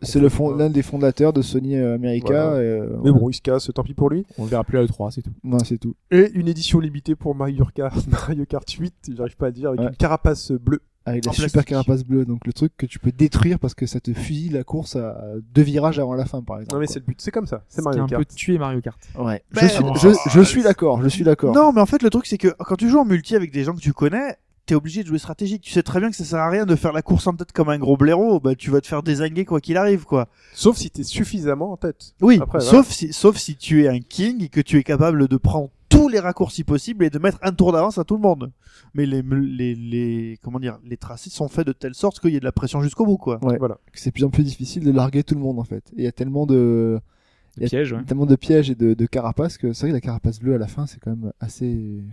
c'est 0.03 0.19
le, 0.19 0.29
fond- 0.29 0.55
l'un 0.55 0.69
des 0.69 0.81
fondateurs 0.81 1.33
de 1.33 1.41
Sony 1.41 1.75
euh, 1.77 1.95
America. 1.95 2.27
Voilà. 2.49 2.61
et, 2.63 2.65
euh, 2.65 2.87
Mais 3.03 3.11
bon, 3.11 3.29
il 3.29 3.33
se 3.33 3.41
casse, 3.41 3.69
tant 3.73 3.83
pis 3.83 3.93
pour 3.93 4.09
lui. 4.09 4.25
On 4.37 4.43
le 4.45 4.49
verra 4.49 4.63
plus 4.63 4.77
à 4.77 4.81
l'E3, 4.83 5.11
c'est 5.11 5.21
tout. 5.21 5.31
Non, 5.43 5.59
c'est 5.59 5.77
tout. 5.77 5.95
Et 6.11 6.31
une 6.33 6.47
édition 6.47 6.79
limitée 6.79 7.15
pour 7.15 7.35
Mario 7.35 7.65
Kart, 7.73 7.95
Mario 8.09 8.45
Kart 8.45 8.69
8, 8.69 8.93
j'arrive 9.15 9.35
pas 9.35 9.47
à 9.47 9.51
dire, 9.51 9.69
avec 9.69 9.81
une 9.81 9.95
carapace 9.95 10.51
bleue. 10.51 10.81
Avec 11.05 11.25
la 11.25 11.29
En 11.29 11.33
super 11.33 11.51
plastique. 11.51 11.69
carapace 11.69 12.03
bleue, 12.03 12.25
donc 12.25 12.45
le 12.47 12.53
truc 12.53 12.73
que 12.77 12.85
tu 12.87 12.97
peux 12.99 13.11
détruire 13.11 13.59
parce 13.59 13.73
que 13.75 13.85
ça 13.85 13.99
te 13.99 14.11
fusille 14.13 14.49
la 14.49 14.63
course 14.63 14.95
à 14.95 15.15
deux 15.53 15.61
virages 15.61 15.99
avant 15.99 16.15
la 16.15 16.25
fin, 16.25 16.41
par 16.41 16.57
exemple. 16.59 16.73
Non 16.73 16.79
mais 16.79 16.87
c'est 16.87 16.99
le 16.99 17.05
but, 17.05 17.21
c'est 17.21 17.31
comme 17.31 17.45
ça, 17.47 17.63
c'est 17.67 17.77
C'est 17.77 17.81
Mario 17.83 18.03
un 18.03 18.07
Kart. 18.07 18.19
peu 18.27 18.35
tuer 18.35 18.57
Mario 18.57 18.81
Kart. 18.81 18.99
Ouais. 19.19 19.43
Je 19.51 19.59
Ben, 19.61 19.69
suis, 19.69 19.83
oh, 19.85 19.93
je, 20.01 20.09
je 20.31 20.41
suis 20.41 20.63
d'accord, 20.63 21.01
je 21.03 21.07
suis 21.07 21.23
d'accord. 21.23 21.53
Non, 21.53 21.71
mais 21.73 21.81
en 21.81 21.85
fait, 21.85 22.01
le 22.01 22.09
truc, 22.09 22.25
c'est 22.25 22.37
que 22.39 22.47
quand 22.59 22.75
tu 22.75 22.89
joues 22.89 22.99
en 22.99 23.05
multi 23.05 23.35
avec 23.35 23.51
des 23.51 23.63
gens 23.63 23.73
que 23.75 23.81
tu 23.81 23.93
connais, 23.93 24.35
t'es 24.65 24.73
obligé 24.73 25.03
de 25.03 25.07
jouer 25.07 25.19
stratégique. 25.19 25.61
Tu 25.61 25.71
sais 25.71 25.83
très 25.83 25.99
bien 25.99 26.09
que 26.09 26.15
ça 26.15 26.23
sert 26.25 26.39
à 26.39 26.49
rien 26.49 26.65
de 26.65 26.75
faire 26.75 26.91
la 26.91 27.03
course 27.03 27.27
en 27.27 27.33
tête 27.33 27.51
comme 27.51 27.69
un 27.69 27.77
gros 27.77 27.97
blaireau. 27.97 28.39
Bah, 28.39 28.55
tu 28.55 28.71
vas 28.71 28.81
te 28.81 28.87
faire 28.87 29.03
désinguer 29.03 29.45
quoi 29.45 29.61
qu'il 29.61 29.77
arrive, 29.77 30.05
quoi. 30.05 30.27
Sauf 30.55 30.77
si 30.77 30.89
t'es 30.89 31.03
suffisamment 31.03 31.71
en 31.73 31.77
tête. 31.77 32.15
Oui, 32.19 32.39
Après, 32.41 32.61
sauf 32.61 32.89
si, 32.89 33.13
sauf 33.13 33.37
si 33.37 33.55
tu 33.57 33.83
es 33.83 33.87
un 33.89 33.99
king 33.99 34.43
et 34.43 34.49
que 34.49 34.61
tu 34.61 34.79
es 34.79 34.83
capable 34.83 35.27
de 35.27 35.37
prendre 35.37 35.69
tous 36.05 36.09
les 36.09 36.19
raccourcis 36.19 36.63
possibles 36.63 37.03
et 37.03 37.09
de 37.09 37.17
mettre 37.17 37.39
un 37.41 37.51
tour 37.51 37.71
d'avance 37.71 37.97
à 37.97 38.03
tout 38.03 38.13
le 38.15 38.21
monde. 38.21 38.51
Mais 38.93 39.07
les, 39.07 39.23
les, 39.23 39.73
les, 39.73 40.37
comment 40.43 40.59
dire, 40.59 40.77
les 40.85 40.97
tracés 40.97 41.31
sont 41.31 41.47
faits 41.47 41.65
de 41.65 41.71
telle 41.71 41.95
sorte 41.95 42.19
qu'il 42.19 42.31
y 42.31 42.37
a 42.37 42.39
de 42.39 42.45
la 42.45 42.51
pression 42.51 42.79
jusqu'au 42.81 43.05
bout, 43.05 43.17
quoi. 43.17 43.43
Ouais. 43.43 43.57
Voilà. 43.57 43.79
C'est 43.93 44.11
de 44.11 44.13
plus 44.13 44.23
en 44.23 44.29
plus 44.29 44.43
difficile 44.43 44.83
de 44.83 44.91
larguer 44.91 45.23
tout 45.23 45.33
le 45.33 45.41
monde 45.41 45.57
en 45.57 45.63
fait. 45.63 45.91
Il 45.97 46.03
y 46.03 46.07
a 46.07 46.11
tellement 46.11 46.45
de, 46.45 46.99
Il 47.57 47.63
y 47.63 47.65
a 47.65 47.69
Piège, 47.69 47.93
ouais. 47.93 48.03
tellement 48.03 48.27
de 48.27 48.35
pièges 48.35 48.69
et 48.69 48.75
de, 48.75 48.93
de 48.93 49.05
carapaces 49.07 49.57
que 49.57 49.73
c'est 49.73 49.87
vrai 49.87 49.89
que 49.89 49.95
la 49.95 50.01
carapace 50.01 50.39
bleue 50.39 50.53
à 50.53 50.59
la 50.59 50.67
fin 50.67 50.85
c'est 50.85 50.99
quand 50.99 51.09
même 51.09 51.31
assez. 51.39 52.03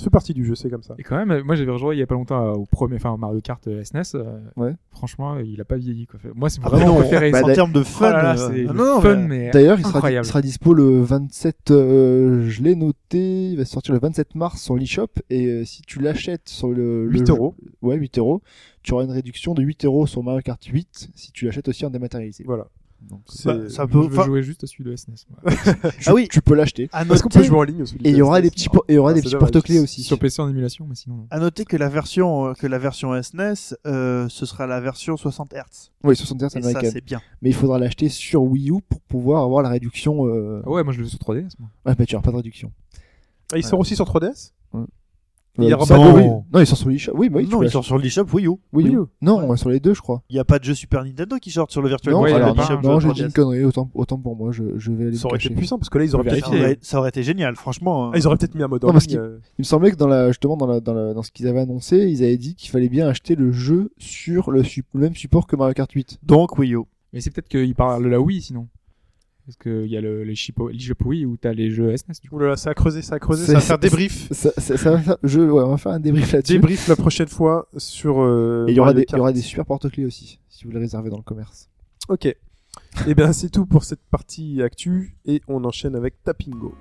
Ça 0.00 0.04
fait 0.04 0.10
partie 0.10 0.32
du 0.32 0.46
jeu, 0.46 0.54
c'est 0.54 0.70
comme 0.70 0.82
ça. 0.82 0.94
Et 0.98 1.02
quand 1.02 1.16
même, 1.24 1.42
moi 1.44 1.54
j'avais 1.56 1.70
rejoué 1.70 1.94
il 1.94 1.98
y 1.98 2.02
a 2.02 2.06
pas 2.06 2.14
longtemps 2.14 2.42
euh, 2.46 2.52
au 2.52 2.64
premier, 2.64 2.96
enfin 2.96 3.10
au 3.10 3.16
Mario 3.18 3.40
Kart 3.42 3.66
euh, 3.68 3.84
SNES. 3.84 4.02
euh, 4.14 4.40
Ouais. 4.56 4.74
Franchement, 4.92 5.38
il 5.38 5.60
a 5.60 5.64
pas 5.66 5.76
vieilli 5.76 6.06
quoi. 6.06 6.18
Moi 6.34 6.48
c'est 6.48 6.60
Ah, 6.64 6.70
vraiment 6.70 6.86
non, 6.86 6.92
mon 6.94 7.00
préféré. 7.00 7.30
bah, 7.30 7.42
en 7.44 7.52
termes 7.52 7.72
de 7.72 7.80
Oh 7.80 7.84
fun, 7.84 8.10
là 8.10 8.22
là, 8.22 8.40
euh, 8.40 8.48
c'est 8.50 8.62
le 8.62 8.72
non, 8.72 9.00
fun, 9.02 9.16
mais- 9.16 9.26
mais 9.28 9.50
D'ailleurs, 9.50 9.78
il 9.78 9.82
sera, 9.84 9.98
incroyable. 9.98 10.24
il 10.26 10.28
sera 10.28 10.40
dispo 10.42 10.72
le 10.72 11.02
27. 11.02 11.70
euh, 11.70 12.48
je 12.48 12.62
l'ai 12.62 12.74
noté. 12.74 13.50
Il 13.50 13.56
va 13.58 13.64
sortir 13.66 13.92
le 13.92 14.00
27 14.00 14.34
mars 14.36 14.62
sur 14.62 14.76
l'eShop 14.76 15.08
et 15.28 15.46
euh, 15.46 15.64
si 15.66 15.82
tu 15.82 16.00
l'achètes 16.00 16.48
sur 16.48 16.68
le, 16.68 17.04
le 17.06 17.10
8 17.12 17.26
jeu- 17.26 17.32
euros. 17.34 17.54
ouais 17.82 17.96
8 17.96 18.18
euros, 18.18 18.40
tu 18.82 18.94
auras 18.94 19.04
une 19.04 19.10
réduction 19.10 19.52
de 19.54 19.62
8 19.62 19.84
euros 19.84 20.06
sur 20.06 20.22
Mario 20.22 20.40
Kart 20.40 20.64
8 20.64 21.10
si 21.14 21.32
tu 21.32 21.44
l'achètes 21.44 21.68
aussi 21.68 21.84
en 21.84 21.90
dématérialisé. 21.90 22.44
Voilà. 22.46 22.66
Donc, 23.08 23.22
Bah, 23.44 23.68
ça 23.68 23.82
Je 23.86 23.90
peut, 23.92 24.06
veux 24.06 24.24
jouer 24.24 24.42
juste 24.42 24.62
à 24.64 24.66
celui 24.66 24.84
de 24.84 24.94
SNES. 24.94 25.14
moi. 25.30 25.52
tu, 25.52 25.70
Ah 26.06 26.14
oui. 26.14 26.28
tu 26.30 26.40
peux 26.40 26.54
l'acheter. 26.54 26.84
Est-ce 26.92 27.22
qu'on 27.22 27.28
peut 27.28 27.42
jouer 27.42 27.58
en 27.58 27.62
ligne 27.62 27.82
aussi 27.82 27.96
Et 28.04 28.10
il 28.10 28.16
y 28.16 28.22
aura 28.22 28.40
des 28.40 28.50
petits, 28.50 28.68
por- 28.68 28.84
et 28.88 28.92
il 28.92 28.96
y 28.96 28.98
aura 28.98 29.10
Ah, 29.10 29.14
des 29.14 29.22
petits 29.22 29.34
porte-clés 29.36 29.78
aussi. 29.80 30.02
Sur 30.02 30.18
PC 30.18 30.40
en 30.42 30.48
émulation, 30.48 30.86
mais 30.88 30.94
sinon. 30.94 31.16
non. 31.16 31.26
À 31.30 31.38
noter 31.40 31.64
que 31.64 31.76
la 31.76 31.88
version 31.88 32.46
euh, 32.48 32.52
que 32.52 32.66
la 32.66 32.78
version 32.78 33.20
SNES, 33.20 33.74
euh, 33.86 34.28
ce 34.28 34.46
sera 34.46 34.66
la 34.66 34.80
version 34.80 35.16
60 35.16 35.52
Hz. 35.54 35.90
Oui, 36.04 36.14
60 36.14 36.40
Hz 36.42 36.48
ça 36.50 36.58
américaine. 36.58 36.90
c'est 36.92 37.04
bien. 37.04 37.20
Mais 37.42 37.50
il 37.50 37.54
faudra 37.54 37.78
l'acheter 37.78 38.08
sur 38.08 38.42
Wii 38.42 38.70
U 38.70 38.80
pour 38.88 39.00
pouvoir 39.00 39.42
avoir 39.42 39.62
la 39.62 39.70
réduction. 39.70 40.26
Euh... 40.28 40.62
Ah 40.64 40.70
ouais, 40.70 40.84
moi 40.84 40.92
je 40.92 40.98
le 40.98 41.04
veux 41.04 41.10
sur 41.10 41.18
3DS. 41.18 41.48
Moi. 41.58 41.68
Ouais, 41.86 41.94
bah 41.94 42.06
tu 42.06 42.14
n'auras 42.14 42.24
pas 42.24 42.30
de 42.30 42.36
réduction. 42.36 42.70
Ah, 43.52 43.56
il 43.58 43.64
sort 43.64 43.80
aussi 43.80 43.96
sur 43.96 44.04
3DS 44.06 44.52
Il 45.58 45.64
y 45.64 45.72
Euh, 45.72 45.76
aura 45.76 45.84
ça- 45.84 45.96
pas 45.98 46.12
de- 46.12 46.16
oui. 46.18 46.24
Non, 46.52 46.60
il 46.60 46.66
sort 46.66 46.78
sur 46.78 46.88
l'eShop. 46.88 47.12
Oui, 47.16 47.28
bah 47.28 47.38
oui, 47.40 47.46
tu 47.46 47.50
non, 47.52 47.58
peux 47.58 47.64
ils 47.66 47.70
sont 47.70 47.82
sur 47.82 47.98
l'eShop 47.98 48.24
Wii 48.32 48.46
U. 48.46 48.50
Wii 48.72 48.86
U. 48.86 48.88
Wii 48.90 48.96
U. 48.96 49.00
Non, 49.20 49.56
sur 49.56 49.68
les 49.68 49.80
deux, 49.80 49.94
je 49.94 50.00
crois. 50.00 50.22
Il 50.30 50.34
n'y 50.34 50.38
a 50.38 50.44
pas 50.44 50.58
de 50.60 50.64
jeu 50.64 50.74
Super 50.74 51.04
Nintendo 51.04 51.36
qui 51.38 51.50
sort 51.50 51.70
sur 51.70 51.82
le 51.82 51.88
Virtual 51.88 52.14
Non, 52.14 52.22
Ouais, 52.22 52.30
il 52.30 52.34
alors, 52.36 52.54
non, 52.56 52.92
non, 52.92 53.00
jeu 53.00 53.08
j'ai 53.08 53.14
dit 53.14 53.20
3DS. 53.22 53.26
une 53.26 53.32
connerie. 53.32 53.64
Autant, 53.64 53.90
autant 53.94 54.16
pour 54.18 54.36
moi, 54.36 54.52
je, 54.52 54.62
je 54.76 54.92
vais 54.92 55.06
aller 55.08 55.16
Ça 55.16 55.26
aurait 55.26 55.38
été 55.38 55.50
puissant 55.50 55.76
parce 55.78 55.90
que 55.90 55.98
là 55.98 56.04
ils 56.04 56.14
auraient 56.14 56.24
peut-être 56.30 56.44
Ça 56.50 56.50
aurait, 56.56 56.78
ça 56.80 56.98
aurait 57.00 57.08
été 57.08 57.22
génial, 57.24 57.56
franchement. 57.56 58.10
Ah, 58.12 58.16
ils 58.18 58.26
auraient 58.26 58.36
peut-être 58.36 58.54
mis 58.54 58.62
un 58.62 58.68
mode 58.68 58.84
en 58.84 58.88
Non, 58.88 58.92
parce 58.92 59.06
ligne. 59.06 59.16
qu'il- 59.16 59.20
euh, 59.20 59.38
Il 59.58 59.62
me 59.62 59.64
semblait 59.64 59.90
que 59.90 59.96
dans 59.96 60.06
la, 60.06 60.28
justement 60.28 60.56
dans, 60.56 60.66
la, 60.66 60.80
dans, 60.80 60.94
la, 60.94 61.14
dans 61.14 61.22
ce 61.22 61.30
qu'ils 61.32 61.48
avaient 61.48 61.60
annoncé, 61.60 61.96
ils 62.08 62.22
avaient 62.22 62.36
dit 62.38 62.54
qu'il 62.54 62.70
fallait 62.70 62.88
bien 62.88 63.08
acheter 63.08 63.34
le 63.34 63.50
jeu 63.50 63.90
sur 63.98 64.50
le, 64.52 64.62
le 64.62 65.00
même 65.00 65.14
support 65.16 65.46
que 65.48 65.56
Mario 65.56 65.74
Kart 65.74 65.90
8. 65.90 66.18
Donc 66.22 66.58
Wii 66.58 66.74
U. 66.74 66.80
Mais 67.12 67.20
c'est 67.20 67.30
peut-être 67.30 67.48
qu'il 67.48 67.74
parle 67.74 68.04
de 68.04 68.08
la 68.08 68.20
Wii 68.20 68.40
sinon. 68.40 68.68
Parce 69.46 69.56
qu'il 69.56 69.86
y 69.90 69.96
a 69.96 70.00
le, 70.00 70.22
les 70.22 70.34
l'eShop 70.34 70.96
Wii 71.04 71.24
où 71.26 71.36
t'as 71.36 71.52
les 71.52 71.70
jeux 71.70 71.96
SNES. 71.96 72.14
Du 72.22 72.28
coup. 72.30 72.36
Ouh 72.36 72.38
là 72.40 72.48
là, 72.48 72.56
ça 72.56 72.70
a 72.70 72.74
creusé, 72.74 73.02
ça 73.02 73.16
a 73.16 73.18
creusé, 73.18 73.44
C'est- 73.46 73.52
ça 73.52 73.58
va 73.58 73.60
faire 73.62 73.78
débrief. 73.78 74.28
Ça, 74.32 74.52
ça, 74.56 74.76
ça 74.76 74.90
va 74.92 74.98
faire, 74.98 75.16
je, 75.22 75.40
ouais, 75.40 75.62
on 75.64 75.70
va 75.70 75.76
faire 75.76 75.92
un 75.92 76.00
débrief 76.00 76.32
là-dessus. 76.32 76.52
Débrief 76.54 76.86
la 76.88 76.96
prochaine 76.96 77.28
fois 77.28 77.66
sur. 77.76 78.20
euh, 78.20 78.66
Et 78.68 78.72
il 78.72 78.76
y 78.76 78.80
aura 78.80 78.92
des, 78.94 79.04
il 79.08 79.16
y 79.16 79.20
aura 79.20 79.32
des 79.32 79.40
super 79.40 79.64
porte-clés 79.66 80.04
aussi, 80.04 80.38
si 80.48 80.64
vous 80.64 80.70
les 80.70 80.78
réservez 80.78 81.10
dans 81.10 81.16
le 81.16 81.22
commerce. 81.22 81.68
Ok. 82.08 82.26
Et 83.06 83.14
bien 83.14 83.32
c'est 83.32 83.50
tout 83.50 83.66
pour 83.66 83.82
cette 83.84 84.00
partie 84.10 84.62
actu 84.62 85.16
et 85.26 85.42
on 85.48 85.64
enchaîne 85.64 85.96
avec 85.96 86.22
Tapingo. 86.22 86.74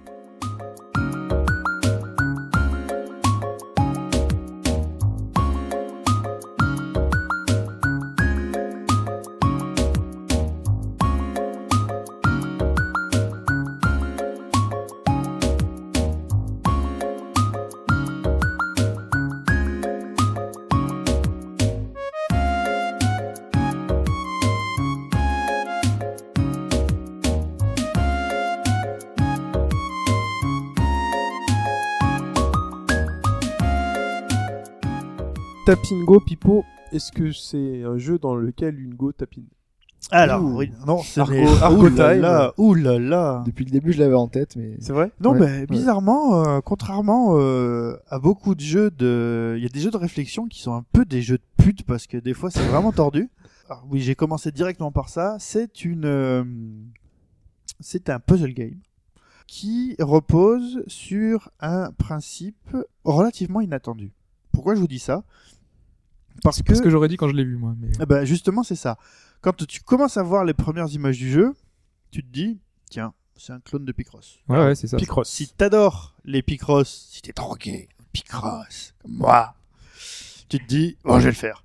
Tapingo, 35.74 36.20
Pipo, 36.20 36.65
est-ce 36.91 37.11
que 37.11 37.32
c'est 37.32 37.84
un 37.84 37.99
jeu 37.99 38.17
dans 38.17 38.34
lequel 38.34 38.80
une 38.80 38.95
go 38.95 39.11
tapine 39.11 39.45
Alors, 40.09 40.43
Ouh. 40.43 40.57
oui, 40.57 40.72
non, 40.88 40.97
c'est 41.03 41.22
Argo- 41.22 41.32
des... 41.36 41.61
Argo 41.61 41.86
Ouh 41.86 41.89
là 41.95 42.13
time. 42.13 42.22
là, 42.24 42.53
ouh 42.57 42.74
là 42.74 42.97
là. 42.97 43.43
Depuis 43.45 43.65
le 43.65 43.70
début, 43.70 43.93
je 43.93 43.99
l'avais 43.99 44.15
en 44.15 44.28
tête, 44.28 44.55
mais 44.55 44.78
C'est 44.80 44.93
vrai 44.93 45.11
Non, 45.20 45.34
Ouais, 45.34 45.39
mais 45.39 45.45
ouais. 45.59 45.65
bizarrement, 45.67 46.43
euh, 46.43 46.59
contrairement 46.61 47.38
euh, 47.38 47.95
à 48.09 48.17
beaucoup 48.17 48.55
de 48.55 48.61
jeux 48.61 48.89
de, 48.89 49.53
il 49.57 49.61
y 49.63 49.65
a 49.67 49.70
des 49.70 49.80
jeux 49.80 49.91
de 49.91 49.97
réflexion 49.97 50.47
qui 50.47 50.59
sont 50.59 50.74
un 50.74 50.84
peu 50.91 51.05
des 51.05 51.22
jeux 51.22 51.38
de 51.38 51.63
pute 51.63 51.84
parce 51.84 52.07
que 52.07 52.17
des 52.17 52.34
fois 52.34 52.49
c'est 52.49 52.65
vraiment 52.65 52.91
tordu. 52.91 53.30
Alors, 53.70 53.86
oui, 53.91 53.99
j'ai 54.01 54.15
commencé 54.15 54.51
directement 54.51 54.91
par 54.91 55.07
ça. 55.09 55.38
C'est 55.39 55.86
une, 55.86 56.05
euh, 56.05 56.43
c'est 57.80 58.09
un 58.09 58.20
puzzle 58.20 58.53
game 58.55 58.80
qui 59.45 59.95
repose 59.99 60.82
sur 60.88 61.51
un 61.59 61.91
principe 61.91 62.76
relativement 63.03 63.61
inattendu. 63.61 64.11
Pourquoi 64.51 64.74
je 64.74 64.80
vous 64.80 64.88
dis 64.88 64.97
ça? 64.99 65.24
Parce 66.44 66.62
que, 66.62 66.70
C'est 66.70 66.76
ce 66.76 66.82
que 66.82 66.90
j'aurais 66.90 67.08
dit 67.08 67.18
quand 67.18 67.28
je 67.30 67.36
l'ai 67.36 67.44
vu 67.44 67.58
moi. 67.58 67.76
Mais... 67.80 67.90
eh 68.00 68.06
ben, 68.06 68.26
justement, 68.26 68.64
c'est 68.64 68.76
ça. 68.76 68.98
Quand 69.42 69.66
tu 69.66 69.82
commences 69.82 70.18
à 70.18 70.24
voir 70.24 70.46
les 70.46 70.54
premières 70.54 70.90
images 70.94 71.18
du 71.18 71.32
jeu, 71.32 71.54
tu 72.12 72.24
te 72.24 72.32
dis, 72.32 72.60
tiens, 72.90 73.14
c'est 73.38 73.54
un 73.54 73.60
clone 73.60 73.86
de 73.86 73.92
Picross. 73.92 74.40
Ouais, 74.50 74.58
ouais, 74.58 74.76
c'est 74.76 74.88
ça. 74.88 74.98
Picross. 74.98 75.30
Si 75.30 75.48
t'adores 75.50 76.16
les 76.26 76.42
Picross, 76.42 77.08
si 77.12 77.22
t'es 77.22 77.32
drogué, 77.32 77.88
Picross, 78.12 78.94
comme 79.02 79.14
moi, 79.14 79.54
tu 80.50 80.60
te 80.60 80.66
dis, 80.68 80.98
oh, 81.06 81.20
je 81.20 81.26
vais 81.26 81.30
le 81.30 81.36
faire. 81.36 81.64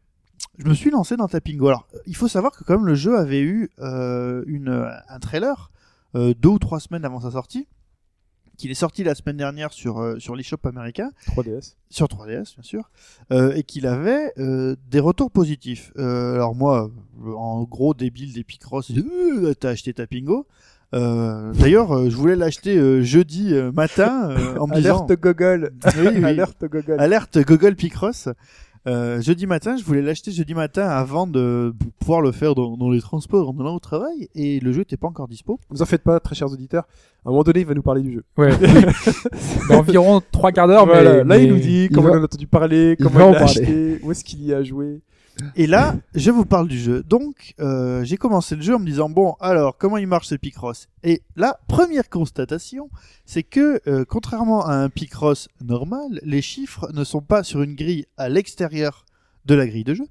Je 0.59 0.66
me 0.68 0.75
suis 0.75 0.91
lancé 0.91 1.16
dans 1.16 1.27
Tapingo. 1.27 1.66
Alors, 1.66 1.89
il 2.07 2.14
faut 2.14 2.29
savoir 2.29 2.53
que 2.53 2.62
quand 2.62 2.77
même 2.77 2.87
le 2.87 2.95
jeu 2.95 3.18
avait 3.18 3.41
eu 3.41 3.70
euh, 3.81 4.45
une, 4.47 4.89
un 5.09 5.18
trailer 5.18 5.72
euh, 6.14 6.33
deux 6.39 6.51
ou 6.51 6.59
trois 6.61 6.79
semaines 6.79 7.05
avant 7.05 7.20
sa 7.20 7.33
sortie, 7.33 7.66
qu'il 8.57 8.70
est 8.70 8.74
sorti 8.74 9.05
la 9.05 9.14
semaine 9.14 9.36
dernière 9.36 9.72
sur, 9.72 10.00
euh, 10.00 10.18
sur 10.18 10.36
l'eShop 10.36 10.59
américain, 10.64 11.11
3DS. 11.28 11.74
sur 11.90 12.07
3DS 12.07 12.55
bien 12.55 12.62
sûr, 12.62 12.90
euh, 13.32 13.52
et 13.55 13.62
qu'il 13.62 13.86
avait 13.86 14.32
euh, 14.38 14.76
des 14.90 15.00
retours 15.00 15.30
positifs. 15.30 15.92
Euh, 15.98 16.34
alors 16.34 16.54
moi, 16.54 16.91
en 17.37 17.62
gros 17.64 17.95
débile 17.95 18.33
des 18.33 18.45
Picross, 18.45 18.92
t'as 19.61 19.70
acheté 19.70 19.92
Tapingo. 19.95 20.46
Euh, 20.95 21.53
D'ailleurs, 21.54 22.08
je 22.08 22.14
voulais 22.16 22.37
l'acheter 22.37 23.03
jeudi 23.03 23.53
matin 23.72 24.37
en 24.61 24.66
me 24.68 24.74
disant 24.76 25.04
Alerte 25.04 25.20
Gogol. 25.20 25.72
Oui, 25.99 26.08
oui. 26.14 26.24
Alerte 26.24 26.64
Gogol. 26.66 27.00
alerte 27.00 27.38
Google 27.45 27.74
Picross. 27.74 28.29
Euh, 28.86 29.20
jeudi 29.22 29.46
matin, 29.46 29.76
je 29.78 29.84
voulais 29.84 30.02
l'acheter 30.02 30.30
jeudi 30.30 30.52
matin 30.54 30.86
avant 30.86 31.26
de 31.26 31.74
pouvoir 32.00 32.20
le 32.20 32.32
faire 32.32 32.54
dans, 32.54 32.76
dans 32.76 32.90
les 32.90 33.00
transports 33.00 33.48
en 33.48 33.58
allant 33.58 33.76
au 33.76 33.78
travail 33.78 34.28
et 34.34 34.61
le 34.61 34.72
jeu 34.72 34.80
n'était 34.80 34.98
pas 34.98 35.06
encore 35.06 35.26
dispo. 35.26 35.58
Vous 35.70 35.80
en 35.80 35.86
faites 35.86 36.02
pas, 36.02 36.20
très 36.20 36.34
chers 36.34 36.52
auditeurs. 36.52 36.84
À 37.24 37.28
un 37.28 37.32
moment 37.32 37.44
donné, 37.44 37.61
il 37.61 37.66
va 37.66 37.72
nous 37.72 37.82
parler 37.82 38.02
du 38.02 38.12
jeu. 38.12 38.24
Ouais. 38.36 38.50
Dans 39.70 39.78
environ 39.78 40.20
trois 40.30 40.52
quarts 40.52 40.68
d'heure, 40.68 40.84
Voilà, 40.84 41.11
mais, 41.11 41.16
là, 41.18 41.24
mais- 41.24 41.44
il 41.44 41.52
nous 41.52 41.58
dit 41.61 41.84
il 41.84 41.94
comment 41.94 42.11
va- 42.11 42.18
on 42.18 42.20
a 42.20 42.24
entendu 42.24 42.46
parler, 42.46 42.96
comment 43.00 43.30
il 43.32 43.38
parler. 43.38 43.42
acheté, 43.44 44.00
où 44.02 44.11
est-ce 44.12 44.22
qu'il 44.22 44.44
y 44.44 44.52
a 44.52 44.62
joué. 44.62 45.00
Et 45.56 45.66
là, 45.66 45.96
je 46.14 46.30
vous 46.30 46.44
parle 46.44 46.68
du 46.68 46.78
jeu. 46.78 47.02
Donc, 47.02 47.54
euh, 47.61 48.04
j'ai 48.04 48.16
commencé 48.16 48.54
le 48.56 48.62
jeu 48.62 48.74
en 48.76 48.78
me 48.78 48.86
disant 48.86 49.08
bon, 49.11 49.34
alors 49.40 49.76
comment 49.76 49.96
il 49.96 50.06
marche 50.06 50.28
ce 50.28 50.34
Picross? 50.36 50.88
Et 51.02 51.22
la 51.36 51.58
première 51.66 52.08
constatation, 52.08 52.88
c'est 53.26 53.42
que 53.42 53.80
euh, 53.88 54.04
contrairement 54.08 54.64
à 54.64 54.74
un 54.74 54.88
Picross 54.90 55.48
normal, 55.64 56.20
les 56.22 56.42
chiffres 56.42 56.88
ne 56.92 57.02
sont 57.04 57.20
pas 57.22 57.42
sur 57.42 57.62
une 57.62 57.74
grille 57.74 58.06
à 58.16 58.28
l'extérieur 58.28 59.04
de 59.44 59.54
la 59.54 59.66
grille 59.66 59.84
de 59.84 59.94
jeu, 59.94 60.06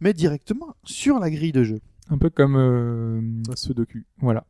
mais 0.00 0.12
directement 0.14 0.74
sur 0.84 1.18
la 1.18 1.30
grille 1.30 1.52
de 1.52 1.64
jeu. 1.64 1.80
Un 2.10 2.18
peu 2.18 2.30
comme. 2.30 2.56
euh, 2.56 3.20
Un 3.50 3.56
sudoku. 3.56 4.02
Voilà. 4.18 4.44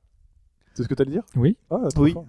C'est 0.75 0.83
ce 0.85 0.89
que 0.89 0.95
t'allais 0.95 1.11
dire? 1.13 1.23
Oui. 1.37 1.57
Ah, 1.71 1.89
Oui. 1.97 2.15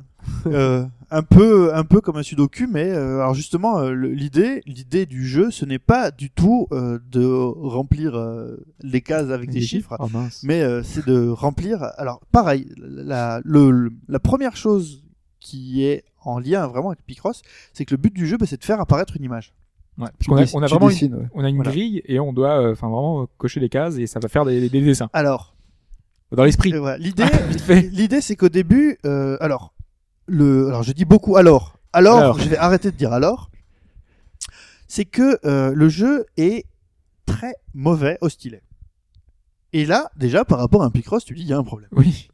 Euh, 0.46 0.86
un 1.12 1.22
peu, 1.22 1.76
un 1.76 1.84
peu 1.84 2.00
comme 2.00 2.16
un 2.16 2.24
sudoku, 2.24 2.66
mais 2.72 2.90
euh, 2.90 3.20
alors 3.20 3.34
justement, 3.34 3.80
euh, 3.80 3.94
l'idée, 3.94 4.62
l'idée 4.66 5.06
du 5.06 5.28
jeu, 5.28 5.52
ce 5.52 5.66
n'est 5.66 5.80
pas 5.80 6.12
du 6.12 6.30
tout 6.30 6.68
euh, 6.72 6.98
de 7.12 7.26
remplir 7.26 8.16
euh, 8.16 8.56
les 8.82 9.02
cases 9.02 9.30
avec 9.32 9.50
des 9.50 9.60
chiffres. 9.60 9.98
Oh 10.00 10.08
mince. 10.12 10.42
mais 10.44 10.62
euh, 10.62 10.82
c'est 10.82 11.06
de 11.06 11.28
remplir. 11.28 11.84
Alors, 11.98 12.22
pareil, 12.32 12.70
la, 12.78 13.42
le- 13.44 13.70
le- 13.72 13.92
la 14.08 14.20
première 14.20 14.56
chose 14.56 15.04
qui 15.42 15.84
est 15.84 16.06
en 16.24 16.40
lien 16.40 16.68
vraiment 16.68 16.90
avec 16.92 17.06
Picross, 17.06 17.42
c'est 17.74 17.84
que 17.84 17.92
le 17.94 17.98
but 17.98 18.14
du 18.14 18.26
jeu, 18.26 18.38
bah, 18.38 18.46
c'est 18.48 18.60
de 18.60 18.64
faire 18.66 18.80
apparaître 18.80 19.18
une 19.18 19.24
image. 19.26 19.54
Ouais, 19.98 20.08
Tu 20.20 20.32
a, 20.32 20.36
on 20.54 20.62
a 20.64 20.68
tu 20.70 20.74
une, 20.76 20.88
dessines, 20.88 21.16
ouais. 21.16 21.28
on 21.34 21.44
a 21.44 21.50
une 21.50 21.58
Voilà. 21.58 21.72
grille 21.72 22.02
et 22.06 22.20
on 22.22 22.32
doit 22.32 22.62
euh, 22.62 22.72
enfin 22.72 22.88
vraiment 22.90 23.28
cocher 23.38 23.60
les 23.60 23.70
cases 23.70 23.98
et 23.98 24.08
ça 24.08 24.20
va 24.22 24.30
faire 24.30 24.46
des, 24.46 24.70
des 24.70 24.82
dessins. 24.82 25.10
Alors, 25.12 25.53
Dans 26.32 26.44
l'esprit. 26.44 26.72
l'idée, 27.92 28.22
c'est 28.22 28.36
qu'au 28.36 28.50
début, 28.50 28.98
euh, 29.06 29.38
alors, 29.40 29.74
le, 30.28 30.68
alors 30.68 30.84
je 30.84 30.92
dis 30.92 31.06
beaucoup 31.06 31.38
alors. 31.38 31.78
Alors, 31.92 32.18
Alors. 32.18 32.40
je 32.40 32.50
vais 32.50 32.58
arrêter 32.58 32.92
de 32.92 32.98
dire 32.98 33.14
alors. 33.14 33.50
C'est 34.88 35.06
que 35.06 35.40
euh, 35.46 35.74
le 35.74 35.90
jeu 35.90 36.26
est 36.38 36.66
très 37.26 37.54
mauvais 37.74 38.18
au 38.22 38.30
stylet. 38.30 38.62
Et 39.74 39.86
là, 39.86 40.12
déjà, 40.16 40.46
par 40.46 40.60
rapport 40.60 40.84
à 40.84 40.86
un 40.86 40.92
Picross, 40.92 41.26
tu 41.26 41.34
dis, 41.34 41.42
il 41.42 41.48
y 41.48 41.54
a 41.54 41.58
un 41.58 41.64
problème. 41.64 41.90
Oui. 41.94 42.30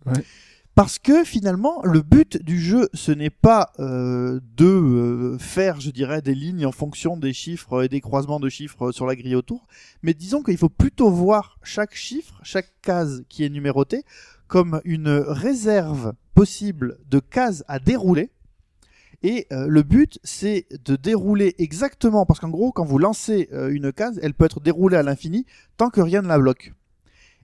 Parce 0.79 0.97
que 0.97 1.25
finalement, 1.25 1.81
le 1.83 2.01
but 2.01 2.41
du 2.41 2.57
jeu, 2.57 2.87
ce 2.93 3.11
n'est 3.11 3.29
pas 3.29 3.73
euh, 3.79 4.39
de 4.55 4.65
euh, 4.65 5.37
faire, 5.37 5.81
je 5.81 5.91
dirais, 5.91 6.21
des 6.21 6.33
lignes 6.33 6.65
en 6.65 6.71
fonction 6.71 7.17
des 7.17 7.33
chiffres 7.33 7.83
et 7.83 7.89
des 7.89 7.99
croisements 7.99 8.39
de 8.39 8.47
chiffres 8.47 8.93
sur 8.93 9.05
la 9.05 9.17
grille 9.17 9.35
autour, 9.35 9.67
mais 10.03 10.13
disons 10.13 10.41
qu'il 10.41 10.55
faut 10.55 10.69
plutôt 10.69 11.09
voir 11.09 11.59
chaque 11.63 11.93
chiffre, 11.93 12.39
chaque 12.43 12.71
case 12.81 13.25
qui 13.27 13.43
est 13.43 13.49
numérotée, 13.49 14.05
comme 14.47 14.79
une 14.85 15.09
réserve 15.09 16.13
possible 16.33 16.97
de 17.09 17.19
cases 17.19 17.65
à 17.67 17.79
dérouler. 17.79 18.31
Et 19.21 19.47
euh, 19.51 19.67
le 19.67 19.83
but, 19.83 20.17
c'est 20.23 20.65
de 20.85 20.95
dérouler 20.95 21.55
exactement, 21.57 22.25
parce 22.25 22.39
qu'en 22.39 22.47
gros, 22.47 22.71
quand 22.71 22.85
vous 22.85 22.99
lancez 22.99 23.49
une 23.51 23.91
case, 23.91 24.17
elle 24.23 24.33
peut 24.33 24.45
être 24.45 24.61
déroulée 24.61 24.95
à 24.95 25.03
l'infini 25.03 25.45
tant 25.75 25.89
que 25.89 25.99
rien 25.99 26.21
ne 26.21 26.29
la 26.29 26.39
bloque. 26.39 26.71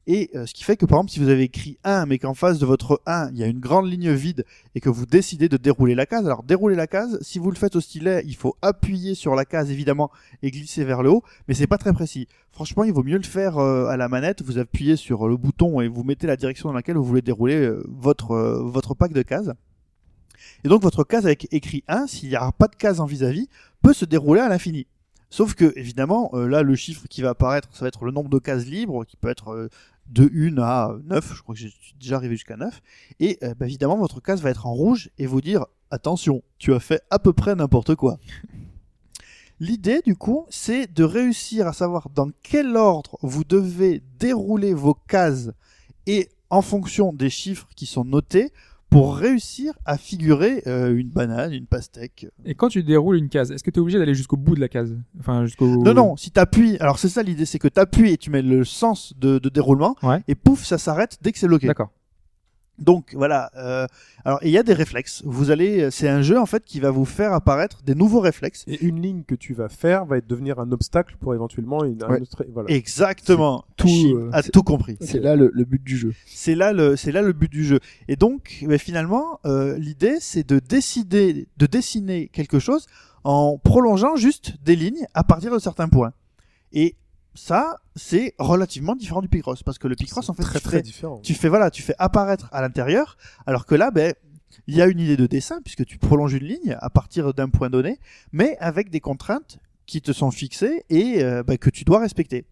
Et 0.08 0.30
euh, 0.36 0.46
ce 0.46 0.54
qui 0.54 0.64
fait 0.64 0.78
que 0.78 0.86
par 0.86 1.00
exemple 1.00 1.12
si 1.12 1.20
vous 1.20 1.30
avez 1.30 1.44
écrit 1.44 1.80
1 1.84 2.06
mais 2.06 2.20
qu'en 2.20 2.36
face 2.36 2.60
de 2.60 2.66
votre 2.68 3.02
1 3.08 3.32
il 3.32 3.40
y 3.40 3.44
a 3.44 3.48
une 3.48 3.60
grande 3.60 3.90
ligne 3.90 4.12
vide 4.12 4.46
et 4.76 4.80
que 4.80 4.90
vous 4.90 5.08
décidez 5.08 5.50
de 5.50 5.58
dérouler 5.58 5.96
la 5.96 6.06
case, 6.06 6.28
alors 6.28 6.44
dérouler 6.44 6.76
la 6.76 6.86
case, 6.86 7.18
si 7.22 7.40
vous 7.40 7.50
le 7.50 7.56
faites 7.56 7.76
au 7.76 7.82
stylet, 7.82 8.22
il 8.26 8.36
faut 8.36 8.56
appuyer 8.62 9.16
sur 9.16 9.34
la 9.34 9.46
case 9.46 9.72
évidemment 9.72 10.12
et 10.44 10.52
glisser 10.52 10.84
vers 10.84 11.02
le 11.02 11.10
haut, 11.10 11.24
mais 11.48 11.56
c'est 11.56 11.66
pas 11.66 11.80
très 11.80 11.92
précis. 11.92 12.28
Franchement, 12.52 12.84
il 12.84 12.94
vaut 12.94 13.04
mieux 13.04 13.18
le 13.18 13.24
faire 13.24 13.58
euh, 13.58 13.88
à 13.88 13.98
la 13.98 14.08
manette, 14.08 14.44
vous 14.44 14.60
appuyez 14.60 14.96
sur 14.96 15.28
le 15.28 15.38
bouton 15.38 15.82
et 15.82 15.88
vous 15.88 16.04
mettez 16.04 16.28
la 16.28 16.38
direction 16.38 16.70
dans 16.70 16.76
laquelle 16.76 16.98
vous 16.98 17.04
voulez 17.04 17.24
dérouler 17.24 17.56
euh, 17.56 17.84
votre 17.88 18.32
euh, 18.32 18.62
votre 18.62 18.94
pack 18.94 19.12
de 19.12 19.24
cases. 19.24 19.50
Et 20.64 20.68
donc 20.68 20.84
votre 20.84 21.04
case 21.04 21.26
avec 21.26 21.52
écrit 21.52 21.84
1, 21.88 22.06
s'il 22.06 22.30
n'y 22.30 22.36
a 22.36 22.52
pas 22.52 22.68
de 22.68 22.76
case 22.76 23.00
en 23.00 23.06
vis-à-vis, 23.06 23.50
peut 23.82 23.94
se 23.94 24.06
dérouler 24.06 24.42
à 24.42 24.50
l'infini. 24.50 24.86
Sauf 25.30 25.54
que, 25.54 25.74
évidemment, 25.76 26.30
euh, 26.34 26.48
là, 26.48 26.62
le 26.62 26.76
chiffre 26.76 27.08
qui 27.10 27.22
va 27.22 27.32
apparaître, 27.32 27.68
ça 27.74 27.82
va 27.82 27.90
être 27.90 28.06
le 28.06 28.12
nombre 28.12 28.30
de 28.30 28.40
cases 28.40 28.66
libres, 28.66 29.04
qui 29.04 29.18
peut 29.18 29.28
être 29.28 29.50
euh, 29.50 29.70
de 30.08 30.30
1 30.34 30.58
à 30.60 30.96
9, 31.04 31.34
je 31.36 31.42
crois 31.42 31.56
que 31.56 31.62
j'ai 31.62 31.74
déjà 32.00 32.18
arrivé 32.18 32.36
jusqu'à 32.36 32.58
9. 32.58 32.82
Et 33.20 33.38
euh, 33.44 33.54
bah, 33.56 33.66
évidemment, 33.66 33.98
votre 33.98 34.22
case 34.22 34.42
va 34.42 34.50
être 34.50 34.66
en 34.66 34.74
rouge 34.74 35.10
et 35.18 35.26
vous 35.26 35.42
dire 35.42 35.66
attention, 35.92 36.44
tu 36.58 36.74
as 36.74 36.80
fait 36.80 37.02
à 37.10 37.20
peu 37.20 37.34
près 37.34 37.56
n'importe 37.56 37.96
quoi. 37.96 38.20
L'idée, 39.60 40.02
du 40.06 40.16
coup, 40.16 40.46
c'est 40.50 40.92
de 40.94 41.04
réussir 41.04 41.68
à 41.68 41.74
savoir 41.74 42.10
dans 42.10 42.30
quel 42.44 42.76
ordre 42.76 43.18
vous 43.22 43.46
devez 43.46 44.04
dérouler 44.20 44.74
vos 44.74 44.94
cases 44.94 45.52
et 46.08 46.30
en 46.50 46.62
fonction 46.62 47.14
des 47.14 47.30
chiffres 47.30 47.68
qui 47.76 47.86
sont 47.86 48.04
notés 48.04 48.52
pour 48.96 49.18
réussir 49.18 49.74
à 49.84 49.98
figurer 49.98 50.64
euh, 50.68 50.96
une 50.96 51.10
banane, 51.10 51.52
une 51.52 51.66
pastèque. 51.66 52.28
Et 52.46 52.56
quand 52.56 52.70
tu 52.70 52.82
déroules 52.82 53.18
une 53.18 53.28
case, 53.28 53.52
est-ce 53.52 53.62
que 53.62 53.70
tu 53.70 53.80
es 53.80 53.82
obligé 53.82 54.00
d'aller 54.00 54.16
jusqu'au 54.16 54.38
bout 54.38 54.56
de 54.56 54.62
la 54.62 54.70
case? 54.70 54.98
Enfin, 55.20 55.44
jusqu'au. 55.46 55.68
Non, 55.84 55.94
non, 55.94 56.16
si 56.16 56.32
t'appuies, 56.32 56.78
alors 56.80 56.98
c'est 56.98 57.10
ça 57.10 57.22
l'idée, 57.22 57.46
c'est 57.46 57.60
que 57.60 57.68
t'appuies 57.68 58.12
et 58.12 58.18
tu 58.18 58.30
mets 58.30 58.42
le 58.42 58.64
sens 58.64 59.14
de, 59.18 59.38
de 59.38 59.50
déroulement, 59.50 59.96
Ouais. 60.02 60.24
et 60.30 60.36
pouf, 60.36 60.64
ça 60.64 60.78
s'arrête 60.78 61.18
dès 61.22 61.34
que 61.34 61.40
c'est 61.40 61.48
bloqué. 61.48 61.68
D'accord. 61.68 61.90
Donc 62.78 63.14
voilà. 63.16 63.52
euh, 63.56 63.88
alors 64.26 64.40
il 64.44 64.50
y 64.50 64.58
a 64.58 64.64
des 64.64 64.74
réflexes. 64.74 65.22
Vous 65.26 65.50
allez, 65.52 65.90
c'est 65.92 66.10
un 66.10 66.22
jeu 66.22 66.38
en 66.40 66.46
fait 66.46 66.64
qui 66.66 66.80
va 66.80 66.92
vous 66.92 67.06
faire 67.06 67.32
apparaître 67.34 67.82
des 67.84 67.96
nouveaux 67.96 68.20
réflexes. 68.20 68.64
Et 68.68 68.84
une 68.84 69.02
ligne 69.02 69.24
que 69.24 69.36
tu 69.36 69.54
vas 69.54 69.70
faire 69.70 70.06
va 70.06 70.18
être 70.18 70.28
devenir 70.28 70.60
un 70.60 70.72
obstacle 70.72 71.16
pour 71.20 71.34
éventuellement 71.34 71.84
une, 71.86 72.04
un 72.04 72.22
autre- 72.22 72.46
Voilà. 72.54 72.70
Exactement. 72.72 73.64
tout, 73.78 73.88
euh, 73.88 74.30
a 74.34 74.44
tout 74.44 74.64
compris. 74.64 74.98
C'est 75.02 75.20
là 75.20 75.36
le, 75.36 75.52
le 75.54 75.64
but 75.66 75.84
du 75.84 75.98
jeu. 75.98 76.14
C'est 76.26 76.56
là 76.56 76.74
le, 76.74 76.96
c'est 76.96 77.12
là 77.12 77.22
le 77.22 77.32
but 77.34 77.52
du 77.52 77.64
jeu. 77.64 77.80
Et 78.08 78.16
donc, 78.16 78.64
mais 78.68 78.78
finalement, 78.78 79.40
euh, 79.46 79.78
l'idée, 79.78 80.18
c'est 80.20 80.48
de 80.48 80.60
décider, 80.60 81.48
de 81.58 81.66
dessiner 81.66 82.28
quelque 82.28 82.60
chose 82.60 82.88
en 83.24 83.58
prolongeant 83.58 84.16
juste 84.18 84.56
des 84.64 84.76
lignes 84.76 85.06
à 85.14 85.24
partir 85.24 85.54
de 85.54 85.60
certains 85.60 85.88
points. 85.88 86.12
Et 86.74 86.96
ça, 87.36 87.78
c'est 87.96 88.34
relativement 88.40 88.96
différent 88.96 89.22
du 89.22 89.30
Picross, 89.30 89.62
parce 89.64 89.78
que 89.78 89.88
le 89.88 89.96
Picross, 89.96 90.30
en 90.30 90.34
fait, 90.34 90.44
très 90.44 90.60
tu 90.60 90.64
très 90.66 90.78
fais- 90.78 90.82
différent. 90.84 91.20
tu 91.22 91.34
fais 91.34 91.50
voilà, 91.50 91.70
tu 91.70 91.82
fais 91.82 91.96
apparaître 92.00 92.50
à 92.52 92.62
l'intérieur, 92.62 93.18
alors 93.46 93.66
que 93.66 93.76
là, 93.76 93.92
ben, 93.92 94.14
il 94.68 94.76
y 94.76 94.82
a 94.82 94.88
une 94.88 95.00
idée 95.00 95.18
de 95.18 95.28
dessin 95.28 95.60
puisque 95.64 95.86
tu 95.86 95.98
prolonges 95.98 96.34
une 96.34 96.46
ligne 96.46 96.78
à 96.80 96.90
partir 96.90 97.34
d'un 97.34 97.50
point 97.50 97.70
donné, 97.70 98.00
mais 98.32 98.58
avec 98.60 98.90
des 98.90 99.00
contraintes 99.02 99.60
qui 99.86 100.02
te 100.02 100.12
sont 100.14 100.32
fixées 100.32 100.84
et 100.90 101.24
euh, 101.24 101.44
ben, 101.44 101.58
que 101.58 101.70
tu 101.70 101.84
dois 101.84 102.00
respecter. 102.00 102.46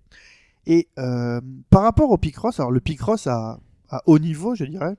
Et 0.68 0.88
euh, 1.00 1.42
par 1.70 1.82
rapport 1.84 2.12
au 2.12 2.18
Picross, 2.18 2.60
alors 2.60 2.72
le 2.72 2.80
Picross 2.82 3.26
à, 3.28 3.60
à 3.90 4.02
haut 4.06 4.20
niveau, 4.20 4.54
je 4.56 4.66
dirais. 4.66 4.96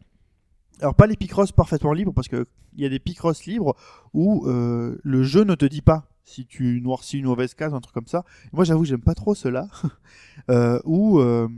Alors 0.80 0.94
pas 0.94 1.06
les 1.06 1.16
Picross 1.16 1.52
parfaitement 1.52 1.92
libres 1.92 2.12
parce 2.12 2.26
que 2.28 2.46
il 2.76 2.82
y 2.82 2.86
a 2.86 2.88
des 2.88 2.98
Picross 2.98 3.44
libres 3.46 3.76
où 4.12 4.48
euh, 4.48 4.98
le 5.04 5.22
jeu 5.22 5.44
ne 5.44 5.54
te 5.54 5.64
dit 5.66 5.82
pas 5.82 6.08
si 6.24 6.46
tu 6.46 6.80
noircis 6.80 7.18
une 7.18 7.26
mauvaise 7.26 7.54
case, 7.54 7.74
un 7.74 7.80
truc 7.80 7.94
comme 7.94 8.06
ça. 8.06 8.24
Moi, 8.52 8.64
j'avoue, 8.64 8.84
j'aime 8.84 9.02
pas 9.02 9.14
trop 9.14 9.34
cela. 9.34 9.68
euh, 10.50 10.80
euh, 10.86 11.48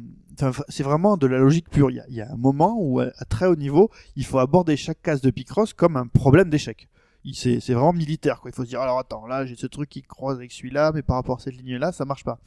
c'est 0.68 0.82
vraiment 0.82 1.16
de 1.16 1.26
la 1.26 1.38
logique 1.38 1.70
pure. 1.70 1.90
Il 1.90 2.02
y 2.09 2.20
a, 2.20 2.30
un 2.30 2.36
moment 2.36 2.76
où, 2.78 3.01
à 3.01 3.24
très 3.28 3.47
haut 3.47 3.56
niveau, 3.56 3.90
il 4.16 4.24
faut 4.24 4.38
aborder 4.38 4.76
chaque 4.76 5.01
case 5.01 5.20
de 5.20 5.30
Picross 5.30 5.72
comme 5.72 5.97
un 5.97 6.06
problème 6.06 6.51
d'échec. 6.51 6.88
C'est 7.32 7.59
vraiment 7.72 7.93
militaire. 7.93 8.40
Quoi. 8.40 8.51
Il 8.51 8.55
faut 8.55 8.64
se 8.64 8.68
dire, 8.68 8.80
alors 8.80 8.98
attends, 8.98 9.26
là, 9.26 9.47
j'ai 9.47 9.56
ce 9.56 9.66
truc 9.66 9.88
qui 9.88 10.02
croise 10.02 10.36
avec 10.36 10.52
celui-là, 10.52 10.93
mais 10.94 11.02
par 11.02 11.16
rapport 11.16 11.38
à 11.38 11.40
cette 11.40 11.56
ligne-là, 11.56 11.93
ça 11.93 12.05
marche 12.05 12.24
pas. 12.24 12.38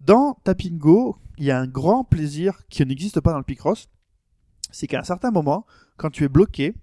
Dans 0.00 0.38
Tapingo, 0.44 1.16
il 1.38 1.44
y 1.44 1.50
a 1.50 1.58
un 1.58 1.66
grand 1.66 2.04
plaisir 2.04 2.60
qui 2.68 2.84
n'existe 2.84 3.20
pas 3.20 3.32
dans 3.32 3.38
le 3.38 3.44
Picross. 3.44 3.88
C'est 4.72 4.86
qu'à 4.86 5.00
un 5.00 5.04
certain 5.04 5.30
moment, 5.30 5.64
quand 5.96 6.10
tu 6.10 6.24
es 6.24 6.28
bloqué, 6.28 6.74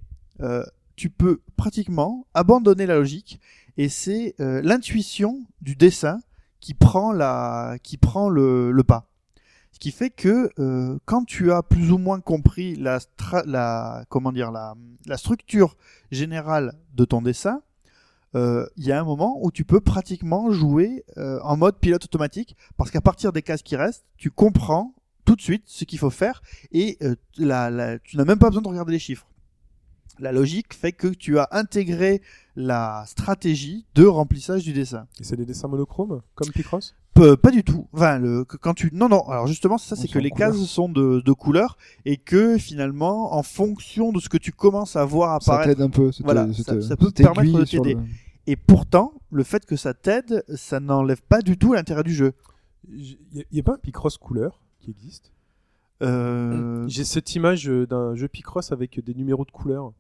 euh, 0.42 0.64
tu 0.96 1.10
peux 1.10 1.42
pratiquement 1.58 2.28
abandonner 2.34 2.86
la 2.86 2.96
logique 2.96 3.40
et 3.78 3.90
c'est 3.90 4.36
euh, 4.40 4.62
l'intuition 4.64 5.40
du 5.62 5.76
dessin 5.76 6.20
qui 6.60 6.74
prend 6.74 7.12
la 7.12 7.78
qui 7.84 7.98
prend 7.98 8.30
le, 8.30 8.74
pas. 8.88 9.10
Ce 9.72 9.80
qui 9.80 9.92
fait 9.92 10.10
que 10.12 10.50
euh, 10.60 10.98
quand 11.06 11.26
tu 11.26 11.52
as 11.52 11.64
plus 11.64 11.92
ou 11.92 11.98
moins 11.98 12.22
compris 12.22 12.76
la 12.76 13.00
comment 14.10 14.32
dire 14.32 14.52
la, 14.52 14.76
la 15.06 15.18
structure 15.18 15.76
générale 16.12 16.74
de 16.94 17.06
ton 17.06 17.22
dessin 17.22 17.62
euh, 18.36 18.66
il 18.78 18.86
y 18.86 18.92
a 18.92 19.00
un 19.00 19.04
moment 19.04 19.38
où 19.42 19.52
tu 19.52 19.64
peux 19.66 19.82
pratiquement 19.82 20.52
jouer 20.52 21.04
en 21.18 21.58
mode 21.58 21.80
pilote 21.80 22.06
automatique 22.06 22.56
parce 22.78 22.92
qu'à 22.92 23.02
partir 23.02 23.32
des 23.34 23.42
cases 23.42 23.64
qui 23.64 23.76
restent 23.76 24.06
tu 24.18 24.32
comprends 24.32 24.94
tout 25.26 25.36
de 25.36 25.42
suite 25.42 25.64
ce 25.68 25.86
qu'il 25.86 26.00
faut 26.00 26.10
faire 26.10 26.42
et 26.72 26.98
la- 27.38 28.00
tu 28.00 28.18
n'as 28.18 28.26
même 28.26 28.40
pas 28.40 28.50
besoin 28.50 28.62
de 28.62 28.68
regarder 28.68 28.92
les 28.94 29.00
chiffres. 29.00 29.28
La 30.20 30.32
logique 30.32 30.74
fait 30.76 30.92
que 30.92 31.08
tu 31.08 31.40
as 31.40 31.48
intégré 31.52 32.22
la 32.56 33.04
stratégie 33.08 33.86
de 33.96 34.06
remplissage 34.06 34.64
du 34.64 34.74
dessin. 34.74 35.08
Et 35.20 35.24
c'est 35.24 35.36
des 35.36 35.46
dessins 35.46 35.68
monochromes, 35.68 36.22
comme 36.36 36.50
Picross? 36.52 36.96
Peu- 37.16 37.38
pas 37.38 37.52
du 37.52 37.64
tout. 37.64 37.88
Enfin, 37.94 38.18
le, 38.20 38.44
que- 38.44 38.58
quand 38.58 38.74
tu, 38.74 38.90
non, 38.94 39.08
non. 39.10 39.28
Alors 39.30 39.46
justement, 39.48 39.78
c'est 39.78 39.90
ça, 39.90 39.96
c'est 40.02 40.08
que 40.08 40.18
les 40.20 40.30
couleur. 40.32 40.52
cases 40.52 40.64
sont 40.66 40.90
de, 40.90 41.22
de 41.24 41.32
couleurs 41.32 41.78
et 42.06 42.18
que 42.18 42.58
finalement, 42.58 43.36
en 43.36 43.44
fonction 43.44 44.12
de 44.12 44.20
ce 44.20 44.30
que 44.30 44.38
tu 44.38 44.52
commences 44.52 44.96
à 44.96 45.06
voir 45.06 45.42
Ça 45.42 45.54
apparaître, 45.54 45.78
t'aide 45.78 45.86
un 45.86 45.90
peu. 45.92 46.12
ça 46.12 46.18
te- 46.20 46.24
Voilà, 46.24 46.52
ça 46.54 46.64
ça- 46.64 46.76
te- 46.76 46.82
ça 46.82 46.96
peut 46.98 47.12
ça 47.16 47.24
permettre 47.32 47.60
de 47.60 47.66
t'aider. 47.66 47.94
le- 47.96 48.02
et 48.48 48.56
pourtant, 48.56 49.14
le 49.32 49.44
fait 49.44 49.66
que 49.66 49.76
ça 49.76 49.94
t'aide, 49.94 50.44
ça 50.56 50.80
n'enlève 50.80 51.22
pas 51.22 51.42
du 51.42 51.58
tout 51.58 51.74
l'intérêt 51.74 52.04
du 52.04 52.14
jeu. 52.14 52.34
Il 52.92 53.18
n'y 53.52 53.60
a, 53.60 53.64
pas 53.64 53.74
un 53.76 53.78
Picross 53.78 54.18
couleur 54.18 54.60
qui 54.82 54.90
existe? 54.92 55.32
Euh... 56.02 56.86
J'ai 56.88 57.04
cette 57.06 57.34
image 57.36 57.70
euh, 57.70 57.86
d'un 57.88 58.16
jeu 58.16 58.28
Picross 58.28 58.72
avec 58.72 59.04
des 59.04 59.14
numéros 59.14 59.46
de 59.46 59.52
couleurs. 59.52 59.94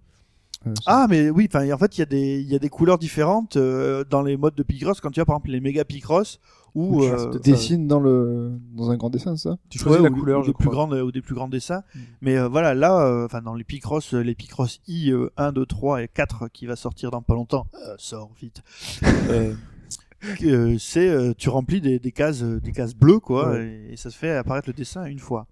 Euh, 0.68 0.74
Ah, 0.86 1.08
mais 1.10 1.30
oui. 1.30 1.48
Enfin, 1.54 1.70
en 1.72 1.78
fait, 1.78 1.98
il 1.98 2.00
y 2.00 2.04
a 2.04 2.06
des, 2.08 2.40
il 2.42 2.48
y 2.52 2.56
a 2.56 2.60
des 2.60 2.70
couleurs 2.70 2.98
différentes 2.98 3.58
euh, 3.58 4.04
dans 4.10 4.22
les 4.22 4.38
modes 4.38 4.56
de 4.56 4.64
Picross. 4.64 5.02
Quand 5.02 5.12
tu 5.12 5.20
as 5.20 5.26
par 5.26 5.36
exemple 5.36 5.52
les 5.52 5.60
méga 5.62 5.84
Picross 5.86 6.40
Ou 6.76 7.02
tu 7.02 7.08
euh, 7.12 7.78
dans 7.80 8.00
le 8.00 8.52
dans 8.74 8.90
un 8.92 8.98
grand 8.98 9.10
dessin, 9.10 9.36
c'est 9.36 9.50
ça? 9.50 9.58
Tu 9.70 9.78
choisis 9.80 10.02
ouais, 10.02 10.10
la 10.10 10.16
ou- 10.16 10.20
couleur, 10.20 10.40
ou 10.40 10.44
je 10.44 10.48
des 10.48 10.54
plus 10.54 10.70
grandes 10.70 10.94
ou 10.94 11.12
des 11.12 11.22
plus 11.22 11.36
grands 11.36 11.48
dessins. 11.50 11.84
Mm. 11.94 12.00
Mais 12.22 12.38
euh, 12.38 12.48
voilà, 12.48 12.74
là, 12.74 13.06
euh, 13.06 13.26
enfin 13.26 13.42
dans 13.42 13.56
les 13.56 13.64
Picross, 13.64 14.14
euh, 14.14 14.22
les 14.22 14.36
Picross 14.36 14.80
I 14.88 15.12
euh, 15.12 15.30
1, 15.38 15.52
2, 15.52 15.66
3 15.66 16.02
et 16.04 16.08
4 16.08 16.48
qui 16.50 16.66
va 16.66 16.76
sortir 16.76 17.12
dans 17.12 17.22
pas 17.22 17.34
longtemps, 17.36 17.68
euh, 17.88 17.96
sort 17.98 18.32
vite. 18.40 18.62
euh, 19.30 20.78
c'est 20.80 21.10
euh, 21.10 21.34
tu 21.38 21.50
remplis 21.50 21.82
des, 21.82 22.00
des 22.00 22.12
cases 22.12 22.44
euh, 22.44 22.60
des 22.62 22.72
cases 22.72 22.96
bleues 22.96 23.20
quoi 23.20 23.52
Ouais. 23.52 23.68
et, 23.90 23.94
et 23.94 23.98
ça 23.98 24.10
se 24.10 24.18
fait 24.18 24.32
apparaître 24.32 24.70
le 24.70 24.74
dessin 24.74 25.06
une 25.06 25.20
fois. 25.20 25.48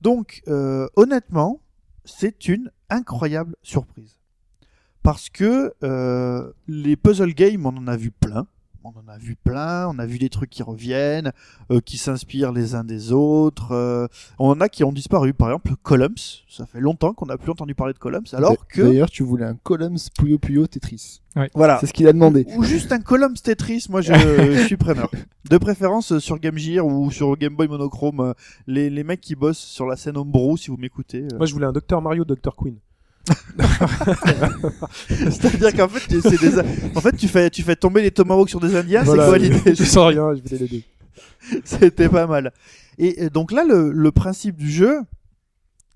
Donc 0.00 0.42
euh, 0.48 0.88
honnêtement, 0.96 1.60
c'est 2.04 2.48
une 2.48 2.70
incroyable 2.90 3.54
surprise 3.62 4.18
parce 5.06 5.28
que 5.28 5.72
euh, 5.84 6.50
les 6.66 6.96
puzzle 6.96 7.32
games 7.32 7.64
on 7.64 7.76
en 7.76 7.86
a 7.86 7.96
vu 7.96 8.10
plein. 8.10 8.46
On 8.82 8.90
en 8.90 9.08
a 9.12 9.18
vu 9.18 9.34
plein, 9.34 9.88
on 9.88 9.98
a 9.98 10.06
vu 10.06 10.18
des 10.18 10.28
trucs 10.28 10.48
qui 10.50 10.62
reviennent, 10.62 11.32
euh, 11.72 11.80
qui 11.80 11.96
s'inspirent 11.98 12.52
les 12.52 12.76
uns 12.76 12.84
des 12.84 13.10
autres. 13.12 13.72
euh, 13.72 14.06
on 14.38 14.50
en 14.50 14.60
a 14.60 14.68
qui 14.68 14.84
ont 14.84 14.92
disparu. 14.92 15.34
Par 15.34 15.48
exemple, 15.48 15.72
Columns. 15.82 16.44
Ça 16.48 16.66
fait 16.66 16.78
longtemps 16.78 17.12
qu'on 17.12 17.26
n'a 17.26 17.36
plus 17.36 17.50
entendu 17.50 17.74
parler 17.74 17.94
de 17.94 17.98
Columns. 17.98 18.26
Alors 18.32 18.54
que, 18.68 18.82
D'ailleurs, 18.82 19.10
tu 19.10 19.24
voulais 19.24 19.44
un 19.44 19.56
Columns 19.56 19.98
Puyo 20.16 20.38
Puyo 20.38 20.68
Tetris. 20.68 21.20
voilà. 21.54 21.78
C'est 21.80 21.86
ce 21.88 21.92
qu'il 21.92 22.06
a 22.06 22.12
demandé. 22.12 22.46
Ou 22.56 22.62
juste 22.62 22.92
un 22.92 23.00
Columns 23.00 23.34
Tetris, 23.42 23.86
moi 23.90 24.02
je, 24.02 24.12
je 24.14 24.62
suis 24.66 24.76
preneur. 24.76 25.10
De 25.50 25.58
préférence 25.58 26.18
sur 26.18 26.38
Game 26.38 26.56
Gear 26.56 26.86
ou 26.86 27.10
sur 27.10 27.36
Game 27.36 27.56
Boy 27.56 27.66
Monochrome. 27.66 28.34
Les, 28.68 28.88
les 28.88 29.02
mecs 29.02 29.20
qui 29.20 29.34
bossent 29.34 29.58
sur 29.58 29.86
la 29.86 29.96
scène 29.96 30.16
Homebrew, 30.16 30.56
si 30.56 30.70
vous 30.70 30.76
m'écoutez. 30.76 31.22
euh. 31.24 31.36
Moi, 31.38 31.46
je 31.46 31.52
voulais 31.54 31.66
un 31.66 31.72
Dr 31.72 32.00
Mario, 32.00 32.24
Dr 32.24 32.54
Queen. 32.56 32.76
C'est-à-dire 35.08 35.74
qu'en 35.74 35.88
fait, 35.88 36.06
tu- 36.08 36.20
c'est 36.20 36.40
des... 36.40 36.58
en 36.94 37.00
fait 37.00 37.16
tu, 37.16 37.28
fais, 37.28 37.50
tu 37.50 37.62
fais 37.62 37.76
tomber 37.76 38.02
les 38.02 38.10
tomahawks 38.10 38.48
sur 38.50 38.60
des 38.60 38.74
Indiens, 38.76 39.02
Voilà, 39.02 39.24
c'est 39.24 39.28
quoi 39.28 39.38
l'idée? 39.38 39.74
Je 39.74 39.84
sens 39.84 40.08
rien, 40.08 40.34
je 40.34 40.42
voulais 40.42 40.68
deux. 40.68 40.82
C'était 41.64 42.08
pas 42.08 42.26
mal. 42.26 42.52
Et 42.98 43.28
donc 43.30 43.52
là, 43.52 43.64
le, 43.64 43.90
le 43.92 44.12
principe 44.12 44.56
du 44.56 44.70
jeu, 44.70 45.00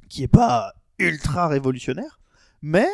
qui 0.08 0.22
est 0.22 0.28
pas 0.28 0.74
ultra 0.98 1.48
révolutionnaire, 1.48 2.20
mais 2.62 2.86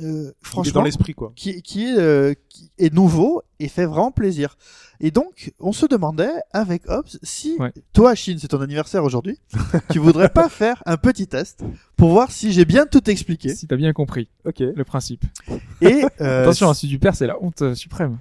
euh, 0.00 0.02
Il 0.02 0.06
est 0.08 0.24
dans 0.24 0.32
franchement, 0.42 0.82
l'esprit, 0.82 1.14
quoi. 1.14 1.32
qui, 1.36 1.62
qui 1.62 1.84
est, 1.86 1.98
euh, 1.98 2.34
qui 2.48 2.70
est 2.78 2.92
nouveau 2.92 3.42
et 3.60 3.68
fait 3.68 3.86
vraiment 3.86 4.10
plaisir. 4.10 4.56
Et 5.04 5.10
donc, 5.10 5.52
on 5.58 5.72
se 5.72 5.84
demandait 5.86 6.30
avec 6.52 6.88
Hobbs 6.88 7.18
si 7.24 7.56
Ouais. 7.58 7.72
toi, 7.92 8.14
Chine, 8.14 8.38
c'est 8.40 8.46
ton 8.48 8.60
anniversaire 8.60 9.02
aujourd'hui, 9.02 9.38
tu 9.90 9.98
voudrais 9.98 10.28
pas 10.28 10.48
faire 10.48 10.80
un 10.86 10.96
petit 10.96 11.26
test 11.26 11.64
pour 11.96 12.10
voir 12.10 12.30
si 12.30 12.52
j'ai 12.52 12.64
bien 12.64 12.86
tout 12.86 13.10
expliqué. 13.10 13.48
Si 13.54 13.66
t'as 13.66 13.74
bien 13.76 13.92
compris 13.92 14.28
Ok. 14.46 14.60
le 14.60 14.84
principe. 14.84 15.24
Et 15.80 16.04
euh, 16.20 16.42
Attention, 16.44 16.70
hein, 16.70 16.74
si 16.74 16.88
tu 16.88 17.00
perds, 17.00 17.16
c'est 17.16 17.26
la 17.26 17.42
honte 17.42 17.62
euh, 17.62 17.74
suprême. 17.74 18.18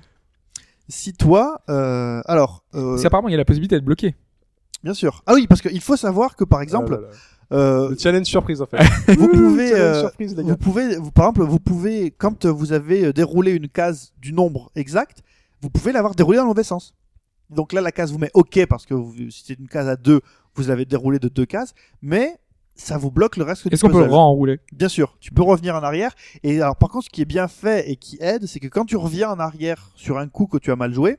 si 0.89 1.13
toi, 1.13 1.61
euh, 1.69 2.21
alors, 2.25 2.63
euh, 2.73 2.91
Parce 2.91 3.03
qu'apparemment, 3.03 3.27
il 3.29 3.33
y 3.33 3.35
a 3.35 3.37
la 3.37 3.45
possibilité 3.45 3.75
d'être 3.75 3.85
bloqué. 3.85 4.15
bien 4.83 4.95
sûr. 4.95 5.21
Ah 5.27 5.33
oui, 5.35 5.45
parce 5.47 5.61
qu'il 5.61 5.81
faut 5.81 5.95
savoir 5.97 6.35
que 6.35 6.43
par 6.43 6.61
exemple, 6.63 6.95
Ah 6.97 7.01
là 7.01 7.07
là. 7.09 7.57
euh, 7.57 7.89
Le 7.91 7.97
challenge 7.97 8.25
surprise, 8.25 8.59
en 8.59 8.65
fait. 8.65 8.77
vous 9.19 9.27
pouvez, 9.27 9.69
Challenge 9.69 9.95
euh, 9.97 9.99
surprise, 9.99 10.35
les 10.35 10.41
vous 10.41 10.49
gars. 10.49 10.55
pouvez, 10.57 10.95
vous- 10.95 11.11
par 11.11 11.25
exemple, 11.25 11.43
vous 11.43 11.59
pouvez, 11.59 12.09
quand 12.09 12.47
vous 12.47 12.73
avez 12.73 13.13
déroulé 13.13 13.51
une 13.51 13.69
case 13.69 14.13
du 14.19 14.33
nombre 14.33 14.71
exact, 14.75 15.21
vous 15.61 15.69
pouvez 15.69 15.91
l'avoir 15.91 16.15
déroulée 16.15 16.37
dans 16.37 16.43
le 16.43 16.49
mauvais 16.49 16.63
sens. 16.63 16.93
Donc 17.49 17.73
là, 17.73 17.81
la 17.81 17.91
case 17.91 18.11
vous 18.11 18.17
met 18.17 18.31
OK 18.33 18.65
parce 18.67 18.85
que 18.85 18.93
vous- 18.93 19.13
si 19.29 19.43
c'est 19.45 19.59
une 19.59 19.67
case 19.67 19.87
à 19.87 19.95
deux, 19.95 20.21
vous 20.55 20.67
l'avez 20.67 20.85
déroulée 20.85 21.19
de 21.19 21.27
deux 21.27 21.45
cases, 21.45 21.73
mais 22.01 22.37
ça 22.75 22.97
vous 22.97 23.11
bloque 23.11 23.35
le 23.37 23.43
reste 23.43 23.67
du 23.67 23.73
Est-ce 23.73 23.81
qu'on 23.83 23.89
peut 23.89 23.99
le 23.99 24.05
renrouler 24.11 24.59
Bien 24.71 24.87
sûr, 24.87 25.17
tu 25.19 25.31
peux 25.31 25.43
revenir 25.43 25.75
en 25.75 25.83
arrière. 25.83 26.13
Et 26.43 26.61
alors, 26.61 26.75
par 26.77 26.89
contre, 26.89 27.05
ce 27.05 27.09
qui 27.09 27.21
est 27.21 27.25
bien 27.25 27.47
fait 27.47 27.89
et 27.91 27.95
qui 27.97 28.17
aide, 28.21 28.45
c'est 28.47 28.59
que 28.59 28.67
quand 28.67 28.85
tu 28.85 28.95
reviens 28.95 29.29
en 29.29 29.39
arrière 29.39 29.91
sur 29.95 30.17
un 30.17 30.27
coup 30.29 30.47
que 30.47 30.57
tu 30.57 30.71
as 30.71 30.75
mal 30.75 30.93
joué, 30.93 31.17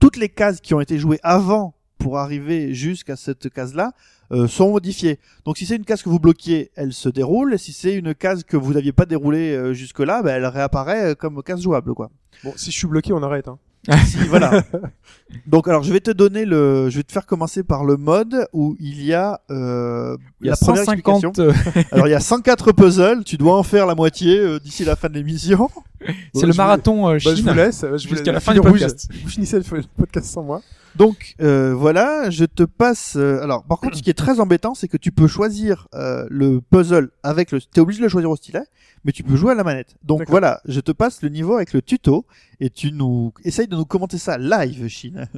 toutes 0.00 0.16
les 0.16 0.28
cases 0.28 0.60
qui 0.60 0.74
ont 0.74 0.80
été 0.80 0.98
jouées 0.98 1.20
avant 1.22 1.74
pour 1.98 2.18
arriver 2.18 2.74
jusqu'à 2.74 3.16
cette 3.16 3.48
case-là 3.48 3.92
euh, 4.32 4.46
sont 4.48 4.70
modifiées. 4.70 5.18
Donc, 5.44 5.58
si 5.58 5.66
c'est 5.66 5.76
une 5.76 5.84
case 5.84 6.02
que 6.02 6.08
vous 6.08 6.18
bloquiez, 6.18 6.70
elle 6.76 6.92
se 6.92 7.08
déroule. 7.08 7.54
Et 7.54 7.58
si 7.58 7.72
c'est 7.72 7.94
une 7.94 8.14
case 8.14 8.44
que 8.44 8.56
vous 8.56 8.74
n'aviez 8.74 8.92
pas 8.92 9.06
déroulée 9.06 9.54
euh, 9.54 9.72
jusque-là, 9.72 10.22
ben, 10.22 10.36
elle 10.36 10.46
réapparaît 10.46 11.12
euh, 11.12 11.14
comme 11.14 11.42
case 11.42 11.60
jouable, 11.62 11.94
quoi. 11.94 12.10
Bon, 12.44 12.52
si 12.56 12.70
je 12.70 12.76
suis 12.78 12.86
bloqué, 12.86 13.12
on 13.12 13.22
arrête. 13.22 13.48
Hein. 13.48 13.58
Si, 14.04 14.16
voilà. 14.28 14.64
Donc, 15.46 15.68
alors, 15.68 15.84
je 15.84 15.92
vais 15.92 16.00
te 16.00 16.10
donner 16.10 16.44
le, 16.44 16.90
je 16.90 16.96
vais 16.96 17.02
te 17.04 17.12
faire 17.12 17.24
commencer 17.24 17.62
par 17.62 17.84
le 17.84 17.96
mode 17.96 18.48
où 18.52 18.76
il 18.80 19.04
y 19.04 19.14
a, 19.14 19.40
euh, 19.50 20.16
Il 20.40 20.46
y 20.46 20.50
a 20.50 20.52
la 20.52 20.56
première 20.56 20.82
explication. 20.82 21.32
150. 21.32 21.38
euh, 21.38 21.52
Alors 21.92 22.08
il 22.08 22.10
y 22.10 22.14
a 22.14 22.20
104 22.20 22.72
puzzles, 22.72 23.22
tu 23.22 23.36
dois 23.36 23.56
en 23.56 23.62
faire 23.62 23.86
la 23.86 23.94
moitié 23.94 24.38
euh, 24.38 24.58
d'ici 24.58 24.84
la 24.84 24.96
fin 24.96 25.08
de 25.08 25.14
l'émission. 25.14 25.70
C'est 26.00 26.40
je 26.40 26.46
le 26.46 26.52
vous- 26.52 26.56
marathon 26.58 27.08
euh, 27.08 27.12
Bah, 27.12 27.18
je 27.18 27.34
Chine. 27.34 27.46
vous 27.48 27.54
laisse. 27.54 27.80
Je 27.82 27.86
vous 27.88 27.98
Jusqu'à 27.98 28.16
laisse- 28.24 28.34
la 28.34 28.40
fin 28.40 28.52
du 28.52 28.60
rouge. 28.60 28.72
podcast. 28.80 29.08
Vous 29.22 29.28
finissez 29.28 29.58
le 29.58 29.64
podcast 29.96 30.26
sans 30.26 30.42
moi. 30.42 30.62
Donc 30.94 31.34
euh, 31.42 31.74
voilà, 31.74 32.30
je 32.30 32.44
te 32.46 32.62
passe. 32.62 33.16
euh, 33.16 33.42
alors 33.42 33.64
par 33.64 33.78
contre, 33.80 33.96
ce 33.98 34.02
qui 34.02 34.08
est 34.10 34.14
très 34.14 34.40
embêtant, 34.40 34.74
c'est 34.74 34.88
que 34.88 34.96
tu 34.96 35.12
peux 35.12 35.26
choisir 35.26 35.88
euh, 35.94 36.26
le 36.30 36.60
puzzle 36.60 37.10
avec 37.22 37.50
le. 37.52 37.60
T'es 37.60 37.80
obligé 37.80 37.98
de 38.00 38.04
le 38.04 38.08
choisir 38.08 38.30
au 38.30 38.36
stylet, 38.36 38.62
mais 39.04 39.12
tu 39.12 39.22
peux 39.22 39.36
jouer 39.36 39.52
à 39.52 39.54
la 39.54 39.64
manette. 39.64 39.96
Donc 40.04 40.20
D'accord. 40.20 40.32
voilà, 40.32 40.60
je 40.66 40.80
te 40.80 40.92
passe 40.92 41.20
le 41.22 41.28
niveau 41.28 41.54
avec 41.56 41.72
le 41.74 41.82
tuto 41.82 42.24
et 42.60 42.70
tu 42.70 42.92
nous 42.92 43.32
essayes 43.44 43.68
de 43.68 43.76
nous 43.76 43.84
commenter 43.84 44.16
ça 44.18 44.38
live, 44.38 44.88
Chine. 44.88 45.28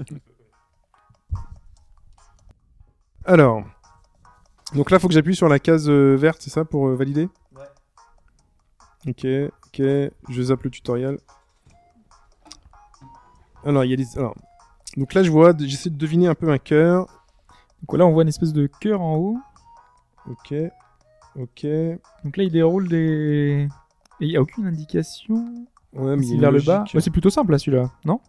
Alors. 3.25 3.65
Donc 4.75 4.91
là, 4.91 4.99
faut 4.99 5.09
que 5.09 5.15
j'appuie 5.15 5.35
sur 5.35 5.49
la 5.49 5.59
case 5.59 5.89
euh, 5.89 6.15
verte, 6.15 6.39
c'est 6.43 6.51
ça, 6.51 6.65
pour 6.65 6.89
euh, 6.89 6.95
valider? 6.95 7.29
Ok, 9.09 9.27
ok. 9.67 9.83
Je 10.29 10.43
zappe 10.43 10.63
le 10.65 10.71
tutoriel. 10.71 11.19
Alors, 13.65 13.85
il 13.85 13.91
y 13.91 13.95
a 13.95 13.97
des. 13.97 14.19
Alors. 14.19 14.35
Donc 14.97 15.15
là, 15.15 15.23
je 15.23 15.31
vois, 15.31 15.53
j'essaie 15.59 15.91
de 15.91 15.97
deviner 15.97 16.29
un 16.29 16.35
peu 16.35 16.51
un 16.51 16.59
cœur. 16.59 17.07
Donc 17.83 17.99
là, 17.99 18.07
on 18.07 18.13
voit 18.13 18.23
une 18.23 18.29
espèce 18.29 18.53
de 18.53 18.67
cœur 18.81 19.01
en 19.01 19.17
haut. 19.17 19.39
Ok, 20.29 20.55
ok. 21.37 21.67
Donc 22.25 22.37
là, 22.37 22.43
il 22.45 22.51
déroule 22.51 22.89
des. 22.89 23.69
Et 24.21 24.25
il 24.25 24.29
n'y 24.29 24.37
a 24.37 24.43
aucune 24.43 24.67
indication. 24.67 25.67
Ouais, 25.95 26.17
mais 26.17 26.37
vers 26.37 26.51
le 26.51 26.61
bas. 26.61 26.85
Ouais, 26.93 27.01
c'est 27.01 27.11
plutôt 27.11 27.31
simple 27.31 27.53
là, 27.53 27.59
celui-là, 27.59 27.91
non? 28.05 28.21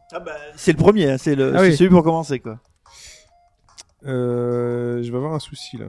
C'est 0.55 0.71
le 0.71 0.77
premier, 0.77 1.11
hein, 1.11 1.17
c'est 1.17 1.35
le, 1.35 1.53
Ah 1.55 1.59
c'est 1.59 1.69
oui. 1.69 1.75
celui 1.77 1.89
pour 1.89 2.03
commencer 2.03 2.39
quoi. 2.39 2.59
Euh, 4.05 5.03
je 5.03 5.11
vais 5.11 5.17
avoir 5.17 5.33
un 5.33 5.39
souci 5.39 5.77
là. 5.77 5.87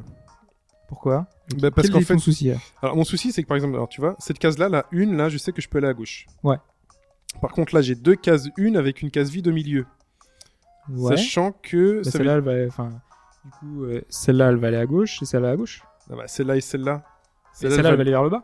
Pourquoi 0.91 1.27
Bah, 1.57 1.71
parce 1.71 1.87
Quel 1.87 1.95
qu'en 1.95 2.01
est 2.01 2.05
ton 2.05 2.15
fait, 2.15 2.19
souci 2.19 2.49
là 2.49 2.57
alors 2.83 2.97
mon 2.97 3.05
souci 3.05 3.33
c'est 3.33 3.43
que 3.43 3.49
par 3.49 3.57
exemple, 3.57 3.75
alors 3.75 3.89
tu 3.89 4.01
vois, 4.03 4.17
cette 4.19 4.39
case 4.39 4.59
là, 4.59 4.69
la 4.69 4.85
une, 4.91 5.17
là, 5.17 5.29
je 5.31 5.39
sais 5.39 5.53
que 5.53 5.63
je 5.63 5.69
peux 5.69 5.79
aller 5.79 5.87
à 5.89 5.95
gauche. 5.95 6.27
Ouais. 6.43 6.57
Par 7.41 7.53
contre, 7.53 7.75
là, 7.75 7.81
j'ai 7.81 7.95
deux 7.95 8.17
cases 8.17 8.49
une 8.59 8.77
avec 8.77 9.01
une 9.01 9.11
case 9.11 9.31
vide 9.31 9.47
au 9.49 9.53
milieu. 9.53 9.87
Ouais. 10.91 11.17
Sachant 11.17 11.53
que 11.63 12.03
Bah, 12.05 12.11
celle-là, 12.11 12.41
veut- 12.41 12.51
elle 12.53 12.67
va. 12.67 12.69
Enfin, 12.69 12.91
du 13.45 13.51
coup, 13.53 13.85
euh, 13.85 14.03
celle-là, 14.09 14.49
elle 14.49 14.57
va 14.57 14.67
aller 14.69 14.77
à 14.77 14.87
gauche 14.87 15.23
et 15.23 15.25
celle-là 15.25 15.51
à 15.51 15.57
gauche. 15.57 15.81
Ah 16.13 16.17
bah, 16.17 16.25
celle-là 16.27 16.57
et 16.57 16.61
celle-là. 16.61 17.05
Celle-là, 17.53 17.77
elle 17.77 17.83
va 17.83 17.91
aller 18.01 18.11
vers 18.11 18.25
le 18.25 18.31
bas. 18.31 18.43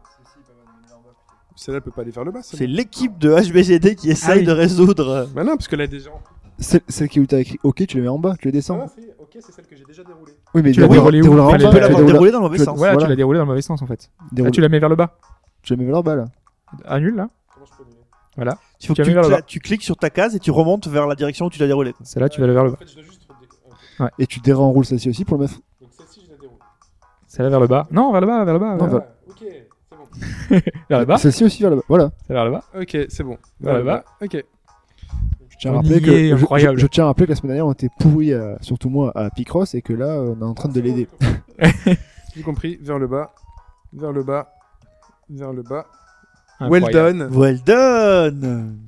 Celle-là 1.57 1.79
elle 1.79 1.83
peut 1.83 1.91
pas 1.91 2.03
aller 2.03 2.11
vers 2.11 2.25
le 2.25 2.31
bas. 2.33 2.41
C'est 2.43 2.67
l'équipe 2.67 3.19
de 3.19 3.31
HBGD 3.35 3.97
qui 3.97 4.11
essaye 4.11 4.41
oui. 4.41 4.45
de 4.47 4.53
résoudre. 4.53 5.27
Bah 5.35 5.43
non, 5.43 5.57
parce 5.57 5.67
qu'elle 5.69 5.81
a 5.81 5.87
déjà. 5.87 6.11
Celle, 6.59 6.81
celle 6.89 7.09
qui 7.09 7.21
où 7.21 7.27
t'as 7.27 7.39
écrit 7.41 7.59
OK, 7.63 7.87
tu 7.87 7.97
les 7.97 8.03
mets 8.03 8.09
en 8.09 8.19
bas, 8.19 8.35
tu 8.39 8.49
les 8.49 8.53
descends. 8.53 8.81
Ah, 8.83 8.87
c'est- 8.89 9.15
ok, 9.19 9.29
c'est 9.41 9.53
celle 9.53 9.67
que 9.67 9.77
j'ai 9.77 9.85
déjà 9.85 10.03
déroulée. 10.05 10.33
Oui, 10.55 10.63
mais 10.63 10.73
Tu 10.73 10.81
l'as 10.81 10.89
déroule- 10.89 11.13
déroulé 11.13 11.21
où 11.21 11.25
Tu 11.25 11.31
peux 11.31 11.37
la 11.37 11.59
l'avoir 11.59 11.73
déroules- 12.01 12.13
déroulé 12.13 12.31
dans 12.31 12.39
le 12.39 12.45
mauvais 12.45 12.59
tu- 12.59 12.65
sens. 12.65 12.75
Ouais, 12.79 12.89
Voilà. 12.93 13.03
tu 13.03 13.07
l'as 13.09 13.17
déroulé 13.17 13.39
dans 13.39 13.45
le 13.45 13.49
mauvais 13.51 13.63
sens 13.63 13.83
en 13.83 13.87
fait. 13.87 14.11
Là, 14.37 14.51
tu 14.51 14.61
la 14.61 14.69
mets 14.69 14.79
vers 14.79 14.89
le 14.89 14.97
bas. 14.97 15.19
tu 15.63 15.75
les 15.75 15.79
mets 15.85 15.87
vers 15.91 15.97
le 15.97 16.03
bas 16.03 16.15
là. 16.17 16.25
À 16.87 16.99
nul 17.01 17.15
là. 17.17 17.29
Comment 17.53 17.67
je 17.67 17.73
peux 17.77 17.83
annuler 17.83 18.01
Voilà. 18.37 19.43
Tu 19.47 19.61
cliques 19.61 19.83
sur 19.83 19.97
ta 19.97 20.11
case 20.11 20.35
et 20.37 20.39
tu 20.39 20.51
remontes 20.51 20.87
vers 20.89 21.07
la 21.07 21.15
direction 21.15 21.47
où 21.47 21.51
tu 21.51 21.59
l'as 21.59 21.67
déroulé. 21.67 21.93
quoi. 21.93 22.05
Celle-là, 22.07 22.29
tu 22.29 22.41
vas 22.41 22.45
aller 22.45 22.55
vers 22.55 22.65
le 22.65 22.71
En 22.71 22.73
bas. 22.73 22.79
fait, 22.79 22.89
je 22.89 22.95
dois 22.95 23.03
juste. 23.05 23.27
ok. 24.01 24.09
Et 24.19 24.27
tu 24.27 24.41
déroules 24.41 24.85
celle-ci 24.85 25.09
aussi 25.11 25.25
pour 25.25 25.37
le 25.39 25.43
mettre. 25.45 25.55
Donc 25.81 25.91
celle-ci, 25.93 26.23
je 26.27 26.31
la 26.33 26.39
déroule. 26.39 26.59
Celle-là 27.27 27.51
vers 27.51 27.61
le 27.61 27.67
bas. 27.67 27.87
Non, 27.91 28.13
vers 28.13 28.21
le 28.21 28.27
bas, 28.27 28.45
vers 28.45 28.55
le 28.55 28.61
bas. 28.61 28.77
Non, 28.77 28.87
vers, 28.87 28.89
vers- 28.89 29.03
Ah, 29.03 29.31
ok, 29.31 29.37
c'est 29.41 29.97
bon. 29.97 30.61
vers 30.89 30.99
le 31.01 31.05
bas. 31.05 31.17
Celle-ci 31.19 31.45
aussi 31.45 31.61
vers 31.63 31.71
le 31.71 31.77
bas. 31.77 31.83
Voilà. 31.89 32.11
C'est 32.27 32.33
vers 32.33 32.45
le 32.45 32.51
bas. 32.53 32.65
Ok, 32.79 32.97
c'est 33.09 33.23
bon. 33.25 33.37
Vers 33.61 33.75
le 33.79 33.83
bas. 33.85 34.05
Ok. 34.23 34.45
Je 35.57 35.61
tiens 35.63 35.73
à 35.73 35.77
rappeler 35.77 36.01
que 36.01 36.29
je- 36.29 36.35
incroyable. 36.35 36.77
Je, 36.79 36.83
je 36.83 36.87
tiens 36.87 37.05
à 37.05 37.07
rappeler 37.09 37.27
que 37.27 37.33
la 37.33 37.37
semaine 37.37 37.49
dernière 37.51 37.67
on 37.67 37.73
était 37.73 37.89
pourris, 37.99 38.33
à- 38.35 38.59
surtout 38.61 38.89
moi, 38.91 39.13
à 39.15 39.31
Picross 39.31 39.75
et 39.75 39.83
que 39.83 39.93
là 39.93 40.19
on 40.21 40.39
est 40.41 40.45
en 40.45 40.55
train 40.55 40.69
de 40.69 40.81
l'aider. 40.81 41.09
J'ai 42.37 42.43
compris. 42.43 42.79
Vers 42.83 42.99
le 42.99 43.07
bas. 43.07 43.35
Vers 43.93 44.13
le 44.13 44.23
bas. 44.23 44.53
Vers 45.31 45.53
le 45.53 45.63
bas. 45.63 45.87
Well 46.61 46.83
done. 46.93 47.29
Well 47.33 47.63
done. 47.65 48.79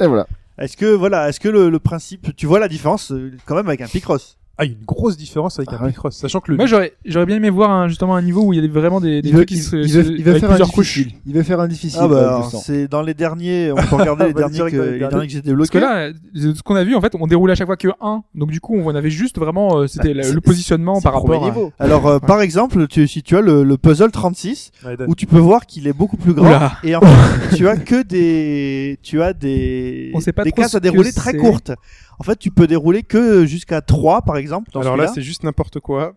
Et 0.00 0.06
voilà. 0.06 0.26
Est-ce 0.58 0.76
que 0.76 0.86
voilà, 0.94 1.28
est-ce 1.28 1.40
que 1.40 1.48
le, 1.48 1.68
le 1.68 1.78
principe, 1.80 2.34
tu 2.36 2.46
vois 2.46 2.60
la 2.60 2.68
différence 2.68 3.10
euh, 3.10 3.32
quand 3.44 3.56
même 3.56 3.66
avec 3.66 3.80
un 3.80 3.88
Picross? 3.88 4.38
Ah, 4.56 4.64
il 4.64 4.70
y 4.70 4.74
a 4.74 4.76
une 4.78 4.84
grosse 4.84 5.16
différence 5.16 5.58
avec 5.58 5.70
Ah 5.72 5.78
un 5.80 5.84
ouais. 5.86 5.90
Picross, 5.90 6.16
sachant 6.16 6.38
que 6.40 6.52
le 6.52 6.58
Moi, 6.58 6.66
j'aurais, 6.66 6.92
j'aurais 7.04 7.26
bien 7.26 7.36
aimé 7.36 7.50
voir 7.50 7.72
un- 7.72 7.88
justement 7.88 8.14
un 8.14 8.22
niveau 8.22 8.42
où 8.44 8.52
il 8.52 8.62
y 8.62 8.64
a 8.64 8.68
vraiment 8.70 9.00
des, 9.00 9.20
des 9.20 9.28
Il 9.30 9.32
veut, 9.32 9.38
trucs 9.40 9.48
qui 9.48 9.54
il, 9.56 9.62
se, 9.62 9.74
il 9.76 9.90
se- 9.90 9.98
veut, 9.98 10.16
il 10.16 10.22
veut 10.22 10.30
avec 10.30 10.42
faire 10.42 10.52
un 10.52 10.58
couches. 10.58 10.94
difficile. 10.98 11.12
Il 11.26 11.34
veut 11.34 11.42
faire 11.42 11.58
un 11.58 11.66
difficile. 11.66 11.98
Ah 12.02 12.06
bah, 12.06 12.36
ouais, 12.38 12.50
sens. 12.50 12.64
c'est 12.64 12.86
dans 12.86 13.02
les 13.02 13.14
derniers, 13.14 13.72
on 13.72 13.76
peut 13.76 13.96
regarder 13.96 14.26
les 14.28 14.32
Bah, 14.32 14.38
derniers, 14.42 14.54
direct 14.54 14.76
que, 14.76 14.78
dans 14.78 14.84
les 14.86 14.92
les 14.92 14.98
derniers. 15.00 15.10
derniers 15.10 15.26
que 15.26 15.32
j'ai 15.32 15.38
Parce 15.40 15.46
débloqués. 15.48 15.70
que 15.70 15.78
là, 15.78 16.12
de 16.12 16.54
ce 16.54 16.62
qu'on 16.62 16.76
a 16.76 16.84
vu, 16.84 16.94
en 16.94 17.00
fait, 17.00 17.12
on 17.18 17.26
déroulait 17.26 17.52
à 17.52 17.56
chaque 17.56 17.66
fois 17.66 17.76
que 17.76 17.88
1. 18.00 18.22
Donc, 18.36 18.50
du 18.52 18.60
coup, 18.60 18.76
on 18.76 18.94
avait 18.94 19.10
juste 19.10 19.38
vraiment, 19.38 19.78
euh, 19.78 19.86
c'était 19.88 20.14
Bah, 20.14 20.20
le, 20.32 20.40
positionnement 20.40 21.00
par 21.00 21.14
rapport 21.14 21.42
à. 21.44 21.48
niveau. 21.48 21.72
Alors, 21.80 22.06
euh, 22.06 22.18
par 22.20 22.40
exemple, 22.40 22.86
tu, 22.86 23.08
si 23.08 23.24
tu 23.24 23.36
as 23.36 23.40
le, 23.40 23.64
le 23.64 23.76
puzzle 23.76 24.12
36, 24.12 24.70
Ouais, 24.86 24.96
où 25.08 25.16
tu 25.16 25.26
peux 25.26 25.38
voir 25.40 25.66
qu'il 25.66 25.88
est 25.88 25.92
beaucoup 25.92 26.16
plus 26.16 26.32
grand, 26.32 26.46
Oula. 26.46 26.72
et 26.84 26.94
en 26.94 27.00
fait, 27.00 27.56
tu 27.56 27.66
as 27.66 27.76
que 27.76 28.02
des, 28.06 29.00
tu 29.02 29.20
as 29.20 29.32
des, 29.32 30.12
On 30.14 30.20
sait 30.20 30.32
pas 30.32 30.44
des 30.44 30.52
cases 30.52 30.76
à 30.76 30.80
dérouler 30.80 31.10
que 31.10 31.16
très 31.16 31.36
courtes. 31.36 31.72
En 32.20 32.22
fait, 32.22 32.36
tu 32.38 32.52
peux 32.52 32.68
dérouler 32.68 33.02
que 33.02 33.44
jusqu'à 33.44 33.80
3, 33.80 34.22
par 34.22 34.36
exemple, 34.36 34.43
dans 34.48 34.80
Alors 34.80 34.96
là, 34.96 35.08
c'est 35.08 35.22
juste 35.22 35.42
n'importe 35.44 35.80
quoi. 35.80 36.14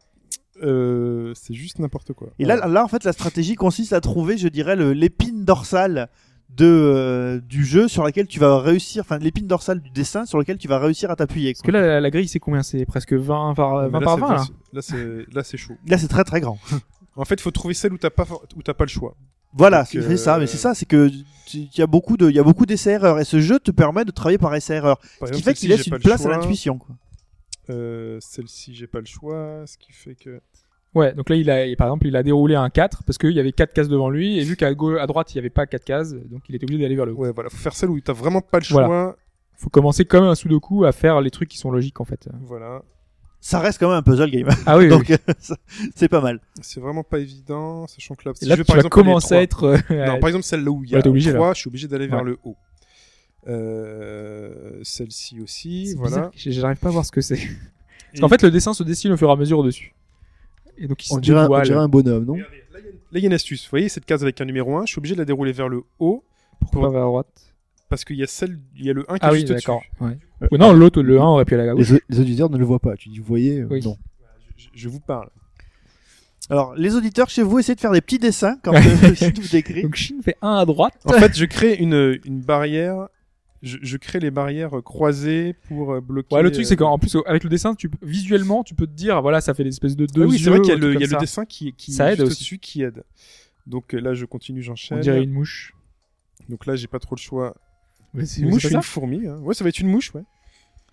Euh, 0.63 1.33
c'est 1.35 1.53
juste 1.53 1.79
n'importe 1.79 2.13
quoi. 2.13 2.29
Et 2.39 2.45
là, 2.45 2.67
là, 2.67 2.83
en 2.83 2.87
fait, 2.87 3.03
la 3.03 3.13
stratégie 3.13 3.55
consiste 3.55 3.93
à 3.93 4.01
trouver, 4.01 4.37
je 4.37 4.47
dirais, 4.47 4.75
l'épine 4.75 5.45
dorsale 5.45 6.09
de 6.49 6.65
euh, 6.65 7.39
du 7.41 7.65
jeu 7.65 7.87
sur 7.87 8.03
laquelle 8.03 8.25
tu 8.25 8.39
vas 8.39 8.59
réussir, 8.59 9.01
enfin 9.01 9.19
l'épine 9.19 9.47
dorsale 9.47 9.81
du 9.81 9.89
dessin 9.91 10.25
sur 10.25 10.39
lequel 10.39 10.57
tu 10.57 10.67
vas 10.67 10.79
réussir 10.79 11.11
à 11.11 11.15
t'appuyer. 11.15 11.53
Parce 11.53 11.61
que 11.61 11.71
là, 11.71 11.81
la, 11.81 11.99
la 11.99 12.09
grille, 12.09 12.27
c'est 12.27 12.39
combien? 12.39 12.63
C'est 12.63 12.85
presque 12.85 13.13
20 13.13 13.53
par, 13.53 13.83
Mais 13.83 13.89
20 13.89 13.99
là, 13.99 14.05
par 14.05 14.15
c'est- 14.15 14.21
20, 14.21 14.33
là. 14.33 14.45
Là, 14.73 14.81
c'est 14.81 15.25
là, 15.33 15.43
c'est 15.43 15.57
chaud. 15.57 15.75
Là, 15.85 15.97
c'est 15.97 16.07
très 16.07 16.23
très 16.23 16.41
grand. 16.41 16.57
En 17.19 17.25
fait, 17.25 17.33
il 17.33 17.41
faut 17.41 17.49
trouver 17.49 17.73
celle 17.73 17.93
où 17.93 17.97
t'as 17.97 18.11
pas 18.11 18.27
où 18.55 18.61
t'as 18.61 18.75
pas 18.75 18.83
le 18.85 18.89
choix. 18.89 19.15
Voilà, 19.53 19.85
c'est 19.85 19.97
euh, 19.97 20.17
ça. 20.17 20.37
Mais 20.37 20.45
c'est 20.45 20.57
ça, 20.57 20.75
c'est 20.75 20.85
que 20.85 21.09
il 21.51 21.69
y 21.75 21.81
a 21.81 21.87
beaucoup 21.87 22.15
de, 22.15 22.29
il 22.29 22.35
y 22.35 22.39
a 22.39 22.43
beaucoup 22.43 22.67
d'essais 22.67 22.91
erreurs 22.91 23.19
et 23.19 23.23
ce 23.25 23.39
jeu 23.39 23.57
te 23.59 23.71
permet 23.71 24.05
de 24.05 24.11
travailler 24.11 24.37
par 24.37 24.53
essais 24.53 24.75
erreurs, 24.75 24.99
ce 25.25 25.31
qui 25.31 25.41
fait 25.41 25.55
qu'il 25.55 25.69
laisse 25.69 25.87
une 25.87 25.97
place 25.97 26.25
à 26.25 26.29
l'intuition. 26.29 26.79
Euh, 27.69 28.17
Celle-ci, 28.21 28.73
j'ai 28.75 28.87
pas 28.87 28.99
le 28.99 29.05
choix, 29.05 29.63
ce 29.65 29.77
qui 29.77 29.91
fait 29.91 30.15
que. 30.15 30.39
Ouais, 30.95 31.13
donc 31.13 31.29
là, 31.29 31.35
il 31.35 31.49
a, 31.51 31.63
par 31.75 31.87
exemple, 31.87 32.07
il 32.07 32.15
a 32.15 32.23
déroulé 32.23 32.55
un 32.55 32.69
4 32.69 33.03
parce 33.03 33.17
qu'il 33.17 33.31
y 33.31 33.39
avait 33.39 33.51
4 33.51 33.73
cases 33.73 33.89
devant 33.89 34.09
lui 34.09 34.39
et 34.39 34.43
vu 34.43 34.55
qu'à 34.55 34.73
gauche, 34.73 34.99
à 34.99 35.05
droite, 35.05 35.33
il 35.33 35.37
n'y 35.37 35.39
avait 35.39 35.49
pas 35.49 35.67
4 35.67 35.83
cases, 35.83 36.13
donc 36.13 36.43
il 36.49 36.55
était 36.55 36.65
obligé 36.65 36.81
d'aller 36.81 36.95
vers 36.95 37.05
le 37.05 37.13
haut. 37.13 37.17
Ouais, 37.17 37.31
voilà, 37.31 37.49
faut 37.49 37.57
faire 37.57 37.73
celle 37.73 37.89
où 37.89 37.99
t'as 37.99 38.13
vraiment 38.13 38.41
pas 38.41 38.59
le 38.59 38.63
choix. 38.63 38.85
Voilà. 38.87 39.15
Faut 39.55 39.69
commencer 39.69 40.05
comme 40.05 40.23
un 40.23 40.33
sudoku 40.35 40.85
à 40.85 40.91
faire 40.91 41.19
les 41.21 41.29
trucs 41.29 41.49
qui 41.49 41.57
sont 41.57 41.71
logiques 41.71 41.99
en 41.99 42.05
fait. 42.05 42.27
Voilà. 42.41 42.83
Ça 43.39 43.59
reste 43.59 43.79
quand 43.79 43.89
même 43.89 43.97
un 43.97 44.01
puzzle 44.01 44.31
game. 44.31 44.47
Ah 44.65 44.77
oui, 44.77 44.85
oui. 44.89 44.89
Donc, 44.89 45.11
c'est 45.95 46.07
pas 46.09 46.21
mal. 46.21 46.39
C'est 46.61 46.79
vraiment 46.79 47.03
pas 47.03 47.19
évident, 47.19 47.85
sachant 47.85 48.15
que 48.15 48.27
là, 48.27 48.33
si 48.35 48.45
là, 48.45 48.55
je 48.55 48.59
veux, 48.61 48.63
tu 48.65 48.67
par 48.67 48.75
vas 48.77 48.79
exemple, 48.79 48.95
commencer 48.95 49.35
à 49.35 49.41
être. 49.43 49.63
euh, 49.65 49.77
Non, 50.07 50.19
par 50.19 50.29
exemple, 50.29 50.45
celle 50.45 50.63
là 50.63 50.71
où 50.71 50.83
il 50.83 50.89
y 50.89 50.93
Ouais, 50.93 50.99
a 50.99 51.03
t'es 51.03 51.09
obligé, 51.09 51.31
là. 51.31 51.37
3, 51.37 51.53
je 51.53 51.59
suis 51.59 51.67
obligé 51.67 51.87
d'aller 51.87 52.07
vers 52.07 52.19
Ouais. 52.23 52.25
le 52.31 52.37
haut. 52.43 52.55
Euh, 53.47 54.79
celle-ci 54.83 55.39
aussi, 55.41 55.93
voilà. 55.95 56.31
J'arrive 56.35 56.77
pas 56.77 56.89
à 56.89 56.91
voir 56.91 57.05
ce 57.05 57.11
que 57.11 57.21
c'est. 57.21 57.35
Parce 58.11 58.21
qu'en 58.21 58.29
fait, 58.29 58.41
le 58.43 58.51
dessin 58.51 58.73
se 58.73 58.83
dessine 58.83 59.11
au 59.11 59.17
fur 59.17 59.29
et 59.29 59.31
à 59.31 59.35
mesure 59.35 59.59
au-dessus. 59.59 59.93
Et 60.77 60.87
donc, 60.87 61.05
il 61.07 61.11
On 61.13 61.15
se 61.15 61.21
dirait, 61.21 61.39
un- 61.39 61.49
on 61.49 61.61
dirait 61.61 61.79
un 61.79 61.87
bonhomme, 61.87 62.25
non 62.25 62.33
Regardez, 62.33 62.57
là, 62.73 62.79
il 62.79 62.83
y 62.83 62.87
a 62.87 62.89
une- 62.91 62.95
là, 62.95 62.99
il 63.13 63.19
y 63.21 63.25
a 63.25 63.27
une 63.27 63.33
astuce. 63.33 63.63
Vous 63.65 63.69
voyez 63.71 63.89
cette 63.89 64.05
case 64.05 64.21
avec 64.23 64.39
un 64.41 64.45
numéro 64.45 64.77
1, 64.77 64.85
je 64.85 64.91
suis 64.91 64.99
obligé 64.99 65.15
de 65.15 65.19
la 65.19 65.25
dérouler 65.25 65.51
vers 65.51 65.69
le 65.69 65.83
haut 65.99 66.23
Pourquoi 66.59 66.89
vers 66.89 66.99
la 67.01 67.05
droite 67.05 67.27
parce 67.89 68.03
qu'il 68.03 68.17
y 68.17 68.23
a 68.23 68.27
celle, 68.27 68.59
il 68.75 68.85
y 68.85 68.89
a 68.89 68.93
le 68.93 69.09
1 69.09 69.13
qui 69.13 69.19
Ah 69.21 69.29
est 69.29 69.31
oui, 69.31 69.47
juste. 69.47 69.65
Ouais. 70.01 70.17
Non, 70.59 70.73
l'autre, 70.73 71.01
le 71.01 71.21
1 71.21 71.23
aurait 71.23 71.45
pu 71.45 71.53
aller 71.53 71.69
à 71.69 71.73
gauche. 71.73 71.89
les, 71.89 72.01
les 72.09 72.19
auditeurs 72.19 72.49
ne 72.49 72.57
le 72.57 72.65
voient 72.65 72.79
pas. 72.81 72.97
Tu 72.97 73.07
dis, 73.07 73.19
vous 73.19 73.23
voyez 73.25 73.61
euh, 73.61 73.67
Oui. 73.71 73.79
Non. 73.81 73.97
Je, 74.57 74.67
je 74.73 74.89
vous 74.89 74.99
parle. 74.99 75.29
Alors, 76.49 76.75
les 76.75 76.95
auditeurs 76.95 77.29
chez 77.29 77.43
vous, 77.43 77.59
essayez 77.59 77.75
de 77.75 77.79
faire 77.79 77.91
des 77.93 78.01
petits 78.01 78.19
dessins 78.19 78.57
quand 78.61 78.73
euh, 78.75 78.79
je 78.81 79.41
vous 79.41 79.47
décris. 79.47 79.83
Donc, 79.83 79.95
Shin 79.95 80.21
fait 80.21 80.35
1 80.41 80.55
à 80.55 80.65
droite. 80.65 80.95
En 81.05 81.13
fait, 81.13 81.37
je 81.37 81.45
crée 81.45 81.75
une, 81.75 82.19
une 82.25 82.41
barrière. 82.41 83.07
Je, 83.63 83.77
je 83.81 83.97
crée 83.97 84.19
les 84.19 84.29
barrières 84.31 84.77
euh, 84.77 84.81
croisées 84.81 85.53
pour 85.67 85.93
euh, 85.93 86.01
bloquer. 86.01 86.35
Ouais, 86.35 86.43
le 86.43 86.51
truc, 86.51 86.65
c'est 86.65 86.75
euh, 86.75 86.77
qu'en 86.77 86.99
plus, 86.99 87.15
avec 87.25 87.43
le 87.43 87.49
dessin, 87.49 87.73
tu, 87.73 87.89
visuellement, 88.03 88.63
tu 88.63 88.75
peux 88.75 88.85
te 88.85 88.91
dire, 88.93 89.21
voilà, 89.21 89.41
ça 89.41 89.53
fait 89.55 89.63
des 89.63 89.69
espèces 89.69 89.95
de 89.95 90.05
deux 90.05 90.23
Ah 90.23 90.27
oui, 90.27 90.37
c'est 90.37 90.49
vrai 90.51 90.59
qu'il 90.61 90.69
y 90.69 90.73
a 90.73 90.75
le, 90.75 90.93
y 90.99 91.03
a 91.15 91.17
dessin 91.19 91.45
qui, 91.45 91.73
qui 91.73 91.91
Ça 91.91 92.09
est 92.09 92.13
aide 92.13 92.21
aussi. 92.21 92.31
au-dessus 92.33 92.57
qui 92.59 92.83
aide. 92.83 93.03
Donc 93.65 93.93
là, 93.93 94.13
je 94.13 94.25
continue, 94.25 94.59
On 94.61 94.63
j'enchaîne. 94.63 94.99
dirait 94.99 95.23
une 95.23 95.31
mouche. 95.31 95.73
Donc 96.49 96.65
là, 96.67 96.75
j'ai 96.75 96.87
pas 96.87 96.99
trop 96.99 97.15
le 97.15 97.19
choix. 97.19 97.55
Mais 98.13 98.25
c'est 98.25 98.41
Une 98.41 98.49
mouche, 98.49 98.61
c'est 98.61 98.73
une 98.73 98.81
fourmi. 98.81 99.27
Hein. 99.27 99.37
Ouais, 99.41 99.53
ça 99.55 99.63
va 99.63 99.69
être 99.69 99.79
une 99.79 99.89
mouche, 99.89 100.13
ouais. 100.13 100.23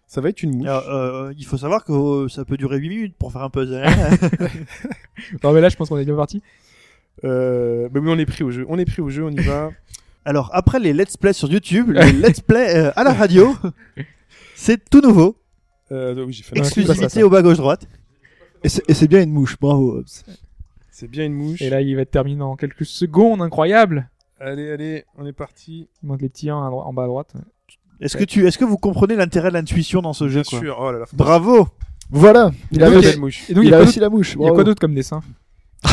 Ça 0.06 0.20
va 0.20 0.28
être 0.30 0.42
une 0.42 0.56
mouche. 0.56 0.66
Alors, 0.66 0.88
euh, 0.90 1.32
il 1.38 1.44
faut 1.46 1.56
savoir 1.56 1.84
que 1.84 1.92
euh, 1.92 2.28
ça 2.28 2.44
peut 2.44 2.56
durer 2.56 2.78
8 2.78 2.88
minutes 2.88 3.14
pour 3.18 3.30
faire 3.32 3.42
un 3.42 3.50
puzzle. 3.50 3.82
hein. 3.84 4.16
Non, 5.42 5.52
mais 5.52 5.60
là, 5.60 5.68
je 5.68 5.76
pense 5.76 5.88
qu'on 5.88 5.98
est 5.98 6.04
bien 6.04 6.16
parti. 6.16 6.42
Euh, 7.24 7.88
bah 7.90 8.00
oui, 8.02 8.08
on 8.10 8.18
est 8.18 8.26
pris 8.26 8.42
au 8.42 8.50
jeu. 8.50 8.64
On 8.68 8.78
est 8.78 8.84
pris 8.84 9.00
au 9.02 9.08
jeu, 9.08 9.24
on 9.24 9.30
y 9.30 9.40
va. 9.40 9.70
Alors, 10.24 10.50
après 10.52 10.78
les 10.80 10.92
let's 10.92 11.16
play 11.16 11.32
sur 11.32 11.50
YouTube, 11.50 11.90
les 11.90 12.12
let's 12.22 12.40
play 12.40 12.76
euh, 12.76 12.90
à 12.96 13.04
la 13.04 13.12
radio, 13.12 13.54
c'est 14.54 14.88
tout 14.88 15.00
nouveau. 15.00 15.36
Euh, 15.92 16.26
j'ai 16.30 16.42
fait 16.42 16.58
Exclusivité 16.58 17.02
ça, 17.02 17.08
ça. 17.08 17.26
au 17.26 17.30
bas 17.30 17.42
gauche 17.42 17.58
droite. 17.58 17.86
Et 18.62 18.68
c'est 18.70 18.82
et 18.88 18.94
c'est 18.94 19.08
bien 19.08 19.22
une 19.22 19.30
mouche, 19.32 19.56
bravo. 19.60 19.98
Hobbs. 19.98 20.24
C'est 20.90 21.08
bien 21.08 21.24
une 21.26 21.34
mouche. 21.34 21.60
Et 21.60 21.68
là, 21.68 21.80
il 21.82 21.94
va 21.96 22.02
être 22.02 22.10
terminé 22.10 22.40
en 22.42 22.56
quelques 22.56 22.86
secondes, 22.86 23.42
incroyable. 23.42 24.08
Allez, 24.40 24.70
allez, 24.70 25.04
on 25.18 25.26
est 25.26 25.32
parti. 25.32 25.88
Il 26.02 26.06
manque 26.08 26.22
les 26.22 26.28
petits 26.28 26.48
1 26.50 26.56
en 26.56 26.92
bas 26.92 27.04
à 27.04 27.06
droite. 27.06 27.34
Est-ce 28.00 28.16
que 28.16 28.24
tu, 28.24 28.46
est-ce 28.46 28.58
que 28.58 28.64
vous 28.64 28.78
comprenez 28.78 29.16
l'intérêt 29.16 29.48
de 29.50 29.54
l'intuition 29.54 30.02
dans 30.02 30.12
ce 30.12 30.28
jeu 30.28 30.40
Bien 30.42 30.50
quoi 30.50 30.58
sûr. 30.60 30.76
Oh 30.80 30.90
là 30.92 31.00
là. 31.00 31.04
Bravo. 31.12 31.68
Voilà. 32.10 32.50
Il 32.70 32.82
a, 32.82 32.88
réussi- 32.90 33.18
mouche. 33.18 33.48
Et 33.50 33.54
donc, 33.54 33.64
il 33.64 33.68
il 33.68 33.70
y 33.70 33.74
a 33.74 33.76
a 33.76 33.80
quoi 33.80 33.88
aussi 33.88 34.00
la 34.00 34.08
mouche. 34.08 34.30
il 34.32 34.32
y 34.32 34.34
a 34.36 34.38
bravo. 34.38 34.54
quoi 34.54 34.64
d'autre 34.64 34.80
comme 34.80 34.94
dessin? 34.94 35.20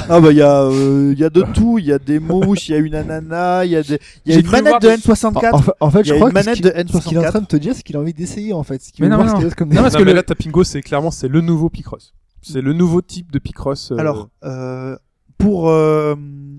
Ah 0.10 0.20
bah 0.20 0.32
il 0.32 0.38
y 0.38 0.42
a, 0.42 0.64
euh, 0.64 1.12
il 1.14 1.20
y 1.20 1.24
a 1.24 1.30
de 1.30 1.42
tout. 1.54 1.78
Il 1.80 1.86
y 1.86 1.92
a 1.94 2.00
des 2.00 2.20
mouches, 2.20 2.70
il 2.70 2.72
y 2.72 2.76
a 2.76 2.78
une 2.80 2.96
ananas, 2.96 3.66
il 3.66 3.72
y 3.72 3.76
a 3.76 3.84
des, 3.84 4.00
il 4.26 4.32
y 4.32 4.36
a 4.36 4.40
J'ai 4.40 4.46
une 4.46 4.52
manette 4.52 4.82
de 4.82 4.88
des- 4.88 4.96
N64. 4.96 5.74
En, 5.80 5.88
en 5.88 5.92
fait- 5.92 6.04
je 6.06 6.14
crois 6.14 6.30
une 6.30 6.34
que 6.34 6.40
ce 6.42 6.46
manette 6.46 6.56
qu'il- 6.62 6.66
de 6.66 7.00
ce 7.00 7.08
qu'il 7.08 7.18
est 7.18 7.20
en 7.20 7.24
N64. 7.24 7.30
train 7.30 7.40
de 7.42 7.46
te 7.46 7.56
dire, 7.58 7.76
c'est 7.76 7.84
qu'il 7.84 7.96
a 7.98 8.00
envie 8.00 8.14
d'essayer 8.14 8.54
en 8.54 8.64
fait. 8.64 8.82
Ce 8.82 8.92
qu'il 8.92 9.04
Mais 9.04 9.10
veut 9.10 9.16
non, 9.18 9.24
voir 9.24 9.28
non, 9.28 9.42
parce 9.42 9.56
Non, 9.60 9.90
que 10.00 10.04
mais 10.04 10.06
le- 10.06 10.14
là, 10.14 10.24
Tapingo, 10.24 10.64
c'est 10.64 10.82
clairement 10.82 11.12
c'est 11.12 11.28
le 11.28 11.42
nouveau 11.42 11.70
Picross. 11.70 12.14
C'est 12.42 12.62
le 12.62 12.74
nouveau 12.74 13.02
type 13.02 13.32
de 13.32 13.40
Picross. 13.40 13.92
euh, 13.92 13.98
Alors, 13.98 14.30
euh, 14.44 14.98
pour, 15.38 15.70
euh, 15.70 16.16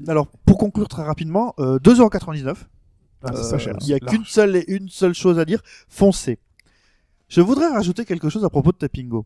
alors 0.08 0.28
pour 0.46 0.58
conclure 0.58 0.88
très 0.88 1.02
rapidement, 1.02 1.54
euh, 1.58 1.78
2,99€. 1.80 2.54
ah, 3.24 3.30
c'est 3.34 3.38
Euh, 3.40 3.42
ça, 3.42 3.58
cher. 3.58 3.76
Il 3.80 3.88
y 3.88 3.94
a 3.94 3.98
qu'une 3.98 4.24
seule 4.24 4.56
et 4.56 4.64
une 4.68 4.88
seule 4.88 5.14
chose 5.14 5.38
à 5.38 5.44
dire, 5.44 5.60
foncez. 5.88 6.38
Je 7.28 7.40
voudrais 7.40 7.68
rajouter 7.68 8.04
quelque 8.04 8.28
chose 8.28 8.44
à 8.44 8.50
propos 8.50 8.72
de 8.72 8.76
Tapingo. 8.76 9.24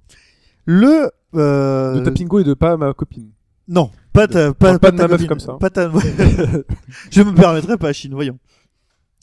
Le 0.64 1.10
euh, 1.34 1.94
De 1.94 2.00
Tapingo 2.00 2.38
et 2.40 2.44
de 2.44 2.54
pas 2.54 2.76
ma 2.76 2.92
copine. 2.94 3.30
Non, 3.68 3.90
pas 4.12 4.28
ta, 4.28 4.54
Parle 4.54 4.78
pas 4.78 4.90
de 4.90 4.96
ta 4.96 5.08
ma 5.08 5.16
meuf 5.16 5.26
comme 5.26 5.40
ça. 5.40 5.54
Pas 5.54 5.70
ta... 5.70 5.90
Je 7.10 7.22
me 7.22 7.34
permettrai 7.34 7.76
pas, 7.76 7.92
Chine, 7.92 8.14
voyons. 8.14 8.38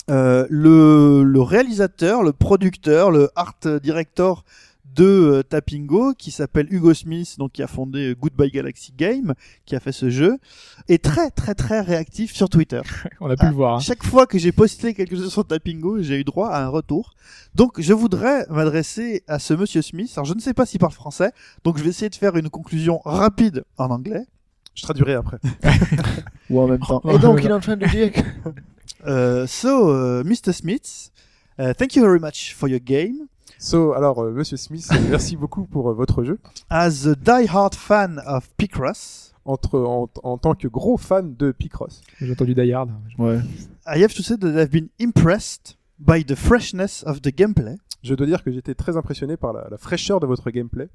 Euh, 0.10 0.46
le, 0.50 1.24
le 1.24 1.42
réalisateur, 1.42 2.24
le 2.24 2.34
producteur, 2.34 3.10
le 3.10 3.30
art 3.36 3.56
director 3.82 4.44
de 4.96 5.06
euh, 5.06 5.44
Tapingo, 5.44 6.14
qui 6.14 6.30
s'appelle 6.30 6.68
Hugo 6.70 6.94
Smith, 6.94 7.38
donc 7.40 7.54
qui 7.54 7.64
a 7.64 7.68
fondé 7.68 8.16
Goodbye 8.20 8.52
Galaxy 8.52 8.94
Game, 8.96 9.34
qui 9.66 9.76
a 9.76 9.80
fait 9.80 9.92
ce 9.94 10.10
jeu, 10.12 10.38
est 10.88 11.04
très 11.04 11.32
très 11.32 11.56
très 11.56 11.82
réactif 11.82 12.36
sur 12.36 12.48
Twitter. 12.50 12.82
On 13.22 13.28
a 13.30 13.36
pu 13.36 13.48
le 13.48 13.54
voir. 13.54 13.78
hein. 13.78 13.80
Chaque 13.80 14.04
fois 14.04 14.28
que 14.28 14.38
j'ai 14.38 14.52
posté 14.52 14.94
quelque 14.94 15.16
chose 15.16 15.32
sur 15.32 15.48
Tapingo, 15.48 16.02
j'ai 16.04 16.20
eu 16.20 16.24
droit 16.24 16.50
à 16.50 16.64
un 16.64 16.68
retour. 16.68 17.16
Donc, 17.56 17.80
je 17.82 17.94
voudrais 17.94 18.46
m'adresser 18.50 19.24
à 19.28 19.40
ce 19.40 19.54
monsieur 19.56 19.82
Smith. 19.82 20.12
Alors, 20.16 20.26
je 20.26 20.34
ne 20.36 20.40
sais 20.40 20.54
pas 20.54 20.66
s'il 20.68 20.80
parle 20.80 20.92
français, 20.94 21.32
donc 21.64 21.78
je 21.80 21.84
vais 21.84 21.90
essayer 21.90 22.10
de 22.10 22.16
faire 22.16 22.36
une 22.36 22.50
conclusion 22.50 23.00
rapide 23.04 23.64
en 23.78 23.90
anglais. 23.90 24.26
Je 24.74 24.84
traduirai 24.84 25.14
après. 25.14 25.38
Ou 26.50 26.60
en 26.60 26.68
même 26.68 26.80
temps. 26.80 27.02
Et 27.10 27.20
donc, 27.20 27.40
il 27.44 27.50
est 27.50 27.54
en 27.54 27.60
train 27.60 27.78
de 27.78 27.86
dire 27.86 28.12
que... 28.12 28.22
Uh, 29.06 29.46
so, 29.46 29.92
uh, 29.92 30.24
Mr. 30.24 30.54
Smith, 30.54 31.12
uh, 31.60 31.74
thank 31.74 31.94
you 31.94 32.02
very 32.02 32.20
much 32.22 32.54
for 32.54 32.70
your 32.70 32.80
game. 32.80 33.28
So, 33.60 33.94
alors, 33.94 34.20
euh, 34.20 34.32
Monsieur 34.32 34.56
Smith, 34.56 34.90
merci 35.10 35.36
beaucoup 35.36 35.66
pour 35.66 35.90
euh, 35.90 35.94
votre 35.94 36.24
jeu. 36.24 36.40
As 36.70 37.06
a 37.08 37.16
die-hard 37.16 37.76
fan 37.76 38.22
of 38.26 38.50
Picross, 38.58 39.34
Entre, 39.46 39.78
en, 39.78 40.10
en 40.24 40.38
tant 40.38 40.56
que 40.56 40.70
gros 40.70 40.98
fan 40.98 41.36
de 41.36 41.52
Picross, 41.52 42.02
J'ai 42.22 42.32
entendu 42.32 42.54
Die 42.56 42.72
Hard. 42.72 42.90
Ouais. 43.18 43.40
I 43.86 44.02
have 44.04 44.14
to 44.14 44.24
say 44.24 44.38
that 44.38 44.58
I've 44.58 44.72
been 44.72 44.88
impressed 45.00 45.78
by 46.00 46.24
the 46.24 46.36
freshness 46.36 47.04
of 47.06 47.22
the 47.22 47.34
gameplay. 47.36 47.76
je 48.04 48.16
dois 48.16 48.26
dire 48.26 48.44
que 48.44 48.52
j'étais 48.52 48.76
très 48.76 48.96
impressionné 48.96 49.36
par 49.38 49.52
la, 49.52 49.68
la 49.70 49.78
fraîcheur 49.78 50.20
de 50.22 50.28
votre 50.28 50.50
gameplay. 50.50 50.88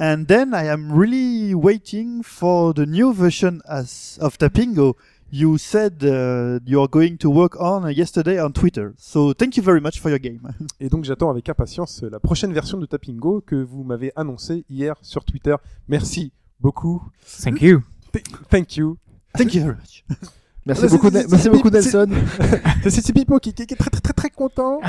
And 0.00 0.24
then 0.28 0.54
I 0.54 0.64
am 0.64 0.90
really 0.90 1.54
waiting 1.54 2.22
for 2.22 2.72
the 2.72 2.86
new 2.86 3.12
version 3.12 3.60
as 3.68 4.18
of 4.22 4.38
Tapingo 4.38 4.94
you 5.30 5.58
said 5.58 6.02
uh, 6.02 6.58
you 6.64 6.80
are 6.80 6.88
going 6.88 7.16
to 7.18 7.30
work 7.30 7.60
on 7.60 7.92
yesterday 7.92 8.40
on 8.40 8.52
Twitter. 8.52 8.94
So 8.96 9.32
thank 9.32 9.56
you 9.56 9.62
very 9.62 9.80
much 9.80 10.00
for 10.00 10.08
your 10.08 10.18
game. 10.18 10.40
Et 10.80 10.88
donc, 10.88 11.04
j'attends 11.04 11.30
avec 11.30 11.48
impatience 11.48 12.02
la 12.02 12.18
prochaine 12.18 12.52
version 12.52 12.78
de 12.78 12.86
Tapingo 12.86 13.40
que 13.40 13.56
vous 13.56 13.84
m'avez 13.84 14.12
annoncé 14.16 14.64
hier 14.68 14.96
sur 15.02 15.24
Twitter. 15.24 15.54
Merci 15.88 16.32
beaucoup. 16.60 17.02
Thank 17.44 17.62
you. 17.62 17.82
Th- 18.12 18.24
Thank 18.48 18.76
you. 18.76 18.98
Thank 19.36 19.54
you 19.54 19.62
very 19.62 19.76
much. 19.76 20.04
Merci 20.66 20.88
beaucoup, 20.88 21.10
merci 21.10 21.48
beaucoup 21.48 21.70
Nelson. 21.70 22.08
C'est 22.90 23.12
Pipo 23.14 23.38
qui, 23.38 23.54
qui 23.54 23.62
est 23.62 23.76
très 23.76 23.88
très 23.88 24.02
très 24.02 24.12
très 24.12 24.28
content. 24.28 24.80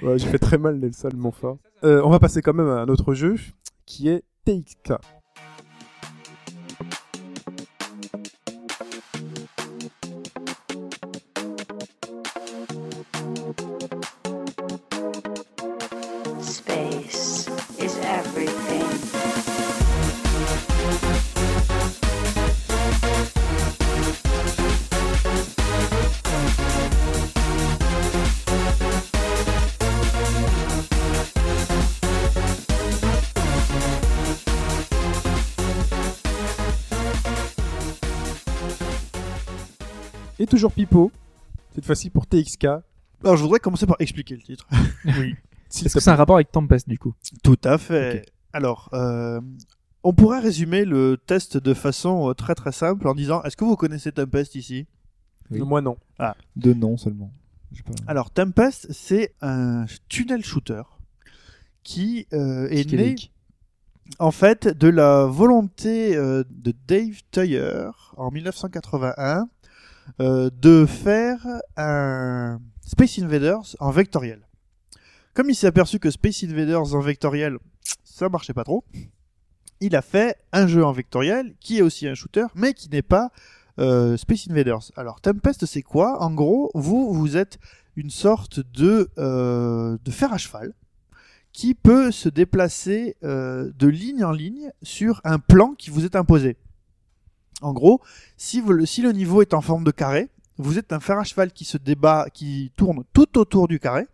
Ouais, 0.00 0.18
j'ai 0.18 0.28
fait 0.28 0.38
très 0.38 0.56
mal 0.56 0.76
Nelson, 0.76 1.10
mon 1.16 1.32
fort. 1.32 1.58
Euh, 1.82 2.00
on 2.04 2.10
va 2.10 2.20
passer 2.20 2.42
quand 2.42 2.54
même 2.54 2.68
à 2.68 2.82
un 2.82 2.86
autre 2.86 3.12
jeu 3.12 3.34
qui 3.86 4.08
est 4.08 4.22
TXK. 4.46 5.15
Et 40.38 40.46
toujours 40.46 40.72
Pipo. 40.72 41.10
Cette 41.74 41.86
fois-ci 41.86 42.10
pour 42.10 42.26
TXK. 42.26 42.64
Alors, 43.24 43.36
je 43.36 43.42
voudrais 43.42 43.58
commencer 43.58 43.86
par 43.86 43.96
expliquer 44.00 44.36
le 44.36 44.42
titre. 44.42 44.66
S'il 45.68 45.86
Est-ce 45.86 45.94
que 45.94 46.00
c'est 46.00 46.10
un 46.10 46.16
rapport 46.16 46.36
avec 46.36 46.52
Tempest 46.52 46.88
du 46.88 46.98
coup 46.98 47.14
Tout 47.42 47.58
à 47.64 47.78
fait. 47.78 48.26
Alors, 48.52 48.90
euh, 48.92 49.40
on 50.04 50.12
pourrait 50.12 50.40
résumer 50.40 50.84
le 50.84 51.16
test 51.16 51.56
de 51.56 51.74
façon 51.74 52.30
euh, 52.30 52.34
très 52.34 52.54
très 52.54 52.72
simple 52.72 53.08
en 53.08 53.14
disant 53.14 53.42
est-ce 53.42 53.56
que 53.56 53.64
vous 53.64 53.76
connaissez 53.76 54.12
Tempest 54.12 54.54
ici? 54.54 54.86
Moi 55.50 55.80
non. 55.80 55.96
Deux 56.54 56.74
noms 56.74 56.96
seulement. 56.96 57.32
Pas. 57.84 57.92
Alors, 58.06 58.30
Tempest, 58.30 58.86
c'est 58.90 59.34
un 59.40 59.86
tunnel 60.08 60.44
shooter 60.44 60.82
qui 61.82 62.26
euh, 62.32 62.68
est 62.68 62.90
né 62.92 63.16
en 64.18 64.30
fait 64.30 64.68
de 64.68 64.88
la 64.88 65.26
volonté 65.26 66.16
euh, 66.16 66.44
de 66.50 66.72
Dave 66.86 67.20
Tuyer 67.30 67.88
en 68.16 68.30
1981 68.30 69.48
euh, 70.20 70.50
de 70.50 70.86
faire 70.86 71.44
un 71.76 72.58
Space 72.86 73.18
Invaders 73.18 73.76
en 73.80 73.90
vectoriel. 73.90 74.40
Comme 75.34 75.50
il 75.50 75.54
s'est 75.54 75.66
aperçu 75.66 75.98
que 75.98 76.10
Space 76.10 76.44
Invaders 76.44 76.94
en 76.94 77.00
vectoriel, 77.00 77.58
ça 78.04 78.28
marchait 78.28 78.54
pas 78.54 78.64
trop, 78.64 78.84
il 79.80 79.94
a 79.94 80.02
fait 80.02 80.36
un 80.52 80.66
jeu 80.66 80.84
en 80.84 80.92
vectoriel 80.92 81.54
qui 81.60 81.78
est 81.78 81.82
aussi 81.82 82.06
un 82.06 82.14
shooter, 82.14 82.46
mais 82.54 82.72
qui 82.72 82.88
n'est 82.88 83.02
pas 83.02 83.30
euh, 83.78 84.16
Space 84.16 84.48
Invaders. 84.48 84.90
Alors 84.96 85.20
Tempest, 85.20 85.66
c'est 85.66 85.82
quoi? 85.82 86.22
En 86.22 86.32
gros, 86.32 86.70
vous 86.74 87.12
vous 87.12 87.36
êtes 87.36 87.58
une 87.94 88.10
sorte 88.10 88.60
de 88.60 89.10
euh, 89.18 89.98
fer 90.08 90.32
à 90.32 90.38
cheval 90.38 90.72
qui 91.52 91.74
peut 91.74 92.10
se 92.10 92.28
déplacer 92.28 93.16
de 93.22 93.86
ligne 93.86 94.24
en 94.24 94.32
ligne 94.32 94.70
sur 94.82 95.22
un 95.24 95.38
plan 95.38 95.72
qui 95.72 95.88
vous 95.88 96.04
est 96.04 96.14
imposé. 96.14 96.58
En 97.62 97.72
gros, 97.72 98.00
si, 98.36 98.60
vous, 98.60 98.72
le- 98.72 98.86
si 98.86 99.02
le 99.02 99.12
niveau 99.12 99.40
est 99.42 99.54
en 99.54 99.60
forme 99.60 99.84
de 99.84 99.90
carré, 99.90 100.28
vous 100.58 100.78
êtes 100.78 100.92
un 100.92 101.00
fer 101.00 101.18
à 101.18 101.24
cheval 101.24 101.52
qui 101.52 101.64
se 101.64 101.78
débat, 101.78 102.26
qui 102.32 102.72
tourne 102.76 103.04
tout 103.12 103.38
autour 103.38 103.68
du 103.68 103.78
carré 103.78 104.06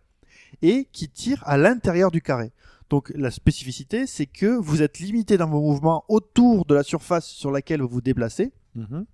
et 0.61 0.87
qui 0.91 1.09
tire 1.09 1.41
à 1.45 1.57
l'intérieur 1.57 2.11
du 2.11 2.21
carré. 2.21 2.51
Donc 2.89 3.11
la 3.15 3.31
spécificité, 3.31 4.05
c'est 4.07 4.25
que 4.27 4.45
vous 4.57 4.81
êtes 4.81 4.99
limité 4.99 5.37
dans 5.37 5.47
vos 5.49 5.61
mouvements 5.61 6.03
autour 6.09 6.65
de 6.65 6.75
la 6.75 6.83
surface 6.83 7.25
sur 7.27 7.51
laquelle 7.51 7.81
vous 7.81 7.87
vous 7.87 8.01
déplacez 8.01 8.51
Mhm. 8.75 9.05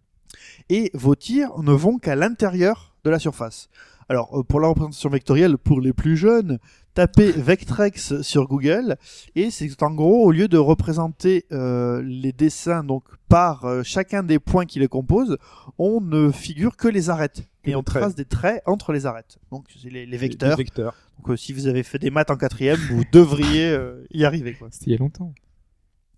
et 0.70 0.92
vos 0.94 1.16
tirs 1.16 1.58
ne 1.60 1.72
vont 1.72 1.98
qu'à 1.98 2.16
l'intérieur 2.16 2.96
de 3.04 3.10
la 3.10 3.20
surface. 3.20 3.70
Alors, 4.10 4.40
euh, 4.40 4.44
pour 4.44 4.60
la 4.60 4.68
représentation 4.68 5.10
vectorielle, 5.10 5.58
pour 5.58 5.82
les 5.82 5.94
plus 5.94 6.18
jeunes, 6.18 6.60
tapez 7.00 7.32
Vectrex 7.32 8.22
sur 8.24 8.46
Google 8.46 8.98
et 9.34 9.52
c'est 9.52 9.82
en 9.84 9.92
gros, 9.92 10.26
au 10.26 10.32
lieu 10.32 10.50
de 10.50 10.58
représenter 10.58 11.46
euh, 11.54 12.02
les 12.04 12.34
dessins 12.34 12.84
donc 12.84 13.06
par 13.30 13.64
euh, 13.64 13.84
chacun 13.84 14.22
des 14.22 14.38
points 14.38 14.66
qui 14.66 14.80
les 14.80 14.90
composent, 14.90 15.38
on 15.78 16.02
ne 16.02 16.30
figure 16.30 16.76
que 16.76 16.90
les 16.90 17.10
arêtes 17.10 17.48
et 17.64 17.74
on 17.78 17.84
trace 17.84 18.16
des 18.16 18.26
traits 18.26 18.62
entre 18.66 18.92
les 18.92 19.06
arêtes. 19.06 19.38
Donc, 19.50 19.68
c'est 19.82 19.90
les, 19.90 20.06
vecteurs. 20.18 20.58
vecteurs. 20.58 20.94
Donc, 21.18 21.30
euh, 21.30 21.38
si 21.38 21.54
vous 21.54 21.68
avez 21.68 21.84
fait 21.84 22.00
des 22.00 22.10
maths 22.10 22.32
en 22.32 22.36
quatrième, 22.36 22.80
vous 22.90 23.06
devriez 23.14 23.70
euh, 23.70 24.06
y 24.12 24.26
arriver. 24.26 24.54
Quoi. 24.56 24.68
C'était 24.70 24.88
il 24.88 24.92
y 24.92 24.96
a 24.96 25.00
longtemps. 25.00 25.34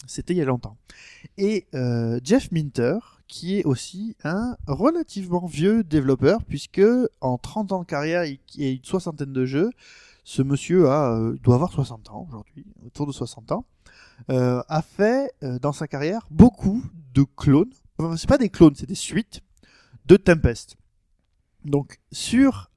C'était 0.07 0.33
il 0.33 0.37
y 0.37 0.41
a 0.41 0.45
longtemps. 0.45 0.77
Et 1.37 1.67
euh, 1.75 2.19
Jeff 2.23 2.51
Minter, 2.51 2.97
qui 3.27 3.59
est 3.59 3.65
aussi 3.65 4.15
un 4.23 4.57
relativement 4.65 5.45
vieux 5.45 5.83
développeur, 5.83 6.43
puisque 6.43 6.81
en 7.21 7.37
30 7.37 7.71
ans 7.71 7.81
de 7.81 7.85
carrière 7.85 8.21
a 8.21 8.25
une 8.57 8.83
soixantaine 8.83 9.31
de 9.31 9.45
jeux, 9.45 9.69
ce 10.23 10.41
monsieur 10.41 10.89
a, 10.89 11.13
euh, 11.17 11.37
doit 11.41 11.55
avoir 11.55 11.71
60 11.71 12.09
ans 12.09 12.25
aujourd'hui, 12.29 12.65
autour 12.85 13.07
de 13.07 13.11
60 13.11 13.51
ans, 13.51 13.65
euh, 14.29 14.61
a 14.67 14.81
fait 14.81 15.31
euh, 15.43 15.57
dans 15.59 15.73
sa 15.73 15.87
carrière 15.87 16.27
beaucoup 16.29 16.83
de 17.13 17.23
clones. 17.35 17.71
Enfin, 17.97 18.15
c'est 18.17 18.29
pas 18.29 18.37
des 18.37 18.49
clones, 18.49 18.75
c'est 18.75 18.87
des 18.87 18.95
suites 18.95 19.41
de 20.05 20.15
Tempest. 20.17 20.77
Donc 21.65 21.99
sur 22.11 22.69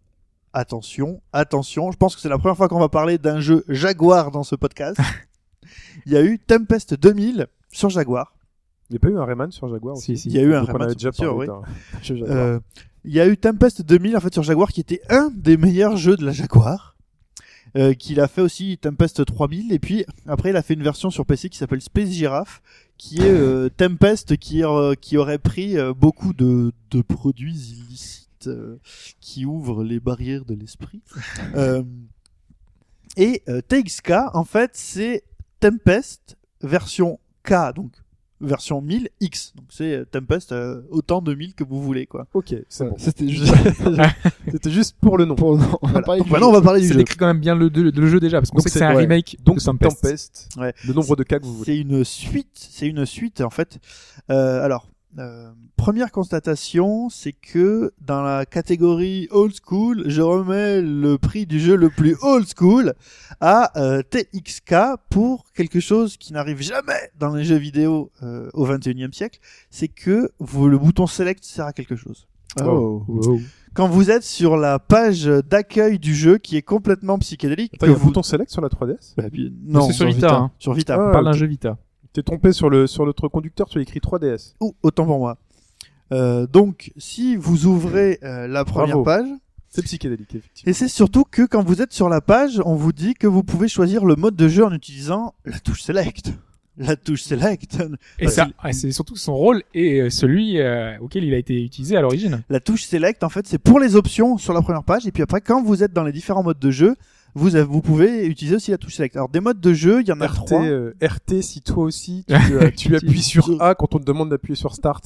attention, 0.53 1.21
attention, 1.33 1.91
je 1.91 1.97
pense 1.97 2.15
que 2.15 2.21
c'est 2.23 2.29
la 2.29 2.39
première 2.39 2.57
fois 2.57 2.69
qu'on 2.69 2.79
va 2.81 2.89
parler 2.89 3.19
d'un 3.19 3.41
jeu 3.41 3.65
Jaguar 3.69 4.31
dans 4.31 4.43
ce 4.43 4.55
podcast. 4.55 4.99
Il 6.07 6.13
y 6.13 6.17
a 6.17 6.23
eu 6.23 6.39
Tempest 6.39 6.95
2000 6.95 7.47
sur 7.73 7.89
Jaguar. 7.91 8.37
Il 8.91 8.93
n'y 8.93 8.97
a 8.97 9.01
pas 9.01 9.09
eu 9.09 9.19
un 9.19 9.25
Rayman 9.25 9.51
sur 9.51 9.69
Jaguar 9.69 9.97
aussi 9.97 10.17
Si, 10.19 10.23
si. 10.25 10.29
Il 10.29 10.35
y 10.35 10.39
a 10.39 10.43
eu 10.43 10.55
un 10.55 10.61
Donc 10.61 10.71
on 10.75 10.79
Rayman 10.79 10.99
sur- 10.99 11.13
parlé 11.37 11.49
oui. 12.11 12.23
Euh, 12.29 12.61
il 13.05 13.13
y 13.15 13.21
a 13.21 13.27
eu 13.27 13.37
Tempest 13.37 13.83
2000 13.83 14.17
en 14.17 14.21
fait 14.21 14.33
sur 14.33 14.43
Jaguar 14.43 14.69
qui 14.71 14.81
était 14.81 15.01
un 15.09 15.31
des 15.35 15.57
meilleurs 15.57 15.97
jeux 15.97 16.17
de 16.17 16.25
la 16.25 16.33
Jaguar. 16.33 16.94
Euh, 17.77 17.93
qu'il 17.93 18.21
a 18.21 18.29
fait 18.29 18.41
aussi 18.41 18.79
Tempest 18.79 19.25
3000 19.25 19.73
et 19.73 19.81
puis 19.81 20.07
après 20.29 20.51
il 20.51 20.57
a 20.57 20.63
fait 20.63 20.75
une 20.75 20.83
version 20.85 21.11
sur 21.11 21.27
PC 21.27 21.49
qui 21.49 21.59
s'appelle 21.59 21.81
Space 21.81 22.11
Giraffe 22.11 22.63
qui 22.99 23.21
est 23.21 23.25
euh, 23.25 23.69
Tempest 23.69 24.37
qui, 24.37 24.63
euh, 24.63 24.95
qui 24.95 25.17
aurait 25.17 25.41
pris 25.41 25.75
beaucoup 25.97 26.33
de, 26.35 26.71
de 26.93 27.03
produits 27.03 27.57
illicites 27.57 28.49
qui 29.21 29.45
ouvrent 29.45 29.83
les 29.83 29.99
barrières 29.99 30.45
de 30.45 30.55
l'esprit. 30.55 31.03
Et 33.17 33.43
TXK 33.69 34.13
en 34.35 34.45
fait 34.45 34.71
c'est 34.75 35.25
Tempest 35.59 36.37
version 36.61 37.19
K 37.43 37.75
donc 37.75 37.91
version 38.41 38.83
1000X 38.83 39.55
donc 39.57 39.67
c'est 39.71 39.95
euh, 39.95 40.05
Tempest 40.05 40.53
euh, 40.53 40.83
autant 40.91 41.23
de 41.23 41.35
1000 41.35 41.55
que 41.55 41.65
vous 41.65 41.81
voulez 41.83 42.07
quoi 42.07 42.27
Ok, 42.35 42.55
c'est 42.69 42.85
bon. 42.85 42.95
C'était 42.99 43.29
juste 43.29 43.55
C'était 44.51 44.71
juste 44.71 44.97
pour 45.01 45.17
le 45.19 45.25
nom. 45.25 45.35
pour. 45.35 45.57
non, 45.57 45.79
on 45.83 45.87
va 45.89 46.01
Voilà. 46.03 46.19
Donc 46.19 46.27
du 46.27 46.33
maintenant 46.33 46.47
jeu. 46.51 46.57
on 46.57 46.61
va 46.61 46.63
parler 46.63 46.81
du 46.81 46.89
jeu 46.89 46.97
décrit 46.97 47.17
quand 47.17 47.27
même 47.27 47.41
bien 47.41 47.55
le, 47.55 47.69
le- 47.69 47.91
le 47.91 48.07
jeu 48.07 48.21
déjà, 48.21 48.41
parce 48.41 48.51
qu'on 48.51 48.59
sait 48.59 48.65
que 48.65 48.71
c'est- 48.73 48.79
c'est 48.81 48.85
un 48.85 48.95
ouais. 48.95 49.03
remake 49.03 49.37
Donc 49.45 49.57
de 49.57 49.61
c'est 49.61 49.67
Tempest. 49.67 50.03
Tempest. 50.03 50.49
Ouais. 50.59 50.75
Le 50.87 50.93
nombre 50.95 51.17
de 51.17 51.23
cas 51.23 51.39
que 51.39 51.45
vous 51.45 51.55
voulez. 51.55 51.73
C'est 51.75 51.79
une 51.81 52.05
suite, 52.05 52.49
c'est 52.55 52.87
une 52.89 53.07
suite 53.07 53.41
en 53.41 53.51
fait. 53.51 53.79
Euh, 54.31 54.63
alors, 54.65 54.89
euh, 55.19 55.51
première 55.77 56.11
constatation, 56.11 57.09
c'est 57.09 57.33
que 57.33 57.93
dans 58.01 58.23
la 58.23 58.47
catégorie 58.47 59.29
old 59.31 59.53
school, 59.65 60.03
je 60.07 60.23
remets 60.23 60.81
le 60.83 61.19
prix 61.19 61.47
du 61.47 61.61
jeu 61.61 61.77
le 61.77 61.89
plus 61.91 62.17
old 62.23 62.47
school 62.57 62.95
à 63.41 63.71
euh, 63.81 64.03
TXK 64.03 64.75
pour 65.11 65.45
quelque 65.55 65.81
chose 65.81 66.17
qui 66.17 66.33
n'arrive 66.33 66.61
jamais 66.61 67.11
dans 67.19 67.35
les 67.35 67.45
jeux 67.45 67.57
vidéo 67.57 68.11
euh, 68.23 68.49
au 68.55 68.67
21e 68.67 69.13
siècle, 69.13 69.39
c'est 69.71 69.89
que 69.89 70.31
vous, 70.39 70.69
le 70.69 70.79
bouton 70.79 71.07
select 71.07 71.45
sert 71.45 71.67
à 71.67 71.73
quelque 71.73 71.97
chose. 71.97 72.27
Oh. 72.63 73.03
Wow. 73.09 73.41
Quand 73.75 73.89
vous 73.89 74.11
êtes 74.11 74.23
sur 74.23 74.57
la 74.57 74.79
page 74.79 75.25
d'accueil 75.25 75.99
du 75.99 76.15
jeu 76.15 76.39
qui 76.39 76.57
est 76.57 76.63
complètement 76.63 77.19
psychédélique, 77.19 77.73
Attends, 77.75 77.87
il 77.87 77.91
y 77.91 77.93
a 77.93 77.97
un 77.97 78.01
bouton 78.01 78.23
select 78.23 78.51
sur 78.51 78.61
la 78.63 78.69
3DS 78.69 79.15
Bah, 79.17 79.25
non, 79.65 79.81
c'est 79.89 79.93
sur 79.93 79.95
sur 79.95 80.07
Vita. 80.07 80.27
Vita. 80.27 80.37
hein. 80.37 80.51
sur 80.59 80.73
Vita. 80.75 80.97
Ah, 80.97 81.09
On 81.09 81.13
parle 81.13 81.25
d'un 81.25 81.33
jeu 81.33 81.47
Vita. 81.47 81.77
T'es 82.15 82.23
trompé 82.23 82.53
sur 82.53 82.71
le 82.71 82.87
sur 82.87 83.05
notre 83.05 83.29
conducteur, 83.29 83.69
tu 83.69 83.79
as 83.79 83.83
écrit 83.83 83.99
3DS. 84.01 84.55
Ouh, 84.61 84.75
autant 84.83 85.05
pour 85.05 85.19
moi. 85.19 85.37
Euh, 86.13 86.47
donc, 86.47 86.93
si 86.97 87.35
vous 87.37 87.67
ouvrez 87.67 88.19
euh, 88.23 88.47
la 88.47 88.65
première 88.65 88.99
Bravo. 89.01 89.03
page, 89.25 89.27
C'est 89.69 89.83
psychédélique, 89.83 90.33
effectivement. 90.35 90.71
et 90.71 90.73
c'est 90.73 90.89
surtout 90.89 91.25
que 91.25 91.43
quand 91.45 91.63
vous 91.65 91.83
êtes 91.83 91.93
sur 91.93 92.09
la 92.09 92.21
page, 92.21 92.61
on 92.65 92.77
vous 92.77 92.93
dit 92.93 93.15
que 93.15 93.27
vous 93.27 93.43
pouvez 93.43 93.67
choisir 93.69 94.05
le 94.05 94.15
mode 94.17 94.37
de 94.37 94.47
jeu 94.49 94.65
en 94.65 94.73
utilisant 94.73 95.35
la 95.45 95.59
touche 95.59 95.83
Select. 95.83 96.33
La 96.77 96.95
touche 96.97 97.23
Select. 97.23 97.79
Et 98.19 98.29
ça, 98.29 98.47
c'est- 98.47 98.53
ah, 98.59 98.73
c'est 98.73 98.91
surtout 98.93 99.17
son 99.17 99.35
rôle 99.35 99.63
et 99.75 100.01
euh, 100.03 100.11
celui 100.11 100.61
euh, 100.61 100.97
auquel 101.01 101.25
il 101.25 101.33
a 101.35 101.39
été 101.39 101.63
utilisé 101.65 101.97
à 101.97 102.01
l'origine. 102.01 102.43
La 102.49 102.61
touche 102.61 102.85
Select, 102.85 103.25
en 103.25 103.29
fait, 103.29 103.47
c'est 103.47 103.59
pour 103.59 103.81
les 103.81 103.97
options 103.97 104.39
sur 104.39 104.53
la 104.53 104.61
première 104.63 104.85
page, 104.85 105.07
et 105.07 105.11
puis 105.13 105.23
après, 105.23 105.41
quand 105.41 105.63
vous 105.65 105.83
êtes 105.83 105.93
dans 105.93 106.05
les 106.05 106.13
différents 106.13 106.43
modes 106.45 106.59
de 106.61 106.71
jeu, 106.71 106.95
vous, 107.35 107.55
avez- 107.57 107.65
vous 107.65 107.81
pouvez 107.83 108.27
utiliser 108.27 108.57
aussi 108.57 108.71
la 108.71 108.79
touche 108.79 108.95
Select. 108.95 109.17
Alors, 109.17 109.29
des 109.29 109.41
modes 109.41 109.61
de 109.61 109.73
jeu, 109.73 110.01
il 110.03 110.09
y 110.09 110.13
en 110.13 110.21
a 110.21 110.27
RT, 110.27 110.35
trois. 110.47 110.65
euh, 110.65 110.93
RT, 111.03 111.43
si 111.43 111.61
toi 111.63 111.85
aussi 111.85 112.25
tu, 112.29 112.35
euh, 112.55 112.71
tu 112.77 112.95
appuies 112.97 113.23
sur 113.23 113.61
A 113.63 113.75
quand 113.75 113.95
on 113.95 113.99
te 113.99 114.05
demande 114.05 114.31
d'appuyer 114.31 114.55
sur 114.57 114.75
Start. 114.75 115.05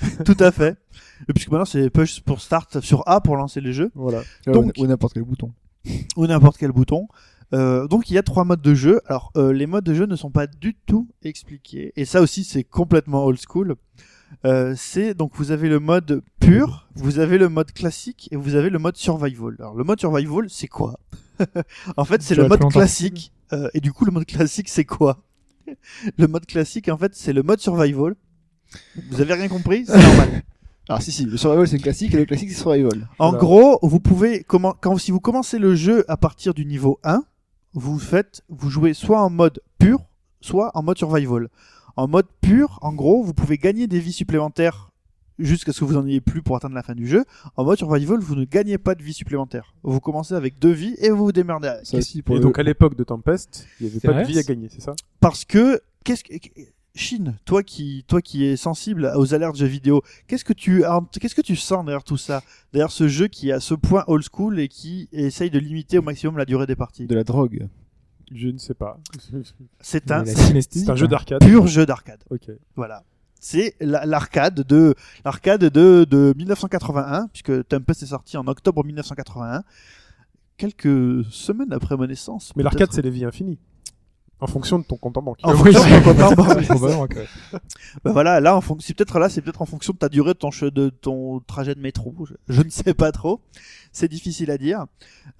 Tout 0.24 0.36
à 0.40 0.50
fait. 0.50 0.76
Et 1.28 1.32
Puisque 1.34 1.50
maintenant, 1.50 1.66
c'est 1.66 1.90
push 1.90 2.20
pour 2.22 2.40
start 2.40 2.80
sur 2.80 3.02
A 3.06 3.20
pour 3.20 3.36
lancer 3.36 3.60
les 3.60 3.72
jeux. 3.74 3.90
Voilà. 3.94 4.22
Donc- 4.46 4.72
ou 4.78 4.86
n'importe 4.86 5.12
quel 5.12 5.24
bouton. 5.24 5.52
ou 6.16 6.26
n'importe 6.26 6.56
quel 6.56 6.72
bouton. 6.72 7.06
Euh, 7.52 7.88
donc 7.88 8.08
il 8.10 8.14
y 8.14 8.18
a 8.18 8.22
trois 8.22 8.44
modes 8.44 8.62
de 8.62 8.74
jeu. 8.74 9.00
Alors 9.06 9.30
euh, 9.36 9.52
les 9.52 9.66
modes 9.66 9.84
de 9.84 9.92
jeu 9.92 10.06
ne 10.06 10.14
sont 10.16 10.30
pas 10.30 10.46
du 10.46 10.74
tout 10.86 11.08
expliqués 11.22 11.92
et 11.96 12.04
ça 12.04 12.20
aussi 12.22 12.44
c'est 12.44 12.62
complètement 12.64 13.24
old 13.26 13.38
school. 13.46 13.74
Euh, 14.44 14.74
c'est 14.76 15.14
donc 15.14 15.32
vous 15.34 15.50
avez 15.50 15.68
le 15.68 15.80
mode 15.80 16.22
pur, 16.40 16.88
vous 16.94 17.18
avez 17.18 17.36
le 17.36 17.48
mode 17.48 17.72
classique 17.72 18.28
et 18.30 18.36
vous 18.36 18.54
avez 18.54 18.70
le 18.70 18.78
mode 18.78 18.96
survival. 18.96 19.56
Alors 19.58 19.74
le 19.74 19.84
mode 19.84 20.00
survival 20.00 20.46
c'est 20.48 20.68
quoi? 20.68 20.98
En 21.96 22.04
fait 22.04 22.22
c'est 22.22 22.34
le 22.34 22.48
mode 22.48 22.68
classique 22.70 23.32
Euh, 23.52 23.68
et 23.74 23.80
du 23.80 23.92
coup 23.92 24.04
le 24.04 24.12
mode 24.12 24.26
classique 24.26 24.68
c'est 24.68 24.84
quoi? 24.84 25.24
Le 26.18 26.26
mode 26.28 26.46
classique 26.46 26.88
en 26.88 26.96
fait 26.96 27.12
c'est 27.14 27.32
le 27.32 27.42
mode 27.42 27.60
survival. 27.60 28.14
Vous 29.10 29.20
avez 29.20 29.34
rien 29.34 29.48
compris? 29.48 29.84
C'est 29.86 29.98
normal. 30.00 30.42
Alors 30.88 31.02
si 31.04 31.10
si, 31.10 31.24
le 31.24 31.36
survival 31.36 31.66
c'est 31.66 31.76
le 31.76 31.82
classique 31.82 32.14
et 32.14 32.18
le 32.18 32.24
classique 32.26 32.50
c'est 32.50 32.62
survival. 32.62 33.08
En 33.18 33.32
gros, 33.32 33.78
vous 33.82 33.98
pouvez 33.98 34.44
comment 34.44 34.74
quand 34.80 34.96
si 34.98 35.10
vous 35.10 35.20
commencez 35.20 35.58
le 35.58 35.74
jeu 35.74 36.04
à 36.08 36.16
partir 36.16 36.54
du 36.54 36.64
niveau 36.64 37.00
1, 37.02 37.24
vous 37.74 37.98
faites 37.98 38.42
vous 38.48 38.70
jouez 38.70 38.94
soit 38.94 39.20
en 39.20 39.30
mode 39.30 39.60
pur, 39.78 39.98
soit 40.40 40.70
en 40.74 40.82
mode 40.84 40.98
survival. 40.98 41.48
En 41.96 42.08
mode 42.08 42.26
pur, 42.40 42.78
en 42.82 42.92
gros, 42.92 43.22
vous 43.22 43.34
pouvez 43.34 43.58
gagner 43.58 43.86
des 43.86 44.00
vies 44.00 44.12
supplémentaires 44.12 44.90
jusqu'à 45.38 45.72
ce 45.72 45.80
que 45.80 45.84
vous 45.86 45.96
en 45.96 46.06
ayez 46.06 46.20
plus 46.20 46.42
pour 46.42 46.56
atteindre 46.56 46.74
la 46.74 46.82
fin 46.82 46.94
du 46.94 47.06
jeu. 47.06 47.24
En 47.56 47.64
mode 47.64 47.78
survival, 47.78 48.18
vous 48.20 48.34
ne 48.34 48.44
gagnez 48.44 48.76
pas 48.78 48.94
de 48.94 49.02
vie 49.02 49.14
supplémentaires. 49.14 49.74
Vous 49.82 50.00
commencez 50.00 50.34
avec 50.34 50.58
deux 50.58 50.72
vies 50.72 50.94
et 50.98 51.10
vous 51.10 51.24
vous 51.24 51.32
démerdez 51.32 51.68
avec. 51.68 51.86
Ça 51.86 51.96
Et 52.34 52.38
le- 52.38 52.42
donc 52.42 52.58
à 52.58 52.62
l'époque 52.62 52.94
de 52.96 53.04
Tempest, 53.04 53.66
il 53.80 53.86
n'y 53.86 53.92
avait 53.92 54.00
pas 54.00 54.22
de 54.22 54.26
vie 54.28 54.38
à 54.38 54.42
gagner, 54.42 54.68
c'est 54.70 54.82
ça? 54.82 54.94
Parce 55.20 55.44
que 55.44 55.80
qu'est-ce 56.04 56.24
que 56.24 56.34
Chine, 56.96 57.36
toi 57.44 57.62
qui, 57.62 58.04
toi 58.08 58.20
qui 58.20 58.44
es 58.44 58.56
sensible 58.56 59.12
aux 59.14 59.32
alertes 59.32 59.54
jeux 59.56 59.64
vidéo, 59.66 60.02
qu'est-ce 60.26 60.44
que 60.44 60.52
tu, 60.52 60.82
qu'est-ce 61.20 61.36
que 61.36 61.40
tu 61.40 61.54
sens 61.54 61.84
derrière 61.84 62.02
tout 62.02 62.16
ça, 62.16 62.42
derrière 62.72 62.90
ce 62.90 63.06
jeu 63.06 63.28
qui 63.28 63.50
est 63.50 63.52
à 63.52 63.60
ce 63.60 63.74
point 63.74 64.02
old 64.08 64.24
school 64.28 64.58
et 64.58 64.66
qui 64.66 65.08
essaye 65.12 65.50
de 65.50 65.60
limiter 65.60 65.98
au 65.98 66.02
maximum 66.02 66.36
la 66.36 66.44
durée 66.44 66.66
des 66.66 66.74
parties 66.74 67.06
De 67.06 67.14
la 67.14 67.22
drogue. 67.22 67.68
Je 68.32 68.48
ne 68.48 68.58
sais 68.58 68.74
pas. 68.74 68.98
C'est 69.80 70.10
un 70.10 70.24
jeu 70.96 71.08
d'arcade. 71.08 71.40
pur 71.40 71.66
jeu 71.66 71.86
d'arcade. 71.86 72.22
Ok. 72.30 72.50
Voilà. 72.76 73.02
C'est 73.40 73.74
la- 73.80 74.04
l'arcade 74.04 74.60
de 74.66 74.94
l'arcade 75.24 75.64
de, 75.64 76.04
de 76.08 76.34
1981 76.36 77.28
puisque 77.28 77.66
Tempest 77.68 78.02
est 78.02 78.06
sorti 78.06 78.36
en 78.36 78.46
octobre 78.46 78.84
1981, 78.84 79.62
quelques 80.56 81.24
semaines 81.30 81.72
après 81.72 81.96
ma 81.96 82.06
naissance. 82.06 82.52
Mais 82.56 82.62
l'arcade, 82.62 82.88
c'est 82.92 83.02
les 83.02 83.10
vies 83.10 83.24
infinies. 83.24 83.58
En 84.42 84.46
fonction 84.46 84.78
de 84.78 84.84
ton 84.84 84.96
compte 84.96 85.18
en 85.18 85.22
banque. 85.22 85.38
En 85.42 85.52
Oui, 85.62 85.72
fonction 85.74 85.98
de 85.98 86.04
ton 86.04 86.14
compte 86.14 86.70
en 86.70 86.96
banque. 86.96 87.16
Bah 88.04 88.12
voilà, 88.12 88.40
là, 88.40 88.56
en 88.56 88.60
fon- 88.62 88.78
c'est 88.80 88.94
peut-être 88.94 89.18
là, 89.18 89.28
c'est 89.28 89.42
peut-être 89.42 89.60
en 89.60 89.66
fonction 89.66 89.92
de 89.92 89.98
ta 89.98 90.08
durée 90.08 90.32
de 90.32 90.38
ton, 90.38 90.48
che- 90.50 90.70
de 90.70 90.88
ton 90.88 91.40
trajet 91.40 91.74
de 91.74 91.80
métro. 91.80 92.14
Je, 92.26 92.34
je 92.48 92.62
ne 92.62 92.70
sais 92.70 92.94
pas 92.94 93.12
trop. 93.12 93.40
C'est 93.92 94.08
difficile 94.08 94.50
à 94.50 94.56
dire. 94.56 94.86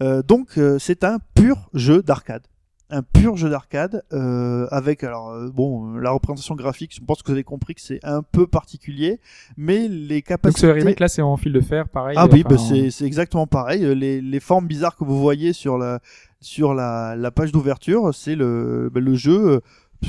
Euh, 0.02 0.22
donc, 0.22 0.58
euh, 0.58 0.78
c'est 0.78 1.02
un 1.04 1.18
pur 1.34 1.70
jeu 1.72 2.02
d'arcade. 2.02 2.42
Un 2.90 3.02
pur 3.02 3.36
jeu 3.36 3.48
d'arcade 3.48 4.02
euh, 4.12 4.66
avec 4.70 5.04
alors 5.04 5.30
euh, 5.30 5.48
bon 5.48 5.94
euh, 5.96 6.00
la 6.00 6.10
représentation 6.10 6.54
graphique. 6.56 6.92
Je 6.94 7.00
pense 7.04 7.22
que 7.22 7.28
vous 7.28 7.32
avez 7.34 7.44
compris 7.44 7.74
que 7.74 7.80
c'est 7.80 8.00
un 8.02 8.22
peu 8.22 8.46
particulier, 8.46 9.20
mais 9.56 9.86
les 9.88 10.16
Donc 10.16 10.24
capacités. 10.24 10.60
ce 10.62 10.66
remake 10.66 11.00
là, 11.00 11.08
c'est 11.08 11.22
en 11.22 11.36
fil 11.36 11.52
de 11.52 11.60
fer, 11.60 11.88
pareil. 11.88 12.16
Ah 12.18 12.26
oui, 12.30 12.42
enfin, 12.44 12.56
bah, 12.56 12.60
c'est 12.68 12.90
c'est 12.90 13.04
exactement 13.06 13.46
pareil. 13.46 13.84
Euh, 13.84 13.94
Les, 13.94 14.20
les 14.20 14.40
formes 14.40 14.66
bizarres 14.66 14.96
que 14.96 15.04
vous 15.04 15.20
voyez 15.20 15.52
sur 15.52 15.78
la 15.78 16.00
sur 16.40 16.74
la, 16.74 17.16
la 17.16 17.30
page 17.30 17.52
d'ouverture, 17.52 18.14
c'est 18.14 18.34
le 18.34 18.90
bah, 18.92 19.00
le 19.00 19.14
jeu 19.14 19.60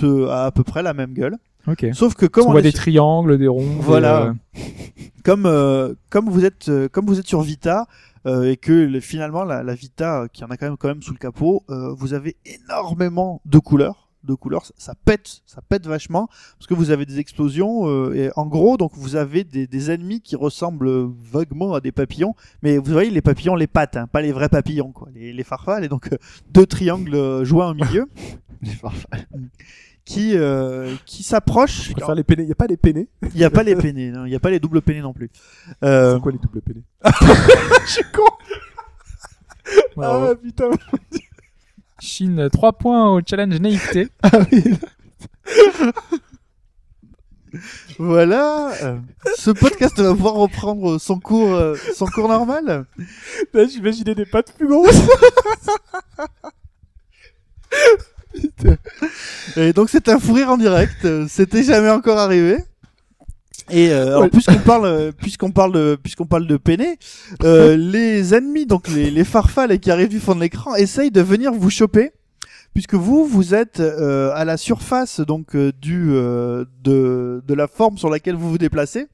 euh, 0.04 0.30
a 0.30 0.46
à 0.46 0.52
peu 0.52 0.64
près 0.64 0.82
la 0.82 0.94
même 0.94 1.14
gueule. 1.14 1.38
Ok. 1.68 1.86
Sauf 1.94 2.16
que 2.16 2.26
comme 2.26 2.46
on 2.46 2.50
on 2.50 2.52
voit 2.54 2.62
des 2.64 2.72
sur- 2.72 2.80
triangles, 2.80 3.38
des 3.38 3.48
ronds. 3.48 3.76
Voilà. 3.82 4.22
euh, 4.24 4.34
comme 5.24 5.46
euh, 5.46 5.94
comme 6.10 6.28
vous 6.30 6.44
êtes 6.46 6.70
euh, 6.70 6.88
comme 6.90 7.06
vous 7.06 7.20
êtes 7.20 7.28
sur 7.28 7.42
Vita 7.42 7.82
euh, 7.82 7.86
et 8.26 8.58
que 8.58 8.72
le- 8.72 9.00
finalement 9.00 9.44
la, 9.44 9.64
la 9.64 9.74
Vita 9.76 10.22
euh, 10.24 10.28
qui 10.28 10.44
en 10.44 10.48
a 10.50 10.58
quand 10.58 10.66
même 10.68 10.78
quand 10.78 10.88
même 10.88 11.02
sous 11.02 11.14
le 11.14 11.18
capot, 11.20 11.64
euh, 11.70 11.94
vous 11.94 12.14
avez 12.14 12.36
énormément 12.46 13.42
de 13.46 13.58
couleurs, 13.60 14.10
de 14.24 14.36
couleurs, 14.36 14.66
ça, 14.66 14.74
ça 14.78 14.94
pète, 15.06 15.42
ça 15.48 15.62
pète 15.68 15.88
vachement 15.88 16.28
parce 16.58 16.68
que 16.68 16.76
vous 16.76 16.92
avez 16.92 17.06
des 17.08 17.18
explosions 17.20 17.88
euh, 17.90 18.14
et 18.14 18.30
en 18.36 18.46
gros 18.46 18.78
donc 18.78 18.92
vous 18.94 19.16
avez 19.16 19.44
des, 19.44 19.66
des 19.66 19.90
ennemis 19.92 20.22
qui 20.22 20.36
ressemblent 20.36 21.10
vaguement 21.32 21.74
à 21.74 21.82
des 21.82 21.92
papillons, 21.92 22.36
mais 22.62 22.78
vous 22.78 22.92
voyez 22.92 23.10
les 23.10 23.22
papillons 23.22 23.56
les 23.56 23.68
pattes, 23.68 23.98
hein, 23.98 24.06
pas 24.08 24.22
les 24.22 24.32
vrais 24.32 24.50
papillons 24.50 24.92
quoi, 24.92 25.08
les, 25.16 25.34
les 25.34 25.44
farfales 25.44 25.84
et 25.84 25.90
donc 25.90 26.14
euh, 26.14 26.18
deux 26.52 26.68
triangles 26.68 27.16
euh, 27.16 27.44
joints 27.44 27.72
au 27.72 27.74
milieu. 27.74 28.08
Les 28.64 28.70
farfales. 28.70 29.26
Qui 30.12 30.38
euh, 30.38 30.96
qui. 31.06 31.24
Je 31.24 31.94
préfère 31.94 32.16
les. 32.16 32.24
Il 32.38 32.46
n'y 32.46 32.52
a 32.52 32.56
pas 32.56 32.68
les 32.68 32.78
peinés. 32.78 33.08
Il 33.22 33.38
n'y 33.38 33.44
a 33.44 33.50
pas 33.50 33.64
les 33.64 33.76
peinés, 33.76 34.12
il 34.16 34.24
n'y 34.24 34.36
a 34.36 34.40
pas 34.40 34.50
les 34.50 34.60
doubles 34.60 34.82
peinés 34.82 35.02
non 35.02 35.14
plus. 35.14 35.30
Euh, 35.84 36.16
C'est 36.16 36.22
quoi 36.22 36.32
les 36.32 36.38
doubles 36.38 36.62
peinés 36.62 36.84
je 37.86 37.92
suis 37.92 38.04
con. 38.14 38.24
bravo. 39.96 40.26
Ah 40.32 40.36
putain. 40.36 40.70
Chine, 42.00 42.50
3 42.52 42.74
points 42.74 43.12
au 43.12 43.22
challenge 43.26 43.60
naïveté. 43.60 44.10
Ah 44.24 44.40
oui. 44.52 44.64
Voilà. 48.00 48.72
euh, 48.84 48.98
ce 49.38 49.52
podcast 49.52 50.00
va 50.00 50.12
pouvoir 50.14 50.36
reprendre 50.36 50.98
son 51.00 51.20
cours, 51.20 51.54
euh, 51.54 51.76
son 51.96 52.06
cours 52.06 52.28
normal. 52.30 52.86
Là, 53.54 53.66
j'imaginais 53.68 54.16
des 54.16 54.26
pattes 54.26 54.54
plus 54.58 54.68
grosses. 54.68 55.02
Et 59.58 59.74
donc 59.74 59.90
c'est 59.90 60.10
un 60.10 60.20
fou 60.20 60.34
rire 60.34 60.50
en 60.50 60.58
direct. 60.58 61.08
C'était 61.28 61.64
jamais 61.64 61.90
encore 61.90 62.18
arrivé. 62.18 62.58
Et 63.70 63.92
euh, 63.92 64.08
alors, 64.08 64.22
Ouais. 64.24 64.30
puisqu'on 64.30 64.60
parle, 64.60 65.12
puisqu'on 65.18 65.52
parle 65.52 65.72
de, 65.72 65.98
puisqu'on 66.02 66.26
parle 66.26 66.46
de 66.46 66.58
peiné, 66.58 66.98
euh, 67.44 67.78
les 67.78 68.34
ennemis, 68.34 68.66
donc 68.66 68.88
les, 68.90 69.10
les 69.12 69.24
farfales 69.24 69.80
qui 69.80 69.92
arrivent 69.92 70.10
du 70.10 70.20
fond 70.20 70.36
de 70.36 70.42
l'écran, 70.42 70.76
essayent 70.76 71.12
de 71.12 71.22
venir 71.22 71.54
vous 71.54 71.70
choper, 71.70 72.12
puisque 72.74 72.96
vous, 72.96 73.26
vous 73.26 73.54
êtes 73.54 73.80
euh, 73.80 74.32
à 74.36 74.44
la 74.44 74.58
surface 74.58 75.22
donc 75.22 75.56
euh, 75.56 75.72
du 75.80 76.10
euh, 76.12 76.66
de 76.84 77.42
de 77.48 77.54
la 77.54 77.68
forme 77.68 77.98
sur 77.98 78.10
laquelle 78.10 78.36
vous 78.36 78.50
vous 78.50 78.58
déplacez. 78.58 79.08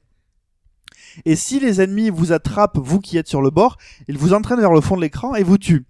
Et 1.24 1.36
si 1.36 1.60
les 1.60 1.80
ennemis 1.80 2.10
vous 2.10 2.32
attrapent, 2.32 2.78
vous 2.78 2.98
qui 3.00 3.16
êtes 3.16 3.28
sur 3.28 3.42
le 3.42 3.50
bord, 3.50 3.76
ils 4.08 4.18
vous 4.18 4.32
entraînent 4.32 4.60
vers 4.60 4.72
le 4.72 4.80
fond 4.80 4.96
de 4.96 5.02
l'écran 5.02 5.34
et 5.36 5.42
vous 5.44 5.58
tuent. 5.58 5.84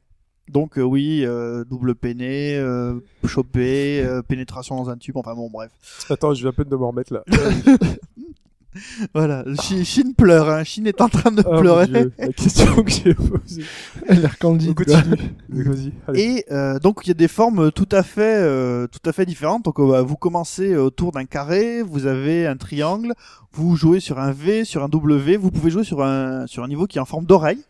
Donc 0.50 0.78
euh, 0.78 0.82
oui, 0.82 1.24
euh, 1.24 1.64
double 1.64 1.94
peiné, 1.94 2.56
euh, 2.56 2.94
choper, 3.26 4.02
euh, 4.04 4.22
pénétration 4.22 4.76
dans 4.76 4.90
un 4.90 4.96
tube, 4.96 5.16
enfin 5.16 5.34
bon 5.34 5.50
bref. 5.50 5.70
Attends, 6.10 6.34
je 6.34 6.42
vais 6.42 6.48
à 6.48 6.52
peine 6.52 6.68
de 6.68 6.76
me 6.76 6.84
remettre 6.84 7.12
là. 7.12 7.24
Voilà, 9.14 9.44
Chi- 9.60 9.84
Chine 9.84 10.14
pleure, 10.14 10.48
hein. 10.50 10.62
Chine 10.62 10.86
est 10.86 11.00
en 11.00 11.08
train 11.08 11.32
de 11.32 11.42
Oh, 11.44 11.58
pleurer. 11.58 11.86
Dieu, 11.86 12.12
La 12.18 12.28
question 12.28 12.82
que 12.84 12.90
j'ai 12.90 13.14
posée. 13.14 13.64
Elle 14.06 14.18
a 14.18 14.20
l'air 14.20 14.38
candide. 14.38 14.74
Et 16.14 16.44
euh, 16.52 16.78
donc 16.78 17.00
il 17.02 17.08
y 17.08 17.10
a 17.10 17.14
des 17.14 17.26
formes 17.28 17.72
tout 17.72 17.88
à 17.90 18.02
fait, 18.04 18.36
euh, 18.40 18.86
tout 18.86 19.00
à 19.08 19.12
fait 19.12 19.26
différentes. 19.26 19.64
Donc 19.64 19.80
euh, 19.80 19.88
bah, 19.88 20.02
vous 20.02 20.16
commencez 20.16 20.76
autour 20.76 21.10
d'un 21.12 21.24
carré, 21.24 21.82
vous 21.82 22.06
avez 22.06 22.46
un 22.46 22.56
triangle, 22.56 23.14
vous 23.52 23.74
jouez 23.74 23.98
sur 24.00 24.20
un 24.20 24.30
V, 24.32 24.64
sur 24.64 24.84
un 24.84 24.88
W, 24.88 25.36
vous 25.38 25.50
pouvez 25.50 25.70
jouer 25.70 25.82
sur 25.84 26.02
un 26.04 26.46
sur 26.46 26.62
un 26.62 26.68
niveau 26.68 26.86
qui 26.86 26.98
est 26.98 27.00
en 27.00 27.04
forme 27.06 27.24
d'oreille. 27.24 27.64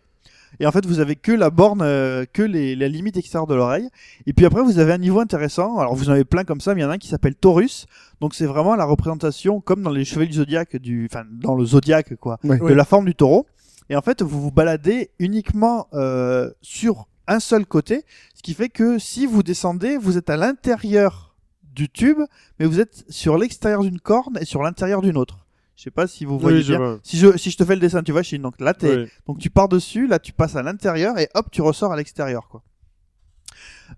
Et 0.61 0.67
en 0.67 0.73
fait, 0.73 0.85
vous 0.87 0.99
avez 1.01 1.15
que 1.17 1.33
la 1.33 1.51
borne, 1.51 1.83
euh, 1.83 2.25
que 2.33 2.43
les, 2.43 2.75
la 2.77 2.89
limite 2.89 3.17
extérieure 3.17 3.47
de 3.47 3.55
l'oreille. 3.55 3.89
Et 4.27 4.33
puis 4.33 4.45
après, 4.45 4.63
vous 4.63 4.79
avez 4.79 4.93
un 4.93 4.99
niveau 4.99 5.21
intéressant. 5.21 5.79
Alors, 5.79 5.95
vous 5.95 6.09
en 6.09 6.13
avez 6.13 6.25
plein 6.25 6.45
comme 6.45 6.61
ça, 6.61 6.75
mais 6.75 6.81
il 6.81 6.85
y 6.85 6.87
en 6.87 6.91
a 6.91 6.95
un 6.95 6.99
qui 6.99 7.09
s'appelle 7.09 7.35
Taurus. 7.37 7.87
Donc, 8.21 8.35
c'est 8.35 8.47
vraiment 8.47 8.75
la 8.75 8.85
représentation, 8.85 9.61
comme 9.61 9.83
dans 9.83 9.91
les 9.91 10.05
Chevaliers 10.05 10.29
du 10.31 10.37
Zodiaque, 10.39 10.77
du, 10.77 11.09
enfin, 11.11 11.25
dans 11.31 11.55
le 11.55 11.65
Zodiaque, 11.65 12.17
quoi, 12.17 12.39
Ouais. 12.45 12.59
de 12.59 12.75
la 12.75 12.85
forme 12.85 13.05
du 13.05 13.15
taureau. 13.15 13.47
Et 13.91 13.97
en 13.97 14.03
fait, 14.03 14.21
vous 14.23 14.41
vous 14.43 14.51
baladez 14.51 15.11
uniquement 15.19 15.87
euh, 15.95 16.51
sur 16.61 17.07
un 17.27 17.41
seul 17.41 17.65
côté, 17.67 18.05
ce 18.35 18.43
qui 18.43 18.55
fait 18.55 18.69
que 18.69 18.99
si 18.99 19.27
vous 19.27 19.43
descendez, 19.43 19.97
vous 19.97 20.17
êtes 20.19 20.31
à 20.31 20.37
l'intérieur 20.37 21.35
du 21.75 21.89
tube, 21.89 22.19
mais 22.59 22.67
vous 22.67 22.81
êtes 22.81 23.05
sur 23.09 23.39
l'extérieur 23.39 23.83
d'une 23.83 24.01
corne 24.01 24.37
et 24.41 24.45
sur 24.45 24.63
l'intérieur 24.63 25.01
d'une 25.03 25.17
autre. 25.17 25.47
Je 25.79 25.85
sais 25.85 25.91
pas 25.93 26.09
si 26.09 26.25
vous 26.25 26.41
voyez 26.41 26.57
Oui, 26.59 26.63
je 26.65 26.73
bien. 26.73 26.79
vois. 26.79 26.99
Si 27.05 27.17
je, 27.19 27.37
si 27.37 27.53
je 27.53 27.57
te 27.57 27.65
fais 27.65 27.75
le 27.77 27.81
dessin, 27.81 28.03
tu 28.03 28.11
vois, 28.11 28.25
Chine. 28.25 28.43
Donc 28.43 28.61
là, 28.61 28.75
t'es, 28.75 29.07
donc 29.29 29.39
tu 29.39 29.49
pars 29.49 29.69
dessus, 29.69 30.09
là 30.09 30.19
tu 30.19 30.33
passes 30.33 30.57
à 30.57 30.63
l'intérieur 30.65 31.17
et 31.19 31.29
hop, 31.35 31.47
tu 31.53 31.63
ressors 31.63 31.93
à 31.93 31.97
l'extérieur, 31.97 32.49
quoi. 32.49 32.65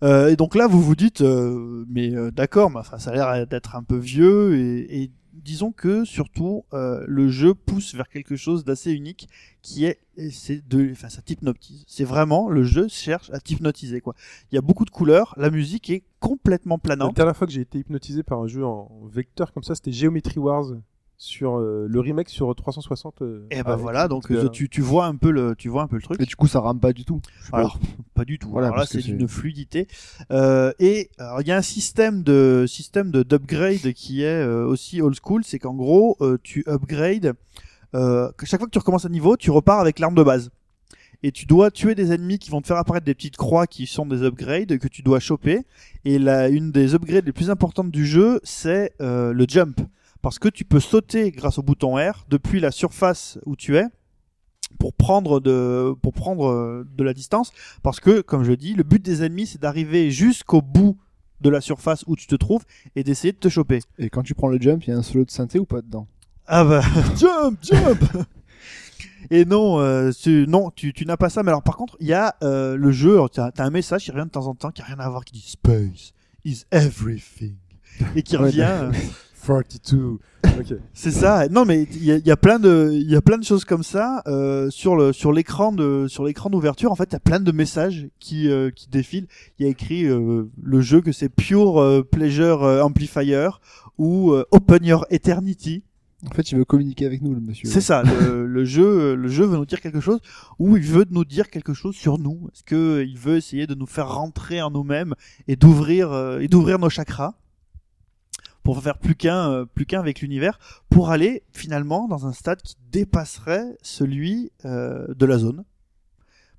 Euh, 0.03 0.29
et 0.29 0.37
donc 0.37 0.55
là, 0.55 0.67
vous 0.67 0.83
vous 0.83 0.95
dites, 0.95 1.23
euh, 1.23 1.85
mais 1.89 2.15
euh, 2.15 2.31
d'accord, 2.31 2.71
mais 2.71 2.81
enfin, 2.81 2.99
ça 2.99 3.11
a 3.13 3.15
l'air 3.15 3.47
d'être 3.47 3.77
un 3.77 3.83
peu 3.83 3.97
vieux 3.97 4.57
et, 4.59 5.03
et 5.05 5.11
disons 5.33 5.73
que 5.73 6.05
surtout 6.05 6.65
le 6.73 7.29
jeu 7.31 7.55
pousse 7.55 7.95
vers 7.95 8.11
quelque 8.11 8.37
chose 8.37 8.63
d'assez 8.63 8.93
unique 8.93 9.27
qui 9.63 9.87
est, 9.87 10.01
c'est 10.31 10.67
de, 10.69 10.91
enfin, 10.93 11.09
ça 11.09 11.23
t'hypnotise. 11.23 11.85
C'est 11.87 12.05
vraiment 12.05 12.51
le 12.51 12.63
jeu 12.63 12.89
cherche 12.89 13.31
à 13.31 13.41
t'hypnotiser, 13.41 14.03
quoi. 14.03 14.15
Il 14.53 14.55
y 14.55 14.59
a 14.59 14.61
beaucoup 14.61 14.85
de 14.85 14.91
couleurs, 14.91 15.35
la 15.39 15.49
musique 15.51 15.89
est 15.89 16.03
complètement 16.19 16.75
La 16.75 16.97
planante. 16.97 17.17
dernière 17.17 17.35
fois 17.37 17.47
que 17.47 17.55
j'ai 17.55 17.63
été 17.63 17.79
hypnotisé 17.79 18.23
par 18.23 18.39
un 18.43 18.49
jeu 18.49 18.67
en 18.67 18.91
vecteur 19.11 19.55
comme 19.55 19.63
ça, 19.63 19.75
c'était 19.75 19.93
Geometry 19.93 20.39
Wars 20.39 20.67
sur 21.23 21.59
euh, 21.59 21.87
le 21.87 22.01
remake 22.01 22.31
sur 22.31 22.55
360. 22.55 23.21
euh, 23.21 23.47
Et 23.51 23.57
ben 23.63 23.73
avec- 23.73 23.81
voilà, 23.83 24.09
donc 24.09 24.31
euh, 24.33 24.49
tu, 24.49 24.71
tu 24.71 24.81
vois 24.81 25.05
un 25.05 25.17
peu 25.17 25.31
le, 25.31 25.55
tu 25.55 25.69
vois 25.69 25.83
un 25.83 25.87
peu 25.87 25.97
le 25.97 26.03
truc. 26.03 26.19
Et 26.19 26.25
du 26.25 26.35
coup, 26.35 26.47
ça 26.49 26.61
rame 26.61 26.81
pas 26.81 26.95
du 26.95 27.05
tout. 27.05 27.21
Alors, 27.53 27.79
pas 28.15 28.25
du 28.25 28.39
tout. 28.39 28.49
Voilà, 28.49 28.69
Alors 28.69 28.79
là, 28.79 28.87
c'est 28.87 29.03
d'une 29.19 29.29
fluidité. 29.29 29.87
Euh, 30.33 30.73
et 30.79 31.11
alors, 31.19 31.43
il 31.43 31.47
y 31.47 31.53
a 31.53 31.59
un 31.59 31.63
système 31.63 32.23
de 32.23 32.65
système 32.67 33.11
de 33.11 33.23
d'upgrade 33.23 33.93
qui 33.93 34.23
est 34.23 34.27
euh, 34.43 34.65
aussi 34.65 35.03
old 35.03 35.15
school, 35.23 35.45
c'est 35.45 35.59
qu'en 35.59 35.75
gros, 35.75 36.17
euh, 36.23 36.39
tu 36.43 36.65
upgrades. 36.67 37.35
Euh, 37.95 38.33
que 38.39 38.47
chaque 38.47 38.59
fois 38.61 38.67
que 38.67 38.73
tu 38.73 38.79
recommences 38.79 39.05
un 39.05 39.11
niveau, 39.11 39.37
tu 39.37 39.51
repars 39.51 39.79
avec 39.81 39.99
l'arme 39.99 40.15
de 40.15 40.23
base. 40.23 40.51
Et 41.23 41.33
tu 41.33 41.45
dois 41.45 41.71
tuer 41.71 41.95
des 41.95 42.13
ennemis 42.13 42.39
qui 42.39 42.49
vont 42.51 42.63
te 42.63 42.67
faire 42.67 42.79
apparaître 42.79 43.05
des 43.05 43.15
petites 43.15 43.37
croix 43.37 43.67
qui 43.67 43.87
sont 43.87 44.07
des 44.07 44.23
upgrades 44.23 44.79
que 44.79 44.89
tu 44.89 45.03
dois 45.03 45.21
choper. 45.21 45.67
Et 46.07 46.19
là, 46.19 46.49
une 46.49 46.73
des 46.73 46.95
upgrades 46.95 47.27
les 47.27 47.33
plus 47.33 47.51
importantes 47.51 47.91
du 47.91 48.07
jeu, 48.07 48.41
c'est 48.43 48.95
euh, 49.03 49.35
le 49.35 49.45
jump. 49.47 49.79
Parce 50.23 50.39
que 50.39 50.49
tu 50.49 50.65
peux 50.65 50.81
sauter 50.81 51.31
grâce 51.31 51.59
au 51.59 51.63
bouton 51.63 51.97
R 51.97 52.27
depuis 52.29 52.61
la 52.61 52.71
surface 52.71 53.39
où 53.47 53.57
tu 53.57 53.77
es 53.77 53.87
pour 54.79 54.95
prendre 54.95 55.41
de 55.41 55.95
pour 56.03 56.13
prendre 56.13 56.49
euh, 56.49 56.87
de 56.97 57.03
la 57.03 57.13
distance 57.13 57.53
parce 57.83 57.99
que 57.99 58.21
comme 58.21 58.45
je 58.45 58.53
dis 58.53 58.75
le 58.75 58.85
but 58.85 59.03
des 59.03 59.25
ennemis 59.25 59.47
c'est 59.47 59.61
d'arriver 59.61 60.13
jusqu'au 60.13 60.63
bout 60.63 60.97
de 61.41 61.51
la 61.51 61.61
surface 61.61 62.05
où 62.07 62.17
tu 62.17 62.27
te 62.27 62.37
trouves 62.37 62.65
et 62.95 63.03
d'essayer 63.03 63.33
de 63.33 63.39
te 63.39 63.49
choper. 63.49 63.81
Et 63.99 64.11
quand 64.11 64.23
tu 64.23 64.35
prends 64.35 64.49
le 64.49 64.61
jump, 64.61 64.85
il 64.85 64.91
y 64.91 64.93
a 64.93 64.97
un 64.97 65.03
solo 65.03 65.25
de 65.25 65.31
synthé 65.31 65.59
ou 65.59 65.65
pas 65.65 65.81
dedans? 65.81 66.07
Ah 66.47 66.65
bah 66.65 66.83
jump 67.17 67.59
jump. 67.63 68.27
Et 69.31 69.45
non, 69.45 69.81
euh, 69.81 70.11
tu, 70.11 70.47
non, 70.49 70.71
tu, 70.71 70.93
tu 70.93 71.07
n'as 71.07 71.17
pas 71.17 71.29
ça. 71.29 71.43
Mais 71.43 71.51
alors 71.51 71.63
par 71.63 71.77
contre, 71.77 71.97
il 72.01 72.09
y 72.09 72.13
a 72.13 72.37
euh, 72.43 72.77
le 72.77 72.91
jeu. 72.91 73.19
T'as 73.33 73.51
as 73.57 73.63
un 73.63 73.71
message 73.71 74.05
qui 74.05 74.11
revient 74.11 74.25
de 74.25 74.31
temps 74.31 74.47
en 74.47 74.55
temps, 74.55 74.71
qui 74.71 74.83
a 74.83 74.85
rien 74.85 74.99
à 74.99 75.09
voir, 75.09 75.25
qui 75.25 75.35
dit 75.35 75.49
Space 75.49 76.13
is 76.45 76.65
everything 76.71 77.55
et 78.17 78.23
qui 78.23 78.37
revient. 78.37 78.91
42. 79.51 80.19
Ok. 80.59 80.75
C'est 80.95 81.11
ça. 81.11 81.49
Non, 81.49 81.65
mais 81.65 81.87
il 81.93 82.05
y 82.05 82.13
a, 82.13 82.17
il 82.17 82.27
y 82.27 82.31
a 82.31 82.37
plein 82.37 82.59
de, 82.59 82.91
il 82.93 83.11
y 83.11 83.17
a 83.17 83.21
plein 83.21 83.39
de 83.39 83.45
choses 83.45 83.65
comme 83.65 83.83
ça 83.83 84.23
euh, 84.27 84.71
sur 84.71 84.97
le 84.97 85.13
sur 85.13 85.33
l'écran 85.33 85.73
de 85.73 86.07
sur 86.09 86.25
l'écran 86.25 86.51
d'ouverture. 86.51 86.93
En 86.93 86.97
fait, 86.97 87.09
il 87.11 87.13
y 87.15 87.17
a 87.17 87.21
plein 87.21 87.41
de 87.41 87.53
messages 87.53 88.09
qui 88.19 88.49
euh, 88.49 88.71
qui 88.71 88.89
défilent. 88.89 89.27
Il 89.59 89.65
y 89.65 89.69
a 89.69 89.71
écrit 89.71 90.05
euh, 90.05 90.49
le 90.63 90.81
jeu 90.81 91.01
que 91.01 91.13
c'est 91.13 91.29
Pure 91.29 92.05
Pleasure 92.11 92.63
Amplifier 92.63 93.49
ou 93.99 94.33
Open 94.51 94.85
Your 94.85 95.07
Eternity. 95.11 95.83
En 96.31 96.35
fait, 96.35 96.53
il 96.53 96.59
veut 96.59 96.67
communiquer 96.67 97.07
avec 97.07 97.23
nous, 97.23 97.33
le 97.33 97.41
monsieur. 97.41 97.67
C'est 97.67 97.81
ça. 97.81 98.03
Le, 98.03 98.47
le 98.47 98.65
jeu, 98.67 99.15
le 99.15 99.29
jeu 99.29 99.47
veut 99.47 99.57
nous 99.57 99.65
dire 99.65 99.81
quelque 99.81 100.01
chose 100.01 100.21
ou 100.59 100.77
il 100.77 100.83
veut 100.83 101.07
nous 101.11 101.25
dire 101.25 101.49
quelque 101.49 101.73
chose 101.73 101.95
sur 101.95 102.19
nous. 102.19 102.49
Est-ce 102.53 102.63
que 102.63 103.03
il 103.03 103.17
veut 103.17 103.37
essayer 103.37 103.67
de 103.67 103.75
nous 103.75 103.87
faire 103.87 104.13
rentrer 104.13 104.61
en 104.61 104.71
nous-mêmes 104.71 105.15
et 105.49 105.57
d'ouvrir 105.57 106.39
et 106.41 106.49
d'ouvrir 106.49 106.79
nos 106.79 106.91
chakras? 106.91 107.35
Pour 108.63 108.83
faire 108.83 108.99
plus 108.99 109.15
qu'un 109.15 109.51
euh, 109.51 109.65
plus 109.65 109.87
qu'un 109.87 110.01
avec 110.01 110.21
l'univers 110.21 110.59
pour 110.91 111.11
aller 111.11 111.43
finalement 111.53 112.09
dans 112.09 112.27
un 112.27 112.33
stade 112.33 112.61
qui 112.63 112.77
dépasserait 112.93 113.77
celui 113.83 114.53
euh, 114.65 115.07
de 115.15 115.27
la 115.27 115.39
zone. 115.39 115.65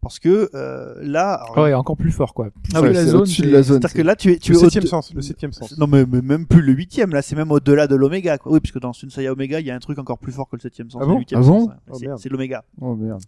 Parce 0.01 0.17
que 0.17 0.49
euh, 0.55 0.95
là, 1.03 1.33
alors, 1.33 1.57
Ouais, 1.63 1.73
encore 1.75 1.95
plus 1.95 2.11
fort 2.11 2.33
quoi. 2.33 2.49
Plus 2.63 2.73
Ah 2.73 2.81
oui, 2.81 2.87
la 2.91 3.01
c'est 3.05 3.11
zone, 3.11 3.21
au-dessus 3.21 3.41
de 3.43 3.47
c'est- 3.47 3.51
la 3.53 3.61
zone. 3.61 3.81
c'est-à-dire 3.81 3.95
que 3.97 4.01
là 4.01 4.15
tu 4.15 4.31
es 4.31 4.37
tu 4.39 4.51
Le 4.51 4.57
es 4.57 4.61
au- 4.61 4.63
septième 4.63 4.87
sens. 4.87 5.13
Le 5.13 5.21
septième 5.21 5.53
sens. 5.53 5.77
non 5.77 5.85
mais, 5.85 6.05
mais 6.07 6.23
même 6.23 6.47
plus 6.47 6.63
le 6.63 6.73
huitième 6.73 7.11
là, 7.11 7.21
c'est 7.21 7.35
même 7.35 7.51
au-delà 7.51 7.85
de 7.85 7.93
l'oméga. 7.95 8.39
quoi. 8.39 8.51
Oui, 8.51 8.59
puisque 8.59 8.79
dans 8.79 8.93
Sunsaya 8.93 9.31
Omega, 9.31 9.59
il 9.59 9.67
y 9.67 9.69
a 9.69 9.75
un 9.75 9.79
truc 9.79 9.99
encore 9.99 10.17
plus 10.17 10.31
fort 10.31 10.49
que 10.49 10.55
le 10.55 10.61
septième 10.61 10.89
sens. 10.89 11.01
Ah 11.01 11.05
c'est 11.05 11.07
le 11.07 11.13
bon 11.13 11.19
huitième 11.19 11.39
Ah 11.41 11.45
bon 11.45 11.65
sens. 11.67 11.75
Oh, 11.91 11.97
C'est- 11.99 12.07
c'est 12.23 12.29
l'oméga. 12.29 12.63
Oh 12.81 12.95
merde. 12.95 13.21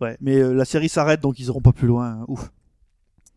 Ouais, 0.00 0.16
mais 0.20 0.36
euh, 0.36 0.52
la 0.54 0.64
série 0.64 0.88
s'arrête 0.88 1.20
donc 1.20 1.40
ils 1.40 1.46
iront 1.46 1.60
pas 1.60 1.72
plus 1.72 1.88
loin. 1.88 2.24
Ouf. 2.28 2.52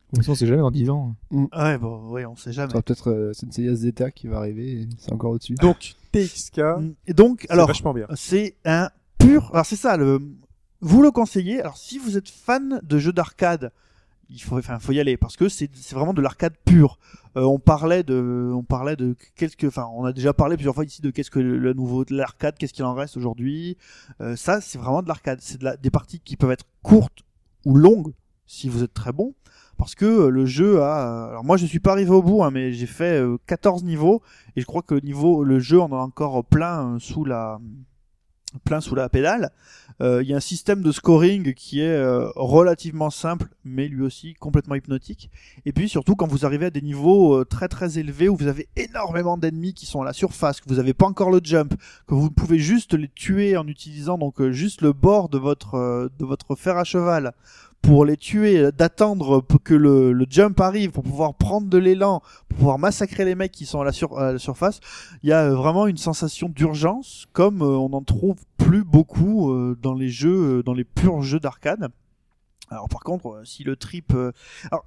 Toute 0.10 0.18
façon, 0.20 0.32
on 0.32 0.36
sait 0.36 0.48
jamais 0.48 0.62
dans 0.62 0.72
10 0.72 0.90
ans. 0.90 1.16
Ouais, 1.32 1.78
bon, 1.78 2.10
ouais, 2.10 2.26
on 2.26 2.36
sait 2.36 2.52
jamais. 2.52 2.72
sera 2.72 2.82
peut-être 2.82 3.12
euh, 3.12 3.34
Senseiya 3.34 3.76
Zeta 3.76 4.10
qui 4.12 4.28
va 4.28 4.38
arriver, 4.38 4.82
et 4.82 4.90
c'est 4.98 5.14
encore 5.14 5.32
au-dessus. 5.32 5.54
Donc, 5.56 5.94
TXK, 6.12 6.62
Et 7.06 7.14
donc, 7.14 7.42
c'est 7.42 7.52
alors, 7.52 7.68
vachement 7.68 7.94
bien. 7.94 8.08
c'est 8.16 8.56
un 8.66 8.90
pur. 9.20 9.52
Alors 9.54 9.66
c'est 9.66 9.76
ça, 9.76 9.98
le. 9.98 10.20
Vous 10.82 11.02
le 11.04 11.12
conseillez. 11.12 11.60
Alors 11.60 11.78
si 11.78 12.00
vous 12.00 12.18
êtes 12.18 12.30
fan 12.30 12.80
de 12.82 12.98
jeux 12.98 13.12
d'arcade, 13.14 13.72
il 14.30 14.42
faut, 14.42 14.58
enfin, 14.58 14.80
faut 14.80 14.94
y 14.94 15.00
aller 15.00 15.18
parce 15.18 15.36
que 15.36 15.50
c'est 15.50 15.70
c'est 15.76 15.94
vraiment 15.94 16.14
de 16.14 16.22
l'arcade 16.22 16.54
pur. 16.66 16.98
Euh, 17.38 17.44
on 17.44 17.60
parlait 17.60 18.02
de, 18.02 18.52
on 18.56 18.64
parlait 18.64 18.96
de 18.96 19.16
quelques, 19.36 19.66
enfin, 19.66 19.88
on 19.94 20.06
a 20.06 20.14
déjà 20.14 20.34
parlé 20.34 20.56
plusieurs 20.56 20.74
fois 20.74 20.86
ici 20.86 21.02
de 21.02 21.12
qu'est-ce 21.12 21.30
que 21.30 21.40
le, 21.40 21.58
le 21.60 21.74
nouveau 21.74 22.06
de 22.06 22.16
l'arcade, 22.16 22.56
qu'est-ce 22.58 22.74
qu'il 22.74 22.86
en 22.86 22.94
reste 22.96 23.18
aujourd'hui. 23.18 23.78
Euh, 24.22 24.36
ça, 24.36 24.62
c'est 24.62 24.78
vraiment 24.80 25.04
de 25.04 25.08
l'arcade. 25.08 25.40
C'est 25.42 25.60
de 25.60 25.66
la, 25.66 25.78
des 25.78 25.92
parties 25.92 26.20
qui 26.20 26.38
peuvent 26.38 26.52
être 26.52 26.66
courtes 26.82 27.24
ou 27.66 27.76
longues 27.76 28.14
si 28.48 28.70
vous 28.70 28.82
êtes 28.84 28.94
très 28.94 29.12
bon. 29.12 29.36
Parce 29.80 29.96
que 29.96 30.06
euh, 30.06 30.30
le 30.30 30.46
jeu 30.46 30.82
a. 30.82 31.30
Alors 31.30 31.46
moi 31.46 31.56
je 31.56 31.66
suis 31.66 31.80
pas 31.80 31.94
arrivé 31.94 32.12
au 32.12 32.22
bout, 32.22 32.44
hein, 32.44 32.52
mais 32.52 32.74
j'ai 32.74 32.86
fait 32.86 33.22
euh, 33.22 33.38
14 33.48 33.86
niveaux 33.86 34.22
et 34.58 34.62
je 34.62 34.66
crois 34.66 34.82
que 34.82 34.94
le 34.94 35.00
niveau, 35.00 35.46
le 35.46 35.60
jeu 35.60 35.80
en 35.80 35.92
a 35.94 35.96
encore 35.96 36.44
plein 36.44 36.96
euh, 36.96 37.00
sous 37.00 37.24
la 37.24 37.60
plein 38.64 38.82
sous 38.82 38.96
la 38.96 39.10
pédale. 39.10 39.52
Euh, 40.02 40.24
Il 40.24 40.30
y 40.30 40.34
a 40.34 40.38
un 40.38 40.42
système 40.42 40.82
de 40.82 40.92
scoring 40.92 41.54
qui 41.54 41.82
est 41.82 41.88
euh, 41.88 42.30
relativement 42.36 43.10
simple, 43.10 43.48
mais 43.64 43.88
lui 43.88 44.02
aussi 44.02 44.34
complètement 44.34 44.76
hypnotique. 44.76 45.30
Et 45.66 45.72
puis 45.72 45.90
surtout 45.90 46.16
quand 46.16 46.28
vous 46.28 46.46
arrivez 46.46 46.68
à 46.68 46.70
des 46.70 46.82
niveaux 46.82 47.40
euh, 47.40 47.46
très 47.46 47.68
très 47.68 48.00
élevés 48.00 48.30
où 48.30 48.36
vous 48.36 48.48
avez 48.48 48.68
énormément 48.76 49.38
d'ennemis 49.38 49.74
qui 49.74 49.86
sont 49.86 50.02
à 50.02 50.06
la 50.06 50.14
surface, 50.14 50.62
que 50.62 50.70
vous 50.70 50.76
n'avez 50.76 50.94
pas 50.94 51.06
encore 51.06 51.32
le 51.32 51.42
jump, 51.44 51.74
que 52.08 52.16
vous 52.16 52.32
pouvez 52.32 52.60
juste 52.60 52.94
les 52.94 53.10
tuer 53.10 53.58
en 53.58 53.68
utilisant 53.68 54.18
donc 54.18 54.42
euh, 54.42 54.52
juste 54.52 54.82
le 54.82 54.94
bord 54.94 55.30
de 55.30 55.38
votre 55.38 55.76
euh, 55.76 56.10
de 56.18 56.26
votre 56.26 56.56
fer 56.56 56.78
à 56.78 56.84
cheval 56.84 57.34
pour 57.82 58.06
les 58.06 58.18
tuer, 58.18 58.72
d'attendre 58.72 59.44
que 59.64 59.74
le, 59.74 60.12
le 60.12 60.26
jump 60.30 60.60
arrive 60.60 60.92
pour 60.92 61.04
pouvoir 61.04 61.34
prendre 61.34 61.68
de 61.68 61.78
l'élan, 61.78 62.22
pour 62.50 62.58
pouvoir 62.60 62.78
massacrer 62.80 63.26
les 63.26 63.36
mecs 63.36 63.52
qui 63.52 63.66
sont 63.66 63.82
à 63.82 63.84
la, 63.86 63.92
sur- 63.92 64.18
à 64.20 64.34
la 64.34 64.40
surface, 64.40 64.80
il 65.24 65.30
y 65.30 65.34
a 65.34 65.44
euh, 65.46 65.56
vraiment 65.56 65.88
une 65.88 65.98
sensation 65.98 66.50
d'urgence 66.50 67.26
comme 67.34 67.62
euh, 67.62 67.66
on 67.78 67.90
n'en 67.90 68.04
trouve 68.04 68.38
plus 68.58 68.84
beaucoup 68.84 69.52
euh, 69.52 69.78
dans 69.82 69.94
les 69.94 70.10
jeux, 70.10 70.62
dans 70.64 70.74
les 70.74 70.84
purs 70.84 71.22
jeux 71.22 71.40
d'arcade. 71.40 71.88
Alors 72.70 72.90
par 72.90 73.02
contre, 73.02 73.42
si 73.46 73.64
le 73.64 73.76
trip, 73.76 74.14
alors 74.72 74.84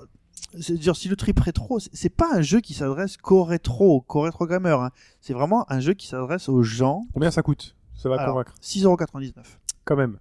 c'est 0.60 0.74
dire 0.74 0.94
si 0.94 1.09
le 1.09 1.16
trip 1.16 1.40
rétro, 1.40 1.78
c'est- 1.81 2.09
pas 2.10 2.28
un 2.35 2.43
jeu 2.43 2.60
qui 2.60 2.74
s'adresse 2.74 3.16
qu'aux 3.16 3.43
rétro, 3.43 4.02
qu'aux 4.02 4.20
rétro 4.20 4.47
gamers. 4.47 4.81
Hein. 4.81 4.90
C'est 5.20 5.32
vraiment 5.35 5.64
un 5.73 5.81
jeu 5.81 5.94
qui 5.94 6.06
s'adresse 6.06 6.48
aux 6.48 6.62
gens. 6.62 7.06
Combien 7.14 7.31
ça 7.31 7.43
coûte? 7.43 7.74
Ça 7.94 8.09
va 8.09 8.16
Alors, 8.20 8.35
convaincre? 8.35 8.55
6,99€. 8.62 9.32
Quand 9.85 9.97
même. 9.97 10.19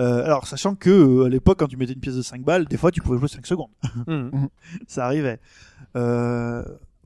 Euh, 0.00 0.24
alors 0.24 0.46
sachant 0.46 0.74
que 0.74 0.88
euh, 0.90 1.24
à 1.26 1.28
l'époque 1.28 1.58
quand 1.58 1.66
tu 1.68 1.76
mettais 1.76 1.92
une 1.92 2.00
pièce 2.00 2.16
de 2.16 2.22
5 2.22 2.42
balles, 2.42 2.64
des 2.66 2.76
fois 2.78 2.90
tu 2.90 3.00
pouvais 3.02 3.18
jouer 3.18 3.28
5 3.28 3.46
secondes. 3.46 3.70
Mhm. 4.06 4.48
ça 4.86 5.04
arrivait. 5.06 5.38
Euh, 5.96 6.64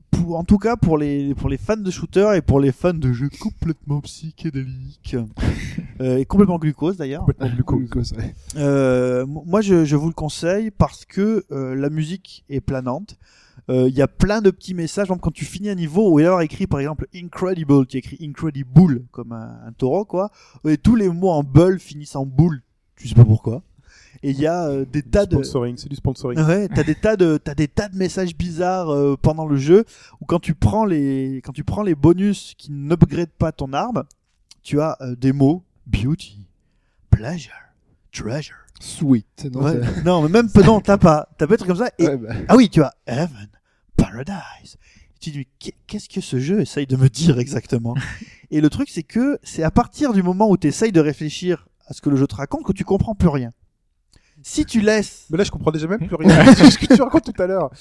pour, 0.09 0.37
en 0.37 0.43
tout 0.45 0.57
cas, 0.57 0.77
pour 0.77 0.97
les, 0.97 1.35
pour 1.35 1.49
les 1.49 1.57
fans 1.57 1.75
de 1.77 1.91
shooter 1.91 2.31
et 2.37 2.41
pour 2.41 2.59
les 2.61 2.71
fans 2.71 2.93
de 2.93 3.11
jeux 3.11 3.29
complètement 3.41 3.99
psychédéliques, 4.01 5.15
euh, 6.01 6.17
et 6.17 6.25
complètement 6.25 6.57
glucose 6.57 6.95
d'ailleurs, 6.97 7.25
Complètement 7.25 7.77
glucose. 7.77 8.13
Ouais. 8.13 8.33
euh, 8.55 9.25
moi 9.27 9.61
je, 9.61 9.83
je 9.85 9.95
vous 9.95 10.07
le 10.07 10.13
conseille 10.13 10.71
parce 10.71 11.03
que 11.05 11.43
euh, 11.51 11.75
la 11.75 11.89
musique 11.89 12.45
est 12.49 12.61
planante. 12.61 13.17
Euh, 13.69 13.89
Il 13.89 13.95
y 13.95 14.01
a 14.01 14.07
plein 14.07 14.41
de 14.41 14.49
petits 14.49 14.73
messages. 14.73 15.07
Par 15.07 15.15
exemple, 15.15 15.23
quand 15.23 15.31
tu 15.33 15.43
finis 15.43 15.69
un 15.69 15.75
niveau 15.75 16.09
où 16.11 16.19
il 16.19 16.23
y 16.23 16.25
a 16.25 16.29
avoir 16.29 16.41
écrit 16.41 16.67
par 16.67 16.79
exemple 16.79 17.05
Incredible, 17.13 17.73
est 17.81 17.95
écrit 17.95 18.17
Incredible 18.21 19.03
comme 19.11 19.33
un, 19.33 19.59
un 19.67 19.71
taureau 19.73 20.05
quoi, 20.05 20.31
et 20.65 20.77
tous 20.77 20.95
les 20.95 21.09
mots 21.09 21.31
en 21.31 21.43
bull 21.43 21.79
finissent 21.79 22.15
en 22.15 22.25
boule. 22.25 22.61
Tu 22.97 23.07
sais 23.07 23.15
pas 23.15 23.25
pourquoi. 23.25 23.61
Et 24.23 24.31
il 24.31 24.39
y 24.39 24.47
a 24.47 24.65
euh, 24.67 24.85
des 24.85 25.03
tas 25.03 25.25
de 25.27 25.35
Sponsoring, 25.35 25.77
c'est 25.77 25.89
du 25.89 25.95
sponsoring. 25.95 26.39
Ouais, 26.39 26.67
t'as 26.69 26.83
des 26.83 26.95
tas 26.95 27.15
de 27.15 27.37
t'as 27.37 27.53
des 27.53 27.67
tas 27.67 27.87
de 27.87 27.95
messages 27.95 28.35
bizarres 28.35 28.89
euh, 28.91 29.15
pendant 29.21 29.45
le 29.45 29.57
jeu 29.57 29.85
où 30.21 30.25
quand 30.25 30.39
tu 30.39 30.55
prends 30.55 30.85
les 30.85 31.39
quand 31.45 31.51
tu 31.53 31.63
prends 31.63 31.83
les 31.83 31.93
bonus 31.93 32.55
qui 32.57 32.71
n'upgradent 32.71 33.29
pas 33.37 33.51
ton 33.51 33.73
arme, 33.73 34.03
tu 34.63 34.81
as 34.81 34.97
euh, 35.01 35.15
des 35.15 35.33
mots 35.33 35.63
beauty, 35.85 36.47
pleasure, 37.11 37.51
treasure. 38.11 38.55
Sweet. 38.79 39.47
Non, 39.53 39.61
Ouais. 39.63 39.79
c'est- 39.95 40.03
Non, 40.03 40.21
mais 40.23 40.29
même 40.29 40.49
non, 40.65 40.81
t'as 40.81 40.97
pas 40.97 41.29
t'as 41.37 41.45
pas 41.45 41.53
des 41.53 41.57
trucs 41.57 41.69
comme 41.69 41.77
ça 41.85 41.91
et 41.99 42.07
Ouais, 42.07 42.17
bah, 42.17 42.33
ah 42.47 42.55
oui, 42.55 42.69
tu 42.69 42.81
as 42.81 42.93
heaven, 43.05 43.47
paradise. 43.95 44.77
Et 45.15 45.19
tu 45.19 45.31
te 45.31 45.37
dis 45.37 45.47
qu'est- 45.59 45.75
qu'est-ce 45.85 46.09
que 46.09 46.21
ce 46.21 46.39
jeu 46.39 46.61
essaye 46.61 46.87
de 46.87 46.95
me 46.95 47.09
dire 47.09 47.37
exactement? 47.39 47.93
Et 48.51 48.61
le 48.61 48.69
truc 48.69 48.89
c'est 48.89 49.03
que 49.03 49.37
c'est 49.43 49.63
à 49.63 49.71
partir 49.71 50.13
du 50.13 50.23
moment 50.23 50.49
où 50.49 50.57
tu 50.57 50.67
essayes 50.67 50.91
de 50.91 51.01
réfléchir 51.01 51.67
à 51.87 51.93
ce 51.93 52.01
que 52.01 52.09
le 52.09 52.15
jeu 52.17 52.27
te 52.27 52.35
raconte 52.35 52.63
que 52.65 52.73
tu 52.73 52.83
comprends 52.83 53.15
plus 53.15 53.29
rien. 53.29 53.51
Si 54.43 54.65
tu 54.65 54.81
laisses 54.81 55.25
Mais 55.31 55.37
là, 55.39 55.43
je 55.43 55.49
comprends 55.49 55.71
déjà 55.71 55.87
même 55.87 55.97
plus 55.97 56.15
rien. 56.15 56.29
C'est 56.55 56.69
ce 56.69 56.77
que 56.77 56.93
tu 56.93 57.01
racontes 57.01 57.33
tout 57.33 57.41
à 57.41 57.47
l'heure. 57.47 57.71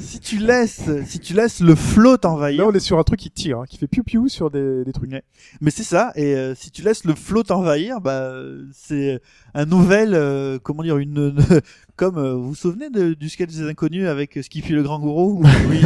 si 0.00 0.18
tu 0.18 0.38
laisses, 0.38 0.90
si 1.06 1.20
tu 1.20 1.34
laisses 1.34 1.60
le 1.60 1.76
flow 1.76 2.16
t'envahir, 2.16 2.64
Là, 2.64 2.68
on 2.68 2.72
est 2.74 2.80
sur 2.80 2.98
un 2.98 3.04
truc 3.04 3.20
qui 3.20 3.30
tire, 3.30 3.60
hein, 3.60 3.64
qui 3.68 3.78
fait 3.78 3.86
piou-piou 3.86 4.28
sur 4.28 4.50
des, 4.50 4.84
des 4.84 4.92
trucs. 4.92 5.12
Ouais. 5.12 5.22
mais 5.60 5.70
c'est 5.70 5.84
ça. 5.84 6.10
Et 6.16 6.34
euh, 6.34 6.56
si 6.56 6.72
tu 6.72 6.82
laisses 6.82 7.04
le 7.04 7.14
flow 7.14 7.44
t'envahir, 7.44 8.00
bah 8.00 8.32
c'est 8.74 9.20
un 9.54 9.66
nouvel, 9.66 10.14
euh, 10.14 10.58
comment 10.60 10.82
dire, 10.82 10.98
une, 10.98 11.32
comme 11.96 12.18
euh, 12.18 12.34
vous 12.34 12.48
vous 12.48 12.54
souvenez 12.56 12.90
de- 12.90 13.14
du 13.14 13.28
sketch 13.28 13.50
des 13.52 13.68
inconnus 13.68 14.08
avec 14.08 14.36
Skippy 14.42 14.72
le 14.72 14.82
grand 14.82 14.98
gourou? 14.98 15.44
Oui. 15.70 15.80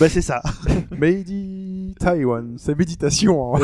bah 0.00 0.08
c'est 0.08 0.22
ça. 0.22 0.42
Made 0.90 1.94
Taiwan, 2.00 2.56
c'est 2.58 2.76
méditation. 2.76 3.40
En, 3.54 3.60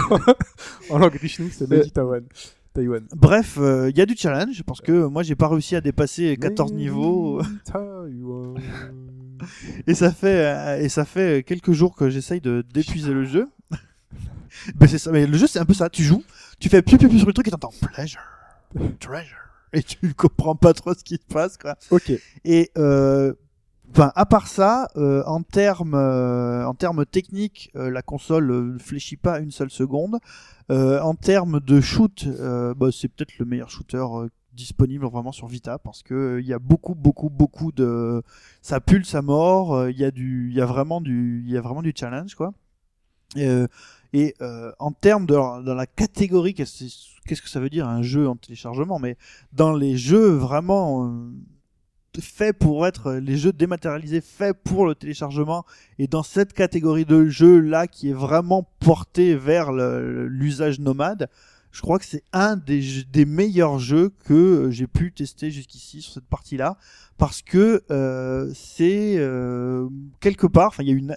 en 0.91 0.99
langue 0.99 1.15
richning, 1.17 1.51
c'est 1.51 1.69
Made 1.69 1.93
Taiwan. 1.93 2.23
Taïwan. 2.73 3.07
Bref, 3.15 3.59
euh, 3.59 3.91
il 3.91 3.99
y 3.99 4.01
a 4.01 4.07
du 4.07 4.17
challenge 4.17 4.63
parce 4.65 4.81
que 4.81 5.07
moi 5.07 5.23
j'ai 5.23 5.35
pas 5.35 5.49
réussi 5.49 5.77
à 5.77 5.81
dépasser 5.81 6.37
14 6.37 6.73
Made 6.73 6.81
niveaux 6.81 7.43
Taïwan. 7.65 8.55
et 9.87 9.95
ça 9.95 10.13
fait 10.13 10.47
euh, 10.47 10.81
et 10.81 10.89
ça 10.89 11.05
fait 11.05 11.43
quelques 11.43 11.73
jours 11.73 11.95
que 11.95 12.11
j'essaye 12.11 12.41
de 12.41 12.65
d'épuiser 12.73 13.13
le 13.13 13.25
jeu. 13.25 13.49
ben 14.75 14.87
c'est 14.87 14.99
ça. 14.99 15.11
Mais 15.13 15.27
le 15.27 15.37
jeu 15.37 15.47
c'est 15.47 15.59
un 15.59 15.65
peu 15.65 15.75
ça. 15.75 15.91
Tu 15.91 16.03
joues, 16.03 16.25
tu 16.59 16.69
fais 16.69 16.83
piou 16.83 16.99
piou 16.99 17.09
piou 17.09 17.19
sur 17.19 17.27
le 17.27 17.33
truc 17.33 17.49
et 17.49 17.51
t'entends 17.51 17.73
pleasure, 17.81 18.21
treasure 19.01 19.43
et 19.73 19.83
tu 19.83 20.15
comprends 20.15 20.55
pas 20.55 20.75
trop 20.75 20.95
ce 20.95 21.03
qui 21.03 21.15
se 21.15 21.33
passe 21.33 21.57
quoi. 21.57 21.77
Ok. 21.91 22.13
Et 22.45 22.71
euh, 22.77 23.33
enfin, 23.93 24.13
à 24.15 24.27
part 24.27 24.49
ça, 24.49 24.89
euh, 24.97 25.23
en 25.27 25.43
termes 25.43 25.95
euh, 25.95 26.67
en 26.67 26.75
termes 26.75 27.05
techniques, 27.07 27.71
euh, 27.77 27.91
la 27.91 28.03
console 28.03 28.51
euh, 28.51 28.73
ne 28.75 28.79
fléchit 28.79 29.17
pas 29.17 29.39
une 29.41 29.51
seule 29.51 29.71
seconde. 29.71 30.19
Euh, 30.71 31.01
en 31.01 31.15
termes 31.15 31.61
de 31.61 31.81
shoot, 31.81 32.25
euh, 32.27 32.75
bah, 32.75 32.89
c'est 32.93 33.09
peut-être 33.09 33.39
le 33.39 33.45
meilleur 33.45 33.71
shooter 33.71 34.05
disponible 34.55 35.07
vraiment 35.07 35.33
sur 35.33 35.47
Vita 35.47 35.79
parce 35.79 36.03
que 36.03 36.39
il 36.41 36.47
y 36.47 36.53
a 36.53 36.59
beaucoup 36.59 36.95
beaucoup 36.95 37.31
beaucoup 37.31 37.73
de 37.73 38.23
ça 38.61 38.81
pulse 38.81 39.15
à 39.15 39.23
mort. 39.23 39.89
Il 39.89 39.99
y 39.99 40.05
a 40.05 40.11
du 40.11 40.49
il 40.51 40.57
y 40.57 40.61
a 40.61 40.67
vraiment 40.67 41.01
du 41.01 41.43
il 41.47 41.51
y 41.51 41.57
a 41.57 41.61
vraiment 41.61 41.83
du 41.83 41.93
challenge 41.97 42.35
quoi. 42.35 42.53
Et, 44.15 44.35
en 44.79 44.93
termes 44.93 45.27
de 45.27 45.35
dans 45.35 45.75
la 45.75 45.87
catégorie 45.87 46.53
qu'est-ce 46.55 47.43
que 47.43 47.49
ça 47.49 47.61
veut 47.61 47.71
dire 47.71 47.89
un 47.89 48.03
jeu 48.03 48.29
en 48.29 48.37
téléchargement 48.37 48.99
mais 48.99 49.17
dans 49.55 49.73
les 49.73 49.97
jeux 49.97 50.33
vraiment 50.33 51.11
faits 52.21 52.59
pour 52.59 52.87
être 52.87 53.15
les 53.15 53.37
jeux 53.37 53.53
dématérialisés 53.53 54.21
faits 54.21 54.57
pour 54.65 54.87
le 54.87 54.95
téléchargement 54.95 55.65
et 55.99 56.07
dans 56.07 56.23
cette 56.23 56.53
catégorie 56.53 57.05
de 57.05 57.27
jeux 57.27 57.61
là 57.61 57.87
qui 57.87 58.11
est 58.11 58.15
vraiment 58.15 58.69
porté 58.81 59.35
vers 59.35 59.73
l'usage 59.73 60.79
nomade 60.81 61.29
je 61.71 61.81
crois 61.81 61.99
que 61.99 62.05
c'est 62.05 62.23
un 62.35 62.57
des, 62.57 62.83
jeux- 62.83 63.05
des 63.11 63.25
meilleurs 63.25 63.79
jeux 63.79 64.11
que 64.27 64.69
j'ai 64.71 64.87
pu 64.87 65.11
tester 65.13 65.51
jusqu'ici 65.51 66.03
sur 66.03 66.13
cette 66.13 66.27
partie 66.27 66.59
là 66.59 66.77
parce 67.17 67.41
que 67.41 67.83
euh, 67.91 68.51
c'est 68.55 69.15
euh, 69.17 69.89
quelque 70.21 70.47
part 70.47 70.69
enfin 70.69 70.83
il 70.83 70.89
y 70.91 70.93
a 70.93 70.95
une 70.97 71.17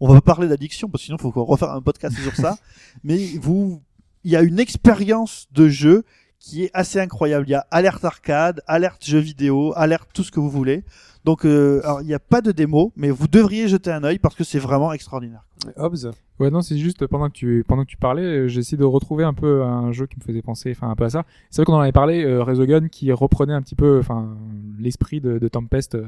On 0.00 0.08
va 0.08 0.14
pas 0.20 0.34
parler 0.34 0.46
d'addiction 0.48 0.88
parce 0.88 1.02
que 1.02 1.06
sinon, 1.06 1.16
il 1.18 1.22
faut 1.22 1.32
qu'on 1.32 1.44
refaire 1.44 1.72
un 1.72 1.82
podcast 1.82 2.16
sur 2.22 2.36
ça. 2.36 2.56
Mais 3.02 3.18
vous, 3.40 3.82
il 4.22 4.30
y 4.30 4.36
a 4.36 4.42
une 4.42 4.60
expérience 4.60 5.48
de 5.50 5.68
jeu 5.68 6.04
qui 6.38 6.64
est 6.64 6.70
assez 6.74 7.00
incroyable. 7.00 7.46
Il 7.48 7.50
y 7.50 7.54
a 7.54 7.66
alerte 7.70 8.04
arcade, 8.04 8.62
alerte 8.66 9.04
jeu 9.04 9.18
vidéo, 9.18 9.72
alerte 9.76 10.08
tout 10.12 10.22
ce 10.22 10.30
que 10.30 10.40
vous 10.40 10.50
voulez. 10.50 10.84
Donc, 11.24 11.44
euh, 11.44 11.80
alors, 11.84 12.00
il 12.00 12.06
n'y 12.06 12.14
a 12.14 12.18
pas 12.18 12.40
de 12.40 12.52
démo, 12.52 12.92
mais 12.96 13.10
vous 13.10 13.28
devriez 13.28 13.68
jeter 13.68 13.90
un 13.90 14.04
œil 14.04 14.18
parce 14.18 14.34
que 14.34 14.44
c'est 14.44 14.58
vraiment 14.58 14.92
extraordinaire. 14.92 15.44
Hobbs. 15.76 16.10
Ouais, 16.38 16.50
non, 16.50 16.60
c'est 16.60 16.78
juste 16.78 17.06
pendant 17.06 17.28
que 17.28 17.34
tu 17.34 17.64
pendant 17.66 17.84
que 17.84 17.90
tu 17.90 17.96
parlais, 17.96 18.22
euh, 18.22 18.48
j'ai 18.48 18.60
essayé 18.60 18.78
de 18.78 18.84
retrouver 18.84 19.24
un 19.24 19.34
peu 19.34 19.64
un 19.64 19.90
jeu 19.90 20.06
qui 20.06 20.16
me 20.18 20.24
faisait 20.24 20.42
penser, 20.42 20.70
enfin 20.70 20.88
un 20.88 20.94
peu 20.94 21.04
à 21.04 21.10
ça. 21.10 21.24
C'est 21.50 21.60
vrai 21.60 21.66
qu'on 21.66 21.74
en 21.74 21.80
avait 21.80 21.92
parlé, 21.92 22.24
euh, 22.24 22.42
Resogun, 22.42 22.88
qui 22.88 23.10
reprenait 23.10 23.54
un 23.54 23.62
petit 23.62 23.74
peu, 23.74 23.98
enfin 23.98 24.36
l'esprit 24.78 25.20
de, 25.20 25.38
de 25.38 25.48
Tempest, 25.48 25.96
euh, 25.96 26.06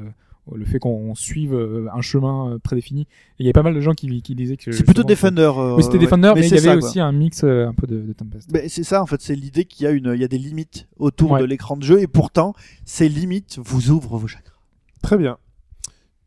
le 0.53 0.65
fait 0.65 0.79
qu'on 0.79 1.13
suive 1.15 1.53
euh, 1.53 1.87
un 1.93 2.01
chemin 2.01 2.51
euh, 2.53 2.59
prédéfini. 2.59 3.01
Et 3.01 3.07
il 3.39 3.45
y 3.45 3.47
avait 3.47 3.53
pas 3.53 3.63
mal 3.63 3.73
de 3.75 3.79
gens 3.81 3.93
qui, 3.93 4.21
qui 4.21 4.35
disaient 4.35 4.57
que 4.57 4.71
C'est 4.71 4.83
plutôt 4.83 5.03
Defender. 5.03 5.51
euh, 5.55 5.75
Oui, 5.75 5.83
c'était 5.83 5.97
ouais. 5.97 6.03
Defender, 6.05 6.31
mais, 6.35 6.41
il 6.41 6.45
y 6.45 6.49
c'est 6.49 6.55
avait 6.57 6.67
ça, 6.67 6.77
quoi. 6.77 6.87
aussi 6.89 6.99
un 6.99 7.11
mix 7.11 7.43
euh, 7.43 7.67
un 7.67 7.73
peu 7.73 7.87
de, 7.87 8.01
de 8.01 8.13
Tempest. 8.13 8.49
C'est 8.67 8.83
ça 8.83 9.01
en 9.01 9.05
fait, 9.05 9.21
c'est 9.21 9.35
l'idée 9.35 9.65
qu'il 9.65 9.83
y 9.85 9.87
a 9.87 9.91
une, 9.91 10.11
il 10.15 10.19
y 10.19 10.23
a 10.23 10.27
des 10.27 10.37
limites 10.39 10.87
autour 10.97 11.31
Ouais. 11.31 11.39
de 11.41 11.45
l'écran 11.45 11.77
de 11.77 11.83
jeu 11.83 11.99
et 12.01 12.07
pourtant 12.07 12.53
ces 12.85 13.07
limites 13.07 13.59
vous 13.63 13.91
ouvrent 13.91 14.17
vos 14.17 14.27
chakras. 14.27 14.53
Très 15.01 15.17
bien. 15.17 15.37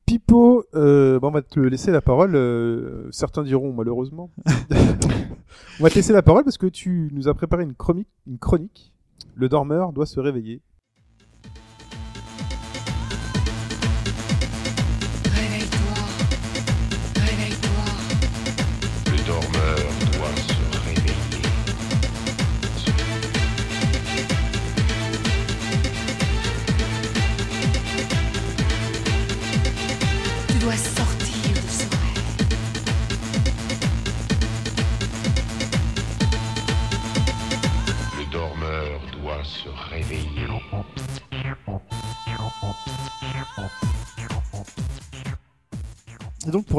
Pipo, 0.07 0.65
euh, 0.74 1.19
bon, 1.19 1.28
on 1.28 1.31
va 1.31 1.41
te 1.43 1.59
laisser 1.61 1.91
la 1.91 2.03
parole. 2.03 2.35
euh, 2.36 3.09
certains 3.11 3.43
diront 3.43 3.73
malheureusement. 3.73 4.31
on 5.81 5.82
va 5.82 5.91
te 5.91 5.95
laisser 5.95 6.12
la 6.12 6.23
parole 6.23 6.45
parce 6.45 6.59
que 6.59 6.66
tu 6.66 7.09
nous 7.12 7.27
as 7.28 7.35
préparé 7.35 7.62
une 7.62 7.74
chronique. 7.74 8.09
Une 8.27 8.39
chronique. 8.39 8.93
Le 9.35 9.49
dormeur 9.49 9.93
doit 9.93 10.07
se 10.07 10.20
réveiller. 10.20 10.61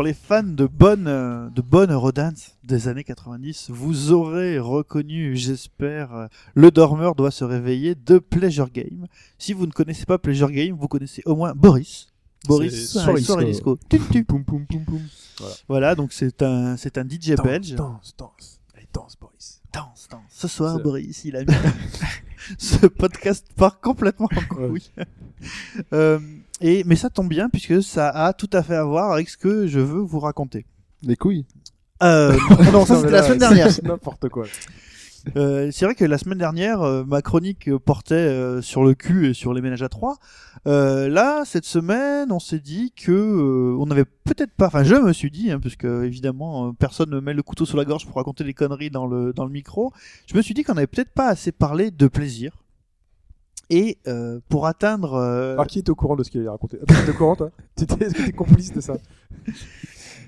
Les 0.06 0.14
fans 0.14 0.44
de 0.44 0.68
bonne, 0.68 1.06
de 1.54 1.62
bonne 1.62 1.92
Eurodance 1.92 2.56
des 2.64 2.88
années 2.88 3.04
90, 3.04 3.72
vous 3.72 4.12
aurez 4.12 4.60
reconnu, 4.60 5.36
j'espère, 5.36 6.30
Le 6.54 6.70
dormeur 6.72 7.16
doit 7.16 7.32
se 7.32 7.44
réveiller 7.44 7.96
de 7.96 8.20
Pleasure 8.20 8.70
Game. 8.70 9.08
Si 9.40 9.54
vous 9.54 9.66
ne 9.66 9.72
connaissez 9.72 10.06
pas 10.06 10.20
Pleasure 10.20 10.52
Game, 10.52 10.76
vous 10.76 10.88
connaissez 10.88 11.24
au 11.26 11.36
moins 11.36 11.54
Boris. 11.54 12.08
Boris, 12.48 12.92
soirée, 12.92 13.22
Soirée 13.22 13.46
disco. 13.46 13.78
Tum, 13.90 14.00
tum. 14.12 14.24
Poum 14.26 14.46
poum 14.46 14.66
poum 14.68 14.86
poum. 14.86 15.02
Voilà, 15.68 15.96
donc 15.96 16.14
c'est 16.14 16.44
un, 16.44 16.78
c'est 16.78 17.00
un 17.00 17.04
DJ 17.04 17.32
Danse, 17.32 17.46
belge. 17.46 17.76
Danse, 17.76 18.16
danse. 18.16 18.60
Allez, 18.76 18.88
danse, 18.94 19.16
Boris. 19.20 19.55
Danse, 19.76 20.08
danse. 20.10 20.22
Ce 20.30 20.48
soir, 20.48 20.80
Boris, 20.80 21.26
il 21.26 21.36
a 21.36 21.42
mis 21.42 21.54
ce 22.58 22.86
podcast 22.86 23.46
part 23.58 23.82
complètement 23.82 24.30
en 24.36 24.56
couille. 24.56 24.90
Euh, 25.94 26.18
et 26.62 26.84
mais 26.86 26.96
ça 26.96 27.10
tombe 27.10 27.28
bien 27.28 27.50
puisque 27.50 27.84
ça 27.84 28.10
a 28.10 28.34
tout 28.34 28.50
à 28.54 28.64
fait 28.64 28.74
à 28.74 28.84
voir 28.84 29.12
avec 29.12 29.30
ce 29.30 29.38
que 29.38 29.68
je 29.68 29.80
veux 29.80 30.00
vous 30.00 30.20
raconter. 30.20 30.66
Les 31.04 31.18
couilles. 31.18 31.46
Euh, 32.02 32.36
non, 32.72 32.86
ça 32.86 32.96
c'était 32.96 33.12
la 33.12 33.22
semaine 33.22 33.40
dernière. 33.40 33.72
c'est 33.72 33.84
N'importe 33.84 34.30
quoi. 34.30 34.46
Euh, 35.36 35.70
c'est 35.72 35.86
vrai 35.86 35.96
que 35.96 36.06
la 36.06 36.18
semaine 36.18 36.38
dernière, 36.38 36.82
euh, 36.82 37.04
ma 37.04 37.22
chronique 37.22 37.68
euh, 37.68 37.80
portait 37.80 38.16
euh, 38.16 38.62
sur 38.62 38.84
le 38.84 38.94
cul 38.94 39.30
et 39.30 39.34
sur 39.34 39.54
les 39.54 39.62
ménages 39.62 39.82
à 39.84 39.90
trois. 39.90 40.18
Euh, 40.68 41.08
là, 41.10 41.44
cette 41.46 41.66
semaine, 41.66 42.32
on 42.32 42.40
s'est 42.40 42.60
dit 42.60 42.92
que 42.96 43.12
euh, 43.12 43.76
on 43.80 43.86
n'avait 43.88 44.06
peut-être 44.06 44.52
pas. 44.52 44.68
Enfin, 44.68 44.84
je 44.84 44.96
me 44.96 45.14
suis 45.14 45.32
dit, 45.32 45.52
hein, 45.52 45.60
puisque 45.60 45.86
évidemment, 45.86 46.68
euh, 46.68 46.72
personne 46.78 47.10
ne 47.10 47.20
met 47.20 47.34
le 47.34 47.44
couteau 47.44 47.66
sous 47.66 47.78
la 47.78 47.86
gorge 47.86 48.06
pour 48.06 48.16
raconter 48.16 48.44
des 48.44 48.54
conneries 48.54 48.90
dans 48.92 49.08
le 49.08 49.34
dans 49.34 49.46
le 49.46 49.52
micro. 49.52 49.92
Je 50.28 50.36
me 50.38 50.42
suis 50.42 50.54
dit 50.54 50.64
qu'on 50.64 50.74
n'avait 50.76 50.88
peut-être 50.88 51.12
pas 51.12 51.28
assez 51.28 51.52
parlé 51.52 51.92
de 51.92 52.08
plaisir. 52.08 52.56
Et 53.72 53.98
euh, 54.08 54.40
pour 54.48 54.68
atteindre, 54.68 55.16
euh, 55.16 55.54
Alors, 55.54 55.66
qui 55.66 55.80
est 55.80 55.90
au 55.90 55.96
courant 55.96 56.16
de 56.16 56.22
ce 56.24 56.30
qu'il 56.30 56.48
a 56.48 56.52
raconté? 56.52 56.78
T'es 56.88 57.10
au 57.10 57.14
courant, 57.14 57.36
toi? 57.36 57.50
T'étais- 57.76 58.06
Est-ce 58.06 58.14
que 58.14 58.22
t'es 58.28 58.32
complice 58.32 58.72
de 58.72 58.80
ça? 58.80 58.98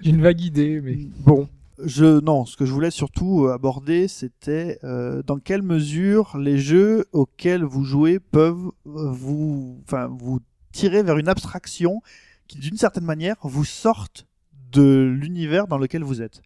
J'ai 0.02 0.10
une 0.10 0.22
vague 0.24 0.42
idée, 0.42 0.82
mais 0.82 0.98
Bon. 1.24 1.48
Je 1.84 2.20
non, 2.22 2.46
ce 2.46 2.58
que 2.58 2.66
je 2.66 2.72
voulais 2.72 2.92
surtout 2.92 3.46
euh, 3.46 3.54
aborder, 3.54 4.08
c'était 4.08 4.80
euh, 4.84 5.22
dans 5.24 5.38
quelle 5.38 5.62
mesure 5.62 6.38
les 6.38 6.58
jeux 6.58 7.06
auxquels 7.12 7.64
vous 7.64 7.84
jouez 7.84 8.20
peuvent 8.20 8.72
euh, 8.88 9.12
vous, 9.12 9.80
enfin, 9.86 10.08
vous 10.08 10.40
tirer 10.72 11.04
vers 11.04 11.18
une 11.18 11.28
abstraction 11.30 12.02
qui, 12.48 12.60
d'une 12.60 12.78
certaine 12.78 13.04
manière, 13.06 13.36
vous 13.44 13.66
sortent 13.66 14.26
de 14.72 15.04
l'univers 15.04 15.68
dans 15.68 15.78
lequel 15.78 16.04
vous 16.04 16.22
êtes. 16.22 16.42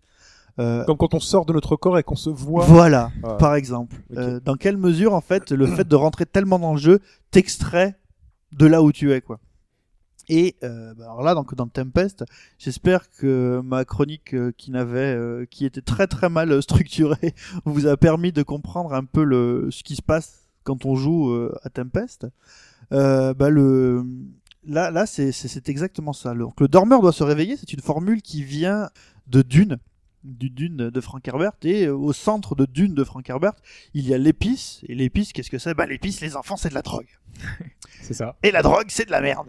Euh, 0.59 0.83
Comme 0.83 0.97
quand 0.97 1.13
on 1.13 1.19
sort 1.19 1.45
de 1.45 1.53
notre 1.53 1.75
corps 1.77 1.97
et 1.97 2.03
qu'on 2.03 2.15
se 2.17 2.29
voit. 2.29 2.65
voilà, 2.65 3.11
Ah. 3.23 3.35
par 3.35 3.55
exemple. 3.55 3.95
Euh, 4.17 4.39
dans 4.43 4.55
quelle 4.55 4.77
mesure, 4.77 5.13
en 5.13 5.21
fait, 5.21 5.51
le 5.51 5.65
fait 5.65 5.87
de 5.87 5.95
rentrer 5.95 6.25
tellement 6.25 6.59
dans 6.59 6.73
le 6.73 6.79
jeu 6.79 6.99
t'extrait 7.31 7.95
de 8.51 8.65
là 8.65 8.83
où 8.83 8.91
tu 8.91 9.13
es, 9.13 9.21
quoi. 9.21 9.39
Et 10.29 10.55
euh, 10.63 10.93
bah, 10.93 11.05
alors 11.05 11.23
là, 11.23 11.35
donc 11.35 11.53
dans 11.55 11.67
Tempest, 11.67 12.23
j'espère 12.57 13.09
que 13.11 13.61
ma 13.63 13.85
chronique 13.85 14.33
euh, 14.33 14.51
qui 14.55 14.71
n'avait, 14.71 15.15
euh, 15.15 15.45
qui 15.49 15.65
était 15.65 15.81
très 15.81 16.07
très 16.07 16.29
mal 16.29 16.51
euh, 16.51 16.61
structurée, 16.61 17.33
vous 17.65 17.87
a 17.87 17.97
permis 17.97 18.31
de 18.31 18.43
comprendre 18.43 18.93
un 18.93 19.03
peu 19.03 19.23
le 19.23 19.69
ce 19.71 19.83
qui 19.83 19.95
se 19.95 20.01
passe 20.01 20.47
quand 20.63 20.85
on 20.85 20.95
joue 20.95 21.31
euh, 21.31 21.57
à 21.63 21.69
Tempest. 21.69 22.27
Euh, 22.91 23.33
bah, 23.33 23.49
le 23.49 24.05
là 24.65 24.91
là 24.91 25.05
c'est 25.05 25.69
exactement 25.69 26.13
ça. 26.13 26.33
Le, 26.33 26.45
donc, 26.45 26.59
le 26.61 26.67
dormeur 26.67 27.01
doit 27.01 27.13
se 27.13 27.23
réveiller. 27.23 27.57
C'est 27.57 27.73
une 27.73 27.81
formule 27.81 28.21
qui 28.21 28.43
vient 28.43 28.89
de 29.27 29.41
Dune 29.41 29.77
du 30.23 30.49
Dune 30.49 30.89
de 30.89 31.01
Frank 31.01 31.27
Herbert 31.27 31.53
et 31.63 31.89
au 31.89 32.13
centre 32.13 32.55
de 32.55 32.65
Dune 32.65 32.93
de 32.93 33.03
Frank 33.03 33.27
Herbert 33.27 33.53
il 33.95 34.07
y 34.07 34.13
a 34.13 34.17
l'épice 34.17 34.81
et 34.87 34.93
l'épice 34.93 35.33
qu'est-ce 35.33 35.49
que 35.49 35.57
c'est? 35.57 35.73
Bah 35.73 35.87
l'épice 35.87 36.21
les 36.21 36.35
enfants 36.35 36.57
c'est 36.57 36.69
de 36.69 36.75
la 36.75 36.83
drogue 36.83 37.07
c'est 38.01 38.13
ça. 38.13 38.35
et 38.43 38.51
la 38.51 38.61
drogue 38.61 38.85
c'est 38.89 39.05
de 39.05 39.11
la 39.11 39.21
merde 39.21 39.47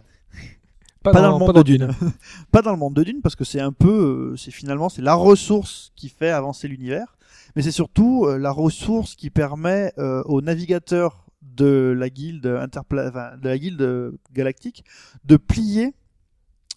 Pas, 1.02 1.12
Pas 1.12 1.22
dans, 1.22 1.32
le 1.32 1.44
monde 1.44 1.56
de 1.56 1.62
Dune. 1.62 1.88
pas 2.52 2.62
dans 2.62 2.70
le 2.70 2.76
monde 2.76 2.94
de 2.94 3.02
Dune 3.02 3.20
parce 3.22 3.34
que 3.34 3.44
c'est 3.44 3.60
un 3.60 3.72
peu 3.72 4.32
euh, 4.32 4.36
c'est 4.36 4.50
finalement 4.52 4.88
c'est 4.88 5.02
la 5.02 5.14
ressource 5.14 5.92
qui 5.96 6.08
fait 6.08 6.30
avancer 6.30 6.68
l'univers 6.68 7.16
mais 7.56 7.62
c'est 7.62 7.72
surtout 7.72 8.26
euh, 8.26 8.38
la 8.38 8.52
ressource 8.52 9.16
qui 9.16 9.30
permet 9.30 9.92
euh, 9.98 10.22
aux 10.24 10.42
navigateurs 10.42 11.26
de 11.42 11.94
la 11.96 12.08
guilde 12.08 12.46
interpla 12.46 13.08
enfin, 13.08 13.36
de 13.36 13.48
la 13.48 13.58
guilde 13.58 14.12
galactique 14.32 14.84
de 15.24 15.36
plier 15.36 15.94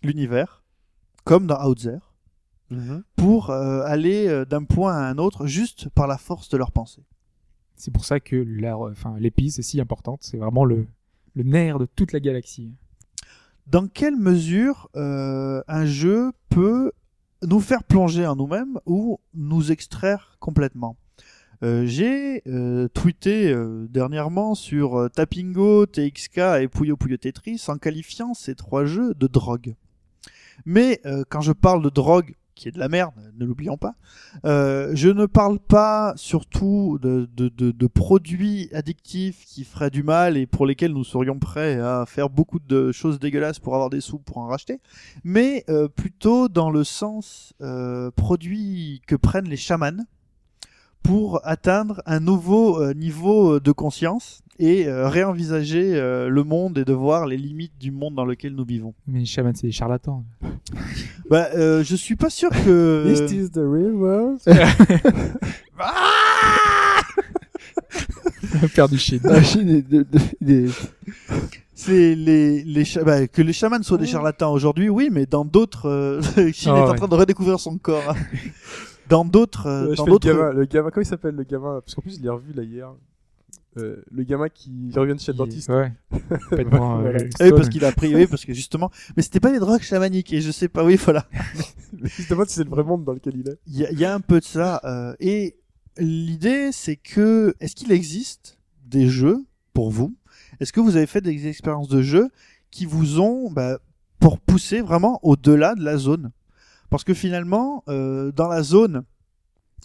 l'univers 0.02 0.64
comme 1.24 1.46
dans 1.48 1.64
Outzer 1.64 2.00
Mhm. 2.72 3.04
pour 3.16 3.52
euh, 3.52 3.84
aller 3.86 4.44
d'un 4.50 4.64
point 4.64 4.96
à 4.96 5.08
un 5.08 5.20
autre 5.20 5.46
juste 5.46 5.88
par 5.90 6.08
la 6.08 6.18
force 6.18 6.50
de 6.50 6.58
leur 6.58 6.72
pensée. 6.72 7.04
C'est 7.76 7.92
pour 7.92 8.06
ça 8.06 8.20
que 8.20 8.44
enfin, 8.92 9.18
l'épice 9.20 9.60
est 9.60 9.62
si 9.62 9.80
importante. 9.80 10.22
C'est 10.24 10.38
vraiment 10.38 10.66
le, 10.66 10.88
le 11.36 11.44
nerf 11.44 11.78
de 11.78 11.86
toute 11.86 12.12
la 12.12 12.20
galaxie. 12.20 12.74
Dans 13.68 13.88
quelle 13.88 14.16
mesure 14.16 14.90
euh, 14.96 15.64
un 15.68 15.86
jeu 15.86 16.32
peut 16.50 16.92
nous 17.42 17.60
faire 17.60 17.84
plonger 17.84 18.28
en 18.28 18.36
nous-mêmes 18.36 18.80
ou 18.86 19.20
nous 19.34 19.72
extraire 19.72 20.38
complètement? 20.40 20.98
Euh, 21.64 21.86
J'ai 21.88 22.44
euh, 22.48 22.88
tweeté 22.90 23.56
dernièrement 23.90 24.54
sur 24.54 25.10
Tapingo, 25.12 25.88
TXK 25.88 26.38
et 26.62 26.68
Puyo 26.68 26.96
Puyo 26.96 27.18
Tetris 27.18 27.64
en 27.68 27.78
qualifiant 27.78 28.36
ces 28.36 28.54
trois 28.54 28.86
jeux 28.86 29.16
de 29.16 29.26
drogue. 29.26 29.74
Mais 30.66 31.02
quand 31.30 31.42
je 31.42 31.52
parle 31.52 31.84
de 31.84 31.90
drogue, 31.90 32.36
qui 32.56 32.70
est 32.70 32.72
de 32.72 32.80
la 32.80 32.88
merde, 32.88 33.14
ne 33.38 33.46
l'oublions 33.46 33.78
pas, 33.78 33.96
euh, 34.46 34.92
je 34.94 35.10
ne 35.10 35.26
parle 35.26 35.60
pas 35.60 36.14
surtout 36.16 36.98
de, 37.02 37.88
produits 37.88 38.70
addictifs 38.74 39.46
qui 39.46 39.64
feraient 39.64 39.90
du 39.90 40.04
mal 40.04 40.38
et 40.38 40.46
pour 40.46 40.66
lesquels 40.66 40.94
nous 40.94 41.04
serions 41.04 41.38
prêts 41.38 41.80
à 41.80 42.06
faire 42.08 42.30
beaucoup 42.30 42.60
de 42.60 42.92
choses 42.92 43.20
dégueulasses 43.20 43.60
pour 43.60 43.76
avoir 43.76 43.90
des 43.90 44.02
sous 44.02 44.20
pour 44.20 44.38
en 44.38 44.48
racheter, 44.48 44.80
mais 45.24 45.64
euh, 45.70 45.88
plutôt 45.88 46.48
dans 46.48 46.72
le 46.72 46.84
sens 46.84 47.54
euh, 47.62 48.10
produits 48.12 49.02
que 49.06 49.16
prennent 49.16 49.50
les 49.50 49.58
chamans 49.58 50.06
pour 51.04 51.46
atteindre 51.46 52.02
un 52.06 52.20
nouveau 52.20 52.94
niveau 52.94 53.60
de 53.60 53.72
conscience 53.72 54.42
et 54.58 54.88
euh, 54.88 55.10
réenvisager 55.10 55.96
euh, 55.96 56.30
le 56.30 56.44
monde 56.44 56.78
et 56.78 56.86
de 56.86 56.94
voir 56.94 57.26
les 57.28 57.38
limites 57.38 57.78
du 57.80 57.92
monde 57.92 58.16
dans 58.16 58.26
lequel 58.26 58.54
nous 58.56 58.66
vivons. 58.66 58.94
Mais 59.08 59.20
les 59.20 59.26
chamans, 59.26 59.52
c'est 59.56 59.68
des 59.68 59.74
charlatans. 59.74 60.24
Bah, 61.28 61.48
euh, 61.56 61.84
je 61.84 61.96
suis 61.96 62.16
pas 62.16 62.30
sûr 62.30 62.52
que. 62.52 63.04
This 63.26 63.32
is 63.32 63.50
the 63.50 63.58
real 63.58 63.94
world. 63.94 64.40
Faire 68.70 68.88
du 68.88 68.98
shit. 68.98 69.22
Ah, 69.26 69.42
Chine 69.42 69.70
est 69.70 69.82
de- 69.82 70.04
de- 70.04 70.20
il 70.42 70.52
est- 70.52 70.90
c'est 71.74 72.16
les 72.16 72.64
les 72.64 72.84
bah, 73.04 73.28
que 73.28 73.42
les 73.42 73.54
chamans 73.54 73.82
soient 73.84 73.98
des 73.98 74.06
charlatans 74.06 74.52
aujourd'hui, 74.54 74.88
oui, 74.90 75.10
mais 75.12 75.26
dans 75.26 75.46
d'autres, 75.46 75.90
euh, 75.90 76.22
Shin 76.54 76.74
Ah 76.76 76.78
est 76.78 76.82
en 76.84 76.92
ouais. 76.92 76.98
train 76.98 77.08
de 77.08 77.16
redécouvrir 77.16 77.60
son 77.60 77.78
corps. 77.78 78.10
hein. 78.10 78.16
dans 79.10 79.26
d'autres, 79.26 79.68
euh, 79.68 79.90
Ouais, 79.90 79.96
dans 79.96 80.06
le 80.06 80.12
d'autres. 80.12 80.28
gamin, 80.28 80.52
le 80.54 80.66
gamin, 80.66 80.90
comment 80.92 81.04
il 81.04 81.08
s'appelle 81.08 81.36
le 81.36 81.44
gamin? 81.44 81.82
Parce 81.84 81.94
qu'en 81.96 82.02
plus, 82.02 82.18
je 82.18 82.22
l'ai 82.24 82.30
revu 82.30 82.54
là 82.54 82.64
hier. 82.64 82.90
Euh, 83.78 84.02
le 84.10 84.24
gamin 84.24 84.48
qui 84.50 84.72
il 84.90 84.98
revient 84.98 85.16
de 85.16 85.20
chez 85.20 85.34
le 85.34 85.38
dentiste. 85.38 85.68
Ouais. 85.70 85.92
Complètement, 86.50 87.00
euh, 87.00 87.02
Voilà. 87.02 87.20
Oui, 87.42 87.50
parce 87.52 87.68
qu'il 87.70 87.84
a 87.84 87.92
pris, 87.92 88.16
oui, 88.16 88.26
parce 88.28 88.46
que 88.46 88.54
justement, 88.54 88.90
mais 89.18 89.24
c'était 89.24 89.42
pas 89.42 89.52
les 89.52 89.60
drogues 89.60 89.82
chamaniques, 89.82 90.32
et 90.32 90.40
je 90.42 90.50
sais 90.52 90.70
pas, 90.70 90.84
oui, 90.86 90.96
voilà. 90.96 91.28
Mais 91.94 92.10
il 92.18 92.24
se 92.24 92.30
demande 92.30 92.48
si 92.48 92.56
c'est 92.56 92.64
le 92.64 92.70
vrai 92.70 92.84
monde 92.84 93.04
dans 93.04 93.14
lequel 93.14 93.36
il 93.38 93.48
est. 93.50 93.60
Il 93.68 93.78
y, 93.78 93.86
a- 93.86 93.92
il 93.92 94.00
y 94.00 94.06
a 94.06 94.14
un 94.14 94.20
peu 94.22 94.40
de 94.40 94.46
ça. 94.46 94.80
euh, 94.86 95.14
et 95.20 95.58
l'idée, 95.98 96.72
c'est 96.72 96.96
que, 96.96 97.56
est-ce 97.60 97.76
qu'il 97.76 97.92
existe 97.92 98.58
des 98.86 99.08
jeux 99.08 99.44
pour 99.74 99.92
vous? 99.92 100.16
Est-ce 100.60 100.72
que 100.74 100.80
vous 100.80 100.96
avez 100.96 101.06
fait 101.08 101.22
des 101.22 101.48
expériences 101.48 101.88
de 101.90 102.02
jeux 102.02 102.30
qui 102.72 102.86
vous 102.86 103.20
ont, 103.20 103.52
bah, 103.52 103.80
pour 104.20 104.40
pousser 104.40 104.82
vraiment 104.82 105.20
au-delà 105.24 105.76
de 105.76 105.84
la 105.84 105.98
zone? 105.98 106.32
Parce 106.90 107.04
que 107.04 107.14
finalement, 107.14 107.84
euh, 107.90 108.32
dans 108.32 108.48
la 108.48 108.64
zone, 108.64 109.04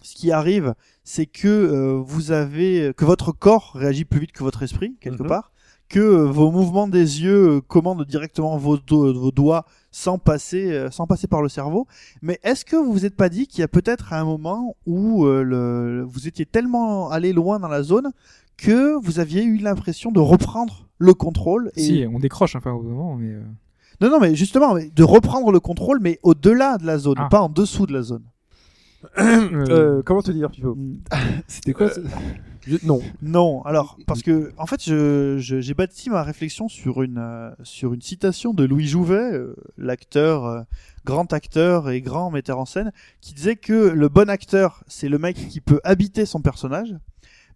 ce 0.02 0.14
qui 0.14 0.32
arrive, 0.32 0.74
c'est 1.04 1.26
que 1.26 1.48
euh, 1.48 2.00
vous 2.04 2.32
avez, 2.32 2.92
que 2.96 3.04
votre 3.04 3.32
corps 3.32 3.72
réagit 3.74 4.04
plus 4.04 4.20
vite 4.20 4.32
que 4.32 4.42
votre 4.44 4.62
esprit 4.62 4.96
quelque 5.00 5.22
Mhm. 5.22 5.28
part, 5.28 5.52
que 5.88 5.98
euh, 6.00 6.24
vos 6.24 6.50
mouvements 6.50 6.86
des 6.88 7.22
yeux 7.22 7.56
euh, 7.56 7.60
commandent 7.60 8.04
directement 8.06 8.56
vos, 8.56 8.78
do- 8.78 9.12
vos 9.12 9.30
doigts 9.32 9.66
sans 9.90 10.18
passer, 10.18 10.70
euh, 10.72 10.90
sans 10.90 11.06
passer 11.06 11.26
par 11.26 11.42
le 11.42 11.48
cerveau. 11.48 11.86
Mais 12.22 12.38
est-ce 12.44 12.64
que 12.64 12.76
vous 12.76 12.92
vous 12.92 13.04
êtes 13.04 13.16
pas 13.16 13.28
dit 13.28 13.46
qu'il 13.48 13.60
y 13.60 13.64
a 13.64 13.68
peut-être 13.68 14.12
un 14.12 14.24
moment 14.24 14.76
où 14.86 15.26
le, 15.26 16.04
vous 16.08 16.28
étiez 16.28 16.46
tellement 16.46 17.10
allé 17.10 17.32
loin 17.32 17.58
dans 17.58 17.68
la 17.68 17.82
zone 17.82 18.12
que 18.56 18.94
vous 19.02 19.18
aviez 19.18 19.42
eu 19.42 19.56
l'impression 19.56 20.12
de 20.12 20.20
reprendre 20.20 20.86
le 20.98 21.12
contrôle 21.14 21.72
et... 21.76 21.82
Si, 21.82 22.04
on 22.12 22.18
décroche 22.20 22.54
enfin 22.56 22.72
au 22.72 22.82
moment, 22.82 23.16
mais. 23.16 23.34
Non, 24.00 24.10
non, 24.10 24.20
mais 24.20 24.34
justement, 24.34 24.74
mais 24.74 24.90
de 24.90 25.02
reprendre 25.02 25.50
le 25.50 25.60
contrôle, 25.60 25.98
mais 26.00 26.18
au-delà 26.22 26.78
de 26.78 26.86
la 26.86 26.98
zone, 26.98 27.16
Ah. 27.18 27.28
pas 27.30 27.40
en 27.42 27.48
dessous 27.48 27.86
de 27.86 27.92
la 27.92 28.02
zone. 28.02 28.22
Euh, 29.18 30.02
comment 30.04 30.22
te 30.22 30.30
dire, 30.30 30.50
Pipo 30.50 30.76
C'était 31.46 31.72
quoi 31.72 31.88
Je- 32.66 32.76
Non. 32.86 33.00
Non, 33.22 33.62
alors 33.62 33.96
parce 34.06 34.22
que 34.22 34.52
en 34.58 34.66
fait, 34.66 34.82
je 34.84 35.36
je- 35.38 35.60
j'ai 35.60 35.74
bâti 35.74 36.10
ma 36.10 36.22
réflexion 36.22 36.68
sur 36.68 37.02
une 37.02 37.18
euh, 37.18 37.50
sur 37.62 37.94
une 37.94 38.02
citation 38.02 38.52
de 38.52 38.64
Louis 38.64 38.86
Jouvet, 38.86 39.32
euh, 39.32 39.56
l'acteur, 39.78 40.44
euh, 40.44 40.60
grand 41.04 41.32
acteur 41.32 41.88
et 41.90 42.00
grand 42.02 42.30
metteur 42.30 42.58
en 42.58 42.66
scène, 42.66 42.92
qui 43.20 43.32
disait 43.34 43.56
que 43.56 43.72
le 43.72 44.08
bon 44.08 44.28
acteur, 44.28 44.84
c'est 44.86 45.08
le 45.08 45.18
mec 45.18 45.36
qui 45.48 45.60
peut 45.62 45.80
habiter 45.84 46.26
son 46.26 46.42
personnage, 46.42 46.94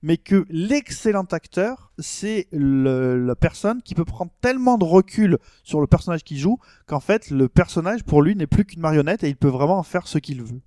mais 0.03 0.17
que 0.17 0.47
l'excellent 0.49 1.27
acteur, 1.31 1.93
c'est 1.99 2.49
le- 2.53 3.23
la 3.23 3.37
personne 3.37 3.83
qui 3.83 3.95
peut 3.95 4.07
prendre 4.07 4.33
tellement 4.41 4.79
de 4.79 4.85
recul 4.85 5.37
sur 5.63 5.81
le 5.83 5.87
personnage 5.87 6.25
qu'il 6.25 6.39
joue 6.39 6.59
qu'en 6.87 7.01
fait, 7.01 7.31
le 7.31 7.49
personnage 7.51 8.03
pour 8.05 8.23
lui 8.23 8.35
n'est 8.35 8.47
plus 8.47 8.65
qu'une 8.65 8.81
marionnette 8.81 9.23
et 9.25 9.29
il 9.29 9.37
peut 9.37 9.49
vraiment 9.49 9.79
en 9.79 9.83
faire 9.83 10.07
ce 10.09 10.17
qu'il 10.19 10.43
veut. 10.43 10.61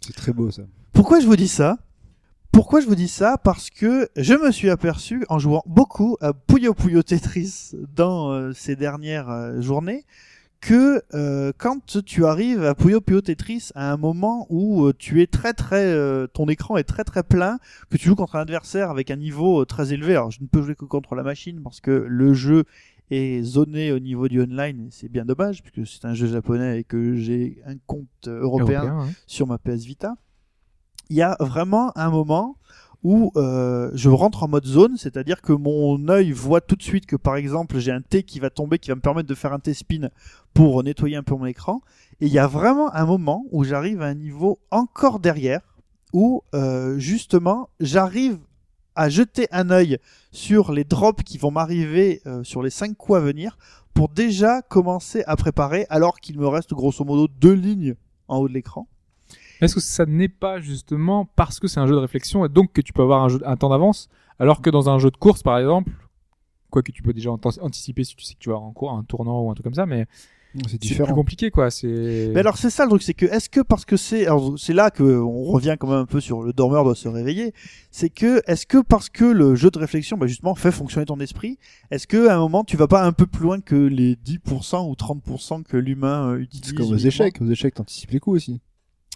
C'est 0.00 0.14
très 0.14 0.32
beau 0.32 0.50
ça. 0.50 0.62
Pourquoi 0.92 1.20
je 1.20 1.26
vous 1.26 1.36
dis 1.36 1.48
ça? 1.48 1.78
Pourquoi 2.52 2.80
je 2.80 2.86
vous 2.86 2.94
dis 2.94 3.08
ça? 3.08 3.38
Parce 3.38 3.70
que 3.70 4.08
je 4.16 4.34
me 4.34 4.50
suis 4.50 4.70
aperçu 4.70 5.24
en 5.28 5.38
jouant 5.38 5.62
beaucoup 5.66 6.16
à 6.20 6.32
Puyo 6.32 6.74
Puyo 6.74 7.02
Tetris 7.02 7.72
dans 7.94 8.32
euh, 8.32 8.52
ces 8.52 8.74
dernières 8.74 9.28
euh, 9.28 9.60
journées 9.60 10.04
que 10.60 11.02
euh, 11.14 11.52
quand 11.56 12.02
tu 12.04 12.26
arrives 12.26 12.64
à 12.64 12.74
Puyo 12.74 13.00
Puyo 13.00 13.20
Tetris 13.20 13.70
à 13.76 13.92
un 13.92 13.96
moment 13.96 14.46
où 14.50 14.92
tu 14.92 15.22
es 15.22 15.28
très 15.28 15.52
très 15.52 15.94
ton 16.32 16.48
écran 16.48 16.76
est 16.76 16.82
très 16.82 17.04
très 17.04 17.22
plein, 17.22 17.58
que 17.90 17.96
tu 17.96 18.08
joues 18.08 18.16
contre 18.16 18.34
un 18.34 18.40
adversaire 18.40 18.90
avec 18.90 19.12
un 19.12 19.16
niveau 19.16 19.64
très 19.64 19.92
élevé. 19.92 20.14
Alors 20.14 20.32
je 20.32 20.40
ne 20.42 20.48
peux 20.48 20.62
jouer 20.62 20.74
que 20.74 20.84
contre 20.84 21.14
la 21.14 21.22
machine 21.22 21.60
parce 21.62 21.80
que 21.80 21.92
le 21.92 22.34
jeu 22.34 22.64
est 23.10 23.42
zoné 23.42 23.92
au 23.92 23.98
niveau 23.98 24.28
du 24.28 24.42
online 24.42 24.86
et 24.86 24.88
c'est 24.90 25.08
bien 25.08 25.24
dommage 25.24 25.62
puisque 25.62 25.90
c'est 25.90 26.06
un 26.06 26.14
jeu 26.14 26.26
japonais 26.26 26.80
et 26.80 26.84
que 26.84 27.16
j'ai 27.16 27.62
un 27.66 27.76
compte 27.86 28.06
européen 28.26 28.82
européen, 28.82 28.98
hein. 29.00 29.08
sur 29.26 29.46
ma 29.46 29.58
PS 29.58 29.84
Vita, 29.84 30.14
il 31.10 31.16
y 31.16 31.22
a 31.22 31.36
vraiment 31.40 31.96
un 31.96 32.10
moment 32.10 32.56
où 33.04 33.30
euh, 33.36 33.90
je 33.94 34.08
rentre 34.08 34.42
en 34.42 34.48
mode 34.48 34.66
zone, 34.66 34.96
c'est-à-dire 34.96 35.40
que 35.40 35.52
mon 35.52 36.08
œil 36.08 36.32
voit 36.32 36.60
tout 36.60 36.74
de 36.74 36.82
suite 36.82 37.06
que 37.06 37.16
par 37.16 37.36
exemple 37.36 37.78
j'ai 37.78 37.92
un 37.92 38.00
T 38.00 38.24
qui 38.24 38.40
va 38.40 38.50
tomber, 38.50 38.78
qui 38.78 38.90
va 38.90 38.96
me 38.96 39.00
permettre 39.00 39.28
de 39.28 39.34
faire 39.34 39.52
un 39.52 39.60
T-spin 39.60 40.08
pour 40.52 40.82
nettoyer 40.82 41.16
un 41.16 41.22
peu 41.22 41.36
mon 41.36 41.46
écran. 41.46 41.80
Et 42.20 42.26
il 42.26 42.32
y 42.32 42.38
a 42.38 42.48
vraiment 42.48 42.92
un 42.94 43.06
moment 43.06 43.44
où 43.52 43.62
j'arrive 43.62 44.02
à 44.02 44.06
un 44.06 44.14
niveau 44.14 44.58
encore 44.70 45.20
derrière, 45.20 45.60
où 46.12 46.42
euh, 46.54 46.98
justement 46.98 47.70
j'arrive 47.78 48.38
à 48.96 49.08
jeter 49.08 49.46
un 49.52 49.70
œil 49.70 49.98
sur 50.38 50.70
les 50.70 50.84
drops 50.84 51.24
qui 51.24 51.36
vont 51.36 51.50
m'arriver 51.50 52.22
euh, 52.26 52.44
sur 52.44 52.62
les 52.62 52.70
5 52.70 52.96
coups 52.96 53.18
à 53.18 53.20
venir 53.20 53.58
pour 53.92 54.08
déjà 54.08 54.62
commencer 54.62 55.24
à 55.26 55.34
préparer 55.34 55.84
alors 55.90 56.20
qu'il 56.20 56.38
me 56.38 56.46
reste 56.46 56.72
grosso 56.72 57.04
modo 57.04 57.26
deux 57.26 57.54
lignes 57.54 57.96
en 58.28 58.38
haut 58.38 58.48
de 58.48 58.54
l'écran. 58.54 58.86
Est-ce 59.60 59.74
que 59.74 59.80
ça 59.80 60.06
n'est 60.06 60.28
pas 60.28 60.60
justement 60.60 61.24
parce 61.24 61.58
que 61.58 61.66
c'est 61.66 61.80
un 61.80 61.88
jeu 61.88 61.94
de 61.94 62.00
réflexion 62.00 62.44
et 62.44 62.48
donc 62.48 62.72
que 62.72 62.80
tu 62.80 62.92
peux 62.92 63.02
avoir 63.02 63.28
un, 63.44 63.56
temps 63.56 63.68
d'avance, 63.68 64.08
alors 64.38 64.62
que 64.62 64.70
dans 64.70 64.88
un 64.88 65.00
jeu 65.00 65.10
de 65.10 65.16
course, 65.16 65.42
par 65.42 65.58
exemple, 65.58 65.90
quoi 66.70 66.82
que 66.82 66.92
tu 66.92 67.02
peux 67.02 67.12
déjà 67.12 67.32
ant- 67.32 67.40
anticiper 67.60 68.04
si 68.04 68.14
tu 68.14 68.24
sais 68.24 68.34
que 68.34 68.38
tu 68.38 68.50
vas 68.50 68.60
cours, 68.76 68.92
un 68.92 69.02
tournant 69.02 69.42
ou 69.42 69.50
un 69.50 69.54
truc 69.54 69.64
comme 69.64 69.74
ça, 69.74 69.86
mais 69.86 70.06
C'est 70.54 70.62
c'est 70.62 70.78
plus 70.78 70.88
différent. 70.88 71.14
compliqué, 71.14 71.50
quoi. 71.50 71.70
C'est. 71.70 72.30
Mais 72.32 72.40
alors 72.40 72.56
c'est 72.56 72.70
ça 72.70 72.84
le 72.84 72.90
truc, 72.90 73.02
c'est 73.02 73.14
que 73.14 73.26
est-ce 73.26 73.48
que 73.50 73.60
parce 73.60 73.84
que 73.84 73.96
c'est, 73.96 74.26
alors 74.26 74.58
c'est 74.58 74.72
là 74.72 74.90
que 74.90 75.02
on 75.02 75.44
revient 75.44 75.76
quand 75.78 75.88
même 75.88 75.98
un 75.98 76.06
peu 76.06 76.20
sur 76.20 76.42
le 76.42 76.52
dormeur 76.52 76.84
doit 76.84 76.94
se 76.94 77.06
réveiller, 77.08 77.52
c'est 77.90 78.08
que 78.08 78.42
est-ce 78.46 78.64
que 78.66 78.78
parce 78.82 79.08
que 79.10 79.24
le 79.24 79.54
jeu 79.54 79.70
de 79.70 79.78
réflexion, 79.78 80.16
bah 80.16 80.26
justement 80.26 80.54
fait 80.54 80.72
fonctionner 80.72 81.04
ton 81.06 81.20
esprit, 81.20 81.58
est-ce 81.90 82.06
que 82.06 82.28
à 82.28 82.36
un 82.36 82.38
moment 82.38 82.64
tu 82.64 82.76
vas 82.76 82.88
pas 82.88 83.04
un 83.04 83.12
peu 83.12 83.26
plus 83.26 83.42
loin 83.44 83.60
que 83.60 83.74
les 83.76 84.14
10% 84.16 84.88
ou 84.88 84.94
30% 84.94 85.62
que 85.64 85.76
l'humain 85.76 86.30
euh, 86.32 86.38
utilise 86.38 86.68
C'est 86.70 86.74
comme 86.74 86.86
aux 86.92 86.96
échecs. 86.96 87.36
Aux 87.40 87.46
échecs, 87.50 87.74
t'anticipes 87.74 88.10
les 88.10 88.20
coups 88.20 88.36
aussi. 88.36 88.60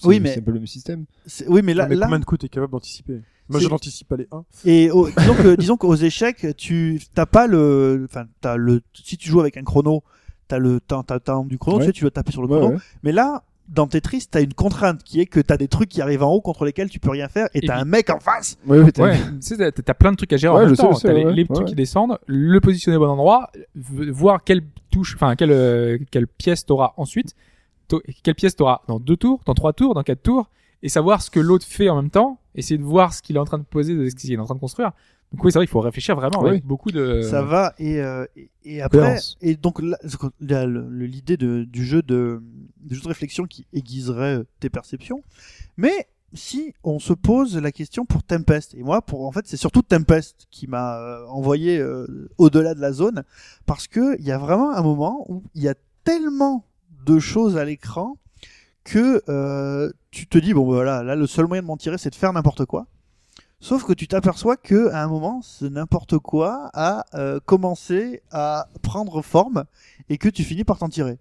Oui, 0.05 0.21
mais- 0.21 0.33
C'est 0.35 0.41
un 0.41 0.43
peu 0.43 0.51
le 0.51 0.59
même 0.59 0.67
système. 0.67 1.07
Oui, 1.49 1.63
mais 1.63 1.75
là, 1.75 1.87
mais 1.89 1.95
là 1.97 2.07
combien 2.07 2.19
de 2.19 2.25
coups 2.25 2.41
t'es 2.41 2.49
capable 2.49 2.73
d'anticiper? 2.73 3.21
Moi, 3.49 3.61
je 3.61 3.69
n'anticipe 3.69 4.09
pas 4.09 4.17
les 4.17 4.29
1. 4.33 4.45
Et 4.65 4.91
au- 4.91 5.09
disons 5.09 5.35
que 5.35 5.55
disons 5.57 5.77
qu'aux 5.77 5.95
échecs, 5.95 6.47
tu 6.57 7.01
t'as 7.15 7.27
pas 7.27 7.47
le, 7.47 8.07
enfin 8.09 8.27
t'as 8.41 8.57
le, 8.57 8.81
si 8.95 9.17
tu 9.17 9.29
joues 9.29 9.41
avec 9.41 9.57
un 9.57 9.63
chrono, 9.63 10.03
t'as 10.53 10.59
le 10.59 10.81
temps, 10.81 11.03
t'as 11.03 11.15
le 11.15 11.21
temps 11.21 11.45
du 11.45 11.57
chrono, 11.59 11.79
Ouais. 11.79 11.85
tu 11.85 11.87
sais, 11.89 11.93
tu 11.93 12.03
dois 12.03 12.11
taper 12.11 12.31
sur 12.33 12.43
le 12.43 12.49
chrono. 12.49 12.69
ouais. 12.73 12.77
Mais 13.03 13.13
là, 13.13 13.43
dans 13.69 13.87
Tetris, 13.87 14.27
t'as 14.31 14.43
une 14.43 14.53
contrainte 14.53 15.03
qui 15.03 15.21
est 15.21 15.25
que 15.27 15.41
t'as 15.41 15.57
des 15.57 15.69
trucs 15.69 15.89
qui 15.89 16.03
arrivent 16.03 16.23
en 16.25 16.31
haut 16.31 16.43
contre 16.43 16.67
lesquels 16.67 16.91
tu 16.91 16.99
peux 17.01 17.09
rien 17.11 17.29
faire, 17.29 17.47
et 17.55 17.59
Et 17.59 17.67
t'as 17.67 17.73
puis- 17.75 17.83
un 17.83 17.85
mec 17.87 18.11
en 18.11 18.21
face. 18.21 18.59
Ouais, 18.67 18.81
ouais, 18.81 18.93
t'as- 18.93 19.03
Ouais, 19.05 19.17
tu 19.17 19.37
sais, 19.41 19.57
t'as- 19.57 19.73
t'as 19.73 19.95
plein 19.95 20.11
de 20.13 20.17
trucs 20.17 20.33
à 20.33 20.37
gérer 20.37 20.55
Ouais, 20.55 20.63
en 20.65 20.67
même 20.67 20.77
temps. 20.77 20.93
je 20.93 20.99
sais, 20.99 21.09
T'as 21.09 21.15
les, 21.15 21.25
ouais, 21.25 21.33
les 21.33 21.43
ouais, 21.43 21.49
trucs 21.49 21.59
ouais. 21.67 21.71
qui 21.71 21.75
descendent, 21.75 22.19
le 22.27 22.61
positionner 22.61 22.97
au 22.99 23.01
bon 23.01 23.09
endroit, 23.09 23.51
voir 23.75 24.45
quelle 24.45 24.63
touche, 24.91 25.15
enfin 25.15 25.37
quelle 25.37 25.53
euh, 25.53 25.97
quelle 26.11 26.27
pièce 26.27 26.67
t'auras 26.67 26.93
ensuite, 26.99 27.35
quelle 28.23 28.35
pièce 28.35 28.57
t'auras 28.57 28.81
dans 28.89 28.99
deux 29.01 29.17
tours, 29.17 29.41
dans 29.47 29.55
trois 29.55 29.73
tours, 29.73 29.95
dans 29.95 30.03
quatre 30.03 30.23
tours, 30.23 30.51
et 30.83 30.89
savoir 30.89 31.23
ce 31.23 31.31
que 31.31 31.41
l'autre 31.41 31.65
fait 31.67 31.89
en 31.89 31.97
même 31.97 32.11
temps, 32.11 32.39
essayer 32.55 32.77
de 32.79 32.85
voir 32.85 33.15
ce 33.15 33.23
qu'il 33.23 33.37
est 33.37 33.39
en 33.39 33.45
train 33.45 33.59
de 33.59 33.65
poser, 33.65 33.95
de 33.95 34.09
ce 34.09 34.15
qu'il 34.15 34.33
est 34.33 34.37
en 34.39 34.45
train 34.45 34.55
de 34.55 34.61
construire. 34.61 34.93
Donc 35.33 35.45
oui, 35.45 35.53
c'est 35.53 35.59
vrai, 35.59 35.65
il 35.65 35.69
faut 35.69 35.81
réfléchir 35.81 36.15
vraiment 36.17 36.43
Oui. 36.43 36.51
avec 36.51 36.65
beaucoup 36.65 36.91
de. 36.91 37.23
Ça 37.23 37.43
va 37.43 37.75
et 37.79 38.01
euh, 38.01 38.25
et, 38.37 38.51
et 38.65 38.83
après 38.83 38.99
Cohérence. 38.99 39.37
et 39.41 39.57
donc 39.57 39.81
l'idée 40.41 41.37
de, 41.37 41.65
du 41.65 41.85
jeu 41.85 42.03
de 42.03 42.43
du 42.81 42.95
jeu 42.97 43.03
de 43.03 43.09
réflexion 43.09 43.45
qui 43.47 43.67
aiguiserait 43.73 44.37
euh, 44.39 44.45
tes 44.61 44.69
perceptions. 44.71 45.23
Mais 45.77 46.09
si 46.35 46.75
on 46.83 46.99
se 46.99 47.13
pose 47.13 47.57
la 47.59 47.73
question 47.73 48.05
pour 48.07 48.23
Tempest 48.23 48.75
et 48.75 48.83
moi 48.83 49.03
pour 49.03 49.27
en 49.27 49.33
fait 49.33 49.47
c'est 49.47 49.57
surtout 49.59 49.83
Tempest 49.83 50.47
qui 50.51 50.67
m'a 50.67 50.97
euh, 50.99 51.27
envoyé 51.29 51.79
euh, 51.79 52.31
au-delà 52.39 52.75
de 52.75 52.81
la 52.81 52.93
zone 52.93 53.23
parce 53.67 53.87
que 53.87 54.19
il 54.19 54.25
y 54.25 54.33
a 54.33 54.39
vraiment 54.39 54.71
un 54.73 54.83
moment 54.83 55.27
où 55.29 55.43
il 55.55 55.63
y 55.63 55.69
a 55.69 55.75
tellement 56.05 56.65
de 57.05 57.19
choses 57.19 57.57
à 57.59 57.65
l'écran 57.67 58.17
que 58.85 59.23
euh, 59.29 59.91
tu 60.11 60.27
te 60.27 60.39
dis 60.39 60.55
bon 60.55 60.65
voilà 60.65 61.03
là 61.03 61.17
le 61.17 61.27
seul 61.27 61.47
moyen 61.47 61.63
de 61.63 61.67
m'en 61.67 61.77
tirer 61.77 61.99
c'est 61.99 62.11
de 62.11 62.15
faire 62.15 62.33
n'importe 62.33 62.65
quoi 62.65 62.87
Sauf 63.63 63.85
que 63.85 63.93
tu 63.93 64.09
t'aperçois 64.09 64.57
que 64.57 64.89
à 64.89 65.05
un 65.05 65.07
moment, 65.07 65.41
ce 65.41 65.65
n'importe 65.65 66.19
quoi 66.19 66.69
a 66.75 67.05
euh, 67.15 67.39
commencé 67.47 68.21
à 68.33 68.67
prendre 68.83 69.23
forme 69.23 69.67
et 70.09 70.19
que 70.19 70.29
tu 70.29 70.43
finis 70.43 70.65
par 70.65 70.81
t'en 70.81 70.89
tirer. 70.89 71.21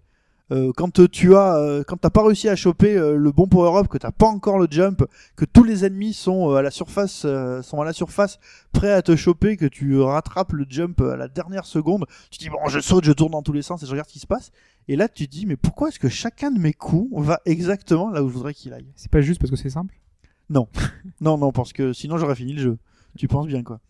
Euh, 0.50 0.72
quand 0.76 1.08
tu 1.08 1.36
as, 1.36 1.56
euh, 1.56 1.84
quand 1.86 1.98
t'as 1.98 2.10
pas 2.10 2.24
réussi 2.24 2.48
à 2.48 2.56
choper 2.56 2.96
euh, 2.96 3.14
le 3.14 3.30
bon 3.30 3.46
power 3.46 3.78
up, 3.78 3.86
que 3.86 3.96
t'as 3.96 4.10
pas 4.10 4.26
encore 4.26 4.58
le 4.58 4.66
jump, 4.68 5.04
que 5.36 5.44
tous 5.44 5.62
les 5.62 5.84
ennemis 5.84 6.14
sont 6.14 6.50
euh, 6.50 6.56
à 6.56 6.62
la 6.62 6.72
surface, 6.72 7.22
euh, 7.24 7.62
sont 7.62 7.80
à 7.80 7.84
la 7.84 7.92
surface, 7.92 8.40
prêts 8.72 8.92
à 8.92 9.02
te 9.02 9.14
choper, 9.14 9.56
que 9.56 9.66
tu 9.66 10.00
rattrapes 10.00 10.52
le 10.52 10.66
jump 10.68 11.00
à 11.00 11.14
la 11.14 11.28
dernière 11.28 11.64
seconde, 11.64 12.06
tu 12.32 12.38
dis 12.38 12.48
bon, 12.50 12.58
je 12.66 12.80
saute, 12.80 13.04
je 13.04 13.12
tourne 13.12 13.30
dans 13.30 13.42
tous 13.42 13.52
les 13.52 13.62
sens 13.62 13.84
et 13.84 13.86
je 13.86 13.92
regarde 13.92 14.08
ce 14.08 14.14
qui 14.14 14.18
se 14.18 14.26
passe. 14.26 14.50
Et 14.88 14.96
là, 14.96 15.08
tu 15.08 15.28
dis 15.28 15.46
mais 15.46 15.56
pourquoi 15.56 15.90
est-ce 15.90 16.00
que 16.00 16.08
chacun 16.08 16.50
de 16.50 16.58
mes 16.58 16.72
coups 16.72 17.08
va 17.24 17.40
exactement 17.44 18.10
là 18.10 18.24
où 18.24 18.28
je 18.28 18.34
voudrais 18.34 18.52
qu'il 18.52 18.72
aille? 18.72 18.90
C'est 18.96 19.12
pas 19.12 19.20
juste 19.20 19.40
parce 19.40 19.52
que 19.52 19.56
c'est 19.56 19.70
simple? 19.70 20.01
Non, 21.20 21.38
non, 21.38 21.52
parce 21.52 21.72
que 21.72 21.92
sinon 21.92 22.16
j'aurais 22.18 22.34
fini 22.34 22.52
le 22.52 22.62
jeu. 22.62 22.78
Tu 23.16 23.28
penses 23.28 23.46
bien 23.46 23.62
quoi. 23.62 23.80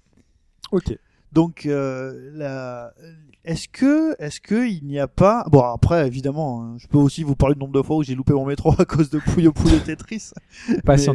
Ok. 0.71 0.97
Donc, 1.33 1.65
euh, 1.65 2.31
la... 2.35 2.93
est-ce 3.45 3.67
que, 3.69 4.15
est-ce 4.23 4.39
que 4.41 4.69
il 4.69 4.85
n'y 4.85 4.99
a 4.99 5.09
pas, 5.09 5.47
bon 5.51 5.61
après 5.63 6.07
évidemment, 6.07 6.63
hein, 6.63 6.75
je 6.77 6.87
peux 6.87 6.99
aussi 6.99 7.23
vous 7.23 7.37
parler 7.37 7.55
du 7.55 7.61
nombre 7.61 7.73
de 7.73 7.81
fois 7.81 7.97
où 7.97 8.03
j'ai 8.03 8.15
loupé 8.15 8.35
mon 8.35 8.45
métro 8.45 8.75
à 8.79 8.85
cause 8.85 9.09
de 9.09 9.19
Puyo 9.19 9.53
Puyo 9.53 9.79
Tetris, 9.85 10.33
Pas 10.85 10.95
assez 10.95 11.07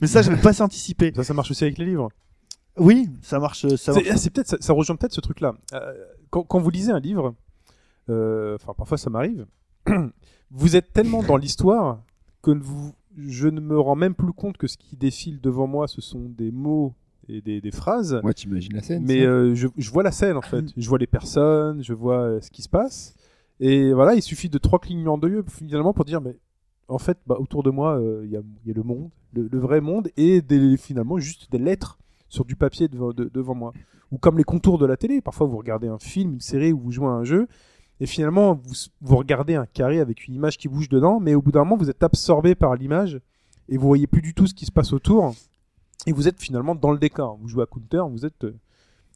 Mais- 0.00 0.06
ça 0.08 0.22
je 0.22 0.30
vais 0.30 0.40
pas 0.40 0.52
s'anticiper. 0.52 1.12
Ça, 1.14 1.22
ça 1.22 1.34
marche 1.34 1.50
aussi 1.52 1.64
avec 1.64 1.78
les 1.78 1.84
livres. 1.84 2.10
Oui, 2.76 3.08
ça 3.22 3.38
marche. 3.38 3.66
Ça 3.76 3.92
marche. 3.92 4.04
C'est 4.06 4.16
c'est 4.16 4.30
peut-être 4.30 4.48
ça, 4.48 4.56
ça 4.60 4.72
rejoint 4.72 4.96
peut-être 4.96 5.14
ce 5.14 5.20
truc-là. 5.20 5.54
Euh, 5.72 5.94
quand, 6.30 6.42
quand 6.42 6.58
vous 6.60 6.70
lisez 6.70 6.92
un 6.92 7.00
livre, 7.00 7.34
euh, 8.08 8.56
enfin 8.56 8.74
parfois 8.76 8.98
ça 8.98 9.10
m'arrive, 9.10 9.46
vous 10.50 10.76
êtes 10.76 10.92
tellement 10.92 11.22
dans 11.22 11.36
l'histoire 11.36 12.02
que 12.42 12.50
vous, 12.50 12.92
je 13.26 13.48
ne 13.48 13.60
me 13.60 13.78
rends 13.78 13.96
même 13.96 14.14
plus 14.14 14.32
compte 14.32 14.56
que 14.56 14.66
ce 14.66 14.76
qui 14.76 14.96
défile 14.96 15.40
devant 15.40 15.66
moi, 15.66 15.88
ce 15.88 16.00
sont 16.00 16.28
des 16.28 16.50
mots 16.50 16.94
et 17.28 17.40
des, 17.40 17.60
des 17.60 17.70
phrases. 17.70 18.20
Ouais, 18.24 18.32
t'imagines 18.34 18.72
la 18.74 18.82
scène. 18.82 19.04
Mais 19.06 19.22
euh, 19.24 19.54
je, 19.54 19.68
je 19.76 19.90
vois 19.90 20.02
la 20.02 20.12
scène 20.12 20.36
en 20.36 20.42
fait, 20.42 20.64
je 20.76 20.88
vois 20.88 20.98
les 20.98 21.06
personnes, 21.06 21.82
je 21.82 21.92
vois 21.92 22.20
euh, 22.20 22.40
ce 22.40 22.50
qui 22.50 22.62
se 22.62 22.68
passe. 22.68 23.14
Et 23.60 23.92
voilà, 23.92 24.14
il 24.14 24.22
suffit 24.22 24.48
de 24.48 24.58
trois 24.58 24.78
clignements 24.78 25.18
d'œil 25.18 25.40
finalement 25.48 25.92
pour 25.92 26.04
dire, 26.04 26.20
mais 26.20 26.36
en 26.86 26.98
fait, 26.98 27.18
bah, 27.26 27.36
autour 27.38 27.62
de 27.62 27.70
moi, 27.70 27.98
euh, 27.98 28.22
il 28.24 28.30
y, 28.30 28.36
a, 28.36 28.40
il 28.64 28.68
y 28.68 28.70
a 28.70 28.74
le 28.74 28.82
monde, 28.82 29.10
le, 29.34 29.48
le 29.50 29.58
vrai 29.58 29.80
monde, 29.80 30.08
et 30.16 30.40
des, 30.40 30.76
finalement 30.76 31.18
juste 31.18 31.50
des 31.50 31.58
lettres 31.58 31.98
sur 32.28 32.44
du 32.44 32.56
papier 32.56 32.88
devant, 32.88 33.12
de- 33.12 33.30
devant 33.32 33.54
moi. 33.54 33.72
Ou 34.10 34.16
comme 34.18 34.38
les 34.38 34.44
contours 34.44 34.78
de 34.78 34.86
la 34.86 34.96
télé. 34.96 35.20
Parfois, 35.20 35.46
vous 35.46 35.58
regardez 35.58 35.88
un 35.88 35.98
film, 35.98 36.34
une 36.34 36.40
série, 36.40 36.72
ou 36.72 36.78
vous 36.78 36.92
jouez 36.92 37.06
à 37.08 37.10
un 37.10 37.24
jeu, 37.24 37.46
et 38.00 38.06
finalement, 38.06 38.60
vous, 39.00 39.16
regardez 39.16 39.54
un 39.54 39.66
carré 39.66 40.00
avec 40.00 40.26
une 40.26 40.34
image 40.34 40.56
qui 40.56 40.68
bouge 40.68 40.88
dedans, 40.88 41.18
mais 41.20 41.34
au 41.34 41.42
bout 41.42 41.52
d'un 41.52 41.60
moment, 41.60 41.76
vous 41.76 41.90
êtes 41.90 42.02
absorbé 42.02 42.54
par 42.54 42.74
l'image, 42.76 43.20
et 43.68 43.76
vous 43.76 43.86
voyez 43.86 44.06
plus 44.06 44.22
du 44.22 44.34
tout 44.34 44.46
ce 44.46 44.54
qui 44.54 44.66
se 44.66 44.72
passe 44.72 44.92
autour, 44.92 45.34
et 46.06 46.12
vous 46.12 46.28
êtes 46.28 46.40
finalement 46.40 46.74
dans 46.74 46.92
le 46.92 46.98
décor. 46.98 47.36
Vous 47.40 47.48
jouez 47.48 47.64
à 47.64 47.66
Counter, 47.66 48.02
vous 48.08 48.24
êtes, 48.24 48.44
euh, 48.44 48.54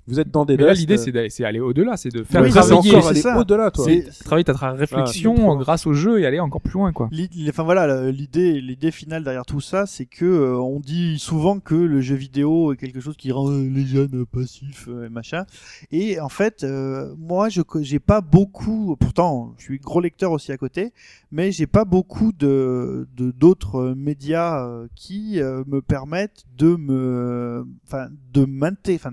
vous 0.08 0.18
êtes 0.20 0.30
dans 0.30 0.44
des 0.44 0.56
Mais 0.56 0.64
là, 0.64 0.72
l'idée, 0.74 0.94
euh, 0.94 0.96
c'est 0.96 1.12
d'aller, 1.12 1.30
c'est 1.30 1.44
aller 1.44 1.60
au-delà, 1.60 1.96
c'est 1.96 2.08
de 2.08 2.24
faire 2.24 2.42
Oui, 2.42 2.50
travailler, 2.50 2.94
encore 2.94 3.08
aller 3.08 3.22
au-delà, 3.38 3.70
toi. 3.70 3.84
C'est- 3.84 4.24
travailler 4.24 4.44
ta 4.44 4.54
Ah, 4.60 4.72
réflexion 4.72 5.56
grâce 5.56 5.86
au 5.86 5.92
jeu 5.94 6.20
et 6.20 6.26
aller 6.26 6.40
encore 6.40 6.60
plus 6.60 6.72
loin, 6.74 6.92
quoi. 6.92 7.08
L'idée- 7.12 7.48
Enfin 7.48 7.62
voilà, 7.62 8.10
l'idée, 8.10 8.60
l'idée 8.60 8.90
finale 8.90 9.22
derrière 9.24 9.46
tout 9.46 9.60
ça, 9.60 9.86
c'est 9.86 10.06
que 10.06 10.24
euh, 10.24 10.56
on 10.58 10.80
dit 10.80 11.18
souvent 11.18 11.60
que 11.60 11.74
le 11.74 12.00
jeu 12.00 12.14
vidéo 12.16 12.72
est 12.72 12.76
quelque 12.76 13.00
chose 13.00 13.16
qui 13.16 13.30
rend 13.32 13.48
les 13.50 13.84
jeunes 13.84 14.26
passifs 14.26 14.88
euh, 14.88 15.06
et 15.06 15.08
machin. 15.08 15.44
Et 15.92 16.18
en 16.20 16.28
fait, 16.28 16.64
euh, 16.64 17.14
moi, 17.18 17.48
je 17.48 17.62
j'ai 17.80 17.98
pas 18.00 18.20
beaucoup. 18.20 18.96
Pourtant, 18.98 19.54
je 19.58 19.62
suis 19.64 19.78
gros 19.78 20.00
lecteur 20.00 20.32
aussi 20.32 20.50
à 20.52 20.56
côté, 20.56 20.92
mais 21.30 21.52
j'ai 21.52 21.66
pas 21.66 21.84
beaucoup 21.84 22.32
de 22.32 23.06
de- 23.16 23.30
d'autres 23.30 23.76
euh, 23.76 23.94
médias 23.94 24.66
euh, 24.66 24.86
qui 24.94 25.40
euh, 25.40 25.62
me 25.66 25.80
permettent 25.80 26.44
de 26.58 26.76
me, 26.76 27.64
enfin, 27.86 28.08
de 28.32 28.44
m'inté- 28.44 28.94
enfin, 28.96 29.12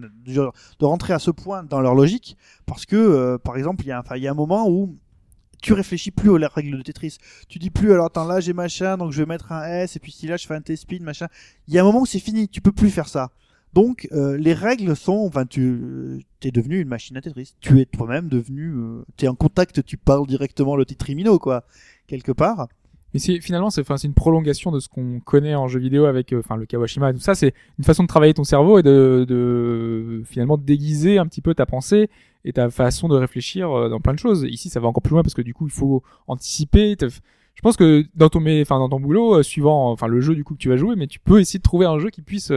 de, 0.80 0.86
rentrer 0.86 1.14
à 1.14 1.20
ce 1.20 1.32
point 1.32 1.64
dans 1.64 1.82
leur 1.82 1.96
logique, 1.96 2.38
parce 2.66 2.86
que, 2.86 2.96
euh, 2.96 3.38
par 3.38 3.58
exemple, 3.58 3.84
il 3.84 3.88
y 3.88 3.92
a, 3.92 4.04
il 4.16 4.22
y 4.22 4.28
a 4.28 4.32
un 4.32 4.36
moment 4.36 4.70
où 4.70 4.98
tu 5.62 5.74
réfléchis 5.74 6.12
plus 6.12 6.30
aux 6.30 6.40
règles 6.40 6.78
de 6.78 6.82
Tetris. 6.82 7.18
Tu 7.48 7.60
dis 7.60 7.70
plus 7.70 7.92
alors 7.92 8.06
attends 8.06 8.26
là 8.26 8.40
j'ai 8.40 8.54
machin 8.54 8.98
donc 8.98 9.12
je 9.12 9.22
vais 9.22 9.26
mettre 9.26 9.52
un 9.52 9.64
S 9.64 9.96
et 9.96 10.00
puis 10.00 10.12
si 10.12 10.28
là 10.28 10.38
je 10.38 10.48
fais 10.48 10.56
un 10.56 10.62
T-spin 10.62 11.00
machin. 11.02 11.28
Il 11.68 11.74
y 11.74 11.78
a 11.78 11.82
un 11.82 11.84
moment 11.84 12.02
où 12.02 12.06
c'est 12.06 12.20
fini, 12.20 12.48
tu 12.48 12.62
peux 12.62 12.72
plus 12.72 12.90
faire 12.90 13.08
ça. 13.08 13.32
Donc 13.74 14.08
euh, 14.12 14.38
les 14.38 14.54
règles 14.54 14.96
sont, 14.96 15.26
enfin 15.28 15.46
tu 15.46 16.26
es 16.42 16.52
devenu 16.52 16.80
une 16.80 16.88
machine 16.88 17.18
à 17.18 17.22
Tetris. 17.22 17.56
Tu 17.60 17.80
es 17.82 17.86
toi-même 17.86 18.30
devenu, 18.30 18.74
euh, 18.74 19.06
tu 19.18 19.26
es 19.26 19.28
en 19.28 19.36
contact, 19.36 19.84
tu 19.84 19.98
parles 19.98 20.28
directement 20.28 20.76
le 20.76 20.86
Tetrimino 20.86 21.40
quoi 21.40 21.66
quelque 22.08 22.32
part. 22.32 22.68
Mais 23.14 23.20
c'est 23.20 23.40
finalement 23.42 23.70
c'est 23.70 23.82
enfin 23.82 23.98
c'est 23.98 24.08
une 24.08 24.14
prolongation 24.14 24.72
de 24.72 24.80
ce 24.80 24.88
qu'on 24.88 25.20
connaît 25.20 25.56
en 25.56 25.68
jeu 25.68 25.80
vidéo 25.80 26.06
avec 26.06 26.32
euh, 26.32 26.40
enfin 26.40 26.56
le 26.58 26.66
Kawashima 26.66 27.10
et 27.10 27.14
tout 27.14 27.20
ça, 27.20 27.36
c'est 27.36 27.54
une 27.78 27.84
façon 27.84 28.04
de 28.04 28.08
travailler 28.08 28.34
ton 28.34 28.44
cerveau 28.44 28.80
et 28.80 28.84
de, 28.84 29.26
de 29.28 30.22
finalement 30.26 30.58
déguiser 30.58 31.18
un 31.18 31.26
petit 31.26 31.42
peu 31.42 31.54
ta 31.54 31.66
pensée 31.66 32.10
et 32.46 32.54
ta 32.54 32.70
façon 32.70 33.08
de 33.08 33.16
réfléchir 33.16 33.72
euh, 33.72 33.90
dans 33.90 34.00
plein 34.00 34.14
de 34.14 34.20
choses. 34.20 34.46
Ici, 34.50 34.70
ça 34.70 34.80
va 34.80 34.88
encore 34.88 35.02
plus 35.02 35.14
loin 35.14 35.24
parce 35.24 35.34
que 35.34 35.42
du 35.42 35.54
coup, 35.54 35.68
il 35.68 35.74
faut 35.74 36.04
anticiper. 36.28 36.96
Je 37.00 37.62
pense 37.62 37.78
que 37.78 38.06
dans 38.16 38.30
ton 38.30 38.42
enfin 38.62 38.80
dans 38.80 38.90
ton 38.90 39.00
boulot 39.00 39.40
euh, 39.40 39.44
suivant 39.44 39.92
enfin 39.92 40.08
le 40.08 40.22
jeu 40.22 40.36
du 40.36 40.44
coup 40.44 40.54
que 40.54 40.60
tu 40.60 40.70
vas 40.70 40.78
jouer, 40.78 40.96
mais 40.96 41.08
tu 41.08 41.20
peux 41.20 41.40
essayer 41.40 41.60
de 41.60 41.64
trouver 41.64 41.86
un 41.86 42.00
jeu 42.00 42.10
qui 42.10 42.22
puisse 42.22 42.52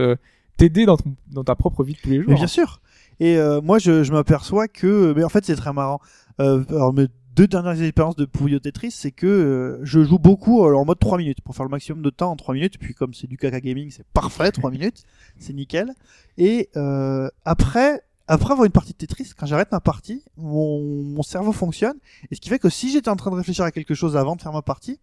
t'aider 0.57 0.85
dans 0.85 0.97
ton 0.97 1.15
dans 1.31 1.43
ta 1.43 1.55
propre 1.55 1.83
vie 1.83 1.93
de 1.93 1.99
tous 1.99 2.09
les 2.09 2.17
jours. 2.17 2.29
Mais 2.29 2.35
bien 2.35 2.47
sûr. 2.47 2.79
Et 3.19 3.37
euh, 3.37 3.61
moi, 3.61 3.79
je, 3.79 4.03
je 4.03 4.11
m'aperçois 4.11 4.67
que, 4.67 5.13
mais 5.15 5.23
en 5.23 5.29
fait, 5.29 5.45
c'est 5.45 5.55
très 5.55 5.73
marrant. 5.73 5.99
Euh, 6.39 6.63
alors, 6.69 6.93
mes 6.93 7.07
deux 7.35 7.47
dernières 7.47 7.81
expériences 7.81 8.15
de 8.15 8.25
Puyo 8.25 8.59
Tetris, 8.59 8.91
c'est 8.91 9.11
que 9.11 9.25
euh, 9.25 9.79
je 9.83 10.03
joue 10.03 10.19
beaucoup 10.19 10.65
alors, 10.65 10.81
en 10.81 10.85
mode 10.85 10.99
3 10.99 11.17
minutes 11.17 11.41
pour 11.41 11.55
faire 11.55 11.65
le 11.65 11.71
maximum 11.71 12.01
de 12.01 12.09
temps 12.09 12.31
en 12.31 12.35
3 12.35 12.53
minutes. 12.53 12.77
Puis 12.77 12.93
comme 12.93 13.13
c'est 13.13 13.27
du 13.27 13.37
caca 13.37 13.59
gaming, 13.59 13.89
c'est 13.91 14.05
parfait, 14.13 14.51
3 14.51 14.71
minutes, 14.71 15.03
c'est 15.39 15.53
nickel. 15.53 15.93
Et 16.37 16.69
euh, 16.77 17.29
après, 17.45 18.01
après 18.27 18.51
avoir 18.51 18.65
une 18.65 18.71
partie 18.71 18.93
de 18.93 18.97
Tetris, 18.97 19.31
quand 19.35 19.45
j'arrête 19.45 19.71
ma 19.71 19.79
partie, 19.79 20.23
mon, 20.37 21.03
mon 21.03 21.23
cerveau 21.23 21.51
fonctionne. 21.51 21.97
Et 22.29 22.35
ce 22.35 22.41
qui 22.41 22.49
fait 22.49 22.59
que 22.59 22.69
si 22.69 22.91
j'étais 22.91 23.09
en 23.09 23.15
train 23.15 23.31
de 23.31 23.35
réfléchir 23.35 23.65
à 23.65 23.71
quelque 23.71 23.95
chose 23.95 24.15
avant 24.15 24.35
de 24.35 24.41
faire 24.41 24.53
ma 24.53 24.61
partie, 24.61 24.99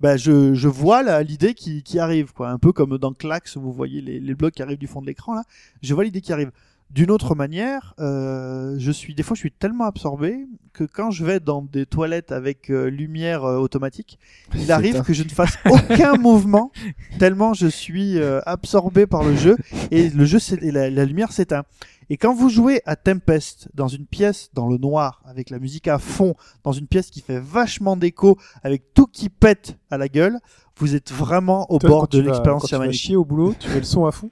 bah 0.00 0.16
je, 0.16 0.54
je 0.54 0.68
vois 0.68 1.22
l'idée 1.22 1.54
qui, 1.54 1.82
qui 1.82 1.98
arrive, 1.98 2.32
quoi. 2.32 2.50
Un 2.50 2.58
peu 2.58 2.72
comme 2.72 2.98
dans 2.98 3.12
Clax, 3.12 3.56
vous 3.56 3.72
voyez 3.72 4.00
les, 4.00 4.20
les 4.20 4.34
blocs 4.34 4.54
qui 4.54 4.62
arrivent 4.62 4.78
du 4.78 4.86
fond 4.86 5.00
de 5.00 5.06
l'écran, 5.06 5.34
là. 5.34 5.42
Je 5.82 5.94
vois 5.94 6.04
l'idée 6.04 6.20
qui 6.20 6.32
arrive. 6.32 6.52
D'une 6.90 7.10
autre 7.10 7.34
manière, 7.34 7.94
euh, 8.00 8.74
je 8.78 8.90
suis 8.90 9.14
des 9.14 9.22
fois 9.22 9.34
je 9.34 9.40
suis 9.40 9.52
tellement 9.52 9.84
absorbé 9.84 10.46
que 10.72 10.84
quand 10.84 11.10
je 11.10 11.24
vais 11.24 11.38
dans 11.38 11.60
des 11.60 11.84
toilettes 11.84 12.32
avec 12.32 12.70
euh, 12.70 12.88
lumière 12.88 13.44
euh, 13.44 13.58
automatique, 13.58 14.18
il 14.54 14.72
arrive 14.72 14.96
un- 14.96 15.02
que 15.02 15.12
je 15.12 15.22
ne 15.22 15.28
fasse 15.28 15.58
aucun 15.70 16.14
mouvement 16.16 16.72
tellement 17.18 17.52
je 17.52 17.66
suis 17.66 18.18
euh, 18.18 18.40
absorbé 18.46 19.06
par 19.06 19.22
le 19.22 19.36
jeu 19.36 19.56
et 19.90 20.08
le 20.08 20.24
jeu 20.24 20.38
et 20.62 20.70
la, 20.70 20.88
la 20.88 21.04
lumière 21.04 21.30
s'éteint. 21.32 21.64
Et 22.10 22.16
quand 22.16 22.32
vous 22.32 22.48
jouez 22.48 22.80
à 22.86 22.96
Tempest 22.96 23.68
dans 23.74 23.88
une 23.88 24.06
pièce 24.06 24.48
dans 24.54 24.66
le 24.66 24.78
noir 24.78 25.20
avec 25.26 25.50
la 25.50 25.58
musique 25.58 25.88
à 25.88 25.98
fond, 25.98 26.36
dans 26.64 26.72
une 26.72 26.86
pièce 26.86 27.10
qui 27.10 27.20
fait 27.20 27.38
vachement 27.38 27.98
d'écho 27.98 28.38
avec 28.62 28.94
tout 28.94 29.06
qui 29.06 29.28
pète 29.28 29.76
à 29.90 29.98
la 29.98 30.08
gueule, 30.08 30.38
vous 30.78 30.94
êtes 30.94 31.12
vraiment 31.12 31.70
au 31.70 31.78
Toi, 31.78 31.90
bord 31.90 32.00
quand 32.08 32.16
de 32.16 32.22
l'expérience 32.22 32.62
quand 32.62 32.68
tu 32.68 32.74
vas 32.76 32.78
chamanique. 32.80 32.98
chier 32.98 33.16
au 33.16 33.26
boulot, 33.26 33.54
tu 33.58 33.68
mets 33.68 33.76
le 33.76 33.82
son 33.82 34.06
à 34.06 34.12
fond 34.12 34.30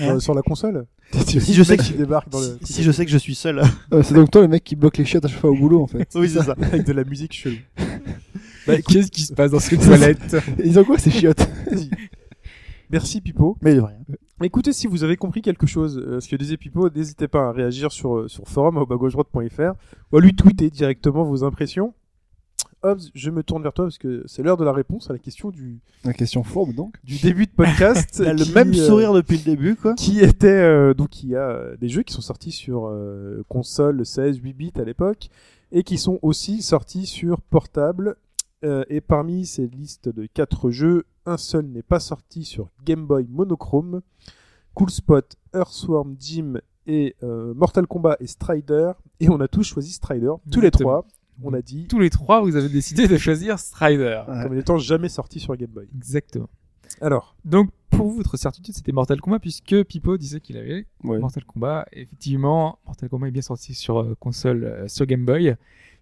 euh, 0.00 0.18
sur 0.18 0.34
la 0.34 0.42
console? 0.42 0.86
Si 1.12 1.54
je 1.54 1.62
sais 1.62 1.76
que 1.76 1.82
qui 1.82 1.92
débarque 1.92 2.28
dans 2.28 2.40
le 2.40 2.58
Si, 2.62 2.74
si 2.74 2.82
je 2.82 2.90
sais 2.90 3.04
que 3.04 3.10
je 3.10 3.18
suis 3.18 3.34
seul. 3.34 3.62
Euh, 3.92 4.02
c'est 4.02 4.14
donc 4.14 4.30
toi 4.30 4.42
le 4.42 4.48
mec 4.48 4.64
qui 4.64 4.76
bloque 4.76 4.98
les 4.98 5.04
chiottes 5.04 5.24
à 5.24 5.28
chaque 5.28 5.40
fois 5.40 5.50
au 5.50 5.56
boulot 5.56 5.82
en 5.82 5.86
fait. 5.86 6.08
oui, 6.14 6.28
c'est 6.28 6.42
ça. 6.42 6.54
avec 6.60 6.84
de 6.84 6.92
la 6.92 7.04
musique 7.04 7.32
chelou. 7.32 7.56
Bah, 8.64 8.80
Qu'est-ce 8.80 9.10
qui 9.10 9.22
se 9.22 9.32
passe 9.32 9.50
dans 9.50 9.58
cette 9.58 9.80
toilette 9.84 10.36
Ils 10.64 10.78
ont 10.78 10.84
quoi 10.84 10.96
ces 10.96 11.10
chiottes? 11.10 11.48
Merci 12.90 13.20
Pipo. 13.20 13.56
Mais 13.60 13.74
de 13.74 13.80
rien. 13.80 13.98
Écoutez, 14.40 14.72
si 14.72 14.86
vous 14.86 15.02
avez 15.02 15.16
compris 15.16 15.42
quelque 15.42 15.66
chose, 15.66 15.98
euh, 15.98 16.20
ce 16.20 16.28
que 16.28 16.36
disait 16.36 16.56
Pipo, 16.56 16.88
n'hésitez 16.90 17.26
pas 17.26 17.48
à 17.48 17.52
réagir 17.52 17.90
sur, 17.90 18.18
euh, 18.18 18.28
sur 18.28 18.46
forum 18.46 18.76
ou 18.76 20.16
à 20.16 20.20
lui 20.20 20.34
tweeter 20.34 20.70
directement 20.70 21.24
vos 21.24 21.42
impressions. 21.42 21.94
Hobbs, 22.82 23.10
je 23.14 23.30
me 23.30 23.42
tourne 23.42 23.62
vers 23.62 23.72
toi 23.72 23.84
parce 23.86 23.98
que 23.98 24.22
c'est 24.26 24.42
l'heure 24.42 24.56
de 24.56 24.64
la 24.64 24.72
réponse 24.72 25.08
à 25.10 25.12
la 25.12 25.18
question 25.18 25.50
du, 25.50 25.80
La 26.04 26.12
question 26.12 26.42
fourbe 26.42 26.74
donc. 26.74 26.96
du 27.04 27.18
début 27.18 27.46
de 27.46 27.52
podcast. 27.52 28.16
Il 28.20 28.26
a 28.28 28.32
le 28.34 28.44
qui, 28.44 28.52
même 28.52 28.70
euh, 28.70 28.86
sourire 28.86 29.12
depuis 29.12 29.38
le 29.38 29.44
début, 29.44 29.76
quoi. 29.76 29.94
qui 29.94 30.20
était 30.20 30.48
euh, 30.48 30.94
donc 30.94 31.22
il 31.22 31.30
y 31.30 31.36
a 31.36 31.48
euh, 31.48 31.76
des 31.76 31.88
jeux 31.88 32.02
qui 32.02 32.12
sont 32.14 32.20
sortis 32.22 32.52
sur 32.52 32.86
euh, 32.88 33.42
console 33.48 34.04
16 34.04 34.38
8 34.38 34.52
bits 34.52 34.72
à 34.76 34.84
l'époque 34.84 35.28
et 35.70 35.82
qui 35.84 35.96
sont 35.98 36.18
aussi 36.22 36.62
sortis 36.62 37.06
sur 37.06 37.40
portable 37.40 38.16
Euh, 38.64 38.84
et 38.88 39.00
parmi 39.00 39.44
ces 39.44 39.66
listes 39.66 40.08
de 40.08 40.28
quatre 40.32 40.70
jeux 40.70 41.04
un 41.26 41.36
seul 41.36 41.66
n'est 41.66 41.82
pas 41.82 41.98
sorti 41.98 42.44
sur 42.44 42.68
Game 42.84 43.06
Boy 43.08 43.26
monochrome 43.28 44.02
Cool 44.74 44.88
Spot 44.90 45.26
Earthworm 45.52 46.14
Jim 46.20 46.60
et 46.86 47.16
euh, 47.24 47.54
Mortal 47.54 47.88
Kombat 47.88 48.16
et 48.20 48.28
Strider 48.28 48.92
et 49.18 49.28
on 49.28 49.40
a 49.40 49.48
tous 49.48 49.64
choisi 49.64 49.92
Strider 49.92 50.32
tous 50.52 50.60
les 50.60 50.70
trois 50.70 51.04
on 51.44 51.54
a 51.54 51.62
dit 51.62 51.86
Tous 51.88 51.98
les 51.98 52.10
trois, 52.10 52.40
vous 52.42 52.56
avez 52.56 52.68
décidé 52.68 53.08
de 53.08 53.16
choisir 53.16 53.58
Strider. 53.58 54.22
comme 54.26 54.54
n'étant 54.54 54.78
jamais 54.78 55.08
sorti 55.08 55.40
sur 55.40 55.56
Game 55.56 55.70
Boy 55.70 55.86
Exactement. 55.96 56.48
alors 57.00 57.36
Donc, 57.44 57.70
pour 57.90 58.10
votre 58.10 58.36
certitude, 58.38 58.74
c'était 58.74 58.92
Mortal 58.92 59.20
Kombat, 59.20 59.38
puisque 59.38 59.82
Pipo 59.84 60.16
disait 60.16 60.40
qu'il 60.40 60.56
avait 60.56 60.86
Ouais. 61.04 61.18
Mortal 61.18 61.44
Kombat. 61.44 61.86
Effectivement, 61.92 62.78
Mortal 62.86 63.08
Kombat 63.10 63.28
est 63.28 63.32
bien 63.32 63.42
sorti 63.42 63.74
sur 63.74 63.98
euh, 64.00 64.16
console, 64.18 64.64
euh, 64.64 64.88
sur 64.88 65.04
Game 65.06 65.24
Boy. 65.26 65.54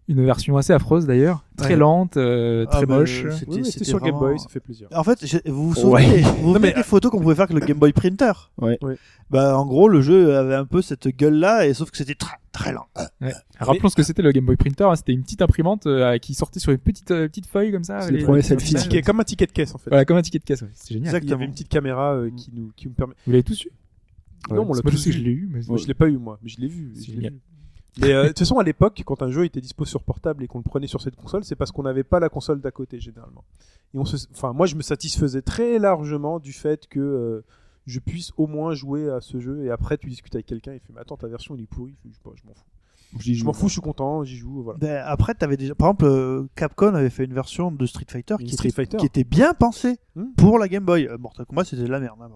Une 0.09 0.25
version 0.25 0.57
assez 0.57 0.73
affreuse 0.73 1.07
d'ailleurs, 1.07 1.45
très 1.57 1.71
Ouais. 1.75 1.77
lente, 1.77 2.17
euh, 2.17 2.65
Ah, 2.69 2.77
très 2.79 2.87
bah, 2.87 2.99
moche. 2.99 3.25
C'était- 3.39 3.51
oui, 3.53 3.65
sur 3.65 4.01
Game 4.01 4.19
Boy 4.19 4.41
ça 4.41 4.49
fait 4.49 4.59
plaisir 4.59 4.89
En 4.93 5.05
fait, 5.05 5.25
vous 5.47 5.69
vous 5.69 5.75
souvenez, 5.77 5.93
Ouais. 5.93 6.21
vous 6.43 6.53
vous 6.55 6.59
mais- 6.59 6.73
des 6.73 6.83
photos 6.83 7.13
qu'on 7.13 7.21
pouvait 7.21 7.37
faire 7.37 7.45
avec 7.49 7.61
le 7.61 7.65
Game 7.65 7.79
Boy 7.79 7.93
Printer 7.93 8.33
Ouais. 8.59 8.77
Ouais. 8.83 8.97
Bah, 9.31 9.57
en 9.57 9.65
gros, 9.67 9.89
le 9.89 10.01
jeu 10.01 10.37
avait 10.37 10.57
un 10.57 10.65
peu 10.65 10.83
cette 10.83 11.07
gueule-là, 11.07 11.67
et 11.69 11.75
sauf 11.75 11.93
que 11.93 11.97
c'était 11.97 12.17
très, 12.17 12.35
très 12.51 12.73
lent. 12.73 12.87
Ouais. 13.21 13.33
Rappelons 13.61 13.89
ce 13.89 13.95
que 13.95 14.03
c'était 14.03 14.23
le 14.23 14.33
Game 14.33 14.45
Boy 14.47 14.57
Printer. 14.57 14.85
hein, 14.85 14.97
C'était 14.97 15.13
une 15.13 15.23
petite 15.23 15.43
imprimante 15.43 15.87
euh, 15.87 16.19
qui 16.19 16.35
sortait 16.35 16.59
sur 16.59 16.73
une 16.73 16.79
petite 16.79 17.13
euh, 17.13 17.29
petite 17.29 17.47
feuille 17.47 17.71
comme 17.71 17.85
ça. 17.85 18.11
Les- 18.11 18.25
premier 18.25 18.43
les. 18.43 18.57
Ticket- 18.57 19.03
comme 19.03 19.21
un 19.21 19.25
ticket 19.25 19.47
de 19.47 19.53
caisse 19.53 19.73
en 19.77 19.79
fait 19.79 19.91
Voilà, 19.91 20.05
comme 20.05 20.17
un 20.17 20.23
ticket 20.23 20.41
de 20.41 20.45
caisse. 20.45 20.63
ouais. 20.63 20.69
C'est 20.75 20.95
génial. 20.95 21.03
il 21.03 21.07
y 21.07 21.09
Exactement. 21.17 21.37
avait 21.37 21.45
une 21.45 21.53
petite 21.53 21.69
caméra 21.69 22.15
euh, 22.15 22.31
qui 22.37 22.51
nous 22.53 22.73
qui 22.75 22.89
nous 22.89 22.95
permet 22.95 23.15
Vous 23.27 23.31
l'avez 23.33 23.45
tous 23.45 23.63
eu? 23.65 23.71
Non 24.51 24.67
on 24.69 24.73
l'a 24.73 24.81
tous 24.83 25.07
vu. 25.07 25.13
je 25.13 25.19
l'ai 25.21 25.31
eu. 25.31 25.49
Mais 25.53 25.61
je 25.63 25.87
l'ai 25.87 25.95
pas 25.95 26.09
eu 26.09 26.17
moi, 26.17 26.39
mais 26.43 26.49
je 26.49 26.61
l'ai 26.61 26.67
vu. 26.69 26.93
Mais 27.99 28.13
euh, 28.13 28.23
de 28.25 28.29
toute 28.29 28.39
façon, 28.41 28.59
à 28.59 28.63
l'époque, 28.63 29.03
quand 29.05 29.23
un 29.23 29.31
jeu 29.31 29.45
était 29.45 29.61
dispo 29.61 29.85
sur 29.85 30.03
portable 30.03 30.45
et 30.45 30.47
qu'on 30.47 30.59
le 30.59 30.65
prenait 30.65 30.87
sur 30.87 31.01
cette 31.01 31.17
console, 31.17 31.45
c'est 31.45 31.57
parce 31.57 31.73
qu'on 31.73 31.83
n'avait 31.83 32.05
pas 32.05 32.21
la 32.21 32.29
console 32.29 32.61
d'à 32.61 32.71
côté 32.71 33.01
généralement. 33.01 33.45
Et 33.95 33.99
on 33.99 34.05
se, 34.05 34.17
enfin, 34.33 34.53
moi, 34.53 34.67
je 34.67 34.77
me 34.77 34.83
satisfaisais 34.83 35.43
très 35.43 35.79
largement 35.79 36.39
du 36.39 36.53
fait 36.53 36.87
que 36.87 37.01
euh, 37.01 37.45
je 37.87 37.99
puisse 37.99 38.33
au 38.37 38.47
moins 38.47 38.75
jouer 38.75 39.11
à 39.11 39.21
ce 39.21 39.41
jeu. 39.41 39.65
Et 39.65 39.71
après, 39.71 39.99
tu 39.99 40.09
discutes 40.09 40.35
avec 40.35 40.47
quelqu'un, 40.47 40.73
il 40.75 40.81
fait, 40.81 40.93
mais 40.95 41.01
attends, 41.01 41.17
ta 41.17 41.27
version, 41.27 41.55
il 41.57 41.63
est 41.63 41.67
pourri. 41.67 41.97
Je, 42.05 42.11
sais 42.13 42.21
pas, 42.23 42.31
je 42.37 42.47
m'en 42.47 42.55
fous. 42.55 42.65
Je 43.19 43.45
m'en 43.45 43.53
fous, 43.53 43.67
je 43.67 43.73
suis 43.73 43.81
content, 43.81 44.23
j'y 44.23 44.37
joue, 44.37 44.63
voilà. 44.63 44.79
Ben, 44.79 45.03
après, 45.05 45.35
t'avais 45.35 45.57
déjà, 45.57 45.75
par 45.75 45.89
exemple, 45.89 46.05
euh, 46.05 46.47
Capcom 46.55 46.95
avait 46.95 47.11
fait 47.11 47.25
une 47.25 47.35
version 47.35 47.73
de 47.73 47.85
Street 47.85 48.07
Fighter 48.09 48.37
qui, 48.39 48.51
Street 48.53 48.69
était, 48.69 48.77
Fighter. 48.77 48.97
qui 48.99 49.07
était 49.07 49.25
bien 49.25 49.53
pensée 49.53 49.99
Hmm. 50.15 50.27
pour 50.37 50.61
la 50.61 50.69
Game 50.69 50.85
Boy. 50.85 51.09
Euh, 51.09 51.19
Mortal 51.19 51.45
Kombat, 51.47 51.65
c'était 51.65 51.83
de 51.83 51.89
la 51.89 51.99
merde. 51.99 52.19
hein. 52.23 52.29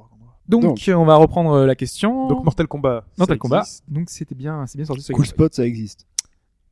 Donc, 0.49 0.63
Donc. 0.63 0.91
on 0.95 1.05
va 1.05 1.17
reprendre 1.17 1.53
euh, 1.53 1.67
la 1.67 1.75
question. 1.75 2.29
Donc 2.29 2.45
Mortal 2.45 2.67
Kombat. 2.67 3.05
Mortal 3.19 3.39
Kombat. 3.39 3.61
existe. 3.61 3.85
Donc 3.89 4.11
c'était 4.11 4.35
bien, 4.35 4.67
c'est 4.67 4.77
bien 4.77 4.85
sorti. 4.85 5.03
sur 5.03 5.15
Cool. 5.15 5.27
Spot, 5.27 5.53
ça 5.55 5.65
existe. 5.67 6.07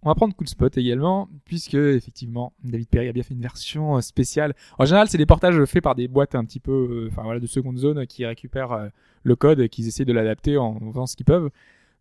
On 0.05 0.09
va 0.09 0.15
prendre 0.17 0.35
Cool 0.35 0.49
Spot 0.49 0.77
également, 0.79 1.29
puisque 1.45 1.75
effectivement 1.75 2.53
David 2.65 2.89
Perry 2.89 3.09
a 3.09 3.13
bien 3.13 3.23
fait 3.23 3.35
une 3.35 3.41
version 3.41 3.97
euh, 3.97 4.01
spéciale. 4.01 4.55
En 4.79 4.85
général, 4.85 5.09
c'est 5.09 5.17
des 5.19 5.27
portages 5.27 5.65
faits 5.65 5.83
par 5.83 5.95
des 5.95 6.09
boîtes 6.09 6.35
un 6.35 6.45
petit 6.45 6.59
peu, 6.61 6.73
euh, 6.73 7.09
enfin 7.11 7.23
voilà, 7.23 7.39
de 7.41 7.47
seconde 7.47 7.79
zone 7.79 8.07
qui 8.07 8.27
récupèrent 8.27 8.73
euh, 8.73 8.89
le 9.23 9.37
code 9.37 9.61
et 9.61 9.69
qui 9.69 9.87
essaient 9.87 10.05
de 10.05 10.13
l'adapter 10.13 10.57
en 10.59 10.79
faisant 10.93 11.07
ce 11.07 11.15
qu'ils 11.17 11.25
peuvent. 11.27 11.51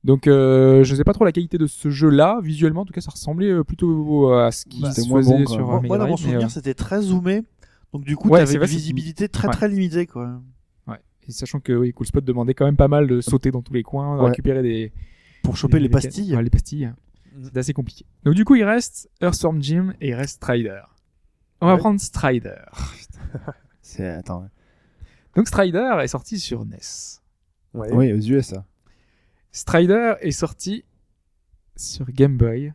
Donc, 0.03 0.25
euh, 0.25 0.83
je 0.83 0.95
sais 0.95 1.03
pas 1.03 1.13
trop 1.13 1.25
la 1.25 1.31
qualité 1.31 1.59
de 1.59 1.67
ce 1.67 1.91
jeu-là. 1.91 2.39
Visuellement, 2.41 2.81
en 2.81 2.85
tout 2.85 2.93
cas, 2.93 3.01
ça 3.01 3.11
ressemblait 3.11 3.51
euh, 3.51 3.63
plutôt 3.63 4.33
à 4.33 4.51
ce 4.51 4.65
qui 4.65 4.81
Bah, 4.81 4.89
se 4.89 4.95
c'était 5.01 5.09
moins 5.09 5.21
faisait 5.21 5.37
bon, 5.37 5.45
sur 5.45 5.59
euh, 5.59 5.63
Moi, 5.63 5.81
moi, 5.81 5.97
dans 5.99 6.07
mon 6.07 6.17
souvenir, 6.17 6.47
euh, 6.47 6.49
c'était 6.49 6.73
très 6.73 7.01
zoomé. 7.03 7.43
Donc, 7.93 8.03
du 8.03 8.15
coup, 8.15 8.29
Ouais, 8.29 8.39
t'avais 8.43 8.55
une 8.55 8.63
visibilité 8.63 9.29
très 9.29 9.47
Ouais. 9.47 9.53
très 9.53 9.69
limitée, 9.69 10.07
quoi. 10.07 10.41
Sachant 11.31 11.59
que 11.59 11.73
oui, 11.73 11.93
Cool 11.93 12.05
Spot 12.07 12.23
demandait 12.23 12.53
quand 12.53 12.65
même 12.65 12.77
pas 12.77 12.87
mal 12.87 13.07
de 13.07 13.21
sauter 13.21 13.51
dans 13.51 13.61
tous 13.61 13.73
les 13.73 13.83
coins, 13.83 14.17
de 14.17 14.21
Ouais. 14.23 14.29
récupérer 14.29 14.61
des 14.61 14.91
Pour 15.43 15.57
choper 15.57 15.79
les, 15.79 15.87
des- 15.87 15.91
pastilles. 15.91 16.35
ouais, 16.35 16.43
les 16.43 16.49
pastilles. 16.49 16.91
Mhm. 17.35 17.43
C'est 17.45 17.57
assez 17.57 17.73
compliqué. 17.73 18.05
Donc 18.23 18.33
du 18.35 18.45
coup, 18.45 18.55
il 18.55 18.63
reste 18.63 19.09
Earthworm 19.21 19.61
Jim 19.61 19.93
et 20.01 20.09
il 20.09 20.13
reste 20.13 20.35
Strider. 20.35 20.81
On 21.61 21.67
va 21.67 21.77
prendre 21.77 21.99
Strider. 21.99 22.55
C'est 23.81 24.07
attends. 24.07 24.47
Donc 25.35 25.47
Strider 25.47 25.97
est 26.01 26.07
sorti 26.07 26.39
sur 26.39 26.65
NES. 26.65 26.77
Ouais. 27.73 27.91
Oui, 27.93 28.11
aux 28.13 28.17
USA. 28.19 28.65
Strider 29.51 30.15
est 30.21 30.31
sorti 30.31 30.83
sur 31.77 32.05
Game 32.11 32.37
Boy 32.37 32.73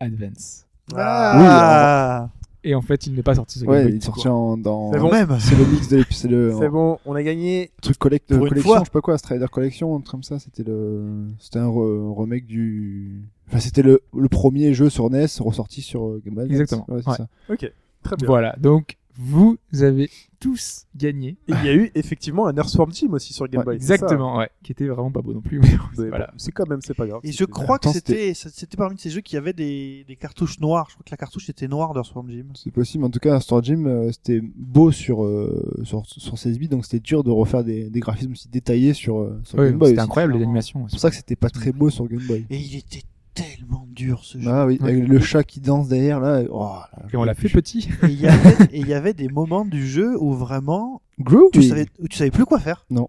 Advance. 0.00 0.66
Ah, 0.94 2.30
Et 2.64 2.74
en 2.74 2.82
fait, 2.82 3.06
il 3.06 3.14
n'est 3.14 3.22
pas 3.22 3.36
sorti 3.36 3.58
sur 3.60 3.66
Game 3.68 3.76
Ouais, 3.76 3.82
Boy. 3.84 3.92
il 3.92 3.96
est 3.98 4.04
sorti 4.04 4.26
en 4.28 4.56
dans. 4.56 4.92
C'est 4.92 4.98
bon. 4.98 5.10
même. 5.12 5.36
C'est 5.38 5.56
le 5.56 5.64
mix 5.64 5.88
de 5.88 6.04
c'est 6.10 6.28
le 6.28 6.54
C'est 6.58 6.68
bon, 6.68 6.98
on 7.06 7.14
a 7.14 7.22
gagné. 7.22 7.70
truc 7.80 7.96
collect- 7.98 8.26
Pour 8.28 8.42
une 8.44 8.48
collection, 8.48 8.70
fois. 8.70 8.78
je 8.80 8.84
sais 8.84 8.90
pas 8.90 9.00
quoi, 9.00 9.16
Strider 9.16 9.46
Collection, 9.50 9.94
un 9.96 10.00
truc 10.00 10.10
comme 10.10 10.22
ça. 10.24 10.38
C'était 10.40 10.64
le, 10.64 11.04
c'était 11.38 11.60
un 11.60 11.68
re- 11.68 12.12
remake 12.20 12.46
du. 12.46 13.22
Enfin, 13.48 13.60
c'était 13.60 13.82
le, 13.82 14.00
le 14.14 14.28
premier 14.28 14.74
jeu 14.74 14.90
sur 14.90 15.08
NES 15.08 15.26
ressorti 15.40 15.80
sur 15.82 16.04
euh, 16.06 16.22
Game 16.26 16.34
Boy. 16.34 16.46
Exactement. 16.50 16.84
Ouais, 16.88 17.00
c'est 17.02 17.10
Ouais. 17.10 17.16
ça. 17.16 17.28
Ok, 17.48 17.72
très 18.02 18.16
bien. 18.16 18.26
Voilà, 18.26 18.54
donc 18.60 18.97
vous 19.20 19.58
avez 19.82 20.08
tous 20.38 20.86
gagné. 20.96 21.30
Et 21.48 21.52
il 21.52 21.64
y 21.64 21.68
a 21.68 21.74
eu 21.74 21.90
effectivement 21.96 22.46
un 22.46 22.54
Earthworm 22.56 22.92
Jim 22.92 23.08
aussi 23.10 23.32
sur 23.32 23.48
Game 23.48 23.58
Ouais, 23.58 23.64
Boy. 23.64 23.74
Exactement, 23.74 24.36
ouais. 24.38 24.48
Qui 24.62 24.70
était 24.70 24.86
vraiment 24.86 25.10
pas 25.10 25.20
beau 25.20 25.34
non 25.34 25.40
plus. 25.40 25.58
Mais 25.58 25.76
voilà. 26.08 26.32
c'est 26.36 26.52
quand 26.52 26.68
même, 26.68 26.78
c'est 26.80 26.94
pas 26.94 27.06
grave. 27.08 27.20
Et 27.24 27.32
je 27.32 27.44
crois 27.44 27.80
que 27.80 27.90
c'était 27.90 28.32
c'était 28.34 28.76
parmi 28.76 28.96
ces 28.96 29.10
jeux 29.10 29.20
qui 29.20 29.36
avaient 29.36 29.52
des, 29.52 30.04
des 30.06 30.14
cartouches 30.14 30.60
noires. 30.60 30.86
Je 30.90 30.94
crois 30.94 31.04
que 31.04 31.10
la 31.10 31.16
cartouche 31.16 31.50
était 31.50 31.66
noire 31.66 31.92
d'Earthworm 31.92 32.30
Jim. 32.30 32.44
C'est 32.54 32.70
possible. 32.70 33.02
En 33.04 33.10
tout 33.10 33.18
cas, 33.18 33.40
Star 33.40 33.62
Gym, 33.64 33.86
euh, 33.88 34.12
c'était 34.12 34.40
beau 34.40 34.92
sur, 34.92 35.24
euh, 35.24 35.80
sur, 35.82 36.04
sur 36.06 36.38
16 36.38 36.58
bits, 36.60 36.68
donc 36.68 36.84
c'était 36.84 37.00
dur 37.00 37.24
de 37.24 37.30
refaire 37.32 37.64
des, 37.64 37.90
des 37.90 38.00
graphismes 38.00 38.32
aussi 38.32 38.48
détaillés 38.48 38.94
sur, 38.94 39.18
euh, 39.18 39.40
sur 39.42 39.58
Ouais, 39.58 39.70
Game 39.70 39.78
Boy. 39.78 39.88
c'était 39.88 40.00
aussi. 40.00 40.04
incroyable 40.06 40.34
les 40.36 40.42
animations. 40.44 40.86
C'est 40.86 40.92
pour 40.92 41.00
ça 41.00 41.10
que 41.10 41.16
c'était 41.16 41.34
pas 41.36 41.50
très 41.50 41.72
beau 41.72 41.90
sur 41.90 42.06
Game 42.06 42.22
Boy. 42.28 42.46
Et 42.50 42.56
il 42.58 42.76
était 42.76 43.02
tellement 43.42 43.86
dur 43.90 44.24
ce 44.24 44.38
jeu. 44.38 44.50
Ah 44.50 44.66
oui, 44.66 44.78
Ouais. 44.80 44.90
avec 44.90 45.08
le 45.08 45.20
chat 45.20 45.44
qui 45.44 45.60
danse 45.60 45.88
derrière 45.88 46.20
là. 46.20 46.42
Oh, 46.50 46.60
là, 46.92 47.06
Et 47.12 47.16
on 47.16 47.24
l'a 47.24 47.34
fait 47.34 47.48
petit. 47.48 47.88
Et 48.02 48.78
il 48.80 48.86
y 48.88 48.94
avait 48.94 49.14
des 49.14 49.28
moments 49.28 49.64
du 49.64 49.86
jeu 49.86 50.16
où 50.20 50.32
vraiment 50.34 51.02
Groovy. 51.20 51.50
tu 51.52 51.62
savais 51.62 51.86
où 51.98 52.08
tu 52.08 52.16
savais 52.16 52.30
plus 52.30 52.44
quoi 52.44 52.58
faire. 52.58 52.84
Non. 52.90 53.08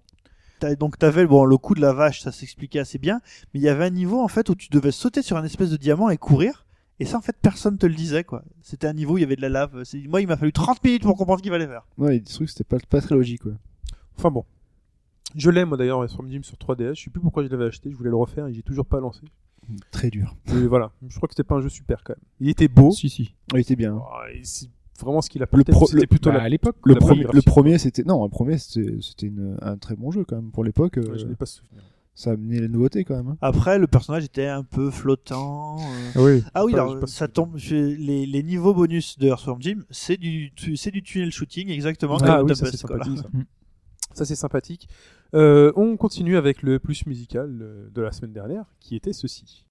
T'as- 0.59 0.75
Donc 0.75 0.97
t'avais 0.97 1.25
bon 1.25 1.45
le 1.45 1.57
coup 1.57 1.73
de 1.75 1.81
la 1.81 1.93
vache, 1.93 2.21
ça 2.21 2.31
s'expliquait 2.31 2.79
assez 2.79 2.97
bien, 2.97 3.21
mais 3.53 3.59
il 3.59 3.63
y 3.63 3.69
avait 3.69 3.85
un 3.85 3.89
niveau 3.89 4.19
en 4.21 4.27
fait 4.27 4.49
où 4.49 4.55
tu 4.55 4.69
devais 4.69 4.91
sauter 4.91 5.21
sur 5.21 5.37
un 5.37 5.43
espèce 5.43 5.69
de 5.69 5.77
diamant 5.77 6.09
et 6.09 6.17
courir. 6.17 6.65
Et 7.01 7.05
ça 7.05 7.17
en 7.17 7.21
fait 7.21 7.35
personne 7.41 7.77
te 7.77 7.85
le 7.85 7.93
disait 7.95 8.25
quoi. 8.25 8.43
C'était 8.61 8.87
un 8.87 8.93
niveau 8.93 9.13
où 9.13 9.17
il 9.17 9.21
y 9.21 9.23
avait 9.23 9.37
de 9.37 9.41
la 9.41 9.47
lave. 9.49 9.83
C'est- 9.85 10.05
Moi 10.07 10.19
il 10.21 10.27
m'a 10.27 10.35
fallu 10.35 10.51
30 10.51 10.83
minutes 10.83 11.03
pour 11.03 11.15
comprendre 11.15 11.39
ce 11.39 11.43
qu'il 11.43 11.51
fallait 11.51 11.65
faire. 11.67 11.87
Ouais, 11.97 12.19
des 12.19 12.25
trucs, 12.25 12.49
c'était 12.49 12.65
pas, 12.65 12.77
pas 12.89 12.99
très 13.01 13.15
logique. 13.15 13.45
Ouais. 13.45 13.53
Enfin 14.17 14.31
bon. 14.31 14.43
Je 15.35 15.49
l'ai 15.49 15.65
moi 15.65 15.77
d'ailleurs 15.77 16.01
Earthworm 16.03 16.29
Jim 16.29 16.41
sur 16.43 16.57
3DS. 16.57 16.95
Je 16.95 17.03
sais 17.03 17.09
plus 17.09 17.19
pourquoi 17.21 17.43
je 17.43 17.49
l'avais 17.49 17.65
acheté. 17.65 17.91
Je 17.91 17.95
voulais 17.95 18.09
le 18.09 18.15
refaire 18.15 18.47
et 18.47 18.53
j'ai 18.53 18.63
toujours 18.63 18.85
pas 18.85 18.99
lancé. 18.99 19.21
Très 19.91 20.09
dur. 20.09 20.35
Mais 20.47 20.65
voilà. 20.65 20.91
Je 21.07 21.15
crois 21.17 21.27
que 21.27 21.33
c'était 21.35 21.43
pas 21.47 21.55
un 21.55 21.61
jeu 21.61 21.69
super 21.69 22.03
quand 22.03 22.13
même. 22.13 22.23
Il 22.39 22.49
était 22.49 22.67
beau. 22.67 22.91
si, 22.91 23.09
si. 23.09 23.35
Il 23.53 23.59
était 23.59 23.75
bien. 23.75 23.95
Oh, 23.99 24.05
et 24.33 24.41
c'est 24.43 24.67
vraiment 24.99 25.21
ce 25.21 25.29
qu'il 25.29 25.43
apportait. 25.43 25.71
pro- 25.71 25.85
C'était 25.85 26.01
le- 26.01 26.07
plutôt 26.07 26.31
Bah, 26.31 26.37
la. 26.37 26.43
à 26.43 26.49
l'époque. 26.49 26.77
Le, 26.85 26.95
le 26.95 27.41
premier, 27.41 27.77
c'était 27.77 28.03
non, 28.03 28.23
le 28.23 28.29
premier, 28.29 28.57
c'était 28.57 29.31
un 29.61 29.77
très 29.77 29.95
bon 29.95 30.09
jeu 30.11 30.25
quand 30.25 30.37
même 30.37 30.49
pour 30.51 30.63
l'époque. 30.63 30.97
euh, 30.97 31.11
Ouais, 31.11 31.19
je 31.19 31.25
n'ai 31.27 31.35
pas 31.35 31.45
souvenir. 31.45 31.83
ça 32.15 32.31
a 32.31 32.33
amené 32.33 32.59
la 32.59 32.67
nouveauté 32.67 33.03
quand 33.03 33.15
même. 33.15 33.27
hein. 33.27 33.37
Après 33.41 33.77
le 33.77 33.85
personnage 33.85 34.23
était 34.25 34.47
un 34.47 34.63
peu 34.63 34.89
flottant. 34.89 35.77
euh. 36.15 36.37
Oui. 36.37 36.43
Ah 36.55 36.65
oui, 36.65 36.71
Pas- 36.71 36.81
alors 36.81 37.07
ça 37.07 37.27
souvenir. 37.27 37.33
tombe. 37.33 37.57
Les, 37.69 38.25
les 38.25 38.43
niveaux 38.43 38.73
bonus 38.73 39.19
de 39.19 39.27
Earthworm 39.27 39.61
Jim, 39.61 39.83
c'est 39.91 40.17
du 40.17 40.51
c'est 40.75 40.89
du 40.91 41.03
tunnel 41.03 41.31
shooting 41.31 41.69
exactement 41.69 42.17
Ah 42.21 42.37
comme 42.39 42.49
oui, 42.49 42.55
ça 42.55 42.65
Ça, 44.13 44.25
c'est 44.25 44.35
sympathique. 44.35 44.89
Euh, 45.35 45.71
on 45.75 45.97
continue 45.97 46.37
avec 46.37 46.63
le 46.63 46.79
plus 46.79 47.05
musical 47.05 47.59
euh, 47.61 47.89
de 47.93 48.01
la 48.01 48.11
semaine 48.11 48.33
dernière, 48.33 48.65
qui 48.79 48.95
était 48.95 49.13
ceci. 49.13 49.65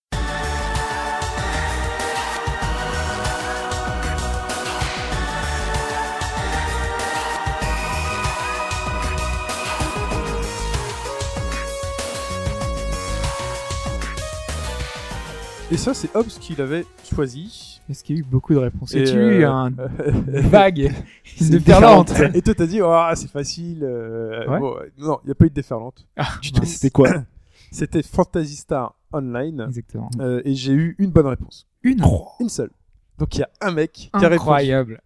Et 15.70 15.76
ça, 15.76 15.92
c'est 15.92 16.14
Hobbs 16.16 16.28
qui 16.40 16.54
l'avait 16.56 16.86
choisi. 17.14 17.80
Est-ce 17.90 18.02
qu'il 18.02 18.16
y 18.16 18.18
a 18.18 18.22
eu 18.22 18.24
beaucoup 18.24 18.54
de 18.54 18.58
réponses 18.58 18.94
Et, 18.94 19.00
Est-il 19.02 19.18
euh, 19.18 19.38
eu 19.40 19.44
un 19.44 19.70
vague 20.26 20.90
C'est 21.24 21.50
déferlante 21.50 22.12
Et 22.34 22.40
toi, 22.40 22.54
t'as 22.54 22.66
dit, 22.66 22.80
oh, 22.82 22.94
c'est 23.14 23.30
facile. 23.30 23.80
euh, 23.82 24.46
Ouais. 24.48 24.58
bon, 24.60 24.76
non, 24.98 25.18
il 25.24 25.26
n'y 25.26 25.32
a 25.32 25.34
pas 25.34 25.44
eu 25.44 25.50
de 25.50 25.54
déferlante. 25.54 26.06
Ah. 26.16 26.28
C'était 26.64 26.90
quoi 26.90 27.10
C'était 27.70 28.02
Fantasy 28.02 28.56
Star 28.56 28.94
Online. 29.12 29.64
Exactement. 29.68 30.10
euh, 30.20 30.40
et 30.46 30.54
j'ai 30.54 30.72
eu 30.72 30.96
une 30.98 31.10
bonne 31.10 31.26
réponse. 31.26 31.66
Une 31.82 32.02
Une 32.40 32.48
seule. 32.48 32.70
Donc 33.18 33.36
il 33.36 33.40
y 33.40 33.42
a 33.42 33.50
un 33.60 33.72
mec 33.72 33.92
qui 33.92 34.10
a 34.14 34.18
répondu. 34.18 34.34
incroyable. 34.36 35.00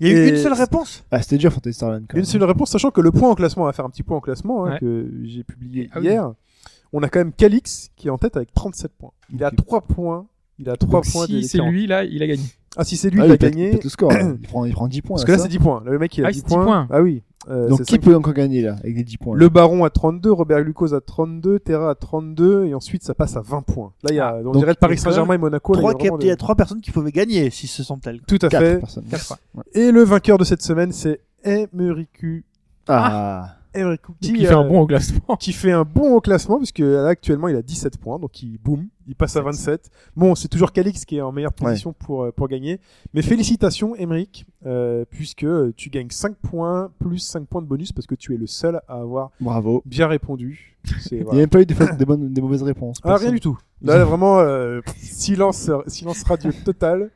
Il 0.00 0.08
y 0.08 0.10
a 0.10 0.14
eu 0.14 0.26
Et- 0.26 0.28
une 0.30 0.36
seule 0.36 0.52
réponse. 0.54 1.04
Ah, 1.12 1.22
c'était 1.22 1.38
dur 1.38 1.52
Fantasy 1.52 1.74
Star 1.74 1.90
Land. 1.90 2.00
quand 2.08 2.14
Une 2.14 2.22
même. 2.22 2.24
seule 2.24 2.42
réponse, 2.42 2.70
sachant 2.70 2.90
que 2.90 3.00
le 3.00 3.12
point 3.12 3.30
en 3.30 3.34
classement, 3.36 3.62
on 3.64 3.66
va 3.66 3.72
faire 3.72 3.84
un 3.84 3.90
petit 3.90 4.02
point 4.02 4.16
en 4.16 4.20
classement 4.20 4.64
hein, 4.66 4.72
Ouais. 4.72 4.78
que 4.80 5.10
j'ai 5.24 5.44
publié 5.44 5.88
Ah 5.92 5.98
oui. 6.00 6.06
On 6.92 7.02
a 7.02 7.08
quand 7.08 7.20
même 7.20 7.32
Calix 7.32 7.90
qui 7.96 8.08
est 8.08 8.10
en 8.10 8.18
tête 8.18 8.36
avec 8.36 8.52
37 8.54 8.92
points. 8.98 9.12
Il 9.32 9.42
a 9.44 9.48
Ok. 9.48 9.56
3 9.56 9.80
points. 9.82 10.26
Il 10.58 10.68
a 10.68 10.76
3 10.76 11.00
Donc, 11.00 11.10
points 11.12 11.26
si 11.26 11.42
c'est 11.44 11.58
40. 11.58 11.72
lui 11.72 11.86
là, 11.86 12.04
il 12.04 12.22
a 12.22 12.26
gagné. 12.26 12.42
Ah, 12.76 12.84
si 12.84 12.96
c'est 12.96 13.10
lui 13.10 13.20
Ah, 13.20 13.24
qui 13.24 13.28
il 13.30 13.32
a 13.32 13.36
gagné. 13.36 13.70
il 13.72 13.80
le 13.82 13.88
score. 13.88 14.12
il, 14.40 14.46
prend, 14.46 14.64
il 14.64 14.72
prend 14.72 14.88
10 14.88 15.02
points. 15.02 15.16
Parce 15.16 15.22
là, 15.22 15.26
que 15.26 15.32
là, 15.32 15.38
c'est 15.38 15.48
10 15.48 15.58
points. 15.58 15.82
Le 15.84 15.98
mec, 15.98 16.16
il 16.16 16.24
a 16.24 16.28
Ah, 16.28 16.30
10 16.32 16.38
c'est 16.40 16.46
10 16.46 16.54
points. 16.54 16.64
points. 16.64 16.86
Ah 16.90 17.00
oui. 17.02 17.22
Euh, 17.50 17.68
Donc 17.68 17.82
qui 17.82 17.98
peut 17.98 18.14
encore 18.14 18.34
gagner 18.34 18.62
là 18.62 18.74
avec 18.84 18.94
les 18.96 19.02
10 19.02 19.16
points 19.16 19.34
là 19.34 19.40
Le 19.40 19.48
Baron 19.48 19.82
à 19.82 19.90
32, 19.90 20.30
Robert 20.30 20.60
Lucos 20.60 20.94
à 20.94 21.00
32, 21.00 21.58
Terra 21.58 21.90
à 21.90 21.94
32, 21.96 22.66
et 22.66 22.74
ensuite 22.74 23.02
ça 23.02 23.14
passe 23.14 23.36
à 23.36 23.40
20 23.40 23.62
points. 23.62 23.92
Là, 24.04 24.10
il 24.12 24.14
y 24.16 24.20
a, 24.20 24.36
on 24.36 24.42
donc- 24.44 24.58
dirait 24.58 24.70
le 24.70 24.76
Paris 24.76 24.96
Saint-Germain 24.96 25.34
et 25.34 25.38
Monaco. 25.38 25.72
là, 25.74 25.80
Trois 25.80 25.94
il 25.98 26.04
y 26.04 26.08
a 26.08 26.12
il 26.12 26.18
des- 26.18 26.36
trois 26.36 26.54
personnes 26.54 26.80
qui 26.80 26.92
pouvaient 26.92 27.10
gagner 27.10 27.50
si 27.50 27.66
ce 27.66 27.82
sont 27.82 27.98
elles. 28.06 28.20
Tout 28.28 28.38
à 28.42 28.48
Quatre 28.48 28.60
fait. 28.64 28.78
personnes. 28.78 29.04
Quatre. 29.10 29.38
Ouais. 29.56 29.64
Et 29.74 29.90
le 29.90 30.04
vainqueur 30.04 30.38
de 30.38 30.44
cette 30.44 30.62
semaine, 30.62 30.92
c'est 30.92 31.18
Emeriku. 31.44 32.44
Ah, 32.86 33.56
Emeriku 33.74 34.12
Qui, 34.20 34.44
fait 34.44 34.52
un 34.52 34.64
euh, 34.64 34.68
bon 34.68 34.80
au 34.80 34.86
classement. 34.86 35.36
qui 35.40 35.52
fait 35.52 35.72
un 35.72 35.84
bon 35.84 36.14
au 36.16 36.20
classement 36.20 36.58
puisque 36.58 36.80
là, 36.80 37.06
actuellement 37.06 37.48
il 37.48 37.56
a 37.56 37.62
17 37.62 37.98
points 37.98 38.18
donc 38.18 38.42
il 38.42 38.58
boum 38.58 38.88
il 39.08 39.14
passe 39.16 39.36
à 39.36 39.42
27 39.42 39.90
bon 40.16 40.34
c'est 40.34 40.48
toujours 40.48 40.72
Calix 40.72 41.04
qui 41.04 41.16
est 41.16 41.20
en 41.20 41.32
meilleure 41.32 41.52
position 41.52 41.92
pour 41.92 42.24
euh, 42.24 42.32
pour 42.32 42.48
gagner. 42.48 42.80
Mais 43.14 43.22
félicitations 43.22 43.94
Emeric 43.96 44.46
euh, 44.66 45.04
puisque 45.10 45.46
tu 45.76 45.90
gagnes 45.90 46.10
5 46.10 46.36
points 46.36 46.90
plus 46.98 47.18
5 47.18 47.46
points 47.46 47.62
de 47.62 47.66
bonus 47.66 47.92
parce 47.92 48.06
que 48.06 48.14
tu 48.14 48.34
es 48.34 48.36
le 48.36 48.46
seul 48.46 48.80
à 48.88 49.00
avoir 49.00 49.30
bravo. 49.40 49.82
bien 49.86 50.06
répondu. 50.06 50.76
C'est 51.00 51.16
Il 51.16 51.24
n'y 51.24 51.30
a 51.30 51.34
même 51.34 51.48
pas 51.48 51.60
eu 51.60 51.66
des, 51.66 51.74
des 51.96 52.04
bonnes, 52.04 52.32
des 52.32 52.40
mauvaises 52.40 52.62
réponses. 52.62 52.98
ah 53.04 53.16
rien 53.16 53.30
du 53.30 53.40
tout. 53.40 53.58
Là, 53.82 53.98
là, 53.98 54.04
vraiment 54.06 54.40
euh, 54.40 54.80
silence 54.96 55.70
silence 55.86 56.22
radio 56.24 56.50
total 56.64 57.10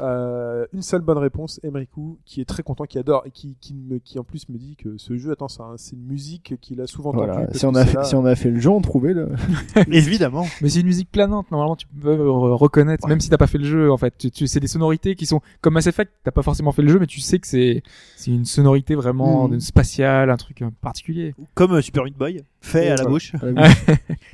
Euh, 0.00 0.66
une 0.72 0.82
seule 0.82 1.00
bonne 1.00 1.18
réponse, 1.18 1.60
Emeriku, 1.62 2.18
qui 2.24 2.40
est 2.40 2.44
très 2.44 2.62
content, 2.62 2.84
qui 2.84 2.98
adore 2.98 3.22
et 3.26 3.30
qui, 3.30 3.56
qui, 3.60 3.74
me, 3.74 3.98
qui 3.98 4.18
en 4.18 4.24
plus 4.24 4.48
me 4.48 4.56
dit 4.58 4.76
que 4.76 4.96
ce 4.98 5.16
jeu, 5.16 5.32
attends, 5.32 5.48
c'est 5.48 5.62
un- 5.62 5.76
c'est 5.76 5.96
une 5.96 6.04
musique 6.04 6.54
qu'il 6.60 6.80
a 6.80 6.86
souvent 6.86 7.10
entendue. 7.10 7.30
Voilà. 7.32 7.52
Si 7.54 7.66
on, 7.66 7.74
a 7.74 7.84
c'est 7.84 7.90
fait, 7.92 7.96
là- 7.98 8.04
si 8.04 8.14
on 8.14 8.24
a 8.24 8.34
fait 8.36 8.50
le 8.50 8.60
jeu, 8.60 8.70
on 8.70 8.80
trouvait 8.80 9.12
le. 9.14 9.28
Évidemment. 9.90 10.46
Mais 10.62 10.68
c'est 10.68 10.80
une 10.80 10.86
musique 10.86 11.10
planante. 11.10 11.50
Normalement, 11.50 11.76
tu 11.76 11.86
peux 11.86 12.28
reconnaître, 12.30 13.06
même 13.08 13.20
si 13.20 13.28
t'as 13.30 13.36
pas 13.38 13.46
fait 13.46 13.58
le 13.58 13.64
jeu. 13.64 13.90
En 13.92 13.96
fait, 13.96 14.14
tu, 14.18 14.30
tu- 14.30 14.46
c'est 14.46 14.60
des 14.60 14.66
sonorités 14.68 15.14
qui 15.16 15.26
sont 15.26 15.40
comme 15.60 15.74
Mass 15.74 15.86
Effect. 15.86 16.12
T'as 16.24 16.30
pas 16.30 16.42
forcément 16.42 16.72
fait 16.72 16.82
le 16.82 16.88
jeu, 16.88 16.98
mais 16.98 17.06
tu 17.06 17.20
sais 17.20 17.38
que 17.38 17.46
c'est 17.46 17.82
c'est 18.16 18.30
une 18.30 18.44
sonorité 18.44 18.94
vraiment 18.94 19.48
de- 19.48 19.58
spatiale, 19.58 20.30
un 20.30 20.36
truc 20.36 20.62
euh, 20.62 20.70
particulier. 20.80 21.34
Comme 21.54 21.72
euh, 21.72 21.80
Super 21.80 22.04
Meat 22.04 22.16
Boy, 22.16 22.42
fait 22.60 22.86
à 22.88 22.90
la 22.90 22.94
voilà. 22.96 23.10
bouche. 23.10 23.32
à 23.40 23.46
la 23.46 23.52
bouche. 23.68 23.84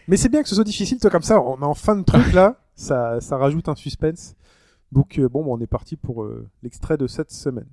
Mais 0.08 0.16
c'est 0.16 0.28
bien 0.28 0.42
que 0.42 0.48
ce 0.48 0.54
soit 0.54 0.64
difficile, 0.64 0.98
toi, 0.98 1.10
comme 1.10 1.22
ça, 1.22 1.40
on 1.40 1.58
est 1.60 1.64
en 1.64 1.74
fin 1.74 1.96
de 1.96 2.02
truc 2.02 2.32
là, 2.32 2.58
ça, 2.74 3.20
ça 3.20 3.36
rajoute 3.36 3.68
un 3.68 3.74
suspense. 3.74 4.34
Donc, 4.92 5.18
euh, 5.18 5.28
bon, 5.28 5.42
bon, 5.42 5.56
on 5.56 5.60
est 5.60 5.66
parti 5.66 5.96
pour 5.96 6.22
euh, 6.22 6.48
l'extrait 6.62 6.96
de 6.96 7.06
cette 7.06 7.30
semaine. 7.30 7.68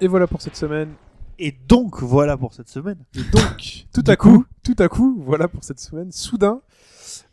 Et 0.00 0.06
voilà 0.06 0.26
pour 0.26 0.40
cette 0.42 0.56
semaine. 0.56 0.90
Et 1.38 1.54
donc, 1.68 2.02
voilà 2.02 2.36
pour 2.36 2.52
cette 2.52 2.68
semaine. 2.68 2.98
Et 3.14 3.22
donc, 3.32 3.86
tout 3.94 4.04
à 4.06 4.16
coup, 4.16 4.44
tout 4.62 4.76
à 4.78 4.88
coup, 4.88 5.22
voilà 5.24 5.48
pour 5.48 5.64
cette 5.64 5.80
semaine. 5.80 6.12
Soudain. 6.12 6.60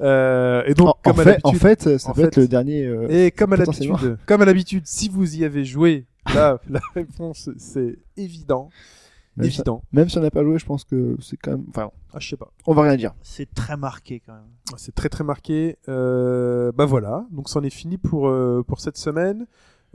Euh, 0.02 0.64
et 0.66 0.74
donc, 0.74 0.90
en, 0.90 0.98
comme 1.04 1.18
en 1.18 1.20
à 1.20 1.24
fait, 1.24 1.30
l'habitude. 1.32 1.50
en 1.50 1.60
fait, 1.60 1.98
ça 1.98 2.10
en 2.10 2.14
peut 2.14 2.22
fait- 2.22 2.28
être 2.28 2.38
le 2.38 2.48
dernier. 2.48 2.86
euh, 2.86 3.08
Et 3.10 3.32
comme 3.32 3.54
à 3.54 3.58
l'habitude, 3.58 4.18
comme 4.26 4.42
à 4.42 4.46
l'habitude, 4.46 4.84
si 4.86 5.10
vous 5.10 5.36
y 5.38 5.44
avez 5.44 5.66
joué, 5.66 6.06
là, 6.34 6.60
la 6.70 6.80
réponse, 6.96 7.50
c'est 7.58 7.98
évident. 8.16 8.70
Même 9.36 9.50
si, 9.52 9.58
évident. 9.58 9.84
même 9.92 10.10
si 10.10 10.18
on 10.18 10.22
n'a 10.22 10.32
pas 10.32 10.44
joué, 10.44 10.58
je 10.58 10.66
pense 10.66 10.84
que 10.84 11.16
c'est 11.22 11.38
quand 11.38 11.52
même. 11.52 11.66
Enfin, 11.70 11.92
Ah, 12.14 12.18
je 12.20 12.28
sais 12.30 12.38
pas. 12.38 12.52
on 12.66 12.74
va 12.74 12.82
rien 12.84 12.96
dire. 12.96 13.14
C'est 13.22 13.54
très 13.54 13.78
marqué 13.78 14.20
quand 14.26 14.34
même. 14.34 14.42
C'est 14.78 14.96
très 14.96 15.10
très 15.10 15.24
marqué. 15.24 15.78
Euh, 15.90 16.72
bah 16.72 16.86
voilà, 16.86 17.26
donc 17.32 17.48
c'en 17.50 17.62
est 17.64 17.70
fini 17.70 17.98
pour, 18.00 18.28
euh, 18.30 18.64
pour 18.68 18.80
cette 18.80 18.98
semaine. 18.98 19.46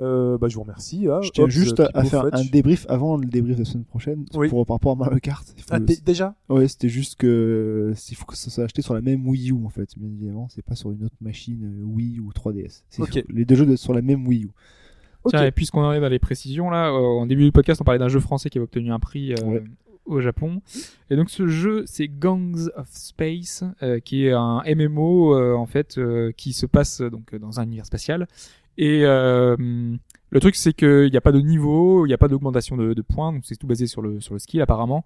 Euh, 0.01 0.39
bah, 0.39 0.49
je 0.49 0.55
vous 0.57 0.63
remercie. 0.63 1.07
hein. 1.07 1.21
Je 1.23 1.31
tiens 1.31 1.45
Hobbs, 1.45 1.51
juste 1.51 1.81
à, 1.81 2.05
faire 2.05 2.25
un 2.35 2.45
débrief 2.45 2.87
avant 2.89 3.17
le 3.17 3.27
débrief 3.27 3.57
de 3.57 3.61
la 3.63 3.65
semaine 3.67 3.85
prochaine 3.85 4.25
Oui. 4.35 4.49
pour 4.49 4.65
par 4.67 4.77
rapport 4.77 4.93
à 4.93 4.95
Mario 4.97 5.19
Kart. 5.21 5.47
Ah, 5.71 5.79
dé- 5.81 5.99
déjà? 6.05 6.35
Ouais, 6.49 6.67
c'était 6.67 6.89
juste 6.89 7.17
que 7.17 7.93
il 8.11 8.17
faut 8.17 8.25
que 8.25 8.37
ça 8.37 8.51
soit 8.51 8.65
acheté 8.65 8.81
sur 8.83 8.95
la 8.95 9.03
même 9.03 9.27
Wii 9.29 9.51
U 9.51 9.65
en 9.65 9.69
fait, 9.69 9.91
bien 9.97 10.09
évidemment, 10.09 10.49
c'est 10.51 10.65
pas 10.65 10.75
sur 10.75 10.91
une 10.93 11.05
autre 11.05 11.15
machine 11.21 11.63
euh, 11.63 11.85
Wii 11.85 12.21
ou 12.21 12.31
3DS. 12.33 12.83
C'est 12.89 13.03
Ok. 13.03 13.13
sur- 13.13 13.23
Les 13.29 13.45
deux 13.45 13.55
jeux 13.55 13.65
doivent 13.67 13.75
être 13.75 13.81
sur 13.81 13.95
la 13.95 14.03
même 14.03 14.27
Wii 14.27 14.45
U. 14.45 14.51
Ok. 15.25 15.31
Tiens, 15.33 15.45
et 15.45 15.53
puisqu'on 15.53 15.83
arrive 15.83 16.03
à 16.05 16.09
les 16.09 16.19
précisions, 16.19 16.71
là, 16.71 16.89
euh, 16.89 16.95
en 16.99 17.27
début 17.27 17.45
du 17.45 17.53
podcast, 17.53 17.81
on 17.81 17.85
parlait 17.85 18.01
d'un 18.01 18.09
jeu 18.09 18.19
français 18.19 18.51
qui 18.51 18.59
avait 18.59 18.65
obtenu 18.65 18.91
un 18.91 18.99
prix 18.99 19.35
euh, 19.35 19.45
Ouais. 19.45 19.63
au 20.07 20.21
Japon. 20.21 20.63
Et 21.11 21.17
donc, 21.17 21.31
ce 21.31 21.47
jeu, 21.47 21.85
c'est 21.87 22.09
Gangs 22.09 22.69
of 22.77 22.89
Space, 22.91 23.63
euh, 23.85 24.01
qui 24.01 24.27
est 24.27 24.33
un 24.33 24.63
MMO, 24.67 25.37
euh, 25.37 25.55
en 25.55 25.67
fait, 25.67 25.97
euh, 25.99 26.33
qui 26.37 26.53
se 26.53 26.67
passe 26.67 27.03
donc 27.03 27.37
dans 27.37 27.61
un 27.61 27.65
univers 27.65 27.87
spatial. 27.87 28.27
Et 28.79 29.03
euh, 29.05 29.57
le 30.31 30.41
truc, 30.41 30.57
c'est 30.57 30.73
qu'il 30.73 31.11
n'y 31.11 31.17
a 31.17 31.21
pas 31.21 31.33
de 31.33 31.41
niveau, 31.41 32.07
il 32.07 32.09
n'y 32.09 32.15
a 32.15 32.19
pas 32.19 32.29
d'augmentation 32.29 32.77
de, 32.77 33.03
points, 33.03 33.33
donc 33.33 33.43
c'est 33.45 33.57
tout 33.57 33.67
basé 33.67 33.87
sur 33.87 34.03
le, 34.03 34.21
sur 34.21 34.35
le 34.35 34.39
skill, 34.39 34.63
apparemment. 34.63 35.05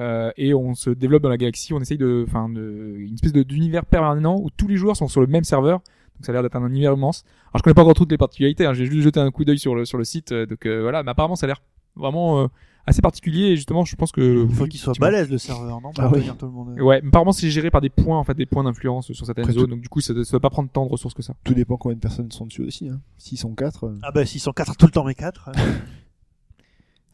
Euh, 0.00 0.30
et 0.36 0.54
on 0.54 0.74
se 0.74 0.90
développe 0.90 1.22
dans 1.22 1.28
la 1.28 1.36
galaxie, 1.36 1.74
on 1.74 1.80
essaye 1.80 1.98
de, 1.98 2.24
enfin, 2.26 2.48
une 2.48 3.14
espèce 3.14 3.32
d'univers 3.32 3.84
permanent 3.84 4.38
où 4.40 4.48
tous 4.50 4.66
les 4.66 4.76
joueurs 4.76 4.96
sont 4.96 5.08
sur 5.08 5.20
le 5.20 5.26
même 5.26 5.44
serveur. 5.44 5.80
Donc 6.16 6.26
ça 6.26 6.32
a 6.32 6.34
l'air 6.34 6.42
d'être 6.42 6.56
un 6.56 6.66
univers 6.66 6.94
immense. 6.94 7.24
Alors 7.52 7.58
je 7.58 7.62
connais 7.62 7.74
pas 7.74 7.82
encore 7.82 7.94
toutes 7.94 8.10
les 8.10 8.18
particularités, 8.18 8.64
hein, 8.64 8.72
j'ai 8.72 8.86
juste 8.86 9.02
jeté 9.02 9.20
un 9.20 9.30
coup 9.30 9.44
d'œil 9.44 9.58
sur 9.58 9.74
le 9.74 9.84
sur 9.84 9.98
le 9.98 10.04
site, 10.04 10.32
euh, 10.32 10.46
donc 10.46 10.66
euh, 10.66 10.80
voilà. 10.82 11.02
Mais 11.02 11.10
apparemment 11.10 11.36
ça 11.36 11.46
a 11.46 11.48
l'air 11.48 11.62
vraiment 11.96 12.42
euh, 12.42 12.46
assez 12.86 13.00
particulier. 13.02 13.48
Et 13.48 13.56
justement, 13.56 13.84
je 13.84 13.94
pense 13.96 14.12
que 14.12 14.46
Il 14.48 14.54
faut 14.54 14.66
qu'il 14.66 14.80
soit 14.80 14.94
balèze 14.98 15.30
le 15.30 15.38
serveur, 15.38 15.80
non? 15.80 15.92
Pour 15.92 16.04
Ah 16.04 16.08
oui. 16.12 16.20
tenir 16.20 16.36
tout 16.36 16.46
le 16.46 16.52
monde. 16.52 16.78
Ouais, 16.80 17.00
mais 17.02 17.08
apparemment 17.08 17.32
c'est 17.32 17.50
géré 17.50 17.70
par 17.70 17.80
des 17.80 17.90
points 17.90 18.18
en 18.18 18.24
fait, 18.24 18.34
des 18.34 18.46
points 18.46 18.64
d'influence 18.64 19.12
sur 19.12 19.26
certaines 19.26 19.44
Après, 19.44 19.52
zones. 19.54 19.64
tout- 19.64 19.70
Donc 19.70 19.80
du 19.80 19.88
coup, 19.88 20.00
ça, 20.00 20.12
ça 20.24 20.30
doit 20.32 20.40
pas 20.40 20.50
prendre 20.50 20.68
tant 20.70 20.84
de 20.86 20.90
ressources 20.90 21.14
que 21.14 21.22
ça. 21.22 21.34
Tout 21.44 21.54
dépend 21.54 21.76
combien 21.76 21.96
de 21.96 22.00
personnes 22.00 22.30
sont 22.32 22.46
dessus 22.46 22.62
aussi. 22.64 22.88
Hein. 22.88 23.00
S'ils 23.18 23.38
sont 23.38 23.54
4, 23.54 23.94
Ah 24.02 24.10
bah 24.12 24.24
s'ils 24.26 24.40
sont 24.40 24.52
4 24.52 24.76
tout 24.76 24.86
le 24.86 24.92
temps, 24.92 25.04
mais 25.04 25.14
4. 25.14 25.50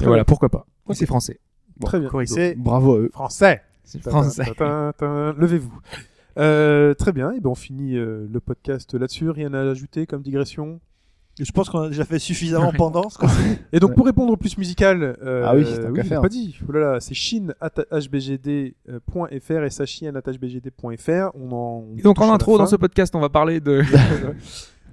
Et 0.00 0.04
voilà, 0.04 0.24
pourquoi 0.24 0.48
pas. 0.48 0.66
C'est 0.92 1.06
français. 1.06 1.40
Très 1.80 2.00
bien. 2.00 2.08
Bravo 2.56 2.94
à 2.94 2.98
eux. 2.98 3.10
français. 3.12 3.62
Français. 4.02 4.44
Levez-vous. 5.00 5.78
Euh, 6.38 6.94
très 6.94 7.12
bien, 7.12 7.32
et 7.32 7.40
ben 7.40 7.50
on 7.50 7.54
finit 7.56 7.96
euh, 7.96 8.28
le 8.30 8.38
podcast 8.40 8.94
là-dessus. 8.94 9.28
Rien 9.30 9.52
à 9.54 9.60
ajouter 9.62 10.06
comme 10.06 10.22
digression? 10.22 10.80
Je 11.44 11.52
pense 11.52 11.68
qu'on 11.70 11.82
a 11.82 11.88
déjà 11.88 12.04
fait 12.04 12.18
suffisamment 12.18 12.70
Ouais. 12.70 12.76
pendant. 12.76 13.08
ce 13.10 13.18
qu'on- 13.18 13.26
Et 13.72 13.78
donc 13.80 13.94
pour 13.94 14.06
répondre 14.06 14.32
au 14.32 14.36
plus 14.36 14.56
musical, 14.58 15.16
euh, 15.22 15.44
Ah 15.46 15.54
oui, 15.54 15.64
qu'à 15.64 16.02
j'ai 16.02 16.08
faire. 16.08 16.20
pas 16.22 16.28
dit. 16.28 16.58
Oh 16.68 16.72
là 16.72 16.80
là, 16.94 17.00
c'est 17.00 17.14
chine@hbgd.fr 17.14 19.62
et 19.64 19.70
sachin@hbgd.fr. 19.70 21.30
On 21.34 21.52
en. 21.52 21.84
on 21.92 21.96
Et 21.96 22.02
donc 22.02 22.20
en 22.20 22.32
intro 22.32 22.58
dans 22.58 22.66
ce 22.66 22.76
podcast, 22.76 23.14
on 23.14 23.20
va 23.20 23.28
parler 23.28 23.60
de. 23.60 23.82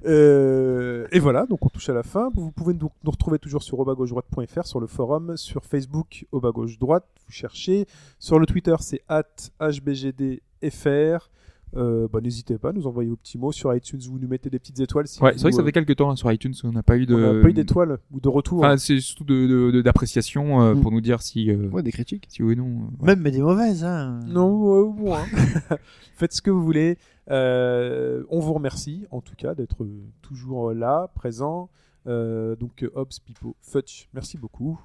Euh, 0.07 1.07
et 1.11 1.17
voilà, 1.17 1.47
donc 1.47 1.65
on 1.65 1.69
touche 1.69 1.89
à 1.89 1.93
la 1.93 2.03
fin. 2.03 2.29
Vous 2.35 2.51
pouvez 2.51 2.75
nous, 2.75 2.91
nous 3.03 3.09
retrouver 3.11 3.39
toujours 3.39 3.63
sur 3.63 3.79
obagauche-droite.fr, 3.79 4.67
sur 4.67 4.79
le 4.79 4.85
forum, 4.85 5.35
sur 5.35 5.65
Facebook 5.65 6.27
au 6.31 6.39
bas 6.39 6.51
gauche 6.51 6.77
droite, 6.77 7.05
vous 7.25 7.31
cherchez. 7.31 7.87
Sur 8.19 8.37
le 8.37 8.45
Twitter, 8.45 8.75
c'est 8.81 9.01
at 9.09 9.23
hbgdfr. 9.59 11.31
Euh, 11.75 12.07
bah, 12.11 12.21
N'hésitez 12.21 12.57
pas 12.57 12.69
à 12.69 12.71
nous 12.73 12.87
envoyer 12.87 13.09
vos 13.09 13.15
petits 13.17 13.37
mots 13.37 13.51
sur 13.51 13.73
iTunes, 13.75 13.99
vous 14.09 14.17
nous 14.19 14.27
mettez 14.27 14.49
des 14.49 14.59
petites 14.59 14.79
étoiles. 14.79 15.07
Si 15.07 15.21
Ouais, 15.21 15.31
vous, 15.33 15.37
c'est 15.37 15.41
vrai 15.43 15.49
que 15.51 15.55
ça 15.57 15.61
euh, 15.61 15.65
fait 15.65 15.71
quelques 15.73 15.95
temps 15.97 16.09
hein, 16.11 16.15
sur 16.15 16.31
iTunes, 16.31 16.53
on 16.63 16.71
n'a 16.71 16.83
pas 16.83 16.97
eu 16.97 17.05
de. 17.05 17.15
on 17.15 17.33
n'a 17.35 17.41
pas 17.41 17.49
eu 17.49 17.53
d'étoiles 17.53 17.97
ou 18.11 18.19
de 18.21 18.29
retour. 18.29 18.59
Enfin, 18.59 18.77
c'est 18.77 18.99
surtout 19.01 19.25
de 19.25 19.47
de- 19.47 19.71
de- 19.71 19.81
d'appréciation 19.81 20.61
euh, 20.61 20.73
Mm. 20.75 20.81
pour 20.81 20.91
nous 20.91 21.01
dire 21.01 21.21
si 21.21 21.49
euh, 21.51 21.67
Ouais, 21.69 21.83
des 21.83 21.91
critiques. 21.91 22.27
si 22.29 22.43
oui 22.43 22.53
ou 22.53 22.57
non. 22.57 22.65
ouais. 22.99 23.07
Même 23.07 23.19
mais 23.21 23.31
des 23.31 23.41
mauvaises. 23.41 23.83
Hein. 23.83 24.19
Non, 24.27 24.93
moins. 24.93 25.23
Faites 26.15 26.31
ce 26.33 26.41
que 26.41 26.49
vous 26.51 26.63
voulez. 26.63 26.97
Euh, 27.31 28.23
on 28.29 28.39
vous 28.39 28.53
remercie, 28.53 29.05
en 29.11 29.19
tout 29.21 29.35
cas, 29.35 29.53
d'être 29.55 29.85
toujours 30.21 30.71
là, 30.73 31.09
présent. 31.15 31.69
Euh, 32.07 32.55
donc, 32.55 32.85
Hobbs, 32.93 33.19
Pipo, 33.25 33.55
Futch, 33.61 34.07
merci 34.13 34.37
beaucoup. 34.37 34.79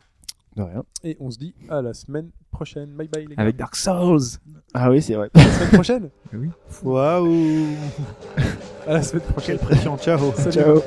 De 0.56 0.62
rien. 0.62 0.84
Et 1.04 1.16
on 1.20 1.30
se 1.30 1.38
dit 1.38 1.54
à 1.68 1.80
la 1.80 1.94
semaine 1.94 2.30
prochaine. 2.50 2.90
Bye 2.90 3.08
bye, 3.08 3.26
les 3.26 3.36
gars. 3.36 3.42
Avec 3.42 3.56
Dark 3.56 3.76
Souls. 3.76 4.38
Ah 4.74 4.90
oui, 4.90 5.00
c'est 5.00 5.14
vrai. 5.14 5.30
À 5.34 5.38
la 5.38 5.50
semaine 5.52 5.70
prochaine 5.70 6.10
Waouh 6.82 7.76
À 8.86 8.92
la 8.94 9.02
semaine 9.02 9.22
prochaine. 9.24 9.58
Quelle 9.58 9.66
pression, 9.66 9.96
ciao 9.96 10.32
Salut. 10.32 10.52
Ciao. 10.52 10.82